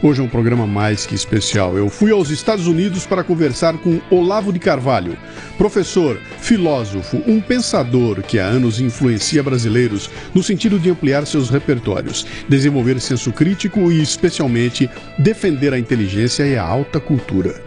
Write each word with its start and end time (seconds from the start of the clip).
Hoje 0.00 0.20
é 0.20 0.24
um 0.24 0.28
programa 0.28 0.64
mais 0.64 1.04
que 1.04 1.14
especial. 1.16 1.76
Eu 1.76 1.88
fui 1.88 2.12
aos 2.12 2.30
Estados 2.30 2.68
Unidos 2.68 3.04
para 3.04 3.24
conversar 3.24 3.76
com 3.78 4.00
Olavo 4.08 4.52
de 4.52 4.60
Carvalho, 4.60 5.18
professor, 5.56 6.20
filósofo, 6.38 7.20
um 7.26 7.40
pensador 7.40 8.22
que 8.22 8.38
há 8.38 8.46
anos 8.46 8.80
influencia 8.80 9.42
brasileiros 9.42 10.08
no 10.32 10.40
sentido 10.40 10.78
de 10.78 10.88
ampliar 10.88 11.26
seus 11.26 11.50
repertórios, 11.50 12.24
desenvolver 12.48 13.00
senso 13.00 13.32
crítico 13.32 13.90
e, 13.90 14.00
especialmente, 14.00 14.88
defender 15.18 15.74
a 15.74 15.78
inteligência 15.80 16.46
e 16.46 16.56
a 16.56 16.62
alta 16.62 17.00
cultura 17.00 17.60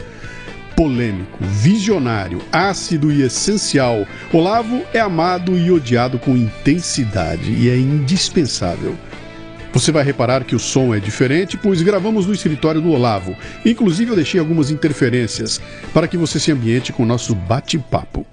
polêmico, 0.73 1.37
visionário, 1.43 2.41
ácido 2.51 3.11
e 3.11 3.21
essencial, 3.21 4.03
Olavo 4.33 4.81
é 4.91 4.99
amado 4.99 5.55
e 5.55 5.69
odiado 5.69 6.17
com 6.17 6.35
intensidade 6.35 7.51
e 7.51 7.69
é 7.69 7.77
indispensável. 7.77 8.97
Você 9.73 9.91
vai 9.91 10.03
reparar 10.03 10.43
que 10.43 10.55
o 10.55 10.59
som 10.59 10.93
é 10.93 10.99
diferente, 10.99 11.57
pois 11.57 11.81
gravamos 11.81 12.27
no 12.27 12.33
escritório 12.33 12.81
do 12.81 12.91
Olavo. 12.91 13.35
Inclusive, 13.65 14.11
eu 14.11 14.15
deixei 14.15 14.39
algumas 14.39 14.69
interferências 14.69 15.61
para 15.93 16.07
que 16.07 16.17
você 16.17 16.39
se 16.39 16.51
ambiente 16.51 16.91
com 16.91 17.03
o 17.03 17.05
nosso 17.05 17.33
bate-papo. 17.33 18.25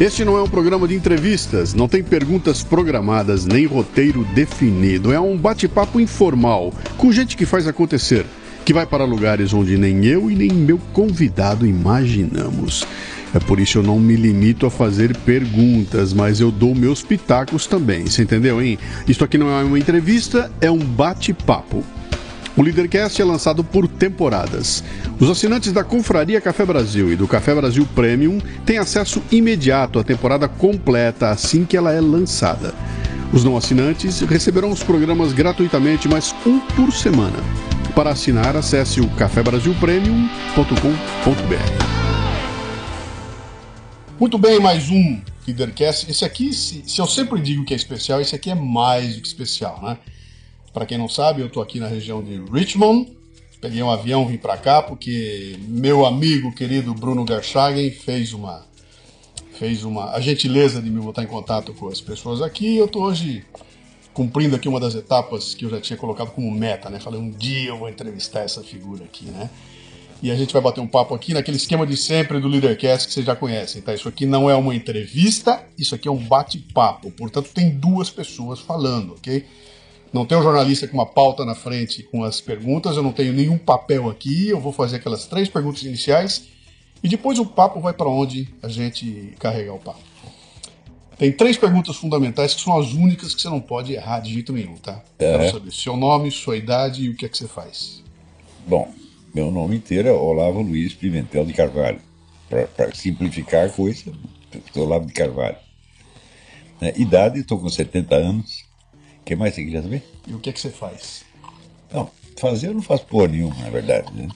Este 0.00 0.24
não 0.24 0.38
é 0.38 0.42
um 0.42 0.48
programa 0.48 0.86
de 0.86 0.94
entrevistas, 0.94 1.74
não 1.74 1.88
tem 1.88 2.04
perguntas 2.04 2.62
programadas 2.62 3.44
nem 3.44 3.66
roteiro 3.66 4.24
definido. 4.32 5.12
É 5.12 5.18
um 5.18 5.36
bate-papo 5.36 5.98
informal, 5.98 6.72
com 6.96 7.10
gente 7.10 7.36
que 7.36 7.44
faz 7.44 7.66
acontecer, 7.66 8.24
que 8.64 8.72
vai 8.72 8.86
para 8.86 9.04
lugares 9.04 9.52
onde 9.52 9.76
nem 9.76 10.06
eu 10.06 10.30
e 10.30 10.36
nem 10.36 10.52
meu 10.52 10.78
convidado 10.92 11.66
imaginamos. 11.66 12.86
É 13.34 13.38
por 13.38 13.60
isso 13.60 13.78
eu 13.78 13.82
não 13.82 13.98
me 13.98 14.16
limito 14.16 14.66
a 14.66 14.70
fazer 14.70 15.16
perguntas, 15.18 16.12
mas 16.12 16.40
eu 16.40 16.50
dou 16.50 16.74
meus 16.74 17.02
pitacos 17.02 17.66
também, 17.66 18.06
você 18.06 18.22
entendeu, 18.22 18.62
hein? 18.62 18.78
Isto 19.06 19.24
aqui 19.24 19.36
não 19.36 19.50
é 19.50 19.62
uma 19.62 19.78
entrevista, 19.78 20.50
é 20.60 20.70
um 20.70 20.78
bate-papo. 20.78 21.84
O 22.56 22.62
Leadercast 22.62 23.20
é 23.22 23.24
lançado 23.24 23.62
por 23.62 23.86
temporadas. 23.86 24.82
Os 25.20 25.30
assinantes 25.30 25.72
da 25.72 25.84
Confraria 25.84 26.40
Café 26.40 26.66
Brasil 26.66 27.12
e 27.12 27.16
do 27.16 27.28
Café 27.28 27.54
Brasil 27.54 27.86
Premium 27.94 28.40
têm 28.66 28.78
acesso 28.78 29.22
imediato 29.30 30.00
à 30.00 30.02
temporada 30.02 30.48
completa 30.48 31.28
assim 31.28 31.64
que 31.64 31.76
ela 31.76 31.92
é 31.92 32.00
lançada. 32.00 32.74
Os 33.32 33.44
não 33.44 33.56
assinantes 33.56 34.22
receberão 34.22 34.70
os 34.70 34.82
programas 34.82 35.32
gratuitamente, 35.32 36.08
mas 36.08 36.34
um 36.44 36.58
por 36.58 36.92
semana. 36.92 37.38
Para 37.94 38.10
assinar, 38.10 38.56
acesse 38.56 39.00
o 39.00 39.08
cafebrasilpremium.com.br. 39.10 41.97
Muito 44.18 44.36
bem, 44.36 44.58
mais 44.58 44.90
um 44.90 45.20
Leadercast. 45.46 46.10
Esse 46.10 46.24
aqui, 46.24 46.52
se, 46.52 46.82
se, 46.84 47.00
eu 47.00 47.06
sempre 47.06 47.40
digo 47.40 47.64
que 47.64 47.72
é 47.72 47.76
especial, 47.76 48.20
esse 48.20 48.34
aqui 48.34 48.50
é 48.50 48.54
mais 48.54 49.14
do 49.14 49.22
que 49.22 49.28
especial, 49.28 49.80
né? 49.80 49.96
Para 50.72 50.84
quem 50.84 50.98
não 50.98 51.08
sabe, 51.08 51.40
eu 51.40 51.46
estou 51.46 51.62
aqui 51.62 51.78
na 51.78 51.86
região 51.86 52.20
de 52.20 52.36
Richmond. 52.50 53.12
Peguei 53.60 53.80
um 53.80 53.88
avião, 53.88 54.26
vim 54.26 54.36
para 54.36 54.56
cá 54.56 54.82
porque 54.82 55.56
meu 55.68 56.04
amigo 56.04 56.52
querido 56.52 56.92
Bruno 56.94 57.24
Gershagen 57.24 57.92
fez 57.92 58.32
uma 58.32 58.66
fez 59.52 59.84
uma 59.84 60.10
a 60.10 60.20
gentileza 60.20 60.82
de 60.82 60.90
me 60.90 61.00
botar 61.00 61.22
em 61.22 61.28
contato 61.28 61.72
com 61.72 61.86
as 61.86 62.00
pessoas 62.00 62.42
aqui. 62.42 62.76
Eu 62.76 62.86
estou 62.86 63.04
hoje 63.04 63.44
cumprindo 64.12 64.56
aqui 64.56 64.68
uma 64.68 64.80
das 64.80 64.96
etapas 64.96 65.54
que 65.54 65.64
eu 65.64 65.70
já 65.70 65.80
tinha 65.80 65.96
colocado 65.96 66.32
como 66.32 66.50
meta, 66.50 66.90
né? 66.90 66.98
Falei 66.98 67.20
um 67.20 67.30
dia 67.30 67.68
eu 67.68 67.78
vou 67.78 67.88
entrevistar 67.88 68.40
essa 68.40 68.64
figura 68.64 69.04
aqui, 69.04 69.26
né? 69.26 69.48
E 70.22 70.30
a 70.30 70.36
gente 70.36 70.52
vai 70.52 70.60
bater 70.60 70.80
um 70.80 70.86
papo 70.86 71.14
aqui 71.14 71.32
naquele 71.32 71.56
esquema 71.56 71.86
de 71.86 71.96
sempre 71.96 72.40
do 72.40 72.48
Leadercast 72.48 73.06
que 73.06 73.14
vocês 73.14 73.24
já 73.24 73.36
conhecem, 73.36 73.80
tá? 73.80 73.94
Isso 73.94 74.08
aqui 74.08 74.26
não 74.26 74.50
é 74.50 74.54
uma 74.54 74.74
entrevista, 74.74 75.64
isso 75.78 75.94
aqui 75.94 76.08
é 76.08 76.10
um 76.10 76.16
bate-papo. 76.16 77.10
Portanto, 77.12 77.50
tem 77.54 77.70
duas 77.70 78.10
pessoas 78.10 78.58
falando, 78.58 79.12
ok? 79.12 79.44
Não 80.12 80.24
tem 80.24 80.36
um 80.36 80.42
jornalista 80.42 80.88
com 80.88 80.94
uma 80.94 81.06
pauta 81.06 81.44
na 81.44 81.54
frente 81.54 82.02
com 82.02 82.24
as 82.24 82.40
perguntas, 82.40 82.96
eu 82.96 83.02
não 83.02 83.12
tenho 83.12 83.32
nenhum 83.32 83.58
papel 83.58 84.08
aqui, 84.08 84.48
eu 84.48 84.58
vou 84.58 84.72
fazer 84.72 84.96
aquelas 84.96 85.26
três 85.26 85.48
perguntas 85.48 85.82
iniciais 85.82 86.48
e 87.02 87.08
depois 87.08 87.38
o 87.38 87.46
papo 87.46 87.80
vai 87.80 87.92
para 87.92 88.08
onde 88.08 88.48
a 88.62 88.68
gente 88.68 89.34
carregar 89.38 89.74
o 89.74 89.78
papo. 89.78 90.00
Tem 91.16 91.32
três 91.32 91.56
perguntas 91.56 91.96
fundamentais 91.96 92.54
que 92.54 92.60
são 92.60 92.78
as 92.78 92.92
únicas 92.92 93.34
que 93.34 93.42
você 93.42 93.48
não 93.48 93.60
pode 93.60 93.92
errar 93.92 94.20
de 94.20 94.32
jeito 94.32 94.52
nenhum, 94.52 94.76
tá? 94.76 95.02
É. 95.18 95.36
Quero 95.36 95.50
saber 95.50 95.72
seu 95.72 95.96
nome, 95.96 96.30
sua 96.30 96.56
idade 96.56 97.04
e 97.04 97.08
o 97.10 97.16
que 97.16 97.26
é 97.26 97.28
que 97.28 97.36
você 97.36 97.48
faz. 97.48 98.02
Bom, 98.66 98.88
meu 99.34 99.50
nome 99.50 99.76
inteiro 99.76 100.08
é 100.08 100.12
Olavo 100.12 100.60
Luiz 100.62 100.94
Pimentel 100.94 101.44
de 101.44 101.52
Carvalho. 101.52 102.00
Para 102.48 102.94
simplificar 102.94 103.66
a 103.66 103.68
coisa, 103.68 104.12
Olavo 104.74 105.06
de 105.06 105.12
Carvalho. 105.12 105.56
É, 106.80 106.98
idade, 106.98 107.40
estou 107.40 107.58
com 107.58 107.68
70 107.68 108.14
anos. 108.14 108.64
O 109.20 109.24
que 109.24 109.36
mais 109.36 109.54
você 109.54 109.64
queria 109.64 109.82
saber? 109.82 110.02
E 110.26 110.32
o 110.32 110.38
que 110.38 110.50
é 110.50 110.52
que 110.52 110.60
você 110.60 110.70
faz? 110.70 111.24
Não, 111.92 112.10
fazer 112.38 112.68
eu 112.68 112.74
não 112.74 112.82
faço 112.82 113.04
porra 113.06 113.28
nenhuma, 113.28 113.54
na 113.56 113.70
verdade. 113.70 114.10
Né? 114.14 114.28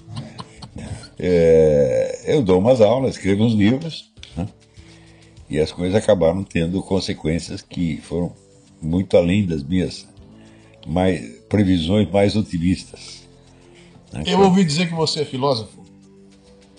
É, 1.19 2.23
eu 2.27 2.43
dou 2.43 2.59
umas 2.59 2.81
aulas, 2.81 3.17
escrevo 3.17 3.45
uns 3.45 3.55
livros, 3.55 4.13
né? 4.37 4.49
e 5.49 5.59
as 5.59 5.71
coisas 5.71 5.95
acabaram 5.95 6.43
tendo 6.43 6.83
consequências 6.83 7.63
que 7.63 7.99
foram 7.99 8.35
muito 8.81 9.17
além 9.17 9.47
das 9.47 9.63
minhas 9.63 10.07
mais, 10.87 11.39
previsões 11.49 12.11
mais 12.11 12.35
otimistas. 12.37 13.22
Né? 14.13 14.25
Eu 14.27 14.41
ouvi 14.41 14.65
dizer 14.65 14.89
que 14.89 14.95
você 14.95 15.23
é 15.23 15.25
filósofo. 15.25 15.83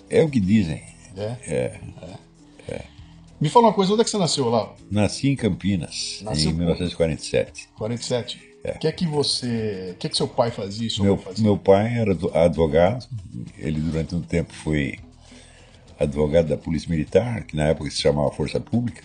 É 0.10 0.24
o 0.24 0.30
que 0.30 0.40
dizem. 0.40 0.82
É? 1.16 1.38
É. 1.48 1.80
é. 2.68 2.74
é. 2.74 2.82
Me 3.40 3.50
fala 3.50 3.68
uma 3.68 3.74
coisa, 3.74 3.92
onde 3.94 4.02
é 4.02 4.06
que 4.06 4.10
você 4.10 4.18
nasceu 4.18 4.50
lá? 4.50 4.74
Nasci 4.90 5.30
em 5.30 5.36
Campinas, 5.36 6.22
Nasceu 6.24 6.52
em 6.52 6.54
1947. 6.54 7.70
47? 7.76 8.54
É. 8.64 8.72
O 8.72 8.80
que 8.80 8.88
é 8.88 8.92
que 8.92 9.06
você. 9.06 9.92
O 9.92 9.98
que 9.98 10.08
é 10.08 10.10
que 10.10 10.16
seu 10.16 10.28
pai 10.28 10.50
fazia? 10.50 10.88
Meu, 11.00 11.18
fazia? 11.18 11.44
meu 11.44 11.58
pai 11.58 11.98
era 11.98 12.12
advogado, 12.46 13.06
ele 13.58 13.82
durante 13.82 14.16
um 14.16 14.22
tempo 14.22 14.54
foi 14.54 15.00
advogado 16.00 16.48
da 16.48 16.58
Polícia 16.58 16.90
Militar, 16.90 17.44
que 17.44 17.56
na 17.56 17.66
época 17.66 17.90
se 17.90 18.02
chamava 18.02 18.32
Força 18.32 18.60
Pública. 18.60 19.04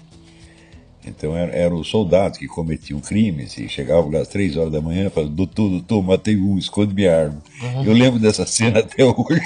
Então 1.08 1.36
eram 1.36 1.52
era 1.52 1.74
os 1.74 1.88
soldados 1.88 2.38
que 2.38 2.46
cometiam 2.46 3.00
crimes 3.00 3.56
e 3.58 3.68
chegavam 3.68 4.10
lá 4.10 4.20
às 4.20 4.28
três 4.28 4.56
horas 4.56 4.72
da 4.72 4.80
manhã 4.80 5.06
e 5.06 5.10
falavam, 5.10 5.34
doutor, 5.34 5.70
doutor, 5.70 6.02
matei 6.02 6.36
um, 6.36 6.58
esconde 6.58 6.94
minha 6.94 7.14
arma. 7.14 7.42
Uhum. 7.62 7.84
Eu 7.84 7.92
lembro 7.92 8.18
dessa 8.20 8.46
cena 8.46 8.80
até 8.80 9.04
hoje. 9.04 9.40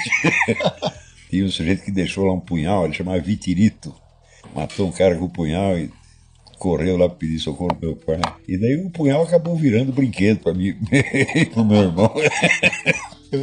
Tinha 1.29 1.45
um 1.45 1.49
sujeito 1.49 1.83
que 1.83 1.91
deixou 1.91 2.25
lá 2.25 2.33
um 2.33 2.39
punhal, 2.39 2.85
ele 2.85 2.93
chamava 2.93 3.19
Vitirito. 3.19 3.93
Matou 4.53 4.87
um 4.87 4.91
cara 4.91 5.15
com 5.15 5.25
o 5.25 5.29
punhal 5.29 5.77
e 5.77 5.89
correu 6.63 6.95
lá 6.95 7.09
pedir 7.09 7.39
socorro 7.39 7.75
pro 7.75 7.89
meu 7.89 7.95
pai. 7.97 8.21
E 8.47 8.57
daí 8.57 8.77
o 8.77 8.89
punhal 8.89 9.21
acabou 9.21 9.53
virando 9.53 9.91
brinquedo 9.91 10.39
para 10.39 10.53
mim 10.53 10.73
e 11.35 11.45
pro 11.51 11.65
meu 11.65 11.81
irmão. 11.81 12.09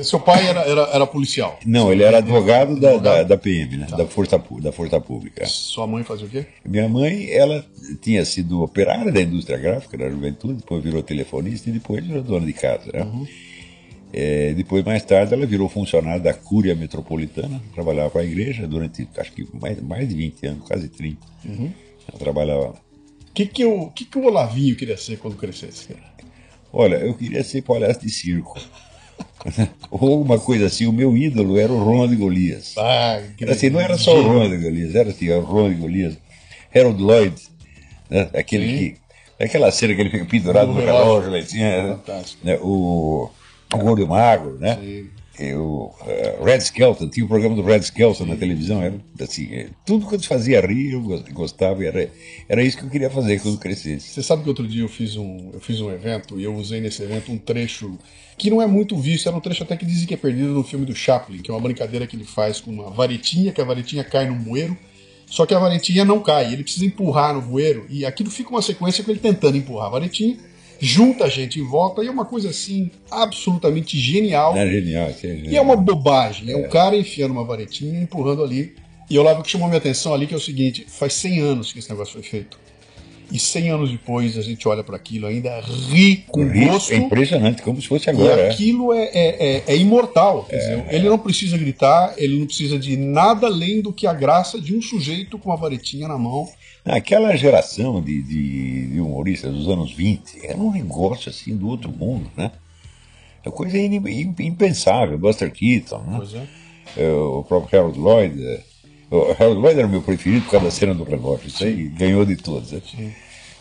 Seu 0.03 0.19
pai 0.19 0.47
era, 0.47 0.61
era, 0.61 0.83
era 0.95 1.07
policial? 1.07 1.59
Não, 1.67 1.93
ele 1.93 2.03
era 2.03 2.19
advogado 2.19 2.81
da, 2.81 2.97
da, 2.97 3.23
da 3.25 3.37
PM, 3.37 3.77
né? 3.77 3.87
Tá. 3.91 3.97
da, 3.97 4.07
força, 4.07 4.43
da 4.63 4.73
Força 4.73 4.99
Pública. 5.01 5.45
Sua 5.45 5.87
mãe 5.87 6.03
fazia 6.03 6.27
o 6.27 6.31
quê? 6.31 6.47
Minha 6.65 6.89
mãe, 6.89 7.29
ela 7.31 7.63
tinha 8.01 8.25
sido 8.25 8.63
operária 8.63 9.13
da 9.13 9.21
indústria 9.21 9.59
gráfica 9.59 9.99
da 9.99 10.09
juventude, 10.09 10.55
depois 10.55 10.83
virou 10.83 11.03
telefonista 11.03 11.69
e 11.69 11.73
depois 11.73 12.03
virou 12.03 12.23
dona 12.23 12.47
de 12.47 12.55
casa. 12.55 12.91
Né? 12.91 13.03
Uhum. 13.03 13.27
É, 14.15 14.55
depois, 14.55 14.83
mais 14.83 15.05
tarde, 15.05 15.35
ela 15.35 15.45
virou 15.45 15.69
funcionária 15.69 16.21
da 16.21 16.33
Cúria 16.33 16.75
Metropolitana, 16.75 17.61
trabalhava 17.75 18.09
para 18.09 18.23
a 18.23 18.25
igreja 18.25 18.67
durante, 18.67 19.07
acho 19.19 19.33
que 19.33 19.47
mais, 19.61 19.83
mais 19.83 20.09
de 20.09 20.15
20 20.15 20.47
anos, 20.47 20.67
quase 20.67 20.89
30. 20.89 21.19
Uhum. 21.45 21.71
Ela 22.09 22.19
trabalhava 22.19 22.90
que, 23.35 23.47
que, 23.47 23.65
o, 23.65 23.91
que, 23.91 24.05
que 24.05 24.19
o 24.19 24.25
Olavinho 24.25 24.77
queria 24.77 24.97
ser 24.97 25.19
quando 25.19 25.37
crescesse? 25.37 25.97
Olha, 26.73 26.97
eu 26.97 27.15
queria 27.15 27.43
ser 27.43 27.63
palhaço 27.63 28.01
de 28.01 28.11
circo. 28.11 28.59
Ou 29.91 30.13
alguma 30.13 30.39
coisa 30.39 30.67
assim, 30.67 30.87
o 30.87 30.93
meu 30.93 31.17
ídolo 31.17 31.59
era 31.59 31.73
o 31.73 31.83
Ronald 31.83 32.15
Golias. 32.17 32.75
Ah, 32.77 33.21
assim, 33.49 33.71
não 33.71 33.81
era 33.81 33.97
só 33.99 34.19
o 34.19 34.23
Ronald 34.23 34.57
Golias, 34.59 34.95
era 34.95 35.11
assim, 35.11 35.31
o 35.31 35.41
Ronald 35.41 35.75
Golias. 35.77 36.19
Harold 36.75 37.03
Lloyd, 37.03 37.35
né? 38.09 38.31
aquele 38.35 38.71
Sim. 38.71 38.79
que. 38.79 39.01
Aquela 39.43 39.71
cena 39.71 39.95
que 39.95 40.03
ele 40.03 40.11
fica 40.11 40.27
pendurado 40.27 40.71
no 40.71 40.79
relógio, 40.79 41.31
lá 41.31 41.39
assim, 41.39 41.61
né? 42.43 42.59
o, 42.61 43.31
o 43.73 43.79
Gordo 43.79 44.07
Magro, 44.07 44.59
né? 44.59 44.77
Sim. 44.77 45.09
Eu, 45.41 45.95
uh, 46.03 46.45
Red 46.45 46.59
Skelton, 46.59 47.09
tinha 47.09 47.25
o 47.25 47.27
um 47.27 47.29
programa 47.29 47.57
do 47.57 47.63
Red 47.63 47.81
Skelton 47.81 48.27
na 48.27 48.37
televisão, 48.37 48.83
era 48.83 49.01
assim, 49.21 49.53
é, 49.55 49.69
tudo 49.87 50.07
eu 50.13 50.21
fazia 50.21 50.61
rir, 50.61 50.93
eu 50.93 51.01
gostava, 51.33 51.83
era, 51.83 52.11
era 52.47 52.63
isso 52.63 52.77
que 52.77 52.85
eu 52.85 52.91
queria 52.91 53.09
fazer 53.09 53.41
quando 53.41 53.59
crescesse. 53.59 54.09
Você 54.09 54.23
sabe 54.23 54.43
que 54.43 54.49
outro 54.51 54.69
dia 54.69 54.83
eu 54.83 54.89
fiz 54.89 55.17
um, 55.17 55.51
eu 55.55 55.61
fiz 55.61 55.81
um 55.81 55.91
evento 55.91 56.39
e 56.39 56.45
eu 56.45 56.55
usei 56.55 56.81
nesse 56.81 57.03
evento 57.03 57.33
um 57.33 57.39
trecho 57.39 57.99
que 58.37 58.51
não 58.51 58.61
é 58.61 58.67
muito 58.67 58.97
visto, 58.99 59.29
era 59.29 59.37
um 59.37 59.41
trecho 59.41 59.63
até 59.63 59.77
que 59.77 59.87
dizem 59.87 60.07
que 60.07 60.15
é 60.15 60.17
perdido 60.17 60.53
no 60.53 60.63
filme 60.63 60.85
do 60.85 60.95
Chaplin, 60.95 61.39
que 61.39 61.51
é 61.51 61.55
uma 61.55 61.61
brincadeira 61.61 62.07
que 62.07 62.17
ele 62.17 62.25
faz 62.25 62.61
com 62.61 62.71
uma 62.71 62.91
varetinha, 62.91 63.53
que 63.53 63.61
a 63.61 63.65
varetinha 63.65 64.05
cai 64.05 64.29
no 64.29 64.35
moeiro, 64.35 64.77
só 65.27 65.47
que 65.47 65.55
a 65.55 65.59
varetinha 65.59 66.05
não 66.05 66.21
cai, 66.21 66.53
ele 66.53 66.63
precisa 66.63 66.85
empurrar 66.85 67.35
no 67.35 67.41
voeiro 67.41 67.87
e 67.89 68.05
aquilo 68.05 68.31
fica 68.31 68.51
uma 68.51 68.61
sequência 68.61 69.03
com 69.03 69.11
ele 69.11 69.21
tentando 69.21 69.57
empurrar 69.57 69.87
a 69.87 69.91
varetinha 69.91 70.50
junta 70.81 71.25
a 71.25 71.29
gente 71.29 71.61
em 71.61 71.63
volta 71.63 72.03
e 72.03 72.07
é 72.07 72.11
uma 72.11 72.25
coisa 72.25 72.49
assim 72.49 72.91
absolutamente 73.11 73.99
genial. 73.99 74.57
É 74.57 74.67
genial, 74.67 75.09
é 75.09 75.13
genial. 75.13 75.53
E 75.53 75.57
é 75.57 75.61
uma 75.61 75.77
bobagem, 75.77 76.51
é, 76.51 76.57
um 76.57 76.69
cara 76.69 76.97
enfiando 76.97 77.33
uma 77.33 77.45
varetinha, 77.45 78.01
empurrando 78.01 78.43
ali. 78.43 78.75
E 79.09 79.15
eu 79.15 79.23
lembro 79.23 79.43
que 79.43 79.51
chamou 79.51 79.69
minha 79.69 79.79
atenção 79.79 80.15
ali 80.15 80.27
que 80.27 80.35
é 80.35 80.37
o 80.37 80.41
seguinte, 80.41 80.87
faz 80.89 81.13
100 81.15 81.41
anos 81.41 81.73
que 81.73 81.79
esse 81.81 81.91
negócio 81.91 82.15
foi 82.15 82.23
feito. 82.23 82.59
E 83.33 83.39
100 83.39 83.71
anos 83.71 83.91
depois 83.91 84.37
a 84.37 84.43
gente 84.43 84.67
olha 84.67 84.83
para 84.83 84.97
aquilo 84.97 85.27
ainda 85.27 85.61
ri 85.61 86.25
com 86.29 86.49
ri, 86.49 86.67
gosto. 86.67 86.93
É 86.93 86.97
impressionante, 86.97 87.63
como 87.63 87.81
se 87.81 87.87
fosse 87.87 88.11
agora. 88.11 88.41
E 88.41 88.45
é. 88.45 88.51
aquilo 88.51 88.93
é, 88.93 89.05
é, 89.05 89.47
é, 89.47 89.65
é 89.69 89.77
imortal. 89.77 90.47
Quer 90.49 90.57
dizer, 90.57 90.87
ele 90.91 91.09
não 91.09 91.19
precisa 91.19 91.57
gritar, 91.57 92.15
ele 92.17 92.39
não 92.39 92.47
precisa 92.47 92.79
de 92.79 92.97
nada 92.97 93.47
além 93.47 93.81
do 93.81 93.93
que 93.93 94.07
a 94.07 94.13
graça 94.13 94.61
de 94.61 94.75
um 94.75 94.83
sujeito 94.83 95.39
com 95.39 95.51
uma 95.51 95.57
varetinha 95.57 96.09
na 96.09 96.19
mão 96.19 96.49
Aquela 96.85 97.37
geração 97.37 98.01
de, 98.01 98.23
de, 98.23 98.87
de, 98.93 99.01
humoristas 99.01 99.53
dos 99.53 99.69
anos 99.69 99.93
20 99.93 100.47
era 100.47 100.57
um 100.57 100.73
negócio 100.73 101.31
assim 101.31 101.55
do 101.57 101.69
outro 101.69 101.91
mundo, 101.91 102.31
né? 102.37 102.51
É 103.45 103.51
coisa 103.51 103.79
impensável. 103.79 105.19
Buster 105.19 105.53
Keaton, 105.53 106.03
né? 106.03 106.17
Pois 106.17 106.35
é. 106.35 106.47
é. 106.97 107.13
O 107.13 107.45
próprio 107.45 107.79
Harold 107.79 107.99
Lloyd. 107.99 108.47
É, 108.47 108.65
o 109.11 109.33
Harold 109.33 109.61
Lloyd 109.61 109.79
era 109.79 109.87
o 109.87 109.91
meu 109.91 110.03
preferido 110.03 110.45
por 110.45 110.53
causa 110.53 110.67
da 110.67 110.71
cena 110.71 110.95
do 110.95 111.05
relógio. 111.05 111.49
Isso 111.49 111.65
aí 111.65 111.89
ganhou 111.89 112.25
de 112.25 112.37
todos. 112.37 112.73
Né? 112.73 113.15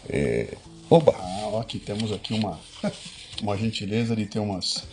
É... 0.09 0.47
Oba! 0.89 1.13
Ah, 1.17 1.59
aqui 1.61 1.77
temos 1.77 2.11
aqui 2.11 2.33
uma, 2.33 2.59
uma 3.41 3.57
gentileza 3.57 4.15
de 4.15 4.25
ter 4.25 4.39
umas, 4.39 4.87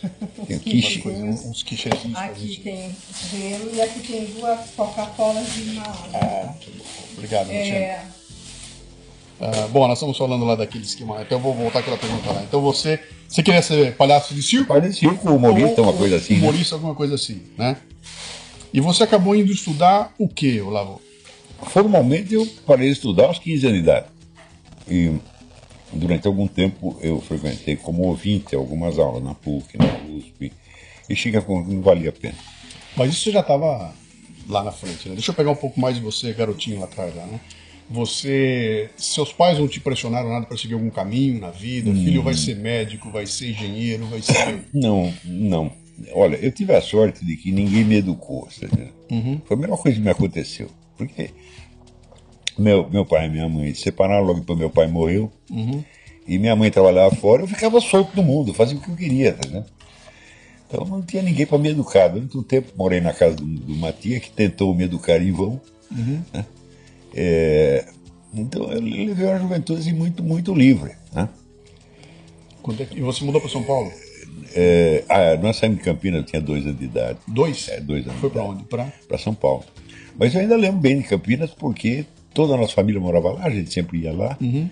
tem 0.47 0.59
quiche. 0.59 1.01
Umas 1.07 1.45
uns 1.45 1.63
quichezinhos. 1.63 2.17
Aqui 2.17 2.59
tem 2.63 2.95
gelo 3.31 3.73
e 3.73 3.81
aqui 3.81 3.99
tem 4.01 4.25
duas 4.25 4.69
Coca-Colas 4.71 5.53
de 5.53 5.61
uma 5.71 5.83
Ah, 6.13 6.53
Obrigado, 7.13 7.49
é... 7.49 8.05
Uh, 9.39 9.67
bom, 9.69 9.87
nós 9.87 9.99
estamos 9.99 10.17
falando 10.17 10.43
lá 10.45 10.55
daquele 10.55 10.83
esquema, 10.83 11.21
então 11.21 11.37
eu 11.37 11.41
vou 11.41 11.53
voltar 11.53 11.79
aquela 11.79 11.97
pergunta 11.97 12.31
lá. 12.31 12.41
Então 12.41 12.59
você, 12.59 12.99
você 13.27 13.43
queria 13.43 13.61
ser 13.61 13.95
palhaço 13.95 14.33
de 14.33 14.41
circo? 14.41 14.67
Palhaço 14.67 14.89
de 14.89 14.97
circo, 14.97 15.31
humorista, 15.31 15.81
ou, 15.81 15.87
uma 15.87 15.93
coisa 15.93 16.15
assim. 16.15 16.33
Né? 16.33 16.39
Humorista, 16.39 16.75
né? 16.75 16.77
alguma 16.77 16.95
coisa 16.95 17.15
assim, 17.15 17.41
né? 17.55 17.77
E 18.73 18.81
você 18.81 19.03
acabou 19.03 19.35
indo 19.35 19.51
estudar 19.51 20.11
o 20.17 20.27
que, 20.27 20.59
Olavo? 20.59 20.99
Formalmente 21.61 22.33
eu 22.33 22.47
parei 22.65 22.87
de 22.87 22.93
estudar 22.93 23.25
aos 23.25 23.37
15 23.37 23.67
anos 23.67 23.77
de 23.77 23.83
idade. 23.83 24.05
E 24.87 25.15
durante 25.93 26.25
algum 26.27 26.47
tempo 26.47 26.97
eu 27.01 27.21
frequentei 27.21 27.75
como 27.75 28.03
ouvinte 28.03 28.55
algumas 28.55 28.97
aulas 28.97 29.23
na 29.23 29.35
PUC, 29.35 29.77
na 29.77 29.85
USP, 30.15 30.51
e 31.07 31.15
chega 31.15 31.41
com 31.41 31.63
não 31.63 31.81
valia 31.81 32.09
a 32.09 32.13
pena. 32.13 32.35
Mas 32.95 33.13
isso 33.13 33.31
já 33.31 33.41
estava 33.41 33.93
lá 34.49 34.63
na 34.63 34.71
frente, 34.71 35.07
né? 35.09 35.15
Deixa 35.15 35.29
eu 35.29 35.35
pegar 35.35 35.51
um 35.51 35.55
pouco 35.55 35.79
mais 35.79 35.95
de 35.95 36.01
você, 36.01 36.33
garotinho 36.33 36.79
lá 36.79 36.85
atrás, 36.85 37.15
lá, 37.15 37.25
né? 37.25 37.39
Você, 37.89 38.89
seus 38.97 39.31
pais 39.31 39.57
não 39.57 39.67
te 39.67 39.79
pressionaram 39.79 40.29
nada 40.29 40.45
para 40.45 40.57
seguir 40.57 40.73
algum 40.73 40.89
caminho 40.89 41.39
na 41.39 41.51
vida? 41.51 41.89
Hum. 41.89 42.03
Filho 42.03 42.21
vai 42.21 42.33
ser 42.33 42.55
médico, 42.55 43.09
vai 43.09 43.25
ser 43.25 43.51
engenheiro, 43.51 44.05
vai 44.07 44.21
ser. 44.21 44.65
Não, 44.73 45.13
não. 45.23 45.71
Olha, 46.13 46.35
eu 46.35 46.51
tive 46.51 46.75
a 46.75 46.81
sorte 46.81 47.25
de 47.25 47.35
que 47.37 47.51
ninguém 47.51 47.83
me 47.83 47.95
educou, 47.95 48.47
uhum. 49.09 49.41
Foi 49.45 49.57
a 49.57 49.59
melhor 49.59 49.77
coisa 49.77 49.97
que 49.97 50.03
me 50.03 50.11
aconteceu. 50.11 50.69
Porque 50.95 51.31
meu, 52.57 52.89
meu 52.89 53.05
pai 53.05 53.27
e 53.27 53.29
minha 53.29 53.47
mãe 53.47 53.73
se 53.73 53.81
separaram 53.81 54.25
logo 54.25 54.39
depois 54.39 54.59
meu 54.59 54.69
pai 54.69 54.87
morreu. 54.87 55.31
Uhum. 55.49 55.83
E 56.27 56.37
minha 56.37 56.55
mãe 56.55 56.69
trabalhava 56.69 57.15
fora, 57.15 57.43
eu 57.43 57.47
ficava 57.47 57.79
solto 57.79 58.15
no 58.15 58.23
mundo, 58.23 58.53
fazia 58.53 58.77
o 58.77 58.81
que 58.81 58.89
eu 58.89 58.95
queria, 58.95 59.37
né? 59.49 59.63
Então 60.67 60.85
não 60.85 61.01
tinha 61.01 61.23
ninguém 61.23 61.45
para 61.45 61.57
me 61.57 61.69
educar. 61.69 62.09
Durante 62.09 62.37
um 62.37 62.43
tempo 62.43 62.73
morei 62.75 62.99
na 62.99 63.13
casa 63.13 63.35
do, 63.35 63.45
do 63.45 63.75
Matia, 63.75 64.19
que 64.19 64.29
tentou 64.29 64.75
me 64.75 64.83
educar 64.83 65.21
em 65.21 65.31
vão. 65.31 65.61
Uhum. 65.89 66.21
Né? 66.33 66.45
É, 67.19 67.85
então 68.31 68.71
eu 68.71 68.79
levei 68.79 69.25
uma 69.25 69.39
juventude 69.39 69.79
assim, 69.81 69.93
muito, 69.93 70.23
muito 70.23 70.53
livre. 70.53 70.91
Né? 71.11 71.27
É 72.79 72.95
e 72.95 73.01
você 73.01 73.23
mudou 73.23 73.41
para 73.41 73.49
São 73.49 73.63
Paulo? 73.63 73.91
É, 74.53 75.03
ah, 75.09 75.37
nós 75.41 75.57
saímos 75.57 75.79
de 75.79 75.83
Campinas, 75.83 76.21
eu 76.21 76.25
tinha 76.25 76.41
dois 76.41 76.65
anos 76.65 76.77
de 76.77 76.85
idade. 76.85 77.17
Dois? 77.27 77.67
É, 77.69 77.79
dois 77.79 78.05
anos. 78.05 78.19
Foi 78.19 78.29
para 78.29 78.43
onde? 78.43 78.63
Para 78.63 79.17
São 79.17 79.33
Paulo. 79.33 79.63
Mas 80.17 80.35
eu 80.35 80.41
ainda 80.41 80.55
lembro 80.55 80.79
bem 80.79 80.99
de 80.99 81.07
Campinas 81.07 81.49
porque 81.51 82.05
toda 82.33 82.53
a 82.53 82.57
nossa 82.57 82.73
família 82.73 83.01
morava 83.01 83.31
lá, 83.31 83.45
a 83.45 83.49
gente 83.49 83.73
sempre 83.73 83.99
ia 83.99 84.13
lá. 84.13 84.37
Uhum. 84.39 84.69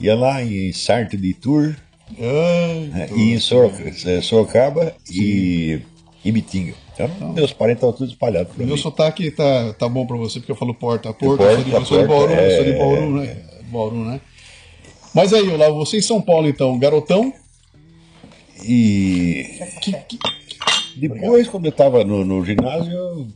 Ia 0.00 0.14
lá 0.14 0.42
em 0.42 0.72
Sartre 0.72 1.18
de 1.18 1.34
Tour, 1.34 1.74
ah, 2.18 3.08
e 3.14 3.34
em 3.34 3.38
Sorocaba, 3.38 4.22
Sorocaba 4.22 4.94
e, 5.10 5.80
e 6.28 6.32
Bitinga. 6.32 6.74
Então, 6.92 7.32
meus 7.32 7.52
parentes 7.54 7.78
estavam 7.78 7.96
todos 7.96 8.12
espalhados 8.12 8.52
por 8.52 8.58
Meu 8.58 8.76
mim. 8.76 8.82
sotaque 8.82 9.30
tá, 9.30 9.72
tá 9.72 9.88
bom 9.88 10.06
para 10.06 10.16
você, 10.16 10.38
porque 10.38 10.52
eu 10.52 10.56
falo 10.56 10.74
porta 10.74 11.08
a 11.08 11.14
porta, 11.14 11.44
porta, 11.44 11.70
eu 11.70 11.84
sou 11.86 12.02
de, 12.02 12.06
Bauru, 12.06 12.32
é, 12.32 12.56
sou 12.56 12.64
de 12.64 12.72
Bauru, 12.72 13.10
né? 13.12 13.36
Bauru, 13.70 14.04
né? 14.04 14.20
Mas 15.14 15.32
aí, 15.32 15.56
lá 15.56 15.70
você 15.70 15.98
em 15.98 16.02
São 16.02 16.20
Paulo, 16.20 16.46
então, 16.46 16.78
garotão? 16.78 17.32
E 18.62 19.58
que, 19.80 19.92
que... 19.92 20.18
depois, 20.96 21.22
Obrigado. 21.22 21.50
quando 21.50 21.64
eu 21.64 21.70
estava 21.70 22.04
no, 22.04 22.24
no 22.24 22.44
ginásio, 22.44 22.92
eu 22.92 23.26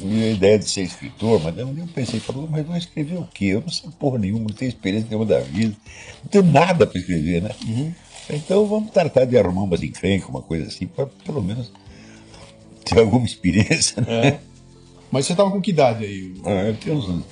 minha 0.00 0.30
ideia 0.30 0.58
de 0.58 0.64
ser 0.64 0.80
escritor, 0.80 1.42
mas 1.42 1.58
eu 1.58 1.68
pensei, 1.94 2.18
falou, 2.20 2.48
mas 2.50 2.64
vou 2.64 2.74
escrever 2.74 3.18
o 3.18 3.28
quê? 3.34 3.46
Eu 3.46 3.60
não 3.60 3.68
sei 3.68 3.90
porra 3.98 4.18
nenhuma, 4.18 4.46
não 4.48 4.56
tenho 4.56 4.70
experiência 4.70 5.08
nenhuma 5.10 5.26
da 5.26 5.40
vida, 5.40 5.76
não 6.22 6.30
tenho 6.30 6.44
nada 6.44 6.86
para 6.86 6.98
escrever, 6.98 7.42
né? 7.42 7.50
Uhum. 7.66 7.92
Então 8.30 8.64
vamos 8.64 8.92
tratar 8.92 9.26
de 9.26 9.36
arrumar 9.36 9.64
umas 9.64 9.82
encrencas, 9.82 10.30
uma 10.30 10.40
coisa 10.40 10.68
assim, 10.68 10.86
para 10.86 11.04
pelo 11.04 11.42
menos 11.42 11.70
ter 12.90 13.00
alguma 13.00 13.24
experiência, 13.24 14.02
né? 14.02 14.28
É. 14.28 14.40
Mas 15.10 15.26
você 15.26 15.32
estava 15.32 15.50
com 15.50 15.60
que 15.60 15.70
idade 15.70 16.04
aí? 16.04 16.34
Ah, 16.44 16.68
eu 16.68 16.76
tinha 16.76 16.94
uns 16.94 17.24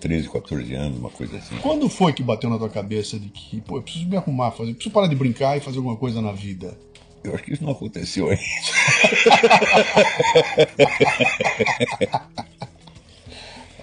13, 0.00 0.28
14 0.28 0.74
anos, 0.74 0.98
uma 0.98 1.10
coisa 1.10 1.36
assim. 1.36 1.56
Quando 1.58 1.88
foi 1.88 2.12
que 2.12 2.22
bateu 2.22 2.50
na 2.50 2.58
tua 2.58 2.68
cabeça 2.68 3.18
de 3.18 3.28
que, 3.28 3.60
pô, 3.60 3.78
eu 3.78 3.82
preciso 3.82 4.08
me 4.08 4.16
arrumar, 4.16 4.50
fazer, 4.50 4.74
preciso 4.74 4.92
parar 4.92 5.06
de 5.06 5.14
brincar 5.14 5.56
e 5.56 5.60
fazer 5.60 5.78
alguma 5.78 5.96
coisa 5.96 6.20
na 6.20 6.32
vida? 6.32 6.76
Eu 7.22 7.34
acho 7.34 7.44
que 7.44 7.52
isso 7.52 7.62
não 7.62 7.72
aconteceu 7.72 8.30
ainda. 8.30 8.42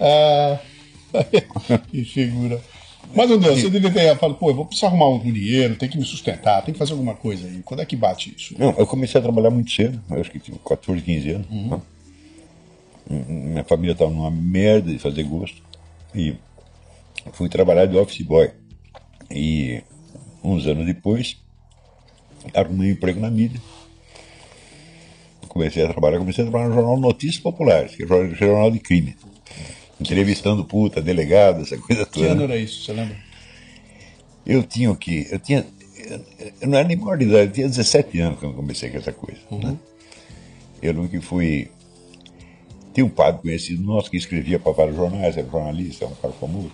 ah, 0.00 0.58
que 1.90 2.04
figura. 2.04 2.60
Mas, 3.14 3.30
André, 3.30 3.50
você 3.50 3.70
devia 3.70 3.90
ter 3.90 4.16
falado, 4.16 4.38
pô, 4.38 4.50
eu 4.50 4.54
vou 4.54 4.66
precisar 4.66 4.88
arrumar 4.88 5.08
um 5.08 5.18
dinheiro, 5.18 5.76
tem 5.76 5.88
que 5.88 5.98
me 5.98 6.04
sustentar, 6.04 6.62
tem 6.62 6.72
que 6.72 6.78
fazer 6.78 6.92
alguma 6.92 7.14
coisa 7.14 7.46
aí. 7.46 7.62
Quando 7.64 7.80
é 7.80 7.86
que 7.86 7.96
bate 7.96 8.34
isso? 8.36 8.54
Não, 8.58 8.74
eu 8.76 8.86
comecei 8.86 9.18
a 9.18 9.22
trabalhar 9.22 9.50
muito 9.50 9.70
cedo, 9.70 10.00
eu 10.10 10.20
acho 10.20 10.30
que 10.30 10.38
tinha 10.38 10.56
14, 10.58 11.00
15 11.00 11.30
anos. 11.30 11.46
Uhum. 11.50 11.68
Né? 11.68 11.80
Minha 13.10 13.64
família 13.64 13.92
estava 13.92 14.10
numa 14.10 14.30
merda 14.30 14.92
de 14.92 14.98
fazer 14.98 15.22
gosto. 15.22 15.62
E 16.14 16.34
fui 17.32 17.48
trabalhar 17.48 17.86
de 17.86 17.96
office 17.96 18.22
boy. 18.22 18.50
E 19.30 19.82
uns 20.42 20.66
anos 20.66 20.86
depois, 20.86 21.36
arrumei 22.54 22.90
um 22.90 22.92
emprego 22.92 23.20
na 23.20 23.30
mídia. 23.30 23.60
Comecei 25.48 25.84
a 25.84 25.88
trabalhar, 25.88 26.18
comecei 26.18 26.44
a 26.44 26.46
trabalhar 26.46 26.68
no 26.68 26.74
jornal 26.74 27.00
Notícias 27.00 27.42
Populares, 27.42 27.96
que 27.96 28.02
é 28.02 28.06
o 28.06 28.34
jornal 28.34 28.70
de 28.70 28.78
crime. 28.78 29.16
Entrevistando 30.00 30.64
puta, 30.64 31.02
delegado, 31.02 31.62
essa 31.62 31.76
coisa 31.76 32.06
toda. 32.06 32.26
Que 32.26 32.32
ano 32.32 32.44
era 32.44 32.56
isso, 32.56 32.84
você 32.84 32.92
lembra? 32.92 33.16
Eu 34.46 34.62
tinha 34.62 34.90
o 34.90 34.96
quê? 34.96 35.26
Eu 35.30 35.38
tinha. 35.38 35.66
Eu 36.60 36.68
não 36.68 36.78
era 36.78 36.86
nem 36.86 36.96
maior 36.96 37.18
de 37.18 37.24
idade, 37.24 37.48
eu 37.48 37.52
tinha 37.52 37.68
17 37.68 38.20
anos 38.20 38.38
quando 38.38 38.54
comecei 38.54 38.90
com 38.90 38.98
essa 38.98 39.12
coisa. 39.12 39.40
Uhum. 39.50 39.58
Né? 39.58 39.76
Eu 40.80 41.08
que 41.08 41.20
fui. 41.20 41.68
Tinha 42.94 43.04
um 43.04 43.10
padre 43.10 43.42
conhecido 43.42 43.82
nosso 43.82 44.10
que 44.10 44.16
escrevia 44.16 44.58
para 44.58 44.72
vários 44.72 44.96
jornais, 44.96 45.36
era 45.36 45.48
jornalista, 45.48 46.06
um 46.06 46.14
cara 46.14 46.32
famoso. 46.34 46.72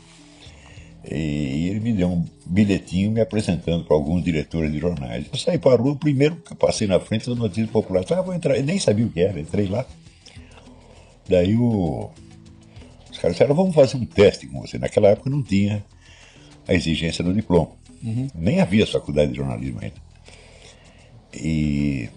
E 1.11 1.69
ele 1.69 1.81
me 1.81 1.93
deu 1.93 2.09
um 2.09 2.25
bilhetinho 2.47 3.11
me 3.11 3.21
apresentando 3.21 3.85
para 3.85 3.95
alguns 3.95 4.25
diretores 4.25 4.73
de 4.73 4.79
jornais. 4.79 5.27
Eu 5.31 5.39
saí 5.39 5.59
para 5.59 5.75
a 5.75 5.77
rua, 5.77 5.97
primeiro 5.97 6.37
que 6.37 6.53
eu 6.53 6.57
passei 6.57 6.87
na 6.87 6.99
frente 6.99 7.27
do 7.27 7.37
Notícia 7.37 7.67
Popular. 7.71 8.05
Falei, 8.05 8.23
ah, 8.23 8.27
vou 8.27 8.35
entrar. 8.35 8.57
Eu 8.57 8.65
nem 8.65 8.79
sabia 8.79 9.05
o 9.05 9.11
que 9.11 9.21
era, 9.21 9.39
entrei 9.39 9.67
lá. 9.67 9.85
Daí 11.29 11.57
o... 11.57 12.11
os 13.25 13.37
caras 13.37 13.37
disseram, 13.37 13.55
vamos 13.55 13.75
fazer 13.75 13.97
um 13.97 14.05
teste 14.05 14.47
com 14.47 14.61
você. 14.61 14.79
Naquela 14.79 15.09
época 15.09 15.31
não 15.31 15.43
tinha 15.43 15.85
a 16.67 16.75
exigência 16.75 17.25
do 17.25 17.33
diploma. 17.33 17.71
Uhum. 18.03 18.29
Nem 18.35 18.61
havia 18.61 18.87
faculdade 18.87 19.31
de 19.31 19.39
jornalismo 19.39 19.81
ainda. 19.81 19.97
E 21.33 22.09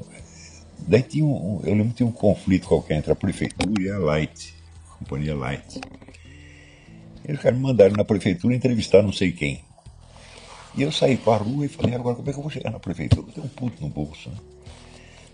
daí 0.80 1.02
tinha 1.02 1.26
um, 1.26 1.62
eu 1.64 1.74
lembro 1.74 1.90
que 1.90 1.96
tinha 1.96 2.08
um 2.08 2.12
conflito 2.12 2.68
qualquer 2.68 2.98
entre 2.98 3.12
a 3.12 3.16
prefeitura 3.16 3.82
e 3.82 3.90
a 3.90 3.98
Light, 3.98 4.54
a 4.92 4.98
companhia 4.98 5.36
Light. 5.36 5.80
Eles 7.26 7.44
me 7.44 7.52
mandaram 7.54 7.96
na 7.96 8.06
prefeitura 8.06 8.56
entrevistar 8.56 9.02
não 9.02 9.12
sei 9.12 9.32
quem. 9.32 9.62
E 10.76 10.82
eu 10.84 10.92
saí 10.92 11.18
para 11.18 11.34
a 11.34 11.38
rua 11.38 11.66
e 11.66 11.70
falei, 11.70 11.96
agora 11.96 12.16
como 12.16 12.30
é 12.30 12.32
que 12.32 12.38
eu 12.38 12.44
vou 12.44 12.52
chegar 12.52 12.72
na 12.72 12.80
prefeitura? 12.80 13.28
Eu 13.28 13.34
tenho 13.34 13.46
um 13.46 13.50
puto 13.50 13.82
no 13.82 13.90
bolso. 13.90 14.30
Né? 14.30 14.38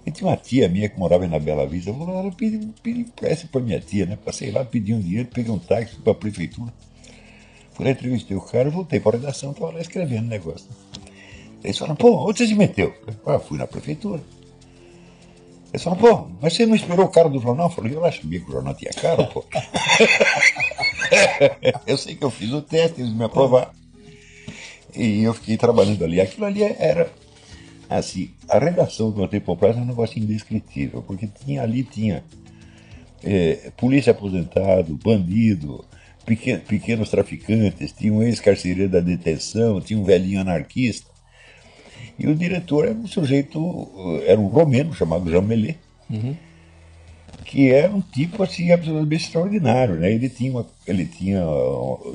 E 0.05 0.11
tinha 0.11 0.29
uma 0.29 0.37
tia 0.37 0.67
minha 0.67 0.89
que 0.89 0.99
morava 0.99 1.25
na 1.27 1.39
Bela 1.39 1.65
Vista. 1.65 1.89
Eu 1.89 2.25
eu 2.25 2.31
pedi, 2.31 2.67
pedi 2.81 3.01
empréstimo 3.01 3.51
para 3.51 3.61
minha 3.61 3.79
tia, 3.79 4.05
né? 4.05 4.17
Passei 4.23 4.51
lá, 4.51 4.65
pedi 4.65 4.93
um 4.93 4.99
dinheiro, 4.99 5.29
peguei 5.33 5.51
um 5.51 5.59
táxi 5.59 5.95
para 5.95 6.11
a 6.11 6.15
prefeitura. 6.15 6.73
Fui 7.73 7.85
lá, 7.85 7.91
entrevistei 7.91 8.35
o 8.35 8.41
cara, 8.41 8.69
voltei 8.69 8.99
para 8.99 9.17
a 9.17 9.19
redação, 9.19 9.51
estava 9.51 9.71
lá 9.71 9.81
escrevendo 9.81 10.25
o 10.25 10.29
negócio. 10.29 10.67
Eles 11.63 11.77
falaram, 11.77 11.95
pô, 11.95 12.27
onde 12.27 12.39
você 12.39 12.47
se 12.47 12.55
meteu? 12.55 12.93
Eu 13.25 13.39
fui 13.39 13.57
na 13.57 13.65
prefeitura. 13.65 14.21
Eles 15.71 15.81
falaram, 15.81 16.01
pô, 16.01 16.27
mas 16.41 16.53
você 16.53 16.65
não 16.65 16.75
esperou 16.75 17.05
o 17.05 17.09
cara 17.09 17.29
do 17.29 17.39
jornal? 17.39 17.67
Eu 17.67 17.71
falei, 17.71 17.95
eu 17.95 18.01
lá 18.01 18.11
sabia 18.11 18.39
que 18.39 18.49
o 18.49 18.51
jornal 18.51 18.75
tinha 18.75 18.91
caro, 18.91 19.25
pô. 19.27 19.43
eu 21.87 21.97
sei 21.97 22.15
que 22.15 22.23
eu 22.23 22.29
fiz 22.29 22.51
o 22.51 22.61
teste, 22.61 23.01
eles 23.01 23.13
me 23.13 23.23
aprovaram. 23.23 23.71
E 24.95 25.23
eu 25.23 25.33
fiquei 25.33 25.57
trabalhando 25.57 26.03
ali. 26.03 26.21
Aquilo 26.21 26.45
ali 26.45 26.61
era, 26.61 27.11
assim, 27.89 28.31
a 28.49 28.59
redação 28.59 29.11
do 29.11 29.27
Prazo 29.55 29.79
é 29.79 29.81
um 29.81 29.85
negócio 29.85 30.21
indescritível, 30.21 31.01
porque 31.01 31.27
tinha 31.27 31.61
ali, 31.61 31.83
tinha 31.83 32.23
é, 33.23 33.71
polícia 33.77 34.11
aposentado, 34.11 34.99
bandido, 35.03 35.85
pequeno, 36.25 36.61
pequenos 36.61 37.09
traficantes, 37.09 37.91
tinha 37.91 38.13
um 38.13 38.23
ex-carcereiro 38.23 38.91
da 38.91 38.99
detenção, 38.99 39.81
tinha 39.81 39.99
um 39.99 40.03
velhinho 40.03 40.41
anarquista. 40.41 41.11
E 42.17 42.27
o 42.27 42.35
diretor 42.35 42.85
era 42.85 42.93
um 42.93 43.07
sujeito, 43.07 43.89
era 44.25 44.39
um 44.39 44.47
romeno 44.47 44.93
chamado 44.93 45.29
Jean 45.31 45.41
Mellet, 45.41 45.79
uhum. 46.09 46.35
que 47.43 47.71
era 47.71 47.91
um 47.93 48.01
tipo 48.01 48.43
assim 48.43 48.71
absolutamente 48.71 49.25
extraordinário. 49.25 49.95
Né? 49.95 50.13
Ele, 50.13 50.29
tinha 50.29 50.51
uma, 50.51 50.67
ele 50.85 51.05
tinha 51.05 51.41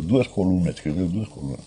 duas 0.02 0.26
colunas, 0.26 0.76
escreveu 0.76 1.08
duas 1.08 1.28
colunas. 1.28 1.64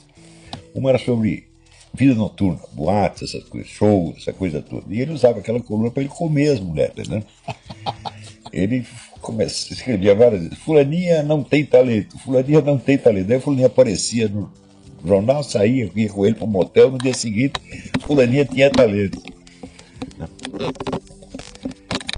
Uma 0.73 0.91
era 0.91 0.99
sobre 0.99 1.50
vida 1.93 2.15
noturna, 2.15 2.59
boates, 2.73 3.23
essas 3.23 3.43
coisas, 3.47 3.69
shows, 3.69 4.17
essa 4.17 4.33
coisa 4.33 4.61
toda. 4.61 4.85
E 4.89 5.01
ele 5.01 5.11
usava 5.11 5.39
aquela 5.39 5.59
coluna 5.59 5.91
para 5.91 6.03
ele 6.03 6.11
comer 6.11 6.49
as 6.49 6.59
mulheres, 6.59 7.07
né? 7.07 7.23
Ele 8.53 8.85
começa, 9.21 9.71
escrevia 9.71 10.13
várias 10.13 10.41
vezes, 10.41 10.57
fulaninha 10.57 11.23
não 11.23 11.41
tem 11.41 11.65
talento, 11.65 12.17
fulaninha 12.19 12.59
não 12.59 12.77
tem 12.77 12.97
talento. 12.97 13.27
Daí 13.27 13.39
fulaninha 13.39 13.67
aparecia 13.67 14.27
no 14.27 14.51
jornal, 15.05 15.41
saía, 15.41 15.89
ia 15.95 16.09
com 16.09 16.25
ele 16.25 16.35
para 16.35 16.43
o 16.43 16.47
motel, 16.47 16.91
no 16.91 16.97
dia 16.97 17.13
seguinte, 17.13 17.53
fulaninha 18.01 18.43
tinha 18.43 18.69
talento. 18.69 19.21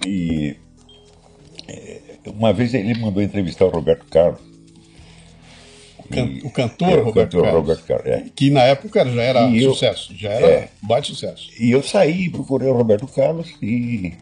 E 0.03 0.55
é, 1.67 1.99
uma 2.25 2.51
vez 2.51 2.73
ele 2.73 2.99
mandou 2.99 3.21
entrevistar 3.21 3.65
o 3.65 3.69
Roberto 3.69 4.05
Carlos, 4.05 4.41
o 6.43 6.51
cantor, 6.51 6.89
é, 6.89 6.95
Roberto, 7.01 7.37
cantor 7.37 7.43
Carlos, 7.43 7.81
Carlos. 7.81 8.07
É. 8.07 8.25
Que 8.35 8.49
na 8.49 8.61
época 8.61 9.05
já 9.05 9.21
era 9.21 9.49
e 9.49 9.61
sucesso, 9.63 10.11
eu, 10.11 10.17
já 10.17 10.29
era 10.29 10.47
é, 10.47 10.69
baita 10.81 11.07
sucesso. 11.07 11.49
E 11.59 11.71
eu 11.71 11.81
saí, 11.81 12.29
procurei 12.29 12.67
o 12.67 12.73
Roberto 12.73 13.07
Carlos 13.07 13.53
e 13.61 14.13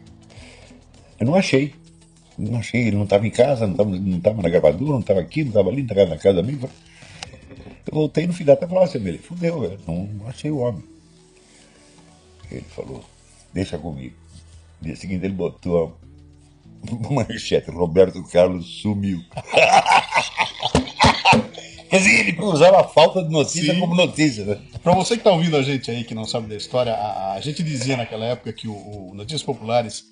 eu 1.18 1.26
não 1.26 1.34
achei. 1.34 1.74
Não 2.38 2.58
achei, 2.58 2.88
ele 2.88 2.96
não 2.96 3.04
estava 3.04 3.26
em 3.26 3.30
casa, 3.30 3.66
não 3.66 4.16
estava 4.16 4.42
na 4.42 4.48
gravadora, 4.48 4.92
não 4.92 5.00
estava 5.00 5.20
aqui, 5.20 5.42
não 5.42 5.50
estava 5.50 5.68
ali, 5.68 5.82
não 5.82 5.90
estava 5.90 6.10
na 6.10 6.16
casa 6.16 6.36
da 6.36 6.42
minha. 6.42 6.58
Eu 6.62 6.70
voltei 7.92 8.26
no 8.26 8.32
final 8.32 8.54
até 8.54 8.66
falar 8.66 8.84
assim, 8.84 8.98
ele 8.98 9.18
fudeu, 9.18 9.60
velho, 9.60 9.78
não, 9.86 10.06
não 10.06 10.28
achei 10.28 10.50
o 10.50 10.58
homem. 10.58 10.82
Ele 12.50 12.64
falou, 12.74 13.04
deixa 13.52 13.78
comigo. 13.78 14.16
No 14.80 14.86
dia 14.86 14.96
seguinte 14.96 15.24
ele 15.24 15.34
botou 15.34 15.96
uma 16.90 17.24
manchete, 17.28 17.70
Roberto 17.70 18.22
Carlos 18.24 18.66
sumiu. 18.80 19.22
Quer 21.92 21.98
dizer, 21.98 22.28
ele 22.28 22.40
usava 22.40 22.80
a 22.80 22.84
falta 22.84 23.22
de 23.22 23.28
notícia 23.28 23.74
Sim. 23.74 23.78
como 23.78 23.94
notícia, 23.94 24.46
né? 24.46 24.58
Pra 24.82 24.94
você 24.94 25.12
que 25.12 25.20
está 25.20 25.30
ouvindo 25.30 25.58
a 25.58 25.62
gente 25.62 25.90
aí, 25.90 26.04
que 26.04 26.14
não 26.14 26.24
sabe 26.24 26.48
da 26.48 26.56
história, 26.56 26.94
a, 26.94 27.34
a 27.34 27.40
gente 27.42 27.62
dizia 27.62 27.98
naquela 27.98 28.24
época 28.24 28.50
que 28.50 28.66
o, 28.66 28.72
o, 28.72 29.14
Notícias 29.14 29.42
Populares 29.42 30.06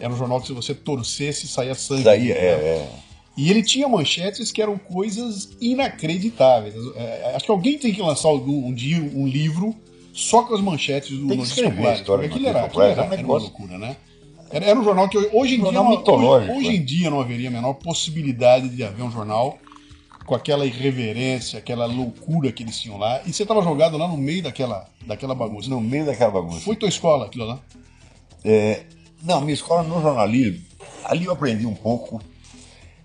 era 0.00 0.12
um 0.12 0.16
jornal 0.16 0.40
que 0.40 0.48
se 0.48 0.52
você 0.52 0.74
torcesse, 0.74 1.46
saía 1.46 1.72
sangue. 1.76 2.02
Saía, 2.02 2.34
é, 2.34 2.48
é. 2.48 2.88
E 3.36 3.48
ele 3.48 3.62
tinha 3.62 3.86
manchetes 3.86 4.50
que 4.50 4.60
eram 4.60 4.76
coisas 4.76 5.50
inacreditáveis. 5.60 6.74
É, 6.96 7.32
acho 7.36 7.44
que 7.44 7.52
alguém 7.52 7.78
tem 7.78 7.94
que 7.94 8.02
lançar 8.02 8.30
um 8.30 8.74
dia 8.74 8.98
um 8.98 9.24
livro 9.24 9.72
só 10.12 10.42
com 10.42 10.52
as 10.52 10.60
manchetes 10.60 11.16
do 11.16 11.26
Notícias 11.26 11.64
Populares. 11.64 12.00
Porque 12.00 12.26
aquilo 12.26 12.48
era, 12.48 12.64
aquilo 12.64 12.82
era, 12.82 13.04
era, 13.04 13.24
uma 13.24 13.38
loucura, 13.38 13.78
né? 13.78 13.96
Era, 14.50 14.66
era 14.66 14.80
um 14.80 14.82
jornal 14.82 15.08
que 15.08 15.16
hoje 15.16 15.54
em, 15.54 15.62
dia 15.62 15.70
não, 15.70 15.92
hoje, 15.92 16.50
hoje 16.50 16.70
em 16.74 16.84
dia 16.84 17.08
não 17.08 17.20
haveria 17.20 17.46
a 17.46 17.52
menor 17.52 17.74
possibilidade 17.74 18.68
de 18.68 18.82
haver 18.82 19.04
um 19.04 19.12
jornal 19.12 19.60
com 20.30 20.36
aquela 20.36 20.64
irreverência, 20.64 21.58
aquela 21.58 21.86
loucura 21.86 22.52
que 22.52 22.62
eles 22.62 22.78
tinham 22.78 22.96
lá, 22.96 23.20
e 23.26 23.32
você 23.32 23.42
estava 23.42 23.60
jogado 23.62 23.98
lá 23.98 24.06
no 24.06 24.16
meio 24.16 24.40
daquela, 24.40 24.88
daquela 25.04 25.34
bagunça. 25.34 25.68
No 25.68 25.80
meio 25.80 26.06
daquela 26.06 26.30
bagunça. 26.30 26.60
Foi 26.60 26.76
tua 26.76 26.88
escola 26.88 27.26
aquilo 27.26 27.46
lá? 27.46 27.60
É, 28.44 28.84
não, 29.24 29.40
minha 29.40 29.54
escola 29.54 29.82
no 29.82 30.00
jornalismo, 30.00 30.64
ali 31.02 31.24
eu 31.24 31.32
aprendi 31.32 31.66
um 31.66 31.74
pouco, 31.74 32.22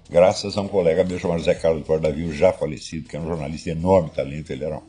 graças 0.08 0.55
a 0.55 0.62
um 0.62 0.67
colega 0.67 1.03
meu 1.03 1.17
chamado 1.17 1.41
Zé 1.41 1.55
Carlos 1.55 1.88
Guardavio, 1.88 2.32
já 2.32 2.53
falecido, 2.53 3.10
que 3.10 3.15
era 3.15 3.25
um 3.25 3.27
jornalista 3.27 3.74
de 3.74 3.79
enorme 3.79 4.12
talento, 4.12 4.51
ele 4.51 4.63
era 4.63 4.77
um 4.77 4.84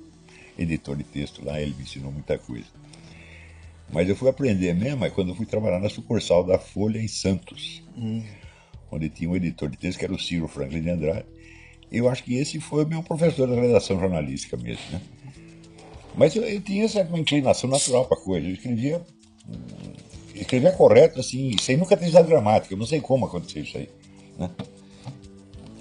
editor 0.58 0.94
de 0.94 1.04
texto 1.04 1.42
lá, 1.42 1.58
ele 1.58 1.74
me 1.74 1.84
ensinou 1.84 2.12
muita 2.12 2.36
coisa. 2.36 2.66
Mas 3.90 4.10
eu 4.10 4.14
fui 4.14 4.28
aprender 4.28 4.74
mesmo 4.74 5.10
quando 5.12 5.30
eu 5.30 5.34
fui 5.34 5.46
trabalhar 5.46 5.80
na 5.80 5.88
sucursal 5.88 6.44
da 6.44 6.58
Folha 6.58 6.98
em 6.98 7.08
Santos, 7.08 7.82
hum. 7.96 8.22
onde 8.92 9.08
tinha 9.08 9.30
um 9.30 9.36
editor 9.36 9.70
de 9.70 9.78
texto 9.78 9.98
que 9.98 10.04
era 10.04 10.12
o 10.12 10.18
Ciro 10.18 10.46
Franklin 10.46 10.82
de 10.82 10.90
Andrade, 10.90 11.24
eu 11.98 12.08
acho 12.08 12.22
que 12.22 12.34
esse 12.34 12.60
foi 12.60 12.84
o 12.84 12.88
meu 12.88 13.02
professor 13.02 13.48
da 13.48 13.60
redação 13.60 13.98
jornalística 13.98 14.56
mesmo, 14.56 14.84
né? 14.92 15.00
Mas 16.16 16.34
eu, 16.34 16.42
eu 16.44 16.60
tinha 16.60 16.84
essa 16.84 17.06
inclinação 17.14 17.68
natural 17.68 18.06
para 18.06 18.16
coisa. 18.16 18.46
Eu 18.46 18.54
escrevia, 18.54 19.02
escrevia 20.34 20.72
correto, 20.72 21.20
assim, 21.20 21.54
sem 21.60 21.76
nunca 21.76 21.96
ter 21.96 22.06
usado 22.06 22.26
gramática. 22.26 22.74
Eu 22.74 22.78
não 22.78 22.86
sei 22.86 23.00
como 23.00 23.26
aconteceu 23.26 23.62
isso 23.62 23.76
aí, 23.76 23.88
né? 24.38 24.50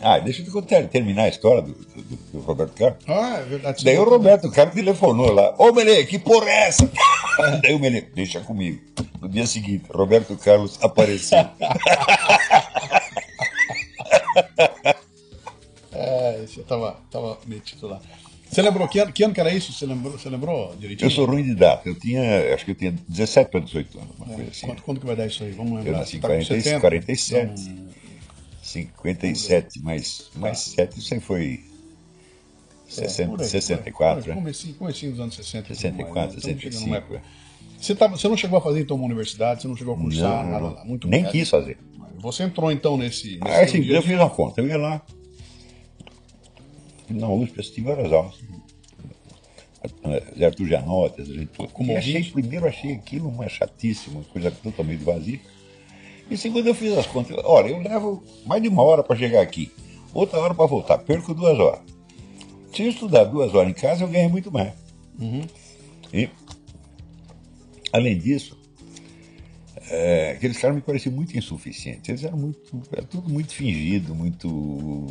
Ah, 0.02 0.20
deixa 0.20 0.44
eu 0.44 0.62
te 0.62 0.84
terminar 0.88 1.24
a 1.24 1.30
história 1.30 1.62
do, 1.62 1.74
do, 1.74 2.18
do, 2.34 2.40
Roberto 2.42 2.74
Carlos. 2.74 3.00
Ah, 3.08 3.38
é 3.40 3.44
verdade. 3.44 3.84
Daí 3.84 3.98
o 3.98 4.04
Roberto 4.04 4.52
Carlos 4.52 4.76
telefonou 4.76 5.32
lá. 5.32 5.56
Ô, 5.58 5.72
Mele, 5.72 6.06
que 6.06 6.20
porra 6.20 6.50
é 6.50 6.68
essa? 6.68 6.92
Daí 7.64 7.74
o 7.74 7.80
Mele, 7.80 8.02
deixa 8.14 8.42
comigo. 8.42 8.82
No 9.22 9.30
dia 9.30 9.48
seguinte, 9.48 9.86
Roberto 9.90 10.38
Carlos 10.38 10.78
apareceu. 10.82 11.40
você 16.46 16.62
tava, 16.64 16.98
tava 17.10 17.38
metido 17.46 17.88
lá. 17.88 18.02
Você 18.50 18.62
lembrou 18.62 18.88
que 18.88 19.00
ano, 19.00 19.12
que 19.12 19.24
ano 19.24 19.34
que 19.34 19.40
era 19.40 19.54
isso? 19.54 19.74
Você 19.74 19.86
lembrou, 19.86 20.14
você 20.14 20.30
lembrou 20.30 20.76
direitinho? 20.78 21.08
Eu 21.08 21.12
sou 21.12 21.26
ruim 21.26 21.44
de 21.44 21.56
data. 21.56 21.90
Eu 21.90 21.96
tinha, 21.96 22.54
acho 22.54 22.64
que 22.64 22.72
eu 22.72 22.76
tinha 22.76 22.92
17 23.08 23.52
para 23.52 23.60
18 23.60 24.00
anos, 24.00 24.16
uma 24.18 24.32
é, 24.32 24.36
coisa 24.36 24.52
assim. 24.52 24.68
Quanto, 24.68 24.84
quanto 24.84 25.00
que 25.00 25.06
vai 25.06 25.16
dar 25.16 25.26
isso 25.26 25.44
aí? 25.44 25.52
Vamos 25.52 25.74
lembrar. 25.74 25.92
Eu 25.92 25.98
nasci 25.98 26.18
em 26.18 26.20
tá 26.20 26.28
40, 26.28 26.80
47. 26.80 27.62
Então... 27.62 27.86
57, 28.62 29.82
mais, 29.82 30.30
mais 30.36 30.60
7, 30.60 31.00
isso 31.00 31.14
aí 31.14 31.20
foi 31.20 31.64
60, 32.88 33.42
é, 33.42 33.44
aí, 33.44 33.50
64, 33.50 34.28
né? 34.28 34.36
Comecinho, 34.36 34.74
comecinho 34.76 35.12
dos 35.12 35.20
anos 35.22 35.36
60. 35.36 35.68
64, 35.74 36.14
mais, 36.14 36.34
65. 36.34 37.14
Né? 37.14 37.22
Você, 37.80 37.96
tava, 37.96 38.18
você 38.18 38.28
não 38.28 38.36
chegou 38.36 38.58
a 38.58 38.62
fazer 38.62 38.82
então 38.82 38.98
uma 38.98 39.06
universidade, 39.06 39.62
você 39.62 39.68
não 39.68 39.76
chegou 39.76 39.94
a 39.94 39.98
cursar 39.98 40.44
não, 40.44 40.52
nada 40.52 40.66
lá? 40.66 40.86
Muito 40.86 41.08
Nem 41.08 41.24
quis 41.26 41.50
fazer. 41.50 41.78
Você 42.18 42.44
entrou 42.44 42.72
então 42.72 42.98
nesse. 42.98 43.40
nesse 43.40 43.56
ah, 43.56 43.62
assim, 43.62 43.86
eu 43.86 44.02
fiz 44.02 44.16
uma 44.16 44.30
conta. 44.30 44.62
Eu 44.62 44.68
ia 44.68 44.78
lá, 44.78 45.02
na 47.14 47.30
USP 47.30 47.60
assisti 47.60 47.82
várias 47.82 48.12
aulas. 48.12 48.36
Zé 50.38 50.46
Arthur 50.46 50.68
gente 50.68 51.50
Como 51.74 51.92
e 51.92 51.96
achei, 51.96 52.24
primeiro 52.24 52.68
achei 52.68 52.94
aquilo 52.94 53.30
uma 53.30 53.48
chatíssima, 53.48 54.18
uma 54.18 54.26
coisa 54.26 54.52
totalmente 54.52 55.04
vazia. 55.04 55.40
E 56.30 56.38
segundo 56.38 56.68
eu 56.68 56.74
fiz 56.74 56.98
as 56.98 57.06
contas, 57.06 57.38
olha, 57.44 57.70
eu 57.70 57.80
levo 57.80 58.24
mais 58.46 58.62
de 58.62 58.68
uma 58.68 58.82
hora 58.82 59.04
para 59.04 59.16
chegar 59.16 59.42
aqui, 59.42 59.72
outra 60.14 60.40
hora 60.40 60.56
para 60.56 60.66
voltar, 60.66 60.98
perco 60.98 61.34
duas 61.34 61.60
horas. 61.60 61.82
Se 62.74 62.84
eu 62.84 62.90
estudar 62.90 63.26
duas 63.26 63.54
horas 63.54 63.70
em 63.70 63.74
casa, 63.74 64.04
eu 64.04 64.08
ganho 64.08 64.30
muito 64.30 64.52
mais. 64.52 64.74
Uhum. 65.20 65.44
E, 66.12 66.30
além 67.94 68.18
disso, 68.18 68.58
é, 69.90 70.32
aqueles 70.32 70.58
caras 70.58 70.76
me 70.76 70.82
pareciam 70.82 71.14
muito 71.14 71.38
insuficientes. 71.38 72.10
Eles 72.10 72.24
eram 72.24 72.38
muito. 72.38 72.82
Era 72.92 73.04
tudo 73.04 73.30
muito 73.30 73.54
fingido, 73.54 74.16
muito 74.16 75.08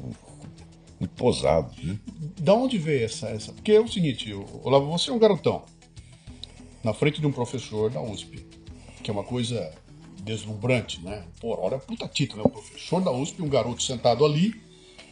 muito 0.98 1.14
posado. 1.14 1.72
Né? 1.82 1.98
Da 2.40 2.54
onde 2.54 2.78
veio 2.78 3.04
essa, 3.04 3.28
essa? 3.28 3.52
Porque 3.52 3.72
é 3.72 3.80
o 3.80 3.88
seguinte, 3.88 4.32
Olavo, 4.62 4.86
você 4.86 5.10
é 5.10 5.12
um 5.12 5.18
garotão 5.18 5.64
na 6.82 6.92
frente 6.92 7.20
de 7.20 7.26
um 7.26 7.32
professor 7.32 7.90
da 7.90 8.00
USP, 8.00 8.46
que 9.02 9.10
é 9.10 9.12
uma 9.12 9.24
coisa 9.24 9.72
deslumbrante, 10.22 11.00
né? 11.02 11.24
Pô, 11.40 11.58
olha 11.60 11.78
puta 11.78 12.06
título, 12.08 12.42
né? 12.42 12.44
O 12.46 12.50
professor 12.50 13.00
da 13.02 13.10
USP, 13.10 13.42
um 13.42 13.48
garoto 13.48 13.82
sentado 13.82 14.24
ali. 14.24 14.54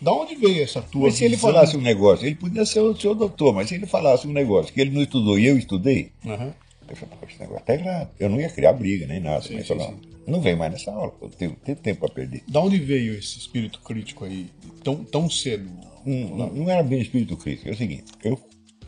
Da 0.01 0.13
onde 0.13 0.35
veio 0.35 0.63
essa 0.63 0.83
tua 0.83 1.03
Mas 1.03 1.15
se 1.15 1.25
ele 1.25 1.37
falasse 1.37 1.77
um 1.77 1.81
negócio, 1.81 2.27
ele 2.27 2.35
podia 2.35 2.67
ser 2.67 2.81
o 2.81 2.97
seu 2.97 3.15
doutor, 3.15 3.55
mas 3.55 3.69
se 3.69 3.77
ele 3.77 3.87
falasse 3.87 4.27
um 4.27 4.33
negócio 4.33 4.73
que 4.73 4.81
ele 4.81 4.91
não 4.91 5.01
estudou 5.01 5.39
e 5.39 5.47
eu 5.47 5.57
estudei, 5.57 6.11
uhum. 6.25 6.53
Eu 6.93 6.97
falei, 6.97 7.15
esse 7.29 7.41
negócio 7.41 7.65
tá 7.65 7.75
errado. 7.75 8.11
Eu 8.19 8.29
não 8.29 8.41
ia 8.41 8.49
criar 8.49 8.73
briga 8.73 9.07
nem 9.07 9.21
nada, 9.21 9.43
sim, 9.43 9.55
mas 9.55 9.67
sim, 9.67 9.77
falar, 9.77 9.95
não 10.27 10.41
vem 10.41 10.55
mais 10.55 10.73
nessa 10.73 10.93
aula, 10.93 11.15
eu 11.21 11.29
tenho, 11.31 11.57
tenho 11.65 11.77
tempo 11.77 12.01
para 12.01 12.15
perder. 12.15 12.43
Da 12.49 12.61
onde 12.61 12.79
veio 12.79 13.15
esse 13.15 13.39
espírito 13.39 13.81
crítico 13.81 14.25
aí, 14.25 14.47
tão, 14.83 15.05
tão 15.05 15.29
cedo? 15.31 15.69
Não, 16.05 16.37
não, 16.37 16.53
não 16.53 16.71
era 16.71 16.83
bem 16.83 17.01
espírito 17.01 17.37
crítico, 17.37 17.69
é 17.69 17.73
o 17.73 17.77
seguinte, 17.77 18.05
eu, 18.23 18.39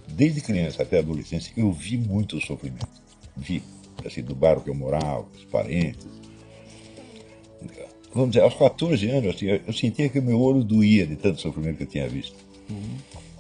desde 0.09 0.41
criança 0.41 0.83
até 0.83 0.99
adolescência, 0.99 1.53
eu 1.57 1.73
vi 1.73 1.97
muito 1.97 2.41
sofrimento. 2.41 3.03
Vi, 3.37 3.63
assim, 4.05 4.23
do 4.23 4.35
bairro 4.35 4.61
que 4.61 4.71
eu 4.71 4.75
morava, 4.75 5.27
os 5.35 5.45
parentes, 5.45 6.07
vamos 8.13 8.31
dizer, 8.31 8.43
aos 8.43 8.55
14 8.55 9.11
anos, 9.11 9.35
assim, 9.35 9.47
eu 9.47 9.73
sentia 9.73 10.09
que 10.09 10.19
o 10.19 10.23
meu 10.23 10.41
olho 10.41 10.63
doía 10.63 11.07
de 11.07 11.17
tanto 11.17 11.41
sofrimento 11.41 11.79
que 11.79 11.83
eu 11.83 11.89
tinha 11.89 12.09
visto. 12.09 12.37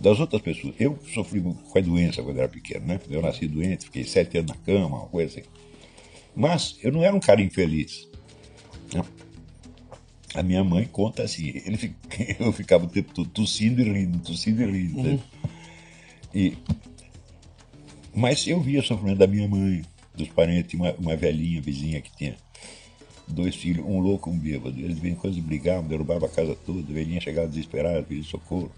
Das 0.04 0.20
outras 0.20 0.42
pessoas. 0.42 0.74
Eu 0.78 0.98
sofri 1.14 1.40
com 1.40 1.78
a 1.78 1.80
doença 1.80 2.22
quando 2.22 2.36
era 2.36 2.46
pequeno, 2.46 2.84
né? 2.84 3.00
Eu 3.08 3.22
nasci 3.22 3.48
doente, 3.48 3.86
fiquei 3.86 4.04
sete 4.04 4.36
anos 4.36 4.50
na 4.50 4.56
cama, 4.58 4.98
uma 4.98 5.06
coisa 5.06 5.40
assim. 5.40 5.48
Mas 6.36 6.76
eu 6.82 6.92
não 6.92 7.02
era 7.02 7.16
um 7.16 7.20
cara 7.20 7.40
infeliz. 7.40 8.06
né? 8.92 9.02
A 10.34 10.42
minha 10.42 10.62
mãe 10.62 10.84
conta 10.84 11.22
assim, 11.22 11.48
ele, 11.64 11.96
eu 12.38 12.52
ficava 12.52 12.84
o 12.84 12.88
tempo 12.88 13.14
todo 13.14 13.30
tossindo 13.30 13.80
e 13.80 13.84
rindo, 13.84 14.18
tossindo 14.18 14.62
e 14.62 14.66
rindo. 14.66 15.02
né? 15.02 15.18
E, 16.34 16.58
mas 18.14 18.46
eu 18.46 18.60
via 18.60 18.80
o 18.80 18.82
sofrimento 18.82 19.16
da 19.16 19.26
minha 19.26 19.48
mãe, 19.48 19.80
dos 20.14 20.28
parentes, 20.28 20.78
uma, 20.78 20.92
uma 20.96 21.16
velhinha 21.16 21.62
vizinha 21.62 22.02
que 22.02 22.14
tinha 22.14 22.36
dois 23.26 23.56
filhos, 23.56 23.86
um 23.86 24.00
louco 24.00 24.28
e 24.28 24.34
um 24.34 24.38
bêbado. 24.38 24.78
Eles 24.78 24.98
vinham 24.98 25.16
quando 25.16 25.32
eles 25.32 25.42
brigavam, 25.46 25.88
derrubavam 25.88 26.28
a 26.28 26.30
casa 26.30 26.54
toda, 26.54 26.80
a 26.80 26.94
velhinha 26.94 27.22
chegava 27.22 27.48
desesperada, 27.48 28.02
pedia 28.02 28.22
socorro. 28.24 28.70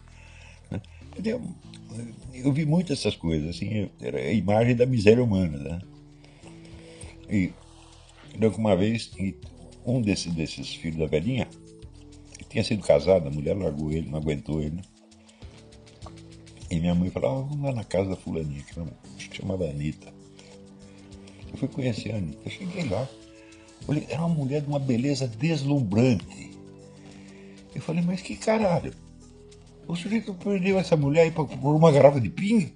Eu, 1.25 2.53
vi 2.53 2.65
muitas 2.65 2.99
essas 2.99 3.17
coisas, 3.17 3.57
assim, 3.57 3.91
era 4.01 4.19
a 4.19 4.33
imagem 4.33 4.77
da 4.77 4.87
miséria 4.87 5.23
humana. 5.23 5.59
Né? 5.59 5.81
E 7.31 7.53
lembro 8.33 8.53
que 8.53 8.59
uma 8.59 8.77
vez, 8.77 9.11
um 9.85 10.01
desses, 10.01 10.33
desses 10.33 10.75
filhos 10.75 10.99
da 10.99 11.07
velhinha 11.07 11.49
tinha 12.49 12.63
sido 12.63 12.83
casado, 12.83 13.29
a 13.29 13.31
mulher 13.31 13.57
largou 13.57 13.91
ele, 13.93 14.09
não 14.09 14.19
aguentou 14.19 14.61
ele. 14.61 14.77
né? 14.77 14.83
E 16.71 16.81
minha 16.81 16.95
mãe 16.95 17.11
falou, 17.11 17.31
ah, 17.31 17.43
vamos 17.43 17.65
lá 17.65 17.73
na 17.73 17.85
casa 17.85 18.11
da 18.11 18.17
fulaninha, 18.17 18.63
que 18.63 19.37
chamava 19.37 19.65
Anitta. 19.65 20.13
Eu 21.53 21.59
fui 21.59 21.69
conhecer 21.69 22.13
a 22.13 22.17
Anitta, 22.17 22.51
cheguei 22.51 22.89
lá. 22.89 23.09
Olhei, 23.87 24.07
era 24.09 24.21
uma 24.21 24.35
mulher 24.35 24.63
de 24.63 24.69
uma 24.69 24.79
beleza 24.79 25.29
deslumbrante. 25.29 26.51
Eu 27.75 27.81
falei, 27.81 28.03
mas 28.03 28.21
que 28.21 28.37
caralho? 28.37 28.93
O 29.89 29.95
sujeito 29.95 30.35
perdeu 30.35 30.79
essa 30.79 30.97
mulher 30.97 31.23
aí 31.23 31.31
por 31.31 31.49
uma 31.75 31.93
garrafa 31.93 32.21
de 32.21 32.29
pinga? 32.29 32.69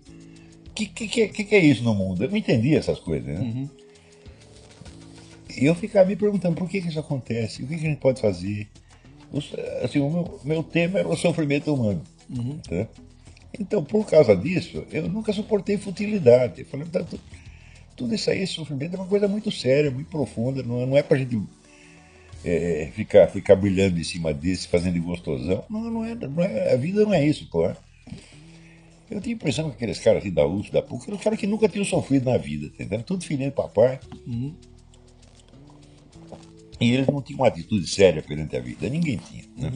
Que 0.74 0.86
que, 0.86 1.08
que, 1.08 1.28
que 1.28 1.44
que 1.44 1.54
é 1.54 1.58
isso 1.58 1.82
no 1.82 1.94
mundo? 1.94 2.22
Eu 2.24 2.30
não 2.30 2.36
entendia 2.36 2.78
essas 2.78 2.98
coisas, 3.00 3.26
né? 3.26 3.68
E 5.58 5.64
eu 5.64 5.74
ficava 5.74 6.08
me 6.08 6.16
perguntando 6.16 6.54
por 6.56 6.68
que, 6.68 6.80
que 6.80 6.88
isso 6.88 7.00
acontece, 7.00 7.62
o 7.62 7.66
que, 7.66 7.76
que 7.76 7.86
a 7.86 7.88
gente 7.88 7.98
pode 7.98 8.20
fazer. 8.20 8.68
Os- 9.32 9.52
assim, 9.82 9.98
o 9.98 10.08
meu, 10.10 10.40
meu 10.44 10.62
tema 10.62 10.98
era 11.00 11.08
o 11.08 11.16
sofrimento 11.16 11.74
humano. 11.74 12.02
tá? 12.68 12.86
Então, 13.58 13.82
por 13.82 14.06
causa 14.06 14.34
disso, 14.36 14.84
eu 14.92 15.08
nunca 15.08 15.32
suportei 15.32 15.76
futilidade. 15.76 16.60
Eu 16.60 16.66
falei, 16.66 16.86
tá, 16.86 17.02
tu- 17.02 17.18
tudo 17.96 18.14
isso 18.14 18.30
aí, 18.30 18.42
esse 18.42 18.54
sofrimento 18.54 18.94
é 18.94 18.98
uma 18.98 19.06
coisa 19.08 19.26
muito 19.26 19.50
séria, 19.50 19.90
muito 19.90 20.08
profunda, 20.08 20.62
não, 20.62 20.80
é- 20.80 20.86
não 20.86 20.96
é 20.96 21.02
pra 21.02 21.18
gente 21.18 21.36
é, 22.44 22.90
ficar, 22.94 23.26
ficar 23.28 23.56
brilhando 23.56 23.98
em 23.98 24.04
cima 24.04 24.32
desse, 24.32 24.66
fazendo 24.68 25.00
gostosão. 25.02 25.64
Não, 25.68 25.80
não 25.90 26.04
é, 26.04 26.14
não 26.14 26.42
é- 26.42 26.72
a 26.72 26.76
vida 26.76 27.04
não 27.04 27.12
é 27.14 27.26
isso, 27.26 27.48
pô. 27.50 27.70
Eu 29.10 29.20
tinha 29.20 29.34
a 29.34 29.36
impressão 29.36 29.68
que 29.70 29.76
aqueles 29.76 29.98
caras 29.98 30.22
assim 30.22 30.32
da 30.32 30.46
USP, 30.46 30.70
da 30.72 30.80
PUC, 30.82 31.08
eram 31.08 31.18
caras 31.18 31.38
que 31.38 31.46
nunca 31.46 31.68
tinham 31.68 31.84
sofrido 31.84 32.30
na 32.30 32.38
vida, 32.38 32.66
entendeu? 32.66 33.02
Tudo 33.02 33.24
filhinho 33.24 33.50
de 33.50 33.56
papai. 33.56 33.98
E 36.80 36.92
eles 36.92 37.06
não 37.08 37.20
tinham 37.20 37.40
uma 37.40 37.48
atitude 37.48 37.86
séria 37.88 38.22
perante 38.22 38.56
a 38.56 38.60
vida. 38.60 38.88
Ninguém 38.88 39.18
tinha. 39.18 39.44
Né? 39.56 39.72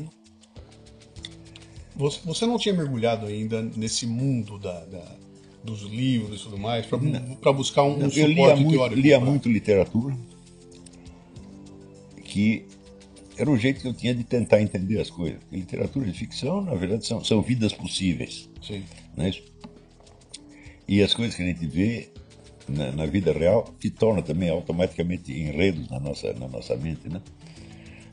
Você, 1.97 2.21
você 2.25 2.47
não 2.47 2.59
tinha 2.59 2.75
mergulhado 2.75 3.27
ainda 3.27 3.61
nesse 3.63 4.07
mundo 4.07 4.59
da, 4.59 4.85
da- 4.87 5.17
dos 5.63 5.83
livros 5.83 6.41
e 6.41 6.45
tudo 6.45 6.59
mais, 6.59 6.87
para 6.87 7.53
buscar 7.53 7.83
um, 7.85 7.97
um 7.99 8.03
eu 8.03 8.11
suporte 8.11 8.35
lia 8.35 8.57
muito, 8.57 8.71
teórico? 8.71 9.01
lia 9.01 9.19
pra- 9.19 9.31
muito 9.31 9.49
literatura, 9.49 10.17
que 12.35 12.67
era 13.39 13.49
o 13.49 13.57
jeito 13.57 13.81
que 13.81 13.87
eu 13.87 13.95
tinha 13.95 14.13
de 14.13 14.25
tentar 14.25 14.61
entender 14.61 15.01
as 15.01 15.09
coisas. 15.09 15.39
Porque 15.39 15.57
literatura 15.57 16.05
de 16.05 16.19
ficção, 16.19 16.61
na 16.63 16.75
verdade, 16.75 17.07
são, 17.07 17.23
são 17.23 17.41
vidas 17.41 17.73
possíveis. 17.73 18.51
Sim. 18.61 18.83
Não 19.17 19.25
é 19.25 19.29
isso? 19.29 19.45
E 20.89 21.01
as 21.01 21.15
coisas 21.15 21.37
que 21.37 21.45
a 21.45 21.47
gente 21.47 21.65
vê 21.65 22.09
na, 22.69 22.91
na 22.91 23.07
vida 23.07 23.33
real 23.33 23.73
se 23.81 23.89
tornam 23.89 24.21
também 24.21 24.51
automaticamente 24.51 25.33
enredos 25.33 25.89
na 25.89 26.01
nossa, 26.01 26.33
na 26.33 26.49
nossa 26.49 26.75
mente, 26.77 27.09
né? 27.09 27.23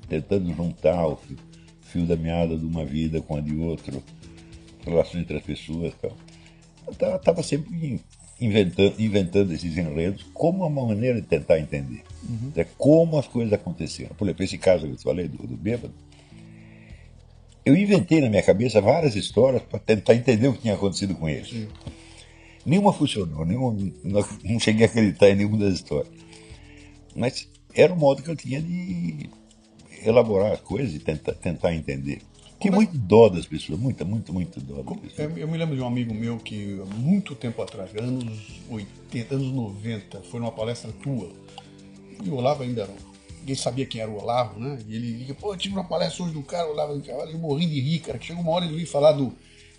Tentando 0.08 0.54
juntar 0.54 1.08
o 1.08 1.16
fio, 1.16 1.38
fio 1.82 2.06
da 2.06 2.16
meada 2.16 2.56
de 2.56 2.66
uma 2.66 2.86
vida 2.86 3.24
com 3.24 3.38
a 3.38 3.42
de 3.42 3.56
outro, 3.56 4.04
relações 4.86 5.24
entre 5.24 5.38
as 5.38 5.44
pessoas 5.44 5.94
e 5.94 5.96
tal. 5.98 6.16
Eu 6.86 7.16
estava 7.16 7.42
sempre 7.42 7.74
in- 7.94 8.00
inventando, 8.42 9.00
inventando 9.00 9.54
esses 9.54 9.78
enredos 9.78 10.26
como 10.34 10.66
uma 10.66 10.88
maneira 10.88 11.22
de 11.22 11.28
tentar 11.28 11.60
entender 11.60 12.04
é 12.56 12.64
como 12.78 13.18
as 13.18 13.28
coisas 13.28 13.54
aconteceram. 13.54 14.16
Por 14.16 14.26
exemplo, 14.26 14.44
esse 14.44 14.58
caso 14.58 14.86
que 14.86 14.94
eu 14.94 14.98
te 14.98 15.04
falei 15.04 15.28
do, 15.28 15.48
do 15.48 15.58
bêbado, 15.58 15.94
eu 17.66 17.76
inventei 17.76 18.22
na 18.22 18.30
minha 18.30 18.44
cabeça 18.44 18.82
várias 18.82 19.16
histórias 19.16 19.62
para 19.64 19.80
tentar 19.80 20.16
entender 20.16 20.48
o 20.48 20.54
que 20.54 20.62
tinha 20.62 20.74
acontecido 20.74 21.16
com 21.16 21.30
ele. 21.30 21.70
Nenhuma 22.66 22.94
funcionou, 22.94 23.46
nenhuma, 23.46 23.74
não, 24.04 24.26
não 24.44 24.60
cheguei 24.60 24.86
a 24.86 24.90
acreditar 24.90 25.30
em 25.30 25.36
nenhuma 25.36 25.58
das 25.58 25.76
histórias. 25.76 26.14
Mas 27.16 27.48
era 27.74 27.94
o 27.94 27.98
modo 27.98 28.24
que 28.24 28.30
eu 28.30 28.36
tinha 28.36 28.62
de 28.62 29.30
elaborar 30.04 30.54
as 30.54 30.62
coisas 30.62 30.94
e 30.96 31.00
tentar, 31.00 31.34
tentar 31.34 31.74
entender. 31.74 32.22
Tinha 32.62 32.72
muito 32.72 32.96
dó 32.96 33.28
das 33.28 33.48
pessoas, 33.48 33.80
muita, 33.80 34.06
muito, 34.06 34.32
muito 34.32 34.60
dó 34.60 34.84
Como-. 34.84 35.02
Eu, 35.18 35.48
me 35.48 35.58
lembro 35.58 35.76
de 35.76 35.82
um 35.82 35.88
amigo 35.88 36.14
meu 36.14 36.38
que, 36.38 36.80
há 36.80 36.96
muito 36.96 37.34
tempo 37.34 37.60
atrás, 37.62 37.90
anos 37.96 38.62
80, 38.70 39.36
anos 39.36 39.52
90, 39.52 40.22
foi 40.22 40.40
numa 40.40 40.52
palestra 40.52 40.92
tua. 40.92 41.32
E 42.24 42.30
o 42.30 42.36
Olavo 42.36 42.62
ainda 42.62 42.84
era. 42.84 42.94
Ninguém 43.40 43.56
sabia 43.56 43.88
quem 43.88 44.00
era 44.00 44.12
o 44.12 44.22
Olavo, 44.22 44.60
né? 44.60 44.78
E 44.88 44.96
ele 44.96 45.12
liga, 45.14 45.34
pô, 45.34 45.54
eu 45.54 45.58
tive 45.58 45.74
uma 45.74 45.84
palestra 45.84 46.24
hoje 46.24 46.34
do 46.34 46.44
cara, 46.44 46.68
o 46.68 46.74
Olavo 46.74 47.00
de 47.00 47.08
Carvalho, 47.08 47.32
eu 47.32 47.40
morri 47.40 47.66
de 47.66 47.82
rir, 47.82 48.00
cara. 48.00 48.22
Chegou 48.22 48.44
uma 48.44 48.52
hora 48.52 48.66
ele 48.66 48.76
veio 48.76 48.88
falar 48.88 49.14
do. 49.14 49.34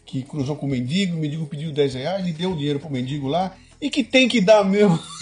que 0.04 0.22
cruzou 0.22 0.56
com 0.56 0.66
o 0.66 0.68
mendigo, 0.68 1.16
o 1.16 1.20
mendigo 1.20 1.46
pediu 1.46 1.70
10 1.70 1.94
reais, 1.94 2.24
ele 2.24 2.32
deu 2.32 2.50
o 2.50 2.56
dinheiro 2.56 2.80
pro 2.80 2.90
mendigo 2.90 3.28
lá, 3.28 3.56
e 3.82 3.90
que 3.90 4.02
tem 4.04 4.28
que 4.28 4.40
dar 4.40 4.64
mesmo. 4.64 4.98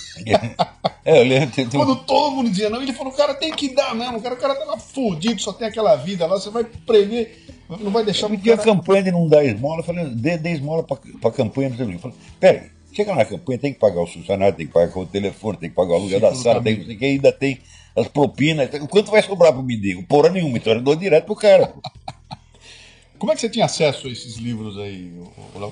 É, 1.03 1.19
eu 1.19 1.25
lembro, 1.25 1.51
tem- 1.51 1.67
tem 1.67 1.81
Quando 1.81 1.97
todo 2.05 2.37
mundo 2.37 2.51
dizia 2.51 2.69
não, 2.69 2.83
ele 2.83 2.93
falou, 2.93 3.11
cara, 3.11 3.33
tem 3.33 3.51
que 3.53 3.75
dar 3.75 3.95
mesmo, 3.95 4.19
o 4.19 4.21
cara, 4.21 4.35
o 4.35 4.39
cara 4.39 4.55
tava 4.55 4.77
fudido, 4.77 5.41
só 5.41 5.51
tem 5.51 5.67
aquela 5.67 5.97
vida 5.97 6.27
lá, 6.27 6.35
você 6.39 6.51
vai 6.51 6.63
prever, 6.63 7.43
não 7.81 7.91
vai 7.91 8.05
deixar 8.05 8.27
Eu 8.27 8.35
o 8.55 8.59
cara... 8.59 8.77
campanha 8.77 9.03
de 9.05 9.11
não 9.11 9.27
dar 9.27 9.43
esmola, 9.43 9.81
eu 9.81 9.85
falei, 9.85 10.05
dê, 10.11 10.37
dê 10.37 10.51
esmola 10.51 10.83
pra, 10.83 10.99
pra 11.23 11.31
campanha, 11.31 11.71
o. 11.71 11.95
Eu 11.95 11.99
falei, 11.99 12.17
peraí, 12.39 12.71
chega 12.93 13.15
na 13.15 13.25
campanha, 13.25 13.59
tem 13.59 13.73
que 13.73 13.79
pagar 13.79 14.03
o 14.03 14.07
funcionário, 14.07 14.55
tem 14.55 14.67
que 14.67 14.73
pagar 14.75 14.95
o 14.99 15.07
telefone, 15.07 15.57
tem 15.57 15.71
que 15.71 15.77
pagar 15.77 15.93
o 15.93 15.97
aluguel 15.97 16.21
da 16.21 16.31
do 16.31 16.37
sala, 16.37 16.63
tem 16.63 16.75
o 16.75 16.99
que, 16.99 17.05
ainda 17.05 17.33
tem 17.33 17.59
as 17.97 18.07
propinas. 18.09 18.69
Quanto 18.91 19.11
vai 19.11 19.23
sobrar 19.23 19.55
pro 19.55 19.63
mendigo? 19.63 20.03
Porra 20.03 20.29
nenhuma, 20.29 20.59
então 20.59 20.75
eu 20.75 20.83
dou 20.83 20.95
direto 20.97 21.25
pro 21.25 21.35
cara. 21.35 21.73
Como 23.19 23.33
é 23.33 23.35
que 23.35 23.41
você 23.41 23.51
tinha 23.51 23.67
acesso 23.67 24.07
a 24.07 24.11
esses 24.11 24.37
livros 24.37 24.79
aí? 24.79 25.13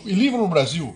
E 0.04 0.12
livro 0.12 0.38
no 0.38 0.48
Brasil, 0.48 0.94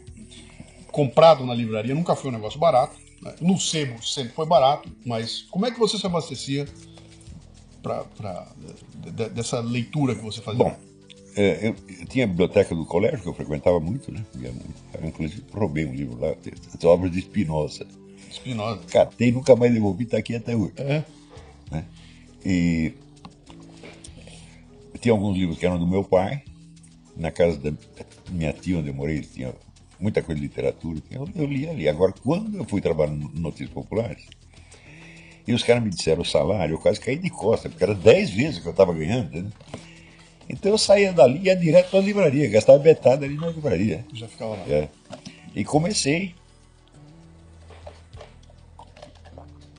comprado 0.93 1.45
na 1.45 1.55
livraria, 1.55 1.95
nunca 1.95 2.15
foi 2.15 2.31
um 2.31 2.35
negócio 2.35 2.61
barato. 2.61 2.97
né? 3.23 3.35
No 3.41 3.59
sebo 3.59 4.03
sempre 4.05 4.33
foi 4.33 4.47
barato, 4.47 4.89
mas 5.07 5.43
como 5.51 5.65
é 5.67 5.71
que 5.71 5.79
você 5.79 5.97
se 5.99 6.07
abastecia 6.07 6.67
pra, 7.83 8.05
pra- 8.05 8.47
de- 8.97 9.11
de- 9.11 9.29
dessa 9.31 9.61
leitura 9.61 10.15
que 10.15 10.23
você 10.23 10.41
fazia? 10.41 10.63
Bom, 10.65 10.77
é, 11.37 11.69
eu, 11.69 11.77
eu 12.01 12.07
tinha 12.07 12.25
a 12.25 12.29
biblioteca 12.29 12.75
do 12.75 12.85
colégio, 12.85 13.21
que 13.21 13.29
eu 13.29 13.35
frequentava 13.35 13.81
muito, 13.81 14.13
né? 14.13 14.25
Eu, 14.41 14.55
inclusive, 15.09 15.43
roubei 15.53 15.85
um 15.87 15.95
livro 15.95 16.21
lá, 16.21 16.35
as 16.77 16.85
obras 16.85 17.11
de 17.11 17.21
Spinoza. 17.21 17.87
Spinoza. 18.31 18.81
Catei, 18.91 19.33
nunca 19.33 19.55
mais 19.57 19.73
devolvi, 19.73 20.05
tá 20.05 20.19
aqui 20.19 20.35
até 20.37 20.55
hoje. 20.57 20.73
É. 20.79 21.03
né? 21.71 21.85
E 22.45 22.93
tinha 25.01 25.13
alguns 25.13 25.37
livros 25.37 25.59
que 25.59 25.67
eram 25.67 25.79
do 25.79 25.87
meu 25.87 26.05
pai. 26.05 26.43
Na 27.17 27.31
casa 27.31 27.59
da 27.59 27.73
minha 28.31 28.53
tia, 28.53 28.79
onde 28.79 28.89
eu 28.89 28.95
morei, 28.95 29.21
tinha 29.21 29.55
muita 30.03 30.23
coisa 30.23 30.41
de 30.41 30.47
literatura. 30.47 31.01
Eu, 31.11 31.29
eu 31.35 31.47
li 31.47 31.69
ali. 31.69 31.89
Agora, 31.89 32.13
quando 32.23 32.59
eu 32.59 32.65
fui 32.65 32.81
trabalhar 32.81 33.13
no 33.13 33.31
Notícias 33.35 33.71
Populares, 33.71 34.27
e 35.47 35.53
os 35.53 35.63
caras 35.63 35.83
me 35.83 35.91
disseram 35.91 36.23
o 36.23 36.25
salário, 36.25 36.75
eu 36.75 36.79
quase 36.79 37.01
caí 37.01 37.17
de 37.17 37.31
costa, 37.31 37.69
porque 37.69 37.83
era 37.83 37.95
10 37.95 38.31
vezes 38.31 38.59
o 38.59 38.63
que 38.63 38.69
eu 38.69 38.73
estava 38.73 38.93
ganhando. 38.93 39.27
entendeu? 39.27 39.53
Então 40.49 40.73
eu 40.73 40.79
saía 40.79 41.13
dali 41.13 41.39
e 41.39 41.47
ia 41.47 41.57
direto 41.57 41.91
para 41.91 42.01
a 42.01 42.03
livraria, 42.03 42.51
gastava 42.51 42.83
metade 42.83 43.25
ali 43.25 43.37
na 43.37 43.49
livraria. 43.49 44.05
Já 44.13 44.29
ficava 44.29 44.57
lá. 44.57 44.65
É. 44.69 44.89
E 45.55 45.65
comecei 45.65 46.35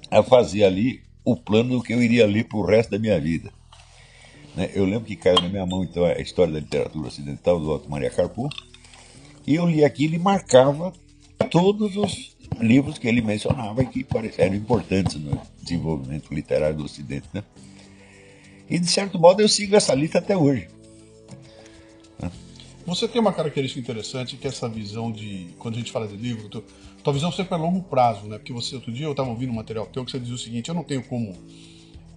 a 0.09 0.23
fazer 0.23 0.63
ali 0.63 1.01
o 1.23 1.35
plano 1.35 1.77
do 1.77 1.83
que 1.83 1.93
eu 1.93 2.01
iria 2.01 2.25
ler 2.25 2.45
para 2.45 2.57
o 2.57 2.65
resto 2.65 2.91
da 2.91 2.99
minha 2.99 3.19
vida. 3.19 3.51
Né? 4.55 4.69
Eu 4.73 4.85
lembro 4.85 5.05
que 5.05 5.15
caiu 5.15 5.41
na 5.41 5.49
minha 5.49 5.65
mão 5.65 5.83
então 5.83 6.05
a 6.05 6.19
história 6.19 6.53
da 6.53 6.59
literatura 6.59 7.07
ocidental 7.07 7.59
do 7.59 7.71
Otto 7.71 7.89
Maria 7.89 8.09
Carpo, 8.09 8.49
e 9.45 9.55
eu 9.55 9.67
li 9.67 9.83
aquilo 9.83 10.15
e 10.15 10.19
marcava 10.19 10.93
todos 11.49 11.95
os 11.95 12.35
livros 12.59 12.97
que 12.97 13.07
ele 13.07 13.21
mencionava 13.21 13.83
e 13.83 13.87
que 13.87 14.03
pareciam 14.03 14.53
importantes 14.53 15.15
no 15.15 15.39
desenvolvimento 15.61 16.33
literário 16.33 16.77
do 16.77 16.85
Ocidente. 16.85 17.27
Né? 17.33 17.43
E 18.69 18.79
de 18.79 18.87
certo 18.87 19.19
modo 19.19 19.41
eu 19.41 19.49
sigo 19.49 19.75
essa 19.75 19.93
lista 19.93 20.19
até 20.19 20.35
hoje. 20.37 20.67
Você 22.85 23.07
tem 23.07 23.21
uma 23.21 23.31
característica 23.31 23.79
interessante 23.79 24.35
que 24.35 24.45
é 24.45 24.49
essa 24.49 24.67
visão 24.67 25.11
de. 25.11 25.47
Quando 25.57 25.75
a 25.75 25.77
gente 25.77 25.91
fala 25.91 26.05
de 26.05 26.17
livro, 26.17 26.49
tu, 26.49 26.63
tua 27.01 27.13
visão 27.13 27.31
sempre 27.31 27.55
é 27.55 27.57
longo 27.57 27.81
prazo, 27.81 28.27
né? 28.27 28.37
Porque 28.37 28.51
você, 28.51 28.75
outro 28.75 28.91
dia 28.91 29.05
eu 29.05 29.11
estava 29.11 29.29
ouvindo 29.29 29.51
um 29.51 29.55
material 29.55 29.85
teu 29.85 30.03
que 30.03 30.11
você 30.11 30.19
dizia 30.19 30.35
o 30.35 30.37
seguinte: 30.37 30.67
eu 30.67 30.75
não 30.75 30.83
tenho 30.83 31.01
como 31.03 31.33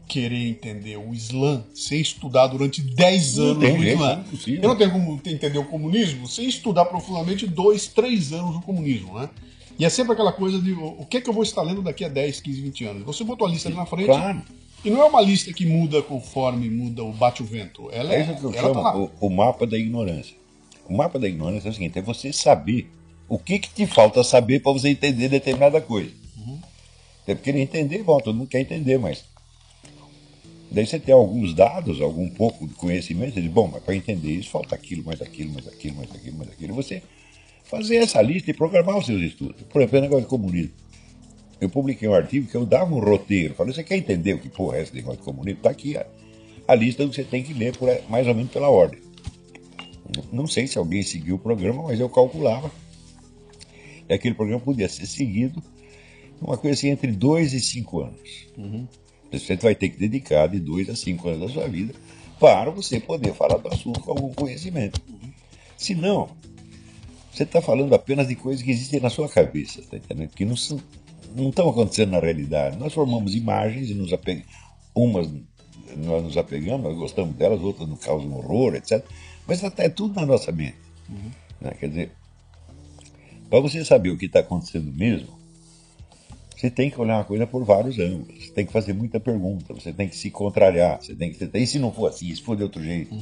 querer 0.08 0.48
entender 0.48 0.96
o 0.96 1.12
Islã 1.12 1.64
sem 1.74 2.00
estudar 2.00 2.46
durante 2.46 2.80
10 2.80 3.36
Não 3.36 3.44
anos 3.50 3.64
o 3.64 3.84
Islã. 3.84 4.24
é. 4.46 4.50
Eu 4.50 4.68
não 4.68 4.76
tenho 4.76 4.90
como 4.92 5.20
entender 5.24 5.58
o 5.58 5.64
comunismo 5.64 6.26
sem 6.28 6.46
estudar 6.48 6.84
profundamente 6.86 7.46
2, 7.46 7.88
3 7.88 8.32
anos 8.32 8.56
o 8.56 8.60
comunismo, 8.60 9.18
né? 9.18 9.28
E 9.78 9.84
é 9.84 9.88
sempre 9.90 10.12
aquela 10.14 10.32
coisa 10.32 10.58
de 10.60 10.72
o 10.72 11.04
que 11.08 11.18
é 11.18 11.20
que 11.20 11.28
eu 11.28 11.34
vou 11.34 11.42
estar 11.42 11.62
lendo 11.62 11.82
daqui 11.82 12.04
a 12.04 12.08
10, 12.08 12.40
15, 12.40 12.60
20 12.62 12.84
anos. 12.84 13.02
Você 13.04 13.24
botou 13.24 13.46
a 13.46 13.50
lista 13.50 13.68
ali 13.68 13.76
na 13.76 13.84
frente 13.84 14.06
Claro. 14.06 14.40
e 14.84 14.90
não 14.90 15.02
é 15.02 15.04
uma 15.04 15.20
lista 15.20 15.52
que 15.52 15.66
muda 15.66 16.00
conforme 16.00 16.70
muda 16.70 17.04
o 17.04 17.12
bate 17.12 17.42
o 17.42 17.44
vento. 17.46 17.88
Ela 17.92 18.14
É 18.14 18.20
é, 18.20 18.22
isso 18.22 18.34
que 18.40 18.44
eu 18.44 18.52
tá 18.52 18.60
chamo 18.62 19.10
o, 19.20 19.26
o 19.26 19.30
mapa 19.30 19.66
da 19.66 19.76
ignorância. 19.76 20.34
O 20.88 20.96
mapa 20.96 21.18
da 21.18 21.28
ignorância 21.28 21.68
é 21.68 21.70
o 21.70 21.74
seguinte: 21.74 21.98
é 21.98 22.02
você 22.02 22.32
saber 22.32 22.88
o 23.28 23.38
que, 23.38 23.58
que 23.58 23.68
te 23.68 23.86
falta 23.86 24.24
saber 24.24 24.60
para 24.60 24.72
você 24.72 24.88
entender 24.88 25.28
determinada 25.28 25.80
coisa. 25.80 26.10
É 27.26 27.34
porque 27.34 27.50
querer 27.50 27.60
entender, 27.62 28.04
bom, 28.04 28.18
todo 28.20 28.36
mundo 28.36 28.48
quer 28.48 28.60
entender, 28.60 28.98
mas. 28.98 29.24
Daí 30.70 30.86
você 30.86 30.98
tem 30.98 31.14
alguns 31.14 31.54
dados, 31.54 32.00
algum 32.00 32.28
pouco 32.28 32.66
de 32.66 32.74
conhecimento, 32.74 33.34
você 33.34 33.40
diz, 33.40 33.50
bom, 33.50 33.68
mas 33.72 33.82
para 33.82 33.94
entender 33.94 34.32
isso 34.32 34.50
falta 34.50 34.74
aquilo, 34.74 35.04
mais 35.04 35.22
aquilo, 35.22 35.52
mais 35.52 35.66
aquilo, 35.68 35.96
mais 35.96 36.10
aquilo, 36.10 36.36
mais 36.36 36.50
aquilo. 36.50 36.74
Você 36.74 37.02
fazer 37.64 37.96
essa 37.96 38.20
lista 38.22 38.50
e 38.50 38.54
programar 38.54 38.98
os 38.98 39.06
seus 39.06 39.22
estudos. 39.22 39.62
Por 39.62 39.80
exemplo, 39.80 39.98
o 39.98 40.02
negócio 40.02 40.24
de 40.24 40.30
comunismo. 40.30 40.72
Eu 41.60 41.70
publiquei 41.70 42.08
um 42.08 42.14
artigo 42.14 42.48
que 42.48 42.54
eu 42.54 42.66
dava 42.66 42.94
um 42.94 43.00
roteiro. 43.00 43.54
Falei, 43.54 43.72
você 43.72 43.82
quer 43.82 43.96
entender 43.96 44.34
o 44.34 44.38
que 44.38 44.48
porra 44.48 44.78
é 44.78 44.82
esse 44.82 44.94
negócio 44.94 45.18
de 45.18 45.24
comunismo? 45.24 45.58
Está 45.58 45.70
aqui 45.70 45.96
a, 45.96 46.06
a 46.68 46.74
lista 46.74 47.02
do 47.02 47.10
que 47.10 47.16
você 47.16 47.24
tem 47.24 47.42
que 47.42 47.54
ler 47.54 47.76
por, 47.76 47.88
mais 48.08 48.26
ou 48.26 48.34
menos 48.34 48.52
pela 48.52 48.68
ordem. 48.68 49.00
Não 50.32 50.46
sei 50.46 50.66
se 50.66 50.78
alguém 50.78 51.02
seguiu 51.02 51.36
o 51.36 51.38
programa, 51.38 51.82
mas 51.84 51.98
eu 51.98 52.08
calculava. 52.08 52.70
E 54.08 54.12
aquele 54.12 54.34
programa 54.34 54.60
podia 54.60 54.88
ser 54.88 55.06
seguido 55.06 55.62
uma 56.40 56.56
coisa 56.56 56.74
assim 56.74 56.88
entre 56.88 57.10
2 57.10 57.54
e 57.54 57.60
5 57.60 58.00
anos. 58.00 58.46
Você 59.38 59.56
vai 59.56 59.74
ter 59.74 59.88
que 59.88 59.98
dedicar 59.98 60.46
de 60.48 60.60
2 60.60 60.90
a 60.90 60.96
5 60.96 61.28
anos 61.28 61.40
da 61.40 61.48
sua 61.48 61.68
vida 61.68 61.94
para 62.38 62.70
você 62.70 63.00
poder 63.00 63.32
falar 63.34 63.58
do 63.58 63.68
assunto 63.68 64.00
com 64.00 64.10
algum 64.10 64.32
conhecimento. 64.32 65.00
Se 65.76 65.94
não, 65.94 66.28
você 67.32 67.42
está 67.42 67.60
falando 67.60 67.94
apenas 67.94 68.28
de 68.28 68.34
coisas 68.34 68.62
que 68.62 68.70
existem 68.70 69.00
na 69.00 69.10
sua 69.10 69.28
cabeça, 69.28 69.82
tá 69.90 69.96
entendendo? 69.96 70.30
Que 70.30 70.44
não 70.44 70.56
são, 70.56 70.80
não 71.34 71.50
estão 71.50 71.68
acontecendo 71.68 72.12
na 72.12 72.20
realidade. 72.20 72.78
Nós 72.78 72.92
formamos 72.92 73.34
imagens 73.34 73.90
e 73.90 73.94
nos 73.94 74.12
apegamos. 74.12 74.46
Umas 74.94 75.28
nós 75.96 76.22
nos 76.22 76.36
apegamos, 76.36 76.82
nós 76.82 76.96
gostamos 76.96 77.34
delas, 77.36 77.60
outras 77.60 77.88
nos 77.88 78.00
causam 78.00 78.32
horror, 78.36 78.74
etc. 78.74 79.04
Mas 79.46 79.62
é 79.62 79.88
tudo 79.88 80.18
na 80.18 80.26
nossa 80.26 80.50
mente. 80.52 80.76
né? 81.60 81.72
Quer 81.78 81.88
dizer, 81.88 82.12
para 83.48 83.60
você 83.60 83.84
saber 83.84 84.10
o 84.10 84.18
que 84.18 84.26
está 84.26 84.40
acontecendo 84.40 84.92
mesmo, 84.92 85.35
você 86.66 86.70
tem 86.70 86.90
que 86.90 87.00
olhar 87.00 87.18
uma 87.18 87.24
coisa 87.24 87.46
por 87.46 87.64
vários 87.64 87.98
ângulos. 87.98 88.44
Você 88.44 88.52
tem 88.52 88.66
que 88.66 88.72
fazer 88.72 88.92
muita 88.92 89.20
pergunta, 89.20 89.72
você 89.72 89.92
tem 89.92 90.08
que 90.08 90.16
se 90.16 90.30
contrariar, 90.30 91.00
você 91.00 91.14
tem 91.14 91.32
que. 91.32 91.48
E 91.54 91.66
se 91.66 91.78
não 91.78 91.92
for 91.92 92.08
assim, 92.08 92.34
se 92.34 92.42
for 92.42 92.56
de 92.56 92.62
outro 92.64 92.82
jeito? 92.82 93.14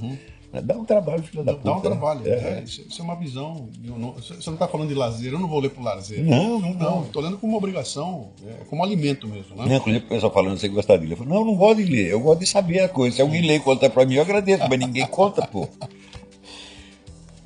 né? 0.52 0.62
Dá 0.62 0.76
um 0.78 0.84
trabalho, 0.84 1.22
filho 1.22 1.42
da 1.44 1.52
puta. 1.52 1.64
Dá 1.64 1.72
um 1.72 1.76
né? 1.76 1.82
trabalho. 1.82 2.20
É. 2.26 2.30
é, 2.60 2.62
isso, 2.64 2.86
é 2.98 3.02
uma 3.02 3.16
visão. 3.16 3.68
não- 3.82 4.12
você 4.12 4.34
não 4.46 4.54
está 4.54 4.66
falando 4.68 4.88
de 4.88 4.94
lazer, 4.94 5.32
eu 5.32 5.38
não 5.38 5.48
vou 5.48 5.60
ler 5.60 5.70
por 5.70 5.82
lazer. 5.82 6.24
Não, 6.24 6.58
não, 6.60 6.74
Não, 6.74 6.78
não. 6.78 7.02
estou 7.02 7.20
lendo 7.20 7.36
como 7.38 7.52
uma 7.52 7.58
obrigação, 7.58 8.30
é, 8.46 8.64
como 8.70 8.82
alimento 8.82 9.28
mesmo. 9.28 9.56
Né? 9.56 9.66
Né? 9.66 9.76
Inclusive 9.76 10.04
o 10.04 10.08
pessoal 10.08 10.32
falando, 10.32 10.58
você 10.58 10.68
gostar 10.68 10.96
de 10.96 11.06
ler. 11.06 11.12
Eu 11.12 11.16
falo, 11.18 11.30
não, 11.30 11.36
eu 11.40 11.44
não 11.44 11.56
gosto 11.56 11.82
de 11.82 11.90
ler, 11.90 12.10
eu 12.12 12.20
gosto 12.20 12.40
de 12.40 12.46
saber 12.46 12.80
a 12.80 12.88
coisa. 12.88 13.16
Se 13.16 13.22
alguém 13.22 13.42
lê 13.42 13.56
e 13.56 13.60
conta 13.60 13.90
pra 13.90 14.06
mim, 14.06 14.14
eu 14.14 14.22
agradeço, 14.22 14.64
mas 14.70 14.78
ninguém 14.78 15.06
conta, 15.06 15.46
pô. 15.46 15.68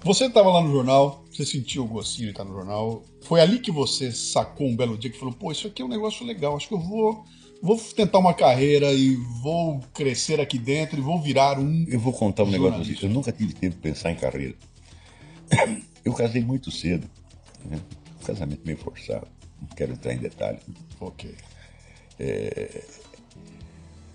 Você 0.05 0.27
estava 0.27 0.51
lá 0.51 0.61
no 0.63 0.71
jornal, 0.71 1.25
você 1.39 1.47
sentiu 1.47 1.85
o 1.85 1.87
gostinho 1.87 2.27
de 2.27 2.31
estar 2.33 2.45
no 2.45 2.53
jornal. 2.53 3.05
Foi 3.23 3.41
ali 3.41 3.61
que 3.61 3.71
você 3.71 4.11
sacou 4.11 4.67
um 4.67 4.75
belo 4.75 4.99
dia 4.99 5.11
que 5.11 5.19
falou: 5.19 5.33
pô, 5.33 5.53
isso 5.53 5.69
aqui 5.69 5.83
é 5.83 5.85
um 5.85 5.89
negócio 5.89 6.27
legal, 6.27 6.57
acho 6.57 6.67
que 6.67 6.75
eu 6.75 6.81
vou, 6.81 7.25
vou 7.63 7.77
tentar 7.77 8.19
uma 8.19 8.35
carreira 8.35 8.93
e 8.93 9.15
vou 9.41 9.81
crescer 9.95 10.41
aqui 10.41 10.59
dentro 10.59 10.99
e 10.99 11.01
vou 11.01 11.23
virar 11.23 11.59
um. 11.59 11.87
Eu 11.89 12.01
vou 12.01 12.13
contar 12.13 12.43
um 12.43 12.51
negócio 12.51 12.81
assim. 12.81 12.97
Eu 13.03 13.11
nunca 13.11 13.31
tive 13.31 13.55
tempo 13.55 13.77
de 13.77 13.83
pensar 13.83 14.11
em 14.11 14.17
carreira. 14.17 14.55
Eu 16.05 16.15
casei 16.15 16.43
muito 16.43 16.71
cedo. 16.71 17.09
Né? 17.65 17.79
Um 18.21 18.25
casamento 18.25 18.63
meio 18.65 18.79
forçado. 18.79 19.29
Não 19.61 19.69
quero 19.77 19.93
entrar 19.93 20.15
em 20.15 20.19
detalhes. 20.19 20.63
Ok. 20.99 21.35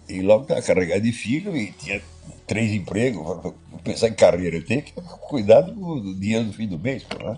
E 0.10 0.22
logo 0.22 0.44
estava 0.44 0.62
carregado 0.62 1.02
de 1.02 1.12
filho 1.12 1.56
e 1.56 1.72
tinha 1.72 2.02
três 2.46 2.72
empregos. 2.72 3.24
Vou 3.24 3.56
pensar 3.84 4.10
em 4.10 4.14
carreira, 4.14 4.58
eu 4.58 4.66
tenho 4.66 4.82
que 4.82 4.94
cuidar 5.28 5.62
do, 5.62 6.00
do 6.00 6.16
dinheiro 6.16 6.46
do 6.46 6.54
fim 6.54 6.68
do 6.68 6.80
mês. 6.80 7.04
Né? 7.04 7.38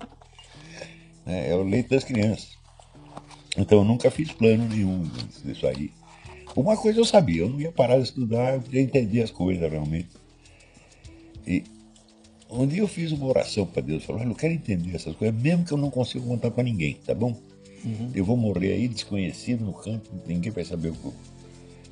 é, 1.25 1.49
é 1.51 1.55
o 1.55 1.63
leite 1.63 1.89
das 1.89 2.03
crianças. 2.03 2.57
Então 3.57 3.79
eu 3.79 3.83
nunca 3.83 4.11
fiz 4.11 4.31
plano 4.31 4.67
nenhum 4.67 5.09
disso 5.43 5.65
aí. 5.65 5.91
Uma 6.55 6.77
coisa 6.77 6.99
eu 6.99 7.05
sabia, 7.05 7.41
eu 7.41 7.49
não 7.49 7.59
ia 7.59 7.71
parar 7.71 7.97
de 7.97 8.03
estudar, 8.03 8.55
eu 8.55 8.61
queria 8.61 8.81
entender 8.81 9.21
as 9.21 9.31
coisas 9.31 9.69
realmente. 9.69 10.09
E 11.45 11.63
um 12.49 12.65
dia 12.65 12.81
eu 12.81 12.87
fiz 12.87 13.11
uma 13.11 13.25
oração 13.25 13.65
para 13.65 13.81
Deus, 13.81 14.03
falei, 14.03 14.25
eu 14.25 14.35
quero 14.35 14.53
entender 14.53 14.95
essas 14.95 15.15
coisas, 15.15 15.35
mesmo 15.41 15.65
que 15.65 15.71
eu 15.71 15.77
não 15.77 15.89
consiga 15.89 16.25
contar 16.25 16.51
para 16.51 16.63
ninguém, 16.63 16.95
tá 17.05 17.13
bom? 17.13 17.35
Eu 18.15 18.25
vou 18.25 18.35
morrer 18.35 18.73
aí 18.73 18.87
desconhecido 18.87 19.63
no 19.63 19.73
campo, 19.73 20.09
ninguém 20.25 20.51
vai 20.51 20.63
saber 20.63 20.89
o 20.89 20.93
que 20.93 21.11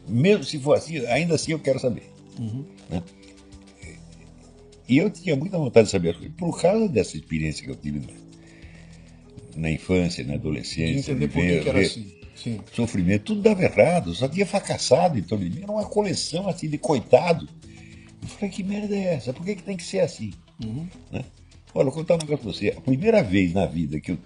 mesmo 0.08 0.44
se 0.44 0.60
for 0.60 0.78
assim, 0.78 1.06
ainda 1.08 1.36
assim 1.36 1.52
eu 1.52 1.60
quero 1.60 1.80
saber. 1.80 2.04
né? 2.90 3.04
E 4.88 4.98
eu 4.98 5.10
tinha 5.10 5.36
muita 5.36 5.58
vontade 5.58 5.86
de 5.86 5.92
saber 5.92 6.10
as 6.10 6.18
coisas. 6.18 6.36
Por 6.36 6.60
causa 6.62 6.90
dessa 6.90 7.16
experiência 7.16 7.64
que 7.64 7.72
eu 7.72 7.76
tive 7.76 8.00
na, 8.00 9.62
na 9.62 9.72
infância, 9.72 10.24
na 10.24 10.34
adolescência, 10.34 11.12
entender 11.12 11.28
de 11.28 11.34
por 11.34 11.42
que, 11.42 11.70
era 11.70 11.80
assim. 11.82 12.14
Sim. 12.36 12.60
sofrimento, 12.74 13.24
tudo 13.24 13.42
dava 13.42 13.64
errado, 13.64 14.14
só 14.14 14.28
tinha 14.28 14.46
fracassado 14.46 15.18
em 15.18 15.22
torno 15.22 15.48
de 15.48 15.56
mim. 15.56 15.64
Era 15.64 15.72
uma 15.72 15.86
coleção 15.86 16.50
assim 16.50 16.70
de 16.70 16.78
coitado. 16.78 17.48
Eu 18.22 18.28
falei, 18.28 18.50
que 18.50 18.64
merda 18.64 18.96
é 18.96 19.16
essa? 19.16 19.32
Por 19.32 19.46
que, 19.46 19.56
que 19.56 19.64
tem 19.64 19.78
que 19.78 19.84
ser 19.84 20.00
assim? 20.00 20.34
Né? 21.12 21.24
Olha, 21.74 21.86
vou 21.86 21.94
contar 21.94 22.16
um 22.16 22.18
negócio 22.18 22.44
pra 22.44 22.52
você. 22.52 22.74
A 22.76 22.82
primeira 22.82 23.24
vez 23.24 23.54
na 23.54 23.66
vida 23.66 24.00
que 24.00 24.12
eu 24.12 24.18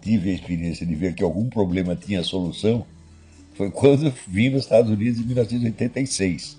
tive 0.00 0.30
a 0.30 0.34
experiência 0.34 0.86
de 0.86 0.94
ver 0.94 1.14
que 1.14 1.22
algum 1.22 1.48
problema 1.48 1.94
tinha 1.94 2.22
solução 2.22 2.86
foi 3.56 3.70
quando 3.70 4.12
vim 4.28 4.50
nos 4.50 4.62
Estados 4.62 4.90
Unidos 4.90 5.20
em 5.20 5.24
1986. 5.24 6.58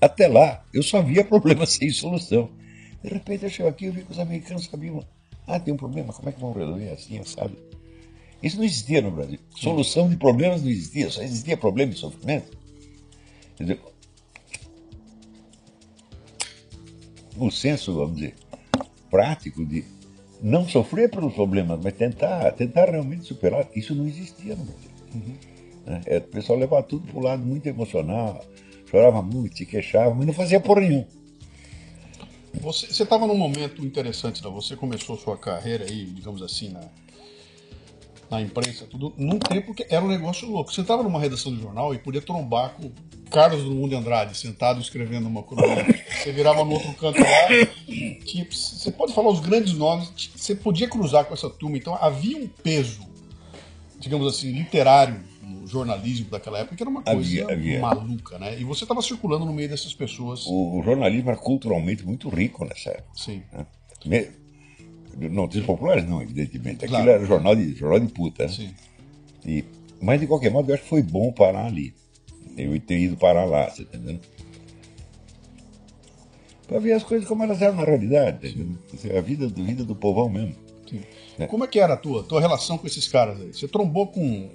Até 0.00 0.28
lá, 0.28 0.64
eu 0.72 0.82
só 0.82 1.02
via 1.02 1.24
problemas 1.24 1.70
sem 1.74 1.90
solução. 1.90 2.48
De 3.02 3.10
repente 3.10 3.44
eu 3.44 3.50
chego 3.50 3.68
aqui 3.68 3.86
e 3.86 3.90
vi 3.90 4.04
que 4.04 4.12
os 4.12 4.18
americanos 4.18 4.66
sabiam. 4.66 5.04
Ah, 5.46 5.60
tem 5.60 5.72
um 5.72 5.76
problema, 5.76 6.12
como 6.12 6.28
é 6.28 6.32
que 6.32 6.40
vão 6.40 6.52
resolver 6.52 6.90
assim, 6.90 7.22
sabe? 7.24 7.56
Isso 8.42 8.56
não 8.56 8.64
existia 8.64 9.00
no 9.00 9.10
Brasil. 9.10 9.38
Solução 9.54 10.08
de 10.08 10.16
problemas 10.16 10.62
não 10.62 10.68
existia, 10.68 11.10
só 11.10 11.22
existia 11.22 11.56
problema 11.56 11.92
e 11.92 11.96
sofrimento. 11.96 12.56
Dizer, 13.58 13.80
o 17.36 17.50
senso, 17.50 17.94
vamos 17.94 18.16
dizer, 18.16 18.34
prático 19.10 19.64
de 19.64 19.84
não 20.42 20.68
sofrer 20.68 21.10
pelos 21.10 21.32
problemas, 21.32 21.80
mas 21.82 21.94
tentar, 21.94 22.52
tentar 22.52 22.90
realmente 22.90 23.24
superar, 23.24 23.68
isso 23.74 23.94
não 23.94 24.06
existia 24.06 24.54
no 24.54 24.64
Brasil. 24.64 24.90
Né? 25.86 26.02
É, 26.06 26.18
o 26.18 26.22
pessoal 26.22 26.58
levava 26.58 26.82
tudo 26.82 27.06
para 27.06 27.18
o 27.18 27.22
lado 27.22 27.44
muito 27.44 27.66
emocional, 27.66 28.44
chorava 28.90 29.22
muito, 29.22 29.56
se 29.56 29.64
queixava, 29.64 30.14
mas 30.14 30.26
não 30.26 30.34
fazia 30.34 30.60
porra 30.60 30.80
nenhuma. 30.82 31.06
Você 32.60 33.02
estava 33.02 33.26
num 33.26 33.36
momento 33.36 33.84
interessante, 33.84 34.42
né? 34.42 34.50
você 34.50 34.74
começou 34.76 35.16
sua 35.18 35.36
carreira 35.36 35.84
aí, 35.84 36.06
digamos 36.06 36.40
assim, 36.42 36.70
na, 36.70 36.80
na 38.30 38.40
imprensa, 38.40 38.86
tudo, 38.86 39.12
num 39.16 39.38
tempo 39.38 39.74
que 39.74 39.86
era 39.90 40.02
um 40.04 40.08
negócio 40.08 40.48
louco. 40.50 40.72
Você 40.72 40.80
estava 40.80 41.02
numa 41.02 41.20
redação 41.20 41.54
de 41.54 41.60
jornal 41.60 41.94
e 41.94 41.98
podia 41.98 42.22
trombar 42.22 42.70
com 42.74 42.90
Carlos 43.30 43.62
Drummond 43.62 43.90
de 43.90 43.94
Andrade, 43.96 44.36
sentado 44.38 44.80
escrevendo 44.80 45.26
uma 45.28 45.42
coluna. 45.42 45.84
Você 46.22 46.32
virava 46.32 46.64
no 46.64 46.72
outro 46.72 46.92
canto 46.94 47.20
lá, 47.20 47.48
tinha- 48.24 48.46
você 48.50 48.90
pode 48.90 49.12
falar 49.12 49.28
os 49.30 49.40
grandes 49.40 49.74
nomes, 49.74 50.10
você 50.34 50.54
podia 50.54 50.88
cruzar 50.88 51.26
com 51.26 51.34
essa 51.34 51.50
turma, 51.50 51.76
então 51.76 51.94
havia 52.00 52.38
um 52.38 52.48
peso, 52.48 53.00
digamos 53.98 54.26
assim, 54.34 54.50
literário 54.50 55.20
no 55.46 55.66
jornalismo 55.66 56.28
daquela 56.30 56.58
época, 56.58 56.74
que 56.76 56.82
era 56.82 56.90
uma 56.90 57.02
coisa 57.02 57.20
Havia, 57.20 57.52
havia. 57.52 57.80
maluca, 57.80 58.38
né? 58.38 58.58
E 58.60 58.64
você 58.64 58.84
estava 58.84 59.00
circulando 59.00 59.44
no 59.44 59.52
meio 59.52 59.68
dessas 59.68 59.94
pessoas. 59.94 60.44
O, 60.46 60.80
o 60.80 60.82
jornalismo 60.82 61.30
era 61.30 61.38
culturalmente 61.38 62.04
muito 62.04 62.28
rico 62.28 62.64
nessa 62.64 62.90
época. 62.90 63.10
Sim. 63.14 63.42
né? 64.04 64.32
Notícias 65.30 65.64
populares 65.64 66.06
não, 66.06 66.20
evidentemente. 66.20 66.84
Aquilo 66.84 66.90
Claro. 67.02 67.10
era 67.10 67.24
jornal 67.24 67.54
de, 67.56 67.74
jornal 67.74 68.00
de 68.00 68.12
puta. 68.12 68.42
né? 68.46 68.52
Sim. 68.52 68.74
E, 69.46 69.64
mas 70.02 70.20
de 70.20 70.26
qualquer 70.26 70.50
modo, 70.50 70.68
eu 70.70 70.74
acho 70.74 70.82
que 70.82 70.88
foi 70.90 71.02
bom 71.02 71.32
parar 71.32 71.66
ali. 71.66 71.94
Eu 72.56 72.78
ter 72.80 72.98
ido 72.98 73.16
parar 73.16 73.44
lá, 73.44 73.70
você 73.70 73.84
tá 73.84 73.96
entendendo? 73.96 74.20
Para 76.66 76.78
ver 76.80 76.92
as 76.92 77.02
coisas 77.04 77.28
como 77.28 77.44
elas 77.44 77.62
eram 77.62 77.76
na 77.76 77.84
realidade. 77.84 78.52
tá 78.52 79.18
A 79.18 79.20
vida, 79.20 79.48
do- 79.48 79.64
vida 79.64 79.84
do 79.84 79.94
povão 79.94 80.28
mesmo. 80.28 80.54
Sim. 80.90 81.00
É. 81.38 81.46
Como 81.46 81.64
é 81.64 81.66
que 81.66 81.78
era 81.78 81.94
a 81.94 81.96
tua, 81.96 82.22
tua 82.22 82.40
relação 82.40 82.78
com 82.78 82.86
esses 82.86 83.06
caras 83.08 83.40
aí? 83.40 83.52
Você 83.52 83.68
trombou 83.68 84.06
com. 84.06 84.48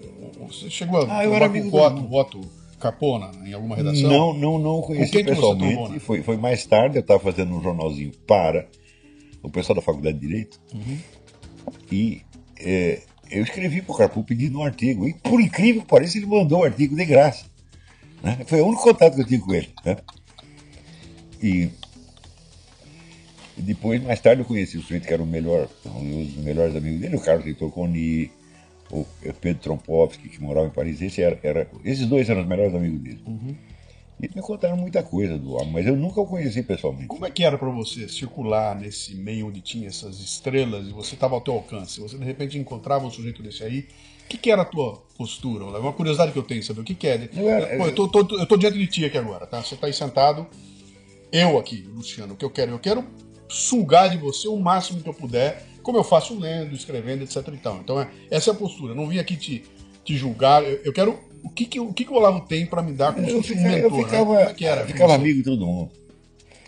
Você 0.48 0.70
chegou 0.70 1.02
a 1.02 1.20
Ah, 1.20 1.24
eu 1.26 1.34
era 1.34 1.48
com 1.48 1.58
amigo 1.58 1.68
o 1.68 1.72
do 1.72 1.78
Otto, 1.78 1.96
mundo. 1.96 2.12
o 2.12 2.20
Otto 2.20 2.42
Capona 2.80 3.32
em 3.46 3.54
alguma 3.54 3.76
redação? 3.76 4.10
Não, 4.10 4.34
não, 4.34 4.60
não 4.60 4.82
conheci 4.82 5.12
quem 5.12 5.24
que 5.24 5.30
você 5.30 5.36
pessoalmente. 5.36 5.74
trombou, 5.74 5.90
né? 5.94 6.00
foi, 6.00 6.24
foi 6.24 6.38
mais 6.38 6.66
tarde, 6.66 6.98
eu 6.98 7.02
estava 7.02 7.20
fazendo 7.20 7.54
um 7.56 7.62
jornalzinho 7.62 8.12
para 8.26 8.68
o 9.44 9.50
pessoal 9.50 9.76
da 9.76 9.82
Faculdade 9.82 10.18
de 10.18 10.28
Direito. 10.28 10.60
Uhum. 10.74 10.98
E 11.92 12.22
é, 12.60 13.04
eu 13.30 13.44
escrevi 13.44 13.82
para 13.82 13.94
o 13.94 13.98
Carpu 13.98 14.24
pedindo 14.24 14.60
um 14.60 14.64
artigo. 14.64 15.08
E 15.08 15.14
por 15.14 15.40
incrível 15.40 15.82
que 15.82 15.88
pareça, 15.88 16.18
ele 16.18 16.26
mandou 16.26 16.60
o 16.60 16.64
artigo 16.64 16.96
de 16.96 17.06
graça. 17.06 17.46
Né? 18.24 18.40
Foi 18.46 18.60
o 18.60 18.66
único 18.66 18.84
contato 18.84 19.16
que 19.16 19.22
eu 19.22 19.26
tive 19.26 19.44
com 19.44 19.54
ele. 19.54 19.70
Né? 19.86 19.98
E, 21.42 21.70
e 23.62 23.64
depois, 23.64 24.02
mais 24.04 24.20
tarde, 24.20 24.42
eu 24.42 24.46
conheci 24.46 24.78
o 24.78 24.82
sujeito 24.82 25.08
que 25.08 25.14
era 25.14 25.22
o 25.22 25.26
melhor, 25.28 25.68
um 25.86 26.26
dos 26.26 26.36
melhores 26.38 26.76
amigos 26.76 27.00
dele, 27.00 27.16
o 27.16 27.22
Carlos 27.22 27.46
Heitor 27.46 27.70
Coni, 27.72 28.32
o 28.90 29.06
Pedro 29.40 29.62
Trompovski, 29.62 30.28
que 30.30 30.42
morava 30.42 30.68
em 30.68 30.72
Paris. 30.72 31.02
Esse 31.02 31.22
era, 31.22 31.40
era, 31.44 31.70
esses 31.86 32.06
dois 32.08 32.30
eram 32.30 32.42
os 32.42 32.48
melhores 32.48 32.74
amigos 32.76 33.00
dele. 33.00 33.22
Uhum. 33.26 33.56
E 34.22 34.28
me 34.36 34.42
contaram 34.42 34.78
muita 34.78 35.02
coisa 35.02 35.38
do 35.38 35.54
homem, 35.54 35.72
mas 35.72 35.88
eu 35.88 35.96
nunca 35.96 36.22
o 36.22 36.28
conheci 36.28 36.62
pessoalmente. 36.62 37.08
Como 37.08 37.26
é 37.26 37.32
que 37.32 37.44
era 37.44 37.58
para 37.58 37.70
você 37.70 38.08
circular 38.08 38.76
nesse 38.80 39.16
meio 39.16 39.48
onde 39.48 39.62
tinha 39.62 39.88
essas 39.88 40.20
estrelas 40.20 40.88
e 40.88 40.92
você 40.92 41.16
estava 41.16 41.34
ao 41.36 41.42
teu 41.42 41.54
alcance? 41.56 42.00
Você 42.00 42.18
de 42.18 42.24
repente 42.26 42.58
encontrava 42.58 43.06
um 43.06 43.10
sujeito 43.10 43.42
desse 43.42 43.64
aí. 43.64 43.88
O 44.26 44.30
que, 44.32 44.38
que 44.38 44.52
era 44.52 44.62
a 44.62 44.66
tua 44.66 45.02
postura? 45.18 45.66
É 45.66 45.80
uma 45.80 45.92
curiosidade 45.94 46.32
que 46.32 46.38
eu 46.40 46.44
tenho, 46.44 46.62
saber 46.64 46.82
o 46.82 46.84
que, 46.84 46.94
que 46.96 47.08
é. 47.08 47.30
Não 47.34 47.50
era- 47.50 47.78
Pô, 47.78 47.86
eu, 47.88 47.96
tô, 47.96 48.08
tô- 48.08 48.38
eu 48.40 48.46
tô 48.46 48.58
diante 48.58 48.78
de 48.78 48.88
ti 48.88 49.06
aqui 49.06 49.18
agora, 49.18 49.46
tá? 49.48 49.62
Você 49.62 49.76
tá 49.76 49.88
aí 49.88 49.94
sentado. 49.94 50.46
Eu 51.32 51.58
aqui, 51.58 51.82
Luciano, 51.94 52.34
o 52.34 52.38
que 52.38 52.46
eu 52.46 52.50
quero? 52.50 52.72
Eu 52.74 52.80
quero 52.80 53.04
sugar 53.52 54.10
de 54.10 54.18
você 54.18 54.48
o 54.48 54.58
máximo 54.58 55.02
que 55.02 55.10
eu 55.10 55.14
puder, 55.14 55.66
como 55.84 55.98
eu 55.98 56.04
faço 56.04 56.38
lendo, 56.40 56.74
escrevendo, 56.74 57.24
etc 57.24 57.46
e 57.54 57.58
tal. 57.58 57.78
Então, 57.78 58.00
é, 58.02 58.10
essa 58.30 58.52
é 58.52 58.54
a 58.54 58.56
postura. 58.56 58.94
Eu 58.94 58.96
não 58.96 59.08
vim 59.08 59.20
aqui 59.20 59.36
te, 59.36 59.64
te 60.04 60.16
julgar. 60.18 60.64
Eu, 60.64 60.80
eu 60.86 60.94
quero. 60.94 61.20
O 61.44 61.50
que, 61.50 61.66
que, 61.66 61.80
o 61.80 61.92
que, 61.92 62.06
que 62.06 62.12
o 62.12 62.16
Olavo 62.16 62.42
tem 62.42 62.66
para 62.68 62.84
me 62.84 62.94
dar 62.94 63.14
como 63.14 63.26
se 63.26 63.34
Eu, 63.34 63.42
fosse 63.42 63.54
um 63.54 63.58
eu 63.58 63.64
mentor? 63.64 63.92
né? 63.98 64.04
ficava, 64.04 64.26
Como 64.26 64.40
é 64.40 64.54
que 64.54 64.66
era? 64.66 64.82
eu 64.82 64.88
ficava 64.88 65.16
amigo 65.16 65.38
de 65.40 65.44
todo 65.44 65.66
mundo. 65.66 65.92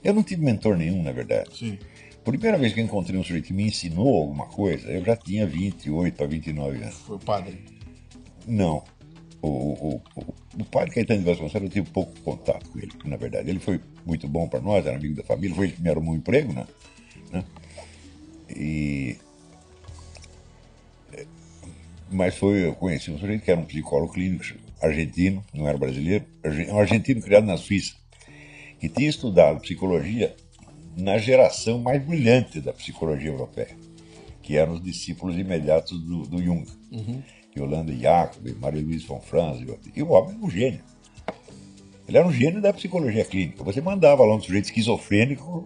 Eu 0.04 0.13
não 0.13 0.24
tive 0.24 0.43
mentor 0.43 0.76
nenhum, 0.76 1.02
na 1.04 1.12
verdade. 1.12 1.50
Sim. 1.58 1.78
Primeira 2.26 2.58
vez 2.58 2.74
que 2.74 2.80
eu 2.80 2.84
encontrei 2.84 3.19
um 3.19 3.24
sujeito 3.24 3.48
que 3.48 3.54
me 3.54 3.67
ensinou 3.67 4.15
alguma 4.17 4.48
coisa, 4.48 4.88
eu 4.89 5.04
já 5.06 5.15
tinha 5.15 5.46
28 5.46 6.15
para 6.15 6.26
29 6.26 6.78
anos. 6.82 6.96
Foi 6.96 7.17
o 7.17 7.19
padre. 7.19 7.63
Não. 8.48 8.84
O, 9.43 9.47
o, 9.47 10.01
o, 10.15 10.34
o 10.62 10.65
padre 10.65 10.91
Caetano 10.91 11.19
de 11.19 11.25
Vasconcelos, 11.25 11.67
eu 11.67 11.73
tive 11.73 11.89
pouco 11.91 12.17
contato 12.21 12.69
com 12.69 12.79
ele, 12.79 12.93
na 13.03 13.17
verdade. 13.17 13.49
Ele 13.49 13.60
foi 13.60 13.77
muito 14.06 14.25
bom 14.25 14.47
para 14.47 14.62
nós, 14.62 14.86
era 14.86 14.95
amigo 14.95 15.15
da 15.15 15.23
família, 15.23 15.53
foi 15.53 15.65
ele 15.65 15.73
que 15.73 15.82
me 15.82 15.89
arrumou 15.89 16.13
um 16.13 16.17
emprego, 16.17 16.53
né? 16.53 16.65
Né? 17.29 17.43
E... 18.49 19.17
Mas 22.10 22.36
foi, 22.36 22.67
eu 22.67 22.75
conheci 22.75 23.12
um 23.12 23.17
sujeito 23.17 23.43
que 23.43 23.51
era 23.51 23.60
um 23.60 23.65
psicólogo 23.65 24.13
clínico 24.13 24.45
argentino, 24.82 25.43
não 25.53 25.67
era 25.67 25.77
brasileiro, 25.77 26.25
um 26.71 26.79
argentino 26.79 27.21
criado 27.21 27.45
na 27.45 27.58
Suíça, 27.58 27.95
que 28.79 28.88
tinha 28.88 29.10
estudado 29.10 29.60
psicologia 29.60 30.36
na 30.95 31.17
geração 31.17 31.79
mais 31.79 32.01
brilhante 32.01 32.62
da 32.62 32.71
psicologia 32.71 33.29
europeia, 33.29 33.75
que 34.41 34.56
eram 34.56 34.75
os 34.75 34.82
discípulos 34.82 35.38
imediatos 35.38 35.99
do, 35.99 36.23
do 36.27 36.41
Jung. 36.41 36.65
Yolanda 37.58 37.94
Jacob, 37.94 38.48
Maria 38.60 38.82
Luiz 38.82 39.04
von 39.04 39.20
Franz, 39.22 39.60
e 39.96 40.02
o 40.02 40.10
homem 40.12 40.36
era 40.36 40.46
um 40.46 40.50
gênio. 40.50 40.82
Ele 42.08 42.18
era 42.18 42.28
um 42.28 42.32
gênio 42.34 42.62
da 42.62 42.74
psicologia 42.74 43.24
clínica. 43.24 43.63
Você 43.63 43.80
mandava 43.80 44.24
lá 44.26 44.36
um 44.36 44.42
sujeito 44.42 44.66
esquizofrênico, 44.66 45.66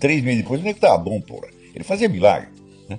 três 0.00 0.22
meses 0.22 0.42
depois, 0.42 0.60
ele 0.60 0.70
estava 0.70 0.98
bom, 0.98 1.20
porra. 1.20 1.48
Ele 1.74 1.84
fazia 1.84 2.08
milagre. 2.08 2.50
Né? 2.88 2.98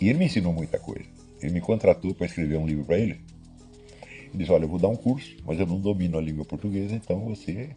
E 0.00 0.08
ele 0.08 0.18
me 0.18 0.24
ensinou 0.26 0.52
muita 0.52 0.78
coisa. 0.78 1.04
Ele 1.40 1.52
me 1.52 1.60
contratou 1.60 2.14
para 2.14 2.26
escrever 2.26 2.56
um 2.56 2.66
livro 2.66 2.84
para 2.84 2.98
ele. 2.98 3.20
Ele 4.10 4.30
disse: 4.34 4.50
Olha, 4.50 4.64
eu 4.64 4.68
vou 4.68 4.78
dar 4.78 4.88
um 4.88 4.96
curso, 4.96 5.36
mas 5.46 5.58
eu 5.60 5.66
não 5.66 5.78
domino 5.78 6.18
a 6.18 6.20
língua 6.20 6.44
portuguesa, 6.44 6.94
então 6.94 7.20
você 7.20 7.70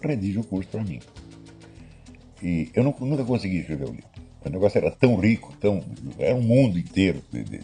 redige 0.00 0.38
o 0.38 0.44
curso 0.44 0.68
para 0.70 0.82
mim. 0.82 1.00
E 2.42 2.70
eu 2.74 2.82
nu- 2.82 2.94
nunca 3.00 3.24
consegui 3.24 3.58
escrever 3.58 3.88
o 3.88 3.92
livro. 3.92 4.08
O 4.44 4.48
negócio 4.48 4.78
era 4.78 4.90
tão 4.90 5.16
rico, 5.16 5.52
tão, 5.60 5.84
era 6.18 6.34
um 6.34 6.42
mundo 6.42 6.78
inteiro 6.78 7.22
de- 7.30 7.44
de 7.44 7.60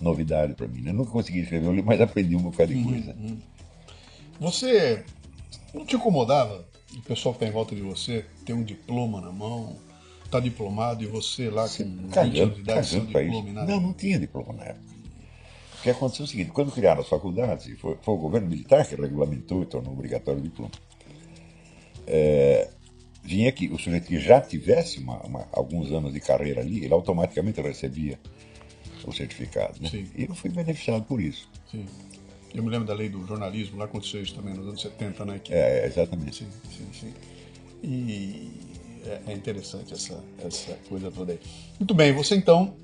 novidade 0.00 0.54
para 0.54 0.66
mim. 0.66 0.80
né? 0.82 0.90
Eu 0.90 0.94
nunca 0.94 1.10
consegui 1.10 1.40
escrever 1.40 1.66
o 1.68 1.72
livro, 1.72 1.86
mas 1.86 2.00
aprendi 2.00 2.34
um 2.36 2.42
bocado 2.42 2.72
de 2.74 2.82
coisa. 2.82 3.16
Você 4.40 5.04
não 5.72 5.84
te 5.84 5.96
incomodava 5.96 6.66
o 6.96 7.02
pessoal 7.02 7.32
que 7.34 7.40
tá 7.40 7.46
em 7.46 7.50
volta 7.50 7.74
de 7.74 7.82
você 7.82 8.24
ter 8.44 8.52
um 8.52 8.62
diploma 8.62 9.20
na 9.20 9.32
mão, 9.32 9.76
tá 10.30 10.40
diplomado 10.40 11.02
e 11.02 11.06
você 11.06 11.48
lá 11.50 11.68
com 11.68 11.84
20 11.84 12.40
anos 12.40 12.54
de 12.56 12.60
idade 12.60 12.86
sem 12.86 12.98
cagando 13.00 13.12
para 13.12 13.22
diploma 13.22 13.52
nada? 13.52 13.72
Não, 13.72 13.80
não 13.80 13.92
tinha 13.92 14.18
diploma 14.18 14.52
na 14.52 14.64
época. 14.64 14.94
O 15.78 15.82
que 15.84 15.90
aconteceu 15.90 16.22
é 16.24 16.26
o 16.26 16.30
seguinte, 16.30 16.50
quando 16.50 16.72
criaram 16.72 17.00
as 17.02 17.08
faculdades, 17.08 17.78
foi, 17.78 17.96
foi 18.00 18.14
o 18.14 18.18
governo 18.18 18.48
militar 18.48 18.86
que 18.86 18.94
regulamentou 18.96 19.62
e 19.62 19.66
tornou 19.66 19.92
obrigatório 19.92 20.40
o 20.40 20.42
diploma, 20.42 20.70
é, 22.06 22.70
vinha 23.22 23.50
que 23.52 23.68
o 23.68 23.78
sujeito 23.78 24.06
que 24.06 24.18
já 24.18 24.40
tivesse 24.40 24.98
uma- 24.98 25.20
uma- 25.22 25.48
alguns 25.52 25.90
anos 25.92 26.12
de 26.12 26.20
carreira 26.20 26.60
ali, 26.60 26.84
ele 26.84 26.92
automaticamente 26.94 27.60
recebia 27.60 28.18
o 29.10 29.12
certificado. 29.12 29.74
Né? 29.80 29.88
Sim. 29.90 30.06
E 30.16 30.24
eu 30.24 30.34
fui 30.34 30.50
beneficiado 30.50 31.04
por 31.04 31.20
isso. 31.20 31.48
Sim. 31.70 31.84
Eu 32.54 32.62
me 32.62 32.70
lembro 32.70 32.86
da 32.86 32.94
lei 32.94 33.08
do 33.08 33.26
jornalismo, 33.26 33.78
lá 33.78 33.84
aconteceu 33.86 34.22
isso 34.22 34.34
também 34.34 34.54
nos 34.54 34.66
anos 34.66 34.80
70, 34.80 35.24
né? 35.24 35.40
Que... 35.42 35.52
É, 35.52 35.86
exatamente. 35.86 36.36
Sim, 36.44 36.46
sim, 36.70 36.86
sim. 37.00 37.12
E 37.82 38.48
é, 39.04 39.20
é 39.28 39.32
interessante 39.32 39.92
essa, 39.92 40.22
essa 40.44 40.72
coisa 40.88 41.10
toda 41.10 41.32
aí. 41.32 41.38
Muito 41.78 41.94
bem, 41.94 42.12
você 42.12 42.36
então. 42.36 42.74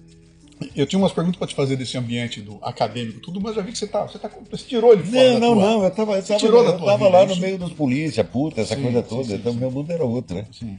Eu 0.76 0.86
tinha 0.86 0.98
umas 0.98 1.12
perguntas 1.12 1.38
para 1.38 1.46
te 1.48 1.54
fazer 1.54 1.74
desse 1.76 1.96
ambiente 1.96 2.42
do 2.42 2.58
acadêmico, 2.60 3.18
tudo, 3.20 3.40
mas 3.40 3.54
já 3.56 3.62
vi 3.62 3.72
que 3.72 3.78
você 3.78 3.86
tá, 3.86 4.02
você 4.06 4.18
tá, 4.18 4.30
você 4.50 4.62
tirou 4.66 4.92
ele 4.92 5.02
fora 5.04 5.32
Não, 5.32 5.32
da 5.32 5.40
não, 5.40 5.54
tua- 5.54 5.62
não, 5.64 5.84
eu 5.84 5.90
tava, 5.90 6.12
eu 6.16 6.22
Você 6.22 6.28
tava, 6.28 6.40
tirou 6.40 6.62
da 6.62 6.70
eu 6.72 6.76
tua 6.76 6.86
tava 6.92 7.04
vida 7.06 7.10
lá 7.18 7.24
no 7.24 7.32
isso? 7.32 7.40
meio 7.40 7.56
dos 7.58 7.72
polícia, 7.72 8.22
puta, 8.22 8.60
essa 8.60 8.74
Sim, 8.74 8.82
coisa 8.82 9.02
toda, 9.02 9.24
sim, 9.24 9.34
então 9.36 9.54
sim. 9.54 9.58
meu 9.58 9.70
mundo 9.70 9.90
era 9.90 10.04
outro, 10.04 10.36
né? 10.36 10.46
Sim. 10.52 10.78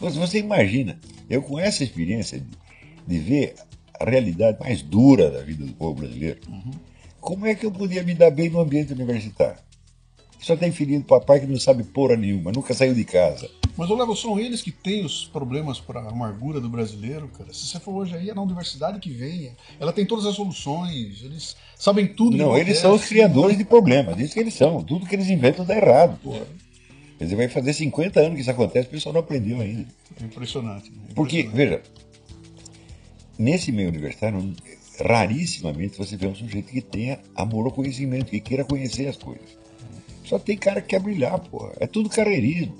Mas 0.00 0.16
você 0.16 0.38
imagina, 0.40 0.98
eu 1.30 1.40
com 1.40 1.56
essa 1.60 1.84
experiência 1.84 2.40
de, 2.40 2.48
de 3.06 3.18
ver 3.20 3.54
a 3.98 4.08
realidade 4.08 4.58
mais 4.60 4.82
dura 4.82 5.30
da 5.30 5.42
vida 5.42 5.64
do 5.64 5.72
povo 5.72 6.00
brasileiro, 6.00 6.40
como 7.20 7.46
é 7.46 7.54
que 7.54 7.64
eu 7.66 7.70
podia 7.70 8.02
me 8.02 8.14
dar 8.14 8.30
bem 8.30 8.50
no 8.50 8.60
ambiente 8.60 8.92
universitário? 8.92 9.58
Só 10.40 10.56
tem 10.56 10.72
filhinho 10.72 11.00
do 11.00 11.06
papai 11.06 11.38
que 11.38 11.46
não 11.46 11.58
sabe 11.60 11.84
porra 11.84 12.16
nenhuma, 12.16 12.50
nunca 12.50 12.74
saiu 12.74 12.94
de 12.94 13.04
casa. 13.04 13.48
Mas, 13.76 13.88
Olavo, 13.88 14.14
são 14.16 14.38
eles 14.38 14.60
que 14.60 14.72
têm 14.72 15.04
os 15.04 15.24
problemas 15.24 15.80
para 15.80 16.00
a 16.00 16.08
amargura 16.10 16.60
do 16.60 16.68
brasileiro, 16.68 17.28
cara. 17.28 17.52
Se 17.54 17.66
você 17.66 17.78
for 17.80 17.92
hoje 17.94 18.14
aí, 18.16 18.28
é 18.28 18.34
na 18.34 18.42
universidade 18.42 18.98
que 18.98 19.08
venha. 19.08 19.52
Ela 19.80 19.92
tem 19.92 20.04
todas 20.04 20.26
as 20.26 20.34
soluções, 20.34 21.22
eles 21.22 21.56
sabem 21.76 22.06
tudo. 22.08 22.36
Não, 22.36 22.58
eles 22.58 22.78
são 22.78 22.92
os 22.94 23.04
criadores 23.06 23.56
de 23.56 23.64
problemas, 23.64 24.18
isso 24.18 24.34
que 24.34 24.40
eles 24.40 24.52
são. 24.54 24.82
Tudo 24.82 25.06
que 25.06 25.14
eles 25.14 25.28
inventam 25.30 25.64
dá 25.64 25.76
errado, 25.76 26.18
porra. 26.22 26.44
Quer 27.16 27.24
dizer, 27.24 27.36
vai 27.36 27.48
fazer 27.48 27.72
50 27.72 28.18
anos 28.20 28.34
que 28.34 28.40
isso 28.40 28.50
acontece, 28.50 28.88
o 28.88 28.90
pessoal 28.90 29.12
não 29.12 29.20
aprendeu 29.20 29.60
ainda. 29.60 29.86
É 30.20 30.24
impressionante. 30.24 30.90
né? 30.90 30.96
Porque, 31.14 31.40
Impressionante. 31.42 31.80
veja, 31.80 31.82
nesse 33.42 33.72
meio 33.72 33.88
universitário, 33.88 34.54
rarissimamente 35.04 35.98
você 35.98 36.16
vê 36.16 36.26
um 36.26 36.34
sujeito 36.34 36.70
que 36.70 36.80
tenha 36.80 37.20
amor 37.34 37.66
ao 37.66 37.72
conhecimento, 37.72 38.30
que 38.30 38.40
queira 38.40 38.64
conhecer 38.64 39.08
as 39.08 39.16
coisas. 39.16 39.58
Só 40.24 40.38
tem 40.38 40.56
cara 40.56 40.80
que 40.80 40.88
quer 40.88 41.00
brilhar, 41.00 41.38
porra. 41.40 41.72
É 41.80 41.86
tudo 41.86 42.08
carreirismo. 42.08 42.76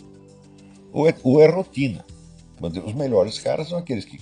Ou 0.93 1.09
é, 1.09 1.15
ou 1.23 1.43
é 1.43 1.47
rotina. 1.49 2.05
Os 2.61 2.95
melhores 2.95 3.39
caras 3.39 3.69
são 3.69 3.79
aqueles 3.79 4.05
que 4.05 4.21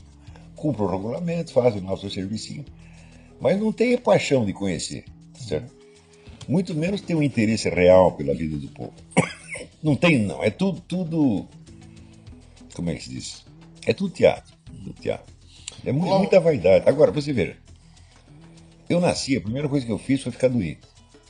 cumprem 0.56 0.86
o 0.86 0.90
regulamento, 0.90 1.52
fazem 1.52 1.82
o 1.86 1.96
seu 1.96 2.10
servicinho, 2.10 2.64
mas 3.40 3.58
não 3.60 3.72
tem 3.72 3.96
paixão 3.98 4.44
de 4.44 4.52
conhecer, 4.52 5.04
certo? 5.34 5.74
Muito 6.48 6.74
menos 6.74 7.00
tem 7.00 7.14
um 7.14 7.22
interesse 7.22 7.68
real 7.68 8.12
pela 8.12 8.34
vida 8.34 8.56
do 8.56 8.68
povo. 8.68 8.94
Não 9.82 9.96
tem, 9.96 10.18
não. 10.18 10.44
É 10.44 10.50
tudo, 10.50 10.78
tudo. 10.82 11.48
Como 12.74 12.90
é 12.90 12.94
que 12.94 13.04
se 13.04 13.08
diz? 13.08 13.46
É 13.86 13.94
tudo 13.94 14.12
teatro. 14.12 14.54
Tudo 14.66 14.92
teatro. 14.92 15.29
É 15.84 15.92
mu- 15.92 16.02
Olavo- 16.04 16.18
muita 16.20 16.40
vaidade. 16.40 16.88
Agora, 16.88 17.10
você 17.10 17.32
veja. 17.32 17.56
Eu 18.88 19.00
nasci, 19.00 19.36
a 19.36 19.40
primeira 19.40 19.68
coisa 19.68 19.86
que 19.86 19.92
eu 19.92 19.98
fiz 19.98 20.20
foi 20.22 20.32
ficar 20.32 20.48
doente. 20.48 20.80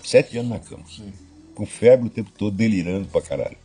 Sete 0.02 0.38
anos 0.38 0.50
na 0.50 0.58
cama. 0.58 0.82
Com 1.54 1.66
febre 1.66 2.06
o 2.06 2.10
tempo 2.10 2.30
todo, 2.36 2.56
delirando 2.56 3.06
pra 3.08 3.20
caralho. 3.20 3.56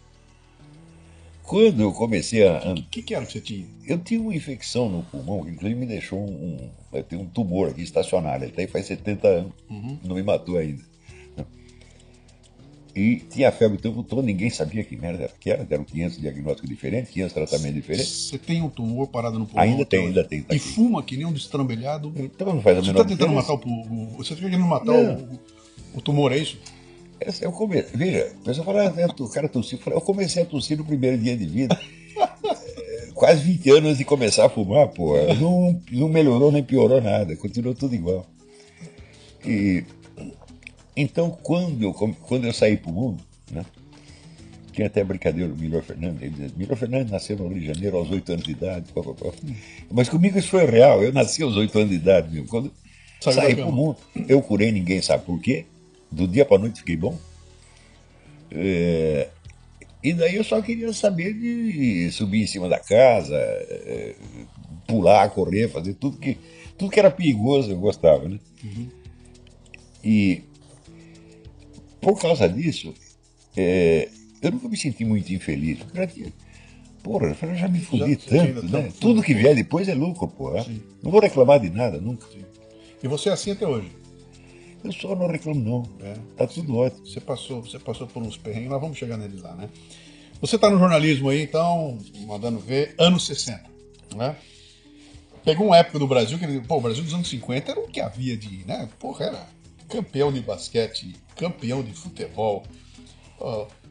Quando 1.44 1.82
eu 1.84 1.94
comecei 1.94 2.46
a. 2.48 2.72
O 2.72 2.84
que, 2.90 3.04
que 3.04 3.14
era 3.14 3.26
que 3.26 3.32
você 3.34 3.40
tinha? 3.40 3.66
Eu 3.86 4.00
tinha 4.00 4.20
uma 4.20 4.36
infecção 4.36 4.90
no 4.90 5.04
pulmão, 5.04 5.44
que 5.46 5.52
inclusive 5.52 5.80
me 5.80 5.86
deixou 5.86 6.20
um. 6.20 6.32
um 6.56 6.70
eu 6.98 7.04
tenho 7.04 7.22
um 7.22 7.26
tumor 7.28 7.70
aqui 7.70 7.84
estacionário. 7.84 8.46
Ele 8.46 8.52
tem 8.52 8.68
faz 8.68 8.88
70 8.88 9.28
anos. 9.28 9.52
Não 10.04 10.16
me 10.16 10.24
matou 10.24 10.58
ainda. 10.58 10.82
E 12.96 13.18
tinha 13.18 13.52
febre 13.52 13.78
o 13.78 13.82
tempo 13.82 14.02
todo, 14.04 14.24
ninguém 14.24 14.50
sabia 14.50 14.82
que 14.84 14.96
merda 14.96 15.24
era 15.24 15.34
que 15.38 15.50
era. 15.52 15.66
Deram 15.66 15.84
500 15.84 16.18
diagnósticos 16.22 16.70
diferentes, 16.70 17.12
500 17.12 17.34
tratamentos 17.34 17.76
diferentes. 17.76 18.08
Você 18.30 18.38
tem 18.38 18.62
um 18.62 18.70
tumor 18.70 19.08
parado 19.08 19.38
no 19.38 19.46
pulmão? 19.46 19.64
Ainda 19.64 19.86
tem, 19.86 20.08
ainda 20.08 20.24
tem, 20.24 20.42
tá 20.44 20.54
e 20.54 20.58
aqui. 20.58 20.66
fuma 20.70 21.04
que 21.04 21.18
nem 21.18 21.26
um 21.26 21.34
destrambelhado. 21.34 22.14
Então 22.16 22.54
não 22.54 22.62
faz 22.62 22.78
a 22.78 22.82
Você 22.82 22.88
menor 22.88 23.02
está 23.02 23.10
tentando 23.16 23.34
matar 23.36 23.54
o, 23.54 23.58
pu- 23.60 23.70
o- 23.70 24.14
Você 24.18 24.32
está 24.34 24.46
querendo 24.48 24.66
matar 24.66 24.94
o, 24.94 25.40
o 25.94 26.02
tumor, 26.02 26.32
é 26.32 26.38
isso? 26.38 26.58
Essa- 27.20 27.44
Eu 27.44 27.52
come... 27.52 27.82
Veja, 27.82 28.34
o 28.40 28.44
pessoal 28.46 28.66
fala, 28.66 28.88
ah, 28.88 29.24
o 29.24 29.30
cara 29.30 29.50
tossiu. 29.50 29.78
Eu 29.88 30.00
comecei 30.02 30.44
a 30.44 30.46
tossir 30.46 30.78
no 30.78 30.86
primeiro 30.86 31.18
dia 31.18 31.36
de 31.36 31.46
vida. 31.46 31.78
Eh, 32.18 33.10
Quase 33.14 33.42
20 33.44 33.70
anos 33.72 33.86
antes 33.88 33.98
de 33.98 34.06
começar 34.06 34.46
a 34.46 34.50
fumar, 34.50 34.88
pô. 34.88 35.16
Não, 35.40 35.82
não 35.92 36.08
melhorou 36.10 36.50
nem 36.52 36.64
piorou 36.64 37.02
nada, 37.02 37.36
continuou 37.36 37.76
tudo 37.76 37.94
igual. 37.94 38.26
E, 39.46 39.84
então, 40.96 41.30
quando 41.30 41.84
eu, 41.84 41.94
quando 41.94 42.46
eu 42.46 42.54
saí 42.54 42.78
para 42.78 42.92
o 42.92 42.94
mundo, 42.94 43.24
né, 43.52 43.66
tinha 44.72 44.88
até 44.88 45.04
brincadeira 45.04 45.50
do 45.50 45.58
Milor 45.58 45.82
Fernandes. 45.84 46.22
Ele 46.22 46.32
dizia, 46.32 46.52
Milor 46.56 46.78
Fernandes 46.78 47.12
nasceu 47.12 47.38
no 47.38 47.48
Rio 47.48 47.62
de 47.62 47.68
Janeiro 47.68 47.98
aos 47.98 48.12
8 48.12 48.34
anos 48.34 48.44
de 48.44 48.52
idade. 48.52 48.92
pá, 48.92 49.02
pá, 49.02 49.14
pá. 49.14 49.32
Mas 49.90 50.10
comigo 50.10 50.38
isso 50.38 50.50
foi 50.50 50.66
real. 50.66 51.02
Eu 51.02 51.14
nasci 51.14 51.42
aos 51.42 51.56
8 51.56 51.78
anos 51.78 51.90
de 51.90 51.96
idade 51.96 52.32
mesmo. 52.32 52.48
Quando 52.48 52.72
Saiu 53.20 53.36
saí 53.36 53.56
para 53.56 53.66
o 53.66 53.72
mundo, 53.72 53.98
eu 54.28 54.42
curei, 54.42 54.72
ninguém 54.72 55.02
sabe 55.02 55.24
por 55.26 55.40
quê. 55.40 55.66
Do 56.12 56.28
dia 56.28 56.46
para 56.46 56.60
noite 56.60 56.80
fiquei 56.80 56.98
bom. 56.98 57.18
É, 58.52 59.30
e 60.04 60.14
daí 60.14 60.36
eu 60.36 60.44
só 60.44 60.62
queria 60.62 60.92
saber 60.94 61.34
de 61.34 62.12
subir 62.12 62.44
em 62.44 62.48
cima 62.48 62.70
da 62.70 62.80
casa, 62.80 63.36
é, 63.36 64.14
pular, 64.86 65.30
correr, 65.30 65.68
fazer 65.68 65.96
tudo 65.96 66.18
que, 66.18 66.38
tudo 66.78 66.92
que 66.92 67.00
era 67.00 67.10
perigoso 67.10 67.72
eu 67.72 67.80
gostava, 67.80 68.30
né? 68.30 68.40
E 70.04 70.44
por 72.14 72.22
causa 72.22 72.48
disso, 72.48 72.94
é, 73.58 74.10
eu 74.42 74.52
nunca 74.52 74.70
me 74.70 74.78
senti 74.78 75.04
muito 75.04 75.34
infeliz. 75.34 75.80
porque 75.80 75.98
já 75.98 76.06
tinha- 76.08 76.34
Porra, 77.02 77.36
eu 77.42 77.56
já 77.56 77.68
me 77.68 77.80
fudi 77.80 78.16
tanto, 78.16 78.64
né? 78.66 78.82
tanto- 78.84 79.00
Tudo 79.00 79.24
que 79.24 79.34
vier 79.34 79.56
depois 79.56 79.88
é 79.88 79.94
lucro, 79.96 80.28
porra. 80.28 80.64
Sim. 80.64 80.82
Não 81.04 81.10
vou 81.12 81.20
reclamar 81.20 81.60
de 81.60 81.70
nada, 81.72 82.00
nunca. 82.00 82.26
E 83.04 83.08
você 83.08 83.30
é 83.30 83.32
assim 83.34 83.52
até 83.52 83.68
hoje. 83.68 83.90
Eu 84.84 84.92
só 84.92 85.16
não 85.16 85.28
reclamo, 85.28 85.60
não. 85.60 85.84
É. 86.06 86.14
Tá 86.38 86.46
tudo 86.48 86.78
ótimo. 86.78 87.06
Você 87.08 87.20
passou, 87.20 87.62
você 87.64 87.80
passou 87.80 88.06
por 88.08 88.22
uns 88.22 88.38
perrengues, 88.38 88.70
nós 88.70 88.80
vamos 88.82 88.98
chegar 88.98 89.18
neles 89.18 89.42
lá, 89.42 89.56
né? 89.56 89.68
Você 90.42 90.56
está 90.58 90.70
no 90.70 90.78
jornalismo 90.78 91.30
aí, 91.30 91.42
então, 91.42 91.98
mandando 92.28 92.60
ver, 92.60 92.94
anos 93.00 93.26
60, 93.26 93.64
né? 94.16 94.36
Pegou 95.44 95.68
uma 95.68 95.78
época 95.78 95.98
do 96.00 96.08
Brasil 96.08 96.38
que, 96.40 96.60
pô, 96.62 96.78
o 96.78 96.82
Brasil 96.82 97.04
dos 97.04 97.14
anos 97.14 97.28
50 97.30 97.72
era 97.72 97.80
o 97.80 97.88
que 97.88 98.00
havia 98.02 98.36
de, 98.36 98.64
né? 98.66 98.90
Porra, 99.00 99.26
era 99.26 99.48
campeão 99.88 100.32
de 100.32 100.42
basquete, 100.42 101.16
campeão 101.36 101.84
de 101.84 101.94
futebol, 101.94 102.64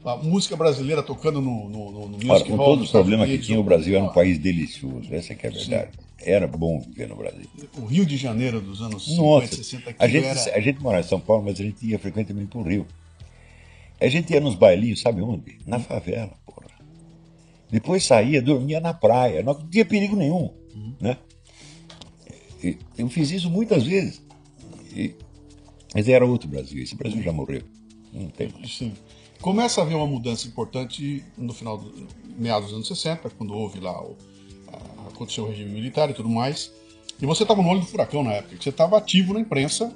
a 0.04 0.16
música 0.16 0.56
brasileira 0.56 1.02
tocando 1.02 1.40
no, 1.40 1.68
no, 1.68 2.08
no, 2.08 2.08
Music 2.08 2.50
com 2.50 2.56
Hall 2.56 2.66
todo 2.66 2.80
dos 2.80 2.88
o 2.90 2.92
problema 2.92 3.24
Estados 3.24 3.40
que 3.40 3.46
tinha, 3.46 3.60
o 3.60 3.64
Brasil 3.64 3.96
era 3.96 4.04
um 4.04 4.12
país 4.12 4.38
delicioso. 4.38 5.14
Essa 5.14 5.32
é 5.32 5.36
que 5.36 5.46
é 5.46 5.50
a 5.50 5.52
verdade. 5.52 5.90
Era 6.20 6.46
bom 6.46 6.80
viver 6.80 7.08
no 7.08 7.16
Brasil. 7.16 7.46
O 7.76 7.84
Rio 7.84 8.04
de 8.06 8.16
Janeiro 8.16 8.60
dos 8.60 8.80
anos 8.80 9.04
50, 9.04 9.22
Nossa, 9.22 9.56
60, 9.56 9.94
a 9.98 10.08
gente, 10.08 10.26
era... 10.26 10.56
a 10.56 10.60
gente 10.60 10.80
morava 10.80 11.04
em 11.04 11.08
São 11.08 11.20
Paulo, 11.20 11.44
mas 11.44 11.58
a 11.60 11.62
gente 11.62 11.86
ia 11.86 11.98
frequentemente 11.98 12.48
pro 12.48 12.62
Rio. 12.62 12.86
A 14.00 14.08
gente 14.08 14.32
ia 14.32 14.40
nos 14.40 14.54
bailinhos, 14.54 15.00
sabe 15.00 15.22
onde? 15.22 15.58
Na 15.66 15.78
favela, 15.78 16.32
porra. 16.44 16.68
Depois 17.70 18.04
saía, 18.04 18.40
dormia 18.40 18.80
na 18.80 18.94
praia, 18.94 19.42
não 19.42 19.54
tinha 19.68 19.84
perigo 19.84 20.16
nenhum, 20.16 20.52
né? 21.00 21.16
E 22.62 22.78
eu 22.96 23.08
fiz 23.08 23.30
isso 23.30 23.50
muitas 23.50 23.84
vezes. 23.84 24.22
E- 24.94 25.14
mas 25.94 26.08
era 26.08 26.26
outro 26.26 26.48
Brasil, 26.48 26.82
esse 26.82 26.94
Brasil 26.96 27.22
já 27.22 27.32
morreu. 27.32 27.62
Não 28.12 28.28
tem 28.28 28.48
mais. 28.52 28.74
Sim. 28.76 28.92
Começa 29.40 29.80
a 29.80 29.84
haver 29.84 29.94
uma 29.94 30.06
mudança 30.06 30.46
importante 30.48 31.24
no 31.36 31.52
final 31.52 31.78
do 31.78 32.06
meados 32.38 32.68
dos 32.68 32.74
anos 32.76 32.88
60, 32.88 33.30
quando 33.30 33.54
houve 33.54 33.78
lá 33.80 34.00
o, 34.02 34.16
a- 34.68 35.08
aconteceu 35.08 35.44
o 35.44 35.48
regime 35.48 35.70
militar 35.70 36.10
e 36.10 36.14
tudo 36.14 36.28
mais. 36.28 36.72
E 37.20 37.26
você 37.26 37.42
estava 37.44 37.62
no 37.62 37.68
olho 37.68 37.80
do 37.80 37.86
furacão 37.86 38.22
na 38.24 38.32
época, 38.32 38.56
você 38.60 38.70
estava 38.70 38.96
ativo 38.98 39.32
na 39.34 39.40
imprensa 39.40 39.94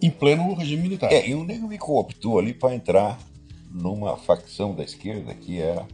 em 0.00 0.10
pleno 0.10 0.54
regime 0.54 0.82
militar. 0.82 1.12
É, 1.12 1.28
e 1.28 1.34
o 1.34 1.44
nego 1.44 1.66
me 1.68 1.78
cooptou 1.78 2.38
ali 2.38 2.52
para 2.54 2.74
entrar 2.74 3.18
numa 3.70 4.16
facção 4.16 4.74
da 4.74 4.84
esquerda 4.84 5.34
que 5.34 5.58
era 5.60 5.86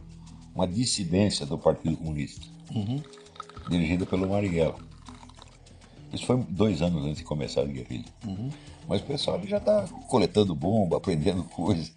uma 0.53 0.67
dissidência 0.67 1.45
do 1.45 1.57
Partido 1.57 1.97
Comunista, 1.97 2.45
dirigida 3.69 4.05
pelo 4.05 4.29
Marighella. 4.29 4.75
Isso 6.13 6.25
foi 6.25 6.37
dois 6.49 6.81
anos 6.81 7.03
antes 7.05 7.17
de 7.19 7.23
começar 7.23 7.61
a 7.61 7.65
guerrilha. 7.65 8.05
Mas 8.87 9.01
o 9.01 9.05
pessoal 9.05 9.37
ali 9.37 9.47
já 9.47 9.57
está 9.57 9.85
coletando 10.07 10.53
bomba, 10.55 10.97
aprendendo 10.97 11.43
coisas. 11.43 11.91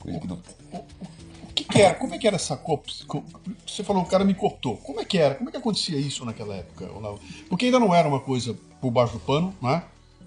Coisa 0.00 0.18
que 0.18 0.26
não... 0.26 0.36
O 0.72 1.52
que, 1.54 1.64
que 1.64 1.80
era? 1.80 1.94
Como 1.94 2.12
é 2.14 2.18
que 2.18 2.26
era 2.26 2.34
essa 2.36 2.56
cop... 2.56 2.90
co- 3.06 3.22
Você 3.66 3.84
falou, 3.84 4.02
o 4.02 4.06
cara 4.06 4.24
me 4.24 4.34
cortou. 4.34 4.76
Como 4.78 5.00
é 5.00 5.04
que 5.04 5.18
era? 5.18 5.36
Como 5.36 5.48
é 5.48 5.52
que 5.52 5.58
acontecia 5.58 5.96
isso 5.98 6.24
naquela 6.24 6.56
época? 6.56 6.90
Olavo? 6.92 7.20
Porque 7.48 7.66
ainda 7.66 7.78
não 7.78 7.94
era 7.94 8.08
uma 8.08 8.18
coisa 8.20 8.56
por 8.80 8.90
baixo 8.90 9.12
do 9.14 9.20
pano, 9.20 9.54
né? 9.62 9.82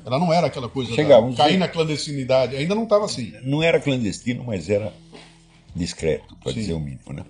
Ela 0.05 0.17
não 0.19 0.31
era 0.31 0.47
aquela 0.47 0.69
coisa 0.69 0.93
Chegávamos 0.93 1.35
da... 1.35 1.43
cair 1.43 1.51
bem- 1.53 1.59
na 1.59 1.67
clandestinidade. 1.67 2.55
Ainda 2.55 2.73
não 2.73 2.83
estava 2.83 3.03
assim. 3.05 3.33
não 3.43 3.61
era 3.61 3.77
clandestino, 3.79 4.43
mas 4.45 4.69
era 4.69 4.93
discreto, 5.75 6.35
para 6.37 6.53
dizer 6.53 6.73
o 6.73 6.79
mínimo, 6.79 7.11
né? 7.11 7.25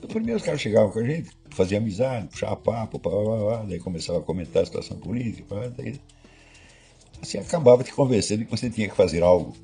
No 0.00 0.08
primeiro 0.08 0.38
os 0.38 0.44
caras 0.44 0.60
chegavam 0.60 0.90
com 0.90 0.98
a 0.98 1.04
gente, 1.04 1.30
faziam 1.50 1.80
amizade, 1.80 2.26
puxavam 2.28 2.56
papo, 2.56 2.98
pá, 2.98 3.10
pá, 3.10 3.58
pá, 3.58 3.64
daí 3.68 3.78
começava 3.78 4.18
a 4.18 4.22
comentar 4.22 4.62
a 4.62 4.66
situação 4.66 4.96
política, 4.96 5.44
pá, 5.54 5.70
daí 5.76 6.00
assim 7.22 7.38
acabava 7.38 7.84
te 7.84 7.92
convencendo 7.92 8.44
que 8.44 8.50
você 8.50 8.68
tinha 8.68 8.88
que 8.88 8.96
fazer 8.96 9.22
algo 9.22 9.54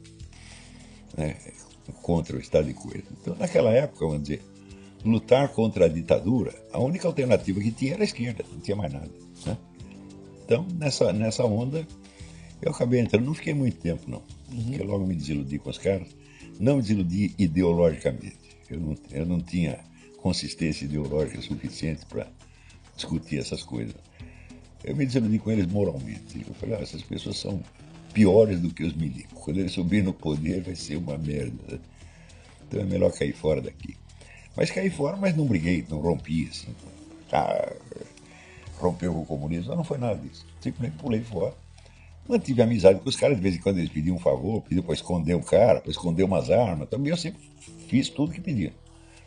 né, 1.16 1.36
contra 2.02 2.36
o 2.36 2.40
estado 2.40 2.66
de 2.68 2.74
coisa. 2.74 3.04
Então, 3.20 3.34
naquela 3.36 3.70
época, 3.70 4.06
vamos 4.06 4.22
dizer, 4.22 4.42
lutar 5.04 5.48
contra 5.48 5.86
a 5.86 5.88
ditadura, 5.88 6.54
a 6.72 6.78
única 6.78 7.06
alternativa 7.06 7.60
que 7.60 7.72
tinha 7.72 7.94
era 7.94 8.02
a 8.02 8.04
esquerda, 8.04 8.44
não 8.50 8.60
tinha 8.60 8.76
mais 8.76 8.92
nada. 8.92 9.10
Né? 9.44 9.58
Então, 10.44 10.66
nessa, 10.78 11.12
nessa 11.12 11.44
onda, 11.44 11.86
eu 12.62 12.70
acabei 12.70 13.00
entrando, 13.00 13.26
não 13.26 13.34
fiquei 13.34 13.52
muito 13.52 13.78
tempo, 13.78 14.08
não. 14.08 14.22
Porque 14.46 14.82
logo 14.82 15.04
me 15.06 15.14
desiludi 15.14 15.58
com 15.58 15.70
os 15.70 15.78
caras. 15.78 16.08
Não 16.58 16.76
me 16.76 16.82
desiludi 16.82 17.34
ideologicamente. 17.38 18.38
Eu 18.70 18.80
não, 18.80 18.96
eu 19.10 19.26
não 19.26 19.40
tinha 19.40 19.78
consistência 20.18 20.84
ideológica 20.84 21.40
suficiente 21.42 22.06
para 22.06 22.26
discutir 22.96 23.38
essas 23.38 23.62
coisas. 23.62 23.94
Eu 24.84 24.94
me 24.96 25.04
desiludi 25.04 25.38
com 25.38 25.50
eles 25.50 25.66
moralmente. 25.66 26.44
Eu 26.46 26.54
falei, 26.54 26.76
ah, 26.76 26.80
essas 26.82 27.02
pessoas 27.02 27.36
são 27.38 27.60
piores 28.12 28.60
do 28.60 28.72
que 28.72 28.84
os 28.84 28.94
milicos. 28.94 29.38
Quando 29.42 29.58
eles 29.58 29.72
subirem 29.72 30.04
no 30.04 30.12
poder 30.12 30.62
vai 30.62 30.74
ser 30.74 30.96
uma 30.96 31.18
merda. 31.18 31.80
Então 32.66 32.80
é 32.80 32.84
melhor 32.84 33.12
cair 33.12 33.34
fora 33.34 33.60
daqui. 33.60 33.96
Mas 34.56 34.70
caí 34.70 34.90
fora, 34.90 35.16
mas 35.16 35.36
não 35.36 35.46
briguei, 35.46 35.84
não 35.88 35.98
rompi 36.00 36.48
assim. 36.50 36.68
Ah, 37.32 37.72
rompeu 38.78 39.12
com 39.12 39.22
o 39.22 39.26
comunismo, 39.26 39.74
não 39.74 39.84
foi 39.84 39.98
nada 39.98 40.16
disso. 40.16 40.46
Simplesmente 40.60 40.98
pulei 41.00 41.20
fora. 41.22 41.54
Mantive 42.28 42.60
amizade 42.62 43.00
com 43.00 43.08
os 43.08 43.16
caras, 43.16 43.36
de 43.36 43.42
vez 43.42 43.56
em 43.56 43.58
quando 43.58 43.78
eles 43.78 43.90
pediam 43.90 44.16
um 44.16 44.18
favor, 44.18 44.60
pediam 44.62 44.82
para 44.84 44.94
esconder 44.94 45.34
um 45.34 45.40
cara, 45.42 45.80
para 45.80 45.90
esconder 45.90 46.24
umas 46.24 46.50
armas. 46.50 46.88
Também 46.88 47.10
eu 47.10 47.16
sempre 47.16 47.40
fiz 47.88 48.08
tudo 48.10 48.32
que 48.32 48.40
pediam. 48.40 48.72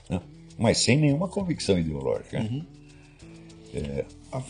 né? 0.10 0.22
Mas 0.58 0.78
sem 0.78 0.98
nenhuma 0.98 1.28
convicção 1.28 1.80
ideológica. 1.80 2.40
né? 2.44 2.64
Hav- 3.74 4.06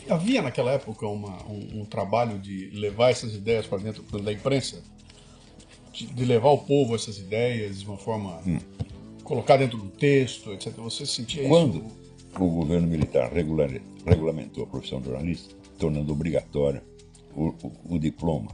Havia 0.09 0.41
naquela 0.41 0.71
época 0.73 1.07
uma- 1.07 1.43
um, 1.47 1.81
um 1.81 1.85
trabalho 1.85 2.37
de 2.37 2.69
levar 2.71 3.09
essas 3.09 3.33
ideias 3.33 3.65
para 3.65 3.79
dentro 3.79 4.03
da 4.21 4.31
imprensa? 4.31 4.81
De, 5.91 6.05
de 6.05 6.25
levar 6.25 6.49
ao 6.49 6.57
povo 6.59 6.95
essas 6.95 7.17
ideias 7.17 7.79
de 7.81 7.85
uma 7.87 7.97
forma. 7.97 8.41
colocar 9.23 9.55
dentro 9.57 9.77
do 9.77 9.87
texto, 9.89 10.51
etc. 10.51 10.73
Você 10.77 11.05
sentia 11.05 11.47
Quando 11.47 11.77
isso? 11.77 12.43
o 12.43 12.49
governo 12.49 12.87
militar 12.87 13.31
regular- 13.31 13.69
regulamentou 14.05 14.63
a 14.63 14.67
profissão 14.67 14.99
de 14.99 15.05
jornalista, 15.07 15.55
tornando 15.79 16.11
obrigatório 16.11 16.81
o, 17.35 17.47
o- 17.63 17.95
o 17.95 17.99
diploma 17.99 18.51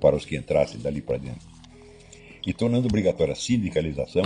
para 0.00 0.16
os 0.16 0.24
que 0.24 0.36
entrassem 0.36 0.80
dali 0.80 1.00
para 1.02 1.18
dentro, 1.18 1.46
e 2.46 2.52
tornando 2.52 2.86
obrigatória 2.88 3.32
a 3.32 3.36
sindicalização, 3.36 4.22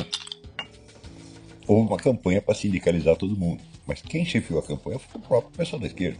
houve 1.67 1.89
uma 1.89 1.97
campanha 1.99 2.41
para 2.41 2.55
sindicalizar 2.55 3.17
todo 3.17 3.37
mundo. 3.37 3.63
Mas 3.87 4.03
quem 4.03 4.25
chefiou 4.25 4.59
a 4.59 4.63
campanha 4.63 4.99
foi 4.99 5.21
o 5.21 5.25
próprio 5.25 5.53
pessoal 5.53 5.81
da 5.81 5.87
esquerda. 5.87 6.19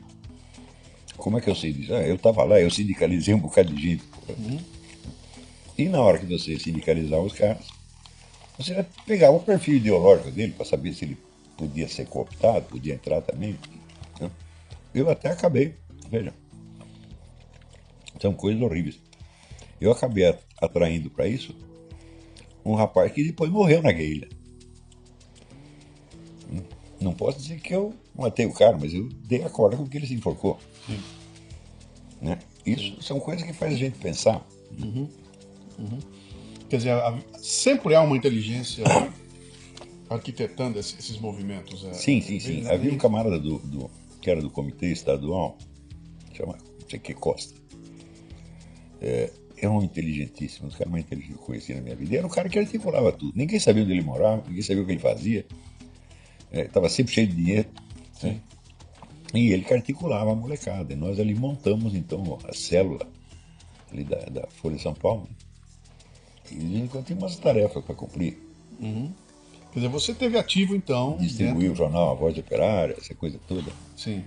Como 1.17 1.39
é 1.39 1.41
que 1.41 1.51
eu 1.51 1.55
sei 1.55 1.73
disso? 1.73 1.95
Ah, 1.95 2.03
eu 2.03 2.15
estava 2.15 2.45
lá, 2.45 2.61
eu 2.61 2.71
sindicalizei 2.71 3.35
um 3.35 3.39
bocado 3.39 3.75
de 3.75 3.83
gente. 3.83 4.05
E 5.77 5.89
na 5.89 6.01
hora 6.01 6.19
que 6.19 6.27
você 6.27 6.59
sindicalizava 6.59 7.23
os 7.23 7.33
caras, 7.33 7.67
você 8.59 8.87
pegava 9.07 9.37
o 9.37 9.41
perfil 9.41 9.77
ideológico 9.77 10.31
dele 10.31 10.53
para 10.53 10.65
saber 10.65 10.95
se 10.95 11.05
ele 11.05 11.19
podia 11.57 11.89
ser 11.89 12.07
cooptado, 12.07 12.67
podia 12.67 12.95
entrar 12.95 13.21
também. 13.23 13.59
né? 14.21 14.31
Eu 14.95 15.11
até 15.11 15.31
acabei, 15.31 15.75
veja, 16.11 16.33
são 18.21 18.33
coisas 18.33 18.61
horríveis. 18.63 18.99
Eu 19.81 19.91
acabei 19.93 20.35
atraindo 20.59 21.11
para 21.11 21.27
isso 21.27 21.55
um 22.65 22.75
rapaz 22.75 23.13
que 23.13 23.23
depois 23.25 23.51
morreu 23.51 23.83
na 23.83 23.93
guerrilha. 23.93 24.29
Não 27.01 27.13
posso 27.13 27.39
dizer 27.39 27.61
que 27.61 27.75
eu 27.75 27.95
matei 28.15 28.47
o 28.47 28.53
cara, 28.53 28.77
mas 28.79 28.93
eu 28.95 29.09
dei 29.27 29.43
a 29.45 29.51
corda 29.51 29.77
com 29.77 29.87
que 29.87 29.97
ele 29.99 30.07
se 30.07 30.15
enforcou. 30.15 30.59
Né? 32.21 32.39
Isso 32.65 33.01
são 33.03 33.21
coisas 33.21 33.47
que 33.47 33.53
fazem 33.53 33.75
a 33.77 33.79
gente 33.79 33.99
pensar. 33.99 34.47
Quer 36.69 36.77
dizer, 36.79 36.93
sempre 37.39 37.95
há 37.95 38.01
uma 38.03 38.17
inteligência 38.17 38.85
arquitetando 40.09 40.79
esse- 40.79 40.97
esses 40.99 41.19
movimentos. 41.19 41.85
é, 41.85 41.93
Sim, 41.95 42.21
sim, 42.21 42.41
sim. 42.41 42.63
e- 42.63 42.69
Havia 42.69 42.93
um 42.93 42.99
camarada 42.99 43.39
do, 43.39 43.59
do- 43.59 43.91
que 44.21 44.31
era 44.31 44.41
do 44.41 44.51
comitê 44.51 44.87
estadual, 44.91 45.57
chama 46.33 46.55
não 46.81 46.89
sei 46.89 46.99
que 46.99 47.15
Costa. 47.15 47.55
É, 49.01 49.31
é 49.59 49.69
um 49.69 49.83
inteligentíssimo, 49.83 50.67
um 50.67 50.69
dos 50.69 50.77
caras 50.79 50.91
mais 50.93 51.05
inteligentes 51.05 51.37
que 51.37 51.43
eu 51.43 51.47
conheci 51.47 51.75
na 51.75 51.81
minha 51.83 51.95
vida. 51.95 52.17
Era 52.17 52.27
um 52.27 52.31
cara 52.31 52.49
que 52.49 52.59
articulava 52.59 53.13
tudo. 53.13 53.33
Ninguém 53.37 53.61
sabia 53.61 53.83
onde 53.83 53.93
ele 53.93 54.03
morava, 54.03 54.43
ninguém 54.49 54.63
sabia 54.63 54.83
o 54.83 54.87
que 54.87 54.93
ele 54.93 55.01
fazia. 55.01 55.47
Estava 56.63 56.89
sempre 56.89 57.13
cheio 57.13 57.27
de 57.27 57.35
dinheiro. 57.35 57.69
né? 58.23 58.41
E 59.35 59.53
ele 59.53 59.65
que 59.65 59.75
articulava 59.75 60.33
a 60.33 60.35
molecada. 60.35 60.93
E 60.93 60.97
nós 60.97 61.19
ali 61.21 61.35
montamos, 61.35 61.95
então, 61.95 62.39
a 62.49 62.53
célula 62.55 63.07
ali 63.93 64.05
da, 64.05 64.19
da 64.27 64.47
Folha 64.47 64.77
de 64.77 64.83
São 64.83 64.95
Paulo. 64.95 65.29
E 66.51 66.55
de 66.55 66.67
vez 66.67 66.85
em 66.85 66.87
quando 66.87 67.05
tinha 67.07 67.19
umas 67.19 67.37
tarefas 67.37 67.85
para 67.85 67.95
cumprir. 67.95 68.39
Quer 69.73 69.81
dizer, 69.81 69.89
você 69.89 70.15
teve 70.15 70.39
ativo 70.39 70.75
então. 70.75 71.17
Distribuir 71.19 71.71
o 71.73 71.75
jornal 71.75 72.11
A 72.11 72.15
Voz 72.15 72.39
Operária, 72.39 72.95
essa 72.99 73.15
coisa 73.15 73.39
toda. 73.47 73.71
Sim. 73.97 74.25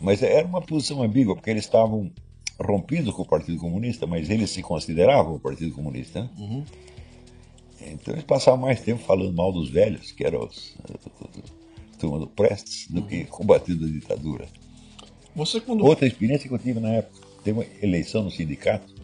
Mas 0.00 0.22
era 0.22 0.46
uma 0.46 0.60
posição 0.60 1.02
ambígua, 1.02 1.34
porque 1.34 1.48
eles 1.48 1.64
estavam 1.64 2.10
rompidos 2.60 3.14
com 3.14 3.22
o 3.22 3.26
Partido 3.26 3.58
Comunista, 3.58 4.06
mas 4.06 4.28
eles 4.28 4.50
se 4.50 4.62
consideravam 4.62 5.34
o 5.36 5.38
Partido 5.40 5.72
Comunista. 5.74 6.22
Né? 6.22 6.64
Então 7.80 8.14
eles 8.14 8.24
passavam 8.24 8.60
mais 8.60 8.80
tempo 8.80 9.02
falando 9.02 9.32
mal 9.32 9.52
dos 9.52 9.70
velhos, 9.70 10.12
que 10.12 10.24
eram 10.24 10.44
os, 10.44 10.74
a 11.94 11.98
turma 11.98 12.18
do 12.18 12.26
Prestes, 12.26 12.88
do 12.90 13.02
que 13.02 13.24
combatendo 13.24 13.84
a 13.84 13.88
ditadura. 13.88 14.46
Você 15.34 15.60
quando. 15.60 15.84
Outra 15.84 16.06
experiência 16.06 16.48
que 16.48 16.54
eu 16.54 16.58
tive 16.58 16.80
na 16.80 16.90
época, 16.90 17.26
teve 17.44 17.58
uma 17.58 17.66
eleição 17.82 18.24
no 18.24 18.30
sindicato 18.30 18.94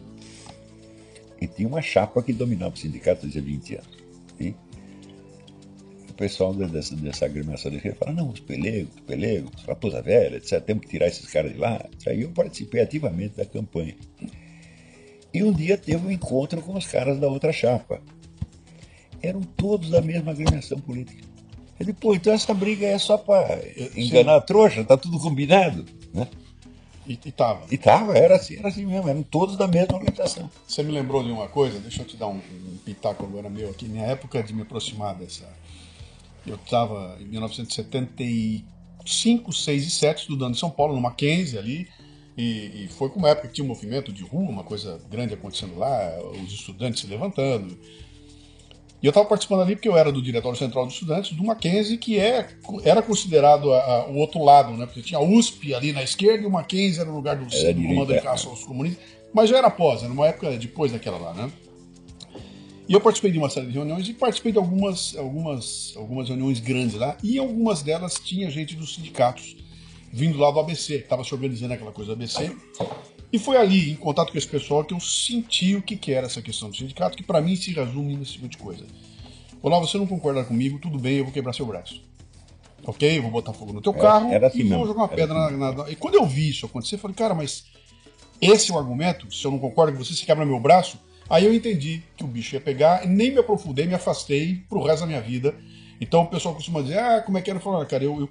e 1.40 1.46
tinha 1.46 1.68
uma 1.68 1.82
chapa 1.82 2.22
que 2.22 2.32
dominava 2.32 2.74
o 2.74 2.78
sindicato 2.78 3.22
desde 3.22 3.40
20 3.40 3.74
anos. 3.74 3.98
E 4.40 4.54
o 6.08 6.14
pessoal 6.14 6.54
dessa, 6.54 6.94
dessa 6.94 7.24
agremiação 7.26 7.70
de 7.70 7.80
fala, 7.92 8.12
não, 8.12 8.30
os 8.30 8.40
pelegos, 8.40 8.94
os 8.94 9.00
pelegos, 9.00 9.50
raposa 9.66 10.00
velha, 10.00 10.36
etc., 10.36 10.62
temos 10.62 10.84
que 10.84 10.90
tirar 10.90 11.08
esses 11.08 11.26
caras 11.26 11.52
de 11.52 11.58
lá. 11.58 11.84
Aí 12.06 12.22
eu 12.22 12.30
participei 12.30 12.80
ativamente 12.80 13.36
da 13.36 13.44
campanha. 13.44 13.96
E 15.34 15.42
um 15.42 15.52
dia 15.52 15.76
teve 15.76 16.06
um 16.06 16.10
encontro 16.10 16.60
com 16.62 16.76
os 16.76 16.86
caras 16.86 17.18
da 17.18 17.26
outra 17.26 17.52
chapa. 17.52 18.00
Eram 19.22 19.42
todos 19.42 19.90
da 19.90 20.02
mesma 20.02 20.32
agremiação 20.32 20.80
política. 20.80 21.22
Eu 21.78 21.86
disse, 21.86 21.98
pô, 21.98 22.14
então 22.14 22.32
essa 22.32 22.54
briga 22.54 22.86
é 22.86 22.98
só 22.98 23.16
para 23.16 23.60
enganar 23.96 24.36
a 24.36 24.40
trouxa, 24.40 24.84
tá 24.84 24.96
tudo 24.96 25.18
combinado. 25.18 25.84
Né? 26.12 26.28
E, 27.06 27.18
e 27.24 27.32
tava. 27.32 27.66
E 27.70 27.76
tava, 27.76 28.16
era 28.16 28.36
assim, 28.36 28.56
era 28.56 28.68
assim 28.68 28.86
mesmo, 28.86 29.08
eram 29.08 29.22
todos 29.22 29.56
da 29.56 29.66
mesma 29.66 29.96
organização. 29.96 30.48
Você 30.66 30.82
me 30.82 30.92
lembrou 30.92 31.24
de 31.24 31.30
uma 31.30 31.48
coisa? 31.48 31.78
Deixa 31.80 32.02
eu 32.02 32.06
te 32.06 32.16
dar 32.16 32.28
um, 32.28 32.36
um 32.36 32.78
pitaco 32.84 33.24
agora 33.24 33.50
meu 33.50 33.70
aqui. 33.70 33.86
Minha 33.86 34.06
época 34.06 34.42
de 34.42 34.54
me 34.54 34.62
aproximar 34.62 35.14
dessa. 35.14 35.48
Eu 36.46 36.56
estava 36.56 37.16
em 37.20 37.24
1975, 37.24 39.52
6 39.52 39.86
e 39.86 39.90
7 39.90 40.20
estudando 40.20 40.54
em 40.54 40.58
São 40.58 40.70
Paulo, 40.70 40.94
no 40.94 41.00
Mackenzie 41.00 41.58
ali. 41.58 41.88
E, 42.36 42.84
e, 42.84 42.88
foi 42.88 43.08
com 43.10 43.18
uma 43.18 43.28
época 43.28 43.48
que 43.48 43.54
tinha 43.54 43.64
um 43.64 43.68
movimento 43.68 44.12
de 44.12 44.22
rua, 44.22 44.48
uma 44.48 44.64
coisa 44.64 45.00
grande 45.10 45.34
acontecendo 45.34 45.78
lá, 45.78 46.18
os 46.42 46.52
estudantes 46.52 47.02
se 47.02 47.06
levantando. 47.06 47.78
E 49.02 49.06
eu 49.06 49.10
estava 49.10 49.26
participando 49.26 49.62
ali 49.62 49.74
porque 49.74 49.88
eu 49.88 49.96
era 49.96 50.12
do 50.12 50.22
Diretório 50.22 50.56
Central 50.56 50.86
dos 50.86 50.94
Estudantes 50.94 51.32
do 51.32 51.42
Mackenzie, 51.42 51.98
que 51.98 52.20
é, 52.20 52.48
era 52.84 53.02
considerado 53.02 53.72
a, 53.72 53.82
a, 53.82 54.06
o 54.06 54.16
outro 54.16 54.44
lado, 54.44 54.72
né? 54.74 54.86
Porque 54.86 55.02
tinha 55.02 55.18
a 55.18 55.22
USP 55.22 55.74
ali 55.74 55.92
na 55.92 56.04
esquerda 56.04 56.44
e 56.44 56.46
o 56.46 56.50
Mackenzie 56.50 57.00
era 57.00 57.10
o 57.10 57.14
lugar 57.14 57.36
do, 57.36 57.52
Era 57.52 57.74
do 57.74 57.82
comando 57.82 58.12
de 58.12 58.18
é. 58.18 58.20
caça 58.20 58.48
aos 58.48 58.62
comunistas. 58.64 59.02
Mas 59.34 59.50
já 59.50 59.58
era 59.58 59.70
pós, 59.70 60.04
era 60.04 60.12
uma 60.12 60.28
época 60.28 60.56
depois 60.56 60.92
daquela 60.92 61.18
lá, 61.18 61.34
né? 61.34 61.50
E 62.88 62.92
eu 62.92 63.00
participei 63.00 63.32
de 63.32 63.38
uma 63.38 63.50
série 63.50 63.66
de 63.66 63.72
reuniões 63.72 64.08
e 64.08 64.12
participei 64.12 64.52
de 64.52 64.58
algumas, 64.58 65.16
algumas, 65.16 65.94
algumas 65.96 66.28
reuniões 66.28 66.60
grandes 66.60 66.94
lá. 66.94 67.16
E 67.24 67.36
em 67.36 67.38
algumas 67.38 67.82
delas 67.82 68.14
tinha 68.14 68.50
gente 68.50 68.76
dos 68.76 68.94
sindicatos 68.94 69.56
vindo 70.12 70.38
lá 70.38 70.50
do 70.50 70.60
ABC, 70.60 70.98
que 70.98 71.04
estava 71.04 71.24
se 71.24 71.32
organizando 71.32 71.72
aquela 71.72 71.90
coisa 71.90 72.14
do 72.14 72.14
ABC. 72.14 72.54
E 73.32 73.38
foi 73.38 73.56
ali, 73.56 73.90
em 73.92 73.96
contato 73.96 74.30
com 74.30 74.36
esse 74.38 74.46
pessoal, 74.46 74.84
que 74.84 74.92
eu 74.92 75.00
senti 75.00 75.74
o 75.74 75.82
que, 75.82 75.96
que 75.96 76.12
era 76.12 76.26
essa 76.26 76.42
questão 76.42 76.68
do 76.68 76.76
sindicato, 76.76 77.16
que 77.16 77.22
para 77.22 77.40
mim 77.40 77.56
se 77.56 77.72
resume 77.72 78.16
nesse 78.16 78.32
tipo 78.32 78.48
de 78.48 78.58
coisa. 78.58 78.84
Olá, 79.62 79.78
você 79.78 79.96
não 79.96 80.06
concorda 80.06 80.44
comigo, 80.44 80.78
tudo 80.78 80.98
bem, 80.98 81.16
eu 81.16 81.24
vou 81.24 81.32
quebrar 81.32 81.52
seu 81.54 81.64
braço. 81.64 82.02
Ok? 82.84 83.16
Eu 83.16 83.22
vou 83.22 83.30
botar 83.30 83.52
fogo 83.52 83.72
no 83.72 83.80
teu 83.80 83.92
carro 83.94 84.32
era 84.32 84.48
assim 84.48 84.58
e 84.58 84.64
vou 84.64 84.86
jogar 84.86 85.02
uma 85.02 85.08
pedra 85.08 85.46
assim 85.46 85.56
na, 85.56 85.72
na- 85.72 85.90
E 85.90 85.94
quando 85.96 86.16
eu 86.16 86.26
vi 86.26 86.50
isso 86.50 86.66
acontecer, 86.66 86.96
eu 86.96 86.98
falei, 86.98 87.14
cara, 87.16 87.32
mas 87.32 87.64
esse 88.40 88.70
é 88.70 88.74
o 88.74 88.78
argumento? 88.78 89.32
Se 89.32 89.44
eu 89.44 89.50
não 89.52 89.58
concordo 89.58 89.92
com 89.96 90.04
você, 90.04 90.14
você 90.14 90.26
quebra 90.26 90.44
meu 90.44 90.58
braço? 90.60 90.98
Aí 91.30 91.44
eu 91.46 91.54
entendi 91.54 92.02
que 92.16 92.24
o 92.24 92.26
bicho 92.26 92.54
ia 92.56 92.60
pegar, 92.60 93.04
e 93.04 93.08
nem 93.08 93.30
me 93.30 93.38
aprofundei, 93.38 93.86
me 93.86 93.94
afastei 93.94 94.56
pro 94.68 94.82
resto 94.82 95.00
da 95.02 95.06
minha 95.06 95.20
vida. 95.20 95.54
Então 96.00 96.22
o 96.22 96.26
pessoal 96.26 96.54
costuma 96.54 96.82
dizer, 96.82 96.98
ah, 96.98 97.22
como 97.22 97.38
é 97.38 97.40
que 97.40 97.48
era? 97.48 97.58
Eu 97.58 97.62
falo, 97.62 97.80
"Ah, 97.80 97.86
cara, 97.86 98.02
eu, 98.04 98.20
eu, 98.20 98.28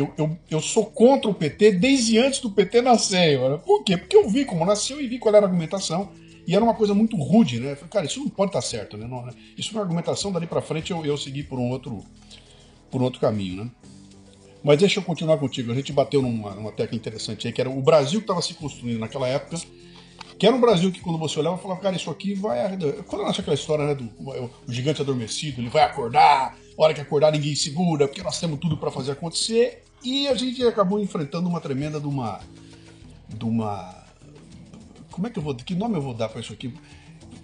eu, 0.00 0.12
eu, 0.16 0.38
eu 0.50 0.60
sou 0.60 0.86
contra 0.86 1.30
o 1.30 1.34
PT 1.34 1.72
desde 1.72 2.18
antes 2.18 2.40
do 2.40 2.50
PT 2.50 2.82
nascer. 2.82 3.38
Mano. 3.38 3.58
Por 3.58 3.82
quê? 3.82 3.96
Porque 3.96 4.16
eu 4.16 4.28
vi 4.28 4.44
como 4.44 4.64
nasceu 4.64 5.00
e 5.00 5.08
vi 5.08 5.18
qual 5.18 5.34
era 5.34 5.44
a 5.44 5.48
argumentação. 5.48 6.10
E 6.46 6.54
era 6.54 6.64
uma 6.64 6.74
coisa 6.74 6.94
muito 6.94 7.16
rude, 7.16 7.60
né? 7.60 7.72
Eu 7.72 7.76
falei, 7.76 7.90
cara, 7.90 8.06
isso 8.06 8.20
não 8.20 8.28
pode 8.28 8.50
estar 8.50 8.62
certo, 8.62 8.96
né? 8.96 9.06
Não, 9.06 9.26
né? 9.26 9.32
Isso 9.56 9.74
não 9.74 9.80
é 9.80 9.82
argumentação, 9.82 10.32
dali 10.32 10.46
pra 10.46 10.62
frente 10.62 10.90
eu, 10.90 11.04
eu 11.04 11.16
segui 11.18 11.42
por 11.42 11.58
um 11.58 11.68
outro 11.68 12.02
por 12.90 13.02
um 13.02 13.04
outro 13.04 13.20
caminho, 13.20 13.64
né? 13.64 13.70
Mas 14.62 14.78
deixa 14.78 14.98
eu 14.98 15.04
continuar 15.04 15.36
contigo. 15.38 15.70
A 15.72 15.74
gente 15.74 15.92
bateu 15.92 16.22
numa, 16.22 16.54
numa 16.54 16.72
tecla 16.72 16.96
interessante 16.96 17.46
aí, 17.46 17.52
que 17.52 17.60
era 17.60 17.68
o 17.68 17.82
Brasil 17.82 18.20
que 18.20 18.24
estava 18.24 18.40
se 18.40 18.54
construindo 18.54 18.98
naquela 18.98 19.28
época, 19.28 19.58
que 20.38 20.46
era 20.46 20.54
um 20.54 20.60
Brasil 20.60 20.90
que 20.90 21.00
quando 21.00 21.18
você 21.18 21.38
olhava, 21.38 21.58
falava, 21.58 21.80
cara, 21.80 21.96
isso 21.96 22.10
aqui 22.10 22.34
vai... 22.34 22.78
Quando 23.06 23.22
nasce 23.24 23.40
aquela 23.40 23.54
história, 23.54 23.86
né, 23.86 23.94
do 23.94 24.04
o, 24.04 24.50
gigante 24.68 25.02
adormecido, 25.02 25.60
ele 25.60 25.68
vai 25.68 25.82
acordar, 25.82 26.56
hora 26.76 26.94
que 26.94 27.00
acordar 27.00 27.32
ninguém 27.32 27.54
segura, 27.54 28.06
porque 28.06 28.22
nós 28.22 28.38
temos 28.40 28.58
tudo 28.58 28.76
para 28.76 28.90
fazer 28.90 29.12
acontecer, 29.12 29.84
e 30.02 30.28
a 30.28 30.34
gente 30.34 30.62
acabou 30.64 31.00
enfrentando 31.00 31.48
uma 31.48 31.60
tremenda 31.60 32.00
de 32.00 32.06
uma... 32.06 32.40
de 33.28 33.44
uma... 33.44 34.04
Como 35.10 35.26
é 35.26 35.30
que 35.30 35.38
eu 35.38 35.42
vou... 35.42 35.54
que 35.54 35.74
nome 35.74 35.96
eu 35.96 36.02
vou 36.02 36.14
dar 36.14 36.28
para 36.28 36.40
isso 36.40 36.52
aqui? 36.52 36.72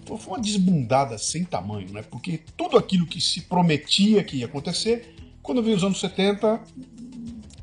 Foi 0.05 0.17
uma 0.27 0.39
desbundada 0.39 1.17
sem 1.17 1.43
tamanho, 1.43 1.91
né? 1.91 2.03
Porque 2.03 2.39
tudo 2.55 2.77
aquilo 2.77 3.07
que 3.07 3.19
se 3.19 3.41
prometia 3.41 4.23
que 4.23 4.37
ia 4.37 4.45
acontecer, 4.45 5.15
quando 5.41 5.63
veio 5.63 5.75
os 5.75 5.83
anos 5.83 5.99
70, 5.99 6.61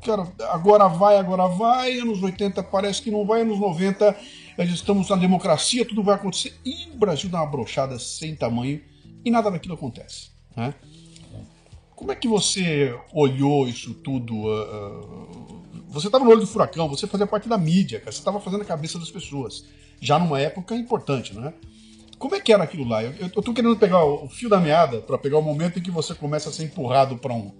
cara, 0.03 0.31
agora 0.49 0.87
vai, 0.87 1.17
agora 1.17 1.47
vai, 1.47 1.99
anos 1.99 2.21
80 2.21 2.61
parece 2.63 3.01
que 3.01 3.09
não 3.09 3.25
vai, 3.25 3.41
anos 3.41 3.59
90 3.59 4.15
nós 4.57 4.69
estamos 4.69 5.09
na 5.09 5.15
democracia, 5.15 5.85
tudo 5.85 6.03
vai 6.03 6.15
acontecer, 6.15 6.53
e 6.63 6.89
o 6.93 6.97
Brasil 6.97 7.29
dá 7.29 7.41
uma 7.41 7.49
brochada 7.49 7.97
sem 7.97 8.35
tamanho 8.35 8.81
e 9.25 9.31
nada 9.31 9.49
daquilo 9.49 9.73
acontece, 9.73 10.29
né? 10.55 10.73
Como 12.03 12.11
é 12.11 12.15
que 12.17 12.27
você 12.27 12.93
olhou 13.13 13.65
isso 13.65 13.93
tudo? 13.93 14.51
ah, 14.51 14.67
ah, 14.69 15.83
você 15.87 16.07
estava 16.07 16.25
no 16.25 16.31
olho 16.31 16.41
do 16.41 16.47
furacão, 16.47 16.89
você 16.89 17.07
fazia 17.07 17.25
parte 17.25 17.47
da 17.47 17.57
mídia, 17.57 17.97
cara, 17.99 18.11
você 18.11 18.17
estava 18.17 18.41
fazendo 18.41 18.61
a 18.61 18.65
cabeça 18.65 18.99
das 18.99 19.09
pessoas, 19.09 19.63
já 20.01 20.19
numa 20.19 20.37
época 20.37 20.75
importante, 20.75 21.33
né? 21.33 21.53
Como 22.19 22.35
é 22.35 22.41
que 22.41 22.51
era 22.51 22.63
aquilo 22.63 22.83
lá? 22.83 23.01
Eu, 23.01 23.29
tô 23.29 23.53
querendo 23.53 23.77
pegar 23.77 24.03
o, 24.03 24.27
fio 24.27 24.49
da 24.49 24.59
meada 24.59 24.99
para 24.99 25.17
pegar 25.17 25.37
o 25.37 25.41
momento 25.41 25.79
em 25.79 25.81
que 25.81 25.89
você 25.89 26.13
começa 26.13 26.49
a 26.49 26.51
ser 26.51 26.65
empurrado 26.65 27.15
para 27.17 27.33
um 27.33 27.53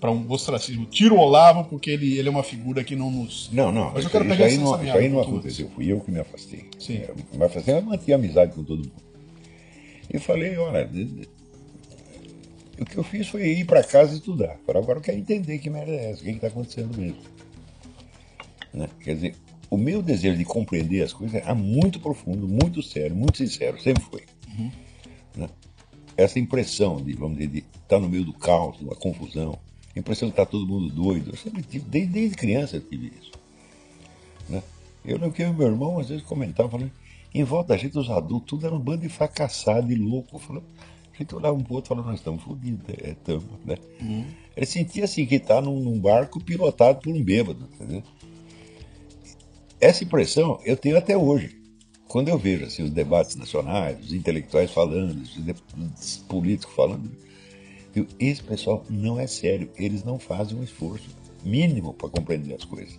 para 0.00 0.10
um 0.10 0.28
ostracismo. 0.28 0.86
Tira 0.86 1.14
o 1.14 1.18
Olavo 1.18 1.64
porque 1.64 1.90
ele, 1.90 2.18
ele 2.18 2.26
é 2.26 2.30
uma 2.30 2.42
figura 2.42 2.82
que 2.82 2.96
não 2.96 3.12
nos. 3.12 3.48
Não, 3.52 3.70
não. 3.70 3.92
Mas 3.92 3.94
eu 3.94 4.00
isso, 4.00 4.10
quero 4.10 4.24
isso 4.24 4.34
pegar 4.34 4.46
aí 4.46 4.54
essa- 4.54 4.62
não, 4.64 4.84
isso 4.84 4.96
aí 4.96 5.08
não 5.08 5.20
aconteceu. 5.20 5.70
Fui 5.72 5.92
eu 5.92 6.00
que 6.00 6.10
me 6.10 6.18
afastei. 6.18 6.68
Sim. 6.80 7.02
Eu 7.08 7.38
me 7.38 7.44
afastei, 7.44 7.74
mas 7.74 7.84
mantinha 7.84 8.16
amizade 8.16 8.52
com 8.54 8.64
todo 8.64 8.78
mundo. 8.78 9.02
E 10.12 10.18
falei, 10.18 10.56
olha, 10.58 10.90
o 12.80 12.84
que 12.84 12.96
eu 12.96 13.04
fiz 13.04 13.28
foi 13.28 13.46
ir 13.46 13.64
para 13.64 13.82
casa 13.84 14.14
e 14.14 14.16
estudar. 14.16 14.58
Agora 14.66 14.98
eu 14.98 15.02
quero 15.02 15.18
entender 15.18 15.58
que 15.58 15.70
merda 15.70 15.92
é 15.92 16.10
essa, 16.10 16.22
o 16.22 16.24
que 16.24 16.30
está 16.30 16.48
acontecendo 16.48 16.96
mesmo. 16.96 17.22
Né? 18.72 18.88
Quer 19.00 19.14
dizer, 19.14 19.36
o 19.70 19.76
meu 19.76 20.02
desejo 20.02 20.36
de 20.36 20.44
compreender 20.44 21.02
as 21.02 21.12
coisas 21.12 21.40
é 21.46 21.54
muito 21.54 22.00
profundo, 22.00 22.48
muito 22.48 22.82
sério, 22.82 23.14
muito 23.14 23.38
sincero, 23.38 23.80
sempre 23.80 24.02
foi. 24.04 24.22
Né? 25.36 25.48
Essa 26.16 26.38
impressão 26.38 27.02
de, 27.02 27.12
vamos 27.14 27.38
dizer, 27.38 27.50
de 27.50 27.64
estar 27.82 28.00
no 28.00 28.08
meio 28.08 28.24
do 28.24 28.32
caos, 28.32 28.80
da 28.80 28.94
confusão, 28.94 29.58
a 29.94 29.98
impressão 29.98 30.28
de 30.28 30.32
estar 30.32 30.46
todo 30.46 30.66
mundo 30.66 30.92
doido, 30.92 31.30
eu 31.30 31.36
sempre 31.36 31.62
tive, 31.62 31.84
desde, 31.88 32.12
desde 32.12 32.36
criança 32.36 32.76
eu 32.76 32.80
tive 32.80 33.12
isso. 33.20 33.32
Né? 34.48 34.62
Eu 35.04 35.18
lembro 35.18 35.32
que 35.32 35.42
eu 35.42 35.52
meu 35.52 35.68
irmão 35.68 35.98
às 35.98 36.08
vezes 36.08 36.24
comentava, 36.24 36.68
falando, 36.68 36.90
em 37.34 37.42
volta 37.42 37.74
da 37.74 37.76
gente, 37.76 37.98
os 37.98 38.08
adultos, 38.08 38.48
tudo 38.48 38.64
era 38.64 38.74
um 38.74 38.78
bando 38.78 39.02
de 39.02 39.08
fracassado 39.08 39.90
e 39.90 39.96
louco. 39.96 40.38
Falando, 40.38 40.64
a 41.14 41.22
gente 41.22 41.34
olhava 41.34 41.56
um 41.56 41.62
pro 41.62 41.74
outro 41.74 41.88
e 41.88 41.90
falava, 41.90 42.10
nós 42.10 42.20
estamos 42.20 42.42
fodidos, 42.42 42.80
é, 42.88 43.10
estamos, 43.10 43.44
né? 43.64 43.76
Ele 44.56 44.66
sentia 44.66 45.04
assim 45.04 45.26
que 45.26 45.36
está 45.36 45.60
num, 45.60 45.80
num 45.80 45.98
barco 45.98 46.40
pilotado 46.40 47.00
por 47.00 47.12
um 47.12 47.22
bêbado, 47.22 47.68
entendeu? 47.74 48.02
Essa 49.80 50.04
impressão 50.04 50.60
eu 50.64 50.76
tenho 50.76 50.96
até 50.96 51.16
hoje. 51.16 51.62
Quando 52.08 52.28
eu 52.28 52.38
vejo 52.38 52.64
assim, 52.64 52.82
os 52.82 52.90
debates 52.90 53.34
nacionais, 53.36 53.98
os 54.00 54.12
intelectuais 54.12 54.70
falando, 54.70 55.20
os, 55.20 55.36
os 55.36 56.16
políticos 56.28 56.74
falando, 56.74 57.10
eu, 57.94 58.06
esse 58.18 58.42
pessoal 58.42 58.84
não 58.88 59.18
é 59.18 59.26
sério, 59.26 59.70
eles 59.76 60.04
não 60.04 60.18
fazem 60.18 60.56
um 60.58 60.62
esforço 60.62 61.10
mínimo 61.44 61.92
para 61.92 62.08
compreender 62.08 62.54
as 62.54 62.64
coisas. 62.64 62.98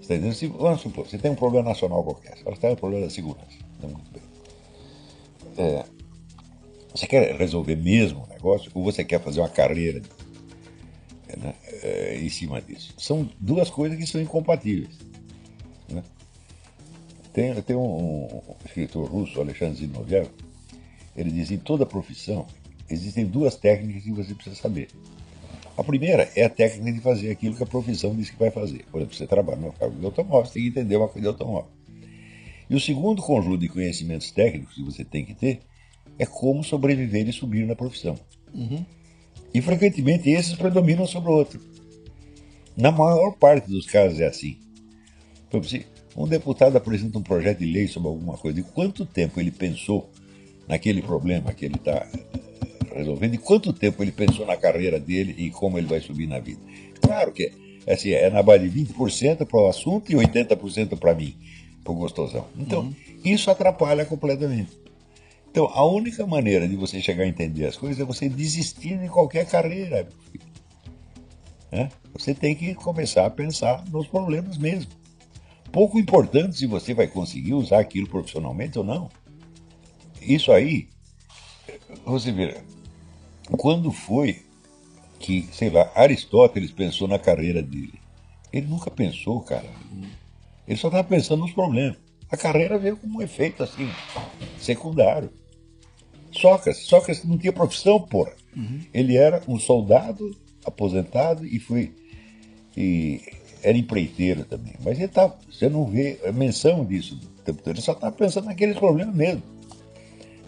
Você 0.00 0.08
tá 0.08 0.14
entendendo? 0.16 0.34
Se, 0.34 0.46
vamos 0.46 0.80
supor, 0.80 1.06
você 1.06 1.18
tem 1.18 1.30
um 1.30 1.34
problema 1.34 1.68
nacional 1.68 2.02
qualquer, 2.04 2.36
você 2.44 2.60
tem 2.60 2.72
um 2.72 2.76
problema 2.76 3.04
da 3.06 3.10
segurança. 3.10 3.58
Então, 3.78 3.90
muito 3.90 4.10
bem. 4.10 4.22
É, 5.56 5.84
você 6.94 7.06
quer 7.06 7.36
resolver 7.36 7.76
mesmo 7.76 8.22
o 8.22 8.26
negócio 8.28 8.70
ou 8.72 8.84
você 8.84 9.04
quer 9.04 9.20
fazer 9.20 9.40
uma 9.40 9.48
carreira 9.48 10.00
né, 11.36 11.54
é, 11.82 12.20
em 12.22 12.28
cima 12.28 12.62
disso? 12.62 12.94
São 12.96 13.28
duas 13.40 13.68
coisas 13.68 13.98
que 13.98 14.06
são 14.06 14.20
incompatíveis. 14.20 14.96
né? 15.88 16.02
Tem, 17.32 17.60
tem 17.62 17.74
um, 17.74 18.26
um 18.26 18.54
escritor 18.64 19.10
russo, 19.10 19.40
Alexandre 19.40 19.78
Zinoviev, 19.78 20.28
ele 21.16 21.30
diz 21.32 21.50
em 21.50 21.58
toda 21.58 21.84
profissão 21.84 22.46
existem 22.88 23.26
duas 23.26 23.56
técnicas 23.56 24.02
que 24.02 24.12
você 24.12 24.34
precisa 24.34 24.56
saber. 24.56 24.88
A 25.76 25.82
primeira 25.82 26.30
é 26.36 26.44
a 26.44 26.50
técnica 26.50 26.92
de 26.92 27.00
fazer 27.00 27.30
aquilo 27.30 27.56
que 27.56 27.62
a 27.62 27.66
profissão 27.66 28.14
diz 28.14 28.30
que 28.30 28.38
vai 28.38 28.50
fazer. 28.50 28.84
Por 28.90 28.98
exemplo, 28.98 29.16
você 29.16 29.26
trabalha 29.26 29.60
no 29.60 29.72
carro 29.72 29.92
de 29.92 30.04
automóvel, 30.04 30.46
você 30.46 30.54
tem 30.54 30.62
que 30.62 30.68
entender 30.68 30.96
uma 30.96 31.08
coisa 31.08 31.22
de 31.22 31.26
automóvel. 31.26 31.70
E 32.70 32.76
o 32.76 32.80
segundo 32.80 33.20
conjunto 33.20 33.58
de 33.58 33.68
conhecimentos 33.68 34.30
técnicos 34.30 34.74
que 34.74 34.82
você 34.82 35.04
tem 35.04 35.24
que 35.24 35.34
ter 35.34 35.60
é 36.18 36.26
como 36.26 36.62
sobreviver 36.62 37.28
e 37.28 37.32
subir 37.32 37.66
na 37.66 37.74
profissão. 37.74 38.18
E 39.52 39.60
frequentemente 39.60 40.30
esses 40.30 40.54
predominam 40.54 41.06
sobre 41.06 41.30
o 41.30 41.34
outro. 41.34 41.60
Na 42.76 42.90
maior 42.90 43.32
parte 43.32 43.68
dos 43.68 43.86
casos 43.86 44.20
é 44.20 44.26
assim. 44.26 44.58
Exemplo, 45.48 45.68
se 45.68 45.86
um 46.16 46.26
deputado 46.26 46.76
apresenta 46.76 47.18
um 47.18 47.22
projeto 47.22 47.58
de 47.58 47.66
lei 47.66 47.86
sobre 47.86 48.08
alguma 48.08 48.36
coisa, 48.36 48.58
e 48.60 48.62
quanto 48.62 49.06
tempo 49.06 49.40
ele 49.40 49.50
pensou 49.50 50.10
naquele 50.66 51.02
problema 51.02 51.52
que 51.52 51.64
ele 51.64 51.76
está 51.76 52.06
resolvendo 52.94 53.34
e 53.34 53.38
quanto 53.38 53.72
tempo 53.72 54.02
ele 54.02 54.12
pensou 54.12 54.46
na 54.46 54.56
carreira 54.56 55.00
dele 55.00 55.34
e 55.36 55.50
como 55.50 55.78
ele 55.78 55.86
vai 55.86 56.00
subir 56.00 56.26
na 56.26 56.38
vida. 56.38 56.60
Claro 57.00 57.32
que 57.32 57.52
assim, 57.86 58.10
é 58.10 58.30
na 58.30 58.42
base 58.42 58.68
de 58.68 58.84
20% 58.84 59.44
para 59.46 59.60
o 59.60 59.68
assunto 59.68 60.10
e 60.10 60.14
80% 60.14 60.98
para 60.98 61.14
mim, 61.14 61.34
para 61.82 61.92
o 61.92 61.96
gostosão. 61.96 62.46
Então, 62.56 62.80
uhum. 62.80 62.94
isso 63.24 63.50
atrapalha 63.50 64.04
completamente. 64.04 64.70
Então, 65.54 65.70
a 65.72 65.86
única 65.86 66.26
maneira 66.26 66.66
de 66.66 66.74
você 66.74 67.00
chegar 67.00 67.22
a 67.22 67.28
entender 67.28 67.64
as 67.64 67.76
coisas 67.76 68.00
é 68.00 68.04
você 68.04 68.28
desistir 68.28 68.98
de 68.98 69.08
qualquer 69.08 69.46
carreira. 69.46 70.08
É? 71.70 71.88
Você 72.12 72.34
tem 72.34 72.56
que 72.56 72.74
começar 72.74 73.24
a 73.24 73.30
pensar 73.30 73.84
nos 73.88 74.08
problemas 74.08 74.58
mesmo. 74.58 74.90
Pouco 75.70 75.96
importante 75.96 76.58
se 76.58 76.66
você 76.66 76.92
vai 76.92 77.06
conseguir 77.06 77.54
usar 77.54 77.78
aquilo 77.78 78.08
profissionalmente 78.08 78.76
ou 78.80 78.84
não. 78.84 79.08
Isso 80.20 80.50
aí, 80.50 80.88
você 82.04 82.32
vê, 82.32 82.60
quando 83.56 83.92
foi 83.92 84.44
que, 85.20 85.48
sei 85.52 85.70
lá, 85.70 85.88
Aristóteles 85.94 86.72
pensou 86.72 87.06
na 87.06 87.16
carreira 87.16 87.62
dele? 87.62 88.00
Ele 88.52 88.66
nunca 88.66 88.90
pensou, 88.90 89.40
cara. 89.40 89.70
Ele 90.66 90.76
só 90.76 90.88
estava 90.88 91.04
pensando 91.04 91.42
nos 91.42 91.52
problemas. 91.52 91.96
A 92.28 92.36
carreira 92.36 92.76
veio 92.76 92.96
como 92.96 93.20
um 93.20 93.22
efeito 93.22 93.62
assim, 93.62 93.88
secundário. 94.58 95.30
Sócrates, 96.34 96.82
Sócrates 96.82 97.24
não 97.24 97.38
tinha 97.38 97.52
profissão, 97.52 98.00
porra. 98.00 98.32
Uhum. 98.56 98.80
Ele 98.92 99.16
era 99.16 99.42
um 99.48 99.58
soldado 99.58 100.36
aposentado 100.64 101.46
e 101.46 101.58
foi. 101.58 101.92
E 102.76 103.20
era 103.62 103.76
empreiteiro 103.76 104.44
também. 104.44 104.74
Mas 104.84 104.98
ele 104.98 105.08
tá, 105.08 105.34
você 105.50 105.68
não 105.68 105.86
vê 105.86 106.20
a 106.26 106.32
menção 106.32 106.84
disso 106.84 107.14
o 107.14 107.42
tempo 107.42 107.62
todo. 107.62 107.74
Ele 107.74 107.80
só 107.80 107.92
está 107.92 108.10
pensando 108.10 108.46
naqueles 108.46 108.76
problemas 108.76 109.14
mesmo. 109.14 109.42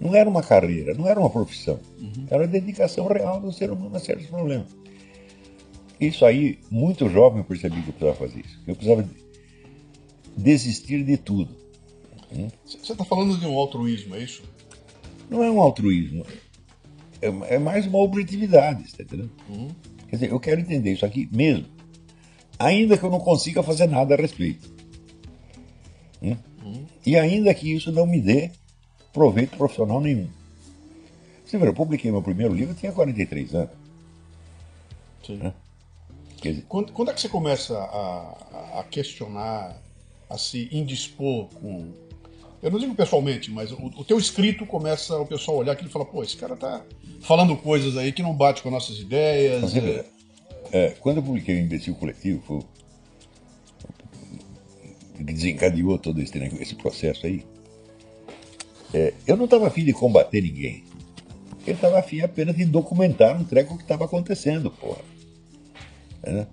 Não 0.01 0.14
era 0.14 0.28
uma 0.28 0.43
carreira, 0.43 0.93
não 0.93 1.09
era 1.09 1.18
uma 1.18 1.30
profissão. 1.30 1.80
Uhum. 1.99 2.26
Era 2.30 2.45
a 2.45 2.47
dedicação 2.47 3.07
real 3.07 3.41
do 3.41 3.53
ser 3.53 3.70
humano 3.70 3.97
a 3.97 4.01
certos 4.01 4.26
problemas. 4.26 4.66
Isso 5.99 6.26
aí, 6.26 6.59
muito 6.70 7.09
jovem, 7.09 7.39
eu 7.39 7.45
percebi 7.45 7.80
que 7.80 7.89
eu 7.89 7.95
precisava 7.95 8.18
fazer 8.18 8.45
isso. 8.45 8.61
Eu 8.66 8.74
precisava 8.74 9.09
desistir 10.37 11.03
de 11.03 11.16
tudo. 11.16 11.57
Você 12.66 12.93
está 12.93 13.05
falando 13.05 13.39
de 13.39 13.47
um 13.47 13.57
altruísmo, 13.57 14.14
é 14.14 14.22
isso? 14.22 14.43
Não 15.29 15.43
é 15.43 15.51
um 15.51 15.61
altruísmo. 15.61 16.24
É, 17.20 17.55
é 17.55 17.59
mais 17.59 17.87
uma 17.87 17.99
objetividade, 17.99 18.85
está 18.85 19.03
entendendo? 19.03 19.31
Uhum. 19.49 19.68
Quer 20.09 20.16
dizer, 20.16 20.31
eu 20.31 20.41
quero 20.41 20.61
entender 20.61 20.93
isso 20.93 21.05
aqui 21.05 21.29
mesmo. 21.33 21.66
Ainda 22.59 22.97
que 22.97 23.05
eu 23.05 23.11
não 23.11 23.20
consiga 23.20 23.62
fazer 23.62 23.87
nada 23.87 24.14
a 24.14 24.16
respeito. 24.16 24.70
Hum? 26.22 26.37
Uhum. 26.64 26.87
E 27.05 27.16
ainda 27.16 27.53
que 27.55 27.72
isso 27.72 27.93
não 27.93 28.07
me 28.07 28.20
dê 28.20 28.51
proveito 29.12 29.57
profissional 29.57 30.01
nenhum. 30.01 30.29
Você 31.45 31.59
viu, 31.59 31.66
eu 31.66 31.74
publiquei 31.74 32.11
meu 32.11 32.22
primeiro 32.22 32.53
livro, 32.53 32.72
eu 32.72 32.77
tinha 32.77 32.93
43 32.93 33.55
anos. 33.55 33.70
Sim. 35.24 35.37
Né? 35.37 35.55
Dizer, 36.43 36.64
quando, 36.68 36.93
quando, 36.93 37.11
é 37.11 37.14
que 37.14 37.20
você 37.20 37.29
começa 37.29 37.77
a, 37.79 38.81
a, 38.81 38.85
questionar, 38.85 39.81
a 40.29 40.37
se 40.37 40.68
indispor 40.70 41.49
com. 41.49 41.93
Eu 42.67 42.73
não 42.73 42.81
digo 42.81 42.97
pessoalmente, 42.97 43.49
mas 43.49 43.71
o, 43.71 43.77
o 43.97 44.05
teu 44.05 44.19
escrito 44.19 44.67
começa 44.67 45.17
o 45.17 45.25
pessoal 45.25 45.59
olhar 45.59 45.71
aquilo 45.71 45.89
e 45.89 45.93
falar, 45.93 46.07
pô, 46.07 46.21
esse 46.25 46.37
cara 46.37 46.57
tá 46.57 46.85
falando 47.21 47.57
coisas 47.57 47.97
aí 47.97 48.11
que 48.11 48.25
não 48.25 48.35
bate 48.35 48.61
com 48.61 48.73
nossas 48.73 48.99
ideias. 48.99 49.73
É... 49.77 50.05
É, 50.73 50.89
quando 50.99 51.19
eu 51.19 51.23
publiquei 51.23 51.55
o 51.55 51.61
Imbecil 51.61 51.95
Coletivo, 51.95 52.43
foi 52.45 52.59
que 55.17 55.23
desencadeou 55.23 55.97
todo 55.97 56.21
esse, 56.21 56.37
esse 56.61 56.75
processo 56.75 57.25
aí, 57.25 57.47
é, 58.93 59.14
eu 59.29 59.37
não 59.37 59.45
estava 59.45 59.69
afim 59.69 59.85
de 59.85 59.93
combater 59.93 60.41
ninguém. 60.41 60.83
Eu 61.64 61.75
estava 61.75 62.01
afim 62.01 62.21
apenas 62.21 62.57
de 62.57 62.64
documentar 62.64 63.41
um 63.41 63.45
treco 63.45 63.77
que 63.77 63.85
estava 63.85 64.07
acontecendo, 64.07 64.73
porra. 64.73 65.03
É, 66.25 66.45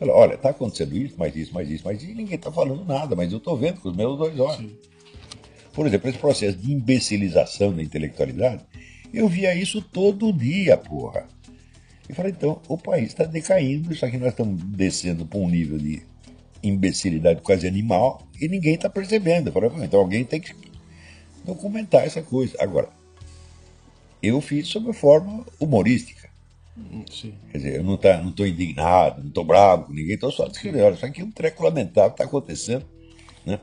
olha, 0.00 0.34
está 0.34 0.50
acontecendo 0.50 0.96
isso, 0.96 1.16
mais 1.16 1.36
isso, 1.36 1.54
mais 1.54 1.70
isso, 1.70 1.84
mais 1.84 2.02
isso, 2.02 2.10
e 2.10 2.14
ninguém 2.16 2.34
está 2.34 2.50
falando 2.50 2.84
nada, 2.84 3.14
mas 3.14 3.30
eu 3.30 3.38
estou 3.38 3.56
vendo 3.56 3.80
com 3.80 3.88
os 3.88 3.96
meus 3.96 4.18
dois 4.18 4.36
olhos. 4.40 4.90
Por 5.72 5.86
exemplo, 5.86 6.08
esse 6.08 6.18
processo 6.18 6.56
de 6.56 6.72
imbecilização 6.72 7.72
da 7.72 7.82
intelectualidade, 7.82 8.64
eu 9.12 9.28
via 9.28 9.54
isso 9.54 9.80
todo 9.80 10.32
dia, 10.32 10.76
porra. 10.76 11.26
E 12.08 12.12
falei, 12.12 12.32
então, 12.32 12.60
o 12.68 12.76
país 12.76 13.08
está 13.08 13.24
decaindo, 13.24 13.92
isso 13.92 14.04
aqui 14.04 14.18
nós 14.18 14.30
estamos 14.30 14.60
descendo 14.64 15.24
para 15.24 15.38
um 15.38 15.48
nível 15.48 15.78
de 15.78 16.02
imbecilidade 16.62 17.40
quase 17.40 17.66
animal 17.66 18.26
e 18.40 18.48
ninguém 18.48 18.74
está 18.74 18.90
percebendo. 18.90 19.48
Eu 19.48 19.52
falei, 19.52 19.70
então 19.84 20.00
alguém 20.00 20.24
tem 20.24 20.40
que 20.40 20.54
documentar 21.44 22.04
essa 22.04 22.22
coisa. 22.22 22.56
Agora, 22.58 22.88
eu 24.22 24.40
fiz 24.40 24.68
sob 24.68 24.92
forma 24.92 25.44
humorística. 25.58 26.28
Sim. 27.10 27.34
Quer 27.50 27.58
dizer, 27.58 27.76
eu 27.76 27.84
não 27.84 27.94
estou 27.94 28.10
tá, 28.10 28.22
não 28.22 28.46
indignado, 28.46 29.20
não 29.20 29.28
estou 29.28 29.44
bravo 29.44 29.84
com 29.84 29.92
ninguém, 29.92 30.14
estou 30.14 30.30
só 30.30 30.46
descrevendo. 30.46 30.84
Olha, 30.84 30.94
isso 30.94 31.06
aqui 31.06 31.20
é 31.20 31.24
um 31.24 31.30
treco 31.30 31.62
lamentável 31.62 32.10
está 32.10 32.24
acontecendo. 32.24 32.84
Né? 33.44 33.58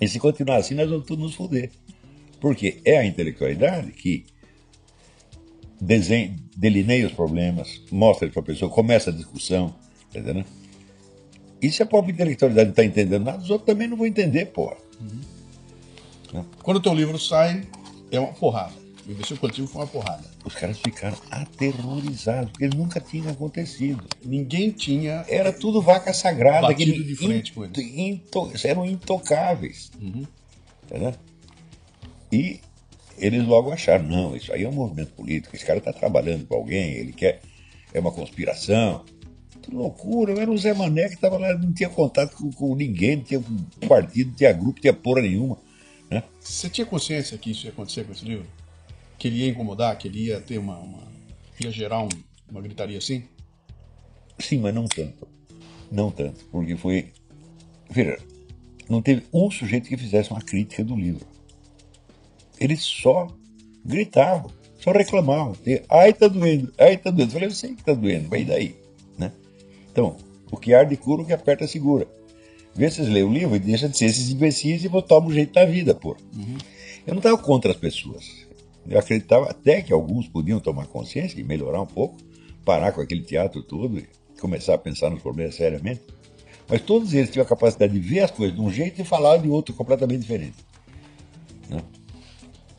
E 0.00 0.08
se 0.08 0.18
continuar 0.18 0.56
assim, 0.56 0.74
nós 0.74 0.88
vamos 0.88 1.06
todos 1.06 1.24
nos 1.24 1.34
foder. 1.34 1.70
Porque 2.40 2.80
é 2.84 2.98
a 2.98 3.06
intelectualidade 3.06 3.92
que 3.92 4.26
desenha, 5.80 6.36
delineia 6.56 7.06
os 7.06 7.12
problemas, 7.12 7.82
mostra 7.90 8.28
para 8.28 8.40
a 8.40 8.44
pessoa, 8.44 8.70
começa 8.70 9.10
a 9.10 9.12
discussão, 9.12 9.74
entendeu? 10.14 10.44
E 11.60 11.70
se 11.70 11.82
a 11.82 11.86
própria 11.86 12.12
intelectualidade 12.12 12.66
não 12.66 12.72
está 12.72 12.84
entendendo 12.84 13.24
nada, 13.24 13.42
os 13.42 13.50
outros 13.50 13.66
também 13.66 13.86
não 13.86 13.96
vão 13.96 14.06
entender, 14.06 14.46
porra. 14.46 14.76
Uhum. 15.00 16.44
Quando 16.62 16.78
o 16.78 16.80
teu 16.80 16.94
livro 16.94 17.18
sai, 17.18 17.62
é 18.10 18.18
uma 18.18 18.32
porrada. 18.32 18.81
O 19.06 19.10
Imbecil 19.10 19.36
Coletivo 19.36 19.66
foi 19.66 19.82
uma 19.82 19.86
porrada. 19.88 20.24
Os 20.44 20.54
caras 20.54 20.78
ficaram 20.78 21.16
aterrorizados, 21.30 22.52
porque 22.52 22.68
nunca 22.68 23.00
tinha 23.00 23.30
acontecido. 23.30 24.04
Ninguém 24.24 24.70
tinha. 24.70 25.24
Era 25.28 25.52
tudo 25.52 25.82
vaca 25.82 26.12
sagrada. 26.12 26.68
Batido 26.68 27.02
de 27.02 27.16
frente 27.16 27.52
com 27.52 27.64
eles. 27.64 27.76
Into, 27.78 28.52
eram 28.64 28.86
intocáveis. 28.86 29.90
Uhum. 30.00 30.24
Entendeu? 30.84 31.14
E 32.30 32.60
eles 33.18 33.44
logo 33.44 33.72
acharam: 33.72 34.04
não, 34.04 34.36
isso 34.36 34.52
aí 34.52 34.62
é 34.62 34.68
um 34.68 34.72
movimento 34.72 35.12
político, 35.12 35.54
esse 35.54 35.64
cara 35.64 35.78
está 35.78 35.92
trabalhando 35.92 36.46
com 36.46 36.54
alguém, 36.54 36.92
ele 36.92 37.12
quer. 37.12 37.40
É 37.92 38.00
uma 38.00 38.12
conspiração. 38.12 39.04
Que 39.60 39.70
loucura, 39.70 40.32
eu 40.32 40.40
era 40.40 40.50
o 40.50 40.58
Zé 40.58 40.74
Mané 40.74 41.08
que 41.08 41.14
estava 41.14 41.38
lá, 41.38 41.56
não 41.56 41.72
tinha 41.72 41.88
contato 41.88 42.36
com, 42.36 42.50
com 42.50 42.74
ninguém, 42.74 43.16
não 43.16 43.24
tinha 43.24 43.44
partido, 43.86 44.30
não 44.30 44.36
tinha 44.36 44.52
grupo, 44.52 44.74
não 44.74 44.80
tinha 44.80 44.92
porra 44.92 45.22
nenhuma. 45.22 45.58
Né? 46.10 46.22
Você 46.40 46.68
tinha 46.68 46.86
consciência 46.86 47.38
que 47.38 47.52
isso 47.52 47.66
ia 47.66 47.70
acontecer 47.70 48.04
com 48.04 48.12
esse 48.12 48.24
livro? 48.24 48.46
Que 49.22 49.28
ele 49.28 49.36
ia 49.36 49.50
incomodar, 49.50 49.96
que 49.96 50.08
ele 50.08 50.24
ia 50.24 50.40
ter 50.40 50.58
uma. 50.58 50.76
uma 50.78 50.98
ia 51.60 51.70
gerar 51.70 52.02
um, 52.02 52.08
uma 52.50 52.60
gritaria 52.60 52.98
assim? 52.98 53.22
Sim, 54.36 54.58
mas 54.58 54.74
não 54.74 54.88
tanto. 54.88 55.28
Não 55.92 56.10
tanto. 56.10 56.44
Porque 56.46 56.74
foi. 56.74 57.12
Veja, 57.88 58.18
não 58.88 59.00
teve 59.00 59.22
um 59.32 59.48
sujeito 59.48 59.88
que 59.88 59.96
fizesse 59.96 60.32
uma 60.32 60.40
crítica 60.40 60.82
do 60.82 60.96
livro. 60.96 61.24
Eles 62.58 62.80
só 62.80 63.28
gritavam, 63.84 64.50
só 64.80 64.90
reclamavam. 64.90 65.54
Ai, 65.88 66.12
tá 66.12 66.26
doendo, 66.26 66.72
ai, 66.76 66.96
tá 66.96 67.12
doendo. 67.12 67.30
Eu 67.30 67.34
falei, 67.34 67.46
eu 67.46 67.52
sei 67.52 67.76
que 67.76 67.84
tá 67.84 67.94
doendo, 67.94 68.28
mas 68.28 68.42
e 68.42 68.44
daí? 68.44 68.76
Né? 69.16 69.30
Então, 69.92 70.16
o 70.50 70.56
que 70.56 70.74
arde 70.74 70.96
cura, 70.96 71.22
o 71.22 71.24
que 71.24 71.32
aperta 71.32 71.68
segura. 71.68 72.08
Vê 72.74 72.90
se 72.90 72.96
vocês 72.96 73.08
leem 73.08 73.24
o 73.24 73.32
livro 73.32 73.54
e 73.54 73.60
deixa 73.60 73.88
de 73.88 73.96
ser 73.96 74.06
esses 74.06 74.30
imbecis 74.30 74.84
e 74.84 74.88
tomar 74.88 75.28
um 75.28 75.32
jeito 75.32 75.52
da 75.52 75.64
vida, 75.64 75.94
pô. 75.94 76.16
Uhum. 76.34 76.58
Eu 77.06 77.14
não 77.14 77.18
estava 77.18 77.38
contra 77.38 77.70
as 77.70 77.76
pessoas. 77.76 78.41
Eu 78.88 78.98
acreditava 78.98 79.50
até 79.50 79.80
que 79.80 79.92
alguns 79.92 80.28
podiam 80.28 80.58
tomar 80.60 80.86
consciência 80.86 81.38
e 81.40 81.44
melhorar 81.44 81.80
um 81.80 81.86
pouco, 81.86 82.16
parar 82.64 82.92
com 82.92 83.00
aquele 83.00 83.22
teatro 83.22 83.62
todo 83.62 83.98
e 83.98 84.08
começar 84.40 84.74
a 84.74 84.78
pensar 84.78 85.10
nos 85.10 85.22
problemas 85.22 85.54
seriamente. 85.54 86.02
Mas 86.68 86.80
todos 86.80 87.12
eles 87.12 87.30
tinham 87.30 87.44
a 87.44 87.48
capacidade 87.48 87.92
de 87.92 88.00
ver 88.00 88.20
as 88.20 88.30
coisas 88.30 88.54
de 88.54 88.60
um 88.60 88.70
jeito 88.70 89.00
e 89.00 89.04
falar 89.04 89.36
de 89.38 89.48
outro 89.48 89.74
completamente 89.74 90.20
diferente. 90.20 90.56
Né? 91.68 91.82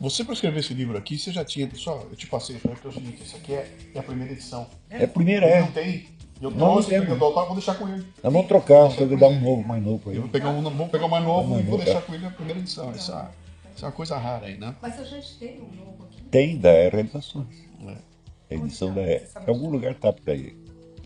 Você, 0.00 0.24
para 0.24 0.34
escrever 0.34 0.60
esse 0.60 0.74
livro 0.74 0.98
aqui, 0.98 1.18
você 1.18 1.30
já 1.30 1.44
tinha. 1.44 1.70
Só, 1.74 2.06
eu 2.10 2.16
te 2.16 2.26
passei, 2.26 2.56
eu 2.62 2.70
é 2.70 2.88
o 2.88 2.92
seguinte: 2.92 3.22
essa 3.22 3.36
aqui 3.36 3.54
é, 3.54 3.70
é, 3.94 3.98
a 3.98 4.02
primeira 4.02 4.32
edição. 4.32 4.66
É 4.90 5.04
a 5.04 5.08
primeira, 5.08 5.46
é. 5.46 5.60
Não 5.60 5.70
tem 5.70 6.06
eu 6.40 6.50
trouxe, 6.50 6.98
não, 6.98 7.04
eu 7.04 7.16
vou 7.16 7.54
deixar 7.54 7.74
com 7.74 7.88
ele. 7.88 8.04
Nós 8.22 8.32
vamos 8.32 8.48
trocar, 8.48 8.88
vou 8.88 9.16
dar 9.16 9.28
um 9.28 9.40
novo, 9.40 9.66
mais 9.66 9.82
novo 9.82 10.10
aí. 10.10 10.16
Eu 10.16 10.22
vou 10.22 10.30
pegar 10.30 10.50
um, 10.50 10.62
vou 10.62 10.88
pegar 10.88 11.06
um 11.06 11.08
mais 11.08 11.24
novo 11.24 11.58
e 11.58 11.62
vou 11.62 11.78
deixar 11.78 12.02
com 12.02 12.14
ele 12.14 12.26
a 12.26 12.30
primeira 12.30 12.60
edição. 12.60 12.90
Essa, 12.90 13.30
essa 13.74 13.86
é 13.86 13.88
uma 13.88 13.92
coisa 13.92 14.16
rara 14.16 14.46
aí, 14.46 14.56
né? 14.56 14.74
Mas 14.80 14.98
a 14.98 15.04
gente 15.04 15.36
tem 15.38 15.60
um 15.60 15.74
novo 15.74 16.04
aqui. 16.04 16.22
Tem, 16.30 16.56
da 16.56 16.70
Realizações. 16.70 17.46
É. 17.86 17.96
A 18.50 18.54
edição 18.54 18.94
da 18.94 19.02
R. 19.02 19.26
Em 19.46 19.50
algum 19.50 19.70
lugar 19.70 19.94
tá 19.94 20.12
por 20.12 20.30
aí. 20.30 20.56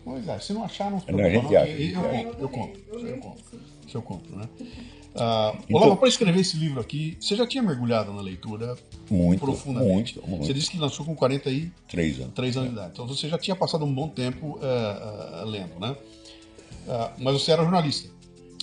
Pois 0.03 0.27
é, 0.27 0.39
se 0.39 0.53
não 0.53 0.63
achar, 0.63 0.89
não 0.91 0.99
se 0.99 1.05
preocupa. 1.05 1.29
Não, 1.29 1.61
a 1.61 1.65
gente 1.65 1.93
eu, 1.93 2.01
eu, 2.01 2.35
eu, 2.39 2.49
compro. 2.49 2.81
Eu 3.07 3.17
compro. 3.17 3.43
Se 3.87 3.95
eu 3.95 4.01
compro, 4.01 4.35
né? 4.37 4.49
Uh, 5.09 5.57
então, 5.67 5.81
Olavo, 5.81 5.97
para 5.97 6.07
escrever 6.07 6.39
esse 6.39 6.55
livro 6.55 6.79
aqui, 6.79 7.17
você 7.19 7.35
já 7.35 7.45
tinha 7.45 7.63
mergulhado 7.63 8.13
na 8.13 8.21
leitura 8.21 8.77
muito, 9.09 9.39
profundamente. 9.39 10.15
Muito, 10.17 10.29
muito. 10.29 10.45
Você 10.45 10.53
disse 10.53 10.69
que 10.69 10.77
lançou 10.77 11.03
com 11.03 11.15
43 11.15 12.19
anos. 12.19 12.33
3 12.35 12.57
anos 12.57 12.69
de 12.69 12.75
idade. 12.75 12.91
Então 12.93 13.07
você 13.07 13.27
já 13.27 13.37
tinha 13.37 13.55
passado 13.55 13.83
um 13.83 13.93
bom 13.93 14.07
tempo 14.07 14.59
uh, 14.59 15.43
uh, 15.43 15.45
lendo, 15.45 15.79
né? 15.79 15.97
mas 17.17 17.33
você 17.33 17.51
era 17.51 17.63
jornalista. 17.63 18.07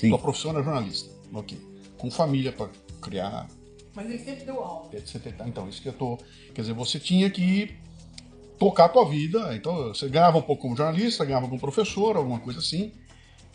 Sim. 0.01 0.09
Sua 0.09 0.19
profissão 0.19 0.53
era 0.53 0.63
jornalista. 0.63 1.11
Ok. 1.33 1.59
Com 1.99 2.11
família 2.11 2.53
para 2.53 2.71
criar. 3.03 3.49
Mas 3.97 4.11
ele 4.11 4.19
sempre 4.19 4.45
deu 4.45 4.63
aula. 4.63 4.91
De 4.91 5.09
70. 5.09 5.49
Então, 5.49 5.67
isso 5.67 5.81
que 5.81 5.89
eu 5.89 5.93
tô. 5.95 6.19
Quer 6.55 6.61
dizer, 6.61 6.75
você 6.75 7.01
tinha 7.01 7.31
que 7.31 7.75
tocar 8.59 8.85
a 8.85 8.89
tua 8.91 9.09
vida. 9.09 9.57
Então, 9.57 9.89
você 9.89 10.07
ganhava 10.07 10.37
um 10.37 10.43
pouco 10.43 10.63
como 10.63 10.77
jornalista, 10.77 11.25
ganhava 11.25 11.49
como 11.49 11.59
professor, 11.59 12.15
alguma 12.15 12.39
coisa 12.39 12.59
assim. 12.59 12.93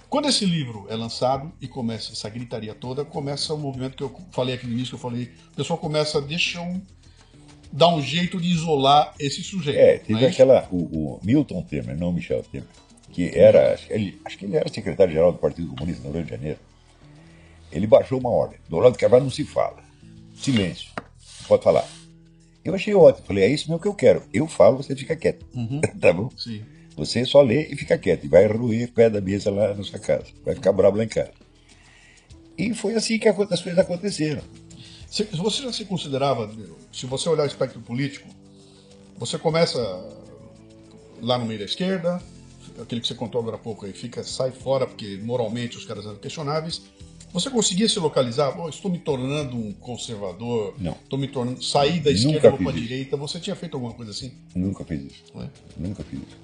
Quando 0.10 0.28
esse 0.28 0.44
livro 0.44 0.88
é 0.90 0.96
lançado 0.96 1.54
e 1.62 1.68
começa 1.68 2.12
essa 2.12 2.28
gritaria 2.28 2.74
toda, 2.74 3.06
começa 3.06 3.54
o 3.54 3.58
movimento 3.58 3.96
que 3.96 4.04
eu 4.04 4.14
falei 4.32 4.56
aqui 4.56 4.66
no 4.66 4.74
início, 4.74 4.90
que 4.90 4.96
eu 4.96 5.00
falei, 5.00 5.32
o 5.54 5.56
pessoal 5.56 5.80
começa, 5.80 6.20
deixa 6.20 6.60
um, 6.60 6.82
dar 7.72 7.88
um 7.90 8.02
jeito 8.02 8.42
de 8.42 8.50
isolar 8.50 9.14
esse 9.20 9.44
sujeito. 9.44 9.80
É, 9.80 10.00
teve 10.00 10.26
é 10.26 10.28
aquela. 10.28 10.68
O, 10.72 10.78
o 11.16 11.20
Milton 11.24 11.62
Temer, 11.62 11.96
não 11.96 12.12
Michel 12.12 12.44
Temer, 12.52 12.68
que 13.12 13.30
era. 13.30 13.74
Acho 13.74 13.88
que 13.88 13.94
ele, 13.94 14.22
acho 14.26 14.38
que 14.40 14.46
ele 14.46 14.58
era 14.58 14.68
secretário-geral 14.68 15.32
do 15.32 15.38
Partido 15.38 15.68
Comunista 15.76 16.06
no 16.06 16.14
Rio 16.14 16.24
de 16.24 16.32
Janeiro. 16.32 16.60
Ele 17.72 17.88
baixou 17.88 18.20
uma 18.20 18.30
ordem. 18.30 18.60
Do 18.68 18.80
lado 18.80 18.94
de 18.94 18.98
Carvalho 18.98 19.24
não 19.24 19.32
se 19.32 19.46
fala. 19.46 19.91
Silêncio. 20.42 20.90
Pode 21.48 21.64
falar. 21.64 21.88
Eu 22.64 22.76
achei 22.76 22.94
ótimo. 22.94 23.26
Falei, 23.26 23.44
é 23.44 23.50
isso 23.50 23.68
mesmo 23.68 23.82
que 23.82 23.88
eu 23.88 23.94
quero. 23.94 24.24
Eu 24.34 24.48
falo, 24.48 24.78
você 24.78 24.96
fica 24.96 25.16
quieto. 25.16 25.46
tá 26.00 26.14
bom? 26.14 26.30
Sim. 26.38 26.64
Você 26.96 27.26
só 27.26 27.42
lê 27.42 27.68
e 27.68 27.76
fica 27.76 27.98
quieto. 27.98 28.26
E 28.26 28.28
vai 28.28 28.46
roer 28.48 28.88
o 28.88 28.92
pé 28.92 29.10
da 29.10 29.22
mesa 29.22 29.50
lá 29.50 29.74
na 29.74 29.84
sua 29.84 30.00
casa. 30.00 30.26
Vai 30.46 30.56
ficar 30.56 30.72
bravo 30.72 30.98
lá 30.98 31.04
em 31.04 31.08
casa. 31.08 31.32
E 32.58 32.74
foi 32.74 32.96
assim 32.96 33.18
que 33.18 33.28
as 33.28 33.36
coisas 33.36 33.80
aconteceram. 33.80 34.42
Se 35.10 35.24
Você 35.24 35.64
já 35.64 35.74
se 35.74 35.86
considerava, 35.86 36.50
se 36.94 37.06
você 37.06 37.28
olhar 37.28 37.44
o 37.44 37.48
espectro 37.48 37.82
político, 37.82 38.28
você 39.18 39.38
começa 39.38 39.80
lá 41.22 41.38
no 41.38 41.46
meio 41.46 41.60
da 41.60 41.66
esquerda, 41.66 42.22
aquele 42.82 43.02
que 43.02 43.08
você 43.08 43.14
contou 43.14 43.42
agora 43.42 43.58
há 43.58 43.60
pouco 43.60 43.86
aí, 43.86 43.94
fica, 43.94 44.24
sai 44.24 44.52
fora 44.52 44.88
porque 44.88 45.20
moralmente 45.22 45.78
os 45.78 45.86
caras 45.86 46.06
eram 46.06 46.16
questionáveis. 46.16 46.82
Você 47.34 47.50
conseguia 47.50 47.88
se 47.88 47.98
localizar? 47.98 48.52
Pô, 48.52 48.68
estou 48.68 48.92
me 48.92 49.00
tornando 49.00 49.56
um 49.56 49.72
conservador, 49.72 50.76
Não. 50.78 50.92
estou 50.92 51.18
me 51.18 51.28
tornando. 51.28 51.64
sair 51.64 52.02
da 52.02 52.12
esquerda 52.12 52.52
para 52.52 52.70
a 52.70 52.74
direita. 52.74 53.16
Você 53.16 53.40
tinha 53.40 53.56
feito 53.56 53.76
alguma 53.76 53.94
coisa 53.94 54.12
assim? 54.12 54.34
Nunca 54.54 54.84
fiz 54.84 55.02
isso. 55.06 55.24
É? 55.38 55.48
Nunca 55.78 56.04
fiz 56.04 56.20
isso. 56.20 56.38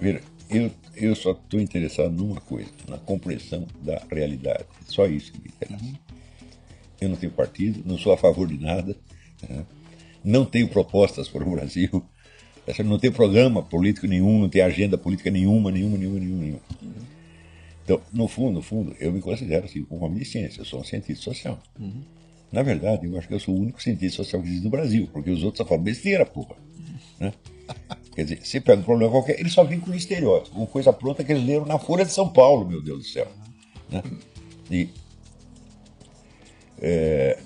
Veja, 0.00 0.22
eu, 0.48 0.70
eu 0.96 1.14
só 1.14 1.32
estou 1.32 1.60
interessado 1.60 2.12
numa 2.12 2.40
coisa, 2.40 2.70
na 2.88 2.96
compreensão 2.96 3.66
da 3.82 4.02
realidade. 4.10 4.64
Só 4.86 5.06
isso 5.06 5.30
que 5.32 5.40
me 5.40 5.48
interessa. 5.48 5.94
Eu 7.00 7.08
não 7.10 7.16
tenho 7.16 7.32
partido, 7.32 7.82
não 7.84 7.98
sou 7.98 8.12
a 8.12 8.16
favor 8.16 8.48
de 8.48 8.58
nada, 8.58 8.96
né? 9.48 9.64
não 10.24 10.44
tenho 10.44 10.68
propostas 10.68 11.28
para 11.28 11.46
o 11.46 11.50
Brasil, 11.50 12.02
não 12.84 12.98
tenho 12.98 13.12
programa 13.12 13.62
político 13.62 14.06
nenhum, 14.06 14.40
não 14.40 14.48
tenho 14.48 14.64
agenda 14.64 14.96
política 14.96 15.30
nenhuma, 15.30 15.70
nenhuma, 15.70 15.98
nenhuma, 15.98 16.18
nenhuma. 16.18 16.40
nenhuma. 16.40 16.60
Então, 17.90 18.00
no 18.12 18.28
fundo, 18.28 18.52
no 18.52 18.62
fundo, 18.62 18.94
eu 19.00 19.10
me 19.10 19.20
considero 19.20 19.64
assim, 19.64 19.84
um 19.90 20.04
homem 20.04 20.20
de 20.20 20.24
ciência, 20.24 20.60
eu 20.60 20.64
sou 20.64 20.78
um 20.78 20.84
cientista 20.84 21.24
social. 21.24 21.60
Na 22.52 22.62
verdade, 22.62 23.04
eu 23.04 23.18
acho 23.18 23.26
que 23.26 23.34
eu 23.34 23.40
sou 23.40 23.52
o 23.52 23.58
único 23.58 23.82
cientista 23.82 24.22
social 24.22 24.40
que 24.40 24.46
existe 24.46 24.62
no 24.62 24.70
Brasil, 24.70 25.08
porque 25.12 25.28
os 25.28 25.42
outros 25.42 25.58
só 25.58 25.64
falam 25.64 25.82
besteira, 25.82 26.24
porra. 26.24 26.54
Né? 27.18 27.32
Quer 28.14 28.22
dizer, 28.22 28.46
você 28.46 28.60
pega 28.60 28.80
um 28.80 28.84
problema 28.84 29.10
qualquer, 29.10 29.40
eles 29.40 29.52
só 29.52 29.64
vêm 29.64 29.80
com 29.80 29.92
estereótipo, 29.92 30.54
com 30.54 30.66
coisa 30.66 30.92
pronta 30.92 31.24
que 31.24 31.32
eles 31.32 31.44
leram 31.44 31.66
na 31.66 31.80
Folha 31.80 32.04
de 32.04 32.12
São 32.12 32.28
Paulo, 32.28 32.64
meu 32.64 32.80
Deus 32.80 32.98
do 32.98 33.04
céu. 33.04 33.26
Né? 33.90 34.02
E, 34.70 34.88
é, 36.80 37.40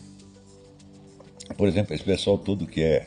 por 1.56 1.66
exemplo, 1.68 1.94
esse 1.94 2.04
pessoal 2.04 2.36
todo 2.36 2.66
que 2.66 2.82
é 2.82 3.06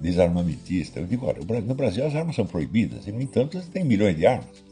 desarmamentista, 0.00 0.98
eu 0.98 1.06
digo, 1.06 1.24
olha, 1.24 1.60
no 1.60 1.74
Brasil 1.76 2.04
as 2.04 2.16
armas 2.16 2.34
são 2.34 2.46
proibidas, 2.46 3.06
e 3.06 3.12
no 3.12 3.22
entanto 3.22 3.56
você 3.56 3.70
tem 3.70 3.84
milhões 3.84 4.16
de 4.16 4.26
armas. 4.26 4.65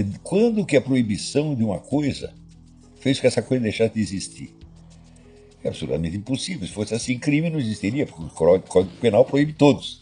E 0.00 0.18
Quando 0.22 0.64
que 0.64 0.76
a 0.76 0.80
proibição 0.80 1.54
de 1.54 1.64
uma 1.64 1.78
coisa 1.78 2.32
fez 3.00 3.18
com 3.18 3.22
que 3.22 3.26
essa 3.26 3.42
coisa 3.42 3.62
deixasse 3.62 3.94
de 3.94 4.00
existir? 4.00 4.54
É 5.64 5.68
absolutamente 5.68 6.16
impossível. 6.16 6.66
Se 6.66 6.72
fosse 6.72 6.94
assim, 6.94 7.18
crime 7.18 7.50
não 7.50 7.58
existiria, 7.58 8.06
porque 8.06 8.22
o 8.22 8.60
Código 8.60 8.94
Penal 9.00 9.24
proíbe 9.24 9.52
todos. 9.52 10.00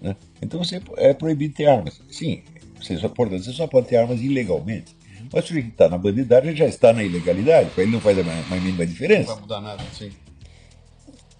né? 0.00 0.16
Então 0.40 0.62
você 0.62 0.80
é 0.96 1.12
proibido 1.14 1.54
ter 1.54 1.66
armas. 1.66 2.00
Sim, 2.10 2.42
você 2.80 2.96
só, 2.96 3.08
portanto, 3.08 3.44
você 3.44 3.52
só 3.52 3.66
pode 3.66 3.88
ter 3.88 3.96
armas 3.96 4.20
ilegalmente. 4.20 4.96
Mas 5.32 5.44
se 5.44 5.52
ele 5.52 5.68
está 5.68 5.88
na 5.88 5.98
bandidagem, 5.98 6.54
já 6.54 6.66
está 6.66 6.92
na 6.92 7.02
ilegalidade, 7.02 7.70
para 7.70 7.82
ele 7.82 7.92
não 7.92 8.00
faz 8.00 8.18
a 8.18 8.22
mais, 8.22 8.48
mínima 8.50 8.78
Não 8.78 8.86
diferença. 8.86 9.32
vai 9.32 9.40
mudar 9.40 9.60
nada, 9.60 9.82
assim. 9.82 10.10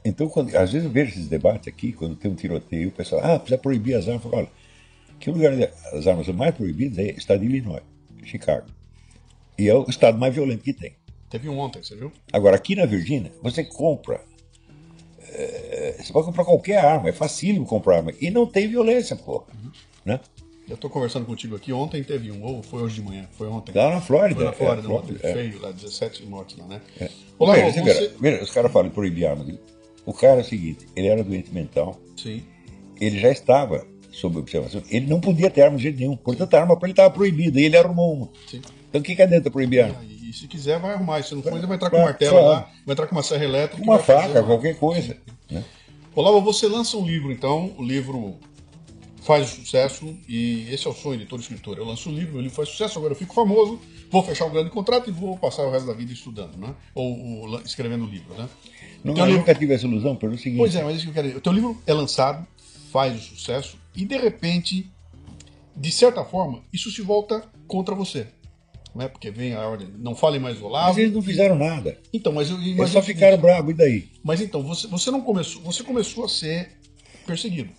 Então, 0.04 0.28
quando, 0.28 0.54
às 0.57 0.72
vezes 0.72 0.84
eu 0.86 0.90
vejo 0.90 1.11
esses 1.12 1.28
debates 1.28 1.66
aqui, 1.68 1.92
quando 1.92 2.16
tem 2.16 2.30
um 2.30 2.34
tiroteio, 2.34 2.88
o 2.88 2.92
pessoal, 2.92 3.22
ah, 3.24 3.38
precisa 3.38 3.59
proibir 3.59 3.94
as 3.94 4.07
armas. 4.09 4.24
Eu 4.24 4.30
falo, 4.30 4.42
olha, 4.42 4.52
que 5.18 5.30
o 5.30 5.32
lugar 5.32 5.52
onde 5.52 5.64
as 5.92 6.06
armas 6.06 6.28
mais 6.28 6.54
proibidas 6.54 6.98
é 6.98 7.12
o 7.12 7.18
estado 7.18 7.40
de 7.40 7.46
Illinois, 7.46 7.82
Chicago. 8.24 8.66
E 9.58 9.68
é 9.68 9.74
o 9.74 9.84
estado 9.88 10.18
mais 10.18 10.34
violento 10.34 10.62
que 10.62 10.72
tem. 10.72 10.94
Teve 11.30 11.48
um 11.48 11.58
ontem, 11.58 11.82
você 11.82 11.96
viu? 11.96 12.12
Agora, 12.32 12.56
aqui 12.56 12.76
na 12.76 12.86
Virgínia, 12.86 13.32
você 13.42 13.64
compra. 13.64 14.20
eh, 15.28 15.96
você 15.98 16.12
pode 16.12 16.26
comprar 16.26 16.44
qualquer 16.44 16.78
arma, 16.78 17.08
é 17.08 17.12
facílimo 17.12 17.66
comprar 17.66 17.98
arma. 17.98 18.12
E 18.20 18.30
não 18.30 18.46
tem 18.46 18.68
violência, 18.68 19.16
porra. 19.16 19.46
Né? 20.04 20.20
Eu 20.68 20.74
estou 20.74 20.90
conversando 20.90 21.24
contigo 21.24 21.54
aqui, 21.54 21.72
ontem 21.72 22.02
teve 22.02 22.30
um, 22.30 22.42
ou 22.42 22.62
foi 22.62 22.82
hoje 22.82 22.96
de 22.96 23.02
manhã? 23.02 23.28
Foi 23.32 23.46
ontem. 23.48 23.72
Lá 23.72 23.94
na 23.94 24.00
Flórida. 24.00 24.36
Foi 24.36 24.44
na 24.46 24.52
Flórida, 24.52 24.88
é, 24.88 24.90
outro 24.90 25.18
é. 25.22 25.32
feio 25.32 25.60
lá, 25.60 25.70
17 25.70 26.26
mortes 26.26 26.58
lá, 26.58 26.66
né? 26.66 26.80
É. 27.00 27.08
Olá, 27.38 27.54
veja, 27.54 27.82
você... 27.82 28.42
os 28.42 28.50
caras 28.50 28.72
falam 28.72 28.88
de 28.88 28.94
proibir 28.94 29.26
armas. 29.26 29.46
O 30.04 30.12
cara 30.12 30.40
é 30.40 30.42
o 30.42 30.44
seguinte, 30.44 30.86
ele 30.94 31.06
era 31.08 31.22
doente 31.22 31.52
mental, 31.52 32.00
Sim. 32.16 32.42
ele 33.00 33.18
já 33.18 33.30
estava 33.30 33.86
sob 34.20 34.38
observação, 34.38 34.82
ele 34.90 35.06
não 35.06 35.20
podia 35.20 35.50
ter 35.50 35.62
arma 35.62 35.76
de 35.76 35.82
jeito 35.84 35.98
nenhum. 35.98 36.16
Portanto, 36.16 36.54
a 36.54 36.60
arma 36.60 36.76
para 36.76 36.86
ele 36.88 36.92
estava 36.92 37.10
proibida 37.10 37.60
e 37.60 37.64
ele 37.64 37.76
arrumou 37.76 38.14
uma. 38.14 38.28
Sim. 38.50 38.60
Então 38.88 39.00
o 39.00 39.04
que, 39.04 39.14
que 39.14 39.22
adianta 39.22 39.50
proibir 39.50 39.80
arma? 39.80 39.96
E, 40.04 40.32
se 40.32 40.48
quiser, 40.48 40.78
vai 40.80 40.94
arrumar. 40.94 41.22
Se 41.22 41.34
não 41.34 41.42
for, 41.42 41.52
ainda 41.52 41.66
vai 41.66 41.76
entrar 41.76 41.90
com 41.90 41.96
Claro, 41.96 42.10
martelo 42.10 42.32
claro. 42.38 42.46
lá, 42.48 42.70
vai 42.86 42.92
entrar 42.94 43.06
com 43.06 43.14
uma 43.14 43.22
serra 43.22 43.44
elétrica. 43.44 43.82
Uma 43.82 43.98
fazer 43.98 44.22
faca, 44.28 44.40
uma- 44.40 44.46
qualquer 44.46 44.76
coisa. 44.78 45.16
Né? 45.50 45.62
Olavo, 46.14 46.40
você 46.40 46.66
lança 46.66 46.96
um 46.96 47.04
livro, 47.06 47.30
então, 47.30 47.74
o 47.76 47.82
livro 47.84 48.36
faz 49.22 49.48
sucesso 49.50 50.16
e 50.28 50.66
esse 50.72 50.86
é 50.86 50.90
o 50.90 50.94
sonho 50.94 51.18
de 51.18 51.26
todo 51.26 51.40
escritor. 51.40 51.76
Eu 51.78 51.84
lanço 51.84 52.08
um 52.08 52.14
livro, 52.14 52.40
livro 52.40 52.54
faz 52.56 52.68
sucesso, 52.68 52.98
agora 52.98 53.12
eu 53.12 53.16
fico 53.18 53.34
famoso, 53.34 53.78
vou 54.10 54.22
fechar 54.22 54.46
um 54.46 54.50
grande 54.50 54.70
contrato 54.70 55.10
e 55.10 55.12
vou 55.12 55.36
passar 55.36 55.62
o 55.66 55.70
resto 55.70 55.86
da 55.86 55.92
vida 55.94 56.12
estudando, 56.12 56.56
né? 56.56 56.74
Ou, 56.94 57.40
ou 57.50 57.60
escrevendo 57.60 58.06
livro, 58.06 58.32
né? 58.34 58.48
Não, 59.04 59.12
Teu 59.14 59.24
eu 59.24 59.26
livro- 59.26 59.40
nunca 59.40 59.54
tive 59.54 59.74
essa 59.74 59.84
ilusão 59.86 60.14
pelo 60.16 60.38
seguinte. 60.38 60.58
Pois 60.58 60.74
é, 60.76 60.82
mas 60.84 60.96
isso 60.96 61.04
que 61.04 61.10
eu 61.10 61.14
quero 61.14 61.26
dizer. 61.26 61.38
O 61.38 61.42
teu 61.42 61.52
livro 61.52 61.76
é 61.86 61.92
lançado, 61.92 62.46
faz 62.92 63.16
o 63.16 63.20
sucesso 63.20 63.76
e 63.97 64.05
de 64.05 64.16
repente, 64.16 64.90
de 65.76 65.90
certa 65.90 66.24
forma, 66.24 66.62
isso 66.72 66.90
se 66.90 67.03
volta 67.03 67.42
contra 67.66 67.94
você. 67.94 68.26
Não 68.94 69.05
é? 69.05 69.09
Porque 69.09 69.30
vem 69.30 69.55
a 69.55 69.66
ordem, 69.66 69.88
não 69.99 70.14
fale 70.14 70.38
mais 70.38 70.57
do 70.57 70.62
Mas 70.62 70.70
Olavo. 70.70 71.01
eles 71.01 71.12
não 71.12 71.20
fizeram 71.22 71.57
nada. 71.57 71.99
Então, 72.12 72.32
mas 72.32 72.49
eu 72.49 72.57
Eles 72.57 72.68
imagino 72.68 72.88
só 72.88 73.03
ficaram 73.03 73.36
bravos, 73.36 73.70
e 73.70 73.74
daí? 73.74 74.09
Mas 74.24 74.40
então, 74.40 74.62
você, 74.62 74.86
você 74.86 75.11
não 75.11 75.20
começou, 75.20 75.61
você 75.62 75.82
começou 75.82 76.24
a 76.24 76.28
ser 76.28 76.70
perseguido. 77.26 77.70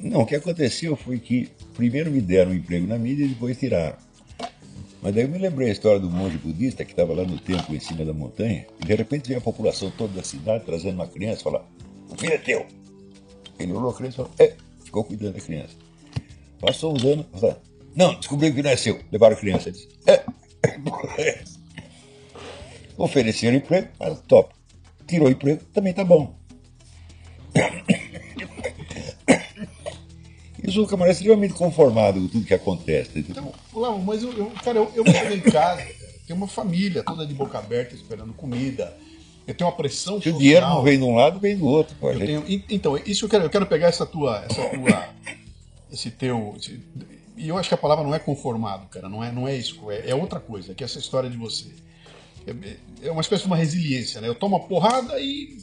Não, 0.00 0.22
o 0.22 0.26
que 0.26 0.34
aconteceu 0.34 0.96
foi 0.96 1.20
que 1.20 1.48
primeiro 1.74 2.10
me 2.10 2.20
deram 2.20 2.50
um 2.50 2.54
emprego 2.54 2.86
na 2.88 2.98
mídia 2.98 3.24
e 3.24 3.28
depois 3.28 3.56
tiraram. 3.56 3.96
Mas 5.00 5.14
daí 5.14 5.24
eu 5.24 5.28
me 5.28 5.38
lembrei 5.38 5.68
a 5.68 5.72
história 5.72 6.00
do 6.00 6.10
monge 6.10 6.38
budista 6.38 6.84
que 6.84 6.92
estava 6.92 7.12
lá 7.12 7.24
no 7.24 7.38
templo 7.38 7.74
em 7.74 7.80
cima 7.80 8.04
da 8.04 8.12
montanha 8.12 8.66
e 8.80 8.84
de 8.86 8.94
repente 8.94 9.28
veio 9.28 9.38
a 9.38 9.42
população 9.42 9.90
toda 9.96 10.12
da 10.14 10.22
cidade 10.24 10.64
trazendo 10.64 10.94
uma 10.94 11.06
criança 11.06 11.40
e 11.40 11.44
falar: 11.44 11.64
O 12.08 12.16
filho 12.16 12.32
é 12.32 12.38
teu. 12.38 12.66
Ele 13.58 13.72
olhou 13.72 13.90
a 13.90 13.94
criança 13.94 14.14
e 14.14 14.16
falou: 14.16 14.32
É, 14.38 14.54
ficou 14.92 15.04
cuidando 15.04 15.34
da 15.34 15.40
criança. 15.40 15.74
Passou 16.60 16.94
uns 16.94 17.02
anos, 17.04 17.24
não, 17.96 18.14
descobriu 18.18 18.54
que 18.54 18.62
não 18.62 18.70
é 18.70 18.76
seu. 18.76 19.00
Levaram 19.10 19.34
a 19.34 19.38
criança. 19.38 19.70
Disse: 19.72 19.88
É. 20.06 20.22
Ofereceram 22.96 23.56
emprego, 23.56 23.88
mas 23.98 24.20
top. 24.28 24.54
Tirou 25.06 25.28
o 25.28 25.30
emprego, 25.30 25.64
também 25.72 25.92
tá 25.94 26.04
bom. 26.04 26.36
Sou 30.70 30.84
um 30.84 30.86
camarada 30.86 31.12
extremamente 31.12 31.54
conformado 31.54 32.20
com 32.20 32.28
tudo 32.28 32.46
que 32.46 32.54
acontece. 32.54 33.18
entendeu? 33.18 33.42
Então, 33.42 33.54
Olavo, 33.74 33.98
mas 33.98 34.22
eu, 34.22 34.32
eu- 34.32 34.50
cara, 34.62 34.78
eu, 34.78 34.92
eu 34.94 35.04
vou 35.04 35.32
em 35.32 35.40
casa, 35.40 35.82
tem 36.26 36.36
uma 36.36 36.46
família 36.46 37.02
toda 37.02 37.26
de 37.26 37.34
boca 37.34 37.58
aberta 37.58 37.94
esperando 37.94 38.32
comida. 38.32 38.96
Eu 39.46 39.54
tenho 39.54 39.68
uma 39.68 39.76
pressão 39.76 40.20
Se 40.20 40.28
o 40.28 40.38
dinheiro 40.38 40.66
não 40.66 40.82
vem 40.82 40.98
de 40.98 41.04
um 41.04 41.14
lado, 41.14 41.40
vem 41.40 41.56
do 41.56 41.66
outro. 41.66 41.94
pô. 42.00 42.10
Eu 42.10 42.18
tenho- 42.20 42.44
então, 42.70 42.96
isso 43.04 43.24
eu 43.24 43.28
quero, 43.28 43.44
eu 43.44 43.50
quero 43.50 43.66
pegar 43.66 43.88
essa 43.88 44.06
tua, 44.06 44.44
essa 44.48 44.68
tua, 44.68 45.08
esse 45.92 46.10
teu, 46.10 46.54
esse- 46.58 46.80
e 47.36 47.48
eu 47.48 47.58
acho 47.58 47.68
que 47.68 47.74
a 47.74 47.78
palavra 47.78 48.04
não 48.04 48.14
é 48.14 48.18
conformado, 48.20 48.86
cara, 48.88 49.08
não 49.08 49.22
é, 49.22 49.32
não 49.32 49.48
é 49.48 49.56
isso, 49.56 49.90
é, 49.90 50.10
é 50.10 50.14
outra 50.14 50.38
coisa, 50.38 50.74
que 50.74 50.84
é 50.84 50.86
essa 50.86 50.98
história 50.98 51.28
de 51.28 51.36
você. 51.36 51.66
É, 52.46 53.08
é 53.08 53.10
uma 53.10 53.20
espécie 53.20 53.42
de 53.42 53.46
uma 53.48 53.56
resiliência, 53.56 54.20
né? 54.20 54.28
Eu 54.28 54.34
tomo 54.34 54.56
uma 54.56 54.64
porrada 54.66 55.18
e 55.20 55.58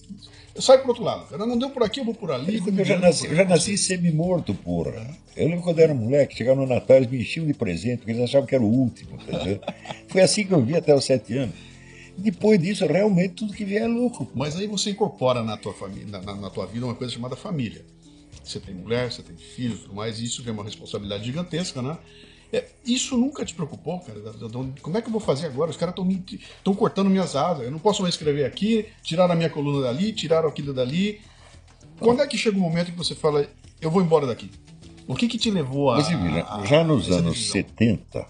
eu 0.55 0.61
saio 0.61 0.79
pro 0.79 0.89
outro 0.89 1.03
lado. 1.03 1.25
Cara, 1.29 1.45
não 1.45 1.57
deu 1.57 1.69
por 1.69 1.83
aqui, 1.83 1.99
eu 2.01 2.05
vou 2.05 2.13
por 2.13 2.31
ali. 2.31 2.57
vou 2.59 2.73
Eu 2.73 2.85
já 2.85 2.97
nasci, 2.97 3.27
eu 3.27 3.35
já 3.35 3.45
nasci 3.45 3.77
semi-morto, 3.77 4.53
porra. 4.53 5.07
Eu 5.37 5.47
lembro 5.47 5.61
quando 5.63 5.79
eu 5.79 5.83
era 5.85 5.93
moleque, 5.93 6.35
chegava 6.37 6.59
no 6.59 6.67
Natal, 6.67 6.97
eles 6.97 7.09
me 7.09 7.19
enchiam 7.21 7.45
de 7.45 7.53
presente, 7.53 7.99
porque 7.99 8.11
eles 8.11 8.23
achavam 8.23 8.45
que 8.47 8.55
era 8.55 8.63
o 8.63 8.67
último. 8.67 9.15
entendeu? 9.21 9.59
Foi 10.09 10.21
assim 10.21 10.45
que 10.45 10.51
eu 10.53 10.61
vi 10.61 10.75
até 10.75 10.93
os 10.93 11.05
sete 11.05 11.37
anos. 11.37 11.55
Depois 12.19 12.59
disso, 12.61 12.85
realmente, 12.85 13.35
tudo 13.35 13.53
que 13.53 13.63
vier 13.65 13.83
é 13.83 13.87
lucro. 13.87 14.27
Mas 14.35 14.55
aí 14.55 14.67
você 14.67 14.91
incorpora 14.91 15.41
na 15.43 15.57
tua 15.57 15.73
família, 15.73 16.07
na, 16.07 16.21
na- 16.21 16.35
na 16.35 16.49
tua 16.49 16.65
vida 16.65 16.85
uma 16.85 16.95
coisa 16.95 17.13
chamada 17.13 17.35
família. 17.35 17.85
Você 18.43 18.59
tem 18.59 18.73
mulher, 18.75 19.11
você 19.11 19.21
tem 19.21 19.35
filhos, 19.37 19.79
e 19.79 19.81
tudo 19.83 19.95
mais, 19.95 20.19
e 20.19 20.25
isso 20.25 20.41
vem 20.43 20.53
uma 20.53 20.63
responsabilidade 20.63 21.23
gigantesca, 21.25 21.81
né? 21.81 21.97
É, 22.51 22.65
isso 22.83 23.15
nunca 23.15 23.45
te 23.45 23.53
preocupou, 23.53 23.99
cara? 23.99 24.19
Como 24.81 24.97
é 24.97 25.01
que 25.01 25.07
eu 25.07 25.11
vou 25.11 25.21
fazer 25.21 25.45
agora? 25.47 25.69
Os 25.69 25.77
caras 25.77 25.93
estão 25.95 26.73
cortando 26.73 27.07
minhas 27.09 27.35
asas. 27.35 27.63
Eu 27.65 27.71
não 27.71 27.77
posso 27.77 28.01
mais 28.01 28.15
escrever 28.15 28.43
aqui, 28.45 28.87
tiraram 29.03 29.33
a 29.33 29.35
minha 29.35 29.49
coluna 29.51 29.83
dali, 29.85 30.11
tiraram 30.13 30.49
aquilo 30.49 30.73
dali. 30.73 31.21
Quando 31.99 32.21
é 32.23 32.27
que 32.27 32.37
chega 32.37 32.57
o 32.57 32.59
momento 32.59 32.91
que 32.91 32.97
você 32.97 33.13
fala, 33.13 33.47
eu 33.79 33.91
vou 33.91 34.01
embora 34.01 34.25
daqui? 34.25 34.49
O 35.07 35.13
que 35.15 35.27
que 35.27 35.37
te 35.37 35.51
levou 35.51 35.91
a. 35.91 36.01
Você 36.01 36.15
vira, 36.15 36.43
a- 36.49 36.65
já 36.65 36.83
nos 36.83 37.11
anos 37.11 37.33
decisão? 37.33 37.51
70, 37.53 38.25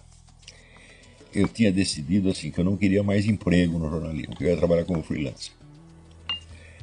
eu 1.34 1.47
tinha 1.47 1.71
decidido 1.71 2.30
assim 2.30 2.51
que 2.51 2.59
eu 2.59 2.65
não 2.65 2.77
queria 2.77 3.03
mais 3.03 3.25
emprego 3.25 3.77
no 3.77 3.89
jornalismo, 3.89 4.36
que 4.36 4.43
eu 4.43 4.49
ia 4.49 4.57
trabalhar 4.57 4.86
como 4.86 5.03
freelancer. 5.03 5.53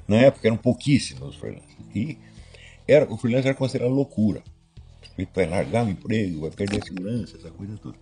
Na 0.06 0.16
época 0.16 0.46
eram 0.46 0.56
pouquíssimos 0.56 1.30
os 1.30 1.36
freelancers. 1.36 1.74
E 1.94 2.16
era, 2.86 3.12
o 3.12 3.16
freelancer 3.16 3.48
era 3.48 3.58
considerado 3.58 3.92
loucura. 3.92 4.42
Vai 5.34 5.46
largar 5.46 5.86
o 5.86 5.88
emprego, 5.88 6.42
vai 6.42 6.50
perder 6.50 6.82
a 6.82 6.84
segurança, 6.84 7.36
essa 7.36 7.50
coisa 7.50 7.76
toda. 7.78 7.96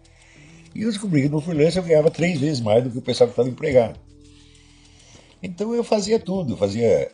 E 0.75 0.83
eu 0.83 0.91
descobri 0.91 1.23
que 1.23 1.29
no 1.29 1.41
freelancer 1.41 1.83
eu 1.83 1.87
ganhava 1.87 2.11
três 2.11 2.41
vezes 2.41 2.61
mais 2.61 2.83
do 2.83 2.91
que 2.91 2.99
o 2.99 3.03
pessoal 3.03 3.29
que 3.29 3.33
estava 3.33 3.49
empregado. 3.49 3.99
Então 5.43 5.75
eu 5.75 5.85
fazia 5.85 6.19
tudo, 6.19 6.57
fazia 6.57 7.11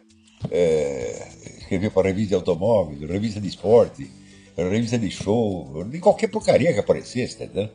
é, 0.51 1.29
escrevia 1.59 1.91
para 1.91 2.09
revista 2.09 2.29
de 2.31 2.35
automóveis, 2.35 3.01
revista 3.01 3.41
de 3.41 3.49
esporte, 3.49 4.11
revista 4.57 4.99
de 4.99 5.11
show, 5.11 5.85
de 5.85 5.99
qualquer 5.99 6.29
porcaria 6.29 6.73
que 6.73 6.79
aparecesse, 6.79 7.37
tá 7.37 7.45
entendendo? 7.45 7.73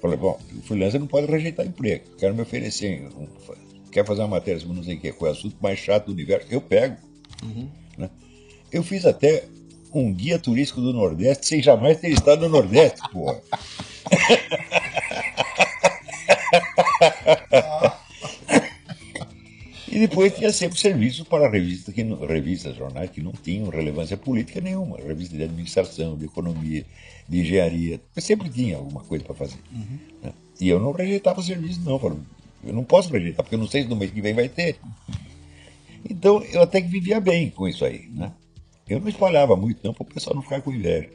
Falei, 0.00 0.16
bom, 0.16 0.38
o 0.56 0.62
freelancer 0.62 0.98
não 0.98 1.06
pode 1.06 1.26
rejeitar 1.26 1.66
emprego, 1.66 2.04
quero 2.18 2.34
me 2.34 2.42
oferecer, 2.42 3.06
um- 3.16 3.28
quer 3.90 4.04
fazer 4.06 4.22
uma 4.22 4.28
matéria 4.28 4.58
sobre 4.60 4.76
não 4.76 4.82
sei 4.82 4.96
o 4.96 5.00
que, 5.00 5.12
qual 5.12 5.30
é 5.30 5.34
o 5.34 5.36
assunto 5.36 5.56
mais 5.60 5.78
chato 5.78 6.06
do 6.06 6.12
universo, 6.12 6.46
eu 6.50 6.60
pego. 6.60 6.96
né? 7.98 8.08
Eu 8.72 8.82
fiz 8.82 9.04
até 9.04 9.44
um 9.92 10.12
guia 10.12 10.38
turístico 10.38 10.80
do 10.80 10.92
Nordeste 10.92 11.46
sem 11.46 11.62
jamais 11.62 11.98
ter 12.00 12.08
estado 12.10 12.42
no 12.42 12.48
Nordeste, 12.48 13.00
porra. 13.12 13.40
E 19.92 19.98
depois 19.98 20.32
tinha 20.34 20.52
sempre 20.52 20.78
serviço 20.78 21.24
para 21.24 21.50
revistas, 21.50 21.92
que 21.92 22.02
revistas, 22.02 22.76
jornais 22.76 23.10
que 23.10 23.20
não 23.20 23.32
tinham 23.32 23.68
relevância 23.68 24.16
política 24.16 24.60
nenhuma. 24.60 24.96
Revista 24.98 25.36
de 25.36 25.42
administração, 25.42 26.16
de 26.16 26.26
economia, 26.26 26.84
de 27.30 27.40
engenharia. 27.40 28.00
Mas 28.14 28.24
sempre 28.24 28.50
tinha 28.50 28.76
alguma 28.76 29.04
coisa 29.04 29.24
para 29.24 29.34
fazer. 29.36 29.58
né? 30.20 30.32
E 30.60 30.68
eu 30.68 30.80
não 30.80 30.90
rejeitava 30.90 31.40
serviço, 31.40 31.80
não. 31.82 31.96
Falei, 31.98 32.18
Eu 32.64 32.74
não 32.74 32.82
posso 32.82 33.10
rejeitar, 33.12 33.44
porque 33.44 33.54
eu 33.54 33.58
não 33.60 33.68
sei 33.68 33.84
se 33.84 33.88
no 33.88 33.94
mês 33.94 34.10
que 34.10 34.20
vem 34.20 34.34
vai 34.34 34.48
ter. 34.48 34.78
Então 36.08 36.42
eu 36.44 36.62
até 36.62 36.82
que 36.82 36.88
vivia 36.88 37.20
bem 37.20 37.50
com 37.50 37.68
isso 37.68 37.84
aí. 37.84 38.08
Né? 38.08 38.32
Eu 38.88 38.98
não 39.00 39.08
espalhava 39.08 39.54
muito, 39.56 39.78
não, 39.84 39.94
para 39.94 40.02
o 40.02 40.06
pessoal 40.06 40.34
não 40.34 40.42
ficar 40.42 40.60
com 40.60 40.72
inveja. 40.72 41.08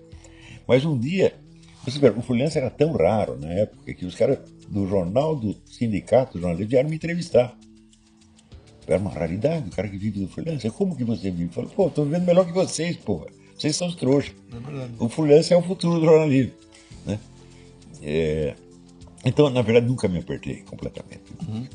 Mas 0.66 0.86
um 0.86 0.97
dia, 0.97 1.36
você 1.84 1.99
vê, 1.99 2.09
o 2.09 2.22
freelancer 2.22 2.61
era 2.61 2.72
tão 2.72 2.93
raro 2.93 3.38
na 3.38 3.49
época 3.49 3.93
que 3.93 4.05
os 4.05 4.16
caras 4.16 4.39
do 4.70 4.88
jornal, 4.88 5.36
do 5.36 5.53
sindicato, 5.66 6.34
do 6.34 6.39
jornalismo, 6.39 6.70
vieram 6.70 6.89
me 6.89 6.95
entrevistar. 6.95 7.55
Era 8.88 8.99
uma 8.99 9.11
raridade, 9.11 9.68
o 9.68 9.72
cara 9.72 9.89
que 9.89 9.97
vive 9.97 10.22
do 10.22 10.28
freelancer. 10.30 10.72
Como 10.72 10.95
que 10.95 11.03
você 11.03 11.30
vive? 11.30 11.45
Eu 11.45 11.51
falei, 11.51 11.70
pô, 11.76 11.89
tô 11.89 12.05
vivendo 12.05 12.24
melhor 12.26 12.45
que 12.45 12.53
vocês, 12.53 12.95
porra. 12.95 13.26
Vocês 13.58 13.76
são 13.76 13.88
os 13.88 13.95
trouxas. 13.95 14.34
É. 14.53 14.89
O 15.03 15.08
freelancer 15.10 15.56
é 15.56 15.60
o 15.60 15.64
futuro 15.64 15.99
do 15.99 16.06
jornalismo. 16.06 16.53
Né? 17.06 17.20
É, 18.01 18.56
Então, 19.24 19.49
na 19.49 19.62
verdade, 19.62 19.88
nunca 19.88 20.08
me 20.08 20.20
apertei 20.20 20.58
completamente. 20.64 21.24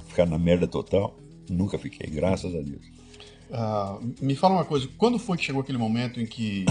Ficar 0.06 0.26
na 0.26 0.38
merda 0.38 0.66
total, 0.68 1.16
nunca 1.48 1.78
fiquei, 1.78 2.08
graças 2.08 2.54
a 2.54 2.60
Deus. 2.60 2.82
Ah, 3.52 3.98
me 4.20 4.36
fala 4.36 4.54
uma 4.54 4.64
coisa, 4.64 4.88
quando 4.96 5.18
foi 5.18 5.36
que 5.36 5.44
chegou 5.44 5.60
aquele 5.62 5.78
momento 5.78 6.20
em 6.20 6.26
que 6.26 6.64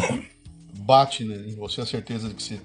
bate 0.86 1.26
né, 1.26 1.36
em 1.48 1.56
você 1.56 1.82
a 1.82 1.86
certeza 1.86 2.30
de 2.30 2.36
que 2.36 2.42
você 2.42 2.60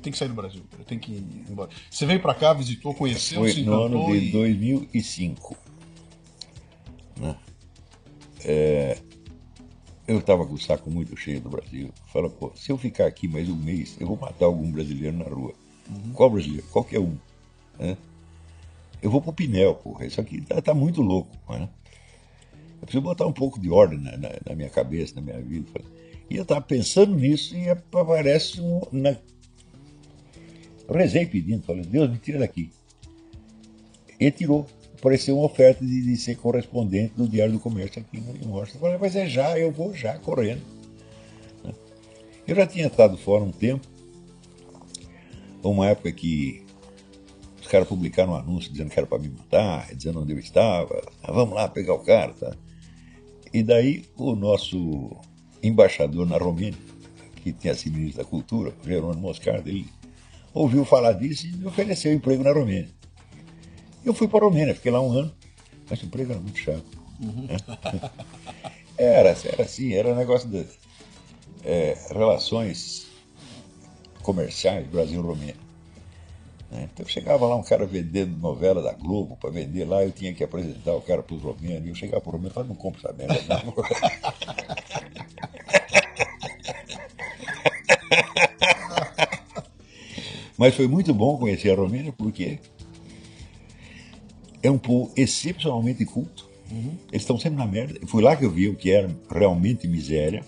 tem 0.00 0.10
que 0.10 0.16
sair 0.18 0.28
do 0.28 0.34
Brasil, 0.34 0.62
tem 0.86 0.98
que 0.98 1.12
ir 1.12 1.44
embora? 1.50 1.68
Você 1.90 2.06
veio 2.06 2.20
pra 2.20 2.32
cá, 2.34 2.54
visitou, 2.54 2.94
conheceu, 2.94 3.40
Foi 3.40 3.52
se 3.52 3.62
no 3.62 3.82
ano 3.82 4.06
de 4.06 4.28
e... 4.28 4.30
2005. 4.32 5.56
né? 7.18 7.36
É, 8.42 8.96
eu 10.10 10.18
estava 10.18 10.44
com 10.44 10.54
o 10.54 10.58
saco 10.58 10.90
muito 10.90 11.16
cheio 11.16 11.40
do 11.40 11.48
Brasil. 11.48 11.90
Fala, 12.12 12.28
pô, 12.28 12.50
se 12.56 12.72
eu 12.72 12.76
ficar 12.76 13.06
aqui 13.06 13.28
mais 13.28 13.48
um 13.48 13.54
mês, 13.54 13.96
eu 14.00 14.08
vou 14.08 14.16
matar 14.16 14.46
algum 14.46 14.68
brasileiro 14.70 15.16
na 15.16 15.24
rua. 15.24 15.54
Qual 16.14 16.28
brasileiro? 16.28 16.66
Qualquer 16.66 16.98
um. 16.98 17.16
né? 17.78 17.96
Eu 19.00 19.08
vou 19.08 19.22
pro 19.22 19.32
Pinel, 19.32 19.74
porra. 19.76 20.04
Isso 20.06 20.20
aqui 20.20 20.40
tá, 20.40 20.60
tá 20.60 20.74
muito 20.74 21.00
louco. 21.00 21.30
Né? 21.48 21.68
Eu 22.80 22.86
preciso 22.86 23.02
botar 23.02 23.24
um 23.26 23.32
pouco 23.32 23.60
de 23.60 23.70
ordem 23.70 24.00
na, 24.00 24.16
na- 24.16 24.38
na 24.48 24.54
minha 24.56 24.68
cabeça, 24.68 25.14
na 25.14 25.20
minha 25.22 25.40
vida. 25.40 25.80
E 26.28 26.36
eu 26.36 26.42
estava 26.42 26.60
pensando 26.60 27.14
nisso 27.14 27.56
e 27.56 27.68
aparece 27.70 28.60
um, 28.60 28.80
na... 28.90 29.10
Eu 30.88 30.94
rezei 30.94 31.24
pedindo, 31.24 31.62
falei, 31.62 31.82
Deus, 31.84 32.10
me 32.10 32.18
tira 32.18 32.40
daqui. 32.40 32.72
E 34.18 34.30
tirou. 34.32 34.66
Apareceu 35.00 35.34
uma 35.34 35.46
oferta 35.46 35.82
de, 35.82 36.02
de 36.02 36.16
ser 36.18 36.36
correspondente 36.36 37.14
do 37.16 37.26
Diário 37.26 37.54
do 37.54 37.58
Comércio 37.58 38.02
aqui 38.02 38.18
em 38.18 38.46
Washington. 38.46 38.76
Eu 38.76 38.80
falei, 38.80 38.98
mas 38.98 39.16
é 39.16 39.26
já, 39.26 39.58
eu 39.58 39.72
vou 39.72 39.94
já, 39.94 40.18
correndo. 40.18 40.60
Né? 41.64 41.72
Eu 42.46 42.54
já 42.54 42.66
tinha 42.66 42.86
estado 42.86 43.16
fora 43.16 43.42
um 43.42 43.50
tempo, 43.50 43.88
uma 45.64 45.88
época 45.88 46.12
que 46.12 46.66
os 47.62 47.66
caras 47.66 47.88
publicaram 47.88 48.32
um 48.32 48.36
anúncio 48.36 48.70
dizendo 48.70 48.90
que 48.90 48.98
era 48.98 49.06
para 49.06 49.18
me 49.18 49.30
matar, 49.30 49.94
dizendo 49.94 50.20
onde 50.20 50.34
eu 50.34 50.38
estava, 50.38 51.02
ah, 51.22 51.32
vamos 51.32 51.54
lá 51.54 51.66
pegar 51.66 51.94
o 51.94 52.00
cara, 52.00 52.34
tá? 52.34 52.54
E 53.54 53.62
daí 53.62 54.04
o 54.18 54.36
nosso 54.36 55.16
embaixador 55.62 56.26
na 56.26 56.36
Romênia, 56.36 56.78
que 57.36 57.54
tinha 57.54 57.74
sido 57.74 57.96
ministro 57.96 58.22
da 58.22 58.28
Cultura, 58.28 58.74
Jerônimo 58.84 59.22
Moscardo, 59.22 59.66
ele 59.66 59.86
ouviu 60.52 60.84
falar 60.84 61.12
disso 61.12 61.46
e 61.46 61.56
me 61.56 61.66
ofereceu 61.66 62.12
emprego 62.12 62.44
na 62.44 62.52
Romênia. 62.52 62.99
Eu 64.04 64.14
fui 64.14 64.26
para 64.28 64.38
a 64.44 64.48
Romênia, 64.48 64.74
fiquei 64.74 64.90
lá 64.90 65.00
um 65.00 65.12
ano, 65.12 65.32
mas 65.88 66.00
o 66.02 66.06
emprego 66.06 66.32
era 66.32 66.40
muito 66.40 66.58
chato. 66.58 66.84
né? 67.18 67.56
Era, 68.96 69.30
era 69.30 69.62
assim, 69.62 69.94
era 69.94 70.10
um 70.10 70.14
negócio 70.14 70.46
de 70.46 70.66
é, 71.64 71.96
relações 72.10 73.06
comerciais 74.22 74.86
Brasil-Romênia. 74.88 75.56
né? 76.70 76.86
Então 76.92 77.06
chegava 77.06 77.46
lá 77.46 77.56
um 77.56 77.62
cara 77.62 77.86
vendendo 77.86 78.36
novela 78.36 78.82
da 78.82 78.92
Globo 78.92 79.38
para 79.38 79.48
vender 79.48 79.86
lá, 79.86 80.04
eu 80.04 80.12
tinha 80.12 80.34
que 80.34 80.44
apresentar 80.44 80.94
o 80.94 81.00
cara 81.00 81.22
para 81.22 81.34
os 81.34 81.42
romenos, 81.42 81.86
e 81.86 81.88
eu 81.88 81.94
chegava 81.94 82.20
para 82.20 82.28
o 82.28 82.32
romeno 82.32 82.50
e 82.50 82.52
falava, 82.52 82.68
não 82.68 82.76
compro 82.78 83.00
essa 83.02 83.16
merda, 83.16 83.42
não. 83.48 83.72
Mas 90.58 90.74
foi 90.74 90.86
muito 90.86 91.14
bom 91.14 91.38
conhecer 91.38 91.70
a 91.70 91.76
Romênia 91.76 92.12
porque 92.12 92.58
é 94.62 94.70
um 94.70 94.78
povo 94.78 95.12
excepcionalmente 95.16 96.04
culto. 96.04 96.48
Eles 97.10 97.22
estão 97.22 97.38
sempre 97.38 97.58
na 97.58 97.66
merda. 97.66 97.98
Foi 98.06 98.22
lá 98.22 98.36
que 98.36 98.44
eu 98.44 98.50
vi 98.50 98.68
o 98.68 98.76
que 98.76 98.90
era 98.90 99.10
realmente 99.28 99.88
miséria, 99.88 100.44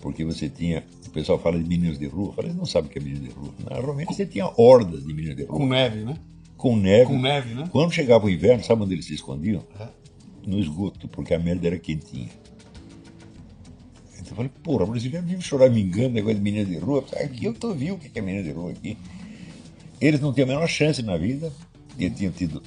porque 0.00 0.24
você 0.24 0.48
tinha. 0.48 0.84
O 1.06 1.10
pessoal 1.10 1.38
fala 1.38 1.58
de 1.58 1.66
meninos 1.66 1.98
de 1.98 2.06
rua. 2.06 2.28
Eu 2.28 2.32
falei, 2.32 2.52
não 2.52 2.66
sabe 2.66 2.88
o 2.88 2.90
que 2.90 2.98
é 2.98 3.02
menino 3.02 3.24
de 3.24 3.30
rua. 3.30 3.54
Na 3.70 3.80
Romênia 3.80 4.12
você 4.12 4.26
tinha 4.26 4.50
hordas 4.56 5.06
de 5.06 5.14
meninos 5.14 5.36
de 5.36 5.44
rua. 5.44 5.58
Com 5.58 5.66
neve, 5.66 6.04
né? 6.04 6.16
Com 6.56 6.76
neve. 6.76 7.06
Com 7.06 7.18
neve, 7.18 7.54
né? 7.54 7.68
Quando 7.70 7.92
chegava 7.92 8.26
o 8.26 8.30
inverno, 8.30 8.64
sabe 8.64 8.82
onde 8.82 8.94
eles 8.94 9.06
se 9.06 9.14
escondiam? 9.14 9.62
É. 9.80 9.88
No 10.46 10.58
esgoto, 10.58 11.08
porque 11.08 11.32
a 11.32 11.38
merda 11.38 11.68
era 11.68 11.78
quentinha. 11.78 12.28
Então 14.14 14.32
eu 14.32 14.36
falei, 14.36 14.50
porra, 14.62 14.84
o 14.84 14.86
brasileiro 14.88 15.24
vive 15.24 15.40
choramingando, 15.40 16.10
negócio 16.10 16.36
de 16.36 16.42
menino 16.42 16.66
de 16.66 16.78
rua. 16.78 17.04
Aqui 17.22 17.44
eu 17.44 17.54
tô 17.54 17.72
viu 17.72 17.94
o 17.94 17.98
que 17.98 18.18
é 18.18 18.22
menino 18.22 18.44
de 18.44 18.50
rua 18.50 18.72
aqui. 18.72 18.98
Eles 20.00 20.20
não 20.20 20.32
tinham 20.32 20.46
a 20.46 20.48
menor 20.48 20.66
chance 20.66 21.02
na 21.02 21.16
vida. 21.16 21.52
E 21.98 22.10
tinham 22.10 22.32
tido. 22.32 22.62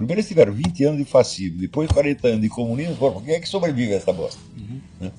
Primeiro 0.00 0.20
eles 0.20 0.28
tiveram 0.28 0.54
20 0.54 0.84
anos 0.84 0.98
de 0.98 1.04
fascismo, 1.04 1.58
depois 1.58 1.92
40 1.92 2.26
anos 2.26 2.40
de 2.40 2.48
comunismo. 2.48 2.96
Por 2.96 3.22
que 3.22 3.32
é 3.32 3.38
que 3.38 3.46
sobrevive 3.46 3.92
essa 3.92 4.10
bosta? 4.10 4.40
Né? 4.98 5.12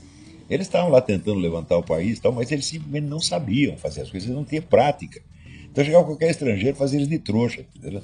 Eles 0.49 0.65
estavam 0.65 0.89
lá 0.89 0.99
tentando 0.99 1.37
levantar 1.37 1.77
o 1.77 1.83
país, 1.83 2.19
tal, 2.19 2.31
mas 2.31 2.51
eles 2.51 2.65
simplesmente 2.65 3.05
não 3.05 3.19
sabiam 3.19 3.77
fazer 3.77 4.01
as 4.01 4.09
coisas, 4.09 4.27
eles 4.27 4.35
não 4.35 4.43
tinham 4.43 4.63
prática. 4.63 5.21
Então 5.69 5.85
chegava 5.85 6.03
qualquer 6.03 6.31
estrangeiro 6.31 6.75
fazia 6.75 6.97
eles 6.97 7.07
de 7.07 7.19
trouxa. 7.19 7.63
Entendeu? 7.75 8.01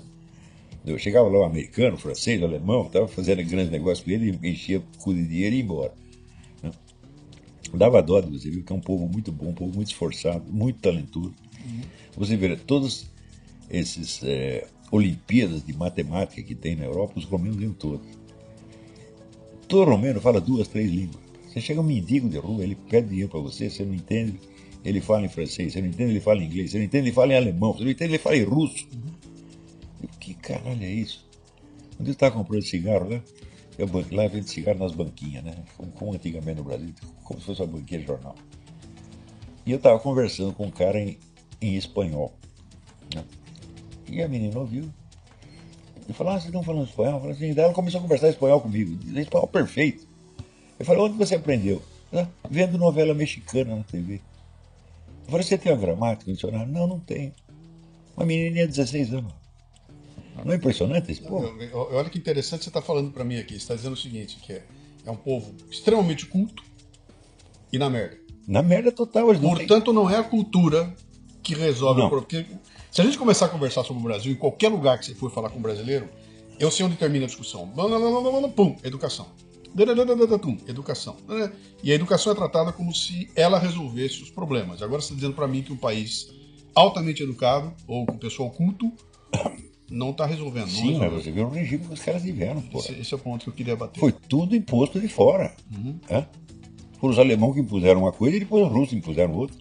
Eu 0.86 1.00
chegava 1.00 1.28
lá, 1.28 1.40
o 1.40 1.44
americano, 1.46 1.98
francês, 1.98 2.44
alemão, 2.44 2.86
estava 2.86 3.08
fazendo 3.08 3.44
grandes 3.44 3.72
negócios 3.72 4.06
com 4.06 4.12
ele, 4.12 4.38
enchia 4.48 4.78
o 4.78 4.84
cu 5.00 5.16
de 5.16 5.26
dinheiro 5.26 5.56
e 5.56 5.58
ia 5.58 5.64
embora. 5.64 5.94
né? 6.62 6.70
Dava 7.74 8.04
dó 8.04 8.22
de 8.22 8.30
você 8.30 8.52
ver 8.52 8.62
que 8.62 8.72
é 8.72 8.76
um 8.76 8.80
povo 8.80 9.08
muito 9.08 9.32
bom, 9.32 9.48
um 9.48 9.54
povo 9.56 9.74
muito 9.74 9.88
esforçado, 9.88 10.44
muito 10.48 10.78
talentoso. 10.78 11.34
Você 12.16 12.38
vê, 12.38 12.56
todos 12.56 13.08
esses 13.68 14.22
eh, 14.24 14.68
Olimpíadas 14.92 15.66
de 15.66 15.74
matemática 15.74 16.42
que 16.42 16.56
tem 16.56 16.76
na 16.76 16.86
Europa, 16.86 17.14
os 17.18 17.26
romenos 17.26 17.58
ganham 17.58 17.74
todos. 17.74 18.08
Todo 19.68 19.92
romeno 19.92 20.22
fala 20.22 20.40
duas, 20.40 20.68
três 20.68 20.90
línguas. 20.90 21.22
Você 21.48 21.60
chega 21.60 21.82
um 21.82 21.84
mendigo 21.84 22.30
de 22.30 22.38
rua, 22.38 22.64
ele 22.64 22.76
pede 22.76 23.10
dinheiro 23.10 23.30
para 23.30 23.40
você, 23.40 23.70
você 23.70 23.84
não 23.84 23.94
entende, 23.94 24.40
ele 24.86 25.02
fala 25.02 25.26
em 25.26 25.30
francês, 25.30 25.74
você 25.74 25.82
não 25.82 25.90
entende, 25.90 26.12
ele 26.12 26.22
fala 26.22 26.42
em 26.42 26.46
inglês, 26.46 26.72
você 26.72 26.78
não 26.78 26.86
entende, 26.86 27.08
ele 27.08 27.16
fala 27.16 27.34
em 27.34 27.36
alemão, 27.36 27.74
você 27.74 27.84
não 27.84 27.92
entende, 27.92 28.12
ele 28.12 28.20
fala 28.20 28.38
em 28.38 28.44
russo. 28.44 28.88
Eu, 30.02 30.10
que 30.20 30.34
caralho 30.34 30.84
é 30.84 30.90
isso? 30.90 31.28
Eu 32.00 32.12
estava 32.12 32.36
comprando 32.36 32.62
cigarro 32.62 33.10
lá, 33.10 33.22
eu, 33.78 33.90
lá 34.12 34.28
vende 34.28 34.50
cigarro 34.50 34.80
nas 34.80 34.94
banquinhas, 34.94 35.44
né? 35.44 35.56
Como, 35.76 35.92
como 35.92 36.14
antigamente 36.14 36.58
no 36.58 36.64
Brasil, 36.64 36.94
como 37.24 37.40
se 37.40 37.46
fosse 37.46 37.62
uma 37.62 37.68
banquinha 37.68 38.00
de 38.00 38.08
jornal. 38.08 38.36
E 39.66 39.72
eu 39.72 39.78
estava 39.78 40.00
conversando 40.00 40.54
com 40.54 40.68
um 40.68 40.72
cara 40.72 41.00
em, 41.00 41.18
em 41.60 41.76
espanhol. 41.76 42.38
E 44.10 44.22
a 44.22 44.28
menina 44.28 44.58
ouviu. 44.60 44.90
E 46.08 46.14
falou, 46.14 46.34
ah, 46.34 46.36
vocês 46.36 46.46
estão 46.46 46.64
falando 46.64 46.88
espanhol? 46.88 47.16
Eu 47.16 47.20
falei 47.20 47.36
assim, 47.36 47.54
daí 47.54 47.66
ela 47.66 47.74
começou 47.74 48.00
a 48.00 48.02
conversar 48.02 48.30
espanhol 48.30 48.62
comigo. 48.62 48.98
Espanhol 49.20 49.48
perfeito. 49.48 50.08
Eu 50.80 50.86
falei, 50.86 51.02
onde 51.02 51.18
você 51.18 51.36
aprendeu? 51.36 51.82
"Ah, 52.14 52.28
Vendo 52.50 52.78
novela 52.78 53.14
mexicana 53.14 53.76
na 53.76 53.84
TV. 53.84 54.22
Eu 55.26 55.32
falei, 55.32 55.44
você 55.46 55.58
tem 55.58 55.72
uma 55.72 55.78
gramática, 55.78 56.32
um 56.32 56.34
dicionário? 56.34 56.72
Não, 56.72 56.88
não 56.88 57.00
tenho. 57.00 57.34
Uma 58.16 58.26
menininha 58.26 58.66
de 58.66 58.74
16 58.74 59.14
anos. 59.14 59.34
Não 60.46 60.54
é 60.54 60.56
impressionante 60.56 61.12
esse 61.12 61.22
povo? 61.22 61.52
Olha 61.92 62.10
que 62.10 62.18
interessante 62.18 62.64
você 62.64 62.70
está 62.70 62.82
falando 62.82 63.12
para 63.12 63.24
mim 63.24 63.38
aqui. 63.38 63.54
Você 63.54 63.58
está 63.60 63.76
dizendo 63.76 63.94
o 63.94 63.98
seguinte, 63.98 64.38
que 64.38 64.54
é, 64.54 64.64
é 65.06 65.12
um 65.12 65.16
povo 65.16 65.54
extremamente 65.70 66.26
culto 66.28 66.64
e 67.74 67.78
na 67.78 67.90
merda. 67.90 68.18
Na 68.48 68.62
merda 68.62 68.92
total. 68.92 69.30
Eles 69.30 69.42
não 69.42 69.50
Portanto, 69.50 69.92
não 69.92 70.10
é 70.10 70.18
a 70.18 70.24
cultura 70.24 70.96
que 71.44 71.54
resolve 71.56 72.00
Não. 72.00 72.08
o 72.08 72.10
problema. 72.10 72.48
Se 72.92 73.02
a 73.02 73.04
gente 73.04 73.18
começar 73.18 73.46
a 73.46 73.50
conversar 73.50 73.84
sobre 73.84 74.02
o 74.02 74.04
Brasil, 74.04 74.32
em 74.32 74.36
qualquer 74.36 74.70
lugar 74.70 74.98
que 74.98 75.06
você 75.06 75.14
for 75.16 75.32
falar 75.32 75.50
com 75.50 75.60
um 75.60 75.62
brasileiro, 75.62 76.08
eu 76.60 76.72
sei 76.72 76.86
onde 76.86 76.96
termina 76.96 77.26
a 77.26 77.28
discussão. 77.28 77.72
Pum, 78.56 78.76
educação. 78.84 79.28
Educação. 80.68 81.16
E 81.84 81.92
a 81.92 81.96
educação 81.96 82.32
é 82.32 82.36
tratada 82.36 82.72
como 82.72 82.94
se 82.96 83.30
ela 83.36 83.60
resolvesse 83.60 84.24
os 84.24 84.32
problemas. 84.32 84.82
Agora 84.82 85.02
você 85.02 85.08
está 85.08 85.16
dizendo 85.16 85.36
para 85.36 85.48
mim 85.48 85.62
que 85.62 85.72
um 85.72 85.78
país 85.78 86.30
altamente 86.74 87.22
educado, 87.22 87.74
ou 87.88 88.06
com 88.06 88.18
pessoal 88.18 88.50
culto, 88.50 88.92
não 89.90 90.12
está 90.12 90.26
resolvendo. 90.26 90.68
não 90.68 90.74
Sim, 90.74 90.98
mas 90.98 91.12
você 91.12 91.32
viu 91.32 91.46
o 91.46 91.50
regime 91.50 91.86
que 91.86 91.94
os 91.94 92.02
caras 92.02 92.24
tiveram. 92.24 92.64
Esse, 92.74 92.94
esse 92.94 93.14
é 93.14 93.18
o 93.18 93.20
ponto 93.20 93.44
que 93.44 93.50
eu 93.50 93.54
queria 93.54 93.76
bater. 93.76 94.00
Foi 94.00 94.12
tudo 94.12 94.56
imposto 94.56 95.00
de 95.00 95.08
fora. 95.08 95.56
né? 96.10 96.28
Foram 97.00 97.14
os 97.14 97.20
alemães 97.20 97.54
que 97.54 97.60
impuseram 97.60 98.02
uma 98.02 98.12
coisa 98.12 98.38
e 98.38 98.40
depois 98.40 98.66
os 98.66 98.72
russos 98.72 98.94
impuseram 98.94 99.34
outra. 99.36 99.56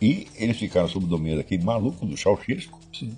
E 0.00 0.28
eles 0.34 0.56
ficaram 0.56 0.88
sob 0.88 1.04
o 1.04 1.08
domínio 1.08 1.36
daquele 1.36 1.62
maluco 1.62 2.06
do 2.06 2.16
Ceausescu. 2.16 2.78
Sim. 2.92 3.16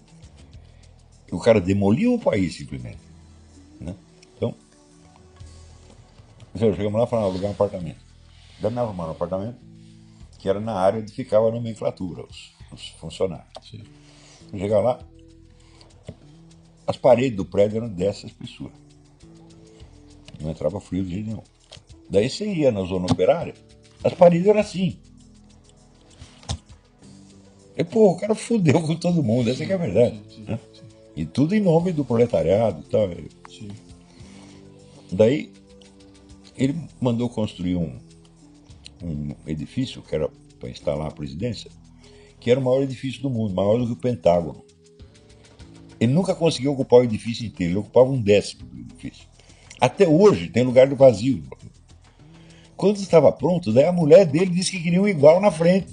O 1.30 1.38
cara 1.38 1.60
demoliu 1.60 2.14
o 2.14 2.18
país 2.18 2.56
simplesmente. 2.56 2.98
né? 3.80 3.94
Então, 4.36 4.54
nós 6.54 6.76
chegamos 6.76 6.98
lá 6.98 7.06
e 7.06 7.10
falamos, 7.10 7.30
alugar 7.32 7.50
um 7.50 7.54
apartamento. 7.54 8.00
Daí 8.60 8.70
me 8.70 8.78
arrumaram 8.78 9.10
um 9.10 9.14
apartamento 9.14 9.58
que 10.38 10.48
era 10.48 10.60
na 10.60 10.74
área 10.74 11.00
onde 11.00 11.12
ficava 11.12 11.48
a 11.48 11.52
nomenclatura, 11.52 12.24
os, 12.24 12.52
os 12.72 12.88
funcionários. 12.98 13.48
Sim. 13.70 13.84
Chegar 14.50 14.80
lá, 14.80 14.98
as 16.86 16.96
paredes 16.96 17.36
do 17.36 17.44
prédio 17.44 17.78
eram 17.78 17.88
dessa 17.88 18.26
espessura. 18.26 18.72
Não 20.40 20.50
entrava 20.50 20.80
frio 20.80 21.04
de 21.04 21.14
jeito 21.14 21.26
nenhum. 21.28 21.42
Daí 22.10 22.28
você 22.28 22.52
ia 22.52 22.72
na 22.72 22.82
zona 22.82 23.06
operária, 23.06 23.54
as 24.02 24.12
paredes 24.12 24.48
eram 24.48 24.60
assim. 24.60 24.98
E, 27.76 27.84
pô, 27.84 28.10
o 28.12 28.16
cara 28.16 28.34
fudeu 28.34 28.80
com 28.82 28.94
todo 28.96 29.22
mundo, 29.22 29.50
essa 29.50 29.64
que 29.64 29.72
é 29.72 29.74
a 29.74 29.78
verdade. 29.78 30.20
Sim, 30.28 30.44
né? 30.44 30.58
sim, 30.72 30.82
E 31.16 31.24
tudo 31.24 31.54
em 31.54 31.60
nome 31.60 31.92
do 31.92 32.04
proletariado 32.04 32.82
e 32.86 32.90
tal. 32.90 33.08
sim. 33.48 33.68
Daí 35.10 35.52
ele 36.56 36.76
mandou 37.00 37.28
construir 37.28 37.76
um, 37.76 37.98
um 39.02 39.34
edifício 39.46 40.02
que 40.02 40.14
era 40.14 40.28
para 40.58 40.70
instalar 40.70 41.08
a 41.08 41.10
presidência, 41.10 41.70
que 42.38 42.50
era 42.50 42.60
o 42.60 42.62
maior 42.62 42.82
edifício 42.82 43.22
do 43.22 43.30
mundo, 43.30 43.54
maior 43.54 43.78
do 43.78 43.86
que 43.86 43.92
o 43.92 43.96
Pentágono. 43.96 44.64
Ele 45.98 46.12
nunca 46.12 46.34
conseguiu 46.34 46.72
ocupar 46.72 47.00
o 47.00 47.04
edifício 47.04 47.46
inteiro, 47.46 47.72
ele 47.72 47.78
ocupava 47.80 48.10
um 48.10 48.20
décimo 48.20 48.64
do 48.66 48.78
edifício. 48.80 49.26
Até 49.80 50.06
hoje 50.06 50.48
tem 50.48 50.62
lugar 50.62 50.88
do 50.88 50.96
vazio. 50.96 51.42
Quando 52.76 52.96
estava 52.96 53.30
pronto, 53.32 53.72
daí 53.72 53.84
a 53.84 53.92
mulher 53.92 54.26
dele 54.26 54.50
disse 54.50 54.70
que 54.72 54.82
queria 54.82 55.00
um 55.00 55.08
igual 55.08 55.40
na 55.40 55.50
frente. 55.50 55.92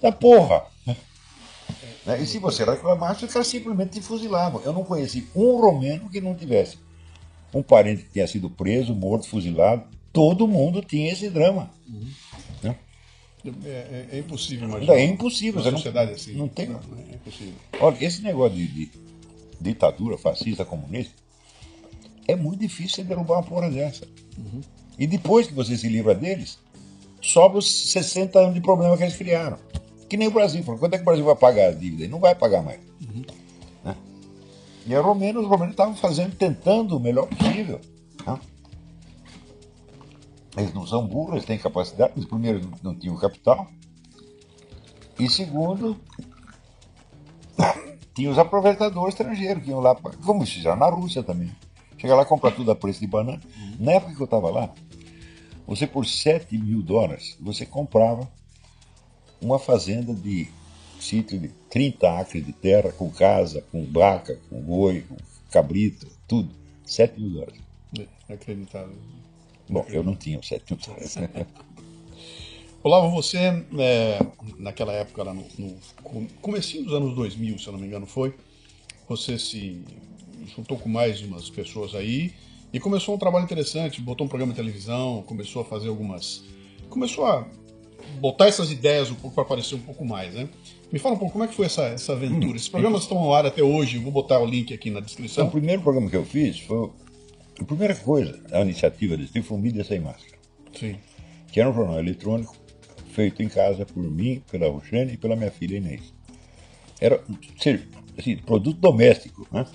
Da 0.00 0.12
porra! 0.12 0.64
Né? 2.06 2.22
E 2.22 2.26
se 2.26 2.38
você 2.38 2.64
reclamasse, 2.64 3.24
os 3.24 3.32
caras 3.32 3.48
simplesmente 3.48 3.90
te 3.92 4.00
fuzilavam. 4.00 4.62
Eu 4.64 4.72
não 4.72 4.82
conheci 4.84 5.28
um 5.34 5.60
romeno 5.60 6.08
que 6.08 6.20
não 6.20 6.34
tivesse 6.34 6.78
um 7.52 7.62
parente 7.62 8.04
que 8.04 8.10
tinha 8.12 8.26
sido 8.26 8.48
preso, 8.48 8.94
morto, 8.94 9.28
fuzilado. 9.28 9.84
Todo 10.12 10.48
mundo 10.48 10.80
tinha 10.82 11.12
esse 11.12 11.28
drama. 11.28 11.70
Né? 12.62 12.74
É, 13.64 13.68
é- 13.68 14.08
é 14.12 14.18
impossível 14.18 14.68
imaginar. 14.68 14.94
É 14.94 15.04
impossível. 15.04 15.60
Uma 15.60 15.62
Você 15.64 15.70
não, 15.70 15.78
sociedade 15.78 16.12
assim. 16.12 16.32
não 16.34 16.48
tem. 16.48 16.68
Não, 16.68 16.80
é 17.10 17.14
impossível. 17.14 17.54
Olha, 17.80 17.96
esse 18.04 18.22
negócio 18.22 18.56
de, 18.56 18.66
de 18.66 18.90
ditadura 19.60 20.16
fascista, 20.16 20.64
comunista, 20.64 21.12
é 22.26 22.34
muito 22.36 22.60
difícil 22.60 22.96
você 22.96 23.04
derrubar 23.04 23.34
uma 23.36 23.42
porra 23.42 23.70
dessa. 23.70 24.06
E 24.98 25.06
depois 25.06 25.46
que 25.46 25.54
você 25.54 25.76
se 25.76 25.88
livra 25.88 26.14
deles, 26.14 26.58
sobra 27.20 27.58
os 27.58 27.90
60 27.90 28.38
anos 28.38 28.54
de 28.54 28.60
problema 28.60 28.96
que 28.96 29.02
eles 29.02 29.16
criaram. 29.16 29.58
Que 30.08 30.16
nem 30.16 30.28
o 30.28 30.30
Brasil. 30.32 30.62
Falou, 30.62 30.80
quando 30.80 30.94
é 30.94 30.96
que 30.96 31.02
o 31.02 31.04
Brasil 31.04 31.24
vai 31.24 31.36
pagar 31.36 31.68
a 31.68 31.72
dívida? 31.72 32.04
Ele 32.04 32.12
não 32.12 32.20
vai 32.20 32.34
pagar 32.34 32.62
mais. 32.62 32.80
Né? 33.84 33.96
E 34.86 34.94
a 34.94 35.00
os 35.00 35.04
romenos 35.06 35.70
estavam 35.70 35.94
fazendo, 35.94 36.34
tentando 36.36 36.96
o 36.96 37.00
melhor 37.00 37.26
possível. 37.26 37.80
né? 38.26 38.38
Eles 40.56 40.72
não 40.74 40.86
são 40.86 41.06
burros, 41.06 41.34
eles 41.34 41.44
têm 41.44 41.58
capacidade. 41.58 42.12
Eles, 42.16 42.28
primeiro, 42.28 42.68
não- 42.82 42.94
tinham 42.94 43.16
capital. 43.16 43.68
E 45.18 45.28
segundo, 45.28 45.96
tinha 48.14 48.30
os 48.30 48.38
aproveitadores 48.38 49.14
estrangeiros 49.14 49.62
que 49.62 49.70
iam 49.70 49.80
lá, 49.80 49.94
pra- 49.94 50.12
como 50.24 50.40
eles 50.40 50.52
fizeram 50.52 50.76
na 50.76 50.88
Rússia 50.88 51.22
também. 51.22 51.52
Chega 51.96 52.14
lá, 52.14 52.24
compra 52.24 52.50
tudo 52.50 52.70
a 52.70 52.76
preço 52.76 53.00
de 53.00 53.06
banana. 53.06 53.40
Na 53.78 53.92
época 53.92 54.14
que 54.14 54.20
eu 54.20 54.24
estava 54.24 54.50
lá, 54.50 54.70
você 55.66 55.86
por 55.86 56.06
7 56.06 56.56
mil 56.56 56.82
dólares, 56.82 57.36
você 57.40 57.66
comprava 57.66 58.28
uma 59.40 59.58
fazenda 59.58 60.12
de 60.14 60.48
sítio 61.00 61.38
de 61.38 61.48
30 61.70 62.20
acres 62.20 62.44
de 62.44 62.52
terra, 62.52 62.90
com 62.92 63.10
casa, 63.10 63.62
com 63.70 63.84
vaca, 63.84 64.38
com 64.50 64.60
boi, 64.60 65.02
com 65.08 65.16
cabrito, 65.50 66.06
tudo. 66.26 66.50
7 66.84 67.20
mil 67.20 67.30
dólares. 67.30 67.60
É 68.28 68.34
acreditável. 68.34 68.96
Bom, 69.68 69.84
eu 69.88 70.02
não 70.02 70.16
tinha 70.16 70.38
os 70.38 70.48
7 70.48 70.64
mil 70.70 70.80
dólares. 70.84 71.16
Olavo, 72.82 73.10
você, 73.10 73.38
é, 73.38 74.18
naquela 74.58 74.92
época, 74.92 75.22
lá 75.22 75.34
no, 75.34 75.44
no 75.58 75.76
com- 76.02 76.26
comecinho 76.40 76.84
dos 76.84 76.94
anos 76.94 77.14
2000, 77.14 77.58
se 77.58 77.66
eu 77.66 77.72
não 77.72 77.80
me 77.80 77.86
engano, 77.86 78.06
foi, 78.06 78.34
você 79.08 79.38
se 79.38 79.82
juntou 80.54 80.78
com 80.78 80.88
mais 80.88 81.20
umas 81.20 81.50
pessoas 81.50 81.94
aí 81.94 82.32
e 82.72 82.78
começou 82.78 83.14
um 83.14 83.18
trabalho 83.18 83.44
interessante, 83.44 84.00
botou 84.00 84.26
um 84.26 84.28
programa 84.28 84.52
de 84.52 84.56
televisão, 84.56 85.22
começou 85.26 85.62
a 85.62 85.64
fazer 85.64 85.88
algumas... 85.88 86.44
Começou 86.88 87.26
a 87.26 87.46
botar 88.20 88.46
essas 88.48 88.70
ideias 88.70 89.10
um 89.10 89.14
pouco 89.14 89.34
para 89.34 89.44
aparecer 89.44 89.74
um 89.74 89.80
pouco 89.80 90.04
mais, 90.04 90.34
né? 90.34 90.48
Me 90.92 90.98
fala 90.98 91.14
um 91.14 91.18
pouco 91.18 91.32
como 91.32 91.44
é 91.44 91.48
que 91.48 91.54
foi 91.54 91.66
essa, 91.66 91.82
essa 91.84 92.12
aventura. 92.12 92.56
Esses 92.56 92.68
programas 92.68 93.02
estão 93.02 93.20
no 93.22 93.32
ar 93.32 93.44
até 93.46 93.62
hoje, 93.62 93.98
vou 93.98 94.10
botar 94.10 94.40
o 94.40 94.46
link 94.46 94.72
aqui 94.72 94.88
na 94.90 94.98
Então, 95.00 95.06
descrição. 95.06 95.46
o 95.46 95.50
primeiro 95.50 95.82
programa 95.82 96.08
que 96.08 96.16
eu 96.16 96.24
fiz 96.24 96.58
foi. 96.60 96.90
A 97.60 97.64
primeira 97.64 97.94
coisa, 97.94 98.40
a 98.52 98.60
iniciativa 98.60 99.16
desse 99.16 99.32
tipo 99.32 99.46
foi 99.46 99.58
o 99.58 99.60
Mídia 99.60 99.82
Sem 99.84 99.98
Máscara, 100.00 100.38
Sim, 100.72 100.96
que 101.50 101.60
era 101.60 101.68
um 101.68 101.74
jornal 101.74 101.98
eletrônico 101.98 102.56
feito 103.12 103.42
em 103.42 103.48
casa 103.48 103.84
por 103.84 104.02
mim, 104.02 104.42
pela 104.50 104.68
Roxane 104.70 105.14
e 105.14 105.16
pela 105.16 105.34
minha 105.34 105.50
filha 105.50 105.76
Inês. 105.76 106.14
Era 107.00 107.20
assim, 108.18 108.36
produto 108.38 108.78
doméstico, 108.78 109.46
né? 109.50 109.66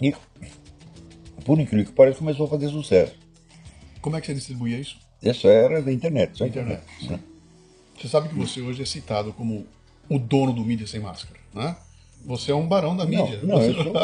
E, 0.00 0.14
por 1.44 1.58
incrível 1.58 1.86
que 1.86 1.92
pareça, 1.92 2.18
começou 2.18 2.46
a 2.46 2.48
fazer 2.50 2.68
sucesso. 2.68 3.14
como 4.02 4.16
é 4.16 4.20
que 4.20 4.26
você 4.26 4.34
distribuía 4.34 4.78
isso? 4.78 4.98
Essa 5.22 5.48
era 5.48 5.82
da 5.82 5.92
internet, 5.92 6.36
só 6.38 6.46
Internet, 6.46 6.82
internet. 7.00 7.12
né? 7.12 7.20
Você 7.98 8.08
sabe 8.08 8.28
que 8.28 8.34
você 8.34 8.60
hoje 8.60 8.82
é 8.82 8.86
citado 8.86 9.32
como 9.32 9.66
o 10.08 10.18
dono 10.18 10.52
do 10.52 10.64
mídia 10.64 10.86
sem 10.86 11.00
máscara, 11.00 11.38
né? 11.54 11.76
Você 12.24 12.50
é 12.52 12.54
um 12.54 12.66
barão 12.66 12.96
da 12.96 13.04
Não, 13.04 13.10
mídia. 13.10 13.40
não, 13.42 13.56
Você- 13.58 13.70
eu 13.70 13.74
sou. 13.84 13.92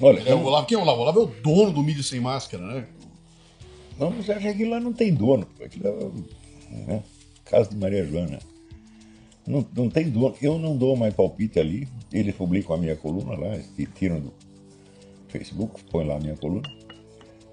Olha, 0.00 0.20
É, 0.28 0.34
o 0.34 0.42
Olavo, 0.42 0.66
quem 0.66 0.76
é 0.76 0.78
o 0.78 0.82
Olavo? 0.82 0.98
O 0.98 1.02
Olavo 1.02 1.20
é 1.20 1.22
o 1.22 1.26
dono 1.26 1.70
do 1.72 1.82
mídia 1.82 2.02
sem 2.02 2.20
máscara, 2.20 2.64
né? 2.66 2.86
Não, 3.98 4.10
você 4.10 4.32
acha 4.32 4.40
que 4.42 4.48
aquilo 4.48 4.70
lá 4.70 4.80
não 4.80 4.92
tem 4.92 5.14
dono. 5.14 5.46
Aquilo 5.64 5.86
é 5.88 6.74
né? 6.92 7.02
casa 7.44 7.70
de 7.70 7.76
Maria 7.76 8.04
Joana. 8.04 8.40
Não, 9.46 9.64
não 9.76 9.88
tem 9.88 10.10
dono. 10.10 10.34
Eu 10.42 10.58
não 10.58 10.76
dou 10.76 10.96
mais 10.96 11.14
palpite 11.14 11.60
ali. 11.60 11.86
Eles 12.12 12.34
publicam 12.34 12.74
a 12.74 12.78
minha 12.78 12.96
coluna 12.96 13.36
lá, 13.38 13.56
tiram 13.96 14.18
do 14.20 14.32
Facebook, 15.28 15.82
põem 15.84 16.06
lá 16.08 16.16
a 16.16 16.20
minha 16.20 16.36
coluna. 16.36 16.68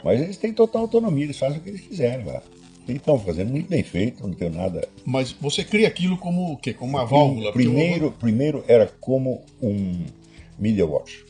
Mas 0.04 0.20
eles 0.22 0.38
têm 0.38 0.54
total 0.54 0.84
autonomia, 0.84 1.26
eles 1.26 1.38
fazem 1.38 1.60
o 1.60 1.62
que 1.62 1.70
eles 1.70 1.82
quiserem 1.82 2.26
lá. 2.26 2.42
Eles 2.88 3.00
estão 3.02 3.20
fazendo 3.20 3.52
muito 3.52 3.70
bem 3.70 3.84
feito, 3.84 4.26
não 4.28 4.34
tenho 4.34 4.52
nada. 4.52 4.88
Mas 5.06 5.32
você 5.34 5.64
cria 5.64 5.88
aquilo 5.88 6.18
como 6.18 6.52
o 6.54 6.58
quê? 6.58 6.74
Como 6.74 6.92
uma 6.98 7.06
válvula? 7.06 7.52
Primeiro, 7.54 8.12
primeiro 8.12 8.64
era 8.68 8.88
como 9.00 9.44
um 9.62 10.04
media 10.58 10.86
watch. 10.86 11.24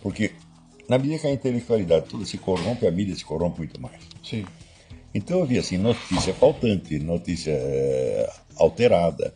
Porque 0.00 0.30
na 0.88 0.98
medida 0.98 1.18
que 1.18 1.26
a 1.26 1.32
intelectualidade 1.32 2.06
toda 2.06 2.24
se 2.24 2.38
corrompe, 2.38 2.86
a 2.86 2.90
mídia 2.90 3.14
se 3.16 3.24
corrompe 3.24 3.58
muito 3.58 3.80
mais. 3.80 3.96
eu- 3.96 4.24
Sim. 4.24 4.44
Então 5.14 5.40
eu 5.40 5.46
vi 5.46 5.58
assim, 5.58 5.76
notícia 5.78 6.32
faltante, 6.34 6.98
notícia 6.98 7.52
eh, 7.52 8.30
alterada. 8.56 9.34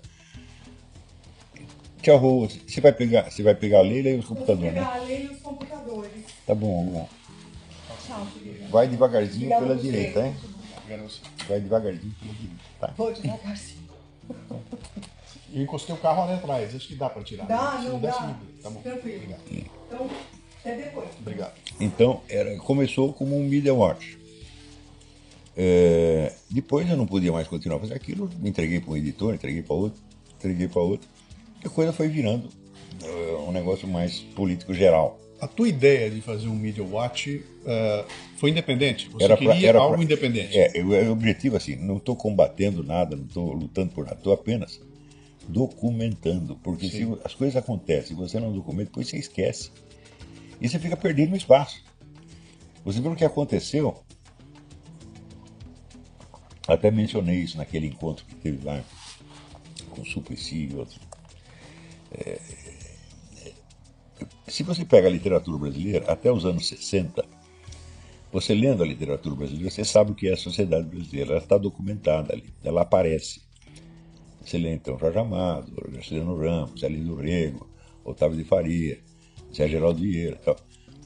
Tchau, 2.03 2.17
Rô, 2.19 2.49
você 2.49 2.81
vai 2.81 2.93
pegar, 2.93 3.31
você 3.31 3.43
vai 3.43 3.55
pegar 3.55 3.79
a 3.79 3.83
Leila 3.83 4.09
e 4.11 4.19
os 4.19 4.25
computadores, 4.27 4.75
né? 4.75 4.85
pegar 4.87 4.97
a 4.99 5.05
lei 5.05 5.25
e 5.25 5.29
os 5.29 5.39
computadores. 5.41 6.25
Tá 6.47 6.55
bom. 6.55 6.87
Tchau, 6.93 6.93
querida. 6.93 7.18
Vai 8.71 8.89
devagarzinho 8.89 9.49
pela 9.49 9.77
direita, 9.77 10.27
hein? 10.27 10.37
Vai 11.49 11.61
devagarzinho 11.61 12.15
pela 12.21 12.33
direita, 12.35 12.63
tá? 12.81 12.95
Vou 12.97 13.13
devagarzinho. 13.13 13.89
Eu 15.53 15.63
encostei 15.63 15.95
o 15.95 15.99
carro 15.99 16.23
ali 16.25 16.35
atrás, 16.35 16.75
acho 16.75 16.89
que 16.89 16.95
dá 16.95 17.09
pra 17.09 17.23
tirar. 17.23 17.47
Dá, 17.47 17.79
Se 17.81 17.89
não 17.89 18.01
dá. 18.01 18.21
me- 18.27 18.63
Tá 18.63 18.71
bom. 18.71 18.81
Tranquilo. 18.83 19.17
Obrigado. 19.17 19.41
Então, 19.51 20.11
até 20.61 20.77
depois. 20.77 21.09
Obrigado. 21.21 21.53
Então, 21.81 22.21
era, 22.29 22.57
começou 22.59 23.13
como 23.15 23.37
um 23.39 23.45
media 23.49 23.73
watch. 23.73 24.19
É, 25.57 26.33
depois 26.51 26.89
eu 26.89 26.97
não 26.97 27.07
podia 27.07 27.33
mais 27.33 27.49
continuar 27.49 27.79
a 27.79 27.81
fazer 27.81 27.95
aquilo, 27.95 28.31
entreguei 28.45 28.81
para 28.81 28.91
um 28.93 28.97
editor, 28.97 29.35
entreguei 29.35 29.63
para 29.63 29.75
outro, 29.75 30.01
entreguei 30.37 30.69
para 30.69 30.83
outro. 30.83 31.09
E 31.65 31.67
a 31.67 31.71
coisa 31.71 31.93
foi 31.93 32.09
virando 32.09 32.49
é, 33.03 33.35
um 33.39 33.51
negócio 33.51 33.89
mais 33.89 34.21
político 34.21 34.73
geral. 34.73 35.19
A 35.41 35.47
tua 35.47 35.69
ideia 35.69 36.11
de 36.11 36.21
fazer 36.21 36.49
um 36.49 36.55
Media 36.57 36.83
Watch 36.83 37.45
eh, 37.65 38.05
foi 38.39 38.51
independente? 38.51 39.09
Você 39.11 39.25
Era 39.25 39.37
pra- 39.37 39.53
queria 39.53 39.69
era 39.69 39.79
algo 39.79 39.95
pra- 39.95 40.03
independente? 40.05 40.59
É, 40.59 40.73
eu- 40.75 40.89
o 40.89 41.13
objetivo 41.13 41.57
assim, 41.57 41.77
não 41.77 41.99
estou 41.99 42.17
combatendo 42.17 42.83
nada, 42.83 43.15
não 43.15 43.25
estou 43.25 43.53
lutando 43.53 43.93
por 43.93 44.05
nada, 44.05 44.17
estou 44.17 44.33
apenas 44.33 44.81
documentando. 45.49 46.57
Porque 46.57 46.89
se 46.89 47.07
as 47.25 47.35
coisas 47.35 47.55
acontecem 47.57 48.13
e 48.17 48.19
você 48.19 48.41
não 48.41 48.53
documenta, 48.53 48.87
depois 48.91 49.09
você 49.09 49.17
esquece. 49.17 49.71
E 50.61 50.69
você 50.69 50.79
fica 50.79 50.97
perdido 50.97 51.31
no 51.31 51.37
espaço. 51.37 51.85
Você 52.85 53.01
viu 53.01 53.13
o 53.13 53.17
que 53.17 53.25
aconteceu? 53.25 54.03
Até 56.67 56.91
mencionei 56.91 57.37
isso 57.37 57.57
naquele 57.57 57.87
encontro 57.87 58.25
que 58.27 58.35
teve 58.35 58.65
lá 58.65 58.83
com 59.91 60.03
o 60.03 60.05
Suplicy 60.05 60.69
e 60.71 60.75
outros. 60.77 60.99
É, 62.13 62.39
se 64.49 64.63
você 64.63 64.85
pega 64.85 65.09
a 65.09 65.11
literatura 65.11 65.59
brasileira, 65.59 66.11
até 66.11 66.31
os 66.33 66.45
anos 66.45 66.69
60, 66.69 67.25
você 68.33 68.55
lendo 68.55 68.83
a 68.83 68.87
literatura 68.87 69.35
brasileira, 69.35 69.71
você 69.71 69.85
sabe 69.85 70.13
o 70.13 70.15
que 70.15 70.29
é 70.29 70.35
a 70.35 70.37
sociedade 70.37 70.87
brasileira. 70.87 71.33
Ela 71.33 71.43
está 71.43 71.57
documentada 71.57 72.33
ali, 72.33 72.53
ela 72.63 72.83
aparece. 72.83 73.43
Você 74.43 74.59
lê 74.59 74.73
então 74.73 74.99
Jorge 74.99 75.19
Amado, 75.19 75.73
Graciliano 75.91 76.37
Ramos, 76.37 76.83
Alindo 76.85 77.15
Rego, 77.17 77.69
Otávio 78.05 78.37
de 78.37 78.45
Faria, 78.45 78.99
Zé 79.55 79.69
Geraldo 79.69 80.01
Vieira. 80.01 80.37
Tal. 80.37 80.57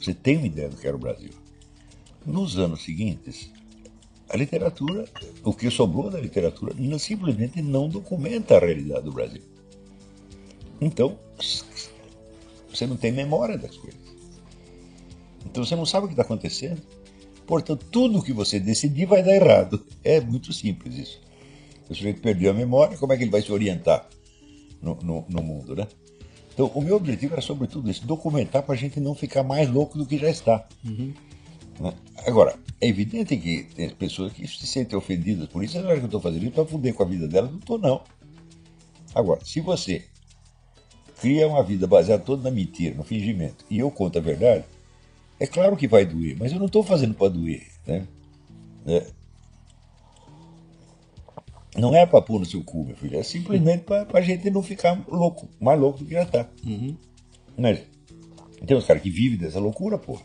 Você 0.00 0.14
tem 0.14 0.36
uma 0.36 0.46
ideia 0.46 0.68
do 0.68 0.76
que 0.76 0.86
era 0.86 0.96
o 0.96 0.98
Brasil. 0.98 1.30
Nos 2.24 2.58
anos 2.58 2.82
seguintes, 2.82 3.50
a 4.28 4.36
literatura, 4.36 5.04
o 5.44 5.52
que 5.52 5.70
sobrou 5.70 6.08
da 6.10 6.20
literatura, 6.20 6.74
simplesmente 6.98 7.60
não 7.60 7.88
documenta 7.88 8.56
a 8.56 8.60
realidade 8.60 9.04
do 9.04 9.12
Brasil. 9.12 9.42
Então, 10.80 11.18
você 12.72 12.86
não 12.86 12.96
tem 12.96 13.12
memória 13.12 13.56
das 13.58 13.76
coisas. 13.76 14.00
Então 15.44 15.64
você 15.64 15.76
não 15.76 15.84
sabe 15.86 16.04
o 16.04 16.08
que 16.08 16.14
está 16.14 16.22
acontecendo. 16.22 16.80
Portanto, 17.46 17.84
tudo 17.90 18.22
que 18.22 18.32
você 18.32 18.58
decidir 18.60 19.06
vai 19.06 19.22
dar 19.22 19.34
errado. 19.34 19.84
É 20.04 20.20
muito 20.20 20.52
simples 20.52 20.96
isso. 20.96 21.20
O 21.90 21.94
sujeito 21.94 22.20
perdeu 22.22 22.50
a 22.50 22.54
memória, 22.54 22.96
como 22.96 23.12
é 23.12 23.16
que 23.16 23.24
ele 23.24 23.30
vai 23.30 23.42
se 23.42 23.52
orientar 23.52 24.08
no, 24.80 24.94
no- 25.02 25.24
no 25.28 25.42
mundo, 25.42 25.74
né? 25.76 25.86
Então, 26.54 26.70
o 26.74 26.80
meu 26.80 26.96
objetivo 26.96 27.32
era 27.34 27.42
sobretudo 27.42 27.90
isso, 27.90 28.06
documentar 28.06 28.62
para 28.62 28.74
a 28.74 28.78
gente 28.78 29.00
não 29.00 29.14
ficar 29.14 29.42
mais 29.42 29.68
louco 29.70 29.96
do 29.98 30.06
que 30.06 30.18
já 30.18 30.30
está. 30.30 30.66
Né? 31.80 31.94
Agora, 32.26 32.54
é 32.80 32.86
evidente 32.88 33.36
que 33.36 33.64
tem 33.74 33.88
pessoas 33.90 34.32
que 34.32 34.46
se 34.46 34.66
sentem 34.66 34.96
ofendidas 34.96 35.48
por 35.48 35.64
isso, 35.64 35.78
acham 35.78 35.94
que 35.94 36.00
eu 36.00 36.04
estou 36.06 36.20
fazendo 36.20 36.42
isso 36.44 36.52
para 36.52 36.64
fuder 36.66 36.94
com 36.94 37.02
a 37.02 37.06
vida 37.06 37.26
delas. 37.26 37.50
Não 37.50 37.58
estou, 37.58 37.78
não. 37.78 38.02
Agora, 39.14 39.44
se 39.44 39.60
você 39.60 40.04
cria 41.22 41.46
uma 41.46 41.62
vida 41.62 41.86
baseada 41.86 42.22
toda 42.22 42.42
na 42.42 42.50
mentira, 42.50 42.96
no 42.96 43.04
fingimento, 43.04 43.64
e 43.70 43.78
eu 43.78 43.90
conto 43.92 44.18
a 44.18 44.20
verdade, 44.20 44.64
é 45.38 45.46
claro 45.46 45.76
que 45.76 45.86
vai 45.86 46.04
doer, 46.04 46.36
mas 46.38 46.50
eu 46.52 46.58
não 46.58 46.66
estou 46.66 46.82
fazendo 46.82 47.14
para 47.14 47.28
doer. 47.28 47.62
Né? 47.86 48.06
É. 48.86 49.06
Não 51.76 51.94
é 51.94 52.04
para 52.04 52.20
pôr 52.20 52.40
no 52.40 52.44
seu 52.44 52.62
cu, 52.62 52.84
meu 52.84 52.96
filho, 52.96 53.16
é 53.18 53.22
simplesmente 53.22 53.84
para 53.84 54.06
a 54.12 54.20
gente 54.20 54.50
não 54.50 54.62
ficar 54.62 55.00
louco, 55.08 55.48
mais 55.60 55.78
louco 55.80 56.00
do 56.00 56.04
que 56.04 56.12
já 56.12 56.24
está. 56.24 56.46
Né? 57.56 57.82
Tem 58.66 58.76
uns 58.76 58.84
caras 58.84 59.02
que 59.02 59.08
vivem 59.10 59.38
dessa 59.38 59.58
loucura, 59.60 59.96
porra. 59.96 60.22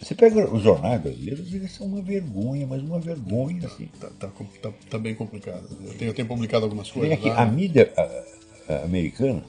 Você 0.00 0.14
pega 0.14 0.48
os 0.54 0.62
jornais 0.62 1.00
brasileiros, 1.02 1.52
eles 1.52 1.72
são 1.72 1.86
uma 1.88 2.00
vergonha, 2.00 2.64
mas 2.66 2.80
uma 2.80 3.00
vergonha, 3.00 3.66
assim. 3.66 3.88
Tá, 4.00 4.08
tá 4.20 4.30
tá- 4.62 4.72
tá 4.88 4.98
bem 4.98 5.14
complicado. 5.16 5.66
Eu 5.84 5.94
tenho, 5.94 6.10
eu 6.10 6.14
tenho 6.14 6.28
publicado 6.28 6.64
algumas 6.64 6.90
coisas 6.90 7.18
a 7.36 7.44
mídia 7.46 7.92
a- 7.96 8.35
americana, 8.84 9.44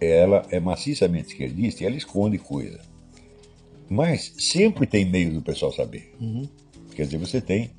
ela 0.00 0.46
é 0.50 0.60
maciçamente 0.60 1.28
esquerdista 1.28 1.82
e 1.82 1.86
ela 1.86 1.96
esconde 1.96 2.38
coisa. 2.38 2.80
Mas 3.88 4.34
sempre 4.38 4.86
tem 4.86 5.04
meio 5.04 5.32
do 5.32 5.42
pessoal 5.42 5.72
saber. 5.72 6.14
Quer 6.94 7.04
dizer, 7.04 7.18
você 7.18 7.40
tem, 7.40 7.70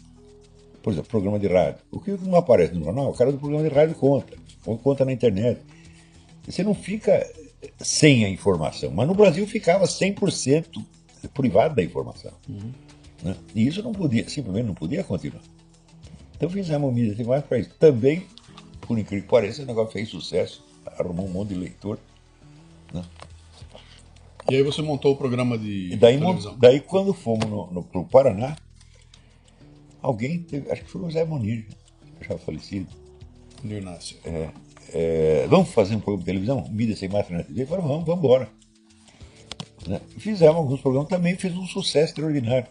por 0.82 0.92
exemplo, 0.92 1.10
programa 1.10 1.40
de 1.40 1.48
rádio. 1.48 1.82
O 1.92 2.00
que 2.00 2.12
não 2.12 2.36
aparece 2.36 2.74
no 2.74 2.84
jornal, 2.84 3.10
o 3.10 3.14
cara 3.14 3.32
do 3.32 3.38
programa 3.38 3.68
de 3.68 3.74
rádio 3.74 3.96
conta. 3.96 4.38
Ou 4.66 4.78
conta 4.78 5.06
na 5.06 5.14
internet. 5.14 5.62
Você 6.46 6.64
não 6.64 6.74
fica 6.74 7.26
sem 7.80 8.26
a 8.26 8.30
informação. 8.30 8.92
Mas 8.92 9.08
no 9.08 9.14
Brasil 9.14 9.46
ficava 9.46 9.86
100% 9.86 10.84
privado 11.34 11.76
da 11.76 11.84
informação. 11.84 12.32
né? 13.24 13.36
E 13.54 13.68
isso 13.68 13.84
não 13.84 13.92
podia, 13.92 14.28
simplesmente 14.28 14.66
não 14.66 14.74
podia 14.74 15.04
continuar. 15.04 15.42
Então 16.36 16.50
fizemos 16.50 16.94
mídia 16.94 17.14
assim, 17.14 17.24
mais 17.24 17.44
para 17.44 17.60
isso. 17.60 17.72
Também, 17.78 18.24
por 18.90 18.98
incrível 18.98 19.24
que 19.24 19.30
pareça, 19.30 19.62
o 19.62 19.66
negócio 19.68 19.92
fez 19.94 20.10
sucesso, 20.10 20.66
arrumou 20.98 21.28
um 21.28 21.30
monte 21.30 21.50
de 21.50 21.56
leitor. 21.60 22.00
E 24.50 24.56
aí 24.56 24.64
você 24.64 24.82
montou 24.82 25.14
o 25.14 25.16
programa 25.16 25.60
de 25.60 25.94
E 25.94 25.96
daí, 25.96 26.18
televisão. 26.18 26.58
daí 26.58 26.80
quando 26.80 27.14
fomos 27.14 27.46
no, 27.48 27.68
no, 27.72 27.84
pro 27.84 28.04
Paraná, 28.04 28.56
alguém, 30.02 30.40
teve, 30.42 30.72
acho 30.72 30.84
que 30.84 30.90
foi 30.90 31.04
o 31.04 31.12
Zé 31.12 31.24
Monir, 31.24 31.68
já 32.28 32.36
falecido, 32.40 32.88
No 33.64 33.78
Inácio. 33.78 34.18
é, 34.92 35.46
vamos 35.48 35.70
fazer 35.70 35.94
um 35.96 36.00
programa 36.00 36.22
de 36.22 36.26
televisão? 36.26 36.68
Mídia 36.72 36.96
sem 36.96 37.08
máscara 37.08 37.38
na 37.38 37.44
TV? 37.44 37.68
Falaram, 37.68 37.88
vamos, 37.88 38.06
vamos 38.08 38.24
embora. 38.26 38.50
Né? 39.88 40.02
Fizemos 40.18 40.56
alguns 40.56 40.82
programas 40.82 41.10
também, 41.10 41.36
fez 41.36 41.56
um 41.56 41.68
sucesso 41.68 42.08
extraordinário. 42.14 42.66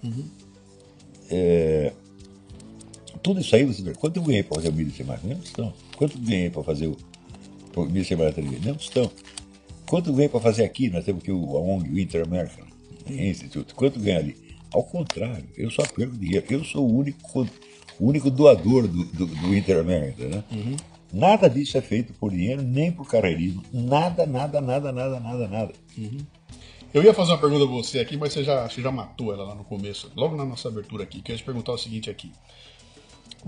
É, 1.30 1.92
tudo 3.22 3.40
isso 3.40 3.54
aí, 3.54 3.64
você 3.64 3.82
vê, 3.82 3.94
quanto 3.94 4.16
eu 4.16 4.24
ganhei 4.24 4.42
para 4.42 4.56
fazer 4.56 4.70
o 4.70 4.72
Mídia 4.72 4.94
sem 4.96 5.06
máscara? 5.06 5.32
Não 5.32 5.40
estão. 5.44 5.72
Quanto 5.98 6.16
ganhei 6.16 6.48
para 6.48 6.62
fazer 6.62 6.86
o, 6.86 6.96
o 7.74 7.84
Mídia 7.86 8.04
sem 8.04 8.16
máscara 8.16 8.46
na 8.46 8.52
TV? 8.52 8.68
Não 8.68 8.76
estão. 8.76 9.10
Quanto 9.84 10.12
ganhei 10.12 10.28
para 10.28 10.38
fazer 10.38 10.62
aqui? 10.62 10.88
Nós 10.90 11.04
temos 11.04 11.24
aqui 11.24 11.32
o, 11.32 11.56
a 11.56 11.60
ONG, 11.60 11.90
o 11.90 11.98
Inter 11.98 12.24
American 12.24 12.66
Institute. 13.08 13.74
Quanto 13.74 13.98
ganha 13.98 14.18
ali? 14.18 14.36
Ao 14.72 14.84
contrário, 14.84 15.48
eu 15.56 15.68
só 15.72 15.82
perco 15.82 16.16
dinheiro. 16.16 16.46
Eu 16.48 16.62
sou 16.62 16.88
o 16.88 16.98
único, 16.98 17.40
o 17.98 18.06
único 18.06 18.30
doador 18.30 18.86
do, 18.86 19.04
do, 19.06 19.26
do 19.26 19.56
Inter 19.56 19.80
American. 19.80 20.28
Né? 20.28 20.44
Nada 21.12 21.50
disso 21.50 21.76
é 21.76 21.80
feito 21.80 22.12
por 22.12 22.30
dinheiro, 22.30 22.62
nem 22.62 22.92
por 22.92 23.08
carreirismo. 23.08 23.64
Nada, 23.72 24.24
nada, 24.24 24.60
nada, 24.60 24.92
nada, 24.92 25.18
nada, 25.18 25.48
nada. 25.48 25.72
Eu 26.94 27.02
ia 27.02 27.12
fazer 27.12 27.32
uma 27.32 27.38
pergunta 27.38 27.66
pra 27.66 27.74
você 27.74 27.98
aqui, 27.98 28.16
mas 28.16 28.32
você 28.32 28.44
já, 28.44 28.68
você 28.68 28.80
já 28.80 28.92
matou 28.92 29.34
ela 29.34 29.42
lá 29.42 29.54
no 29.56 29.64
começo, 29.64 30.12
logo 30.14 30.36
na 30.36 30.44
nossa 30.44 30.68
abertura 30.68 31.02
aqui. 31.02 31.20
Que 31.20 31.32
eu 31.32 31.34
ia 31.34 31.38
te 31.38 31.44
perguntar 31.44 31.72
o 31.72 31.78
seguinte 31.78 32.08
aqui. 32.08 32.30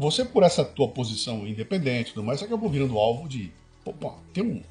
Você, 0.01 0.24
por 0.24 0.42
essa 0.42 0.64
tua 0.64 0.88
posição 0.88 1.46
independente 1.46 2.11
e 2.11 2.14
tudo 2.14 2.24
mais, 2.24 2.38
você 2.40 2.46
acabou 2.46 2.70
virando 2.70 2.98
alvo 2.98 3.28
de. 3.28 3.53
Pô, 3.84 3.92
pô, 3.92 4.12
tem 4.32 4.42
um. 4.42 4.62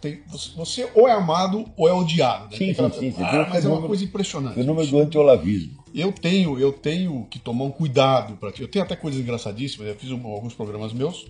tem- 0.00 0.20
você- 0.56 0.88
ou 0.94 1.08
é 1.08 1.12
amado 1.12 1.64
ou 1.76 1.88
é 1.88 1.92
odiado. 1.92 2.50
Né? 2.50 2.56
Sim, 2.56 2.70
aquela- 2.70 2.90
sim, 2.92 3.12
sim. 3.12 3.22
Ah, 3.22 3.46
mas 3.48 3.64
é 3.64 3.68
uma 3.68 3.86
coisa 3.86 4.04
impressionante. 4.04 4.54
Fenômeno 4.54 4.86
do 4.88 4.98
antiolavismo. 4.98 5.84
Eu 5.94 6.12
tenho, 6.12 6.58
eu 6.58 6.72
tenho 6.72 7.26
que 7.30 7.38
tomar 7.38 7.64
um 7.64 7.70
cuidado 7.70 8.36
para 8.36 8.50
ti. 8.52 8.62
Eu 8.62 8.68
tenho 8.68 8.84
até 8.84 8.94
coisas 8.96 9.20
engraçadíssimas. 9.20 9.88
Eu 9.88 9.94
fiz 9.96 10.10
um- 10.10 10.26
alguns 10.26 10.54
programas 10.54 10.92
meus 10.92 11.26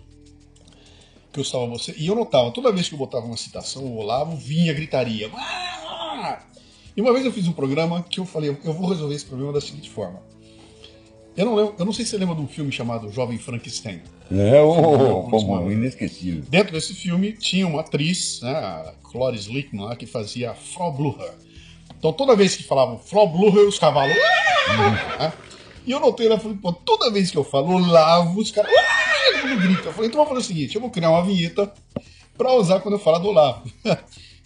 que 1.32 1.38
eu 1.38 1.42
estava 1.42 1.66
você 1.66 1.94
e 1.98 2.06
eu 2.06 2.14
notava 2.14 2.50
toda 2.50 2.72
vez 2.72 2.88
que 2.88 2.94
eu 2.94 2.98
botava 2.98 3.24
uma 3.26 3.36
citação, 3.36 3.84
o 3.84 3.96
Olavo 3.98 4.34
vinha 4.36 4.72
gritaria. 4.72 5.30
"Ah!" 5.34 6.40
E 6.96 7.00
uma 7.00 7.12
vez 7.12 7.24
eu 7.24 7.32
fiz 7.32 7.46
um 7.46 7.52
programa 7.52 8.02
que 8.02 8.18
eu 8.20 8.24
falei, 8.26 8.50
eu 8.64 8.72
vou 8.72 8.88
resolver 8.88 9.14
esse 9.14 9.24
problema 9.26 9.52
da 9.52 9.60
seguinte 9.60 9.88
forma. 9.88 10.20
Eu 11.38 11.46
não 11.46 11.54
lembro, 11.54 11.74
eu 11.78 11.84
não 11.84 11.92
sei 11.92 12.04
se 12.04 12.10
você 12.10 12.18
lembra 12.18 12.34
de 12.34 12.40
um 12.40 12.48
filme 12.48 12.72
chamado 12.72 13.12
Jovem 13.12 13.38
Frankenstein. 13.38 14.02
É 14.28 14.60
o 14.60 15.22
como 15.30 15.70
inesquecível. 15.70 16.42
Dentro 16.48 16.72
desse 16.72 16.92
filme 16.92 17.32
tinha 17.32 17.64
uma 17.64 17.80
atriz, 17.80 18.40
né, 18.42 18.50
a 18.50 18.92
Cloris 19.04 19.46
Lickman, 19.46 19.84
lá, 19.84 19.94
que 19.94 20.04
fazia 20.04 20.50
a 20.50 20.54
Frau 20.56 20.92
Blucher. 20.92 21.32
Então 21.96 22.12
toda 22.12 22.34
vez 22.34 22.56
que 22.56 22.64
falavam 22.64 22.98
Frau 22.98 23.28
Blucher, 23.28 23.68
os 23.68 23.78
cavalos. 23.78 24.16
né? 24.16 25.32
E 25.86 25.92
eu 25.92 26.00
notei 26.00 26.28
lá, 26.28 26.40
falei, 26.40 26.58
pô, 26.60 26.72
toda 26.72 27.08
vez 27.08 27.30
que 27.30 27.38
eu 27.38 27.44
falo 27.44 27.72
Olavo, 27.72 28.40
os 28.40 28.50
caras. 28.50 28.72
Todo 29.30 29.48
mundo 29.48 29.62
grita. 29.62 29.88
Eu 29.88 29.92
falei, 29.92 30.08
então 30.08 30.24
vamos 30.24 30.28
fazer 30.30 30.40
o 30.40 30.56
seguinte: 30.56 30.74
eu 30.74 30.80
vou 30.80 30.90
criar 30.90 31.10
uma 31.10 31.24
vinheta 31.24 31.72
pra 32.36 32.52
usar 32.52 32.80
quando 32.80 32.94
eu 32.94 33.00
falar 33.00 33.18
do 33.18 33.28
Olavo. 33.28 33.70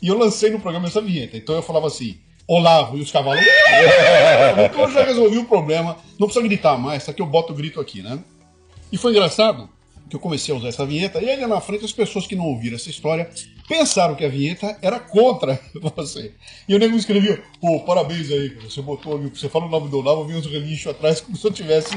e 0.03 0.09
eu 0.09 0.19
lancei 0.19 0.51
no 0.51 0.61
programa 0.61 0.89
essa 0.89 1.01
vinheta. 1.01 1.39
Então 1.39 1.55
eu 1.55 1.63
falava 1.63 1.87
assim. 1.87 2.19
Olavo 2.47 2.99
e 2.99 3.01
os 3.01 3.11
cavalos. 3.11 3.43
"Ah!" 3.43 4.65
então 4.65 4.83
eu 4.83 4.91
já 4.91 5.05
resolvi 5.05 5.39
o 5.39 5.45
problema. 5.45 5.97
Não 6.19 6.27
precisa 6.27 6.47
gritar 6.47 6.77
mais, 6.79 7.03
só 7.05 7.13
que 7.13 7.23
eu 7.23 7.27
boto 7.27 7.53
o 7.53 7.57
grito 7.57 7.81
aqui, 7.81 8.03
né? 8.03 8.19
E 8.91 8.97
foi 8.99 9.13
engraçado 9.13 9.69
que 10.11 10.17
eu 10.17 10.21
comecei 10.21 10.55
a 10.55 10.59
usar 10.59 10.69
essa 10.69 10.85
vinheta 10.85 11.23
e 11.23 11.31
aí 11.31 11.47
na 11.47 11.61
frente 11.61 11.85
as 11.85 11.93
pessoas 11.93 12.27
que 12.27 12.37
não 12.37 12.45
ouviram 12.45 12.77
essa 12.77 12.91
história 12.91 13.31
pensaram 13.67 14.15
que 14.15 14.23
a 14.25 14.29
vinheta 14.29 14.77
era 14.83 15.01
contra 15.01 15.59
você. 15.97 16.35
E 16.69 16.75
o 16.75 16.79
nego 16.79 16.93
me 16.93 16.99
escrevia, 16.99 17.43
pô, 17.61 17.81
parabéns 17.81 18.31
aí, 18.31 18.51
você 18.57 18.83
botou 18.83 19.17
ali, 19.17 19.31
você 19.31 19.49
fala 19.49 19.65
o 19.65 19.71
nome 19.71 19.89
do 19.89 19.99
Olavo, 19.99 20.25
vinha 20.27 20.39
uns 20.39 20.45
relinchos 20.47 20.89
atrás 20.89 21.21
como 21.23 21.35
se 21.37 21.47
eu 21.47 21.51
tivesse 21.53 21.91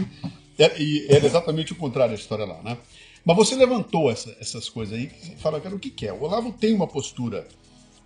Era, 0.57 0.73
e 0.81 1.05
era 1.09 1.25
exatamente 1.25 1.73
o 1.73 1.75
contrário 1.75 2.15
da 2.15 2.19
história 2.21 2.45
lá, 2.45 2.61
né? 2.63 2.77
Mas 3.25 3.35
você 3.35 3.55
levantou 3.55 4.09
essa- 4.09 4.33
essas 4.39 4.69
coisas 4.69 4.97
aí 4.97 5.11
e 5.33 5.35
fala, 5.41 5.59
cara, 5.59 5.75
o 5.75 5.79
que, 5.79 5.89
que 5.89 6.07
é? 6.07 6.13
O 6.13 6.23
Olavo 6.23 6.53
tem 6.53 6.73
uma 6.73 6.87
postura 6.87 7.45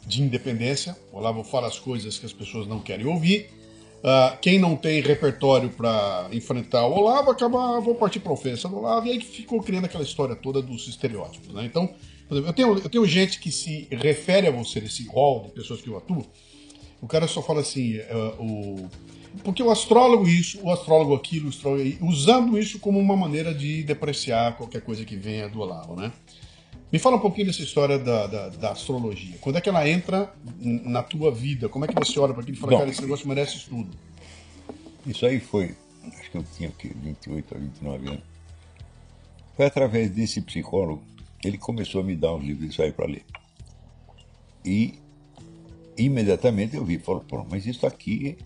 de 0.09 0.23
independência, 0.23 0.97
o 1.13 1.17
Olavo 1.17 1.43
fala 1.43 1.67
as 1.67 1.77
coisas 1.77 2.17
que 2.17 2.25
as 2.25 2.33
pessoas 2.33 2.67
não 2.67 2.79
querem 2.79 3.05
ouvir. 3.05 3.47
Ah, 4.03 4.35
quem 4.41 4.57
não 4.57 4.75
tem 4.75 5.01
repertório 5.01 5.69
para 5.69 6.27
enfrentar 6.31 6.87
o 6.87 6.93
Olavo 6.93 7.29
acaba, 7.29 7.77
"Ah, 7.77 7.79
vou 7.79 7.93
partir 7.93 8.19
para 8.19 8.31
ofensa 8.31 8.67
do 8.67 8.77
Olavo, 8.77 9.05
e 9.05 9.11
aí 9.11 9.21
ficou 9.21 9.61
criando 9.61 9.85
aquela 9.85 10.03
história 10.03 10.35
toda 10.35 10.61
dos 10.61 10.87
estereótipos. 10.87 11.53
Né? 11.53 11.65
Então, 11.65 11.93
eu 12.29 12.51
tenho, 12.53 12.77
eu 12.77 12.89
tenho 12.89 13.05
gente 13.05 13.39
que 13.39 13.51
se 13.51 13.87
refere 13.91 14.47
a 14.47 14.51
você, 14.51 14.79
esse 14.79 15.07
rol 15.07 15.43
de 15.43 15.51
pessoas 15.51 15.81
que 15.81 15.89
eu 15.89 15.97
atuo, 15.97 16.25
o 17.01 17.07
cara 17.07 17.27
só 17.27 17.41
fala 17.41 17.61
assim, 17.61 17.97
é, 17.97 18.15
o... 18.39 18.87
porque 19.43 19.61
o 19.61 19.69
astrólogo 19.69 20.27
isso, 20.27 20.59
o 20.63 20.71
astrólogo 20.71 21.13
aquilo, 21.13 21.47
o 21.47 21.49
astrólogo... 21.49 21.83
usando 22.01 22.57
isso 22.57 22.79
como 22.79 22.97
uma 22.99 23.15
maneira 23.15 23.53
de 23.53 23.83
depreciar 23.83 24.57
qualquer 24.57 24.81
coisa 24.81 25.05
que 25.05 25.15
venha 25.15 25.47
do 25.47 25.59
Olavo, 25.59 25.95
né? 25.95 26.11
Me 26.91 26.97
fala 26.97 27.17
um 27.17 27.19
pouquinho 27.19 27.47
dessa 27.47 27.61
história 27.61 27.99
da, 27.99 28.25
da, 28.25 28.49
da 28.49 28.71
astrologia. 28.71 29.37
Quando 29.41 29.57
é 29.57 29.61
que 29.61 29.69
ela 29.69 29.87
entra 29.87 30.33
na 30.59 31.03
tua 31.03 31.31
vida? 31.31 31.69
Como 31.69 31.85
é 31.85 31.87
que 31.87 31.93
você 31.93 32.19
olha 32.19 32.33
para 32.33 32.41
aquilo 32.41 32.57
e 32.57 32.59
fala, 32.59 32.71
Bom, 32.71 32.77
cara, 32.79 32.89
esse 32.89 33.01
negócio 33.01 33.27
merece 33.27 33.57
estudo? 33.57 33.89
Isso 35.05 35.25
aí 35.25 35.39
foi, 35.39 35.75
acho 36.19 36.31
que 36.31 36.37
eu 36.37 36.45
tinha 36.57 36.69
o 36.69 36.73
quê? 36.73 36.91
28 36.95 37.55
a 37.55 37.57
29 37.59 38.07
anos. 38.07 38.23
Foi 39.55 39.65
através 39.65 40.09
desse 40.09 40.41
psicólogo, 40.41 41.03
ele 41.43 41.57
começou 41.57 42.01
a 42.01 42.03
me 42.03 42.15
dar 42.15 42.33
uns 42.33 42.43
livros 42.43 42.79
aí 42.79 42.91
para 42.91 43.05
ler. 43.05 43.23
E 44.65 44.95
imediatamente 45.95 46.75
eu 46.75 46.83
vi, 46.83 46.97
falou, 46.97 47.21
pô, 47.21 47.45
mas 47.49 47.67
isso 47.67 47.85
aqui 47.85 48.37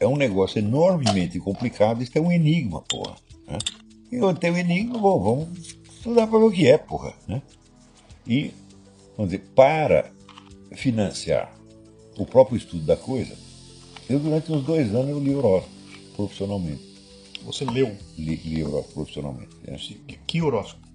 é 0.00 0.06
um 0.06 0.16
negócio 0.16 0.58
enormemente 0.58 1.38
complicado, 1.38 2.02
isso 2.02 2.16
é 2.16 2.20
um 2.20 2.32
enigma, 2.32 2.82
porra. 2.82 3.16
né? 3.46 3.58
E 4.10 4.16
eu 4.16 4.34
tenho 4.34 4.54
um 4.54 4.58
enigma, 4.58 4.98
bom, 4.98 5.22
vamos 5.22 5.79
estudar 6.00 6.26
para 6.26 6.38
ver 6.38 6.44
o 6.44 6.50
que 6.50 6.66
é, 6.66 6.78
porra. 6.78 7.12
Né? 7.28 7.42
E, 8.26 8.52
vamos 9.16 9.30
dizer, 9.32 9.44
para 9.54 10.10
financiar 10.72 11.54
o 12.18 12.24
próprio 12.26 12.56
estudo 12.56 12.84
da 12.84 12.96
coisa, 12.96 13.34
eu 14.08 14.18
durante 14.18 14.50
uns 14.52 14.64
dois 14.64 14.94
anos 14.94 15.10
eu 15.10 15.20
li 15.20 15.34
horóscopo 15.34 15.74
profissionalmente. 16.16 16.90
Você 17.44 17.64
leu 17.64 17.96
Li, 18.18 18.36
li 18.36 18.62
horóscopo 18.62 18.94
profissionalmente. 18.94 19.56
né? 19.64 19.76
que, 20.06 20.18
que 20.26 20.42
horóscopo? 20.42 20.88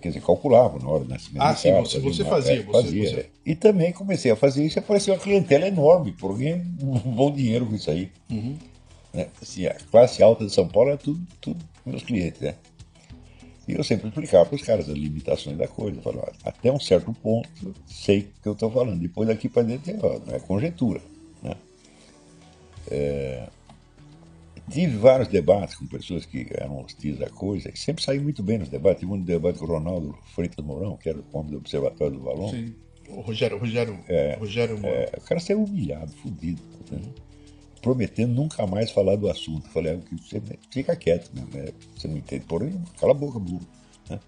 Quer 0.00 0.08
dizer, 0.08 0.22
calculava 0.22 0.78
na 0.78 0.88
hora 0.88 1.04
do 1.04 1.10
nascimento. 1.10 1.42
Ah, 1.42 1.54
sim, 1.54 1.70
você- 1.72 2.00
fazia 2.00 2.12
você 2.12 2.22
uma- 2.22 2.30
fazia, 2.30 2.52
é, 2.54 2.62
você- 2.62 2.72
fazia, 2.82 3.08
você- 3.10 3.20
é. 3.20 3.30
E 3.44 3.54
também 3.54 3.92
comecei 3.92 4.30
a 4.30 4.36
fazer 4.36 4.64
isso 4.64 4.78
e 4.78 4.80
apareceu 4.80 5.12
uma 5.14 5.20
clientela 5.20 5.68
enorme, 5.68 6.12
porque 6.12 6.62
um 6.82 6.98
bom 7.14 7.30
dinheiro 7.30 7.66
com 7.66 7.74
isso 7.74 7.90
aí. 7.90 8.10
Uhum. 8.30 8.56
Né? 9.12 9.28
Assim, 9.40 9.66
a 9.66 9.74
classe 9.74 10.22
alta 10.22 10.46
de 10.46 10.52
São 10.52 10.66
Paulo 10.66 10.88
era 10.90 10.98
tudo, 10.98 11.20
tudo 11.42 11.62
meus 11.84 12.02
clientes, 12.02 12.40
né? 12.40 12.54
E 13.70 13.74
eu 13.76 13.84
sempre 13.84 14.08
explicava 14.08 14.46
para 14.46 14.56
os 14.56 14.62
caras 14.62 14.88
as 14.88 14.96
limitações 14.96 15.56
da 15.56 15.68
coisa. 15.68 16.00
Falava, 16.02 16.32
até 16.44 16.72
um 16.72 16.80
certo 16.80 17.12
ponto, 17.12 17.74
sei 17.86 18.20
o 18.20 18.42
que 18.42 18.48
eu 18.48 18.52
estou 18.52 18.70
falando. 18.70 19.00
Depois 19.00 19.28
daqui 19.28 19.48
para 19.48 19.62
dentro 19.62 19.92
é 20.28 20.38
conjectura. 20.40 21.00
Né? 21.42 21.56
É, 22.90 23.48
Tive 24.70 24.96
vários 24.98 25.26
debates 25.26 25.74
com 25.74 25.84
pessoas 25.86 26.24
que 26.24 26.46
eram 26.52 26.78
hostis 26.78 27.20
à 27.20 27.28
coisa, 27.28 27.68
e 27.74 27.76
sempre 27.76 28.04
saí 28.04 28.20
muito 28.20 28.40
bem 28.40 28.58
nos 28.58 28.68
debates. 28.68 29.00
Tive 29.00 29.12
um 29.12 29.20
debate 29.20 29.58
com 29.58 29.64
o 29.64 29.68
Ronaldo 29.68 30.16
Freitas 30.32 30.64
Mourão, 30.64 30.96
que 30.96 31.08
era 31.08 31.18
o 31.18 31.24
homem 31.32 31.50
do 31.50 31.58
Observatório 31.58 32.16
do 32.16 32.22
Valon. 32.22 32.50
Sim. 32.50 32.74
O 33.08 33.20
Rogério, 33.20 33.58
Rogério, 33.58 33.98
Rogério 34.38 34.78
É, 34.86 35.10
o 35.18 35.20
cara 35.22 35.40
saiu 35.40 35.64
humilhado, 35.64 36.12
fudido, 36.12 36.62
né? 36.92 37.00
Prometendo 37.80 38.32
nunca 38.32 38.66
mais 38.66 38.90
falar 38.90 39.16
do 39.16 39.28
assunto. 39.28 39.68
Falei, 39.70 39.94
ah, 39.94 40.16
você 40.22 40.40
fica 40.70 40.94
quieto, 40.96 41.30
né? 41.34 41.68
você 41.96 42.08
não 42.08 42.16
entende, 42.16 42.44
porém, 42.46 42.80
cala 42.98 43.12
a 43.12 43.14
boca, 43.14 43.38
burro. 43.38 43.66
né? 44.08 44.18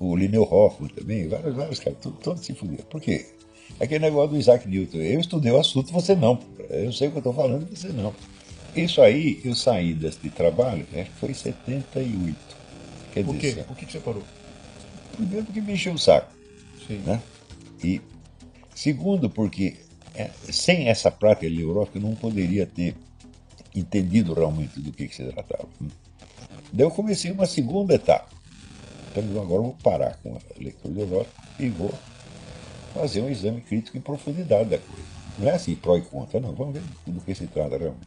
O 0.00 0.16
Lineu 0.16 0.42
Hoffman 0.42 0.90
também, 0.90 1.28
vários, 1.28 1.54
vários 1.54 1.80
caras, 1.80 1.98
todos, 2.22 2.44
se 2.44 2.54
fuderam. 2.54 2.84
Por 2.84 3.00
quê? 3.00 3.26
Aquele 3.80 4.00
negócio 4.00 4.30
do 4.30 4.36
Isaac 4.36 4.68
Newton, 4.68 4.98
eu 4.98 5.20
estudei 5.20 5.50
o 5.52 5.58
assunto, 5.58 5.92
você 5.92 6.14
não. 6.14 6.38
Eu 6.70 6.92
sei 6.92 7.08
o 7.08 7.10
que 7.10 7.16
eu 7.16 7.20
estou 7.20 7.32
falando, 7.34 7.66
você 7.74 7.88
não. 7.88 8.14
Isso 8.74 9.00
aí, 9.00 9.40
eu 9.44 9.54
saí 9.54 9.94
desse 9.94 10.28
trabalho, 10.30 10.86
acho 10.92 11.10
que 11.10 11.16
foi 11.18 11.30
em 11.30 11.34
78. 11.34 12.36
Quer 13.12 13.24
Por 13.24 13.36
dizer, 13.36 13.54
quê? 13.56 13.62
Por 13.62 13.76
que 13.76 13.86
que 13.86 13.92
você 13.92 14.00
parou? 14.00 14.22
primeiro 15.16 15.46
porque 15.46 15.60
me 15.60 15.74
encheu 15.74 15.92
o 15.94 15.98
saco 15.98 16.32
Sim. 16.88 16.98
né? 17.06 17.22
E 17.84 18.00
segundo, 18.74 19.30
porque 19.30 19.76
é, 20.14 20.30
sem 20.50 20.88
essa 20.88 21.10
prática 21.10 21.46
eu 21.46 22.00
não 22.00 22.14
poderia 22.14 22.66
ter 22.66 22.94
entendido 23.74 24.34
realmente 24.34 24.80
do 24.80 24.92
que, 24.92 25.08
que 25.08 25.14
se 25.16 25.24
tratava. 25.24 25.68
né? 25.80 25.88
Daí 26.72 26.86
eu 26.86 26.90
comecei 26.90 27.30
uma 27.30 27.46
segunda 27.46 27.94
etapa. 27.94 28.28
Então 29.10 29.22
agora 29.42 29.60
eu 29.60 29.64
vou 29.64 29.76
parar 29.82 30.18
com 30.22 30.36
a 30.36 30.38
leitura 30.58 31.02
horóscopo 31.02 31.42
e 31.58 31.68
vou 31.68 31.92
fazer 32.92 33.20
um 33.20 33.30
exame 33.30 33.60
crítico 33.60 33.96
em 33.96 34.00
profundidade 34.00 34.70
da 34.70 34.78
coisa. 34.78 35.02
Não 35.38 35.48
é 35.48 35.54
assim, 35.54 35.74
pró 35.74 35.96
e 35.96 36.02
contra, 36.02 36.38
não. 36.40 36.52
Vamos 36.52 36.74
ver 36.74 36.82
do 37.06 37.20
que 37.20 37.34
se 37.34 37.46
trata 37.46 37.76
realmente. 37.76 38.06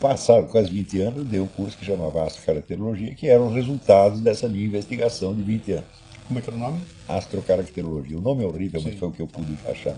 Passado 0.00 0.46
quase 0.48 0.70
20 0.70 1.00
anos, 1.00 1.18
eu 1.18 1.24
dei 1.24 1.40
um 1.40 1.46
curso 1.46 1.76
que 1.76 1.84
chamava 1.84 2.24
Astrocaracterologia, 2.24 3.14
que 3.14 3.28
eram 3.28 3.48
os 3.48 3.54
resultados 3.54 4.20
dessa 4.20 4.46
minha 4.48 4.66
investigação 4.66 5.34
de 5.34 5.42
20 5.42 5.72
anos 5.72 5.86
Como 6.26 6.38
é 6.38 6.42
que 6.42 6.50
era 6.50 6.56
o 6.56 6.60
nome? 6.60 6.80
astrocaracterologia. 7.08 8.18
O 8.18 8.20
nome 8.20 8.44
é 8.44 8.46
horrível, 8.46 8.80
mas 8.82 8.92
Sim. 8.92 8.98
foi 8.98 9.08
o 9.08 9.12
que 9.12 9.22
eu 9.22 9.26
pude 9.26 9.56
achar. 9.66 9.96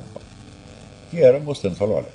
Que 1.11 1.21
era 1.21 1.41
mostrando, 1.41 1.77
falou, 1.77 1.97
olha, 1.97 2.09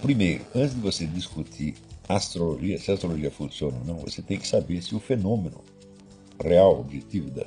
primeiro, 0.00 0.44
antes 0.54 0.74
de 0.74 0.80
você 0.80 1.06
discutir 1.06 1.74
astrologia, 2.08 2.78
se 2.78 2.90
a 2.90 2.94
astrologia 2.94 3.30
funciona 3.30 3.76
ou 3.78 3.84
não, 3.84 3.96
você 3.98 4.22
tem 4.22 4.38
que 4.38 4.46
saber 4.46 4.82
se 4.82 4.94
o 4.94 5.00
fenômeno 5.00 5.62
real, 6.42 6.80
objetivo 6.80 7.30
da, 7.30 7.44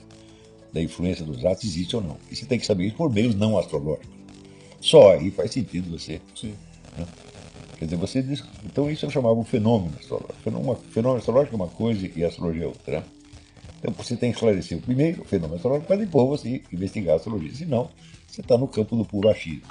da 0.73 0.81
influência 0.81 1.25
dos 1.25 1.43
atos 1.45 1.63
existe 1.63 1.95
ou 1.95 2.01
não. 2.01 2.17
E 2.29 2.35
você 2.35 2.45
tem 2.45 2.59
que 2.59 2.65
saber 2.65 2.85
isso 2.85 2.95
por 2.95 3.11
meios 3.11 3.35
não 3.35 3.57
astrológicos. 3.57 4.09
Só 4.79 5.13
aí 5.13 5.31
faz 5.31 5.51
sentido 5.51 5.91
você 5.91 6.19
Sim. 6.35 6.55
Quer 7.77 7.85
dizer, 7.85 7.97
você 7.97 8.21
diz, 8.21 8.43
então 8.63 8.91
isso 8.91 9.07
eu 9.07 9.09
chamava 9.09 9.33
um 9.33 9.43
fenômeno 9.43 9.95
astrológico. 9.99 10.39
Fenômeno, 10.43 10.75
fenômeno 10.91 11.17
astrológico 11.17 11.55
é 11.55 11.57
uma 11.57 11.67
coisa 11.67 12.11
e 12.15 12.23
a 12.23 12.27
astrologia 12.27 12.65
é 12.65 12.67
outra. 12.67 12.99
né? 12.99 13.03
Então 13.79 13.91
você 13.93 14.15
tem 14.15 14.29
que 14.29 14.37
esclarecer 14.37 14.77
o 14.77 14.81
primeiro 14.81 15.23
o 15.23 15.25
fenômeno 15.25 15.55
astrológico 15.55 15.87
para 15.87 15.95
depois 15.95 16.41
você 16.41 16.61
investigar 16.71 17.13
a 17.13 17.15
astrologia. 17.17 17.55
Senão, 17.55 17.89
você 18.27 18.41
está 18.41 18.55
no 18.55 18.67
campo 18.67 18.95
do 18.95 19.03
puro 19.03 19.29
achismo. 19.29 19.63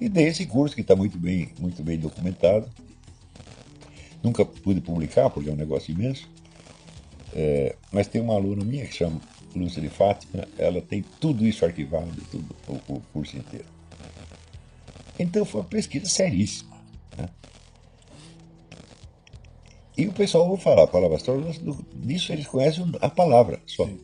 E 0.00 0.08
dei 0.08 0.26
esse 0.28 0.46
curso 0.46 0.74
que 0.74 0.80
está 0.80 0.94
muito 0.96 1.18
bem, 1.18 1.52
muito 1.58 1.82
bem 1.82 1.98
documentado. 1.98 2.68
Nunca 4.22 4.44
pude 4.44 4.80
publicar, 4.80 5.30
porque 5.30 5.48
é 5.48 5.52
um 5.52 5.56
negócio 5.56 5.92
imenso. 5.92 6.28
É, 7.32 7.76
mas 7.92 8.06
tem 8.06 8.20
uma 8.20 8.34
aluna 8.34 8.64
minha 8.64 8.86
que 8.86 8.94
chama 8.94 9.20
Lúcia 9.54 9.82
de 9.82 9.88
Fátima, 9.88 10.46
ela 10.58 10.80
tem 10.80 11.04
tudo 11.20 11.46
isso 11.46 11.64
arquivado, 11.64 12.10
tudo, 12.30 12.54
o, 12.68 12.94
o 12.94 13.00
curso 13.12 13.36
inteiro. 13.36 13.66
Então 15.18 15.44
foi 15.44 15.60
uma 15.60 15.66
pesquisa 15.68 16.06
seríssima. 16.06 16.76
né? 17.16 17.28
E 19.96 20.06
o 20.06 20.12
pessoal 20.12 20.48
ouve 20.48 20.62
falar 20.62 20.84
a 20.84 20.88
palavra 20.88 21.16
astrologia, 21.16 21.60
disso 21.94 22.32
eles 22.32 22.46
conhecem 22.46 22.84
a 23.00 23.08
palavra 23.08 23.60
só. 23.66 23.84
Eu 23.84 23.98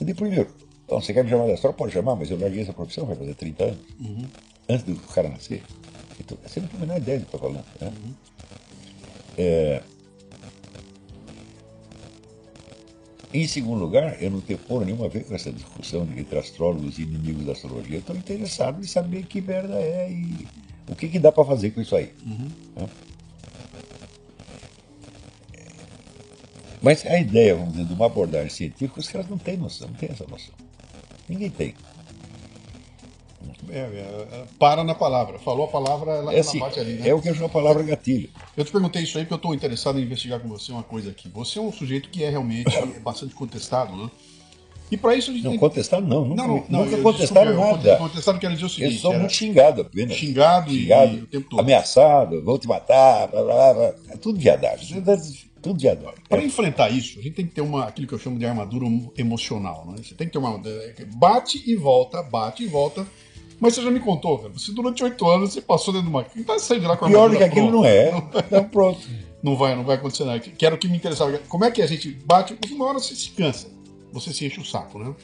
disse, 0.00 0.14
primeiro, 0.14 0.52
"Bom, 0.88 1.00
você 1.00 1.12
quer 1.12 1.22
me 1.22 1.30
chamar 1.30 1.46
de 1.46 1.52
astrólogo? 1.52 1.78
Pode 1.78 1.92
chamar, 1.92 2.16
mas 2.16 2.30
eu 2.30 2.38
larguei 2.38 2.62
essa 2.62 2.72
profissão, 2.72 3.06
vai 3.06 3.14
fazer 3.16 3.34
30 3.34 3.64
anos. 3.64 3.78
Antes 4.70 4.84
do 4.84 4.94
cara 5.08 5.28
nascer. 5.28 5.62
Então, 6.18 6.38
você 6.46 6.60
não 6.60 6.68
tem 6.68 6.76
a 6.78 6.80
menor 6.80 6.96
ideia 6.98 7.18
do 7.18 7.26
que 7.26 7.34
eu 7.34 7.38
estou 7.38 7.50
falando. 7.50 7.64
Né? 7.80 7.92
É, 9.36 9.82
Em 13.32 13.46
segundo 13.46 13.78
lugar, 13.80 14.20
eu 14.20 14.28
não 14.28 14.40
tenho 14.40 14.58
porra 14.58 14.84
nenhuma 14.84 15.06
a 15.06 15.08
ver 15.08 15.24
com 15.24 15.34
essa 15.34 15.52
discussão 15.52 16.02
entre 16.16 16.36
astrólogos 16.36 16.98
e 16.98 17.02
inimigos 17.02 17.44
da 17.44 17.52
astrologia. 17.52 17.96
Eu 17.96 18.00
estou 18.00 18.16
interessado 18.16 18.80
em 18.80 18.86
saber 18.86 19.24
que 19.24 19.40
merda 19.40 19.74
é 19.74 20.10
e 20.10 20.48
o 20.88 20.96
que, 20.96 21.08
que 21.08 21.18
dá 21.18 21.30
para 21.30 21.44
fazer 21.44 21.70
com 21.70 21.80
isso 21.80 21.94
aí. 21.94 22.12
né? 22.74 22.88
Mas 26.82 27.06
a 27.06 27.20
ideia, 27.20 27.54
vamos 27.54 27.72
dizer, 27.74 27.84
de 27.84 27.92
uma 27.92 28.06
abordagem 28.06 28.50
científica, 28.50 28.98
os 28.98 29.08
caras 29.08 29.28
não 29.28 29.38
têm 29.38 29.56
noção, 29.56 29.86
não 29.86 29.94
têm 29.94 30.08
essa 30.10 30.26
noção. 30.26 30.54
Ninguém 31.28 31.50
tem. 31.50 31.74
É, 33.70 33.78
é, 33.78 34.26
é, 34.32 34.44
para 34.58 34.82
na 34.84 34.94
palavra. 34.94 35.38
Falou 35.38 35.64
a 35.64 35.68
palavra, 35.68 36.12
ela, 36.12 36.32
É, 36.32 36.38
ela 36.38 36.40
assim, 36.40 36.58
bate 36.58 36.78
ali, 36.80 36.94
né? 36.94 37.08
é 37.08 37.14
o 37.14 37.20
que 37.22 37.28
eu 37.28 37.34
chamo 37.34 37.46
a 37.46 37.50
palavra 37.50 37.82
gatilho. 37.82 38.28
Eu 38.56 38.64
te 38.64 38.72
perguntei 38.72 39.02
isso 39.02 39.16
aí 39.16 39.24
porque 39.24 39.34
eu 39.34 39.36
estou 39.36 39.54
interessado 39.54 39.98
em 39.98 40.02
investigar 40.02 40.40
com 40.40 40.48
você 40.48 40.72
uma 40.72 40.82
coisa 40.82 41.10
aqui. 41.10 41.28
Você 41.30 41.58
é 41.58 41.62
um 41.62 41.72
sujeito 41.72 42.08
que 42.10 42.22
é 42.24 42.30
realmente 42.30 42.70
bastante 43.02 43.34
contestado, 43.34 43.96
né? 43.96 44.10
E 44.90 44.96
para 44.96 45.14
isso 45.14 45.30
a 45.30 45.34
gente 45.34 45.44
Não, 45.44 45.52
tem 45.52 45.60
contestado 45.60 46.04
não, 46.04 46.24
nunca, 46.24 46.42
Não, 46.46 46.64
não, 46.68 46.84
nunca 46.84 46.98
contestaram 47.00 47.54
nada. 47.54 47.96
Contestado 47.96 48.38
quer 48.40 48.50
dizer 48.52 48.64
o 48.64 48.68
seguinte: 48.68 48.98
sou 48.98 49.12
era 49.12 49.20
muito 49.20 49.32
xingado 49.32 49.82
apenas. 49.82 50.16
xingado, 50.16 50.72
e- 50.72 50.80
Xingado, 50.80 51.16
e, 51.16 51.20
o 51.22 51.26
tempo 51.28 51.48
todo. 51.48 51.60
ameaçado, 51.60 52.42
vou 52.44 52.58
te 52.58 52.66
matar, 52.66 53.28
blá, 53.28 53.42
blá, 53.42 53.74
blá. 53.74 53.94
É 54.08 54.16
tudo 54.16 54.38
viadagem. 54.40 55.00
Tudo 55.62 55.78
viadagem. 55.78 56.14
Para 56.28 56.42
enfrentar 56.42 56.88
isso, 56.90 57.18
a 57.20 57.22
gente 57.22 57.34
tem 57.34 57.46
que 57.46 57.54
ter 57.54 57.60
uma, 57.60 57.84
aquilo 57.84 58.06
que 58.08 58.14
eu 58.14 58.18
chamo 58.18 58.38
de 58.38 58.46
armadura 58.46 58.86
emocional. 59.16 59.86
Né? 59.86 59.98
Você 60.02 60.14
tem 60.14 60.26
que 60.26 60.32
ter 60.32 60.38
uma. 60.38 60.60
Bate 61.16 61.62
e 61.70 61.76
volta, 61.76 62.20
bate 62.22 62.64
e 62.64 62.66
volta. 62.66 63.06
Mas 63.60 63.74
você 63.74 63.82
já 63.82 63.90
me 63.90 64.00
contou, 64.00 64.38
cara. 64.38 64.52
Você 64.52 64.72
durante 64.72 65.04
oito 65.04 65.28
anos 65.28 65.52
você 65.52 65.60
passou 65.60 65.92
dentro 65.92 66.08
de 66.08 66.16
uma. 66.16 66.24
Você 66.24 66.66
sai 66.66 66.80
de 66.80 66.86
lá 66.86 66.96
com 66.96 67.04
a 67.04 67.08
Pior 67.08 67.28
do 67.28 67.36
que 67.36 67.44
aquilo 67.44 67.70
não 67.70 67.84
é. 67.84 68.10
Então 68.46 68.64
pronto. 68.64 69.00
Não 69.42 69.56
vai, 69.56 69.74
não 69.76 69.84
vai 69.84 69.96
acontecer 69.96 70.24
nada. 70.24 70.38
Que 70.40 70.64
era 70.64 70.74
o 70.74 70.78
que 70.78 70.88
me 70.88 70.96
interessava. 70.96 71.38
Como 71.48 71.64
é 71.64 71.70
que 71.70 71.82
a 71.82 71.86
gente 71.86 72.10
bate? 72.10 72.56
Uma 72.70 72.86
hora 72.86 72.98
você 72.98 73.14
se 73.14 73.30
cansa. 73.30 73.68
Você 74.12 74.32
se 74.32 74.46
enche 74.46 74.60
o 74.60 74.64
saco, 74.64 74.98
né? 74.98 75.14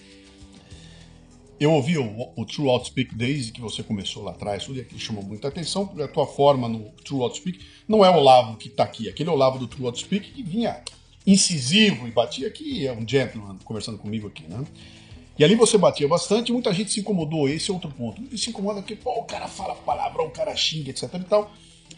Eu 1.59 1.73
ouvi 1.73 1.97
o, 1.97 2.33
o 2.37 2.45
True 2.45 2.69
Outspeak 2.69 3.15
desde 3.15 3.51
que 3.51 3.63
você 3.63 3.83
começou 3.83 4.23
lá 4.23 4.33
atrás, 4.33 4.65
tudo 4.65 4.79
aquilo 4.79 5.01
chamou 5.01 5.25
muita 5.25 5.49
atenção, 5.49 5.87
porque 5.87 6.03
a 6.03 6.09
tua 6.09 6.27
forma 6.27 6.69
no 6.69 6.91
True 7.03 7.23
Outspeak 7.23 7.61
não 7.89 8.05
é 8.05 8.11
o 8.11 8.17
Olavo 8.19 8.59
que 8.59 8.69
está 8.69 8.85
aqui, 8.85 9.09
aquele 9.09 9.31
Olavo 9.31 9.59
do 9.59 9.67
True 9.67 9.87
Outspeak 9.87 10.33
que 10.33 10.43
vinha 10.43 10.83
incisivo 11.27 12.07
e 12.07 12.11
batia 12.11 12.47
aqui, 12.47 12.87
é 12.87 12.93
um 12.93 13.09
gentleman 13.09 13.57
conversando 13.65 13.97
comigo 13.97 14.29
aqui, 14.29 14.45
né? 14.47 14.63
E 15.39 15.45
ali 15.45 15.55
você 15.55 15.77
batia 15.77 16.09
bastante, 16.09 16.53
muita 16.53 16.73
gente 16.73 16.93
se 16.93 17.01
incomodou, 17.01 17.49
esse 17.49 17.71
é 17.71 17.75
outro 17.75 17.91
ponto. 17.91 18.21
Muita 18.21 18.37
gente 18.37 18.45
se 18.45 18.51
incomoda 18.51 18.81
porque, 18.81 18.97
pô, 18.97 19.21
o 19.21 19.25
cara 19.25 19.47
fala 19.47 19.75
palavrão, 19.75 20.27
o 20.27 20.31
cara 20.31 20.55
xinga, 20.57 20.91
etc 20.91 21.13
e 21.15 21.25
tal. 21.25 21.51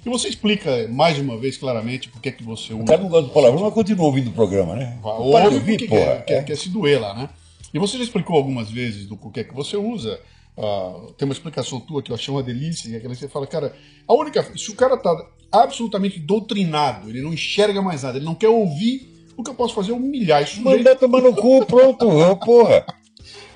E 0.05 0.09
você 0.09 0.29
explica 0.29 0.89
mais 0.89 1.19
uma 1.19 1.37
vez 1.37 1.57
claramente 1.57 2.09
por 2.09 2.21
que, 2.21 2.33
que 2.33 2.43
você 2.43 2.73
usa. 2.73 2.83
O 2.83 2.87
cara 2.87 3.03
não 3.03 3.09
gosta 3.09 3.29
do 3.29 3.33
palavrão, 3.33 3.63
mas 3.63 3.75
continua 3.75 4.07
ouvindo 4.07 4.31
o 4.31 4.33
programa, 4.33 4.75
né? 4.75 4.99
De 5.01 5.07
ouve 5.07 5.57
ouvir, 5.57 5.89
porra. 5.89 6.01
quer, 6.01 6.25
quer, 6.25 6.45
quer 6.45 6.57
se 6.57 6.69
doer 6.69 7.01
lá, 7.01 7.15
né? 7.15 7.29
E 7.73 7.79
você 7.79 7.97
já 7.97 8.05
explicou 8.05 8.37
algumas 8.37 8.71
vezes 8.71 9.07
do 9.07 9.17
porquê 9.17 9.45
que 9.45 9.55
você 9.55 9.77
usa. 9.77 10.19
ah, 10.57 11.13
tem 11.17 11.27
uma 11.27 11.33
explicação 11.33 11.81
tua 11.81 12.03
que 12.03 12.11
eu 12.11 12.15
achei 12.15 12.33
uma 12.33 12.43
delícia, 12.43 12.89
que 12.89 12.95
é 12.95 12.99
aquela 12.99 13.15
que 13.15 13.21
você 13.21 13.29
fala, 13.29 13.47
cara, 13.47 13.75
a 14.07 14.15
única. 14.15 14.43
Se 14.57 14.71
o 14.71 14.75
cara 14.75 14.97
tá 14.97 15.15
absolutamente 15.51 16.19
doutrinado, 16.19 17.09
ele 17.09 17.23
não 17.23 17.33
enxerga 17.33 17.81
mais 17.81 18.03
nada, 18.03 18.19
ele 18.19 18.25
não 18.25 18.35
quer 18.35 18.49
ouvir, 18.49 19.09
o 19.37 19.43
que 19.43 19.51
eu 19.51 19.55
posso 19.55 19.75
fazer 19.75 19.93
é 19.93 19.95
humilhar 19.95 20.47
sujeito 20.47 20.65
Mandar 20.65 20.97
tomar 20.97 21.21
no 21.21 21.35
cu, 21.35 21.65
pronto, 21.67 22.07
porra. 22.37 22.85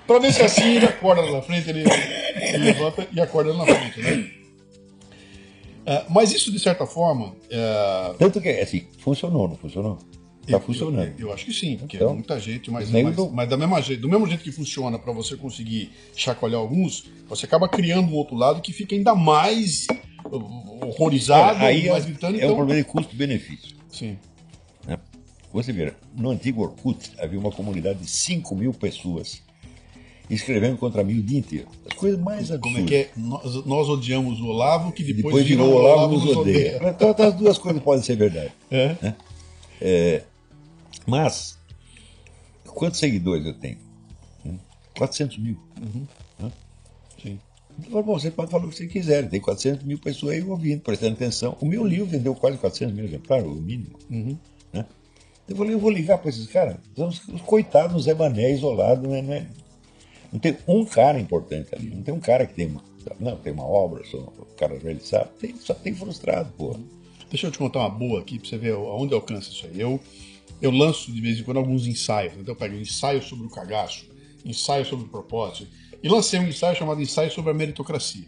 pra 0.07 0.19
ver 0.19 0.33
se 0.33 0.43
assim 0.43 0.77
ele 0.77 0.87
acorda 0.87 1.23
lá 1.23 1.33
na 1.33 1.43
frente, 1.43 1.69
ele, 1.70 1.85
ele 2.37 2.59
levanta 2.65 3.07
e 3.12 3.20
acorda 3.20 3.53
lá 3.53 3.65
na 3.65 3.74
frente, 3.74 4.01
né? 4.01 4.31
Ah, 5.87 6.07
mas 6.09 6.33
isso, 6.33 6.53
de 6.53 6.59
certa 6.61 6.87
forma, 6.87 7.35
ah, 7.53 8.15
Tanto 8.19 8.41
que, 8.41 8.49
assim, 8.49 8.87
funcionou, 8.99 9.49
não 9.49 9.57
funcionou? 9.57 9.97
Tá 10.47 10.55
Eu- 10.57 10.61
funcionando. 10.61 11.12
Eu, 11.19 11.29
eu 11.29 11.33
acho 11.33 11.45
que 11.45 11.53
sim, 11.53 11.77
porque 11.77 11.97
Então, 11.97 12.15
muita 12.15 12.39
gente, 12.39 12.70
mas, 12.70 12.91
mas, 12.91 13.15
do- 13.16 13.31
mas 13.31 13.49
da 13.49 13.57
mesma 13.57 13.81
jeito, 13.81 14.01
do 14.03 14.09
mesmo 14.09 14.27
jeito 14.27 14.43
que 14.43 14.51
funciona 14.53 14.99
para 14.99 15.12
você 15.12 15.37
conseguir 15.37 15.91
chacoalhar 16.16 16.61
alguns, 16.61 17.05
você 17.29 17.47
acaba 17.47 17.69
criando 17.69 18.09
um 18.11 18.15
outro 18.15 18.35
lado 18.37 18.61
que 18.61 18.73
fica 18.73 18.95
ainda 18.95 19.15
mais 19.15 19.87
uh, 20.31 20.87
horrorizado, 20.87 21.65
Aí 21.65 21.87
é, 21.89 21.93
mais 21.93 22.05
gritando. 22.05 22.35
é 22.35 22.39
então, 22.39 22.53
um 22.53 22.57
problema 22.57 22.81
de 22.83 22.89
custo-benefício. 22.89 23.77
Sim. 23.89 24.19
Né? 24.87 24.99
Você 25.53 25.73
vê, 25.73 25.93
no 26.16 26.31
antigo 26.31 26.62
Orkut 26.62 27.12
havia 27.20 27.39
uma 27.39 27.53
comunidade 27.53 28.01
de 28.01 28.11
5 28.11 28.55
mil 28.57 28.73
pessoas 28.73 29.43
escrevendo 30.34 30.76
contra 30.78 31.02
mim 31.04 31.18
o 31.18 31.22
dia 31.22 31.38
inteiro. 31.38 31.66
As 31.88 31.94
coisas 31.94 32.18
mais 32.20 32.50
absurdas. 32.50 32.60
Como 32.72 32.78
é 32.78 32.82
que 32.88 32.94
é? 32.94 33.10
Nós, 33.16 33.66
nós 33.66 33.88
odiamos 33.88 34.40
o 34.40 34.46
Olavo, 34.46 34.92
que 34.92 35.02
depois, 35.02 35.24
Depois 35.24 35.46
virou 35.46 35.68
o 35.70 35.74
Olavo 35.74 36.14
nos 36.18 36.36
odeia. 36.36 36.80
Então, 36.88 37.14
as 37.18 37.34
duas 37.34 37.59
coisas 37.59 37.82
podem 37.82 38.02
ser 38.02 38.16
verdade. 38.16 38.52
É? 38.70 40.22
Mas, 41.06 41.59
quantos 42.66 42.98
seguidores 42.98 43.44
eu 43.46 43.54
tenho? 43.54 43.78
Hum? 44.46 44.59
400 44.96 45.38
mil. 45.38 45.59
Sim. 47.22 47.38
Eu 47.84 47.90
falo, 47.90 48.04
"Bom, 48.04 48.18
Você 48.18 48.30
pode 48.30 48.50
falar 48.50 48.66
o 48.66 48.68
que 48.68 48.76
você 48.76 48.86
quiser, 48.86 49.28
tem 49.28 49.40
400 49.40 49.84
mil 49.84 49.98
pessoas 49.98 50.34
aí 50.34 50.42
ouvindo, 50.42 50.80
prestando 50.82 51.14
atenção. 51.14 51.56
O 51.60 51.66
meu 51.66 51.84
livro 51.84 52.06
vendeu 52.06 52.34
quase 52.34 52.59
400 52.59 52.94
mil 52.94 53.04
exemplares, 53.04 53.46
o 53.46 53.54
mínimo. 53.54 53.98
Né? 54.72 54.84
Eu 55.48 55.56
falei, 55.56 55.74
eu 55.74 55.78
vou 55.78 55.90
ligar 55.90 56.18
para 56.18 56.28
esses 56.30 56.46
caras. 56.46 56.76
Os, 56.96 57.26
os 57.28 57.40
coitados, 57.42 57.96
os 57.96 58.04
Zé 58.04 58.14
Mané 58.14 58.52
isolados, 58.52 59.09
né? 59.09 59.48
Não, 60.32 60.40
tem 60.40 60.56
um 60.66 60.84
cara 60.84 61.20
importante 61.20 61.74
ali, 61.74 61.90
não 61.90 62.02
tem 62.02 62.14
um 62.14 62.20
cara 62.20 62.46
que 62.46 62.54
tem 62.54 62.66
uma, 62.66 62.82
não, 63.20 63.36
tem 63.36 63.52
uma 63.52 63.66
obra, 63.66 64.04
só, 64.04 64.16
o 64.16 64.46
cara 64.56 64.78
realizado, 64.78 65.30
tem, 65.38 65.54
só 65.56 65.74
tem 65.74 65.94
frustrado, 65.94 66.52
pô. 66.56 66.76
Deixa 67.30 67.46
eu 67.46 67.50
te 67.50 67.59
contar 67.59 67.80
uma 67.80 67.90
boa 67.90 68.20
aqui 68.20 68.38
pra 68.38 68.48
você 68.48 68.59
ver 68.59 68.74
aonde 68.74 69.14
alcança 69.14 69.50
isso 69.50 69.66
aí. 69.66 69.80
Eu, 69.80 70.00
eu 70.60 70.70
lanço 70.70 71.10
de 71.10 71.20
vez 71.20 71.38
em 71.38 71.42
quando 71.42 71.56
alguns 71.56 71.86
ensaios. 71.86 72.34
Então 72.34 72.52
eu 72.52 72.56
pego 72.56 72.74
ensaio 72.76 73.22
sobre 73.22 73.46
o 73.46 73.50
cagaço, 73.50 74.06
ensaio 74.44 74.84
sobre 74.84 75.06
o 75.06 75.09
propósito. 75.09 75.66
E 76.02 76.09
lancei 76.09 76.38
um 76.40 76.48
ensaio 76.48 76.76
chamado 76.76 77.00
Ensaio 77.00 77.30
sobre 77.30 77.50
a 77.50 77.54
Meritocracia. 77.54 78.26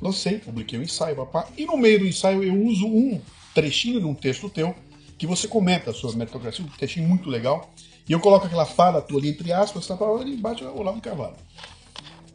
Lancei, 0.00 0.38
publiquei 0.38 0.78
um 0.78 0.82
ensaio, 0.82 1.16
papá. 1.16 1.48
E 1.56 1.66
no 1.66 1.76
meio 1.76 1.98
do 1.98 2.06
ensaio 2.06 2.42
eu 2.42 2.54
uso 2.64 2.86
um 2.86 3.20
trechinho 3.54 4.00
de 4.00 4.06
um 4.06 4.14
texto 4.14 4.48
teu 4.48 4.74
que 5.18 5.26
você 5.26 5.46
comenta 5.46 5.92
sobre 5.92 6.16
a 6.16 6.18
meritocracia, 6.20 6.64
um 6.64 6.68
textinho 6.68 7.06
muito 7.06 7.28
legal. 7.28 7.70
E 8.08 8.12
eu 8.12 8.20
coloco 8.20 8.46
aquela 8.46 8.66
fala 8.66 9.00
tua 9.00 9.18
ali 9.18 9.30
entre 9.30 9.52
aspas, 9.52 9.86
tá 9.86 9.94
ali 9.94 10.34
embaixo 10.34 10.64
o 10.64 10.78
Olavo 10.78 10.96
de 10.96 11.02
Carvalho. 11.02 11.36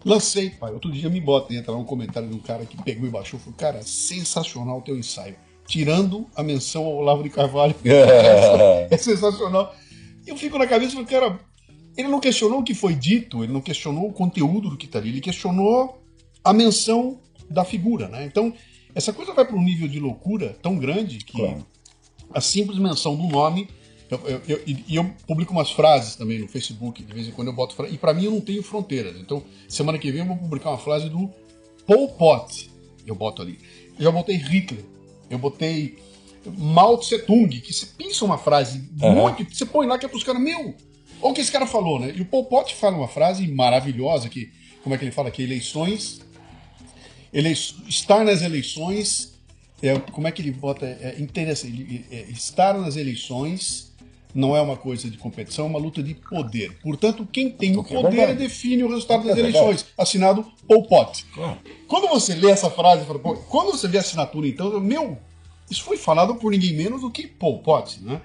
Lancei, 0.05 0.51
pai. 0.51 0.71
Outro 0.71 0.91
dia 0.91 1.09
me 1.09 1.19
bota, 1.19 1.53
entra 1.53 1.71
lá 1.71 1.77
um 1.79 1.83
comentário 1.83 2.29
de 2.29 2.35
um 2.35 2.39
cara 2.39 2.65
que 2.65 2.81
pegou 2.83 3.07
e 3.07 3.11
baixou. 3.11 3.39
Falou, 3.39 3.55
cara, 3.57 3.81
sensacional 3.81 4.77
o 4.77 4.81
teu 4.81 4.97
ensaio. 4.97 5.35
Tirando 5.67 6.27
a 6.35 6.43
menção 6.43 6.85
ao 6.85 6.97
Olavo 6.97 7.23
de 7.23 7.29
Carvalho. 7.31 7.75
é 7.83 8.97
sensacional. 8.97 9.75
E 10.25 10.29
eu 10.29 10.37
fico 10.37 10.59
na 10.59 10.67
cabeça 10.67 10.95
e 10.95 11.05
cara, 11.05 11.39
ele 11.97 12.07
não 12.07 12.19
questionou 12.19 12.59
o 12.59 12.63
que 12.63 12.75
foi 12.75 12.93
dito, 12.93 13.43
ele 13.43 13.51
não 13.51 13.61
questionou 13.61 14.07
o 14.07 14.13
conteúdo 14.13 14.69
do 14.69 14.77
que 14.77 14.85
está 14.85 14.99
ali, 14.99 15.09
ele 15.09 15.21
questionou 15.21 15.99
a 16.43 16.53
menção 16.53 17.19
da 17.49 17.63
figura, 17.63 18.07
né? 18.07 18.25
Então, 18.25 18.53
essa 18.93 19.11
coisa 19.11 19.33
vai 19.33 19.45
para 19.45 19.55
um 19.55 19.63
nível 19.63 19.87
de 19.87 19.99
loucura 19.99 20.57
tão 20.61 20.77
grande 20.77 21.17
que 21.17 21.37
Claro. 21.37 21.65
a 22.31 22.41
simples 22.41 22.77
menção 22.77 23.15
do 23.15 23.27
nome. 23.27 23.67
Eu- 24.09 24.41
eu- 24.47 24.61
e 24.65 24.95
eu 24.95 25.03
publico 25.27 25.51
umas 25.51 25.71
frases 25.71 26.15
também 26.15 26.39
no 26.39 26.47
Facebook, 26.47 27.01
de 27.03 27.13
vez 27.13 27.27
em 27.27 27.31
quando 27.31 27.47
eu 27.47 27.53
boto 27.53 27.75
frases. 27.75 27.95
E 27.95 27.97
para 27.97 28.13
mim 28.13 28.25
eu 28.25 28.31
não 28.31 28.41
tenho 28.41 28.61
fronteiras. 28.61 29.15
Então, 29.17 29.43
semana 29.67 29.97
que 29.97 30.11
vem 30.11 30.21
eu 30.21 30.27
vou 30.27 30.37
publicar 30.37 30.69
uma 30.69 30.77
frase 30.77 31.09
do 31.09 31.29
Pol 31.87 32.07
Pot. 32.09 32.69
Eu 33.05 33.15
boto 33.15 33.41
ali. 33.41 33.59
Eu 33.97 34.03
já 34.05 34.11
botei 34.11 34.35
Hitler. 34.37 34.83
Eu 35.29 35.37
botei 35.39 35.97
Mao 36.57 36.97
Tse 36.99 37.19
Tung, 37.19 37.49
que 37.59 37.73
você 37.73 37.87
pensa 37.97 38.23
uma 38.23 38.37
frase 38.37 38.87
muito. 38.91 39.55
Você 39.55 39.65
põe 39.65 39.87
lá 39.87 39.97
que 39.97 40.05
é 40.05 40.09
pros 40.09 40.23
caras, 40.23 40.41
meu, 40.41 40.75
olha 41.21 41.31
o 41.31 41.33
que 41.33 41.41
esse 41.41 41.51
cara 41.51 41.65
falou, 41.65 41.99
né? 41.99 42.13
E 42.15 42.21
o 42.21 42.25
Pol 42.25 42.45
Pot 42.45 42.75
fala 42.75 42.95
uma 42.97 43.07
frase 43.07 43.47
maravilhosa 43.47 44.29
que, 44.29 44.51
como 44.83 44.93
é 44.93 44.97
que 44.99 45.05
ele 45.05 45.11
fala? 45.11 45.31
Que 45.31 45.41
eleições. 45.41 46.21
Ele, 47.33 47.49
estar 47.49 48.23
nas 48.23 48.41
eleições. 48.43 49.33
É, 49.81 49.97
como 49.99 50.27
é 50.27 50.31
que 50.31 50.41
ele 50.41 50.51
bota? 50.51 50.85
É, 50.85 51.15
interessa, 51.19 51.67
ele- 51.67 52.05
é, 52.09 52.21
estar 52.29 52.73
nas 52.79 52.95
eleições 52.95 53.93
não 54.35 54.53
é 54.53 54.59
uma 54.59 54.75
coisa 54.75 55.09
de 55.09 55.17
competição, 55.17 55.65
é 55.65 55.69
uma 55.69 55.79
luta 55.79 56.03
de 56.03 56.13
poder. 56.13 56.77
Portanto, 56.81 57.25
quem 57.31 57.49
tem 57.49 57.77
o 57.77 57.79
é 57.79 57.83
poder 57.83 58.35
define 58.35 58.83
o 58.83 58.89
resultado 58.89 59.25
das 59.25 59.37
é 59.37 59.39
eleições. 59.39 59.85
Assinado 59.97 60.45
Pol 60.67 60.83
Pot. 60.83 61.25
Claro. 61.33 61.57
Quando 61.87 62.09
você 62.09 62.35
lê 62.35 62.51
essa 62.51 62.69
frase, 62.69 63.05
quando 63.47 63.71
você 63.71 63.87
vê 63.87 63.97
a 63.97 64.01
assinatura, 64.01 64.45
então, 64.45 64.73
eu, 64.73 64.81
meu, 64.81 65.17
isso 65.71 65.83
foi 65.83 65.95
falado 65.95 66.35
por 66.35 66.51
ninguém 66.51 66.73
menos 66.73 66.99
do 66.99 67.09
que 67.09 67.25
Pol 67.25 67.59
Pot, 67.59 68.03
né? 68.03 68.21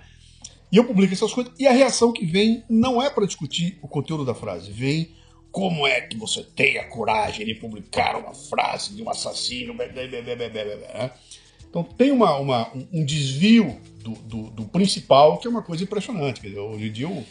E 0.72 0.76
eu 0.76 0.84
publico 0.84 1.14
essas 1.14 1.32
coisas, 1.32 1.52
e 1.58 1.66
a 1.66 1.72
reação 1.72 2.12
que 2.12 2.26
vem 2.26 2.64
não 2.68 3.00
é 3.00 3.08
para 3.08 3.24
discutir 3.24 3.78
o 3.80 3.86
conteúdo 3.86 4.24
da 4.24 4.34
frase, 4.34 4.72
vem 4.72 5.10
como 5.52 5.86
é 5.86 6.00
que 6.00 6.16
você 6.16 6.42
tem 6.42 6.78
a 6.78 6.88
coragem 6.88 7.46
de 7.46 7.54
publicar 7.54 8.16
uma 8.16 8.34
frase 8.34 8.94
de 8.94 9.02
um 9.02 9.08
assassino, 9.08 9.74
blá, 9.74 9.86
blá, 9.86 10.06
blá, 10.06 10.22
blá, 10.22 10.36
blá, 10.36 10.48
blá, 10.48 10.64
blá, 10.64 10.74
né? 10.74 11.10
Então 11.70 11.82
tem 11.84 12.10
uma, 12.10 12.36
uma- 12.36 12.70
um- 12.92 13.04
desvio 13.04 13.80
do, 14.02 14.10
do- 14.12 14.50
do 14.50 14.64
principal, 14.64 15.38
que 15.38 15.46
é 15.46 15.50
uma 15.50 15.62
coisa 15.62 15.84
impressionante. 15.84 16.40
Quer 16.40 16.48
dizer, 16.48 16.60
hoje 16.60 16.88
em 16.88 16.92
dia, 16.92 17.08
o- 17.08 17.24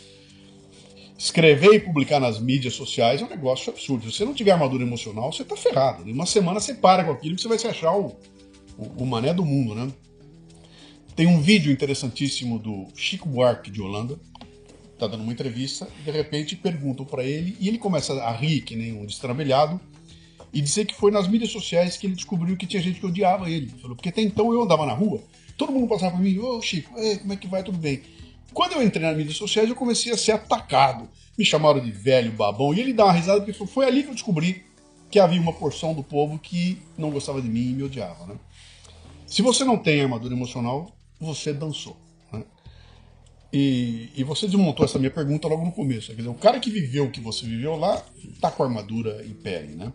escrever 1.18 1.74
e 1.74 1.80
publicar 1.80 2.20
nas 2.20 2.40
mídias 2.40 2.74
sociais 2.74 3.22
é 3.22 3.26
um 3.26 3.30
negócio 3.30 3.70
absurdo. 3.72 4.10
Se 4.10 4.18
você 4.18 4.26
não 4.26 4.34
tiver 4.34 4.52
armadura 4.52 4.84
emocional, 4.84 5.32
você 5.34 5.44
tá 5.44 5.56
ferrado. 5.58 6.10
Em 6.10 6.14
uma 6.14 6.26
semana 6.26 6.60
você 6.60 6.74
para 6.74 7.04
com 7.04 7.12
aquilo 7.12 7.36
que 7.36 7.42
você 7.42 7.48
vai 7.50 7.60
se 7.60 7.68
achar 7.68 7.94
o, 7.96 8.18
o, 8.78 9.04
o 9.04 9.06
mané 9.06 9.34
do 9.34 9.44
mundo, 9.46 9.76
né? 9.76 9.92
Tem 11.16 11.28
um 11.28 11.42
vídeo 11.42 11.70
interessantíssimo 11.72 12.58
do 12.58 12.88
Chico 12.96 13.28
Buarque 13.28 13.70
de 13.70 13.82
Holanda, 13.82 14.18
tá 14.98 15.06
dando 15.06 15.22
uma 15.24 15.34
entrevista, 15.34 15.86
e 16.00 16.04
de 16.04 16.12
repente 16.12 16.56
perguntam 16.56 17.06
para 17.06 17.26
ele, 17.26 17.58
e 17.60 17.68
ele 17.68 17.78
começa 17.78 18.14
a 18.24 18.32
rir 18.32 18.62
que 18.62 18.76
nem 18.78 18.94
um 18.94 19.06
destrambelhado, 19.06 19.82
e 20.54 20.62
dizer 20.62 20.86
que 20.86 20.96
foi 20.96 21.12
nas 21.12 21.28
mídias 21.28 21.52
sociais 21.52 21.98
que 21.98 22.08
ele 22.08 22.16
descobriu 22.16 22.58
que 22.58 22.66
tinha 22.66 22.82
gente 22.82 23.00
que 23.00 23.06
odiava 23.06 23.50
ele. 23.50 23.68
Falou, 23.82 23.96
porque 23.96 24.10
até 24.10 24.22
então 24.22 24.52
eu 24.54 24.64
andava 24.64 24.86
na 24.86 24.94
rua, 24.94 25.22
todo 25.58 25.72
mundo 25.72 25.88
passava 25.88 26.16
por 26.16 26.22
mim, 26.22 26.38
ô 26.40 26.62
Chico, 26.62 26.98
ei, 26.98 27.18
como 27.18 27.34
é 27.34 27.36
que 27.36 27.48
vai? 27.48 27.64
Tudo 27.64 27.78
bem. 27.78 28.02
Quando 28.54 28.74
eu 28.74 28.84
entrei 28.84 29.06
nas 29.06 29.16
mídias 29.16 29.38
sociais, 29.38 29.70
eu 29.70 29.76
comecei 29.76 30.12
a 30.12 30.18
ser 30.18 30.32
atacado. 30.32 31.08
Me 31.38 31.46
chamaram 31.46 31.80
de 31.80 31.92
velho, 31.92 32.32
babão, 32.32 32.74
e 32.74 32.80
ele 32.80 32.94
dá 32.94 33.06
uma 33.06 33.14
risada 33.14 33.42
porque 33.42 33.66
foi 33.66 33.86
ali 33.86 34.04
que 34.04 34.10
eu 34.10 34.14
descobri 34.14 34.64
que 35.10 35.20
havia 35.20 35.40
uma 35.40 35.54
porção 35.54 35.94
do 35.94 36.04
povo 36.04 36.38
que 36.38 36.82
não 36.98 37.10
gostava 37.12 37.42
de 37.42 37.48
mim 37.48 37.70
e 37.70 37.74
me 37.74 37.84
odiava, 37.84 38.26
né? 38.26 38.36
Se 39.26 39.42
você 39.42 39.64
não 39.64 39.78
tem 39.78 40.02
armadura 40.02 40.34
emocional, 40.34 40.92
você 41.20 41.54
dançou. 41.54 41.96
né? 42.32 42.44
E, 43.54 44.10
e 44.16 44.24
você 44.24 44.48
desmontou 44.48 44.86
essa 44.86 45.00
minha 45.00 45.12
pergunta 45.12 45.48
logo 45.48 45.66
no 45.66 45.72
começo. 45.72 46.08
Quer 46.08 46.16
dizer, 46.18 46.30
o 46.30 46.34
cara 46.34 46.60
que 46.60 46.70
viveu 46.70 47.06
o 47.06 47.12
que 47.12 47.22
você 47.22 47.46
viveu 47.46 47.76
lá 47.76 48.04
tá 48.42 48.52
com 48.52 48.64
a 48.64 48.66
armadura 48.66 49.24
em 49.26 49.34
pele, 49.34 49.76
né? 49.76 49.92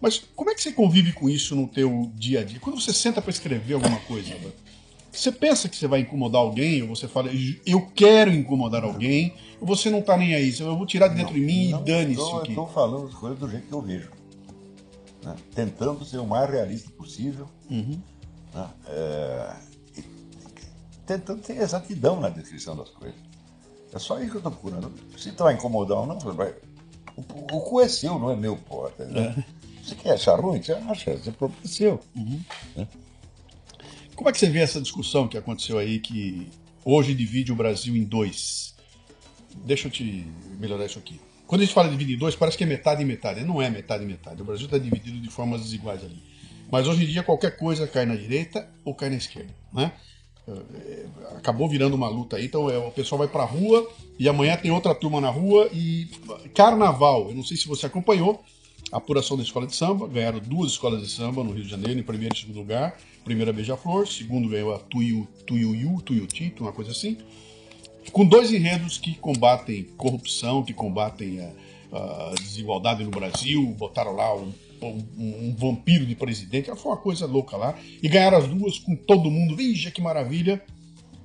Mas 0.00 0.22
como 0.34 0.50
é 0.50 0.54
que 0.54 0.62
você 0.62 0.72
convive 0.72 1.12
com 1.12 1.28
isso 1.28 1.56
no 1.56 1.66
teu 1.66 2.10
dia 2.14 2.40
a 2.40 2.44
dia? 2.44 2.60
Quando 2.60 2.80
você 2.80 2.92
senta 2.92 3.22
para 3.22 3.30
escrever 3.30 3.74
alguma 3.74 3.98
coisa, 4.00 4.34
né? 4.34 4.52
você 5.18 5.32
pensa 5.32 5.68
que 5.68 5.76
você 5.76 5.86
vai 5.86 6.00
incomodar 6.00 6.40
alguém, 6.40 6.82
ou 6.82 6.88
você 6.88 7.08
fala, 7.08 7.30
eu 7.64 7.86
quero 7.94 8.30
incomodar 8.30 8.84
alguém, 8.84 9.34
ou 9.60 9.66
você 9.66 9.88
não 9.88 10.02
tá 10.02 10.16
nem 10.16 10.34
aí, 10.34 10.54
eu 10.58 10.76
vou 10.76 10.86
tirar 10.86 11.08
de 11.08 11.14
dentro 11.14 11.34
de 11.34 11.40
mim 11.40 11.70
Não, 11.70 11.80
e 11.80 11.84
dane 11.84 12.12
isso 12.12 12.22
então, 12.22 12.38
aqui. 12.38 12.48
Eu 12.48 12.50
estou 12.50 12.68
falando 12.68 13.06
as 13.08 13.14
coisas 13.14 13.38
do 13.38 13.48
jeito 13.48 13.66
que 13.66 13.72
eu 13.72 13.80
vejo. 13.80 14.10
né? 15.22 15.34
Tentando 15.54 16.04
ser 16.04 16.18
o 16.18 16.26
mais 16.26 16.50
realista 16.50 16.90
possível. 16.90 17.48
Uhum. 17.70 17.98
né? 18.54 18.68
É, 18.88 19.56
tentando 21.06 21.40
ter 21.40 21.56
exatidão 21.58 22.20
na 22.20 22.28
descrição 22.28 22.76
das 22.76 22.90
coisas. 22.90 23.16
É 23.92 23.98
só 23.98 24.18
isso 24.18 24.30
que 24.30 24.36
eu 24.36 24.40
estou 24.40 24.52
procurando. 24.52 24.92
Se 25.16 25.32
tu 25.32 25.44
vai 25.44 25.54
incomodar 25.54 25.98
ou 25.98 26.06
não, 26.06 26.18
vai. 26.18 26.54
O, 27.16 27.60
cu 27.60 27.80
é 27.80 27.88
seu, 27.88 28.18
não 28.18 28.30
é 28.30 28.36
meu, 28.36 28.56
porra. 28.56 28.90
É. 28.98 29.44
Você 29.86 29.94
quer 29.94 30.14
achar 30.14 30.40
ruim? 30.40 30.60
Você 30.60 30.72
acha, 30.72 31.16
você 31.16 31.30
é 31.30 31.68
seu. 31.68 32.00
Uhum. 32.16 32.40
Né? 32.74 32.88
Como 34.16 34.28
é 34.28 34.32
que 34.32 34.38
você 34.38 34.50
vê 34.50 34.58
essa 34.58 34.80
discussão 34.80 35.28
que 35.28 35.38
aconteceu 35.38 35.78
aí, 35.78 36.00
que 36.00 36.48
hoje 36.84 37.14
divide 37.14 37.52
o 37.52 37.54
Brasil 37.54 37.94
em 37.94 38.02
dois? 38.02 38.74
Deixa 39.64 39.86
eu 39.86 39.92
te 39.92 40.26
melhorar 40.58 40.86
isso 40.86 40.98
aqui. 40.98 41.20
Quando 41.46 41.60
a 41.60 41.64
gente 41.64 41.74
fala 41.74 41.88
dividir 41.88 42.16
em 42.16 42.18
dois, 42.18 42.34
parece 42.34 42.58
que 42.58 42.64
é 42.64 42.66
metade 42.66 43.02
e 43.02 43.04
metade. 43.04 43.44
Não 43.44 43.62
é 43.62 43.70
metade 43.70 44.02
e 44.02 44.06
metade. 44.06 44.42
O 44.42 44.44
Brasil 44.44 44.64
está 44.64 44.76
dividido 44.76 45.20
de 45.20 45.30
formas 45.30 45.62
desiguais 45.62 46.02
ali. 46.02 46.20
Mas 46.70 46.88
hoje 46.88 47.04
em 47.04 47.06
dia 47.06 47.22
qualquer 47.22 47.56
coisa 47.56 47.86
cai 47.86 48.04
na 48.04 48.16
direita 48.16 48.68
ou 48.84 48.92
cai 48.92 49.08
na 49.08 49.16
esquerda, 49.16 49.54
né? 49.72 49.92
É, 50.48 51.06
acabou 51.36 51.68
virando 51.68 51.94
uma 51.94 52.08
luta 52.08 52.36
aí, 52.36 52.46
então 52.46 52.70
é, 52.70 52.78
o 52.78 52.90
pessoal 52.92 53.18
vai 53.18 53.26
pra 53.26 53.44
rua 53.44 53.88
e 54.16 54.28
amanhã 54.28 54.56
tem 54.56 54.70
outra 54.70 54.94
turma 54.94 55.20
na 55.20 55.28
rua 55.28 55.68
e 55.72 56.08
carnaval, 56.54 57.30
eu 57.30 57.34
não 57.34 57.42
sei 57.42 57.56
se 57.56 57.66
você 57.66 57.86
acompanhou, 57.86 58.44
a 58.44 58.55
apuração 58.92 59.36
da 59.36 59.42
escola 59.42 59.66
de 59.66 59.74
samba, 59.74 60.06
ganharam 60.06 60.38
duas 60.38 60.72
escolas 60.72 61.02
de 61.02 61.08
samba 61.08 61.42
no 61.42 61.52
Rio 61.52 61.64
de 61.64 61.70
Janeiro, 61.70 61.98
em 61.98 62.02
primeiro 62.02 62.34
e 62.34 62.38
segundo 62.38 62.58
lugar, 62.58 62.98
primeira 63.24 63.52
Beija-Flor, 63.52 64.06
segundo 64.06 64.48
ganhou 64.48 64.74
a 64.74 64.78
Tuiu, 64.78 65.26
Tuiuiu, 65.46 66.00
Tuiutito, 66.04 66.64
uma 66.64 66.72
coisa 66.72 66.92
assim, 66.92 67.16
com 68.12 68.24
dois 68.24 68.52
enredos 68.52 68.98
que 68.98 69.14
combatem 69.14 69.84
corrupção, 69.96 70.62
que 70.62 70.72
combatem 70.72 71.40
a, 71.40 71.52
a 71.92 72.34
desigualdade 72.34 73.02
no 73.02 73.10
Brasil, 73.10 73.66
botaram 73.78 74.14
lá 74.14 74.34
um 74.34 74.52
um, 74.82 75.04
um, 75.18 75.54
vampiro 75.56 76.04
de 76.04 76.14
presidente. 76.14 76.70
Foi 76.76 76.92
uma 76.92 76.98
coisa 76.98 77.26
louca 77.26 77.56
lá. 77.56 77.74
E 78.02 78.08
ganharam 78.08 78.38
as 78.38 78.46
duas 78.46 78.78
com 78.78 78.94
todo 78.94 79.30
mundo. 79.30 79.56
Veja 79.56 79.90
que 79.90 80.00
maravilha. 80.00 80.62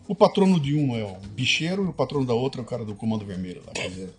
O 0.08 0.16
patrono 0.16 0.60
de 0.60 0.74
uma 0.74 0.98
é 0.98 1.04
o 1.04 1.16
bicheiro 1.30 1.86
e 1.86 1.88
o 1.88 1.94
patrono 1.94 2.26
da 2.26 2.34
outra 2.34 2.62
é 2.62 2.64
o 2.64 2.68
cara 2.68 2.84
do 2.84 2.96
Comando 2.96 3.26
Vermelho. 3.26 3.62
Lá, 3.66 3.74
e, 3.86 4.10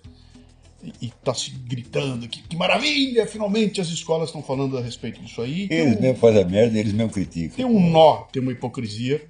e 1.00 1.12
tá 1.22 1.32
se 1.32 1.50
gritando 1.50 2.28
que, 2.28 2.42
que 2.42 2.56
maravilha! 2.56 3.26
Finalmente 3.26 3.80
as 3.80 3.88
escolas 3.88 4.28
estão 4.28 4.42
falando 4.42 4.76
a 4.76 4.80
respeito 4.80 5.20
disso 5.20 5.40
aí. 5.40 5.68
Eles 5.70 5.96
um, 5.96 6.00
mesmo 6.00 6.18
fazem 6.18 6.42
a 6.42 6.44
merda, 6.44 6.78
eles 6.78 6.92
mesmo 6.92 7.12
criticam. 7.12 7.56
Tem 7.56 7.64
um 7.64 7.90
nó, 7.90 8.22
tem 8.32 8.42
uma 8.42 8.52
hipocrisia 8.52 9.24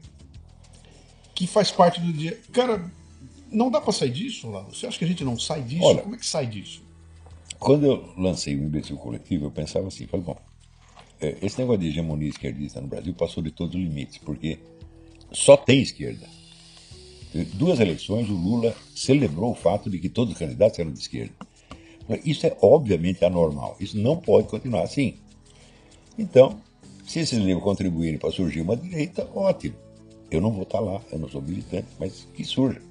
que 1.35 1.47
faz 1.47 1.71
parte 1.71 2.01
do 2.01 2.13
dia. 2.13 2.39
Cara, 2.53 2.91
não 3.51 3.71
dá 3.71 3.81
para 3.81 3.93
sair 3.93 4.11
disso, 4.11 4.51
lá. 4.51 4.63
Você 4.63 4.87
acha 4.87 4.99
que 4.99 5.05
a 5.05 5.09
gente 5.09 5.25
não 5.25 5.39
sai 5.39 5.63
disso? 5.63 5.85
Olha, 5.85 6.03
Como 6.03 6.15
é 6.15 6.19
que 6.19 6.27
sai 6.27 6.47
disso? 6.47 6.83
Quando 7.59 7.87
eu 7.87 8.13
lancei 8.17 8.57
o 8.57 8.59
imbecil 8.59 8.97
coletivo, 8.97 9.47
eu 9.47 9.51
pensava 9.51 9.87
assim, 9.89 10.07
falei, 10.07 10.27
bom, 10.27 10.37
é, 11.21 11.37
esse 11.43 11.59
negócio 11.59 11.81
de 11.81 11.89
hegemonia 11.89 12.29
esquerdista 12.29 12.81
no 12.81 12.89
Brasil 12.89 13.15
passou 13.15 13.43
de 13.43 13.53
todos 13.53 13.75
os 13.75 13.81
limites, 13.81 14.19
porque 14.19 14.59
só 15.31 15.57
tem 15.57 15.81
esquerda. 15.81 16.27
Duas 17.55 17.81
eleições, 17.81 18.29
o 18.29 18.35
Lula 18.35 18.75
celebrou 18.95 19.53
o 19.53 19.55
fato 19.55 19.89
de 19.89 19.99
que 19.99 20.09
todos 20.09 20.35
os 20.35 20.39
candidatos 20.39 20.79
eram 20.79 20.93
de 20.93 20.99
esquerda. 20.99 21.33
Isso 22.25 22.47
é 22.47 22.55
obviamente 22.61 23.25
anormal. 23.25 23.77
Isso 23.81 23.99
não 23.99 24.19
pode 24.19 24.49
continuar 24.49 24.83
assim. 24.83 25.15
Então, 26.19 26.61
se 27.07 27.21
esses 27.21 27.39
livros 27.39 27.65
contribuírem 27.65 28.19
para 28.19 28.31
surgir 28.31 28.61
uma 28.61 28.77
direita, 28.77 29.27
ótimo. 29.35 29.77
Eu 30.31 30.41
não 30.41 30.51
vou 30.51 30.63
estar 30.63 30.81
lá, 30.81 31.01
eu 31.11 31.19
não 31.19 31.29
sou 31.29 31.41
militante, 31.41 31.89
mas 31.99 32.27
que 32.35 32.45
surja. 32.45 32.83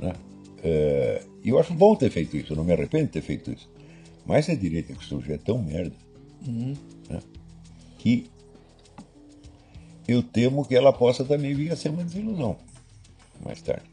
Né? 0.00 0.12
É, 0.62 1.22
eu 1.44 1.58
acho 1.58 1.72
bom 1.72 1.94
ter 1.94 2.10
feito 2.10 2.36
isso, 2.36 2.52
eu 2.52 2.56
não 2.56 2.64
me 2.64 2.72
arrependo 2.72 3.06
de 3.06 3.12
ter 3.12 3.22
feito 3.22 3.52
isso. 3.52 3.68
Mas 4.24 4.48
a 4.48 4.54
direita 4.54 4.92
que 4.92 5.04
surge 5.04 5.32
é 5.32 5.38
tão 5.38 5.62
merda 5.62 5.94
uhum. 6.46 6.74
né, 7.08 7.20
que 7.98 8.28
eu 10.08 10.22
temo 10.22 10.64
que 10.64 10.74
ela 10.74 10.92
possa 10.92 11.24
também 11.24 11.54
vir 11.54 11.72
a 11.72 11.76
ser 11.76 11.90
uma 11.90 12.04
desilusão 12.04 12.56
mais 13.44 13.60
tarde. 13.62 13.84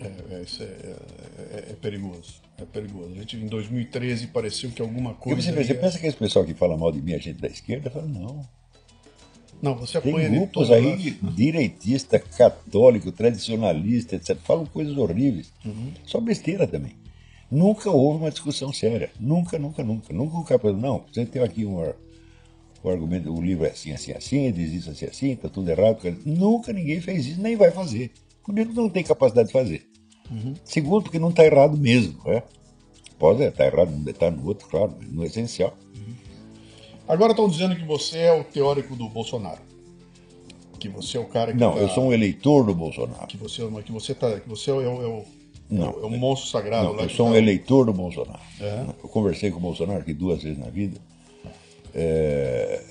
É, 0.00 0.06
é, 0.06 0.42
é, 0.42 0.64
é, 0.64 1.70
é, 1.70 1.74
perigoso. 1.74 2.40
É 2.56 2.64
perigoso. 2.64 3.12
A 3.12 3.18
gente, 3.18 3.36
em 3.36 3.46
2013 3.46 4.28
pareceu 4.28 4.70
que 4.70 4.80
alguma 4.80 5.14
coisa. 5.14 5.40
Você, 5.40 5.52
você 5.52 5.74
pensa 5.74 5.98
que 5.98 6.06
esse 6.06 6.16
pessoal 6.16 6.44
que 6.44 6.54
fala 6.54 6.76
mal 6.76 6.90
de 6.90 7.02
mim, 7.02 7.12
a 7.12 7.18
gente 7.18 7.40
da 7.40 7.48
esquerda, 7.48 7.90
fala, 7.90 8.06
não. 8.06 8.40
Não, 9.60 9.74
você 9.76 10.00
Tem 10.00 10.30
grupos 10.30 10.70
aí, 10.70 11.18
direitista, 11.34 12.18
católico, 12.18 13.12
tradicionalista, 13.12 14.16
etc. 14.16 14.38
Falam 14.38 14.64
coisas 14.64 14.96
horríveis. 14.96 15.52
Uhum. 15.64 15.92
Só 16.06 16.18
besteira 16.18 16.66
também. 16.66 16.92
Nunca 17.50 17.90
houve 17.90 18.20
uma 18.20 18.30
discussão 18.30 18.72
séria. 18.72 19.10
Nunca, 19.20 19.58
nunca, 19.58 19.84
nunca. 19.84 20.14
Nunca 20.14 20.38
o 20.38 20.44
cara 20.44 20.60
falou, 20.60 20.76
não, 20.78 21.04
você 21.12 21.26
tem 21.26 21.42
aqui 21.42 21.66
um, 21.66 21.92
o 22.82 22.88
argumento, 22.88 23.32
o 23.32 23.40
livro 23.40 23.64
é 23.66 23.70
assim, 23.70 23.92
assim, 23.92 24.12
assim, 24.12 24.50
diz 24.52 24.72
isso 24.72 24.90
assim, 24.90 25.06
assim, 25.06 25.36
tá 25.36 25.48
tudo 25.48 25.70
errado. 25.70 25.98
Nunca 26.24 26.72
ninguém 26.72 27.00
fez 27.00 27.26
isso, 27.26 27.40
nem 27.40 27.56
vai 27.56 27.70
fazer. 27.70 28.10
Primeiro, 28.44 28.72
não 28.72 28.88
tem 28.88 29.04
capacidade 29.04 29.48
de 29.48 29.52
fazer. 29.52 29.86
Uhum. 30.30 30.54
Segundo, 30.64 31.02
porque 31.02 31.18
não 31.18 31.30
está 31.30 31.44
errado 31.44 31.76
mesmo. 31.76 32.18
É? 32.26 32.42
Pode 33.18 33.42
estar 33.42 33.56
tá 33.56 33.66
errado 33.66 33.90
num 33.90 34.02
detalhe, 34.02 34.36
no 34.36 34.46
outro, 34.46 34.66
claro, 34.68 34.94
mas 34.98 35.12
no 35.12 35.24
essencial. 35.24 35.76
Agora 37.06 37.32
estão 37.32 37.48
dizendo 37.48 37.74
que 37.74 37.84
você 37.84 38.18
é 38.18 38.32
o 38.32 38.44
teórico 38.44 38.94
do 38.94 39.08
Bolsonaro. 39.08 39.60
Que 40.78 40.88
você 40.88 41.18
é 41.18 41.20
o 41.20 41.26
cara 41.26 41.52
que. 41.52 41.58
Não, 41.58 41.74
tá, 41.74 41.80
eu 41.80 41.88
sou 41.88 42.04
um 42.04 42.12
eleitor 42.12 42.64
do 42.64 42.72
Bolsonaro. 42.72 43.26
Que 43.26 43.36
você, 43.36 43.62
que 43.84 43.92
você, 43.92 44.14
tá, 44.14 44.38
que 44.38 44.48
você 44.48 44.70
é, 44.70 44.74
o, 44.74 44.80
é, 44.80 44.86
o, 44.86 45.24
não, 45.68 45.90
é 45.90 46.06
o 46.06 46.10
monstro 46.10 46.48
sagrado 46.48 46.86
não, 46.86 46.92
lá. 46.94 47.02
Eu 47.02 47.10
sou 47.10 47.26
um 47.26 47.32
tá... 47.32 47.38
eleitor 47.38 47.84
do 47.84 47.92
Bolsonaro. 47.92 48.40
É. 48.60 48.86
Eu 49.02 49.08
conversei 49.08 49.50
com 49.50 49.58
o 49.58 49.60
Bolsonaro 49.60 50.00
aqui 50.00 50.14
duas 50.14 50.42
vezes 50.42 50.56
na 50.56 50.70
vida. 50.70 51.00
É... 51.94 52.82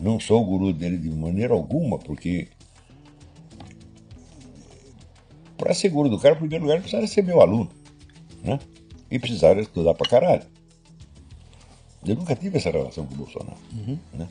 Não 0.00 0.20
sou 0.20 0.42
o 0.42 0.44
guru 0.44 0.72
dele 0.72 0.98
de 0.98 1.10
maneira 1.10 1.54
alguma, 1.54 1.98
porque. 1.98 2.48
Para 5.56 5.72
ser 5.72 5.88
guru 5.88 6.10
do 6.10 6.18
cara, 6.18 6.34
em 6.34 6.38
primeiro 6.38 6.64
lugar, 6.64 6.78
precisava 6.80 7.06
ser 7.06 7.22
meu 7.22 7.40
aluno. 7.40 7.70
Né? 8.42 8.58
E 9.10 9.18
precisava 9.18 9.60
estudar 9.60 9.94
pra 9.94 10.08
caralho. 10.08 10.42
Eu 12.04 12.14
nunca 12.14 12.36
tive 12.36 12.58
essa 12.58 12.70
relação 12.70 13.06
com 13.06 13.14
o 13.14 13.16
Bolsonaro. 13.16 13.58
Uhum. 13.72 13.98
Né? 14.12 14.28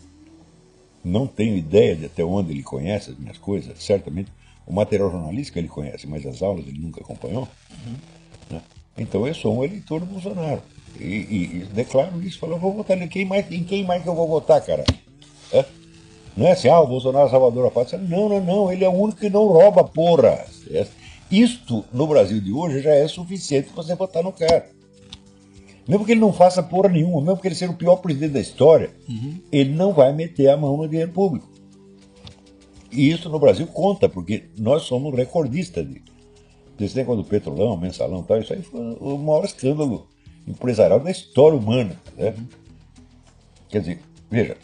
Não 1.04 1.28
tenho 1.28 1.58
ideia 1.58 1.96
de 1.96 2.06
até 2.06 2.24
onde 2.24 2.52
ele 2.52 2.64
conhece 2.64 3.12
as 3.12 3.18
minhas 3.18 3.38
coisas. 3.38 3.84
Certamente 3.84 4.32
o 4.66 4.74
material 4.74 5.12
jornalístico 5.12 5.60
ele 5.60 5.68
conhece, 5.68 6.08
mas 6.08 6.26
as 6.26 6.42
aulas 6.42 6.68
ele 6.68 6.80
nunca 6.80 7.02
acompanhou. 7.02 7.48
Uhum. 7.72 7.96
Né? 8.52 8.62
Então 8.98 9.28
eu 9.28 9.34
sou 9.34 9.58
um 9.58 9.64
eleitor 9.64 10.00
do 10.00 10.06
Bolsonaro. 10.06 10.62
E, 11.00 11.04
e, 11.04 11.44
e 11.58 11.66
declaro 11.74 12.22
isso. 12.22 12.40
Falo, 12.40 12.54
eu 12.54 12.60
vou 12.60 12.74
votar 12.74 13.02
em 13.02 13.08
quem 13.08 13.26
mais, 13.26 13.50
em 13.52 13.64
quem 13.64 13.84
mais 13.84 14.04
que 14.04 14.10
eu 14.10 14.16
vou 14.16 14.28
votar, 14.28 14.62
cara? 14.62 14.84
É? 15.52 15.66
Não 16.36 16.48
é 16.48 16.52
assim, 16.52 16.68
ah, 16.68 16.82
o 16.82 16.88
Bolsonaro 16.88 17.28
é 17.28 17.32
salvador 17.32 17.68
a 17.68 17.72
pátria. 17.72 18.00
Não, 18.00 18.28
não, 18.28 18.42
não. 18.42 18.72
Ele 18.72 18.84
é 18.84 18.90
o 18.90 18.94
único 18.94 19.20
que 19.20 19.30
não 19.30 19.48
rouba, 19.48 19.84
porra. 19.84 20.46
É, 20.70 20.86
isto, 21.32 21.86
no 21.94 22.08
Brasil 22.08 22.42
de 22.42 22.52
hoje, 22.52 22.82
já 22.82 22.94
é 22.94 23.08
suficiente 23.08 23.70
para 23.70 23.84
você 23.84 23.96
votar 23.96 24.24
no 24.24 24.32
cara. 24.32 24.70
Mesmo 25.88 26.04
que 26.04 26.14
ele 26.14 26.22
não 26.22 26.34
faça 26.34 26.64
porra 26.64 26.90
nenhuma, 26.90 27.22
mesmo 27.22 27.38
que 27.38 27.48
ele 27.48 27.56
seja 27.56 27.72
o 27.72 27.76
pior 27.76 27.98
presidente 27.98 28.34
da 28.34 28.40
história, 28.40 28.92
uhum. 29.08 29.40
ele 29.52 29.72
não 29.72 29.94
vai 29.94 30.12
meter 30.12 30.50
a 30.50 30.58
mão 30.58 30.78
no 30.78 30.88
dinheiro 30.88 31.12
público. 31.12 31.48
E 32.92 33.12
isso 33.12 33.30
no 33.30 33.40
Brasil 33.40 33.68
conta, 33.68 34.10
porque 34.10 34.46
nós 34.58 34.84
somos 34.84 35.16
recordistas 35.16 35.88
de, 35.88 36.02
desse 36.78 36.96
negócio 36.96 37.22
do 37.22 37.30
petrolão, 37.30 37.78
mensalão 37.78 38.22
e 38.22 38.24
tal. 38.24 38.40
Isso 38.40 38.54
aí 38.54 38.62
foi 38.64 38.98
o 39.00 39.18
maior 39.18 39.46
escândalo 39.46 40.08
empresarial 40.48 41.00
da 41.00 41.12
história 41.12 41.58
humana. 41.58 42.00
Né? 42.16 42.34
Uhum. 42.38 42.48
Quer 43.70 43.80
dizer, 43.80 44.00
veja, 44.30 44.58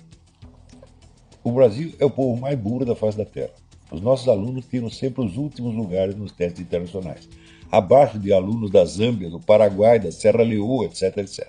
o 1.44 1.52
Brasil 1.52 1.94
é 2.00 2.06
o 2.06 2.10
povo 2.10 2.40
mais 2.40 2.58
burro 2.58 2.86
da 2.86 2.96
face 2.96 3.18
da 3.18 3.26
Terra. 3.26 3.54
Os 3.92 4.02
nossos 4.02 4.28
alunos 4.28 4.66
tiram 4.66 4.90
sempre 4.90 5.24
os 5.26 5.38
últimos 5.38 5.76
lugares 5.76 6.16
nos 6.16 6.32
testes 6.32 6.62
internacionais 6.62 7.28
abaixo 7.72 8.20
de 8.20 8.34
alunos 8.34 8.70
da 8.70 8.84
Zâmbia, 8.84 9.30
do 9.30 9.40
Paraguai, 9.40 9.98
da 9.98 10.12
Serra 10.12 10.44
Leoa, 10.44 10.86
etc, 10.86 11.18
etc. 11.18 11.48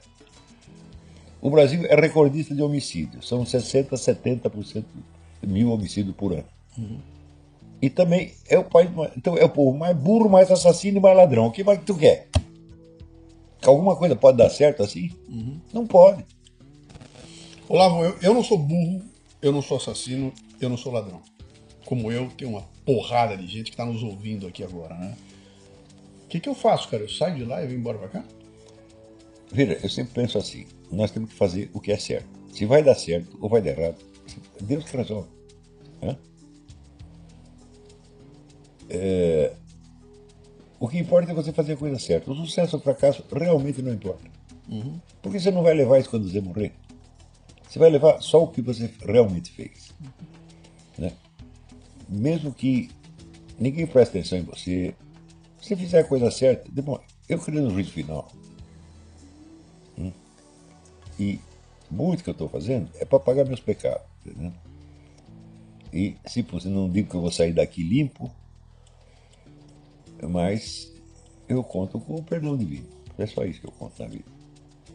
O 1.41 1.51
Brasil 1.51 1.85
é 1.87 1.97
recordista 1.97 2.55
de 2.55 2.63
homicídios, 2.63 3.27
são 3.27 3.45
60, 3.45 3.97
70% 3.97 4.85
mil 5.45 5.73
homicídios 5.73 6.15
por 6.15 6.33
ano. 6.33 6.45
Uhum. 6.79 6.99
E 7.83 7.91
também 7.91 8.33
é 8.49 8.57
o 8.57 8.63
país, 8.63 8.89
então 9.17 9.37
é 9.37 9.45
o 9.45 9.49
povo 9.49 9.77
mais 9.77 9.97
burro, 9.97 10.31
mais 10.31 10.53
assassino 10.53 10.99
e 10.99 11.01
mais 11.01 11.17
ladrão. 11.17 11.47
O 11.47 11.51
que 11.51 11.65
mais 11.65 11.81
que 11.81 11.85
tu 11.85 11.97
quer? 11.97 12.29
Alguma 13.64 13.97
coisa 13.97 14.16
pode 14.16 14.39
dar 14.39 14.51
certo 14.51 14.82
assim? 14.82 15.10
Uhum. 15.28 15.60
Não 15.72 15.86
pode. 15.86 16.24
Olavo, 17.68 18.05
eu, 18.05 18.16
eu 18.20 18.34
não 18.34 18.43
sou 18.43 18.59
burro, 18.59 19.02
eu 19.40 19.52
não 19.52 19.62
sou 19.62 19.76
assassino, 19.76 20.32
eu 20.60 20.68
não 20.68 20.76
sou 20.76 20.93
ladrão. 20.93 21.22
Como 21.84 22.10
eu, 22.10 22.28
tem 22.36 22.47
uma 22.47 22.62
porrada 22.84 23.36
de 23.36 23.47
gente 23.47 23.64
que 23.64 23.70
está 23.70 23.84
nos 23.84 24.02
ouvindo 24.02 24.47
aqui 24.47 24.62
agora, 24.62 24.94
né? 24.94 25.16
que, 26.32 26.40
que 26.40 26.48
eu 26.48 26.55
faço, 26.55 26.89
cara? 26.89 27.02
Eu 27.02 27.10
saio 27.10 27.36
de 27.36 27.44
lá 27.44 27.62
e 27.62 27.66
venho 27.66 27.80
embora 27.80 27.98
pra 27.98 28.09
cá? 28.09 28.24
Veja, 29.51 29.78
eu 29.82 29.89
sempre 29.90 30.14
penso 30.14 30.39
assim: 30.39 30.66
nós 30.90 31.10
temos 31.10 31.28
que 31.28 31.36
fazer 31.36 31.70
o 31.74 31.80
que 31.80 31.93
é 31.93 31.98
certo. 31.98 32.26
Se 32.51 32.64
vai 32.64 32.82
dar 32.82 32.94
certo 32.94 33.36
ou 33.39 33.51
vai 33.51 33.60
dar 33.60 33.78
errado, 33.78 33.97
Deus 34.62 34.82
que 34.84 34.97
resolve. 34.97 35.28
É... 38.89 39.52
O 40.83 40.89
que 40.89 40.99
importa 40.99 41.31
é 41.31 41.35
você 41.35 41.53
fazer 41.53 41.75
a 41.75 41.77
coisa 41.77 41.97
certa. 41.97 42.29
O 42.29 42.35
sucesso 42.35 42.75
ou 42.75 42.81
o 42.81 42.83
fracasso 42.83 43.25
realmente 43.31 43.81
não 43.81 43.93
importa. 43.93 44.29
Uhum. 44.69 45.01
Porque 45.23 45.39
você 45.39 45.49
não 45.53 45.63
vai 45.63 45.75
levar 45.75 46.01
isso 46.01 46.11
quando 46.11 46.29
você 46.29 46.41
morrer. 46.41 46.73
Você 47.69 47.79
vai 47.79 47.89
levar 47.89 48.21
só 48.21 48.43
o 48.43 48.49
que 48.49 48.61
você 48.61 48.91
realmente 49.01 49.53
fez. 49.53 49.95
Né? 50.99 51.13
mesmo 52.09 52.53
que 52.53 52.91
ninguém 53.61 53.87
preste 53.87 54.11
atenção 54.11 54.39
em 54.39 54.43
você, 54.43 54.93
se 55.61 55.69
você 55.69 55.77
fizer 55.77 56.01
a 56.01 56.05
coisa 56.05 56.33
certa, 56.33 56.69
bom, 56.83 56.99
eu 57.29 57.39
creio 57.39 57.63
no 57.63 57.71
juízo 57.71 57.93
final. 57.93 58.29
Hum? 59.97 60.11
E 61.17 61.39
muito 61.89 62.25
que 62.25 62.31
eu 62.31 62.33
estou 62.33 62.49
fazendo 62.49 62.91
é 62.97 63.05
para 63.05 63.21
pagar 63.21 63.45
meus 63.45 63.61
pecados. 63.61 64.03
Entendeu? 64.27 64.53
E 65.93 66.17
se 66.27 66.43
você 66.43 66.69
não 66.69 66.91
digo 66.91 67.09
que 67.09 67.15
eu 67.15 67.21
vou 67.21 67.31
sair 67.31 67.53
daqui 67.53 67.85
limpo, 67.85 68.29
mas 70.28 70.93
eu 71.49 71.62
conto 71.62 71.99
com 72.01 72.15
o 72.15 72.23
perdão 72.23 72.57
divino. 72.57 72.86
É 73.19 73.27
só 73.27 73.44
isso 73.44 73.61
que 73.61 73.66
eu 73.66 73.73
conto 73.73 74.03
na 74.03 74.09
vida. 74.09 74.24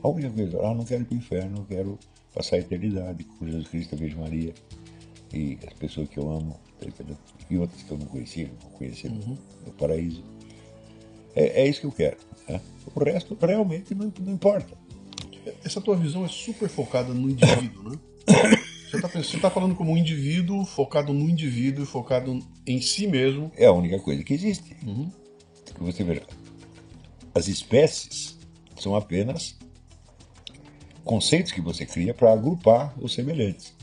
A 0.04 0.08
única 0.10 0.30
coisa, 0.30 0.60
ah, 0.64 0.74
não 0.74 0.86
quero 0.86 1.02
ir 1.02 1.06
para 1.06 1.16
o 1.16 1.18
inferno, 1.18 1.58
não 1.58 1.66
quero 1.66 2.00
passar 2.34 2.58
a 2.58 2.60
eternidade 2.60 3.24
com 3.24 3.48
Jesus 3.48 3.68
Cristo, 3.68 3.96
a 3.96 3.98
Virgem 3.98 4.20
Maria 4.20 4.54
e 5.34 5.58
as 5.66 5.74
pessoas 5.74 6.08
que 6.10 6.18
eu 6.18 6.30
amo, 6.30 6.60
entendeu? 6.82 7.18
e 7.50 7.58
outras 7.58 7.82
que 7.82 7.92
eu 7.92 7.98
não 7.98 8.06
conhecia, 8.06 8.52
não 8.64 8.70
conhecia 8.72 9.10
uhum. 9.10 9.38
no 9.66 9.72
paraíso. 9.74 10.24
É, 11.36 11.62
é, 11.62 11.68
isso 11.68 11.82
que 11.82 11.88
eu 11.88 11.92
quero. 11.92 12.18
Né? 12.48 12.60
O 12.94 13.04
resto 13.04 13.38
realmente 13.40 13.94
não, 13.96 14.12
não 14.20 14.34
importa. 14.34 14.78
Essa 15.64 15.80
tua 15.80 15.96
visão 15.96 16.26
é 16.26 16.28
super 16.28 16.68
focada 16.68 17.14
no 17.14 17.30
indivíduo, 17.30 17.92
né? 17.92 18.00
Você 18.90 18.96
está 19.36 19.50
tá 19.50 19.50
falando 19.50 19.76
como 19.76 19.92
um 19.92 19.98
indivíduo 19.98 20.64
focado 20.66 21.14
no 21.14 21.30
indivíduo 21.30 21.84
e 21.84 21.88
focado 21.88 22.40
em 22.66 22.80
si 22.80 23.06
mesmo. 23.06 23.52
É 23.56 23.66
a 23.66 23.72
única 23.74 24.00
coisa 24.00 24.24
que 24.24 24.34
existe. 24.34 24.78
Uhum. 24.86 25.12
Você 25.80 26.04
veja. 26.04 26.24
As 27.36 27.50
espécies 27.50 28.38
são 28.80 28.96
apenas 28.96 29.58
conceitos 31.04 31.52
que 31.52 31.62
você 31.62 31.86
cria 31.86 32.14
para 32.14 32.32
agrupar 32.32 32.94
os 32.98 33.14
semelhantes. 33.14 33.76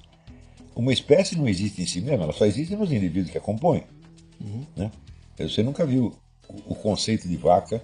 Uma 0.75 0.93
espécie 0.93 1.37
não 1.37 1.47
existe 1.47 1.83
em 1.83 1.87
si 1.87 2.01
mesma, 2.01 2.25
ela 2.25 2.33
só 2.33 2.47
existe 2.47 2.75
nos 2.75 2.91
indivíduos 2.91 3.31
que 3.31 3.39
a 3.39 3.41
compõem. 3.41 3.85
Uhum. 4.41 4.67
Né? 4.75 4.91
Você 5.39 5.63
nunca 5.63 5.87
viu 5.87 6.15
o 6.67 6.75
conceito 6.75 7.29
de 7.29 7.37
vaca 7.37 7.83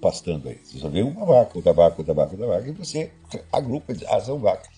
pastando 0.00 0.48
aí. 0.48 0.58
Você 0.64 0.78
só 0.78 0.88
vê 0.88 1.02
uma 1.02 1.24
vaca, 1.24 1.56
outra 1.56 1.72
vaca, 1.72 1.96
outra 1.98 2.14
vaca, 2.14 2.32
outra 2.32 2.46
vaca, 2.46 2.68
e 2.68 2.72
você 2.72 3.10
agrupa 3.52 3.92
e 3.92 3.96
diz, 3.96 4.08
ah, 4.08 4.20
são 4.20 4.38
vacas. 4.38 4.73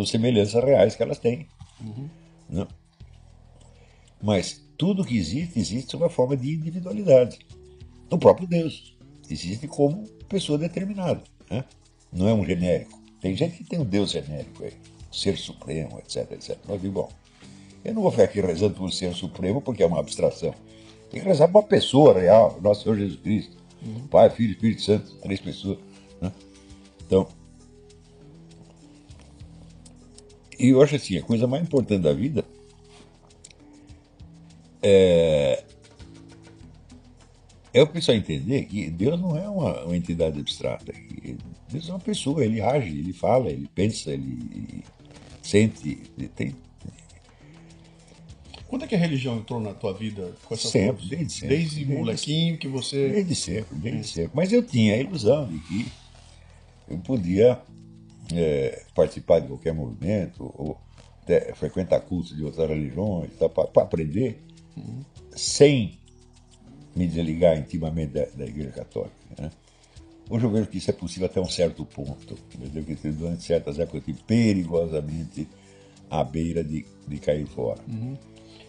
São 0.00 0.06
semelhanças 0.06 0.64
reais 0.64 0.96
que 0.96 1.02
elas 1.02 1.18
têm. 1.18 1.46
Uhum. 1.78 2.66
Mas 4.22 4.64
tudo 4.78 5.04
que 5.04 5.16
existe, 5.16 5.58
existe 5.58 5.90
sob 5.90 6.04
a 6.04 6.08
forma 6.08 6.36
de 6.36 6.54
individualidade. 6.54 7.38
O 8.10 8.16
próprio 8.16 8.48
Deus 8.48 8.96
existe 9.30 9.68
como 9.68 10.08
pessoa 10.26 10.56
determinada. 10.56 11.22
Né? 11.50 11.64
Não 12.10 12.28
é 12.28 12.32
um 12.32 12.44
genérico. 12.44 12.98
Tem 13.20 13.36
gente 13.36 13.58
que 13.58 13.64
tem 13.64 13.78
um 13.78 13.84
Deus 13.84 14.10
genérico 14.10 14.64
aí, 14.64 14.72
ser 15.12 15.36
supremo, 15.36 15.98
etc, 15.98 16.32
etc. 16.32 16.56
Mas, 16.66 16.80
bom, 16.80 17.10
eu 17.84 17.92
não 17.92 18.02
vou 18.02 18.10
ficar 18.10 18.24
aqui 18.24 18.40
rezando 18.40 18.74
por 18.74 18.90
ser 18.90 19.14
supremo 19.14 19.60
porque 19.60 19.82
é 19.82 19.86
uma 19.86 20.00
abstração. 20.00 20.54
Tem 21.10 21.20
que 21.20 21.28
rezar 21.28 21.48
para 21.48 21.60
uma 21.60 21.66
pessoa 21.66 22.18
real, 22.18 22.58
nosso 22.62 22.84
Senhor 22.84 22.96
Jesus 22.96 23.20
Cristo. 23.20 23.56
Uhum. 23.84 24.06
Pai, 24.06 24.30
Filho, 24.30 24.52
Espírito 24.52 24.82
Santo, 24.82 25.14
três 25.16 25.40
pessoas. 25.40 25.78
Né? 26.20 26.32
Então, 27.06 27.28
E 30.60 30.68
eu 30.68 30.82
acho 30.82 30.94
assim, 30.94 31.16
a 31.16 31.22
coisa 31.22 31.46
mais 31.46 31.62
importante 31.62 32.02
da 32.02 32.12
vida 32.12 32.44
é, 34.82 35.64
é 37.72 37.82
o 37.82 37.86
pessoal 37.86 38.18
entender 38.18 38.66
que 38.66 38.90
Deus 38.90 39.18
não 39.18 39.38
é 39.38 39.48
uma, 39.48 39.84
uma 39.84 39.96
entidade 39.96 40.38
abstrata. 40.38 40.92
Deus 41.72 41.88
é 41.88 41.92
uma 41.92 41.98
pessoa, 41.98 42.44
ele 42.44 42.60
age, 42.60 42.90
ele 42.90 43.14
fala, 43.14 43.48
ele 43.48 43.70
pensa, 43.74 44.10
ele 44.10 44.84
sente, 45.42 46.02
ele 46.18 46.28
tem. 46.28 46.54
Quando 48.68 48.84
é 48.84 48.86
que 48.86 48.94
a 48.94 48.98
religião 48.98 49.38
entrou 49.38 49.60
na 49.60 49.72
tua 49.72 49.94
vida 49.94 50.34
com 50.44 50.54
essa 50.54 50.68
Sempre, 50.68 51.06
desde 51.06 51.32
sempre. 51.32 51.56
Desde, 51.56 51.76
desde 51.76 51.94
molequinho 51.94 52.58
que 52.58 52.68
você. 52.68 53.08
Desde 53.08 53.34
sempre, 53.34 53.78
desde 53.78 54.04
sempre. 54.08 54.32
Mas 54.34 54.52
eu 54.52 54.62
tinha 54.62 54.92
a 54.92 54.98
ilusão 54.98 55.48
de 55.48 55.58
que 55.60 55.90
eu 56.86 56.98
podia 56.98 57.58
é, 58.34 58.84
participar 58.94 59.40
de 59.40 59.48
qualquer 59.48 59.72
movimento, 59.72 60.52
ou 60.56 60.78
até 61.22 61.52
frequentar 61.54 62.00
cursos 62.00 62.36
de 62.36 62.44
outras 62.44 62.68
religiões, 62.68 63.30
tá, 63.38 63.48
para 63.48 63.82
aprender, 63.82 64.42
uhum. 64.76 65.00
sem 65.34 65.98
me 66.94 67.06
desligar 67.06 67.56
intimamente 67.56 68.12
da, 68.12 68.24
da 68.26 68.46
Igreja 68.46 68.72
Católica. 68.72 69.14
Né? 69.38 69.50
Hoje 70.28 70.44
eu 70.44 70.50
vejo 70.50 70.66
que 70.68 70.78
isso 70.78 70.90
é 70.90 70.92
possível 70.92 71.26
até 71.26 71.40
um 71.40 71.48
certo 71.48 71.84
ponto. 71.84 72.36
Entendeu? 72.54 72.84
Que 72.84 72.94
durante 73.10 73.42
certas 73.42 73.78
épocas 73.78 73.94
eu 73.94 74.12
estive 74.12 74.22
perigosamente 74.26 75.48
à 76.08 76.22
beira 76.22 76.62
de, 76.62 76.86
de 77.06 77.18
cair 77.18 77.46
fora. 77.46 77.80
Uhum. 77.88 78.16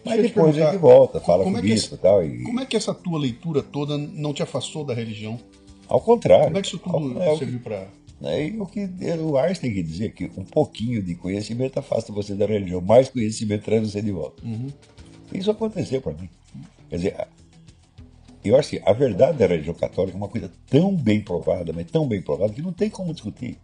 Mas 0.04 0.20
depois 0.20 0.58
a 0.58 0.72
gente 0.72 0.78
volta, 0.78 1.20
fala 1.20 1.44
com 1.44 1.56
é 1.56 1.64
e 1.64 1.96
tal. 1.98 2.24
E... 2.24 2.42
Como 2.42 2.60
é 2.60 2.66
que 2.66 2.76
essa 2.76 2.92
tua 2.92 3.18
leitura 3.18 3.62
toda 3.62 3.96
não 3.96 4.34
te 4.34 4.42
afastou 4.42 4.84
da 4.84 4.92
religião? 4.92 5.38
Ao 5.86 6.00
contrário. 6.00 6.46
Como 6.46 6.58
é 6.58 6.62
que 6.62 6.66
isso 6.66 6.78
tudo 6.78 7.22
ao, 7.22 7.38
serviu 7.38 7.60
para 7.60 7.86
né? 8.22 8.46
E 8.46 8.60
o 8.60 8.64
que 8.64 8.88
o 9.20 9.36
Einstein 9.36 9.74
quer 9.74 9.82
dizer 9.82 10.14
que 10.14 10.30
um 10.36 10.44
pouquinho 10.44 11.02
de 11.02 11.16
conhecimento 11.16 11.78
afasta 11.78 12.12
você 12.12 12.36
da 12.36 12.46
religião, 12.46 12.80
mais 12.80 13.08
conhecimento 13.08 13.64
traz 13.64 13.82
você 13.82 14.00
de 14.00 14.12
volta. 14.12 14.40
Uhum. 14.46 14.68
Isso 15.34 15.50
aconteceu 15.50 16.00
para 16.00 16.12
mim. 16.12 16.28
Quer 16.88 16.96
dizer, 16.96 17.28
eu 18.44 18.56
acho 18.56 18.70
que 18.70 18.82
a 18.86 18.92
verdade 18.92 19.38
da 19.38 19.46
religião 19.46 19.74
católica 19.74 20.16
é 20.16 20.20
uma 20.20 20.28
coisa 20.28 20.52
tão 20.68 20.94
bem 20.94 21.20
provada, 21.20 21.72
mas 21.72 21.90
tão 21.90 22.06
bem 22.06 22.22
provada, 22.22 22.52
que 22.52 22.62
não 22.62 22.72
tem 22.72 22.88
como 22.88 23.12
discutir. 23.12 23.58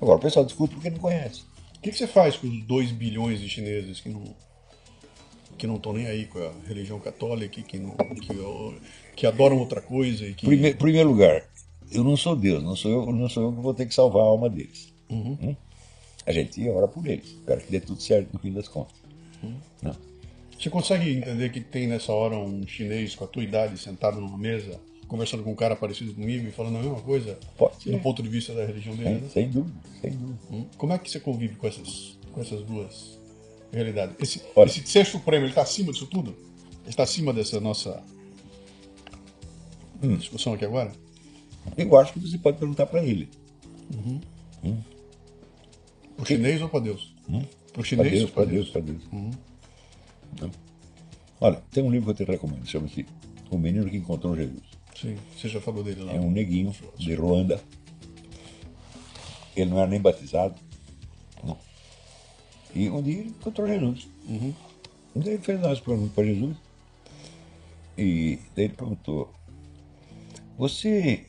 Agora, 0.00 0.16
o 0.16 0.20
pessoal 0.20 0.46
discute 0.46 0.74
porque 0.74 0.88
não 0.88 0.98
conhece. 0.98 1.42
O 1.76 1.80
que, 1.82 1.90
que 1.90 1.98
você 1.98 2.06
faz 2.06 2.36
com 2.36 2.46
os 2.46 2.62
2 2.62 2.92
bilhões 2.92 3.38
de 3.38 3.50
chineses 3.50 4.00
que 4.00 4.08
não 4.08 4.24
que 5.58 5.66
não 5.66 5.76
estão 5.76 5.92
nem 5.92 6.06
aí 6.06 6.24
com 6.24 6.38
a 6.38 6.52
religião 6.66 6.98
católica, 6.98 7.60
que, 7.60 7.78
não, 7.78 7.90
que, 7.90 8.34
que 9.14 9.26
adoram 9.26 9.58
outra 9.58 9.82
coisa? 9.82 10.24
Que... 10.32 10.46
Primeiro, 10.46 10.78
primeiro 10.78 11.10
lugar, 11.10 11.44
eu 11.90 12.04
não 12.04 12.16
sou 12.16 12.36
Deus, 12.36 12.62
não 12.62 12.76
sou 12.76 12.90
eu, 12.90 13.12
não 13.12 13.28
sou 13.28 13.44
eu 13.44 13.52
que 13.52 13.60
vou 13.60 13.74
ter 13.74 13.86
que 13.86 13.94
salvar 13.94 14.22
a 14.22 14.26
alma 14.26 14.48
deles. 14.48 14.92
Uhum. 15.08 15.36
Hum? 15.42 15.56
A 16.26 16.32
gente 16.32 16.68
ora 16.68 16.86
por 16.86 17.06
eles. 17.06 17.26
Espero 17.26 17.60
que 17.60 17.70
dê 17.70 17.80
tudo 17.80 18.00
certo 18.00 18.32
no 18.32 18.38
fim 18.38 18.52
das 18.52 18.68
contas. 18.68 18.94
Uhum. 19.42 19.54
Não. 19.82 19.96
Você 20.58 20.68
consegue 20.68 21.10
entender 21.10 21.50
que 21.50 21.60
tem 21.60 21.86
nessa 21.86 22.12
hora 22.12 22.36
um 22.36 22.66
chinês 22.66 23.14
com 23.14 23.24
a 23.24 23.26
tua 23.26 23.42
idade 23.42 23.78
sentado 23.78 24.20
numa 24.20 24.36
mesa, 24.36 24.78
conversando 25.08 25.42
com 25.42 25.50
um 25.52 25.56
cara 25.56 25.74
parecido 25.74 26.12
comigo 26.12 26.46
e 26.46 26.52
falando 26.52 26.76
a 26.76 26.80
mesma 26.80 27.00
coisa? 27.00 27.38
Pode 27.56 27.82
ser. 27.82 27.92
Do 27.92 27.98
ponto 28.00 28.22
de 28.22 28.28
vista 28.28 28.52
da 28.54 28.64
religião 28.66 28.94
dele? 28.94 29.08
Sem, 29.08 29.20
né? 29.20 29.28
sem 29.30 29.48
dúvida, 29.48 29.80
sem 30.02 30.10
dúvida. 30.12 30.38
Hum? 30.52 30.66
Como 30.76 30.92
é 30.92 30.98
que 30.98 31.10
você 31.10 31.18
convive 31.18 31.56
com 31.56 31.66
essas, 31.66 32.18
com 32.32 32.40
essas 32.42 32.62
duas 32.62 33.18
realidades? 33.72 34.14
Esse, 34.20 34.42
Olha. 34.54 34.68
esse 34.68 34.86
ser 34.86 35.06
supremo, 35.06 35.44
ele 35.44 35.52
está 35.52 35.62
acima 35.62 35.92
disso 35.92 36.06
tudo? 36.06 36.36
Ele 36.82 36.90
está 36.90 37.02
acima 37.04 37.32
dessa 37.32 37.58
nossa 37.58 38.02
Hum. 40.02 40.16
discussão 40.16 40.52
aqui 40.54 40.64
agora? 40.64 40.92
Eu 41.76 41.96
acho 41.98 42.12
que 42.12 42.18
você 42.18 42.38
pode 42.38 42.58
perguntar 42.58 42.86
para 42.86 43.02
ele. 43.02 43.28
Pro 46.16 46.26
chinês 46.26 46.60
ou 46.60 46.68
para 46.68 46.80
Deus? 46.80 47.14
Hum? 47.28 47.42
Para 47.72 47.84
chinês 47.84 48.10
Deus, 48.10 48.22
ou 48.24 48.28
para 48.28 48.42
para 48.42 48.52
Deus? 48.52 48.64
Deus, 48.64 48.70
para 48.70 48.80
Deus. 48.80 49.02
Uhum. 49.12 49.30
Não. 50.40 50.50
Olha, 51.40 51.62
tem 51.70 51.82
um 51.82 51.90
livro 51.90 52.14
que 52.14 52.22
eu 52.22 52.26
te 52.26 52.30
recomendo, 52.30 52.66
chama-se 52.66 53.06
O 53.50 53.56
Menino 53.56 53.88
que 53.88 53.96
Encontrou 53.96 54.36
Jesus. 54.36 54.62
Sim, 55.00 55.16
você 55.34 55.48
já 55.48 55.60
falou 55.60 55.82
dele 55.82 56.02
lá. 56.02 56.12
É 56.12 56.20
um 56.20 56.30
neguinho 56.30 56.74
de 56.98 57.14
Ruanda. 57.14 57.62
Ele 59.56 59.70
não 59.70 59.78
era 59.78 59.88
nem 59.88 60.00
batizado. 60.00 60.54
Não. 61.42 61.56
E 62.74 62.90
um 62.90 63.02
dia 63.02 63.20
ele 63.20 63.30
encontrou 63.30 63.66
Jesus. 63.66 64.08
Uhum. 64.28 64.52
Um 65.16 65.20
dia 65.20 65.32
ele 65.32 65.42
fez 65.42 65.58
umas 65.58 65.80
perguntas 65.80 66.12
para 66.12 66.24
Jesus. 66.24 66.56
E 67.96 68.38
daí 68.54 68.66
ele 68.66 68.74
perguntou: 68.74 69.32
Você 70.58 71.26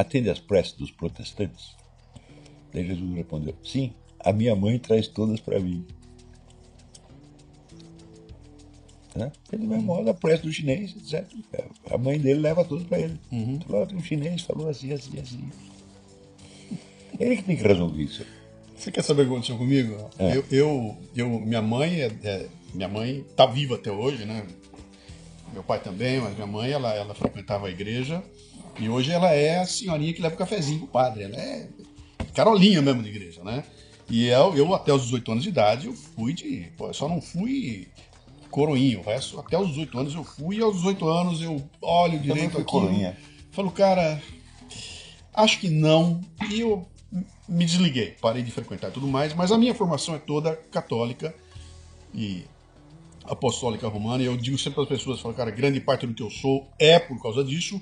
atende 0.00 0.30
às 0.30 0.38
preces 0.38 0.72
dos 0.72 0.90
protestantes? 0.90 1.76
Daí 2.72 2.86
Jesus 2.86 3.14
respondeu: 3.14 3.54
Sim, 3.64 3.92
a 4.18 4.32
minha 4.32 4.54
mãe 4.54 4.78
traz 4.78 5.08
todas 5.08 5.40
para 5.40 5.58
mim. 5.60 5.84
Né? 9.14 9.32
E 9.52 9.56
do 9.56 9.66
mesmo 9.66 9.82
modo, 9.82 10.08
a 10.08 10.14
prece 10.14 10.42
do 10.44 10.52
chinês, 10.52 10.94
etc. 10.96 11.26
A 11.90 11.98
mãe 11.98 12.18
dele 12.18 12.40
leva 12.40 12.64
tudo 12.64 12.84
para 12.84 13.00
ele. 13.00 13.18
Uhum. 13.32 13.58
Falou, 13.66 13.88
"Ah, 13.90 13.96
o 13.96 14.00
chinês 14.02 14.42
falou 14.42 14.68
assim, 14.68 14.92
assim, 14.92 15.18
assim. 15.18 15.50
Ele 17.18 17.36
que 17.36 17.42
tem 17.42 17.56
que 17.56 17.62
resolver 17.62 18.02
isso. 18.02 18.24
Você 18.76 18.90
quer 18.90 19.02
saber 19.02 19.22
o 19.22 19.24
que 19.26 19.32
aconteceu 19.32 19.58
comigo? 19.58 20.08
É. 20.18 20.36
Eu, 20.36 20.44
eu, 20.50 20.96
eu- 21.14 21.40
minha 21.40 21.60
mãe 21.60 22.00
é, 22.02 22.06
é- 22.22 22.48
minha 22.72 22.88
mãe 22.88 23.24
tá 23.36 23.44
viva 23.46 23.74
até 23.74 23.90
hoje, 23.90 24.24
né? 24.24 24.46
Meu 25.52 25.64
pai 25.64 25.80
também, 25.82 26.20
mas 26.20 26.34
minha 26.34 26.46
mãe 26.46 26.70
ela, 26.70 26.94
ela 26.94 27.12
frequentava 27.14 27.66
a 27.66 27.70
igreja 27.70 28.22
e 28.78 28.88
hoje 28.88 29.10
ela 29.10 29.30
é 29.30 29.58
a 29.58 29.66
senhorinha 29.66 30.12
que 30.12 30.22
leva 30.22 30.34
o 30.34 30.38
cafezinho 30.38 30.80
pro 30.80 30.88
padre. 30.88 31.24
Ela 31.24 31.36
é 31.36 31.68
carolinha 32.34 32.80
mesmo 32.80 33.02
de 33.02 33.08
igreja, 33.08 33.42
né? 33.42 33.64
E 34.08 34.26
eu, 34.26 34.56
eu 34.56 34.74
até 34.74 34.92
os 34.92 35.02
18 35.04 35.32
anos 35.32 35.44
de 35.44 35.50
idade 35.50 35.86
eu 35.86 35.94
fui 35.94 36.32
de, 36.32 36.72
pô, 36.76 36.88
eu 36.88 36.94
só 36.94 37.08
não 37.08 37.20
fui 37.20 37.88
coroinho, 38.50 39.00
o 39.00 39.02
resto 39.02 39.38
até 39.38 39.58
os 39.58 39.68
18 39.68 39.98
anos 39.98 40.14
eu 40.14 40.24
fui 40.24 40.56
e 40.56 40.60
aos 40.60 40.76
18 40.76 41.08
anos 41.08 41.40
eu 41.40 41.62
olho 41.80 42.18
direito 42.18 42.52
fui 42.52 42.62
aqui. 42.62 42.70
coroinha. 42.70 43.16
Falo, 43.52 43.70
cara, 43.70 44.20
acho 45.32 45.60
que 45.60 45.70
não. 45.70 46.20
E 46.50 46.60
eu 46.60 46.86
me 47.48 47.64
desliguei, 47.64 48.16
parei 48.20 48.42
de 48.42 48.50
frequentar 48.50 48.88
e 48.88 48.92
tudo 48.92 49.06
mais, 49.06 49.34
mas 49.34 49.52
a 49.52 49.58
minha 49.58 49.74
formação 49.74 50.14
é 50.14 50.18
toda 50.18 50.56
católica 50.56 51.34
e 52.14 52.44
Apostólica 53.24 53.86
Romana, 53.86 54.22
e 54.22 54.26
eu 54.26 54.36
digo 54.36 54.58
sempre 54.58 54.74
para 54.74 54.82
as 54.82 54.88
pessoas, 54.88 55.20
falo, 55.20 55.34
cara, 55.34 55.50
grande 55.50 55.80
parte 55.80 56.06
do 56.06 56.14
que 56.14 56.22
eu 56.22 56.30
sou 56.30 56.68
é 56.78 56.98
por 56.98 57.20
causa 57.22 57.44
disso. 57.44 57.80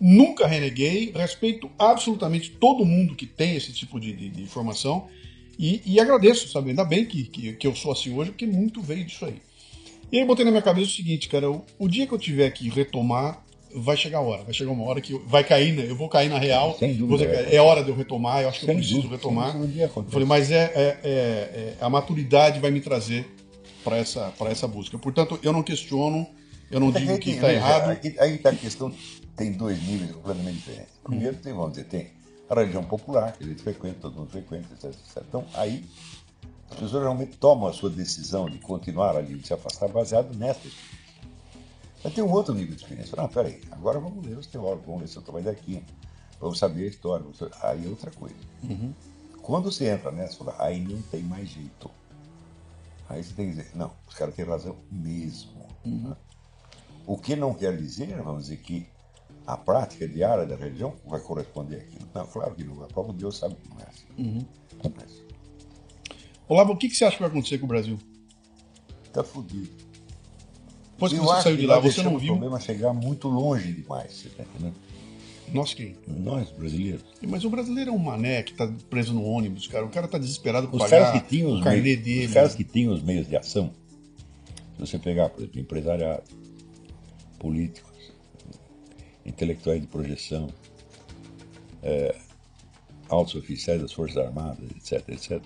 Nunca 0.00 0.46
reneguei, 0.46 1.12
respeito 1.14 1.70
absolutamente 1.78 2.50
todo 2.50 2.84
mundo 2.84 3.16
que 3.16 3.26
tem 3.26 3.56
esse 3.56 3.72
tipo 3.72 3.98
de, 3.98 4.12
de, 4.12 4.28
de 4.28 4.46
formação 4.46 5.08
e, 5.58 5.82
e, 5.84 5.98
agradeço, 5.98 6.48
sabe? 6.48 6.70
Ainda 6.70 6.84
bem 6.84 7.04
que, 7.04 7.24
que, 7.24 7.52
que, 7.54 7.66
eu 7.66 7.74
sou 7.74 7.90
assim 7.90 8.14
hoje, 8.14 8.30
porque 8.30 8.46
muito 8.46 8.80
veio 8.80 9.04
disso 9.04 9.24
aí. 9.24 9.42
E 10.12 10.16
aí 10.16 10.22
eu 10.22 10.26
botei 10.26 10.44
na 10.44 10.52
minha 10.52 10.62
cabeça 10.62 10.86
o 10.90 10.94
seguinte, 10.94 11.28
cara, 11.28 11.50
o, 11.50 11.64
o 11.78 11.88
dia 11.88 12.06
que 12.06 12.12
eu 12.12 12.18
tiver 12.18 12.48
que 12.52 12.68
retomar, 12.68 13.44
vai 13.74 13.96
chegar 13.96 14.18
a 14.18 14.22
hora, 14.22 14.44
vai 14.44 14.54
chegar 14.54 14.70
uma 14.70 14.84
hora 14.84 15.00
que 15.00 15.12
eu, 15.12 15.24
vai 15.26 15.42
cair, 15.42 15.72
né? 15.72 15.84
Eu 15.88 15.96
vou 15.96 16.08
cair 16.08 16.28
na 16.28 16.38
real. 16.38 16.76
Sem 16.78 16.94
dúvida. 16.94 17.24
é, 17.24 17.56
é 17.56 17.60
hora 17.60 17.82
de 17.82 17.90
eu 17.90 17.96
retomar, 17.96 18.42
eu 18.42 18.48
acho 18.48 18.60
que 18.60 18.70
eu 18.70 18.74
preciso 18.74 19.02
dúvida, 19.02 19.16
retomar. 19.16 19.52
falei, 20.12 20.26
mas 20.26 20.50
é, 20.50 20.72
é, 20.74 20.98
é- 21.02 21.08
é- 21.08 21.76
a 21.80 21.90
maturidade 21.90 22.60
vai 22.60 22.70
me 22.70 22.80
trazer 22.80 23.26
para 23.82 23.96
essa, 23.96 24.32
pra 24.38 24.50
essa 24.50 24.66
busca. 24.68 24.98
Portanto, 24.98 25.38
eu 25.42 25.52
não 25.52 25.62
questiono, 25.62 26.26
eu 26.70 26.80
não 26.80 26.90
digo 26.90 27.18
que 27.18 27.30
está 27.30 27.52
errado. 27.52 27.98
Aí 28.20 28.38
tá 28.38 28.50
a 28.50 28.54
questão, 28.54 28.92
tem 29.38 29.52
dois 29.52 29.80
níveis 29.82 30.12
completamente 30.12 30.56
diferentes. 30.56 30.92
Primeiro, 31.02 31.36
tem, 31.38 31.52
vamos 31.54 31.70
dizer, 31.72 31.84
tem 31.84 32.10
a 32.50 32.54
religião 32.54 32.84
popular, 32.84 33.32
que 33.32 33.44
a 33.44 33.46
gente 33.46 33.62
frequenta, 33.62 34.00
todo 34.00 34.14
mundo 34.16 34.30
frequenta, 34.30 34.66
etc, 34.74 34.84
etc. 34.86 35.22
Então, 35.28 35.46
aí, 35.54 35.88
as 36.70 36.76
pessoas 36.78 37.02
realmente 37.02 37.36
tomam 37.38 37.68
a 37.68 37.72
sua 37.72 37.88
decisão 37.88 38.50
de 38.50 38.58
continuar 38.58 39.16
ali, 39.16 39.36
de 39.38 39.46
se 39.46 39.54
afastar, 39.54 39.88
baseado 39.88 40.34
nessa 40.36 40.66
experiência. 40.66 40.98
Mas 42.04 42.14
tem 42.14 42.22
um 42.22 42.30
outro 42.32 42.54
nível 42.54 42.74
de 42.76 42.82
experiência. 42.82 43.16
Não, 43.16 43.28
peraí, 43.28 43.60
agora 43.70 43.98
vamos 43.98 44.24
ler 44.26 44.36
os 44.38 44.46
teólogos, 44.46 44.84
vamos 44.86 45.00
ler 45.02 45.08
seu 45.08 45.22
trabalho 45.22 45.46
daqui, 45.46 45.82
vamos 46.40 46.58
saber 46.58 46.84
a 46.84 46.88
história. 46.88 47.24
saber- 47.34 47.54
Aí 47.62 47.86
é 47.86 47.88
outra 47.88 48.10
coisa. 48.10 48.34
Quando 49.42 49.70
você 49.72 49.88
entra 49.88 50.10
nessa, 50.12 50.38
aí 50.58 50.80
não 50.80 51.00
tem 51.02 51.22
mais 51.22 51.48
jeito. 51.48 51.90
Aí 53.08 53.24
você 53.24 53.32
tem 53.34 53.46
que 53.50 53.56
dizer, 53.56 53.70
não, 53.74 53.90
os 54.06 54.14
caras 54.14 54.34
têm 54.34 54.44
razão 54.44 54.76
mesmo. 54.92 55.66
né? 55.84 56.16
O 57.06 57.16
que 57.16 57.34
não 57.34 57.54
quer 57.54 57.74
dizer, 57.76 58.14
vamos 58.22 58.42
dizer, 58.44 58.58
que 58.58 58.86
a 59.48 59.56
prática 59.56 60.06
diária 60.06 60.44
da 60.44 60.54
religião 60.56 60.94
vai 61.06 61.18
corresponder 61.20 61.76
àquilo. 61.76 62.06
Não, 62.14 62.26
claro 62.26 62.54
que 62.54 62.62
não. 62.64 62.82
A 62.84 62.86
própria 62.86 63.14
Deus 63.14 63.38
sabe 63.38 63.54
que 63.54 63.68
não 63.70 63.78
é. 63.78 64.44
Não 64.84 64.92
é. 65.00 65.06
Olavo, 66.46 66.74
o 66.74 66.76
que, 66.76 66.88
que 66.88 66.94
você 66.94 67.06
acha 67.06 67.16
que 67.16 67.22
vai 67.22 67.30
acontecer 67.30 67.56
com 67.56 67.64
o 67.64 67.68
Brasil? 67.68 67.98
Tá 69.12 69.24
fudido. 69.24 69.70
Depois 70.92 71.12
que 71.12 71.18
Eu 71.18 71.24
você 71.24 71.42
saiu 71.42 71.56
que 71.56 71.62
de 71.62 71.66
lá, 71.66 71.78
você 71.80 72.02
não 72.02 72.18
viu. 72.18 72.34
o 72.34 72.36
problema 72.36 72.60
chegar 72.60 72.92
muito 72.92 73.26
longe 73.28 73.72
demais. 73.72 74.12
Você 74.12 74.28
tá 74.28 74.42
entendendo? 74.42 74.74
Nós 75.52 75.72
quem? 75.72 75.96
Nós, 76.06 76.50
brasileiros. 76.50 77.04
Mas 77.26 77.42
o 77.42 77.48
brasileiro 77.48 77.90
é 77.90 77.92
um 77.94 77.98
mané 77.98 78.42
que 78.42 78.52
tá 78.52 78.70
preso 78.90 79.14
no 79.14 79.24
ônibus, 79.24 79.66
cara. 79.66 79.86
O 79.86 79.88
cara 79.88 80.06
tá 80.06 80.18
desesperado 80.18 80.68
por 80.68 80.76
Os 80.76 80.82
pagar 80.82 81.06
caras 81.06 81.22
que 81.22 81.28
tinham 81.28 81.50
o 81.50 81.54
os 81.54 81.64
carnê 81.64 81.80
meios, 81.80 82.02
dele. 82.04 82.26
os 82.26 82.34
caras 82.34 82.54
que 82.54 82.64
tinham 82.64 82.92
os 82.92 83.02
meios 83.02 83.26
de 83.26 83.34
ação, 83.34 83.72
se 84.74 84.80
você 84.80 84.98
pegar, 84.98 85.30
por 85.30 85.40
exemplo, 85.40 85.58
empresariado, 85.60 86.22
políticos, 87.38 87.87
intelectuais 89.28 89.80
de 89.80 89.86
projeção, 89.86 90.48
eh, 91.82 92.16
altos 93.08 93.34
oficiais 93.34 93.80
das 93.80 93.92
Forças 93.92 94.16
Armadas, 94.16 94.68
etc, 94.70 95.08
etc, 95.08 95.42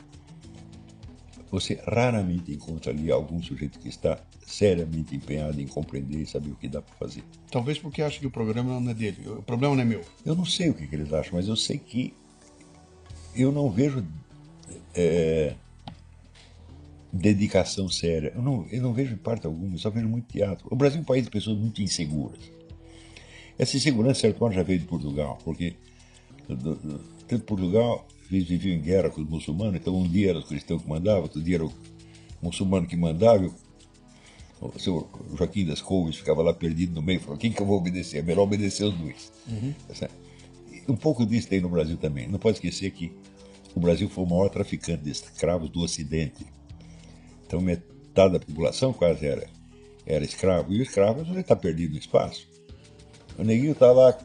você 1.51 1.79
raramente 1.87 2.51
encontra 2.53 2.91
ali 2.91 3.13
algum 3.13 3.43
sujeito 3.43 3.79
que 3.79 3.89
está 3.89 4.19
seriamente 4.47 5.15
empenhado 5.15 5.61
em 5.61 5.67
compreender 5.67 6.23
e 6.23 6.27
saber 6.27 6.51
o 6.51 6.57
que 6.57 6.67
dá 6.67 6.81
para 6.81 6.95
fazer. 6.95 7.23
Talvez 7.51 7.79
porque 7.79 8.03
acha 8.03 8.19
que 8.19 8.27
o 8.27 8.31
programa 8.31 8.81
não 8.81 8.91
é 8.91 8.95
dele. 8.95 9.29
O 9.29 9.43
problema 9.43 9.75
não 9.75 9.83
é 9.83 9.85
meu. 9.85 10.01
Eu 10.25 10.35
não 10.35 10.47
sei 10.47 10.71
o 10.71 10.75
que, 10.75 10.87
que 10.87 10.95
eles 10.95 11.13
acham, 11.13 11.35
mas 11.35 11.49
eu 11.49 11.57
sei 11.57 11.79
que 11.79 12.15
eu 13.37 13.53
não 13.53 13.71
vejo 13.71 14.05
é, 14.95 15.55
dedicação 17.13 17.89
séria. 17.89 18.33
Eu 18.35 18.43
não, 18.43 18.67
eu 18.71 18.83
não 18.83 18.95
vejo 18.95 19.15
em 19.15 19.19
parte 19.19 19.47
alguma, 19.47 19.75
eu 19.75 19.79
só 19.79 19.91
vejo 19.91 20.09
muito 20.09 20.27
teatro. 20.27 20.67
O 20.71 20.77
Brasil 20.77 20.99
é 20.99 21.03
um 21.03 21.05
país 21.05 21.25
de 21.25 21.31
pessoas 21.31 21.59
muito 21.59 21.83
inseguras. 21.83 22.41
Essa 23.59 23.77
insegurança, 23.77 24.21
certo 24.21 24.41
modo, 24.41 24.55
já 24.55 24.63
veio 24.63 24.79
de 24.79 24.87
Portugal, 24.87 25.39
porque 25.45 25.75
tanto 27.29 27.45
Portugal 27.45 28.07
eles 28.31 28.45
viviam 28.45 28.77
em 28.77 28.81
guerra 28.81 29.11
com 29.11 29.21
os 29.21 29.29
muçulmanos, 29.29 29.77
então 29.77 29.95
um 29.97 30.09
dia 30.09 30.31
era 30.31 30.39
os 30.39 30.47
cristãos 30.47 30.83
que 30.83 30.89
mandavam, 30.89 31.23
outro 31.23 31.43
dia 31.43 31.57
era 31.57 31.67
o 31.67 31.73
muçulmano 32.41 32.87
que 32.87 32.97
mandava, 32.97 33.45
o 33.45 33.53
o 34.63 34.79
seu 34.79 35.09
Joaquim 35.37 35.67
das 35.67 35.83
Couves 35.83 36.17
ficava 36.17 36.41
lá 36.43 36.55
perdido 36.55 36.95
no 36.95 37.03
meio, 37.03 37.21
falou, 37.21 37.37
quem 37.37 37.53
que 37.53 37.61
eu 37.61 37.67
vou 37.67 37.79
obedecer? 37.79 38.19
É 38.19 38.23
melhor 38.23 38.43
obedecer 38.43 38.85
os 38.85 38.95
dois. 38.95 39.33
Tá 39.89 39.95
certo? 39.95 40.15
E 40.71 40.91
Um 40.91 40.97
pouco 40.97 41.27
disso 41.27 41.49
tem 41.49 41.61
no 41.61 41.69
Brasil 41.69 41.97
também. 41.97 42.29
Não 42.29 42.39
pode 42.39 42.59
esquecer 42.59 42.91
que 42.93 43.13
o 43.75 43.81
Brasil 43.81 44.09
foi 44.09 44.25
o 44.25 44.29
maior 44.29 44.49
traficante 44.49 45.03
de 45.03 45.11
escravos 45.11 45.69
do 45.69 45.81
Ocidente. 45.81 46.47
Então 47.47 47.61
metade 47.61 48.35
da 48.35 48.41
população 48.41 48.93
quase 48.93 49.27
era, 49.27 49.49
era 50.07 50.25
escravo. 50.25 50.73
E 50.73 50.79
o 50.79 50.83
escravo 50.83 51.21
ele 51.23 51.41
está 51.41 51.57
perdido 51.57 51.95
no 51.95 51.99
espaço. 51.99 52.49
O 53.39 53.43
neguinho 53.45 53.73
está 53.73 53.91
lá 53.93 54.17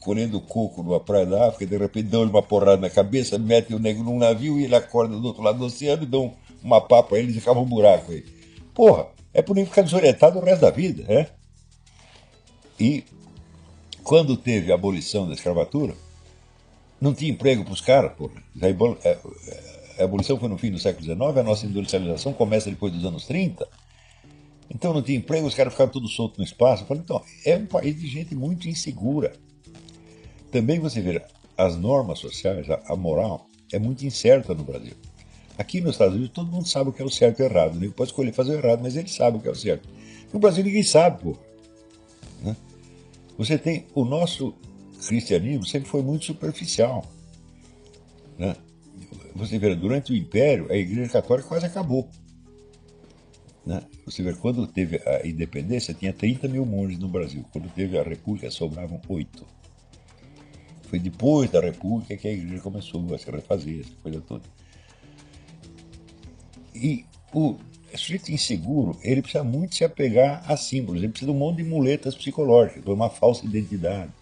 colhendo 0.00 0.40
coco 0.40 0.82
numa 0.82 0.98
praia 0.98 1.26
da 1.26 1.48
África, 1.48 1.66
de 1.66 1.76
repente 1.76 2.08
dão 2.08 2.22
uma 2.22 2.42
porrada 2.42 2.78
na 2.80 2.88
cabeça, 2.90 3.38
mete 3.38 3.74
o 3.74 3.78
negro 3.78 4.02
num 4.02 4.18
navio 4.18 4.58
e 4.58 4.64
ele 4.64 4.74
acorda 4.74 5.14
do 5.14 5.26
outro 5.26 5.42
lado 5.42 5.58
do 5.58 5.66
oceano 5.66 6.02
e 6.02 6.06
dão 6.06 6.32
uma 6.62 6.80
papa 6.80 7.16
a 7.16 7.18
ele 7.18 7.34
e 7.34 7.38
acaba 7.38 7.60
um 7.60 7.66
buraco 7.66 8.10
aí. 8.12 8.24
Porra, 8.74 9.08
é 9.34 9.42
por 9.42 9.56
ele 9.56 9.66
ficar 9.66 9.82
desorientado 9.82 10.38
o 10.38 10.42
resto 10.42 10.62
da 10.62 10.70
vida, 10.70 11.04
né? 11.04 11.26
E 12.78 13.04
quando 14.02 14.36
teve 14.36 14.72
a 14.72 14.74
abolição 14.74 15.26
da 15.28 15.34
escravatura, 15.34 15.94
não 17.00 17.12
tinha 17.14 17.30
emprego 17.30 17.62
para 17.64 17.74
os 17.74 17.80
caras, 17.80 18.12
porra. 18.14 18.42
A 18.62 18.66
abol- 18.66 18.98
é, 19.04 19.18
a 19.98 20.04
abolição 20.04 20.38
foi 20.38 20.48
no 20.48 20.56
fim 20.56 20.70
do 20.70 20.78
século 20.78 21.04
XIX, 21.04 21.20
a 21.20 21.42
nossa 21.42 21.66
industrialização 21.66 22.32
começa 22.32 22.70
depois 22.70 22.92
dos 22.92 23.04
anos 23.04 23.26
30. 23.26 23.68
Então 24.72 24.94
não 24.94 25.02
tinha 25.02 25.18
emprego, 25.18 25.46
os 25.46 25.54
caras 25.54 25.72
ficaram 25.72 25.90
todos 25.90 26.14
soltos 26.14 26.38
no 26.38 26.44
espaço. 26.44 26.84
Eu 26.84 26.86
falei, 26.86 27.02
então, 27.02 27.22
é 27.44 27.56
um 27.56 27.66
país 27.66 27.98
de 28.00 28.06
gente 28.06 28.34
muito 28.34 28.68
insegura. 28.68 29.32
Também 30.50 30.78
você 30.78 31.00
vê, 31.00 31.20
as 31.56 31.76
normas 31.76 32.20
sociais, 32.20 32.66
a, 32.70 32.96
moral, 32.96 33.46
é 33.72 33.78
muito 33.78 34.06
incerta 34.06 34.54
no 34.54 34.64
Brasil. 34.64 34.94
Aqui 35.58 35.80
nos 35.80 35.92
Estados 35.92 36.14
Unidos 36.14 36.32
todo 36.32 36.50
mundo 36.50 36.66
sabe 36.66 36.90
o 36.90 36.92
que 36.92 37.02
é 37.02 37.04
o 37.04 37.10
certo 37.10 37.40
e 37.40 37.42
o 37.42 37.46
errado. 37.46 37.76
Ele 37.76 37.90
pode 37.90 38.10
escolher 38.10 38.32
fazer 38.32 38.52
o 38.52 38.58
errado, 38.58 38.80
mas 38.82 38.96
ele 38.96 39.08
sabe 39.08 39.36
o 39.36 39.40
que 39.40 39.48
é 39.48 39.50
o 39.50 39.54
certo. 39.54 39.88
No 40.32 40.38
Brasil 40.38 40.64
ninguém 40.64 40.82
sabe, 40.82 41.22
pô. 41.22 41.36
Né? 42.42 42.56
Você 43.36 43.58
tem 43.58 43.86
o 43.94 44.04
nosso 44.04 44.54
cristianismo 45.06 45.64
sempre 45.66 45.88
foi 45.88 46.02
muito 46.02 46.24
superficial. 46.24 47.04
Né? 48.38 48.54
Você 49.34 49.58
vê, 49.58 49.74
durante 49.74 50.12
o 50.12 50.16
Império, 50.16 50.70
a 50.70 50.76
Igreja 50.76 51.10
Católica 51.10 51.48
quase 51.48 51.66
acabou. 51.66 52.08
Né? 53.64 53.82
Você 54.06 54.22
vê, 54.22 54.32
quando 54.32 54.66
teve 54.66 55.00
a 55.06 55.26
independência, 55.26 55.94
tinha 55.94 56.12
30 56.12 56.48
mil 56.48 56.64
monges 56.64 56.98
no 56.98 57.08
Brasil. 57.08 57.44
Quando 57.52 57.68
teve 57.70 57.98
a 57.98 58.02
República, 58.02 58.50
sobravam 58.50 59.00
oito. 59.08 59.46
Foi 60.84 60.98
depois 60.98 61.50
da 61.50 61.60
República 61.60 62.16
que 62.16 62.26
a 62.26 62.32
igreja 62.32 62.60
começou 62.62 63.14
a 63.14 63.18
se 63.18 63.30
refazer, 63.30 63.80
essa 63.80 63.94
coisa 64.02 64.20
toda. 64.20 64.42
E 66.74 67.04
o 67.32 67.56
sujeito 67.94 68.32
inseguro, 68.32 68.98
ele 69.02 69.22
precisa 69.22 69.44
muito 69.44 69.74
se 69.74 69.84
apegar 69.84 70.42
a 70.50 70.56
símbolos, 70.56 71.02
ele 71.02 71.12
precisa 71.12 71.30
de 71.30 71.36
um 71.36 71.38
monte 71.38 71.58
de 71.58 71.64
muletas 71.64 72.14
psicológicas, 72.14 72.84
uma 72.86 73.10
falsa 73.10 73.44
identidade. 73.44 74.12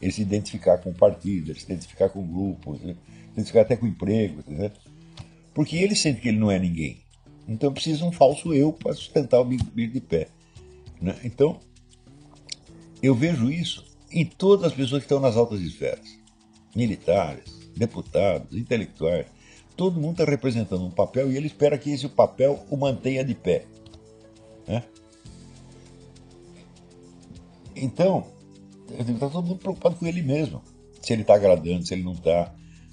Ele 0.00 0.12
se 0.12 0.22
identificar 0.22 0.78
com 0.78 0.90
o 0.90 0.94
partido, 0.94 1.50
ele 1.50 1.58
se 1.58 1.64
identificar 1.66 2.08
com 2.08 2.20
o 2.20 2.26
grupo, 2.26 2.74
ele 2.82 2.94
se 2.94 3.30
identificar 3.32 3.62
até 3.62 3.76
com 3.76 3.86
emprego, 3.86 4.40
entendeu? 4.40 4.70
Porque 5.54 5.76
ele 5.76 5.94
sente 5.94 6.20
que 6.20 6.28
ele 6.28 6.38
não 6.38 6.50
é 6.50 6.58
ninguém. 6.58 7.05
Então 7.48 7.72
precisa 7.72 8.04
um 8.04 8.12
falso 8.12 8.52
eu 8.52 8.72
para 8.72 8.92
sustentar 8.92 9.40
o 9.40 9.44
bico 9.44 9.92
de 9.92 10.00
pé. 10.00 10.28
né? 11.00 11.16
Então, 11.24 11.60
eu 13.02 13.14
vejo 13.14 13.50
isso 13.50 13.84
em 14.10 14.24
todas 14.24 14.66
as 14.66 14.72
pessoas 14.72 15.02
que 15.02 15.06
estão 15.06 15.20
nas 15.20 15.36
altas 15.36 15.60
esferas. 15.60 16.18
Militares, 16.74 17.44
deputados, 17.76 18.56
intelectuais. 18.56 19.26
Todo 19.76 20.00
mundo 20.00 20.22
está 20.22 20.24
representando 20.24 20.84
um 20.84 20.90
papel 20.90 21.30
e 21.30 21.36
ele 21.36 21.46
espera 21.46 21.78
que 21.78 21.90
esse 21.90 22.08
papel 22.08 22.64
o 22.70 22.76
mantenha 22.76 23.24
de 23.24 23.34
pé. 23.34 23.66
né? 24.66 24.82
Então, 27.74 28.26
está 28.98 29.28
todo 29.28 29.46
mundo 29.46 29.58
preocupado 29.58 29.96
com 29.96 30.06
ele 30.06 30.22
mesmo. 30.22 30.62
Se 31.02 31.12
ele 31.12 31.22
está 31.22 31.34
agradando, 31.34 31.86
se 31.86 31.94
ele 31.94 32.02
não 32.02 32.12
está, 32.12 32.52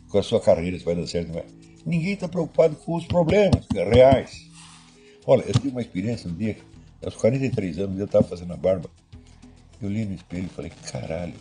com 0.09 0.19
a 0.19 0.23
sua 0.23 0.39
carreira, 0.41 0.77
se 0.77 0.85
vai 0.85 0.95
dar 0.95 1.07
certo. 1.07 1.27
Não 1.27 1.35
vai. 1.35 1.45
Ninguém 1.85 2.13
está 2.13 2.27
preocupado 2.27 2.75
com 2.75 2.95
os 2.95 3.05
problemas 3.05 3.65
reais. 3.71 4.42
Olha, 5.25 5.43
eu 5.43 5.53
tive 5.53 5.69
uma 5.69 5.81
experiência 5.81 6.29
um 6.29 6.33
dia, 6.33 6.57
aos 7.03 7.15
43 7.15 7.79
anos, 7.79 7.97
eu 7.99 8.05
estava 8.05 8.25
fazendo 8.27 8.53
a 8.53 8.57
barba. 8.57 8.89
Eu 9.81 9.89
li 9.89 10.05
no 10.05 10.13
espelho 10.15 10.45
e 10.45 10.49
falei, 10.49 10.71
caralho, 10.91 11.33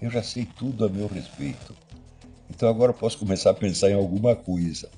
eu 0.00 0.10
já 0.10 0.22
sei 0.22 0.46
tudo 0.56 0.84
a 0.84 0.88
meu 0.88 1.06
respeito. 1.06 1.74
Então 2.50 2.68
agora 2.68 2.90
eu 2.90 2.96
posso 2.96 3.18
começar 3.18 3.50
a 3.50 3.54
pensar 3.54 3.90
em 3.90 3.94
alguma 3.94 4.36
coisa. 4.36 4.90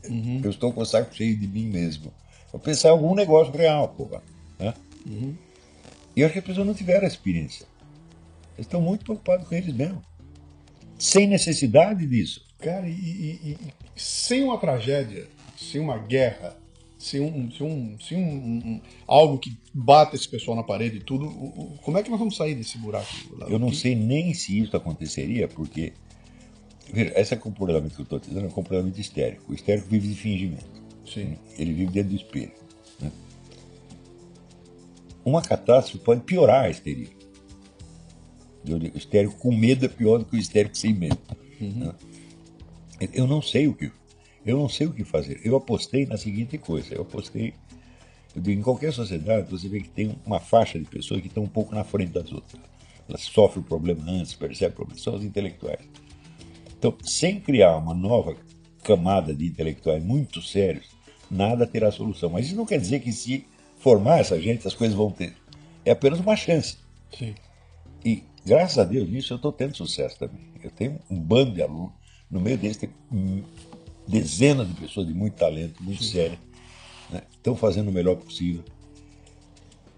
Eu 0.45 0.51
estou 0.51 0.73
com 0.73 0.81
o 0.81 0.85
saco 0.87 1.15
cheio 1.15 1.37
de 1.39 1.47
mim 1.47 1.67
mesmo. 1.67 2.13
Vou 2.51 2.61
pensar 2.61 2.89
em 2.89 2.93
algum 2.93 3.15
negócio 3.15 3.53
real, 3.53 3.89
porra. 3.89 4.23
Né? 4.59 4.75
E 6.17 6.21
eu 6.21 6.27
acho 6.27 6.33
que 6.33 6.39
as 6.41 6.45
pessoas 6.45 6.67
não 6.67 6.75
tiveram 6.75 7.07
essa 7.07 7.17
experiência. 7.17 7.67
Eles 8.57 8.67
estão 8.67 8.81
muito 8.81 9.05
preocupados 9.05 9.49
com 9.49 9.55
eles 9.55 9.75
mesmo. 9.75 10.03
Sem 10.99 11.27
necessidade 11.27 12.07
disso. 12.07 12.45
Cara, 12.59 12.89
e- 12.89 12.93
e- 12.93 13.51
e 13.61 14.01
sem 14.01 14.43
uma 14.45 14.59
tragédia, 14.59 15.27
sem 15.57 15.81
uma 15.81 15.99
guerra, 15.99 16.57
se 17.05 17.21
um, 17.21 17.51
se 17.51 17.63
um, 17.63 17.99
se 18.01 18.15
um, 18.15 18.21
um- 18.21 18.81
algo 19.07 19.39
que 19.39 19.57
bata 19.73 20.17
esse 20.17 20.29
pessoal 20.29 20.57
na 20.57 20.63
parede 20.63 20.97
e 20.97 21.01
tudo, 21.01 21.27
o- 21.27 21.75
o- 21.75 21.79
como 21.83 21.99
é 21.99 22.03
que 22.03 22.11
nós 22.11 22.19
vamos 22.19 22.37
sair 22.37 22.55
desse 22.55 22.79
buraco? 22.79 23.07
Eu 23.49 23.59
não 23.59 23.71
Que- 23.71 23.77
sei 23.77 23.95
nem 23.95 24.33
se 24.33 24.59
isso 24.59 24.77
aconteceria, 24.77 25.47
porque. 25.49 25.93
Veja, 26.93 27.13
esse 27.19 27.35
comportamento 27.37 27.95
que 27.95 28.01
eu 28.01 28.05
estou 28.05 28.21
te 28.21 28.31
dando 28.31 28.45
é 28.45 28.49
um 28.49 28.53
comportamento 28.53 28.99
histérico. 28.99 29.51
O 29.51 29.55
histérico 29.55 29.89
vive 29.89 30.09
de 30.09 30.15
fingimento. 30.15 30.83
Sim. 31.07 31.37
Ele 31.59 31.73
vive 31.73 31.93
dentro 31.93 32.11
do 32.11 32.17
espelho. 32.17 32.53
né? 33.01 33.11
Uma 35.25 35.41
catástrofe 35.43 36.05
pode 36.05 36.21
piorar 36.23 36.65
a 36.65 36.71
histeria. 36.71 37.09
O 38.67 38.97
histérico 38.99 39.37
com 39.39 39.55
medo 39.55 39.85
é 39.85 39.89
pior 39.89 40.19
do 40.19 40.25
que 40.25 40.37
o 40.37 40.39
histérico 40.39 40.77
sem 40.77 40.93
medo. 40.95 41.19
né? 41.61 41.93
Eu 43.13 43.27
não 43.27 43.43
sei 43.43 43.67
o 43.67 43.75
que. 43.75 43.91
Eu 44.45 44.59
não 44.59 44.69
sei 44.69 44.87
o 44.87 44.93
que 44.93 45.05
fazer. 45.05 45.41
Eu 45.45 45.57
apostei 45.57 46.07
na 46.07 46.17
seguinte 46.17 46.59
coisa. 46.59 46.95
Eu 46.95 47.03
apostei. 47.03 47.55
Eu 48.35 48.43
digo, 48.43 48.61
em 48.61 48.63
qualquer 48.63 48.93
sociedade, 48.93 49.51
você 49.51 49.69
vê 49.69 49.81
que 49.81 49.89
tem 49.89 50.17
uma 50.27 50.41
faixa 50.41 50.79
de 50.79 50.85
pessoas 50.85 51.21
que 51.21 51.29
estão 51.29 51.45
um 51.45 51.49
pouco 51.49 51.75
na 51.75 51.85
frente 51.85 52.13
das 52.13 52.31
outras. 52.33 52.61
Elas 53.09 53.23
sofrem 53.23 53.63
o 53.63 53.67
problema 53.67 54.03
antes, 54.11 54.35
percebem 54.35 54.73
o 54.73 54.77
problema. 54.77 55.01
São 55.01 55.15
os 55.15 55.25
intelectuais. 55.25 55.81
Então, 56.77 56.95
sem 57.03 57.41
criar 57.41 57.77
uma 57.77 57.95
nova 57.95 58.37
camada 58.83 59.35
de 59.35 59.47
intelectuais 59.47 60.05
muito 60.05 60.43
sérios, 60.43 60.87
nada 61.31 61.67
terá 61.67 61.91
solução. 61.91 62.29
Mas 62.29 62.47
isso 62.47 62.57
não 62.57 62.67
quer 62.67 62.79
dizer 62.79 63.01
que 63.01 63.13
se 63.13 63.47
formar 63.79 64.19
essa 64.19 64.41
gente, 64.41 64.67
as 64.67 64.75
coisas 64.75 64.97
vão 64.97 65.11
ter. 65.11 65.35
É 65.85 65.93
apenas 65.93 66.21
uma 66.21 66.37
chance. 66.37 66.77
Sim. 67.17 67.35
E, 68.05 68.23
graças 68.45 68.79
a 68.79 68.85
Deus, 68.85 69.09
nisso 69.09 69.33
eu 69.33 69.37
estou 69.37 69.53
tendo 69.53 69.77
sucesso 69.77 70.19
também. 70.19 70.41
Eu 70.63 70.71
tenho 70.71 70.99
um 71.11 71.19
bando 71.19 71.53
de 71.53 71.63
alunos, 71.63 71.93
no 72.31 72.41
meio 72.41 72.59
deles 72.59 72.77
tem 72.77 72.91
dezenas 74.07 74.69
de 74.69 74.75
pessoas 74.75 75.07
de 75.07 75.15
muito 75.15 75.35
talento, 75.35 75.83
muito 75.83 76.03
sérias, 76.05 76.39
né? 77.11 77.23
estão 77.33 77.57
fazendo 77.57 77.89
o 77.89 77.93
melhor 77.93 78.17
possível. 78.17 78.63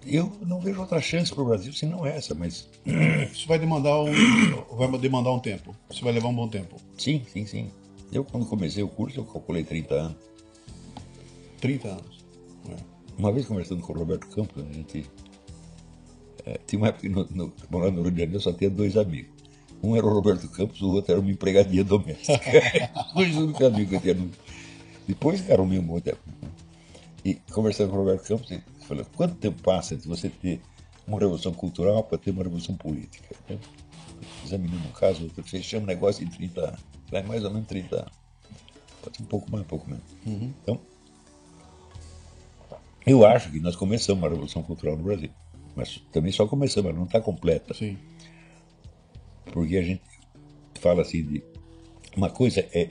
Eu 0.06 0.30
não 0.46 0.60
vejo 0.60 0.80
outra 0.80 1.00
chance 1.00 1.32
para 1.34 1.42
o 1.42 1.46
Brasil 1.46 1.72
senão 1.72 2.06
essa, 2.06 2.34
mas 2.34 2.68
Isso 3.32 3.48
vai 3.48 3.58
demandar 3.58 4.00
um, 4.00 4.12
vai 4.76 4.98
demandar 4.98 5.32
um 5.32 5.40
tempo. 5.40 5.74
Isso 5.90 6.04
vai 6.04 6.12
levar 6.12 6.28
um 6.28 6.34
bom 6.34 6.48
tempo. 6.48 6.76
sim, 6.96 7.22
sim, 7.32 7.44
sim. 7.44 7.70
Eu, 8.12 8.24
quando 8.24 8.46
comecei 8.46 8.82
o 8.84 8.88
curso, 8.88 9.18
eu 9.18 9.24
calculei 9.24 9.64
30 9.64 9.94
anos. 9.94 10.16
30 11.60 11.88
anos. 11.88 12.24
É. 12.70 12.76
Uma 13.18 13.32
vez 13.32 13.46
conversando 13.46 13.82
com 13.82 13.92
o 13.92 13.96
Roberto 13.96 14.28
Campos, 14.28 14.62
a 14.64 14.72
gente. 14.72 15.10
eh, 16.44 16.60
tinha 16.66 16.78
uma 16.80 16.88
época 16.88 17.02
que 17.02 17.08
no, 17.08 17.26
no, 17.30 17.52
morando 17.68 17.96
no 17.96 18.02
Rio 18.02 18.12
de 18.12 18.18
Janeiro 18.18 18.36
eu 18.36 18.40
só 18.40 18.52
tinha 18.52 18.70
dois 18.70 18.96
amigos. 18.96 19.34
Um 19.82 19.94
era 19.94 20.07
o 20.07 20.12
Roberto 20.12 20.48
Campos, 20.48 20.81
o 20.81 20.90
outro 20.90 21.12
era 21.12 21.20
uma 21.20 21.31
empregadinha 21.31 21.85
doméstica. 21.85 22.40
dois 23.15 23.36
únicos 23.36 23.66
amigos 23.66 23.90
que 23.90 23.97
eu 23.97 24.01
tinha. 24.01 24.15
No... 24.15 24.31
Depois 25.07 25.40
que 25.40 25.53
arrumei 25.53 25.78
um 25.78 25.82
monte. 25.82 26.15
E 27.24 27.35
conversando 27.53 27.90
com 27.90 27.97
o 27.97 27.98
Roberto 28.01 28.27
Campos, 28.27 28.51
ele 28.51 28.62
falou: 28.86 29.07
quanto 29.16 29.35
tempo 29.36 29.62
passa 29.62 29.94
entre 29.94 30.09
você 30.09 30.28
ter 30.28 30.61
uma 31.07 31.19
revolução 31.19 31.53
cultural 31.53 32.03
para 32.03 32.19
ter 32.19 32.31
uma 32.31 32.43
revolução 32.43 32.74
política? 32.74 33.35
Eu 33.48 33.59
examinando 34.44 34.89
um 34.89 34.93
caso, 34.93 35.24
outro, 35.24 35.43
fechamos 35.43 35.85
o 35.85 35.86
negócio 35.86 36.24
em 36.24 36.28
30 36.28 36.61
anos. 36.61 36.81
Vai 37.11 37.23
mais 37.23 37.44
ou 37.44 37.51
menos 37.51 37.69
30 37.69 37.97
anos. 37.97 38.12
Pode 39.03 39.16
ser 39.16 39.23
um 39.23 39.27
pouco 39.27 39.51
mais, 39.51 39.65
um 39.65 39.69
pouco 39.69 39.89
menos. 39.89 40.05
Então, 40.27 40.81
eu 43.07 43.24
acho 43.24 43.51
que 43.51 43.61
nós 43.61 43.77
começamos 43.77 44.23
uma 44.23 44.28
revolução 44.28 44.62
cultural 44.62 44.97
no 44.97 45.05
Brasil. 45.05 45.31
Mas 45.77 46.03
também 46.11 46.32
só 46.32 46.47
começamos, 46.47 46.89
ela 46.89 46.98
não 46.98 47.07
está 47.07 47.20
completa. 47.20 47.74
Sim. 47.74 47.98
Porque 49.52 49.77
a 49.77 49.82
gente 49.82 50.02
fala 50.81 51.02
assim 51.02 51.23
de. 51.23 51.43
Uma 52.16 52.31
coisa 52.31 52.60
é 52.73 52.90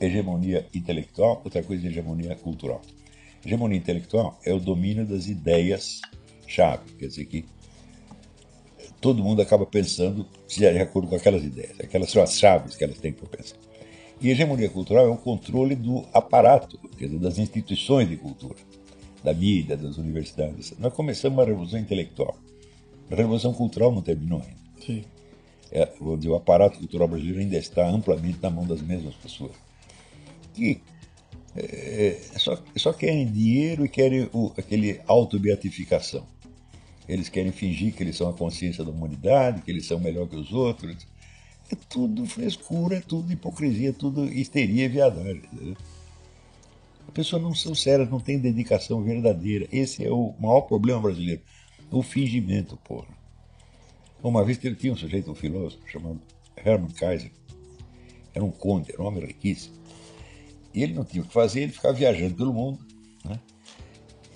hegemonia 0.00 0.66
intelectual, 0.74 1.40
outra 1.44 1.62
coisa 1.62 1.86
é 1.86 1.90
hegemonia 1.90 2.34
cultural. 2.36 2.82
Hegemonia 3.44 3.78
intelectual 3.78 4.38
é 4.44 4.52
o 4.52 4.58
domínio 4.58 5.06
das 5.06 5.26
ideias-chave. 5.26 6.92
Quer 6.98 7.06
dizer 7.06 7.26
que 7.26 7.44
todo 9.00 9.22
mundo 9.22 9.42
acaba 9.42 9.66
pensando 9.66 10.26
de 10.48 10.66
acordo 10.66 11.08
com 11.08 11.14
aquelas 11.14 11.44
ideias. 11.44 11.78
Aquelas 11.78 12.10
são 12.10 12.22
as 12.22 12.38
chaves 12.38 12.74
que 12.74 12.82
elas 12.82 12.98
têm 12.98 13.12
para 13.12 13.28
pensar. 13.28 13.56
E 14.20 14.30
hegemonia 14.30 14.70
cultural 14.70 15.06
é 15.06 15.10
o 15.10 15.16
controle 15.16 15.74
do 15.74 16.06
aparato, 16.12 16.78
quer 16.96 17.06
dizer, 17.06 17.18
das 17.18 17.38
instituições 17.38 18.08
de 18.08 18.16
cultura, 18.16 18.56
da 19.22 19.34
mídia, 19.34 19.76
das 19.76 19.98
universidades. 19.98 20.72
Nós 20.78 20.92
começamos 20.92 21.36
uma 21.36 21.44
revolução 21.44 21.78
intelectual. 21.78 22.36
A 23.10 23.14
revolução 23.14 23.52
cultural 23.52 23.92
não 23.92 24.00
terminou 24.00 24.40
ainda. 24.40 24.56
Sim. 24.80 25.04
É, 25.74 25.90
dizer, 26.16 26.28
o 26.28 26.36
aparato 26.36 26.78
cultural 26.78 27.08
brasileiro 27.08 27.40
ainda 27.40 27.56
está 27.56 27.86
amplamente 27.88 28.38
na 28.40 28.48
mão 28.48 28.64
das 28.64 28.80
mesmas 28.80 29.14
pessoas. 29.16 29.52
Que 30.54 30.80
é, 31.56 32.20
só, 32.36 32.56
só 32.76 32.92
querem 32.92 33.26
dinheiro 33.30 33.84
e 33.84 33.88
querem 33.88 34.30
o, 34.32 34.52
aquele 34.56 35.00
auto-beatificação. 35.06 36.24
Eles 37.08 37.28
querem 37.28 37.50
fingir 37.50 37.92
que 37.92 38.02
eles 38.02 38.16
são 38.16 38.28
a 38.28 38.32
consciência 38.32 38.84
da 38.84 38.90
humanidade, 38.90 39.62
que 39.62 39.70
eles 39.70 39.84
são 39.84 39.98
melhor 39.98 40.28
que 40.28 40.36
os 40.36 40.52
outros. 40.52 41.06
É 41.70 41.76
tudo 41.88 42.24
frescura, 42.24 42.96
é 42.96 43.00
tudo 43.00 43.32
hipocrisia, 43.32 43.90
é 43.90 43.92
tudo 43.92 44.24
histeria 44.32 44.84
e 44.84 44.88
viadagem. 44.88 45.42
entendeu? 45.52 45.76
As 47.06 47.12
pessoas 47.12 47.42
não 47.42 47.54
são 47.54 47.74
sérias, 47.74 48.08
não 48.08 48.20
têm 48.20 48.38
dedicação 48.38 49.02
verdadeira. 49.02 49.66
Esse 49.72 50.04
é 50.04 50.10
o 50.10 50.34
maior 50.38 50.62
problema 50.62 51.00
brasileiro. 51.00 51.42
O 51.90 52.02
fingimento, 52.02 52.76
porra. 52.78 53.23
Uma 54.24 54.42
vez 54.42 54.56
teve, 54.56 54.74
tinha 54.74 54.90
um 54.90 54.96
sujeito, 54.96 55.30
um 55.30 55.34
filósofo, 55.34 55.82
chamado 55.86 56.18
Hermann 56.56 56.90
Kaiser. 56.92 57.30
Era 58.32 58.42
um 58.42 58.50
conde, 58.50 58.90
era 58.90 59.02
um 59.02 59.06
homem 59.06 59.22
riquíssimo. 59.22 59.74
E 60.72 60.82
ele 60.82 60.94
não 60.94 61.04
tinha 61.04 61.22
o 61.22 61.26
que 61.26 61.32
fazer, 61.32 61.60
ele 61.60 61.72
ficava 61.72 61.92
viajando 61.92 62.34
pelo 62.34 62.52
mundo, 62.52 62.78
né? 63.22 63.38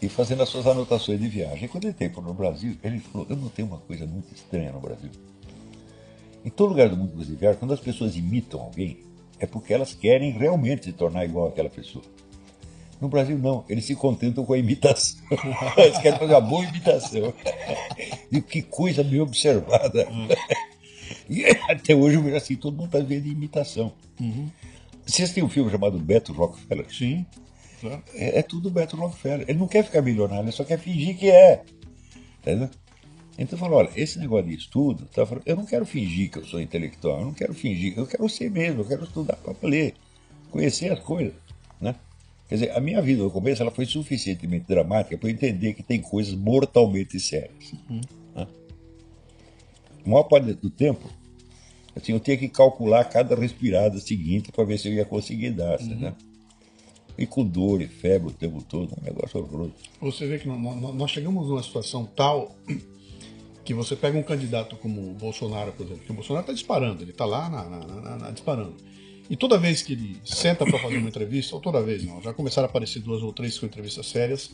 E 0.01 0.09
fazendo 0.11 0.43
as 0.43 0.51
suas 0.51 0.67
anotações 0.67 1.19
de 1.19 1.27
viagem. 1.27 1.65
E 1.65 1.69
quando 1.69 1.85
ele 1.85 1.95
teve 1.95 2.21
no 2.21 2.35
Brasil, 2.35 2.77
ele 2.85 3.01
falou, 3.01 3.27
eu 3.31 3.37
notei 3.37 3.65
uma 3.65 3.79
coisa 3.79 4.07
muito 4.07 4.33
estranha 4.35 4.71
no 4.71 4.79
Brasil. 4.79 5.11
Em 6.45 6.51
todo 6.51 6.69
lugar 6.69 6.91
do 6.91 6.97
mundo 6.97 7.13
que 7.13 7.25
você 7.25 7.35
viaja, 7.35 7.59
quando 7.59 7.73
as 7.73 7.81
pessoas 7.81 8.15
imitam 8.15 8.61
alguém, 8.61 8.99
é 9.41 9.47
porque 9.47 9.73
elas 9.73 9.95
querem 9.95 10.33
realmente 10.33 10.85
se 10.85 10.93
tornar 10.93 11.25
igual 11.25 11.49
àquela 11.49 11.71
pessoa. 11.71 12.05
No 13.01 13.09
Brasil, 13.09 13.39
não. 13.39 13.65
Eles 13.69 13.85
se 13.85 13.95
contentam 13.95 14.45
com 14.45 14.53
a 14.53 14.59
imitação. 14.59 15.21
Eles 15.77 15.99
querem 15.99 16.19
fazer 16.19 16.35
uma 16.35 16.41
boa 16.41 16.65
imitação. 16.65 17.33
E 18.31 18.43
que 18.43 18.61
coisa 18.61 19.03
bem 19.03 19.21
observada. 19.21 20.07
E 21.31 21.45
até 21.71 21.95
hoje 21.95 22.17
eu 22.17 22.23
vejo 22.23 22.37
assim, 22.37 22.55
todo 22.55 22.77
mundo 22.77 22.87
está 22.87 22.99
vendo 22.99 23.27
imitação. 23.27 23.93
Vocês 25.07 25.33
têm 25.33 25.43
um 25.43 25.49
filme 25.49 25.71
chamado 25.71 25.99
Beto 25.99 26.35
Rockefeller? 26.35 26.87
Sim. 26.93 27.25
Claro. 27.81 28.03
É, 28.15 28.41
é 28.41 28.43
tudo 28.43 28.71
Beto 28.71 28.97
Rockefeller. 28.97 29.47
Ele 29.49 29.59
não 29.59 29.69
quer 29.69 29.85
ficar 29.85 30.03
milionário, 30.03 30.45
ele 30.45 30.53
só 30.53 30.65
quer 30.65 30.79
fingir 30.79 31.17
que 31.17 31.31
é. 31.31 31.63
Entendeu? 32.41 32.69
Então 33.39 33.57
eu 33.57 33.59
falo, 33.59 33.77
olha, 33.77 33.91
esse 33.95 34.19
negócio 34.19 34.49
de 34.49 34.55
estudo, 34.57 35.07
tá, 35.07 35.25
falando, 35.25 35.45
eu 35.47 35.55
não 35.55 35.65
quero 35.65 35.87
fingir 35.87 36.31
que 36.31 36.39
eu 36.39 36.45
sou 36.45 36.61
intelectual, 36.61 37.21
eu 37.21 37.27
não 37.27 37.35
quero 37.35 37.55
fingir, 37.55 37.95
eu 37.97 38.07
quero 38.07 38.29
ser 38.29 38.51
mesmo, 38.51 38.81
eu 38.81 38.85
quero 38.85 39.05
estudar 39.05 39.37
para 39.37 39.55
ler, 39.63 39.95
conhecer 40.51 40.93
as 40.93 40.99
coisas. 40.99 41.35
Quer 42.49 42.55
dizer, 42.55 42.71
a 42.73 42.81
minha 42.81 43.03
vida 43.03 43.23
no 43.23 43.31
começo 43.31 43.61
ela 43.61 43.71
foi 43.71 43.85
suficientemente 43.85 44.67
dramática 44.67 45.19
para 45.19 45.29
eu 45.29 45.33
entender 45.33 45.75
que 45.75 45.83
tem 45.83 46.01
coisas 46.01 46.35
mortalmente 46.35 47.21
sérias. 47.21 47.73
Né? 48.35 48.47
A 50.05 50.09
maior 50.09 50.23
parte 50.25 50.55
do 50.55 50.71
tempo, 50.71 51.11
assim, 51.95 52.13
eu 52.13 52.21
tinha 52.21 52.37
que 52.39 52.49
calcular 52.49 53.05
cada 53.05 53.35
respirada 53.37 53.99
seguinte 53.99 54.51
para 54.51 54.65
ver 54.65 54.79
se 54.79 54.89
eu 54.89 54.95
ia 54.95 55.05
conseguir 55.05 55.51
dar. 55.51 55.79
Né? 55.81 56.15
E 57.19 57.27
com 57.27 57.45
dor 57.45 57.83
e 57.83 57.89
febre 57.89 58.29
o 58.29 58.33
tempo 58.33 58.63
todo, 58.63 58.95
um 58.99 59.05
negócio 59.05 59.41
horroroso. 59.41 59.75
Você 60.01 60.27
vê 60.27 60.39
que 60.39 60.47
nó- 60.49 60.57
nó- 60.57 60.93
nós 60.93 61.11
chegamos 61.11 61.49
numa 61.49 61.63
situação 61.63 62.07
tal 62.07 62.57
que 63.65 63.75
você 63.75 63.95
pega 63.97 64.17
um 64.17 64.23
candidato 64.23 64.77
como 64.77 65.11
o 65.11 65.15
Bolsonaro, 65.15 65.73
por 65.73 65.85
exemplo, 65.85 66.05
que 66.05 66.13
o 66.13 66.15
Bolsonaro 66.15 66.45
está 66.45 66.53
disparando, 66.55 67.03
ele 67.03 67.11
está 67.11 67.27
lá 67.27 67.51
na- 67.51 67.69
na- 67.69 68.17
na- 68.17 68.31
disparando. 68.31 68.77
E 69.31 69.37
toda 69.37 69.59
vez 69.59 69.83
que 69.83 69.93
ele 69.93 70.21
senta 70.25 70.65
para 70.65 70.79
fazer 70.79 70.97
uma 70.97 71.09
entrevista, 71.09 71.55
ou 71.55 71.61
toda 71.61 71.83
vez 71.83 72.03
não, 72.05 72.23
já 72.23 72.33
começaram 72.33 72.67
a 72.67 72.71
aparecer 72.71 73.01
duas 73.01 73.23
ou 73.23 73.33
três 73.33 73.59
com 73.59 73.67
entrevistas 73.67 74.07
sérias, 74.07 74.51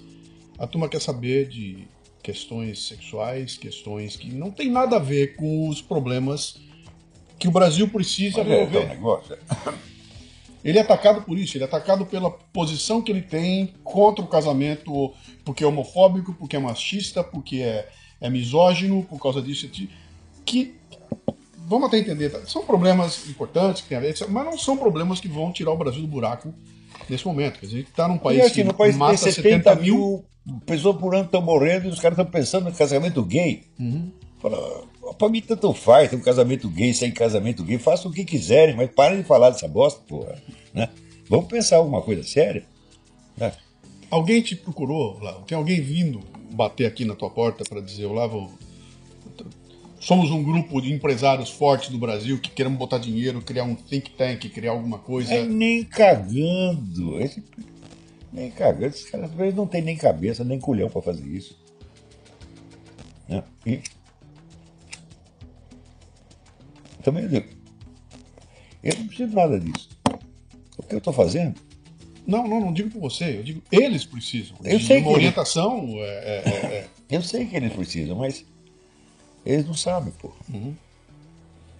a 0.59 0.67
turma 0.67 0.89
quer 0.89 1.01
saber 1.01 1.49
de 1.49 1.87
questões 2.23 2.87
sexuais, 2.87 3.57
questões 3.57 4.17
que 4.17 4.33
não 4.33 4.51
tem 4.51 4.71
nada 4.71 4.97
a 4.97 4.99
ver 4.99 5.37
com 5.37 5.69
os 5.69 5.81
problemas 5.83 6.57
que 7.39 7.47
o 7.47 7.51
Brasil 7.51 7.89
precisa 7.89 8.39
Mas 8.39 8.49
é, 8.49 8.55
é 8.55 8.65
resolver. 8.65 8.89
negócio. 8.89 9.39
Ele 10.65 10.79
é 10.79 10.81
atacado 10.81 11.23
por 11.23 11.39
isso, 11.39 11.57
ele 11.57 11.65
é 11.65 11.67
atacado 11.67 12.07
pela 12.07 12.31
posição 12.31 13.03
que 13.03 13.13
ele 13.13 13.21
tem 13.21 13.75
contra 13.85 14.25
o 14.25 14.29
casamento, 14.29 15.13
porque 15.45 15.63
é 15.63 15.67
homofóbico, 15.67 16.33
porque 16.33 16.57
é 16.57 16.59
machista, 16.59 17.23
porque 17.23 17.59
é, 17.59 17.91
é 18.19 18.31
misógino, 18.31 19.05
por 19.05 19.21
causa 19.21 19.43
disso. 19.43 19.69
Que, 20.47 20.75
vamos 21.67 21.89
até 21.89 21.99
entender, 21.99 22.31
tá? 22.31 22.41
são 22.47 22.65
problemas 22.65 23.29
importantes, 23.29 23.83
que 23.83 23.89
tem 23.89 23.99
a 23.99 24.01
ver, 24.01 24.15
mas 24.29 24.45
não 24.45 24.59
são 24.59 24.77
problemas 24.77 25.21
que 25.21 25.29
vão 25.29 25.53
tirar 25.53 25.73
o 25.73 25.77
Brasil 25.77 26.03
do 26.03 26.09
buraco 26.09 26.53
nesse 27.09 27.27
momento. 27.27 27.59
Quer 27.59 27.67
dizer, 27.67 27.77
a 27.77 27.79
gente 27.81 27.91
está 27.91 28.09
num 28.09 28.17
E 28.17 28.19
país 28.19 28.53
que 28.53 28.65
no 28.65 28.75
país 28.75 28.97
mata 28.97 29.17
tem 29.17 29.33
70 29.33 29.75
mil. 29.77 30.25
pessoas 30.67 30.97
por 30.97 31.15
ano 31.15 31.25
estão 31.25 31.43
morrendo 31.43 31.87
e 31.87 31.89
os 31.89 32.01
caras 32.01 32.19
estão 32.19 32.31
pensando 32.31 32.69
em 32.69 32.73
casamento 32.73 33.23
gay. 33.23 33.65
Fala, 34.41 34.85
pra 35.19 35.29
mim 35.29 35.41
tanto 35.41 35.73
faz, 35.73 36.11
tem 36.11 36.19
um 36.19 36.23
casamento 36.23 36.69
gay, 36.69 36.93
sem 36.93 37.11
casamento 37.11 37.65
gay, 37.65 37.79
façam 37.79 38.11
o 38.11 38.15
que 38.15 38.25
quiserem, 38.25 38.77
mas 38.77 38.91
parem 38.91 39.19
de 39.19 39.25
falar 39.25 39.51
dessa 39.51 39.67
bosta, 39.67 40.01
porra. 40.07 40.37
Né? 40.73 40.89
Vamos 41.29 41.47
pensar 41.47 41.77
alguma 41.77 42.03
coisa 42.03 42.23
séria. 42.23 42.65
Né? 43.37 43.53
Alguém 44.11 44.43
te 44.43 44.55
procurou, 44.55 45.17
Olavo? 45.19 45.45
Tem 45.47 45.57
alguém 45.57 45.81
vindo 45.81 46.21
bater 46.53 46.87
aqui 46.87 47.05
na 47.05 47.15
tua 47.15 47.31
porta 47.31 47.65
para 47.65 47.81
dizer, 47.81 48.05
Olavo, 48.05 48.53
somos 50.05 50.31
um 50.31 50.43
grupo 50.43 50.81
de 50.81 50.93
empresários 50.93 51.51
fortes 51.51 51.89
do 51.91 51.99
Brasil 51.99 52.39
que 52.39 52.51
queremos 52.51 52.79
botar 52.79 52.99
dinheiro, 52.99 53.41
criar 53.43 53.65
um 53.65 53.75
think 53.75 54.11
tank, 54.11 54.49
criar 54.51 54.73
alguma 54.73 54.99
coisa. 54.99 55.33
É 55.33 55.45
nem 55.45 55.83
cagando. 55.85 57.21
Esse- 57.21 57.43
nem 58.33 58.51
cagando. 58.51 58.87
Esses 58.87 59.09
caras 59.11 59.31
às 59.31 59.37
vezes 59.37 59.55
não 59.55 59.67
tem 59.67 59.83
nem 59.83 59.97
cabeça, 59.97 60.45
nem 60.45 60.59
culhão 60.61 60.89
para 60.91 61.01
fazer 61.03 61.27
isso. 61.27 61.57
Né? 63.29 63.43
E 63.67 63.81
também 67.03 67.25
eu 67.25 67.29
digo, 67.31 67.47
eu 68.83 68.97
não 68.99 69.07
preciso 69.07 69.35
nada 69.35 69.59
disso. 69.61 69.89
O 70.77 70.83
que 70.83 70.95
eu 70.95 70.99
estou 70.99 71.13
fazendo 71.13 71.55
Não, 72.27 72.49
não, 72.49 72.59
não 72.61 72.73
digo 72.73 72.91
por 72.91 73.01
você, 73.01 73.39
eu 73.39 73.43
digo 73.43 73.63
eles 73.71 74.05
precisam. 74.05 74.57
Eu 74.65 74.79
de 74.79 74.87
sei 74.87 74.97
uma 74.99 75.05
que 75.05 75.09
eles- 75.11 75.17
orientação. 75.19 75.87
é, 75.99 76.03
é, 76.03 76.43
é, 76.47 76.51
é. 76.79 76.89
Eu 77.11 77.23
sei 77.23 77.45
que 77.47 77.55
eles 77.55 77.73
precisam, 77.73 78.17
mas 78.17 78.45
eles 79.45 79.67
não 79.67 79.75
sabem, 79.75 80.13
pô. 80.13 80.33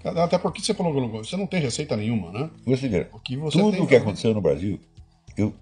Até 0.05 0.37
porque 0.37 0.61
você 0.61 0.75
falou, 0.75 0.93
Globo, 0.93 1.25
você 1.25 1.37
não 1.37 1.47
tem 1.47 1.61
receita 1.61 1.97
nenhuma, 1.97 2.31
né? 2.31 2.51
Você 2.67 2.89
vê, 2.89 3.07
O 3.13 3.19
que 3.19 3.37
você 3.37 3.59
tudo 3.59 3.83
o 3.83 3.87
que 3.87 3.97
aconteceu 3.97 4.35
no 4.35 4.41
Brasil, 4.41 4.79
eu, 5.37 5.55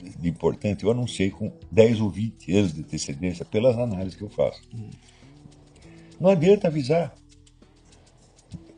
de 0.00 0.28
importante, 0.28 0.84
eu 0.84 0.90
anunciei 0.90 1.30
com 1.30 1.52
10 1.70 2.00
ou 2.00 2.10
20 2.10 2.56
anos 2.56 2.72
de 2.72 2.80
antecedência 2.80 3.44
pelas 3.44 3.76
análises 3.76 4.14
que 4.14 4.22
eu 4.22 4.30
faço. 4.30 4.62
Não 6.20 6.30
adianta 6.30 6.68
avisar. 6.68 7.14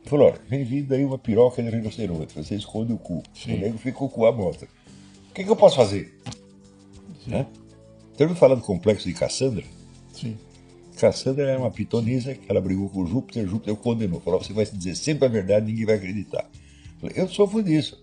Falou, 0.05 0.27
olha, 0.27 0.41
vem 0.49 0.63
vindo 0.63 0.93
aí 0.93 1.05
uma 1.05 1.19
piroca 1.19 1.61
de 1.61 1.69
rinoceronte, 1.69 2.33
você 2.33 2.55
esconde 2.55 2.91
o 2.91 2.97
cu. 2.97 3.21
Sim. 3.33 3.53
O 3.53 3.59
nego 3.59 3.77
fica 3.77 3.97
com 3.97 4.05
o 4.05 4.09
cu 4.09 4.25
à 4.25 4.31
mostra. 4.31 4.67
O 5.29 5.33
que, 5.33 5.43
que 5.43 5.49
eu 5.49 5.55
posso 5.55 5.75
fazer? 5.75 6.13
Né? 7.27 7.45
Você 8.13 8.23
ouviu 8.23 8.35
falar 8.35 8.55
do 8.55 8.61
complexo 8.61 9.07
de 9.07 9.13
Cassandra? 9.13 9.63
Sim. 10.11 10.37
Cassandra 11.01 11.49
era 11.49 11.59
uma 11.59 11.71
pitonisa 11.71 12.35
que 12.35 12.43
ela 12.47 12.61
brigou 12.61 12.87
com 12.87 13.03
Júpiter, 13.07 13.47
Júpiter 13.47 13.75
condenou. 13.75 14.21
Falou: 14.21 14.39
você 14.39 14.53
vai 14.53 14.65
dizer 14.65 14.95
sempre 14.95 15.25
a 15.25 15.27
verdade, 15.27 15.65
ninguém 15.65 15.83
vai 15.83 15.95
acreditar. 15.95 16.47
Eu 17.01 17.09
falei, 17.09 17.15
eu 17.23 17.27
sofro 17.27 17.63
disso. 17.63 17.99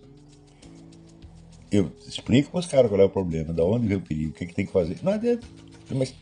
Eu 1.71 1.93
explico 2.05 2.51
para 2.51 2.59
os 2.59 2.65
caras 2.65 2.89
qual 2.89 2.99
é 2.99 3.05
o 3.05 3.09
problema, 3.09 3.53
da 3.53 3.63
onde 3.63 3.87
vem 3.87 3.95
o 3.95 4.01
perigo, 4.01 4.31
o 4.31 4.33
que, 4.33 4.45
que 4.47 4.53
tem 4.53 4.65
que 4.65 4.71
fazer. 4.73 4.97
Não 5.01 5.13
adianta. 5.13 5.47
Mas 5.91 6.13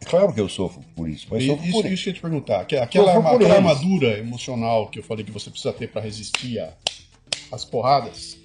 é 0.00 0.04
claro 0.06 0.32
que 0.32 0.40
eu 0.40 0.48
sofro 0.48 0.82
por 0.96 1.06
isso, 1.06 1.26
mas 1.30 1.42
E- 1.42 1.48
sofro 1.48 1.64
Isso, 1.64 1.72
por 1.82 1.86
isso 1.90 2.02
que 2.04 2.08
eu 2.08 2.12
ia 2.12 2.14
te 2.14 2.22
perguntar. 2.22 2.60
aque- 2.62 2.76
Aquela, 2.76 3.12
armadura 3.12 4.18
emocional 4.18 4.88
que 4.88 5.00
eu 5.00 5.02
falei 5.02 5.22
que 5.22 5.30
você 5.32 5.50
precisa 5.50 5.72
ter 5.74 5.88
para 5.88 6.00
resistir 6.00 6.66
às 7.52 7.62
porradas, 7.62 8.38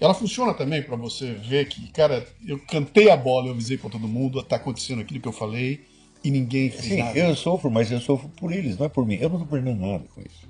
ela 0.00 0.14
funciona 0.14 0.54
também 0.54 0.80
para 0.80 0.94
você 0.94 1.32
ver 1.32 1.66
que, 1.66 1.90
cara, 1.90 2.24
eu 2.46 2.60
cantei 2.68 3.10
a 3.10 3.16
bola, 3.16 3.48
eu 3.48 3.52
avisei 3.52 3.76
para 3.78 3.90
todo 3.90 4.06
mundo, 4.06 4.40
tá 4.44 4.56
acontecendo 4.56 5.00
aquilo 5.00 5.20
que 5.20 5.26
eu 5.28 5.32
falei 5.32 5.92
e 6.24 6.30
ninguém 6.30 6.70
fez 6.70 6.84
Sim, 6.84 6.96
nada. 6.98 7.18
eu 7.18 7.36
sofro, 7.36 7.70
mas 7.70 7.90
eu 7.92 8.00
sofro 8.00 8.28
por 8.30 8.50
eles, 8.52 8.76
não 8.78 8.86
é 8.86 8.88
por 8.88 9.06
mim. 9.06 9.14
Eu 9.16 9.28
não 9.28 9.36
estou 9.36 9.48
perdendo 9.48 9.80
nada 9.86 10.04
com 10.14 10.20
isso. 10.22 10.48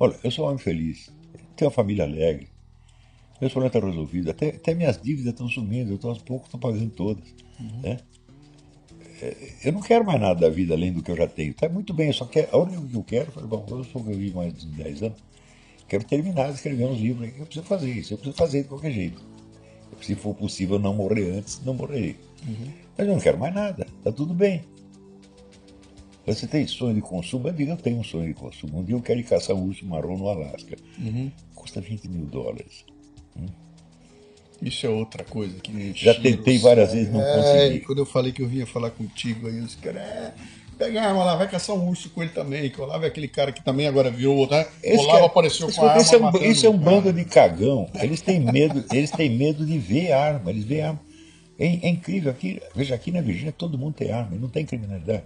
Olha, 0.00 0.16
eu 0.24 0.30
sou 0.30 0.44
um 0.44 0.48
homem 0.48 0.58
feliz, 0.58 1.10
tenho 1.56 1.68
uma 1.68 1.74
família 1.74 2.04
alegre, 2.04 2.48
meus 3.40 3.52
problemas 3.52 3.74
estão 3.76 3.90
resolvidos, 3.90 4.30
até, 4.30 4.48
até 4.50 4.74
minhas 4.74 5.00
dívidas 5.00 5.32
estão 5.32 5.48
sumindo, 5.48 5.92
eu 5.92 5.98
tô, 5.98 6.08
aos 6.08 6.18
poucos 6.18 6.46
estou 6.46 6.58
pagando 6.60 6.90
todas. 6.90 7.24
né? 7.82 7.98
É, 9.20 9.36
Eu 9.64 9.72
não 9.72 9.80
quero 9.80 10.04
mais 10.04 10.20
nada 10.20 10.40
da 10.40 10.48
vida 10.48 10.74
além 10.74 10.92
do 10.92 11.02
que 11.02 11.10
eu 11.10 11.16
já 11.16 11.26
tenho. 11.26 11.50
Está 11.50 11.68
muito 11.68 11.92
bem, 11.92 12.06
eu 12.08 12.12
só 12.14 12.24
quero. 12.24 12.48
A 12.52 12.58
única 12.58 12.76
coisa 12.78 12.90
que 12.92 12.96
eu 12.96 13.02
quero, 13.04 13.28
eu 13.28 13.32
falei, 13.32 13.48
bom, 13.48 13.66
eu 13.68 13.84
sou 13.84 14.02
que 14.04 14.10
eu 14.12 14.16
vivo 14.16 14.36
mais 14.36 14.54
de 14.54 14.66
10 14.66 15.02
anos, 15.02 15.18
quero 15.88 16.04
terminar 16.04 16.48
de 16.48 16.54
escrever 16.54 16.84
uns 16.86 17.00
livros 17.00 17.28
que 17.30 17.38
eu 17.40 17.44
preciso 17.46 17.66
fazer 17.66 17.90
isso, 17.90 18.14
eu 18.14 18.18
preciso 18.18 18.36
fazer 18.36 18.62
de 18.62 18.68
qualquer 18.68 18.92
jeito. 18.92 19.20
Se 20.00 20.14
for 20.14 20.32
possível 20.34 20.78
não 20.78 20.94
morrer 20.94 21.38
antes, 21.38 21.60
não 21.64 21.74
morrerei. 21.74 22.16
Mas 22.98 23.06
eu 23.06 23.14
não 23.14 23.20
quero 23.20 23.38
mais 23.38 23.54
nada, 23.54 23.86
está 23.98 24.10
tudo 24.10 24.34
bem. 24.34 24.64
Você 26.26 26.46
tem 26.46 26.66
sonho 26.66 26.94
de 26.94 27.00
consumo? 27.00 27.48
Eu 27.48 27.52
digo, 27.52 27.70
eu 27.70 27.76
tenho 27.76 27.98
um 28.00 28.04
sonho 28.04 28.26
de 28.26 28.34
consumo. 28.34 28.80
Um 28.80 28.84
dia 28.84 28.96
eu 28.96 29.00
quero 29.00 29.20
ir 29.20 29.22
caçar 29.22 29.56
um 29.56 29.62
urso 29.66 29.86
marrom 29.86 30.18
no 30.18 30.28
Alasca. 30.28 30.76
Custa 31.54 31.80
20 31.80 32.08
mil 32.08 32.26
dólares. 32.26 32.84
Isso 34.60 34.84
é 34.84 34.88
outra 34.90 35.22
coisa 35.24 35.54
que 35.60 35.70
me 35.72 35.92
Já 35.94 36.12
tentei 36.14 36.58
várias 36.58 36.92
vezes, 36.92 37.12
não 37.12 37.22
é, 37.22 37.36
consegui. 37.36 37.80
quando 37.80 37.98
eu 37.98 38.06
falei 38.06 38.32
que 38.32 38.42
eu 38.42 38.48
vinha 38.48 38.66
falar 38.66 38.90
contigo, 38.90 39.46
aí 39.46 39.60
os 39.60 39.76
caras, 39.76 40.02
é, 40.02 40.34
pega 40.76 41.00
a 41.00 41.06
arma 41.06 41.24
lá, 41.24 41.36
vai 41.36 41.48
caçar 41.48 41.76
um 41.76 41.88
urso 41.88 42.10
com 42.10 42.20
ele 42.22 42.32
também, 42.32 42.68
que 42.68 42.80
o 42.80 42.82
Olavo 42.82 43.04
é 43.04 43.06
aquele 43.06 43.28
cara 43.28 43.52
que 43.52 43.64
também 43.64 43.86
agora 43.86 44.10
virou 44.10 44.36
outro, 44.36 44.56
né? 44.56 44.64
O 44.64 44.86
Esse 44.86 44.96
Olavo 44.96 45.12
cara- 45.12 45.26
apareceu 45.26 45.72
com 45.72 45.82
a 45.86 45.90
arma 45.90 46.02
Isso 46.02 46.14
é 46.14 46.18
um, 46.18 46.36
isso 46.50 46.66
é 46.66 46.70
um 46.70 46.76
bando 46.76 47.12
de 47.12 47.24
cagão. 47.24 47.88
Eles 47.94 48.20
têm 48.20 48.40
medo, 48.40 48.84
eles 48.92 49.12
têm 49.12 49.30
medo 49.30 49.64
de 49.64 49.78
ver 49.78 50.10
arma. 50.10 50.50
Eles 50.50 50.64
veem 50.64 50.82
arma. 50.82 51.00
É, 51.58 51.66
é 51.66 51.88
incrível. 51.88 52.30
Aqui, 52.30 52.60
veja, 52.74 52.94
aqui 52.94 53.10
na 53.10 53.20
Virgínia 53.20 53.52
todo 53.52 53.76
mundo 53.76 53.94
tem 53.94 54.12
arma 54.12 54.36
e 54.36 54.38
não 54.38 54.48
tem 54.48 54.64
criminalidade. 54.64 55.24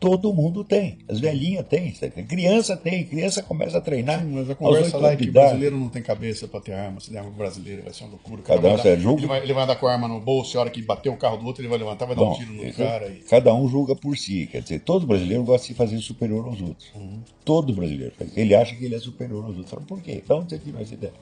Todo 0.00 0.32
mundo 0.32 0.64
tem. 0.64 0.96
As 1.06 1.20
velhinhas 1.20 1.66
têm. 1.66 1.92
Criança 2.26 2.74
tem. 2.74 3.04
Criança 3.04 3.42
começa 3.42 3.76
a 3.76 3.80
treinar. 3.82 4.20
Sim, 4.20 4.32
mas 4.32 4.48
a 4.48 4.54
conversa 4.54 4.96
lá 4.96 5.12
é 5.12 5.16
que 5.16 5.28
o 5.28 5.32
brasileiro 5.32 5.76
não 5.76 5.90
tem 5.90 6.02
cabeça 6.02 6.48
pra 6.48 6.58
ter 6.58 6.72
arma. 6.72 6.98
Se 7.00 7.10
der 7.10 7.18
arma 7.18 7.30
brasileiro, 7.32 7.82
vai 7.82 7.92
ser 7.92 8.04
uma 8.04 8.12
loucura. 8.12 8.40
Cada 8.40 8.66
um 8.66 8.78
sai 8.78 8.98
julga. 8.98 9.20
ele, 9.20 9.26
vai, 9.28 9.42
ele 9.42 9.52
vai 9.52 9.64
andar 9.64 9.76
com 9.76 9.86
a 9.86 9.92
arma 9.92 10.08
no 10.08 10.18
bolso, 10.18 10.56
e 10.56 10.56
a 10.56 10.62
hora 10.62 10.70
que 10.70 10.80
bater 10.80 11.10
o 11.10 11.18
carro 11.18 11.36
do 11.36 11.44
outro, 11.44 11.60
ele 11.60 11.68
vai 11.68 11.76
levantar, 11.76 12.06
vai 12.06 12.16
dar 12.16 12.22
um 12.22 12.30
Bom, 12.30 12.34
tiro 12.34 12.50
no 12.50 12.64
isso- 12.64 12.78
cara. 12.78 13.08
E... 13.08 13.16
cada 13.28 13.54
um 13.54 13.68
julga 13.68 13.94
por 13.94 14.16
si. 14.16 14.46
Quer 14.50 14.62
dizer, 14.62 14.80
todo 14.80 15.06
brasileiro 15.06 15.44
gosta 15.44 15.66
de 15.66 15.72
se 15.74 15.76
fazer 15.76 15.98
superior 15.98 16.46
aos 16.46 16.62
outros. 16.62 16.90
Uhum. 16.94 17.20
Todo 17.44 17.70
brasileiro. 17.74 18.14
Ele 18.34 18.54
acha 18.54 18.74
que 18.74 18.82
ele 18.82 18.94
é 18.94 18.98
superior 18.98 19.44
aos 19.44 19.54
outros. 19.54 19.68
Fala, 19.70 19.82
por 19.82 20.00
quê? 20.00 20.22
Da 20.26 20.34
onde 20.34 20.48
você 20.48 20.58
tirou 20.58 20.80
essa 20.80 20.94
ideia? 20.94 21.12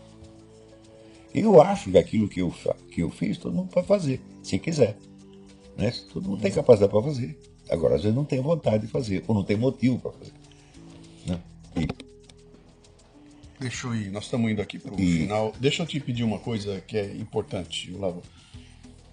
Eu 1.35 1.61
acho 1.61 1.91
que 1.91 1.99
aquilo 1.99 2.29
que 2.29 2.41
eu, 2.41 2.53
que 2.91 3.03
eu 3.03 3.11
fiz, 3.11 3.39
todo 3.39 3.55
mundo 3.55 3.69
pode 3.69 3.87
fazer, 3.87 4.21
se 4.43 4.59
quiser. 4.59 4.97
Né? 5.77 5.93
Todo 6.13 6.29
mundo 6.29 6.41
tem 6.41 6.51
capacidade 6.51 6.91
para 6.91 7.03
fazer. 7.03 7.39
Agora, 7.71 7.97
às 7.97 8.03
vezes 8.03 8.17
não 8.17 8.25
tem 8.25 8.41
vontade 8.41 8.87
de 8.87 8.91
fazer, 8.93 9.23
ou 9.29 9.35
não 9.35 9.45
tem 9.45 9.57
motivo 9.57 9.99
para 9.99 10.13
fazer. 10.13 10.33
Né? 11.27 11.41
E 11.77 11.87
Deixa 13.61 13.89
eu 13.89 13.95
ir, 13.95 14.11
nós 14.11 14.25
estamos 14.25 14.51
indo 14.51 14.63
aqui 14.63 14.79
pro 14.79 14.99
E- 15.01 15.19
final. 15.19 15.53
Deixa 15.61 15.83
eu 15.83 15.87
te 15.87 15.99
pedir 15.99 16.23
uma 16.23 16.39
coisa 16.39 16.81
que 16.81 16.97
é 16.97 17.13
importante, 17.17 17.93
Olavo. 17.93 18.23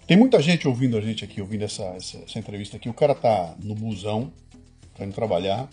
Tem 0.06 0.16
muita 0.16 0.40
gente 0.40 0.68
ouvindo 0.68 0.96
a 0.96 1.00
gente 1.00 1.24
aqui, 1.24 1.40
ouvindo 1.40 1.64
essa, 1.64 1.82
essa, 1.96 2.18
essa 2.18 2.38
entrevista 2.38 2.76
aqui. 2.76 2.88
O 2.88 2.94
cara 2.94 3.12
tá 3.12 3.56
no 3.60 3.74
busão, 3.74 4.32
tá 4.94 5.04
indo 5.04 5.12
trabalhar, 5.12 5.68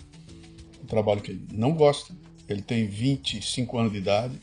um 0.83 0.87
trabalho 0.87 1.21
que 1.21 1.31
ele 1.31 1.47
não 1.51 1.73
gosta. 1.73 2.15
Ele 2.49 2.63
tem 2.63 2.87
25 2.87 3.77
anos 3.77 3.91
de 3.91 3.99
idade. 3.99 4.39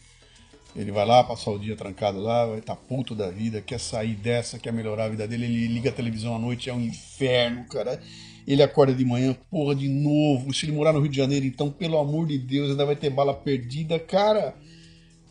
Ele 0.74 0.92
vai 0.92 1.04
lá 1.04 1.24
passar 1.24 1.50
o 1.50 1.58
dia 1.58 1.76
trancado 1.76 2.20
lá, 2.20 2.46
vai 2.46 2.58
estar 2.58 2.76
puto 2.76 3.14
da 3.14 3.28
vida, 3.28 3.60
quer 3.60 3.80
sair 3.80 4.14
dessa, 4.14 4.58
quer 4.58 4.72
melhorar 4.72 5.06
a 5.06 5.08
vida 5.08 5.26
dele. 5.26 5.46
Ele 5.46 5.66
liga 5.66 5.90
a 5.90 5.92
televisão 5.92 6.36
à 6.36 6.38
noite, 6.38 6.70
é 6.70 6.74
um 6.74 6.80
inferno, 6.80 7.64
cara. 7.66 8.00
Ele 8.46 8.62
acorda 8.62 8.94
de 8.94 9.04
manhã, 9.04 9.36
porra, 9.50 9.74
de 9.74 9.88
novo. 9.88 10.52
Se 10.54 10.66
ele 10.66 10.72
morar 10.72 10.92
no 10.92 11.00
Rio 11.00 11.10
de 11.10 11.16
Janeiro, 11.16 11.44
então, 11.44 11.70
pelo 11.70 11.98
amor 11.98 12.26
de 12.26 12.38
Deus, 12.38 12.70
ainda 12.70 12.86
vai 12.86 12.96
ter 12.96 13.10
bala 13.10 13.34
perdida. 13.34 13.98
Cara, 13.98 14.54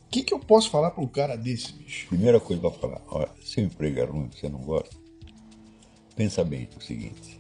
o 0.10 0.12
que, 0.12 0.24
que 0.24 0.34
eu 0.34 0.40
posso 0.40 0.72
falar 0.72 0.92
pra 0.92 1.04
um 1.04 1.08
cara 1.08 1.36
desse, 1.36 1.72
bicho? 1.74 2.08
primeira 2.08 2.40
coisa 2.40 2.62
para 2.62 2.72
falar, 2.72 3.02
olha, 3.10 3.30
seu 3.44 3.64
emprego 3.64 4.00
é 4.00 4.04
ruim, 4.06 4.28
você 4.34 4.50
não 4.50 4.60
gosta, 4.60 4.96
pensa 6.16 6.44
bem 6.44 6.68
o 6.76 6.82
seguinte, 6.82 7.40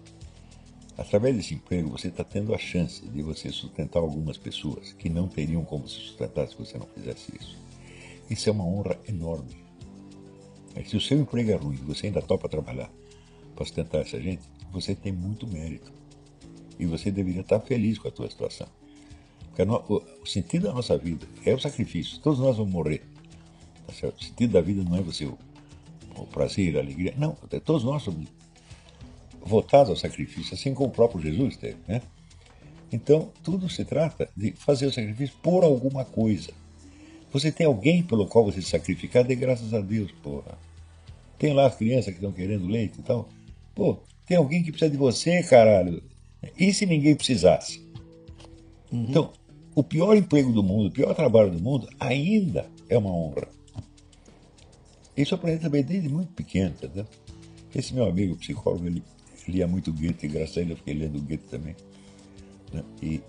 através 0.96 1.36
desse 1.36 1.56
emprego 1.56 1.90
você 1.90 2.10
está 2.10 2.24
tendo 2.24 2.54
a 2.54 2.60
chance 2.60 3.04
de 3.08 3.24
você 3.24 3.50
sustentar 3.52 4.00
algumas 4.00 4.38
pessoas 4.38 4.94
que 4.94 5.10
não 5.10 5.28
teriam 5.28 5.66
como 5.66 5.88
se 5.88 5.96
sustentar 5.96 6.48
se 6.48 6.56
você 6.56 6.78
não 6.78 6.86
fizesse 6.86 7.34
isso. 7.42 7.69
Isso 8.30 8.50
é 8.50 8.52
uma 8.52 8.66
honra 8.66 8.98
enorme. 9.08 9.58
Se 10.86 10.96
o 10.96 11.02
seu 11.02 11.20
emprego 11.20 11.52
é 11.52 11.56
ruim 11.56 11.76
você 11.78 12.08
ainda 12.08 12.22
topa 12.22 12.48
trabalhar 12.48 12.90
para 13.56 13.66
sustentar 13.66 14.02
essa 14.02 14.20
gente, 14.22 14.44
você 14.72 14.96
tem 14.96 15.12
muito 15.12 15.48
mérito. 15.48 15.92
E 16.80 16.86
você 16.86 17.12
deveria 17.12 17.42
estar 17.42 17.60
feliz 17.60 17.98
com 17.98 18.08
a 18.08 18.12
tua 18.12 18.30
situação. 18.30 18.68
Porque 19.48 19.64
o, 19.64 20.26
sentido 20.26 20.68
da 20.68 20.74
nossa 20.74 20.98
vida 20.98 21.28
é 21.46 21.54
o 21.54 21.60
sacrifício. 21.60 22.20
Todos 22.20 22.40
nós 22.40 22.56
vamos 22.56 22.72
morrer. 22.72 23.04
Tá? 23.86 24.08
O 24.08 24.24
sentido 24.24 24.54
da 24.54 24.62
vida 24.62 24.84
não 24.84 24.96
é 24.96 25.02
você 25.02 25.26
o, 25.26 25.38
o 26.16 26.26
prazer, 26.26 26.78
a 26.78 26.80
alegria. 26.80 27.14
Não, 27.18 27.36
é 27.52 27.60
todos 27.60 27.84
nós 27.84 28.04
somos 28.04 28.28
votados 29.42 29.90
ao 29.90 29.96
sacrifício, 29.96 30.54
assim 30.54 30.74
como 30.74 30.90
o 30.90 30.92
próprio 30.92 31.22
Jesus 31.22 31.58
teve. 31.58 31.78
Né? 31.88 32.02
Então, 32.92 33.32
tudo 33.44 33.70
se 33.70 33.84
trata 33.84 34.30
de 34.36 34.52
fazer 34.54 34.86
o 34.86 34.94
sacrifício 34.94 35.36
por 35.42 35.64
alguma 35.64 36.06
coisa. 36.06 36.54
Você 37.32 37.52
tem 37.52 37.68
alguém 37.68 38.02
pelo 38.02 38.26
qual 38.28 38.46
você 38.46 38.62
se 38.62 38.70
sacrificar, 38.70 39.24
dê 39.24 39.36
graças 39.36 39.74
a 39.74 39.80
Deus, 39.80 40.12
porra. 40.24 40.58
Tem 41.38 41.54
lá 41.54 41.68
as 41.68 41.76
crianças 41.76 42.06
que 42.06 42.20
estão 42.20 42.32
querendo 42.32 42.68
leite 42.68 43.00
e 43.00 43.04
tal. 43.04 43.30
Pô, 43.76 43.98
tem 44.26 44.38
alguém 44.38 44.64
que 44.64 44.72
precisa 44.72 44.92
de 44.92 44.98
você, 44.98 45.42
caralho. 45.44 46.04
E 46.58 46.74
se 46.74 46.86
ninguém 46.86 47.16
precisasse? 47.16 47.88
Então, 48.92 49.32
o 49.76 49.84
pior 49.84 50.16
emprego 50.16 50.52
do 50.52 50.64
mundo, 50.64 50.88
o 50.88 50.92
pior 50.92 51.14
trabalho 51.14 51.52
do 51.52 51.60
mundo, 51.60 51.88
ainda 52.00 52.70
é 52.90 52.98
uma 52.98 53.12
honra. 53.12 53.48
Isso 55.16 55.34
eu 55.34 55.38
aprendi 55.38 55.62
também 55.62 55.84
desde 55.84 56.10
muito 56.10 56.32
pequeno, 56.34 56.72
entendeu? 56.72 57.06
Esse 57.74 57.94
meu 57.94 58.06
amigo 58.06 58.36
psicólogo, 58.36 58.88
ele 58.88 59.04
lia 59.48 59.68
muito 59.68 59.94
Goethe, 59.94 60.28
graças 60.28 60.58
a 60.58 60.62
ele 60.62 60.74
eu 60.74 60.78
fiquei 60.78 60.94
lendo 60.94 61.22
Goethe 61.22 61.48
também. 61.50 61.76
né? 62.74 62.84
E 63.02 63.22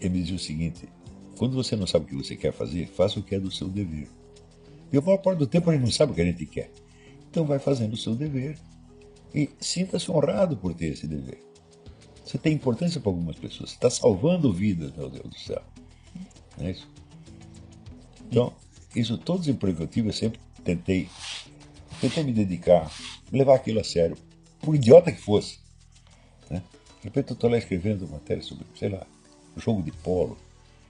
ele 0.00 0.20
dizia 0.20 0.36
o 0.36 0.38
seguinte: 0.38 0.88
quando 1.36 1.54
você 1.54 1.76
não 1.76 1.86
sabe 1.86 2.04
o 2.04 2.08
que 2.08 2.14
você 2.14 2.36
quer 2.36 2.52
fazer, 2.52 2.88
faça 2.88 3.18
o 3.18 3.22
que 3.22 3.34
é 3.34 3.40
do 3.40 3.50
seu 3.50 3.68
dever. 3.68 4.08
E 4.92 4.96
a 4.96 5.00
maior 5.00 5.18
parte 5.18 5.38
do 5.38 5.46
tempo 5.46 5.70
a 5.70 5.72
gente 5.74 5.82
não 5.82 5.90
sabe 5.90 6.12
o 6.12 6.14
que 6.14 6.20
a 6.20 6.24
gente 6.24 6.46
quer. 6.46 6.70
Então 7.30 7.44
vai 7.44 7.58
fazendo 7.58 7.92
o 7.92 7.96
seu 7.96 8.14
dever 8.14 8.58
e 9.34 9.50
sinta-se 9.60 10.10
honrado 10.10 10.56
por 10.56 10.74
ter 10.74 10.86
esse 10.86 11.06
dever. 11.06 11.40
Você 12.24 12.38
tem 12.38 12.54
importância 12.54 13.00
para 13.00 13.10
algumas 13.10 13.36
pessoas. 13.36 13.70
Você 13.70 13.76
está 13.76 13.88
salvando 13.88 14.52
vidas, 14.52 14.92
meu 14.92 15.08
Deus 15.08 15.28
do 15.28 15.38
céu. 15.38 15.62
Não 16.58 16.66
é 16.66 16.70
isso? 16.72 16.88
Então, 18.30 18.52
isso, 18.94 19.16
todos 19.16 19.42
os 19.42 19.48
empregos 19.48 19.78
que 19.78 19.84
eu 19.84 19.88
tive, 19.88 20.08
eu 20.08 20.12
sempre 20.12 20.40
tentei, 20.62 21.08
tentei 22.00 22.24
me 22.24 22.32
dedicar, 22.32 22.90
levar 23.32 23.54
aquilo 23.54 23.80
a 23.80 23.84
sério, 23.84 24.16
por 24.60 24.74
idiota 24.74 25.12
que 25.12 25.20
fosse. 25.20 25.58
Né? 26.50 26.62
De 26.98 27.04
repente 27.04 27.30
eu 27.30 27.34
estou 27.34 27.48
lá 27.48 27.56
escrevendo 27.56 28.08
matéria 28.08 28.42
sobre, 28.42 28.66
sei 28.74 28.90
lá, 28.90 29.06
jogo 29.58 29.82
de 29.82 29.92
polo. 29.92 30.38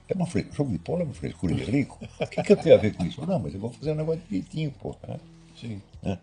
É 0.07 0.13
uma 0.13 0.25
fre... 0.25 0.47
Jogo 0.51 0.71
de 0.71 0.79
polo 0.79 1.01
é 1.01 1.03
uma 1.05 1.13
frescura 1.13 1.53
de 1.53 1.63
rico. 1.63 1.99
O 2.19 2.27
que, 2.27 2.41
que 2.41 2.51
eu 2.51 2.57
tenho 2.57 2.75
a 2.75 2.79
ver 2.79 2.95
com 2.95 3.05
isso? 3.05 3.25
Não, 3.25 3.39
mas 3.39 3.53
eu 3.53 3.59
vou 3.59 3.71
fazer 3.71 3.91
um 3.91 3.95
negócio 3.95 4.21
direitinho, 4.27 4.71
pô. 4.79 4.95
Né? 5.07 5.19
Sim. 5.59 5.81
Né? 6.01 6.17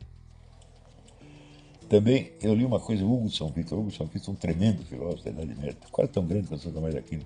Também 1.89 2.33
eu 2.43 2.53
li 2.55 2.65
uma 2.65 2.81
coisa, 2.81 3.05
Hugo 3.05 3.29
de 3.29 3.37
São 3.37 3.49
Vitor. 3.49 3.79
Hugo 3.79 3.91
de 3.91 3.97
São 3.97 4.07
Vitor 4.07 4.29
é 4.29 4.33
um 4.33 4.35
tremendo 4.35 4.85
filósofo 4.85 5.25
da 5.25 5.31
Idade 5.31 5.55
Média, 5.55 5.77
quase 5.91 6.11
tão 6.11 6.27
grande 6.27 6.49
quanto 6.49 6.71
Tomás 6.71 6.93
de 6.93 6.99
Aquino. 6.99 7.25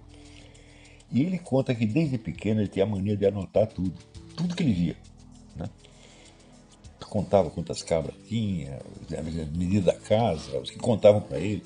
E 1.10 1.22
ele 1.22 1.38
conta 1.38 1.74
que 1.74 1.86
desde 1.86 2.18
pequeno 2.18 2.60
ele 2.60 2.68
tinha 2.68 2.84
a 2.84 2.88
mania 2.88 3.16
de 3.16 3.26
anotar 3.26 3.66
tudo, 3.66 3.92
tudo 4.36 4.54
que 4.54 4.62
ele 4.62 4.74
via. 4.74 4.96
Né? 5.56 5.68
Contava 7.00 7.50
quantas 7.50 7.82
cabras 7.82 8.14
tinha, 8.28 8.78
a 9.18 9.22
medida 9.22 9.92
da 9.92 9.98
casa, 9.98 10.58
os 10.60 10.70
que 10.70 10.78
contavam 10.78 11.22
para 11.22 11.38
ele. 11.38 11.64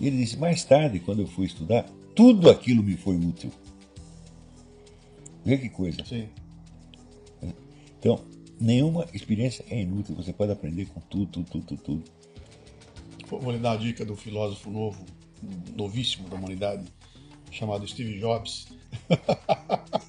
E 0.00 0.06
ele 0.06 0.18
disse: 0.18 0.36
mais 0.38 0.64
tarde, 0.64 1.00
quando 1.00 1.20
eu 1.20 1.26
fui 1.26 1.46
estudar, 1.46 1.84
tudo 2.14 2.50
aquilo 2.50 2.82
me 2.82 2.96
foi 2.96 3.16
útil. 3.16 3.50
Vê 5.44 5.58
que 5.58 5.68
coisa. 5.68 6.04
Sim. 6.04 6.28
Então, 7.98 8.20
nenhuma 8.60 9.06
experiência 9.12 9.64
é 9.70 9.80
inútil, 9.80 10.14
você 10.14 10.32
pode 10.32 10.52
aprender 10.52 10.86
com 10.86 11.00
tudo, 11.00 11.26
tudo, 11.26 11.50
tudo, 11.50 11.64
tudo. 11.64 11.82
tudo. 11.82 12.04
Vou 13.40 13.52
lhe 13.52 13.58
dar 13.58 13.72
a 13.72 13.76
dica 13.76 14.04
do 14.04 14.14
filósofo 14.14 14.70
novo, 14.70 15.04
novíssimo 15.74 16.28
da 16.28 16.36
humanidade, 16.36 16.84
chamado 17.50 17.86
Steve 17.86 18.18
Jobs. 18.18 18.68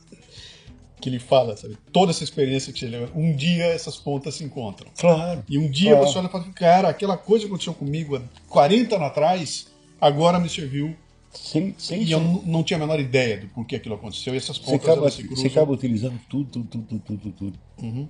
que 1.04 1.10
ele 1.10 1.20
fala, 1.20 1.58
sabe? 1.58 1.78
Toda 1.92 2.12
essa 2.12 2.24
experiência 2.24 2.72
que 2.72 2.80
você 2.80 2.88
leva, 2.88 3.12
um 3.14 3.36
dia 3.36 3.66
essas 3.66 3.98
pontas 3.98 4.36
se 4.36 4.44
encontram. 4.46 4.90
Claro. 4.98 5.44
E 5.50 5.58
um 5.58 5.70
dia 5.70 5.92
claro. 5.92 6.08
você 6.08 6.18
olha 6.18 6.28
e 6.28 6.32
fala, 6.32 6.46
cara, 6.54 6.88
aquela 6.88 7.18
coisa 7.18 7.44
que 7.44 7.52
aconteceu 7.52 7.74
comigo 7.74 8.16
há 8.16 8.22
40 8.48 8.96
anos 8.96 9.08
atrás, 9.08 9.68
agora 10.00 10.40
me 10.40 10.48
serviu. 10.48 10.96
Sem, 11.34 11.74
sem 11.78 12.04
E 12.04 12.12
eu 12.12 12.20
não- 12.20 12.64
tinha 12.64 12.78
a 12.78 12.80
menor 12.80 13.00
ideia 13.00 13.38
do 13.40 13.48
porquê 13.48 13.78
aquilo 13.78 13.96
aconteceu. 13.96 14.34
E 14.34 14.38
essas 14.38 14.58
Você 14.58 14.66
pontas 14.66 14.84
acaba, 14.84 15.02
elas 15.02 15.14
se 15.16 15.24
você 15.28 15.48
acaba 15.48 15.72
utilizando 15.72 16.20
tudo, 16.30 16.64
tudo, 16.64 16.68
tudo, 16.68 17.00
tudo, 17.00 17.18
tudo, 17.18 17.32
tudo. 17.34 17.60
Uhum. 17.82 18.08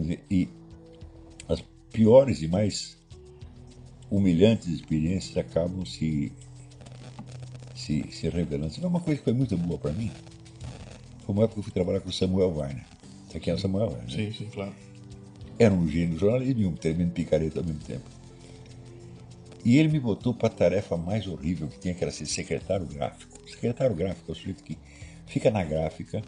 Dizer, 0.00 0.24
e 0.30 0.48
as 1.48 1.62
piores 1.92 2.40
e 2.42 2.48
mais 2.48 2.96
humilhantes 4.10 4.68
experiências 4.68 5.36
acabam 5.36 5.84
se, 5.84 6.32
se, 7.74 8.04
se 8.10 8.28
revelando. 8.28 8.72
Sabe 8.72 8.86
uma 8.86 9.00
coisa 9.00 9.18
que 9.18 9.24
foi 9.24 9.32
muito 9.32 9.56
boa 9.56 9.78
para 9.78 9.92
mim? 9.92 10.10
Foi 11.24 11.34
uma 11.34 11.44
época 11.44 11.54
que 11.54 11.58
eu 11.60 11.64
fui 11.64 11.72
trabalhar 11.72 12.00
com 12.00 12.08
o 12.08 12.12
Samuel 12.12 12.56
Weiner. 12.56 12.84
Você 13.28 13.38
quem 13.40 13.52
é 13.52 13.54
o 13.54 13.58
Samuel 13.58 13.88
Weiner? 13.88 14.04
né? 14.04 14.10
Sim, 14.10 14.32
sim, 14.32 14.46
claro. 14.52 14.72
Era 15.58 15.74
um 15.74 15.86
gênio 15.86 16.14
do 16.14 16.18
jornalismo 16.18 16.62
e 16.62 16.66
um 16.66 16.72
tremendo 16.74 17.12
picareta 17.12 17.60
ao 17.60 17.64
mesmo 17.66 17.80
tempo. 17.82 18.04
E 19.64 19.76
ele 19.76 19.88
me 19.88 20.00
botou 20.00 20.32
para 20.32 20.48
a 20.48 20.50
tarefa 20.50 20.96
mais 20.96 21.26
horrível 21.26 21.68
que 21.68 21.78
tinha, 21.78 21.94
que 21.94 22.02
era 22.02 22.12
ser 22.12 22.26
secretário 22.26 22.86
gráfico. 22.86 23.38
Secretário 23.48 23.94
gráfico 23.94 24.30
é 24.30 24.32
o 24.32 24.34
sujeito 24.34 24.62
que 24.62 24.78
fica 25.26 25.50
na 25.50 25.62
gráfica, 25.62 26.22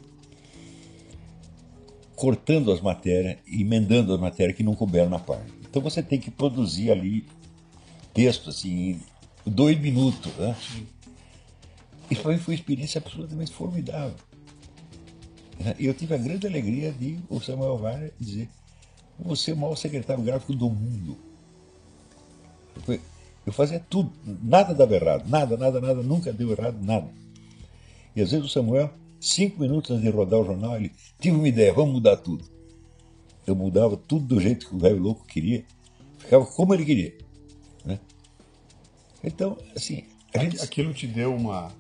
cortando 2.15 2.71
as 2.71 2.81
matérias 2.81 3.39
emendando 3.47 4.13
as 4.15 4.21
matérias 4.21 4.57
que 4.57 4.63
não 4.63 4.75
couberam 4.75 5.09
na 5.09 5.19
página. 5.19 5.51
Então 5.69 5.81
você 5.81 6.03
tem 6.03 6.21
que 6.21 6.31
produzir 6.31 6.91
ali 6.91 7.27
texto 8.13 8.51
assim, 8.51 9.01
em 9.47 9.51
dois 9.51 9.79
minutos. 9.79 10.33
Né? 10.37 10.55
Isso 12.11 12.21
para 12.21 12.33
mim 12.33 12.39
foi 12.39 12.55
uma 12.55 12.61
experiência 12.61 12.99
absolutamente 12.99 13.53
formidável. 13.53 14.17
E 15.79 15.87
eu 15.87 15.95
tive 15.95 16.15
a 16.15 16.19
grande 16.19 16.47
alegria 16.47 16.93
de 16.93 17.19
o 17.29 17.41
Samuel 17.41 17.81
Weiner 17.81 18.13
dizer 18.19 18.49
você 19.19 19.53
é 19.53 19.55
o 19.55 19.57
maior 19.57 19.77
secretário 19.77 20.23
gráfico 20.23 20.53
do 20.53 20.69
mundo. 20.69 21.17
Eu, 22.89 23.01
eu 23.47 23.53
fazia 23.53 23.81
tudo, 23.91 24.13
nada 24.43 24.73
dava 24.75 24.95
errado, 24.95 25.29
nada, 25.29 25.57
nada, 25.57 25.81
nada, 25.81 26.03
nunca 26.03 26.33
deu 26.33 26.51
errado, 26.53 26.77
nada. 26.81 27.09
E 28.15 28.21
às 28.23 28.31
vezes 28.31 28.47
o 28.47 28.49
Samuel, 28.49 28.91
cinco 29.21 29.61
minutos 29.61 29.91
antes 29.91 30.03
de 30.05 30.11
rodar 30.11 30.41
o 30.41 30.45
jornal, 30.45 30.77
ele 30.77 30.93
tive 31.21 31.37
uma 31.37 31.49
ideia, 31.49 31.73
vamos 31.73 31.95
mudar 31.95 32.17
tudo. 32.19 32.45
Eu 33.47 33.57
mudava 33.57 33.97
tudo 33.97 34.25
do 34.37 34.41
jeito 34.41 34.69
que 34.69 34.75
o 34.75 34.79
velho 34.79 34.99
louco 34.99 35.25
queria, 35.27 35.65
ficava 36.19 36.47
como 36.47 36.73
ele 36.75 36.85
queria. 36.85 37.13
né? 37.85 37.99
Então, 39.25 39.57
assim, 39.75 40.05
gente. 40.37 40.61
Aquilo 40.63 40.93
te 40.95 41.07
deu 41.07 41.35
uma 41.35 41.73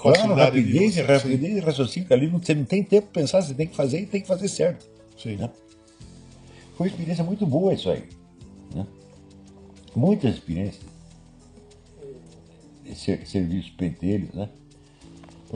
Claro, 0.00 0.34
rapidez, 0.34 0.94
de... 0.94 1.02
rapidez 1.02 1.56
e 1.56 1.60
raciocínio, 1.60 2.06
ali 2.12 2.30
não- 2.30 2.38
você 2.38 2.54
não 2.54 2.64
tem 2.64 2.82
tempo 2.82 3.08
para 3.08 3.20
pensar, 3.22 3.42
você 3.42 3.52
tem 3.54 3.66
que 3.66 3.74
fazer 3.74 4.00
e 4.00 4.06
tem 4.06 4.20
que 4.20 4.26
fazer 4.28 4.48
certo. 4.48 4.86
Sim. 5.20 5.36
né? 5.36 5.50
Foi 6.76 6.86
uma 6.86 6.90
experiência 6.92 7.24
muito 7.24 7.44
boa 7.46 7.74
isso 7.74 7.90
aí. 7.90 8.04
Muitas 9.94 10.34
experiências. 10.34 10.82
Ser- 12.94 13.26
Serviço 13.26 13.72
pentelho, 13.76 14.28
né? 14.34 14.48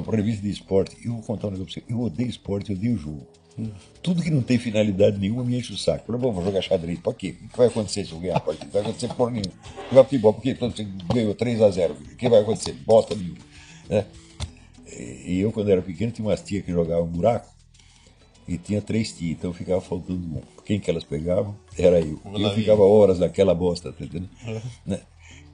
Para 0.05 0.17
revista 0.17 0.43
de 0.43 0.51
esporte. 0.51 0.97
Eu 1.05 1.15
vou 1.15 1.23
contar 1.23 1.49
um 1.49 1.51
negócio 1.51 1.75
pra 1.75 1.83
você. 1.89 1.93
Eu 1.93 2.01
odeio 2.01 2.29
esporte, 2.31 2.71
eu 2.71 2.77
odeio 2.77 2.97
jogo. 2.97 3.27
Tudo 4.01 4.23
que 4.23 4.31
não 4.31 4.41
tem 4.41 4.57
finalidade 4.57 5.19
nenhuma 5.19 5.43
me 5.43 5.59
enche 5.59 5.73
o 5.73 5.77
saco. 5.77 6.07
Falei, 6.07 6.21
bom, 6.21 6.31
vou 6.33 6.45
jogar 6.45 6.63
xadrez. 6.63 7.01
Pra 7.01 7.13
quê? 7.13 7.35
O 7.45 7.49
que 7.49 7.57
vai 7.59 7.67
acontecer 7.67 8.05
se 8.07 8.13
eu 8.13 8.21
ganhar 8.21 8.37
a 8.37 8.41
partida? 8.41 8.71
Vai 8.71 8.83
acontecer 8.83 9.09
por 9.15 9.33
nenhum. 9.33 9.51
Jogar 9.91 10.05
futebol, 10.05 10.33
por? 10.33 10.41
Porque 10.43 10.55
você 10.55 10.87
ganhou 11.13 11.35
3 11.35 11.61
a 11.61 11.69
0 11.71 11.95
O 11.95 12.17
que 12.17 12.29
vai 12.29 12.41
acontecer? 12.41 12.73
Bosta 12.87 13.17
nenhuma. 13.17 13.39
Né? 13.91 14.07
E 15.27 15.41
eu, 15.41 15.51
quando 15.51 15.69
era 15.71 15.83
pequeno, 15.83 16.13
tinha 16.13 16.27
umas 16.29 16.41
tias 16.41 16.65
que 16.65 16.71
jogavam 16.71 17.07
buraco 17.09 17.49
e 18.49 18.57
tinha 18.57 18.81
três 18.81 19.13
tias, 19.13 19.33
então 19.33 19.53
ficava 19.53 19.81
faltando 19.81 20.19
um. 20.19 20.43
Quem 20.65 20.81
que 20.81 20.91
elas 20.91 21.05
pegavam? 21.05 21.55
Era 21.77 22.01
eu. 22.01 22.19
Eu 22.35 22.51
ficava 22.55 22.83
horas 22.83 23.19
naquela 23.19 23.55
bosta, 23.55 23.93
tá 23.93 24.03
entendendo? 24.03 24.31
Né? 24.87 25.01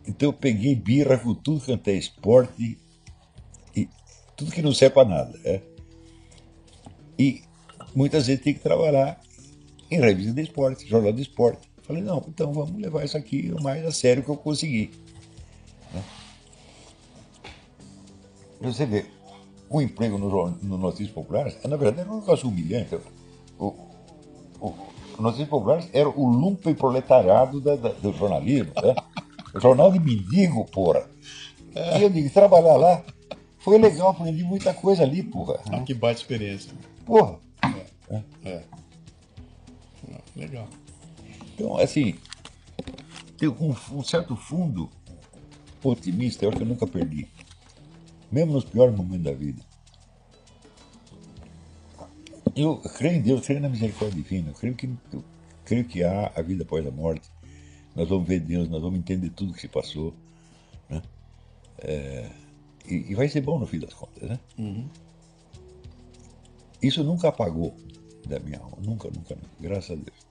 Então 0.07 0.29
eu 0.29 0.33
peguei 0.33 0.77
birra 0.77 1.19
com 1.19 1.35
tudo 1.35 1.65
quanto 1.65 1.89
é 1.89 1.95
esporte 1.95 2.79
e 3.75 3.89
tudo 4.37 4.53
que 4.53 4.62
não 4.62 4.73
serve 4.73 4.95
para 4.95 5.09
nada. 5.09 5.41
É? 5.45 5.61
E 7.19 7.43
muitas 7.95 8.27
vezes 8.27 8.43
tem 8.43 8.55
que 8.55 8.61
trabalhar 8.61 9.21
em 9.91 10.01
revista 10.01 10.33
de 10.33 10.43
esporte, 10.43 10.87
jornal 10.89 11.12
de 11.12 11.23
esporte. 11.23 11.69
Falei, 11.83 12.03
não, 12.03 12.25
então 12.29 12.53
vamos 12.53 12.81
levar 12.81 13.05
isso 13.05 13.16
aqui 13.16 13.53
o 13.57 13.62
mais 13.62 13.85
a 13.85 13.93
sério 13.93 14.23
que 14.23 14.29
eu 14.29 14.37
conseguir. 14.37 14.91
Né? 15.93 16.03
Você 18.61 18.87
vê, 18.87 19.05
o 19.77 19.83
emprego 19.83 20.17
no, 20.19 20.51
no 20.63 20.79
Notícias 20.79 21.11
Populares, 21.11 21.57
na 21.65 21.77
verdade, 21.77 22.01
era 22.03 22.13
um 22.13 22.21
negócio 22.21 22.49
humilhante. 22.49 22.97
O, 23.59 23.67
o, 24.61 24.67
o 25.19 25.23
Notícias 25.23 25.49
Populares 25.49 25.89
era 25.93 26.09
o 26.09 26.29
lumpen 26.29 26.75
proletariado 26.75 27.61
da- 27.61 27.77
da- 27.77 27.89
do 27.93 28.13
jornalismo. 28.13 28.73
Né? 28.83 28.95
O 29.55 29.61
jornal 29.61 29.91
de 29.91 29.99
mendigo, 29.99 30.65
porra. 30.67 31.09
E 31.99 32.03
eu 32.03 32.09
digo, 32.11 32.31
trabalhar 32.31 32.77
lá 32.77 33.03
foi 33.59 33.79
legal, 33.79 34.11
aprendi 34.11 34.45
muita 34.45 34.73
coisa 34.73 35.03
ali, 35.03 35.23
porra. 35.23 35.59
Ah, 35.73 35.81
que 35.81 35.93
baita 35.95 36.21
experiência. 36.21 36.73
Porra. 37.05 37.39
É. 38.45 38.63
Ah, 40.13 40.21
Legal. 40.37 40.69
Então, 41.55 41.77
assim, 41.79 42.15
tem 43.39 43.49
um, 43.49 43.75
um 43.93 44.03
certo 44.05 44.37
fundo 44.37 44.89
otimista, 45.83 46.45
eu 46.45 46.49
acho 46.51 46.59
que 46.59 46.63
eu 46.65 46.69
nunca 46.69 46.87
perdi. 46.87 47.27
Mesmo 48.35 48.55
nos 48.55 48.65
piores 48.65 48.97
momentos 48.97 49.23
da 49.23 49.32
vida. 49.32 49.62
Eu 52.56 52.78
creio 52.78 53.19
em 53.19 53.23
Deus, 53.23 53.47
creio 53.47 53.61
na 53.61 53.69
misericórdia 53.69 54.20
divina, 54.20 54.51
eu 54.51 54.55
creio 54.55 54.74
que, 54.74 54.86
eu 55.12 55.24
creio 55.65 55.85
que 55.85 56.02
há 56.02 56.32
a 56.35 56.43
vida 56.43 56.65
após 56.65 56.85
a 56.85 56.90
morte. 56.90 57.31
Nós 57.94 58.09
vamos 58.09 58.27
ver 58.27 58.40
Deus, 58.40 58.69
nós 58.69 58.82
vamos 58.82 58.98
entender 58.98 59.31
tudo 59.31 59.52
que 59.52 59.61
se 59.61 59.69
passou. 59.69 60.12
Né? 60.90 61.01
É, 61.78 62.31
e, 62.85 63.12
e 63.12 63.15
vai 63.15 63.28
ser 63.28 63.40
bom 63.40 63.56
no 63.56 63.69
fim 63.69 63.78
das 63.78 63.94
contas. 63.94 64.28
Né? 64.28 64.40
Isso 66.82 67.05
nunca 67.05 67.28
apagou 67.28 67.77
da 68.27 68.40
minha 68.40 68.59
alma, 68.59 68.78
nunca, 68.85 69.09
nunca, 69.11 69.36
nunca, 69.36 69.48
graças 69.61 69.93
a 69.93 69.94
Deus. 69.94 70.27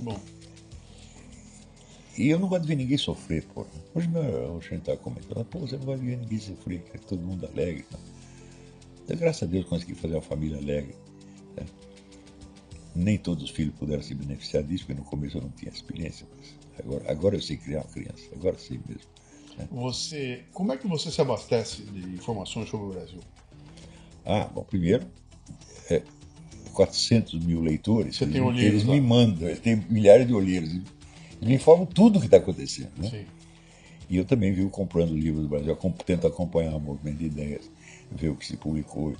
Bom, 0.00 0.20
E 2.16 2.28
eu 2.28 2.38
não 2.38 2.48
gosto 2.48 2.62
de 2.62 2.68
ver 2.68 2.76
ninguém 2.76 2.98
sofrer, 2.98 3.44
porra. 3.44 3.68
Hoje 3.94 4.08
meu, 4.08 4.56
o 4.56 4.60
Xen 4.60 4.76
estava 4.76 4.98
comentando, 4.98 5.44
pô, 5.46 5.60
você 5.60 5.76
não 5.76 5.84
gosta 5.84 6.00
de 6.00 6.10
ver 6.10 6.18
ninguém 6.18 6.38
sofrer, 6.38 6.82
que 6.82 6.98
todo 6.98 7.22
mundo 7.22 7.46
alegre. 7.46 7.84
Então, 7.88 8.00
então, 9.04 9.16
graças 9.16 9.42
a 9.42 9.46
Deus 9.46 9.66
consegui 9.66 9.94
fazer 9.94 10.14
uma 10.14 10.22
família 10.22 10.58
alegre. 10.58 10.94
né? 11.56 11.64
Nem 12.94 13.16
todos 13.18 13.44
os 13.44 13.50
filhos 13.50 13.74
puderam 13.74 14.02
se 14.02 14.14
beneficiar 14.14 14.62
disso, 14.62 14.84
porque 14.86 15.00
no 15.00 15.06
começo 15.06 15.38
eu 15.38 15.42
não 15.42 15.50
tinha 15.50 15.72
experiência. 15.72 16.26
Mas 16.36 16.54
agora, 16.78 17.10
agora 17.10 17.36
eu 17.36 17.42
sei 17.42 17.56
criar 17.56 17.80
uma 17.80 17.88
criança, 17.88 18.22
agora 18.34 18.58
sei 18.58 18.78
mesmo. 18.86 19.02
você, 19.70 20.44
como 20.52 20.72
é 20.72 20.76
que 20.76 20.86
você 20.86 21.10
se 21.10 21.20
abastece 21.20 21.82
de 21.82 22.14
informações 22.14 22.68
sobre 22.68 22.86
o 22.86 22.90
Brasil? 22.90 23.20
Ah, 24.24 24.44
bom, 24.44 24.62
primeiro, 24.62 25.06
400 26.72 27.44
mil 27.44 27.60
leitores. 27.60 28.16
Você 28.16 28.24
eles, 28.24 28.34
tem 28.34 28.42
olheiros 28.42 28.72
eles 28.72 28.84
lá. 28.86 28.94
me 28.94 29.00
mandam, 29.00 29.48
eles 29.48 29.60
têm 29.60 29.76
milhares 29.88 30.26
de 30.26 30.34
olheiros. 30.34 30.72
Me 31.42 31.54
informam 31.54 31.84
tudo 31.86 32.16
o 32.16 32.20
que 32.20 32.26
está 32.26 32.36
acontecendo. 32.38 32.90
Né? 32.98 33.10
Sim. 33.10 33.26
E 34.08 34.16
eu 34.16 34.24
também 34.24 34.52
vivo 34.52 34.68
comprando 34.70 35.14
livros 35.14 35.42
do 35.42 35.48
Brasil, 35.48 35.76
tento 36.04 36.26
acompanhar 36.26 36.74
o 36.76 36.80
movimento 36.80 37.18
de 37.18 37.26
ideias, 37.26 37.70
ver 38.10 38.28
o 38.28 38.36
que 38.36 38.46
se 38.46 38.56
publicou, 38.56 39.14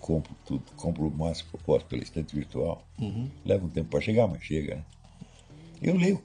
compro 0.00 0.34
tudo, 0.44 0.62
compro 0.76 1.06
o 1.06 1.10
máximo 1.10 1.48
que 1.50 1.56
eu 1.56 1.60
posso 1.64 1.86
pela 1.86 2.02
estante 2.02 2.34
virtual. 2.34 2.86
Uhum. 3.00 3.28
Leva 3.44 3.64
um 3.64 3.68
tempo 3.70 3.88
para 3.88 4.00
chegar, 4.00 4.26
mas 4.28 4.42
chega. 4.42 4.76
Né? 4.76 4.84
Eu 5.82 5.96
leio. 5.96 6.20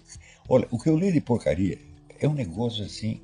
Olha, 0.48 0.68
o 0.72 0.78
que 0.78 0.90
eu 0.90 0.96
leio 0.96 1.14
de 1.14 1.22
porcaria 1.22 1.80
é 2.20 2.28
um 2.28 2.34
negócio 2.34 2.84
assim. 2.84 3.22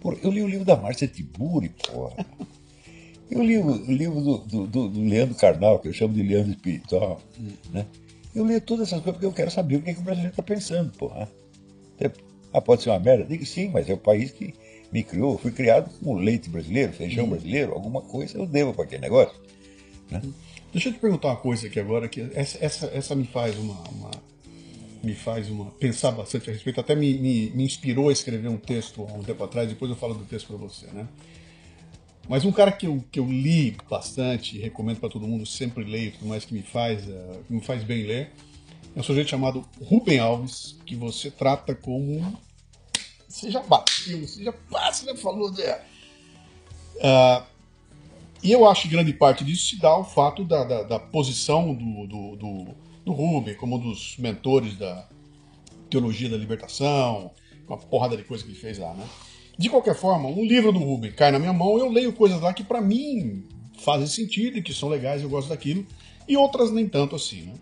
Porra, 0.00 0.16
eu 0.22 0.30
li 0.30 0.42
o 0.42 0.48
livro 0.48 0.64
da 0.64 0.76
Márcia 0.76 1.08
Tiburi, 1.08 1.70
porra. 1.70 2.24
Eu 3.30 3.42
li 3.42 3.58
o, 3.58 3.66
o 3.66 3.92
livro 3.92 4.20
do, 4.20 4.38
do- 4.38 4.66
do- 4.66 4.88
do 4.88 5.00
Leandro 5.02 5.34
Carnal, 5.34 5.78
que 5.80 5.88
eu 5.88 5.92
chamo 5.92 6.14
de 6.14 6.22
Leandro 6.22 6.52
Espiritual. 6.52 7.20
Né? 7.72 7.84
Eu 8.38 8.44
leio 8.44 8.60
todas 8.60 8.86
essas 8.88 9.00
coisas 9.00 9.14
porque 9.14 9.26
eu 9.26 9.32
quero 9.32 9.50
saber 9.50 9.76
o 9.76 9.82
que, 9.82 9.90
é 9.90 9.94
que 9.94 10.00
o 10.00 10.04
brasileiro 10.04 10.32
está 10.32 10.42
pensando, 10.42 10.92
porra. 10.92 11.28
Ah, 12.52 12.60
pode 12.60 12.82
ser 12.82 12.90
uma 12.90 12.98
merda? 13.00 13.24
Digo 13.24 13.44
sim, 13.44 13.68
mas 13.68 13.88
é 13.90 13.94
o 13.94 13.98
país 13.98 14.30
que 14.30 14.54
me 14.92 15.02
criou. 15.02 15.32
Eu 15.32 15.38
fui 15.38 15.50
criado 15.50 15.90
com 16.02 16.14
leite 16.14 16.48
brasileiro, 16.48 16.92
feijão 16.92 17.28
brasileiro, 17.28 17.72
alguma 17.72 18.00
coisa 18.00 18.38
eu 18.38 18.46
devo 18.46 18.72
para 18.72 18.84
aquele 18.84 19.02
negócio. 19.02 19.34
Deixa 20.72 20.88
eu 20.88 20.92
te 20.92 20.98
perguntar 20.98 21.28
uma 21.28 21.36
coisa 21.36 21.66
aqui 21.66 21.80
agora, 21.80 22.08
que 22.08 22.20
essa, 22.34 22.58
essa, 22.64 22.86
essa 22.94 23.14
me 23.14 23.24
faz 23.26 23.56
uma, 23.58 23.74
uma- 23.90 24.10
me 25.02 25.14
faz 25.14 25.48
uma 25.50 25.66
pensar 25.72 26.10
bastante 26.12 26.48
a 26.50 26.52
respeito, 26.52 26.80
até 26.80 26.94
me, 26.94 27.18
me, 27.18 27.50
me 27.50 27.64
inspirou 27.64 28.08
a 28.08 28.12
escrever 28.12 28.48
um 28.48 28.56
texto 28.56 29.06
há 29.08 29.12
um 29.14 29.22
tempo 29.22 29.42
atrás, 29.44 29.68
depois 29.68 29.90
eu 29.90 29.96
falo 29.96 30.14
do 30.14 30.24
texto 30.24 30.46
para 30.48 30.56
você, 30.56 30.86
né? 30.88 31.06
Mas 32.28 32.44
um 32.44 32.52
cara 32.52 32.70
que 32.70 32.86
eu, 32.86 33.02
que 33.10 33.18
eu 33.18 33.26
li 33.26 33.76
bastante, 33.88 34.58
recomendo 34.58 35.00
para 35.00 35.08
todo 35.08 35.26
mundo, 35.26 35.46
sempre 35.46 35.82
leio, 35.82 36.12
tudo 36.12 36.26
mais 36.26 36.44
que 36.44 36.52
me 36.52 36.62
faz, 36.62 37.08
eh, 37.08 37.40
que 37.46 37.52
me 37.52 37.60
faz 37.62 37.82
bem 37.82 38.04
ler, 38.04 38.32
é 38.94 39.00
um 39.00 39.02
sujeito 39.02 39.30
chamado 39.30 39.64
Rubem 39.82 40.18
Alves, 40.18 40.76
que 40.84 40.94
você 40.94 41.30
trata 41.30 41.74
como 41.74 42.38
você 43.28 43.50
já 43.50 43.62
bateu, 43.62 44.26
você 44.26 44.42
já 44.42 44.52
passa, 44.52 45.04
já 45.04 45.14
falou, 45.14 45.52
né? 45.52 45.80
Ah, 47.02 47.44
e 48.42 48.52
eu 48.52 48.68
acho 48.68 48.82
que 48.82 48.88
grande 48.88 49.12
parte 49.12 49.44
disso 49.44 49.66
se 49.66 49.78
dá 49.78 49.90
ao 49.90 50.04
fato 50.04 50.44
da, 50.44 50.64
da, 50.64 50.82
da 50.82 50.98
posição 50.98 51.74
do, 51.74 52.06
do, 52.06 52.36
do, 52.36 52.74
do 53.04 53.12
Rubem 53.12 53.54
como 53.54 53.76
um 53.76 53.78
dos 53.78 54.16
mentores 54.16 54.76
da 54.76 55.06
teologia 55.90 56.28
da 56.28 56.36
libertação, 56.36 57.30
uma 57.66 57.76
porrada 57.76 58.16
de 58.16 58.24
coisa 58.24 58.42
que 58.44 58.50
ele 58.50 58.58
fez 58.58 58.78
lá, 58.78 58.94
né? 58.94 59.06
De 59.58 59.68
qualquer 59.68 59.96
forma, 59.96 60.28
um 60.28 60.44
livro 60.44 60.70
do 60.70 60.78
Rubem 60.78 61.10
cai 61.10 61.32
na 61.32 61.38
minha 61.38 61.52
mão, 61.52 61.76
eu 61.78 61.90
leio 61.90 62.12
coisas 62.12 62.40
lá 62.40 62.54
que 62.54 62.62
para 62.62 62.80
mim 62.80 63.44
fazem 63.80 64.06
sentido 64.06 64.58
e 64.58 64.62
que 64.62 64.72
são 64.72 64.88
legais, 64.88 65.20
eu 65.20 65.28
gosto 65.28 65.48
daquilo, 65.48 65.84
e 66.28 66.36
outras 66.36 66.70
nem 66.70 66.88
tanto 66.88 67.16
assim, 67.16 67.42
né? 67.42 67.54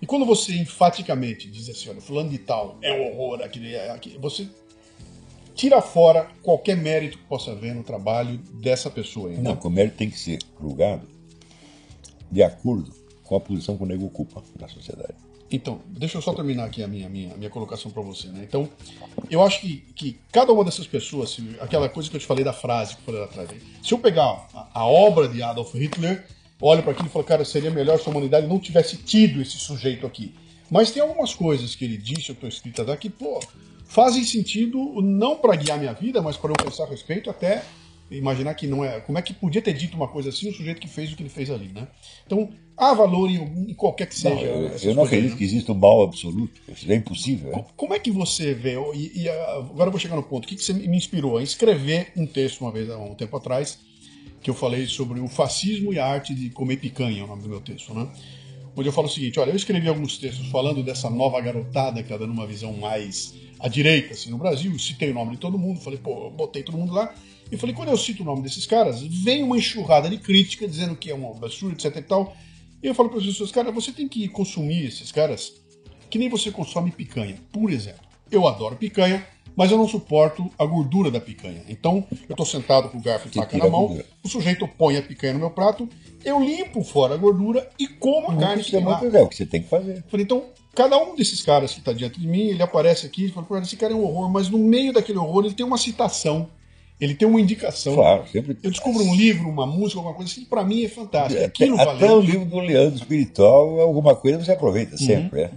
E 0.00 0.06
quando 0.06 0.24
você 0.24 0.54
enfaticamente 0.56 1.50
diz 1.50 1.68
assim, 1.68 1.88
olha, 1.88 2.00
fulano 2.00 2.28
de 2.28 2.38
tal 2.38 2.78
é 2.82 2.92
um 2.92 3.08
horror, 3.08 3.42
aquele, 3.42 3.74
é 3.74 3.90
aquele, 3.90 4.18
você 4.18 4.46
tira 5.54 5.80
fora 5.80 6.28
qualquer 6.42 6.76
mérito 6.76 7.18
que 7.18 7.24
possa 7.24 7.50
haver 7.50 7.74
no 7.74 7.82
trabalho 7.82 8.38
dessa 8.60 8.90
pessoa. 8.90 9.32
Então, 9.32 9.54
Não, 9.54 9.60
o 9.60 9.70
mérito 9.70 9.96
tem 9.96 10.10
que 10.10 10.18
ser 10.18 10.38
julgado 10.60 11.08
de 12.30 12.42
acordo 12.42 12.92
com 13.24 13.36
a 13.36 13.40
posição 13.40 13.76
que 13.76 13.82
o 13.82 13.86
nego 13.86 14.06
ocupa 14.06 14.42
na 14.60 14.68
sociedade. 14.68 15.14
Então, 15.50 15.80
deixa 15.86 16.18
eu 16.18 16.22
só 16.22 16.34
terminar 16.34 16.64
aqui 16.64 16.82
a 16.82 16.88
minha, 16.88 17.08
minha, 17.08 17.34
minha 17.36 17.48
colocação 17.48 17.90
para 17.90 18.02
você, 18.02 18.28
né? 18.28 18.44
Então, 18.46 18.68
eu 19.30 19.42
acho 19.42 19.60
que, 19.60 19.78
que 19.94 20.20
cada 20.30 20.52
uma 20.52 20.62
dessas 20.62 20.86
pessoas, 20.86 21.38
aquela 21.60 21.88
coisa 21.88 22.10
que 22.10 22.16
eu 22.16 22.20
te 22.20 22.26
falei 22.26 22.44
da 22.44 22.52
frase 22.52 22.94
que 22.94 23.00
eu 23.00 23.04
falei 23.06 23.20
lá 23.20 23.26
atrás, 23.26 23.50
se 23.82 23.94
eu 23.94 23.98
pegar 23.98 24.46
a, 24.52 24.80
a 24.80 24.86
obra 24.86 25.26
de 25.26 25.42
Adolf 25.42 25.74
Hitler, 25.74 26.26
olho 26.60 26.82
para 26.82 26.92
aquilo 26.92 27.08
e 27.08 27.10
falo, 27.10 27.24
cara, 27.24 27.44
seria 27.44 27.70
melhor 27.70 27.98
se 27.98 28.06
a 28.06 28.10
humanidade 28.10 28.46
não 28.46 28.58
tivesse 28.58 28.98
tido 28.98 29.40
esse 29.40 29.58
sujeito 29.58 30.06
aqui. 30.06 30.34
Mas 30.70 30.90
tem 30.90 31.00
algumas 31.00 31.34
coisas 31.34 31.74
que 31.74 31.84
ele 31.84 31.96
disse, 31.96 32.28
eu 32.28 32.34
estou 32.34 32.48
escritas 32.48 32.86
lá, 32.86 32.96
que, 32.96 33.08
pô, 33.08 33.40
fazem 33.86 34.24
sentido 34.24 35.00
não 35.00 35.36
para 35.36 35.56
guiar 35.56 35.78
minha 35.78 35.94
vida, 35.94 36.20
mas 36.20 36.36
para 36.36 36.50
eu 36.50 36.56
pensar 36.56 36.84
a 36.84 36.88
respeito, 36.88 37.30
até 37.30 37.64
imaginar 38.10 38.54
que 38.54 38.66
não 38.66 38.84
é. 38.84 39.00
Como 39.00 39.18
é 39.18 39.22
que 39.22 39.32
podia 39.32 39.62
ter 39.62 39.72
dito 39.72 39.96
uma 39.96 40.08
coisa 40.08 40.28
assim 40.28 40.50
um 40.50 40.52
sujeito 40.52 40.80
que 40.80 40.88
fez 40.88 41.12
o 41.12 41.16
que 41.16 41.22
ele 41.22 41.30
fez 41.30 41.50
ali, 41.50 41.68
né? 41.68 41.88
Então, 42.26 42.50
há 42.78 42.94
valor 42.94 43.28
em, 43.28 43.38
algum- 43.38 43.68
em 43.68 43.74
qualquer 43.74 44.06
que 44.06 44.14
seja. 44.14 44.34
Não, 44.34 44.42
eu, 44.42 44.76
eu 44.82 44.94
não 44.94 45.02
acredito 45.04 45.32
né? 45.32 45.36
que 45.38 45.44
exista 45.44 45.72
um 45.72 45.74
mal 45.74 46.02
absoluto. 46.02 46.60
Isso 46.68 46.90
é 46.90 46.94
impossível. 46.94 47.50
né? 47.50 47.64
Como 47.76 47.92
é 47.92 47.98
que 47.98 48.10
você 48.10 48.54
vê, 48.54 48.74
e, 48.94 49.22
e, 49.22 49.28
ah, 49.28 49.56
agora 49.58 49.88
eu 49.88 49.92
vou 49.92 50.00
chegar 50.00 50.16
no 50.16 50.22
ponto, 50.22 50.44
o 50.44 50.48
que, 50.48 50.56
que 50.56 50.62
você 50.64 50.72
me 50.72 50.96
inspirou 50.96 51.36
a 51.38 51.42
escrever 51.42 52.12
um 52.16 52.26
texto 52.26 52.60
uma 52.62 52.70
vez, 52.70 52.88
há 52.88 52.96
um 52.96 53.14
tempo 53.14 53.36
atrás, 53.36 53.78
que 54.40 54.48
eu 54.48 54.54
falei 54.54 54.86
sobre 54.86 55.18
o 55.20 55.26
fascismo 55.28 55.92
e 55.92 55.98
a 55.98 56.06
arte 56.06 56.32
de 56.34 56.48
comer 56.50 56.76
picanha, 56.76 57.20
é 57.20 57.24
o 57.24 57.26
nome 57.26 57.42
do 57.42 57.48
meu 57.48 57.60
texto, 57.60 57.92
né? 57.92 58.08
Onde 58.76 58.88
eu 58.88 58.92
falo 58.92 59.08
o 59.08 59.10
seguinte, 59.10 59.40
olha, 59.40 59.50
eu 59.50 59.56
escrevi 59.56 59.88
alguns 59.88 60.18
textos 60.18 60.46
falando 60.48 60.84
dessa 60.84 61.10
nova 61.10 61.40
garotada 61.40 61.96
que 61.96 62.02
está 62.12 62.16
dando 62.16 62.32
uma 62.32 62.46
visão 62.46 62.72
mais 62.74 63.34
à 63.58 63.66
direita, 63.66 64.14
assim, 64.14 64.30
no 64.30 64.38
Brasil, 64.38 64.78
citei 64.78 65.10
o 65.10 65.14
nome 65.14 65.32
de 65.32 65.38
todo 65.38 65.58
mundo, 65.58 65.80
falei, 65.80 65.98
pô, 65.98 66.30
botei 66.30 66.62
todo 66.62 66.78
mundo 66.78 66.92
lá, 66.92 67.12
e 67.50 67.56
falei, 67.56 67.74
quando 67.74 67.88
eu 67.88 67.96
cito 67.96 68.22
o 68.22 68.26
nome 68.26 68.42
desses 68.42 68.66
caras, 68.66 69.02
vem 69.02 69.42
uma 69.42 69.56
enxurrada 69.58 70.08
de 70.08 70.18
crítica 70.18 70.68
dizendo 70.68 70.94
que 70.94 71.10
é 71.10 71.14
um 71.16 71.28
absurdo, 71.32 71.74
etc 71.74 71.96
e 71.96 72.02
tal, 72.02 72.36
e 72.82 72.86
eu 72.86 72.94
falo 72.94 73.08
para 73.08 73.18
as 73.18 73.26
pessoas, 73.26 73.50
cara, 73.50 73.70
você 73.70 73.92
tem 73.92 74.08
que 74.08 74.28
consumir 74.28 74.86
esses 74.86 75.10
caras 75.10 75.54
que 76.08 76.18
nem 76.18 76.28
você 76.28 76.50
consome 76.50 76.90
picanha, 76.90 77.36
por 77.52 77.70
exemplo. 77.70 78.06
Eu 78.30 78.46
adoro 78.46 78.76
picanha, 78.76 79.26
mas 79.56 79.70
eu 79.70 79.78
não 79.78 79.88
suporto 79.88 80.50
a 80.58 80.64
gordura 80.64 81.10
da 81.10 81.20
picanha. 81.20 81.62
Então, 81.68 82.06
eu 82.10 82.32
estou 82.32 82.46
sentado 82.46 82.88
com 82.88 82.98
o 82.98 83.02
garfo 83.02 83.28
e 83.28 83.30
faca 83.32 83.56
na 83.58 83.68
mão, 83.68 83.98
o 84.22 84.28
sujeito 84.28 84.68
põe 84.68 84.96
a 84.96 85.02
picanha 85.02 85.32
no 85.32 85.40
meu 85.40 85.50
prato, 85.50 85.88
eu 86.24 86.38
limpo 86.40 86.82
fora 86.84 87.14
a 87.14 87.16
gordura 87.16 87.68
e 87.78 87.86
como 87.88 88.30
a 88.30 88.36
carne 88.36 88.62
que 88.62 88.68
Isso 88.68 88.76
é, 88.76 88.80
muito, 88.80 89.16
é 89.16 89.22
o 89.22 89.28
que 89.28 89.36
você 89.36 89.46
tem 89.46 89.62
que 89.62 89.68
fazer. 89.68 90.04
Falei, 90.08 90.24
então, 90.24 90.44
cada 90.74 90.96
um 90.96 91.16
desses 91.16 91.42
caras 91.42 91.72
que 91.72 91.80
está 91.80 91.92
diante 91.92 92.20
de 92.20 92.26
mim, 92.26 92.48
ele 92.48 92.62
aparece 92.62 93.06
aqui 93.06 93.26
e 93.26 93.30
fala, 93.30 93.46
"Pô, 93.46 93.56
esse 93.58 93.76
cara 93.76 93.92
é 93.92 93.96
um 93.96 94.04
horror, 94.04 94.30
mas 94.30 94.48
no 94.48 94.58
meio 94.58 94.92
daquele 94.92 95.18
horror 95.18 95.44
ele 95.44 95.54
tem 95.54 95.66
uma 95.66 95.78
citação, 95.78 96.48
ele 97.00 97.14
tem 97.14 97.26
uma 97.28 97.40
indicação. 97.40 97.94
Claro, 97.94 98.26
sempre. 98.28 98.56
Eu 98.62 98.70
descubro 98.70 99.02
um 99.04 99.14
livro, 99.14 99.48
uma 99.48 99.66
música, 99.66 99.98
alguma 100.00 100.14
coisa 100.14 100.30
assim, 100.32 100.44
para 100.44 100.64
mim 100.64 100.84
é 100.84 100.88
fantástico. 100.88 101.36
Até, 101.38 101.44
Aquilo 101.46 101.76
até 101.80 101.84
valeu. 101.84 102.16
o 102.18 102.20
livro 102.20 102.44
do 102.44 102.58
Leandro 102.58 102.96
Espiritual, 102.96 103.80
alguma 103.80 104.14
coisa 104.16 104.44
você 104.44 104.52
aproveita 104.52 104.92
Uhum, 104.92 104.98
sempre. 105.06 105.40
é. 105.42 105.50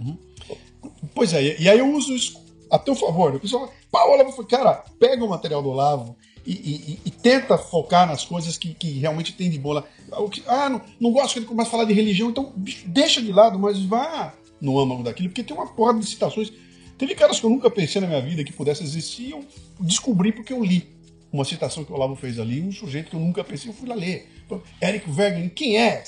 Pois 1.14 1.32
é, 1.34 1.60
e 1.60 1.68
aí 1.68 1.78
eu 1.78 1.92
uso 1.92 2.14
isso 2.14 2.40
a 2.70 2.78
teu 2.78 2.94
favor. 2.94 3.34
O 3.34 3.40
pessoal 3.40 3.70
Olavo, 3.90 4.44
cara, 4.44 4.84
pega 4.98 5.24
o 5.24 5.28
material 5.28 5.62
do 5.62 5.68
Olavo 5.70 6.16
e, 6.46 6.52
e- 6.52 6.98
e- 7.04 7.10
tenta 7.10 7.58
focar 7.58 8.06
nas 8.06 8.24
coisas 8.24 8.56
que, 8.56 8.72
que 8.74 8.90
realmente 8.98 9.32
tem 9.34 9.50
de 9.50 9.58
que- 10.28 10.42
Ah, 10.46 10.68
não, 10.68 10.80
não 11.00 11.12
gosto 11.12 11.34
que 11.34 11.38
ele 11.40 11.46
comece 11.46 11.68
a 11.68 11.70
falar 11.70 11.84
de 11.84 11.92
religião, 11.92 12.30
então 12.30 12.52
deixa 12.86 13.20
de 13.20 13.32
lado, 13.32 13.58
mas 13.58 13.80
vá 13.84 14.32
no 14.60 14.78
âmago 14.78 15.02
daquilo, 15.02 15.28
porque 15.28 15.42
tem 15.42 15.56
uma 15.56 15.66
porra 15.66 15.94
de 15.94 16.06
citações. 16.06 16.52
Teve 16.96 17.14
caras 17.14 17.40
que 17.40 17.46
eu 17.46 17.50
nunca 17.50 17.68
pensei 17.70 18.00
na 18.00 18.06
minha 18.06 18.20
vida 18.20 18.44
que 18.44 18.52
pudesse 18.52 18.82
existir, 18.84 19.24
e 19.28 19.30
eu 19.32 19.44
descobri 19.80 20.30
porque 20.32 20.52
eu 20.52 20.62
li 20.64 20.86
uma 21.32 21.44
citação 21.44 21.84
que 21.84 21.90
o 21.90 21.94
Olavo 21.94 22.14
fez 22.14 22.38
ali, 22.38 22.60
um 22.60 22.70
sujeito 22.70 23.10
que 23.10 23.16
eu 23.16 23.20
nunca 23.20 23.42
pensei, 23.42 23.70
eu 23.70 23.74
fui 23.74 23.88
lá 23.88 23.94
ler. 23.94 24.28
Eric 24.82 25.10
Wegener, 25.10 25.50
quem 25.54 25.78
é? 25.78 26.04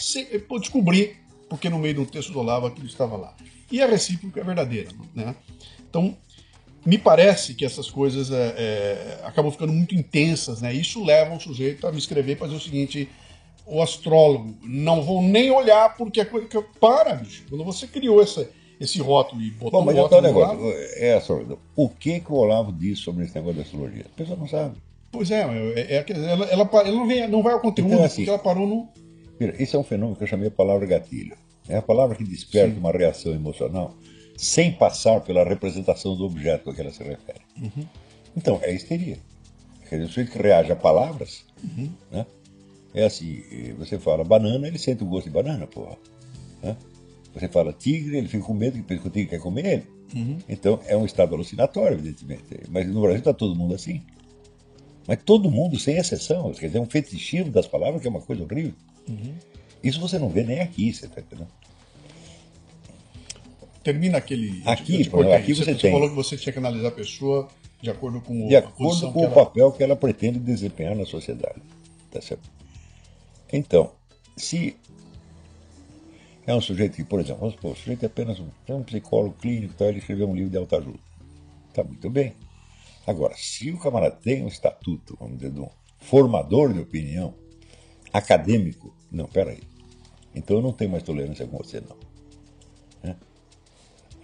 Pô, 0.47 0.59
descobri, 0.59 1.17
porque 1.49 1.71
no 1.71 1.79
meio 1.79 1.95
do 1.95 2.07
texto 2.07 2.33
do 2.33 2.41
Olavo 2.41 2.67
aquilo 2.67 2.87
estava 2.87 3.17
lá. 3.17 3.35
E 3.73 3.81
a 3.81 3.87
recíproca 3.87 4.41
é 4.41 4.45
verdadeira. 4.45 4.91
Né? 5.15 5.35
Então, 5.89 6.17
me 6.85 6.99
parece 6.99 7.55
que 7.55 7.65
essas 7.65 7.91
coisas 7.91 8.31
é, 8.31 8.55
é, 8.59 9.21
acabam 9.25 9.51
ficando 9.51 9.73
muito 9.73 9.95
intensas, 9.95 10.61
né? 10.61 10.73
Isso 10.75 11.03
leva 11.03 11.35
o 11.35 11.41
sujeito 11.41 11.87
a 11.87 11.93
me 11.93 11.99
escrever 11.99 12.37
para 12.37 12.49
dizer 12.49 12.59
o 12.59 12.63
seguinte: 12.63 13.09
o 13.67 13.81
astrólogo, 13.81 14.55
não 14.63 15.03
vou 15.03 15.23
nem 15.23 15.51
olhar 15.51 15.97
porque 15.97 16.21
é 16.21 16.25
coisa 16.27 16.47
que 16.47 16.57
eu. 16.57 16.63
Para, 16.63 17.15
bicho. 17.15 17.45
Quando 17.49 17.65
você 17.65 17.87
criou 17.87 18.23
essa, 18.23 18.51
esse 18.79 19.01
rótulo 19.01 19.41
e 19.41 19.51
botou 19.51 19.81
Bom, 19.81 19.87
mas 19.87 19.95
um 19.95 19.99
o 19.99 20.03
rótulo 20.03 20.21
do 20.21 20.27
negócio. 20.27 20.59
lado, 20.59 20.73
É 20.97 21.19
só, 21.21 21.41
o 21.75 21.89
que, 21.89 22.21
que 22.21 22.31
o 22.31 22.37
Olavo 22.37 22.71
diz 22.71 22.99
sobre 22.99 23.25
esse 23.25 23.35
negócio 23.35 23.57
da 23.57 23.63
astrologia? 23.63 24.05
A 24.05 24.17
pessoa 24.17 24.37
não 24.37 24.47
sabe. 24.47 24.77
Pois 25.15 25.31
é, 25.31 25.43
é, 25.77 25.97
é 25.97 26.05
ela, 26.09 26.45
ela, 26.47 26.71
ela 26.73 26.91
não, 26.91 27.07
vem, 27.07 27.29
não 27.29 27.43
vai 27.43 27.53
ao 27.53 27.61
conteúdo, 27.61 27.93
Então, 27.93 28.05
assim, 28.05 28.17
porque 28.17 28.31
ela 28.31 28.39
parou 28.39 28.67
no. 28.67 28.89
Mira, 29.39 29.55
esse 29.63 29.77
é 29.77 29.79
um 29.79 29.85
fenômeno 29.85 30.17
que 30.17 30.25
eu 30.25 30.27
chamei 30.27 30.49
a 30.49 30.51
palavra 30.51 30.85
gatilho. 30.87 31.37
É 31.69 31.77
a 31.77 31.83
palavra 31.83 32.17
que 32.17 32.25
desperta 32.25 32.79
uma 32.79 32.91
reação 32.93 33.33
emocional 33.33 33.97
sem 34.37 34.73
passar 34.73 35.21
pela 35.21 35.45
representação 35.45 36.17
do 36.17 36.25
objeto 36.25 36.69
a 36.69 36.75
que 36.75 36.81
ela 36.81 36.91
se 36.91 37.03
refere. 37.03 37.41
Então, 38.37 38.59
é 38.63 38.73
histeria. 38.75 39.19
Quer 39.89 39.97
dizer, 39.97 40.05
o 40.05 40.09
sujeito 40.09 40.33
que 40.33 40.39
reage 40.43 40.73
a 40.73 40.77
palavras, 40.77 41.45
né? 42.11 42.27
é 42.93 43.05
assim, 43.05 43.43
eh, 43.53 43.75
você 43.79 43.99
fala 43.99 44.25
banana, 44.25 44.67
ele 44.67 44.79
sente 44.79 45.05
o 45.05 45.07
gosto 45.07 45.27
de 45.27 45.31
banana, 45.33 45.67
porra. 45.67 45.97
né? 46.63 46.77
Você 47.33 47.49
fala 47.49 47.73
tigre, 47.73 48.19
ele 48.19 48.29
fica 48.29 48.45
com 48.45 48.55
medo 48.55 48.83
que 48.83 48.95
o 48.95 49.11
tigre 49.11 49.27
quer 49.27 49.41
comer 49.41 49.67
ele. 49.67 49.87
Então, 50.49 50.81
é 50.87 50.97
um 50.97 51.05
estado 51.05 51.35
alucinatório, 51.35 51.95
evidentemente. 51.97 52.45
Mas 52.69 52.87
no 52.87 53.01
Brasil 53.01 53.19
está 53.19 53.33
todo 53.33 53.57
mundo 53.57 53.75
assim. 53.75 54.03
Mas 55.07 55.19
todo 55.25 55.51
mundo, 55.51 55.79
sem 55.79 55.97
exceção. 55.97 56.53
Quer 56.53 56.67
dizer, 56.69 56.79
um 56.79 56.87
fetichismo 56.87 57.51
das 57.53 57.67
palavras 57.67 58.01
que 58.01 58.07
é 58.07 58.11
uma 58.11 58.21
coisa 58.23 58.43
horrível. 58.43 58.75
Isso 59.83 60.01
você 60.01 60.19
não 60.19 60.29
vê 60.31 60.43
nem 60.45 60.61
aqui, 60.61 60.93
você 60.93 61.07
está 61.07 61.21
entendendo? 61.21 61.49
Termina 63.83 64.17
aquele. 64.19 64.63
Aqui, 64.65 65.05
te 65.05 65.11
aqui 65.35 65.55
você 65.55 65.75
tem- 65.75 65.93
falou 65.93 66.09
que 66.09 66.15
você 66.15 66.37
tinha 66.39 66.53
que 66.53 66.59
analisar 66.59 66.89
a 66.89 66.93
pessoa 66.93 67.49
de 67.83 67.91
acordo 67.91 68.21
com 68.23 68.47
o- 68.47 68.49
De 68.49 68.57
acordo 68.57 69.13
com 69.13 69.21
o 69.21 69.25
ela- 69.25 69.35
papel 69.35 69.71
que 69.73 69.83
ela 69.83 69.95
pretende 69.95 70.39
desempenhar 70.39 70.95
na 70.97 71.05
sociedade. 71.05 71.61
Tá 72.11 72.21
certo? 72.23 72.49
Então, 73.53 73.93
se 74.37 74.77
É 76.47 76.55
um 76.55 76.61
sujeito 76.61 76.97
que, 76.97 77.05
por 77.05 77.21
exemplo, 77.21 77.41
vamos 77.41 77.55
supor, 77.55 77.73
o 77.73 77.75
sujeito 77.75 78.03
é 78.03 78.07
apenas 78.07 78.39
um, 78.39 78.49
é 78.69 78.75
um 78.75 78.83
psicólogo 78.83 79.35
clínico, 79.41 79.73
então 79.75 79.89
ele 79.89 79.97
escreveu 79.99 80.29
um 80.29 80.35
livro 80.35 80.51
de 80.51 80.59
autoajuda. 80.59 80.99
Está 81.71 81.83
muito 81.83 82.11
bem. 82.11 82.35
Agora, 83.07 83.35
se 83.37 83.71
o 83.71 83.79
camarada 83.79 84.17
tem 84.17 84.43
um 84.43 84.49
estatuto, 84.49 85.17
vamos 85.19 85.37
dizer, 85.37 85.51
de 85.53 85.61
um 85.61 85.69
formador 85.99 86.73
de 86.73 86.81
opinião 86.81 87.35
acadêmico, 88.13 88.95
não, 89.11 89.27
peraí. 89.27 89.63
Então 90.35 90.57
eu 90.57 90.63
não 90.63 90.73
tenho 90.73 90.91
mais 90.91 91.03
tolerância 91.03 91.47
com 91.47 91.59
você, 91.59 91.81
não. 91.81 91.97
Né? 93.03 93.17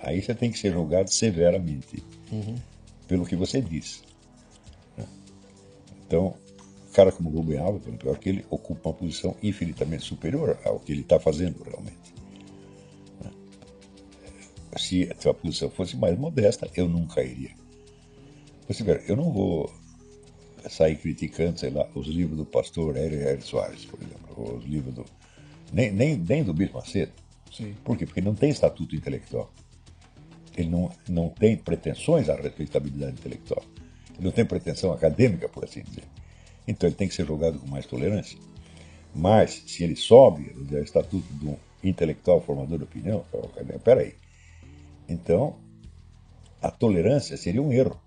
Aí 0.02 0.22
você 0.22 0.34
tem 0.34 0.50
que 0.50 0.58
ser 0.58 0.72
julgado 0.72 1.10
severamente 1.10 2.02
pelo 3.06 3.26
que 3.26 3.36
você 3.36 3.60
diz. 3.60 4.02
né? 4.96 5.06
Então, 6.06 6.34
um 6.88 6.92
cara 6.92 7.12
como 7.12 7.30
Rubem 7.30 7.58
Alves, 7.58 7.82
por 7.82 7.88
exemplo, 7.88 8.16
que 8.16 8.28
ele 8.28 8.46
ocupa 8.48 8.88
uma 8.88 8.94
posição 8.94 9.36
infinitamente 9.42 10.04
superior 10.04 10.58
ao 10.64 10.80
que 10.80 10.92
ele 10.92 11.02
está 11.02 11.20
fazendo 11.20 11.62
realmente. 11.62 12.14
né? 13.20 13.30
Se 14.76 15.10
a 15.12 15.20
sua 15.20 15.34
posição 15.34 15.70
fosse 15.70 15.96
mais 15.96 16.18
modesta, 16.18 16.68
eu 16.74 16.88
nunca 16.88 17.22
iria. 17.22 17.59
Você 18.70 18.84
vê, 18.84 19.02
eu 19.08 19.16
não 19.16 19.32
vou 19.32 19.68
sair 20.68 20.94
criticando, 20.94 21.58
sei 21.58 21.70
lá, 21.70 21.88
os 21.92 22.06
livros 22.06 22.38
do 22.38 22.46
pastor 22.46 22.96
Hélio 22.96 23.42
Soares, 23.42 23.84
por 23.84 24.00
exemplo, 24.00 24.58
os 24.58 24.64
livros 24.64 24.94
do. 24.94 25.04
Nem, 25.72 25.90
nem, 25.90 26.16
nem 26.16 26.44
do 26.44 26.54
Bispo 26.54 26.76
Macedo. 26.76 27.10
Sim. 27.50 27.74
Por 27.84 27.98
quê? 27.98 28.06
Porque 28.06 28.20
ele 28.20 28.28
não 28.28 28.34
tem 28.36 28.48
estatuto 28.48 28.94
intelectual. 28.94 29.52
Ele 30.56 30.68
não, 30.68 30.88
não 31.08 31.28
tem 31.30 31.56
pretensões 31.56 32.28
à 32.28 32.36
respeitabilidade 32.36 33.14
intelectual. 33.14 33.64
Ele 34.14 34.26
não 34.26 34.30
tem 34.30 34.44
pretensão 34.44 34.92
acadêmica, 34.92 35.48
por 35.48 35.64
assim 35.64 35.82
dizer. 35.82 36.04
Então 36.68 36.88
ele 36.88 36.94
tem 36.94 37.08
que 37.08 37.14
ser 37.14 37.26
julgado 37.26 37.58
com 37.58 37.66
mais 37.66 37.86
tolerância. 37.86 38.38
Mas, 39.12 39.64
se 39.66 39.82
ele 39.82 39.96
sobe 39.96 40.52
o 40.52 40.78
estatuto 40.78 41.26
de 41.34 41.44
um 41.44 41.56
intelectual 41.82 42.40
formador 42.40 42.78
de 42.78 42.84
opinião, 42.84 43.24
peraí. 43.82 44.14
Então, 45.08 45.56
a 46.62 46.70
tolerância 46.70 47.36
seria 47.36 47.60
um 47.60 47.72
erro. 47.72 48.00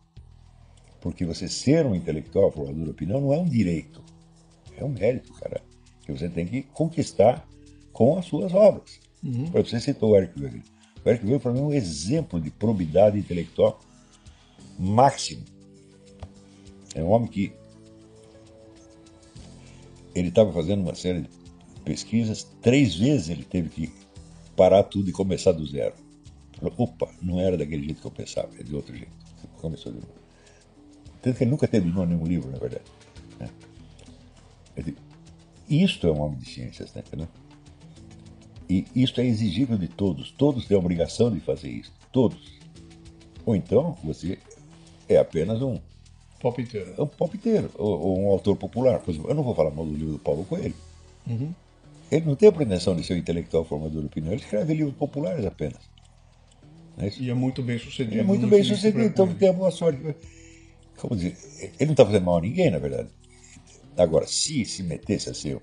Porque 1.04 1.26
você 1.26 1.50
ser 1.50 1.86
um 1.86 1.94
intelectual 1.94 2.50
formador 2.50 2.86
de 2.86 2.92
opinião 2.92 3.20
não 3.20 3.34
é 3.34 3.38
um 3.38 3.44
direito. 3.44 4.02
É 4.78 4.86
um 4.86 4.88
mérito, 4.88 5.34
cara. 5.34 5.62
Que 6.06 6.14
você 6.14 6.30
tem 6.30 6.48
que 6.48 6.62
conquistar 6.62 7.46
com 7.92 8.18
as 8.18 8.24
suas 8.24 8.54
obras. 8.54 9.02
Exemplo, 9.22 9.66
Você 9.66 9.82
citou 9.82 10.12
o 10.12 10.16
Eric 10.16 10.42
Weger. 10.42 10.64
O 11.04 11.10
Eric 11.10 11.26
Weger, 11.26 11.40
para 11.42 11.52
mim, 11.52 11.60
é 11.60 11.64
um 11.64 11.74
exemplo 11.74 12.40
de 12.40 12.50
probidade 12.50 13.20
intelectual 13.20 13.82
máximo. 14.80 15.44
É 16.96 17.04
um 17.04 17.10
homem 17.10 17.28
que 17.28 17.52
ele 20.16 20.30
estava 20.30 20.54
fazendo 20.54 20.84
uma 20.84 20.96
série 20.96 21.24
de 21.24 21.30
pesquisas, 21.84 22.48
três 22.62 22.96
vezes 22.96 23.28
ele 23.28 23.44
teve 23.44 23.68
que 23.68 23.92
parar 24.56 24.84
tudo 24.84 25.10
e 25.10 25.12
começar 25.12 25.52
do 25.52 25.66
zero. 25.66 25.96
Falou, 26.58 26.74
opa, 26.78 27.14
não 27.22 27.42
era 27.42 27.58
daquele 27.58 27.84
jeito 27.84 28.00
que 28.00 28.08
eu 28.08 28.12
pensava, 28.12 28.50
é 28.58 28.64
de 28.64 28.74
outro 28.74 28.96
jeito. 28.96 29.12
Começou 29.60 29.92
de 29.92 30.00
novo. 30.00 30.23
Tanto 31.24 31.38
que 31.38 31.44
ele 31.46 31.52
nunca 31.52 31.68
terminou 31.68 32.06
nenhum 32.06 32.26
livro, 32.26 32.52
na 32.52 32.60
verdade. 32.60 32.84
né? 33.40 33.50
Isto 35.70 36.08
é 36.08 36.12
um 36.12 36.22
homem 36.22 36.38
de 36.38 36.46
ciências, 36.50 36.94
entendendo? 36.96 37.30
E 38.70 38.86
isto 38.94 39.22
é 39.22 39.26
exigível 39.26 39.78
de 39.78 39.88
todos. 39.88 40.32
Todos 40.32 40.66
têm 40.68 40.76
a 40.76 40.80
obrigação 40.80 41.32
de 41.32 41.40
fazer 41.40 41.70
isso. 41.70 41.94
Todos. 42.12 42.60
Ou 43.46 43.56
então, 43.56 43.98
você 44.04 44.38
é 45.08 45.18
apenas 45.18 45.62
um, 45.62 45.80
Pop 46.42 46.62
inteiro. 46.62 46.94
um 47.02 47.08
palpiteiro, 47.08 47.72
ou, 47.76 48.00
ou 48.00 48.20
um 48.20 48.30
autor 48.30 48.58
popular. 48.58 49.00
Por 49.00 49.12
exemplo, 49.12 49.30
eu 49.30 49.36
não 49.36 49.44
vou 49.44 49.56
falar 49.56 49.72
mal 49.72 49.86
do 49.86 49.94
livro 49.94 50.14
do 50.14 50.20
Paulo 50.20 50.44
Coelho. 50.44 50.76
Ele 52.12 52.26
não 52.26 52.36
tem 52.36 52.50
a 52.50 52.52
pretensão 52.52 52.96
de 52.96 53.04
ser 53.04 53.14
um 53.14 53.18
intelectual 53.18 53.64
formador 53.64 54.02
de 54.02 54.08
opinião. 54.08 54.34
Ele 54.34 54.42
escreve 54.42 54.74
livros 54.74 54.96
populares 54.96 55.46
apenas. 55.46 55.80
É? 56.98 57.10
E 57.18 57.30
é 57.30 57.34
muito 57.34 57.64
bem 57.64 57.80
sucedido. 57.80 58.20
É 58.20 58.24
muito 58.24 58.46
bem 58.46 58.64
sucedido, 58.64 59.04
então 59.04 59.34
tem 59.34 59.50
a 59.50 59.54
boa 59.54 59.72
sorte. 59.72 60.00
Como 61.04 61.18
dizer, 61.18 61.38
ele 61.60 61.88
não 61.88 61.92
está 61.92 62.06
fazendo 62.06 62.24
mal 62.24 62.38
a 62.38 62.42
ninguém, 62.42 62.72
na 62.72 62.80
verdade. 62.80 63.10
Agora, 63.98 64.26
se 64.26 64.64
se 64.64 64.82
metesse 64.82 65.30
a 65.30 65.34
ser 65.34 65.60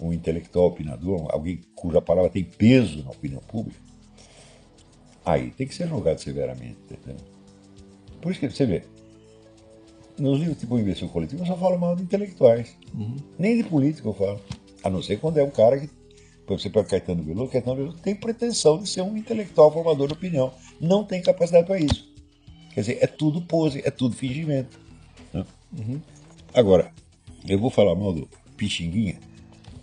um 0.00 0.10
intelectual 0.10 0.68
opinador, 0.68 1.26
alguém 1.28 1.60
cuja 1.74 2.00
palavra 2.00 2.30
tem 2.30 2.44
peso 2.44 3.04
na 3.04 3.10
opinião 3.10 3.42
pública, 3.42 3.78
aí 5.22 5.50
tem 5.50 5.66
que 5.66 5.74
ser 5.74 5.86
julgado 5.86 6.18
severamente. 6.18 6.78
Entendeu? 6.90 7.22
Por 8.22 8.32
isso 8.32 8.40
que 8.40 8.48
você 8.48 8.64
vê, 8.64 8.84
nos 10.18 10.38
livros 10.38 10.56
tipo 10.56 10.78
Invenção 10.78 11.08
Coletiva 11.08 11.42
eu 11.42 11.46
só 11.46 11.54
falo 11.54 11.78
mal 11.78 11.94
de 11.94 12.04
intelectuais. 12.04 12.74
Nem 13.38 13.58
de 13.58 13.64
político 13.68 14.08
eu 14.08 14.14
falo. 14.14 14.40
A 14.82 14.88
não 14.88 15.02
ser 15.02 15.20
quando 15.20 15.36
é 15.36 15.44
um 15.44 15.50
cara 15.50 15.78
que, 15.78 15.88
por 16.46 16.54
exemplo, 16.54 16.58
você 16.58 16.70
pega 16.70 16.88
Caetano 16.88 17.22
Veloso, 17.22 17.52
Caetano 17.52 17.76
Veloso 17.76 17.98
tem 17.98 18.14
pretensão 18.14 18.78
de 18.78 18.88
ser 18.88 19.02
um 19.02 19.14
intelectual 19.14 19.70
formador 19.70 20.06
de 20.06 20.14
opinião. 20.14 20.54
Não 20.80 21.04
tem 21.04 21.20
capacidade 21.20 21.66
para 21.66 21.78
isso. 21.78 22.07
Quer 22.78 22.82
dizer, 22.82 22.98
é 23.00 23.06
tudo 23.08 23.42
pose, 23.42 23.82
é 23.84 23.90
tudo 23.90 24.14
fingimento. 24.14 24.78
né? 25.34 25.44
Agora, 26.54 26.92
eu 27.48 27.58
vou 27.58 27.70
falar 27.70 27.96
mal 27.96 28.12
do 28.12 28.28
Pixinguinha. 28.56 29.16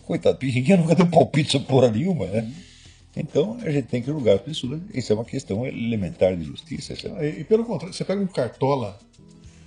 Coitado, 0.05 0.37
Pixinguinha 0.37 0.77
nunca 0.79 0.95
deu 0.95 1.05
palpite 1.05 1.51
sobre 1.51 1.67
porra 1.67 1.91
nenhuma, 1.91 2.25
né? 2.27 2.49
Então 3.17 3.57
a 3.61 3.69
gente 3.69 3.87
tem 3.87 4.01
que 4.01 4.07
julgar 4.07 4.35
as 4.35 4.41
pessoas. 4.41 4.79
Isso 4.93 5.11
é 5.11 5.15
uma 5.15 5.25
questão 5.25 5.65
elementar 5.65 6.37
de 6.37 6.45
justiça. 6.45 6.93
é- 7.19 7.29
E, 7.37 7.41
e 7.41 7.43
pelo 7.43 7.65
contrário, 7.65 7.93
você 7.93 8.05
pega 8.05 8.21
um 8.21 8.27
cartola, 8.27 8.97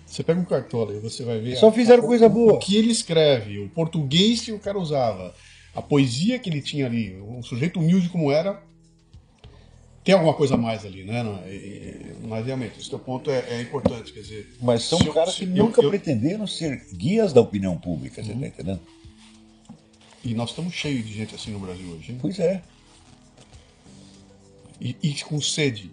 você 0.07 0.23
pega 0.25 0.41
um 0.41 0.45
cartola 0.47 0.95
e 0.95 0.99
você 0.99 1.23
vai 1.23 1.39
ver. 1.39 1.55
Só 1.57 1.71
fizeram 1.71 2.05
a- 2.05 2.07
coisa 2.07 2.27
o- 2.29 2.31
boa. 2.31 2.55
O 2.55 2.59
que 2.59 2.77
ele 2.77 2.91
escreve, 2.91 3.59
o 3.59 3.69
português 3.69 4.41
que 4.41 4.53
o 4.53 4.59
cara 4.59 4.79
usava, 4.79 5.35
a 5.75 5.83
poesia 5.83 6.39
que 6.39 6.49
ele 6.49 6.63
tinha 6.63 6.87
ali, 6.87 7.15
um 7.21 7.43
sujeito 7.43 7.79
humilde 7.79 8.09
como 8.09 8.33
era, 8.33 8.63
tem 10.09 10.15
alguma 10.15 10.33
coisa 10.33 10.55
a 10.55 10.57
mais 10.57 10.87
ali, 10.87 11.05
né? 11.05 11.23
E- 11.49 12.27
mas 12.27 12.47
realmente, 12.47 12.81
esse 12.81 12.89
teu 12.89 12.99
ponto 12.99 13.31
é, 13.31 13.45
é 13.51 13.61
importante, 13.61 14.11
quer 14.11 14.21
dizer. 14.21 14.57
Mas 14.59 14.85
são 14.85 14.99
eu- 15.01 15.13
caras 15.13 15.35
que 15.35 15.45
eu- 15.45 15.49
nunca 15.49 15.83
eu- 15.83 15.91
pretenderam 15.91 16.47
ser 16.47 16.83
guias 16.95 17.35
da 17.35 17.43
opinião 17.43 17.77
pública, 17.77 18.25
você 18.25 18.33
está 18.33 18.47
entendendo? 18.47 18.81
E 20.25 20.33
nós 20.33 20.49
estamos 20.49 20.73
cheios 20.73 21.05
de 21.07 21.13
gente 21.13 21.35
assim 21.35 21.51
no 21.51 21.59
Brasil 21.59 21.87
hoje, 21.91 22.13
hein? 22.13 22.19
Pois 22.23 22.39
é. 22.39 22.63
E, 24.81 24.97
e 25.03 25.13
com 25.25 25.39
sede. 25.43 25.91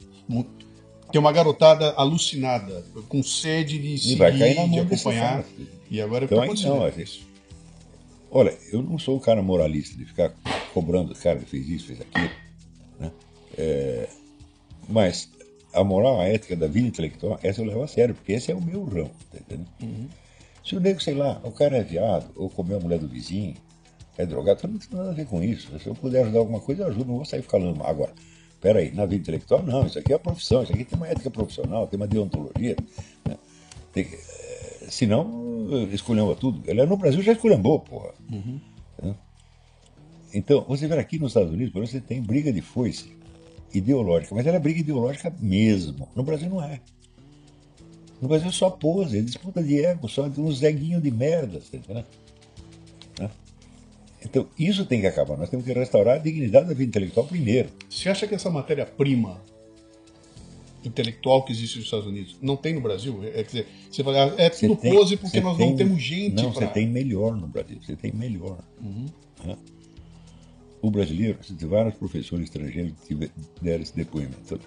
Tem 1.11 1.19
uma 1.19 1.33
garotada 1.33 1.91
alucinada, 1.97 2.85
com 3.09 3.21
sede 3.21 3.77
de 3.77 3.97
seguir, 3.97 4.15
de 4.15 4.81
desse 4.85 4.93
acompanhar. 5.09 5.43
E 5.91 5.99
agora 5.99 6.23
Então, 6.23 6.37
tá 6.37 6.43
aí 6.45 6.47
acontecendo 6.49 6.75
não, 6.77 6.87
isso. 6.87 7.27
Olha, 8.31 8.57
eu 8.71 8.81
não 8.81 8.97
sou 8.97 9.17
um 9.17 9.19
cara 9.19 9.41
moralista 9.41 9.97
de 9.97 10.05
ficar 10.05 10.33
cobrando, 10.73 11.13
cara, 11.15 11.35
ele 11.37 11.45
fez 11.45 11.67
isso, 11.67 11.87
fez 11.87 11.99
aquilo. 11.99 12.44
É, 13.57 14.07
mas 14.87 15.29
a 15.73 15.83
moral, 15.83 16.19
a 16.21 16.25
ética 16.25 16.55
da 16.55 16.67
vida 16.67 16.87
intelectual, 16.87 17.39
essa 17.43 17.61
eu 17.61 17.65
levo 17.65 17.83
a 17.83 17.87
sério, 17.87 18.15
porque 18.15 18.31
esse 18.33 18.51
é 18.51 18.55
o 18.55 18.61
meu 18.61 18.83
ramo, 18.85 19.11
tá 19.31 19.37
entendendo? 19.39 19.67
Se 20.63 20.75
o 20.75 20.79
nego, 20.79 21.01
sei 21.01 21.13
lá, 21.13 21.39
o 21.43 21.51
cara 21.51 21.77
é 21.77 21.83
viado, 21.83 22.31
ou 22.35 22.49
comeu 22.49 22.77
a 22.77 22.79
mulher 22.79 22.97
do 22.99 23.07
vizinho, 23.07 23.55
é 24.17 24.25
drogado, 24.25 24.67
não 24.67 24.79
tem 24.79 24.97
nada 24.97 25.09
a 25.09 25.13
ver 25.13 25.25
com 25.25 25.43
isso. 25.43 25.77
Se 25.79 25.87
eu 25.87 25.93
puder 25.93 26.23
ajudar 26.23 26.39
alguma 26.39 26.59
coisa, 26.59 26.83
eu 26.83 26.87
ajudo, 26.87 27.05
não 27.05 27.15
vou 27.17 27.25
sair 27.25 27.41
falando. 27.41 27.83
Agora, 27.83 28.13
peraí, 28.61 28.91
na 28.91 29.05
vida 29.05 29.21
intelectual, 29.21 29.61
não, 29.61 29.85
isso 29.85 29.99
aqui 29.99 30.13
é 30.13 30.17
profissão, 30.17 30.63
isso 30.63 30.71
aqui 30.73 30.85
tem 30.85 30.97
uma 30.97 31.07
ética 31.07 31.29
profissional, 31.29 31.85
tem 31.87 31.97
uma 31.97 32.07
deontologia. 32.07 32.75
Né? 33.25 33.37
Tem 33.93 34.05
que- 34.05 34.15
eh, 34.15 34.85
senão, 34.89 35.67
esculhamba 35.91 36.35
tudo. 36.35 36.61
Ele 36.65 36.85
no 36.85 36.95
Brasil 36.97 37.21
já 37.21 37.33
esculhambou, 37.33 37.79
porra. 37.81 38.13
Né? 39.03 39.15
Então, 40.33 40.65
você 40.67 40.87
vê 40.87 40.97
aqui 40.97 41.19
nos 41.19 41.31
Estados 41.31 41.51
Unidos, 41.51 41.71
por 41.73 41.83
exemplo, 41.83 41.99
você 42.07 42.13
tem 42.13 42.21
briga 42.21 42.51
de 42.51 42.61
foice 42.61 43.13
ideológica, 43.73 44.33
mas 44.35 44.45
ela 44.47 44.57
é 44.57 44.59
briga 44.59 44.79
ideológica 44.79 45.33
mesmo. 45.39 46.07
No 46.15 46.23
Brasil 46.23 46.49
não 46.49 46.63
é. 46.63 46.79
No 48.21 48.27
Brasil 48.29 48.47
é 48.47 48.51
só 48.51 48.69
pose, 48.69 49.17
é 49.17 49.21
disputa 49.21 49.61
de 49.61 49.83
ego, 49.83 50.07
só 50.07 50.27
de 50.27 50.39
uns 50.39 50.59
zeguinhos 50.59 51.03
de 51.03 51.11
merda, 51.11 51.59
tá 51.59 51.77
entendendo? 51.77 52.05
Né? 53.19 53.29
Então, 54.23 54.47
isso 54.57 54.85
tem 54.85 55.01
que 55.01 55.07
acabar. 55.07 55.37
Nós 55.37 55.49
temos 55.49 55.65
que 55.65 55.73
restaurar 55.73 56.15
a 56.15 56.17
dignidade 56.17 56.67
da 56.67 56.73
vida 56.73 56.89
intelectual 56.89 57.27
primeiro. 57.27 57.69
Você 57.89 58.09
acha 58.09 58.25
que 58.25 58.33
essa 58.33 58.49
matéria-prima 58.49 59.39
intelectual 60.83 61.43
que 61.43 61.51
existe 61.51 61.77
nos 61.77 61.85
Estados 61.85 62.07
Unidos 62.07 62.37
não 62.41 62.55
tem 62.55 62.73
no 62.73 62.81
Brasil? 62.81 63.19
É, 63.23 63.31
quer 63.31 63.43
dizer, 63.43 63.67
você 63.91 64.03
fala, 64.03 64.25
ah, 64.25 64.33
é 64.37 64.49
tudo 64.49 64.75
tem- 64.77 64.93
pose 64.93 65.17
porque 65.17 65.41
nós 65.41 65.57
tem- 65.57 65.69
não 65.69 65.75
temos 65.75 66.01
gente 66.01 66.33
Não, 66.35 66.51
pra... 66.51 66.67
você 66.67 66.73
tem 66.73 66.87
melhor 66.87 67.35
no 67.35 67.47
Brasil. 67.47 67.77
Você 67.85 67.95
tem 67.95 68.11
melhor. 68.13 68.57
Né? 69.43 69.57
O 70.85 70.91
brasileiro, 70.91 71.39
vários 71.67 71.95
professores 71.95 72.43
estrangeiros 72.43 72.93
que 73.07 73.15
deram 73.59 73.81
esse 73.81 73.95
depoimento. 73.95 74.59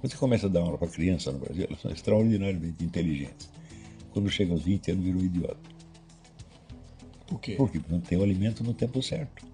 Quando 0.00 0.12
você 0.12 0.16
começa 0.16 0.46
a 0.46 0.48
dar 0.48 0.60
aula 0.60 0.78
para 0.78 0.86
criança 0.86 1.32
no 1.32 1.40
Brasil, 1.40 1.66
elas 1.68 1.80
são 1.80 1.90
extraordinariamente 1.90 2.84
inteligentes. 2.84 3.50
Quando 4.12 4.30
chega 4.30 4.52
aos 4.52 4.62
20 4.62 4.92
anos, 4.92 5.04
virou 5.04 5.20
idiota. 5.20 5.58
Por 7.26 7.40
quê? 7.40 7.56
Por 7.56 7.68
quê? 7.72 7.80
Porque 7.80 7.92
não 7.92 8.00
tem 8.00 8.16
o 8.16 8.22
alimento 8.22 8.62
no 8.62 8.72
tempo 8.72 9.02
certo. 9.02 9.44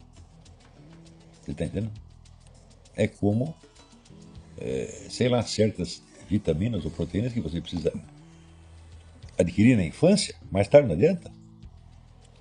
Você 1.41 1.53
está 1.53 1.65
entendendo? 1.65 1.91
É 2.95 3.09
como, 3.09 3.55
é, 4.59 5.07
sei 5.09 5.31
lá, 5.31 5.43
certas 5.43 6.03
vitaminas 6.29 6.85
ou 6.85 6.91
proteínas 6.91 7.33
que 7.33 7.41
você 7.41 7.63
precisa 7.63 7.91
adquirir 9.39 9.75
na 9.75 9.87
infância, 9.87 10.35
mais 10.53 10.69
tarde 10.69 10.87
não 10.87 10.97
adianta. 10.97 11.33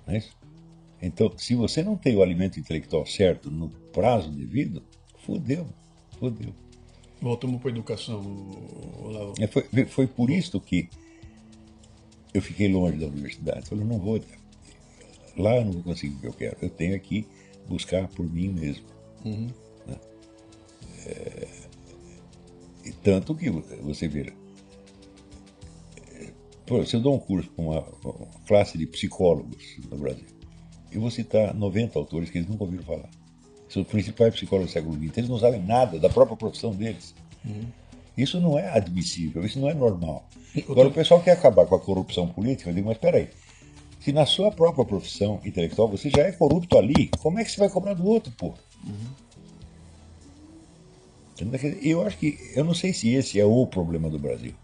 Não 0.06 0.12
é 0.12 0.18
isso? 0.18 0.36
Então, 1.04 1.30
se 1.36 1.54
você 1.54 1.82
não 1.82 1.96
tem 1.96 2.16
o 2.16 2.22
alimento 2.22 2.58
intelectual 2.58 3.04
certo 3.04 3.50
no 3.50 3.68
prazo 3.92 4.30
devido, 4.30 4.82
fodeu, 5.18 5.66
fodeu. 6.18 6.54
Voltamos 7.20 7.60
para 7.60 7.70
a 7.70 7.72
educação, 7.72 8.20
Olavo. 9.02 9.34
É, 9.38 9.46
foi, 9.46 9.62
foi 9.86 10.06
por 10.06 10.30
isso 10.30 10.60
que 10.60 10.88
eu 12.32 12.42
fiquei 12.42 12.68
longe 12.68 12.98
da 12.98 13.06
universidade. 13.06 13.68
Falei, 13.68 13.84
não 13.84 13.98
vou. 13.98 14.20
Lá 15.36 15.56
eu 15.56 15.64
não 15.64 15.72
vou 15.72 15.82
conseguir 15.82 16.14
o 16.16 16.20
que 16.20 16.26
eu 16.26 16.32
quero. 16.32 16.56
Eu 16.60 16.70
tenho 16.70 16.96
aqui 16.96 17.26
buscar 17.68 18.08
por 18.08 18.30
mim 18.30 18.48
mesmo. 18.48 18.86
Uhum. 19.24 19.48
Né? 19.86 19.96
É, 21.06 21.48
e 22.84 22.92
tanto 22.92 23.34
que 23.34 23.50
você 23.50 24.08
vê. 24.08 24.32
Pô, 26.66 26.84
se 26.84 26.96
eu 26.96 27.00
dou 27.00 27.14
um 27.14 27.18
curso 27.18 27.50
para 27.50 27.62
uma, 27.62 27.80
uma, 28.02 28.26
classe 28.46 28.78
de 28.78 28.86
psicólogos 28.86 29.76
no 29.90 29.98
Brasil, 29.98 30.26
eu 30.94 31.00
vou 31.00 31.10
citar 31.10 31.54
90 31.54 31.98
autores 31.98 32.30
que 32.30 32.38
eles 32.38 32.48
nunca 32.48 32.64
ouviram 32.64 32.84
falar. 32.84 33.08
São 33.68 33.82
os 33.82 33.88
principais 33.88 34.34
psicólogos 34.34 34.70
do 34.70 34.72
século 34.72 34.94
XX. 34.94 35.18
Eles 35.18 35.30
não 35.30 35.38
sabem 35.38 35.60
nada 35.60 35.98
da 35.98 36.08
própria 36.08 36.36
profissão 36.36 36.72
deles. 36.72 37.14
Uhum. 37.44 37.64
Isso 38.16 38.40
não 38.40 38.58
é 38.58 38.68
admissível, 38.68 39.44
isso 39.44 39.58
não 39.58 39.68
é 39.68 39.74
normal. 39.74 40.28
Agora, 40.68 40.88
o 40.88 40.92
pessoal 40.92 41.20
quer 41.20 41.32
acabar 41.32 41.66
com 41.66 41.74
a 41.74 41.80
corrupção 41.80 42.28
política, 42.28 42.70
eu 42.70 42.74
digo, 42.74 42.86
mas 42.86 42.96
espera 42.96 43.18
aí. 43.18 43.28
Se 43.98 44.12
na 44.12 44.24
sua 44.24 44.52
própria 44.52 44.84
profissão 44.84 45.40
intelectual 45.44 45.88
você 45.88 46.08
já 46.10 46.22
é 46.22 46.30
corrupto 46.30 46.78
ali, 46.78 47.08
como 47.18 47.40
é 47.40 47.44
que 47.44 47.50
você 47.50 47.58
vai 47.58 47.68
cobrar 47.68 47.94
do 47.94 48.06
outro, 48.06 48.32
pô? 48.36 48.54
Uhum. 48.86 49.24
Eu 51.82 52.06
acho 52.06 52.16
que, 52.18 52.38
eu 52.54 52.62
não 52.62 52.74
sei 52.74 52.92
se 52.92 53.12
esse 53.12 53.40
é 53.40 53.44
o 53.44 53.66
problema 53.66 54.08
do 54.08 54.18
Brasil. 54.18 54.54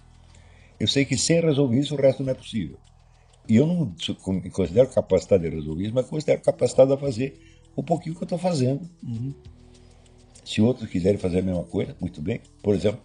Eu 0.79 0.87
sei 0.87 1.05
que 1.05 1.17
sem 1.17 1.41
resolver 1.41 1.79
isso, 1.79 1.95
o 1.95 2.01
resto 2.01 2.23
não 2.23 2.31
é 2.31 2.35
possível. 2.35 2.79
E 3.51 3.57
eu 3.57 3.67
não 3.67 3.93
me 4.29 4.49
considero 4.49 4.89
capacitado 4.89 5.43
de 5.43 5.49
resolver 5.49 5.83
isso, 5.83 5.93
mas 5.93 6.07
considero 6.07 6.41
capacitado 6.41 6.93
a 6.93 6.97
fazer 6.97 7.37
o 7.75 7.83
pouquinho 7.83 8.15
que 8.15 8.23
eu 8.23 8.27
estou 8.27 8.39
fazendo. 8.39 8.89
Uhum. 9.03 9.35
Se 10.45 10.63
outros 10.63 10.89
quiserem 10.89 11.19
fazer 11.19 11.41
a 11.41 11.43
mesma 11.43 11.65
coisa, 11.65 11.97
muito 12.01 12.23
bem. 12.23 12.41
Por 12.63 12.77
exemplo, 12.77 13.01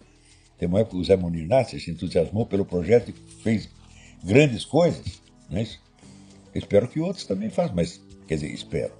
tem 0.56 0.68
uma 0.68 0.78
época 0.78 0.94
que 0.94 1.02
o 1.02 1.04
Zé 1.04 1.16
Munir 1.16 1.48
Nasser 1.48 1.80
se 1.80 1.90
entusiasmou 1.90 2.46
pelo 2.46 2.64
projeto 2.64 3.10
e 3.10 3.42
fez 3.42 3.68
grandes 4.22 4.64
coisas, 4.64 5.20
não 5.50 5.58
é 5.58 5.62
isso? 5.62 5.80
Eu 6.54 6.60
espero 6.60 6.86
que 6.86 7.00
outros 7.00 7.26
também 7.26 7.50
façam, 7.50 7.74
mas, 7.74 8.00
quer 8.28 8.36
dizer, 8.36 8.52
espero. 8.52 8.92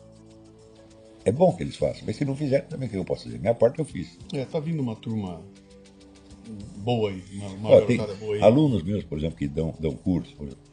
É 1.25 1.31
bom 1.31 1.55
que 1.55 1.63
eles 1.63 1.77
façam, 1.77 2.03
mas 2.07 2.17
se 2.17 2.25
não 2.25 2.35
fizerem, 2.35 2.67
também 2.67 2.89
o 2.89 2.91
que 2.91 2.97
eu 2.97 3.05
posso 3.05 3.23
fazer? 3.23 3.39
Minha 3.39 3.55
parte 3.55 3.79
eu 3.79 3.85
fiz. 3.85 4.19
É, 4.33 4.45
tá 4.45 4.59
vindo 4.59 4.83
uma 4.83 4.97
turma 4.97 5.41
boa 6.79 7.11
aí, 7.11 7.23
uma, 7.35 7.49
uma 7.51 7.69
Ó, 7.71 7.87
boa 7.87 8.35
aí. 8.35 8.43
alunos 8.43 8.83
meus, 8.83 9.05
por 9.05 9.17
exemplo, 9.17 9.37
que 9.37 9.47
dão, 9.47 9.73
dão 9.79 9.93
curso. 9.93 10.35
Exemplo, 10.41 10.66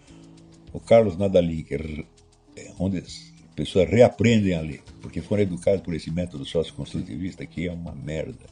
o 0.73 0.79
Carlos 0.79 1.17
Nadalin, 1.17 1.63
que 1.63 1.75
é 1.75 2.71
onde 2.79 2.97
as 2.97 3.31
pessoas 3.55 3.87
reaprendem 3.87 4.55
a 4.55 4.61
ler, 4.61 4.81
porque 4.99 5.21
foram 5.21 5.43
educados 5.43 5.81
por 5.81 5.93
esse 5.93 6.09
método 6.09 6.43
socioconstrutivista, 6.43 7.45
que 7.45 7.67
é 7.67 7.71
uma 7.71 7.93
merda. 7.93 8.45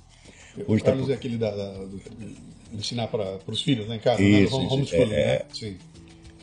Hoje 0.67 0.81
o 0.81 0.85
Carlos 0.85 1.07
tá... 1.07 1.13
é 1.13 1.15
aquele 1.15 1.37
da, 1.37 1.49
da, 1.49 1.71
do, 1.85 1.97
de 1.97 2.77
ensinar 2.77 3.07
para 3.07 3.39
os 3.47 3.61
filhos 3.61 3.87
né, 3.87 3.95
em 3.95 3.99
casa, 3.99 4.21
isso, 4.21 4.57
né? 4.59 4.67
homeschooling, 4.69 5.13
é, 5.13 5.39
né? 5.39 5.45
Sim. 5.53 5.77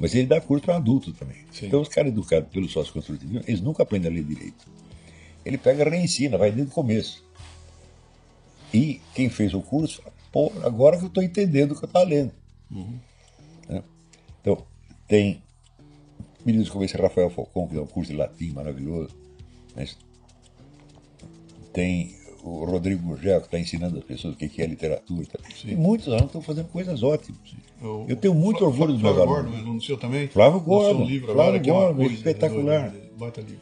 Mas 0.00 0.14
ele 0.14 0.26
dá 0.26 0.40
curso 0.40 0.64
para 0.64 0.76
adulto 0.76 1.12
também. 1.12 1.38
Sim. 1.50 1.66
Então 1.66 1.80
os 1.80 1.88
caras 1.88 2.10
educados 2.10 2.48
pelo 2.50 2.68
socioconstrutivismo, 2.68 3.42
eles 3.46 3.60
nunca 3.60 3.82
aprendem 3.82 4.10
a 4.10 4.14
ler 4.14 4.24
direito. 4.24 4.66
Ele 5.44 5.56
pega 5.56 5.86
e 5.86 5.90
reensina, 5.90 6.36
vai 6.36 6.50
desde 6.50 6.70
o 6.70 6.74
começo. 6.74 7.24
E 8.72 9.00
quem 9.14 9.28
fez 9.28 9.54
o 9.54 9.60
curso, 9.60 10.02
pô, 10.30 10.52
agora 10.62 10.98
que 10.98 11.04
eu 11.04 11.08
estou 11.08 11.22
entendendo 11.22 11.72
o 11.72 11.74
que 11.76 11.84
eu 11.84 11.86
estou 11.86 12.04
lendo. 12.04 12.32
Uhum. 12.70 12.98
Né? 13.68 13.82
Então, 14.40 14.66
tem 15.06 15.42
meninos 16.48 16.70
como 16.70 16.84
esse 16.84 16.96
Rafael 16.96 17.28
Falcão, 17.28 17.68
que 17.68 17.74
dá 17.74 17.82
um 17.82 17.86
curso 17.86 18.10
de 18.10 18.16
latim 18.16 18.52
maravilhoso. 18.52 19.14
Né? 19.76 19.86
Tem 21.72 22.16
o 22.42 22.64
Rodrigo 22.64 23.06
Gurgel, 23.06 23.40
que 23.40 23.46
está 23.46 23.58
ensinando 23.58 23.98
as 23.98 24.04
pessoas 24.04 24.34
o 24.34 24.36
que 24.36 24.62
é 24.62 24.66
literatura. 24.66 25.26
Tá? 25.26 25.38
E 25.64 25.76
muitos 25.76 26.08
alunos 26.08 26.26
estão 26.26 26.40
fazendo 26.40 26.68
coisas 26.68 27.02
ótimas. 27.02 27.40
O, 27.82 28.06
eu 28.08 28.16
tenho 28.16 28.34
muito 28.34 28.64
orgulho 28.64 28.94
dos 28.94 29.02
meus 29.02 29.14
Flávio 29.14 29.34
alunos. 29.34 29.50
Gordon, 29.50 29.66
aluno 29.66 29.82
seu 29.82 29.98
também? 29.98 30.28
Flávio 30.28 31.04
livro 31.04 31.32
Flávio 31.32 31.70
é 31.70 31.72
uma 31.72 31.80
Gordon, 31.80 31.96
coisa 31.96 32.14
espetacular. 32.14 32.90
doida, 32.90 33.10
Baita 33.18 33.40
livro. 33.42 33.60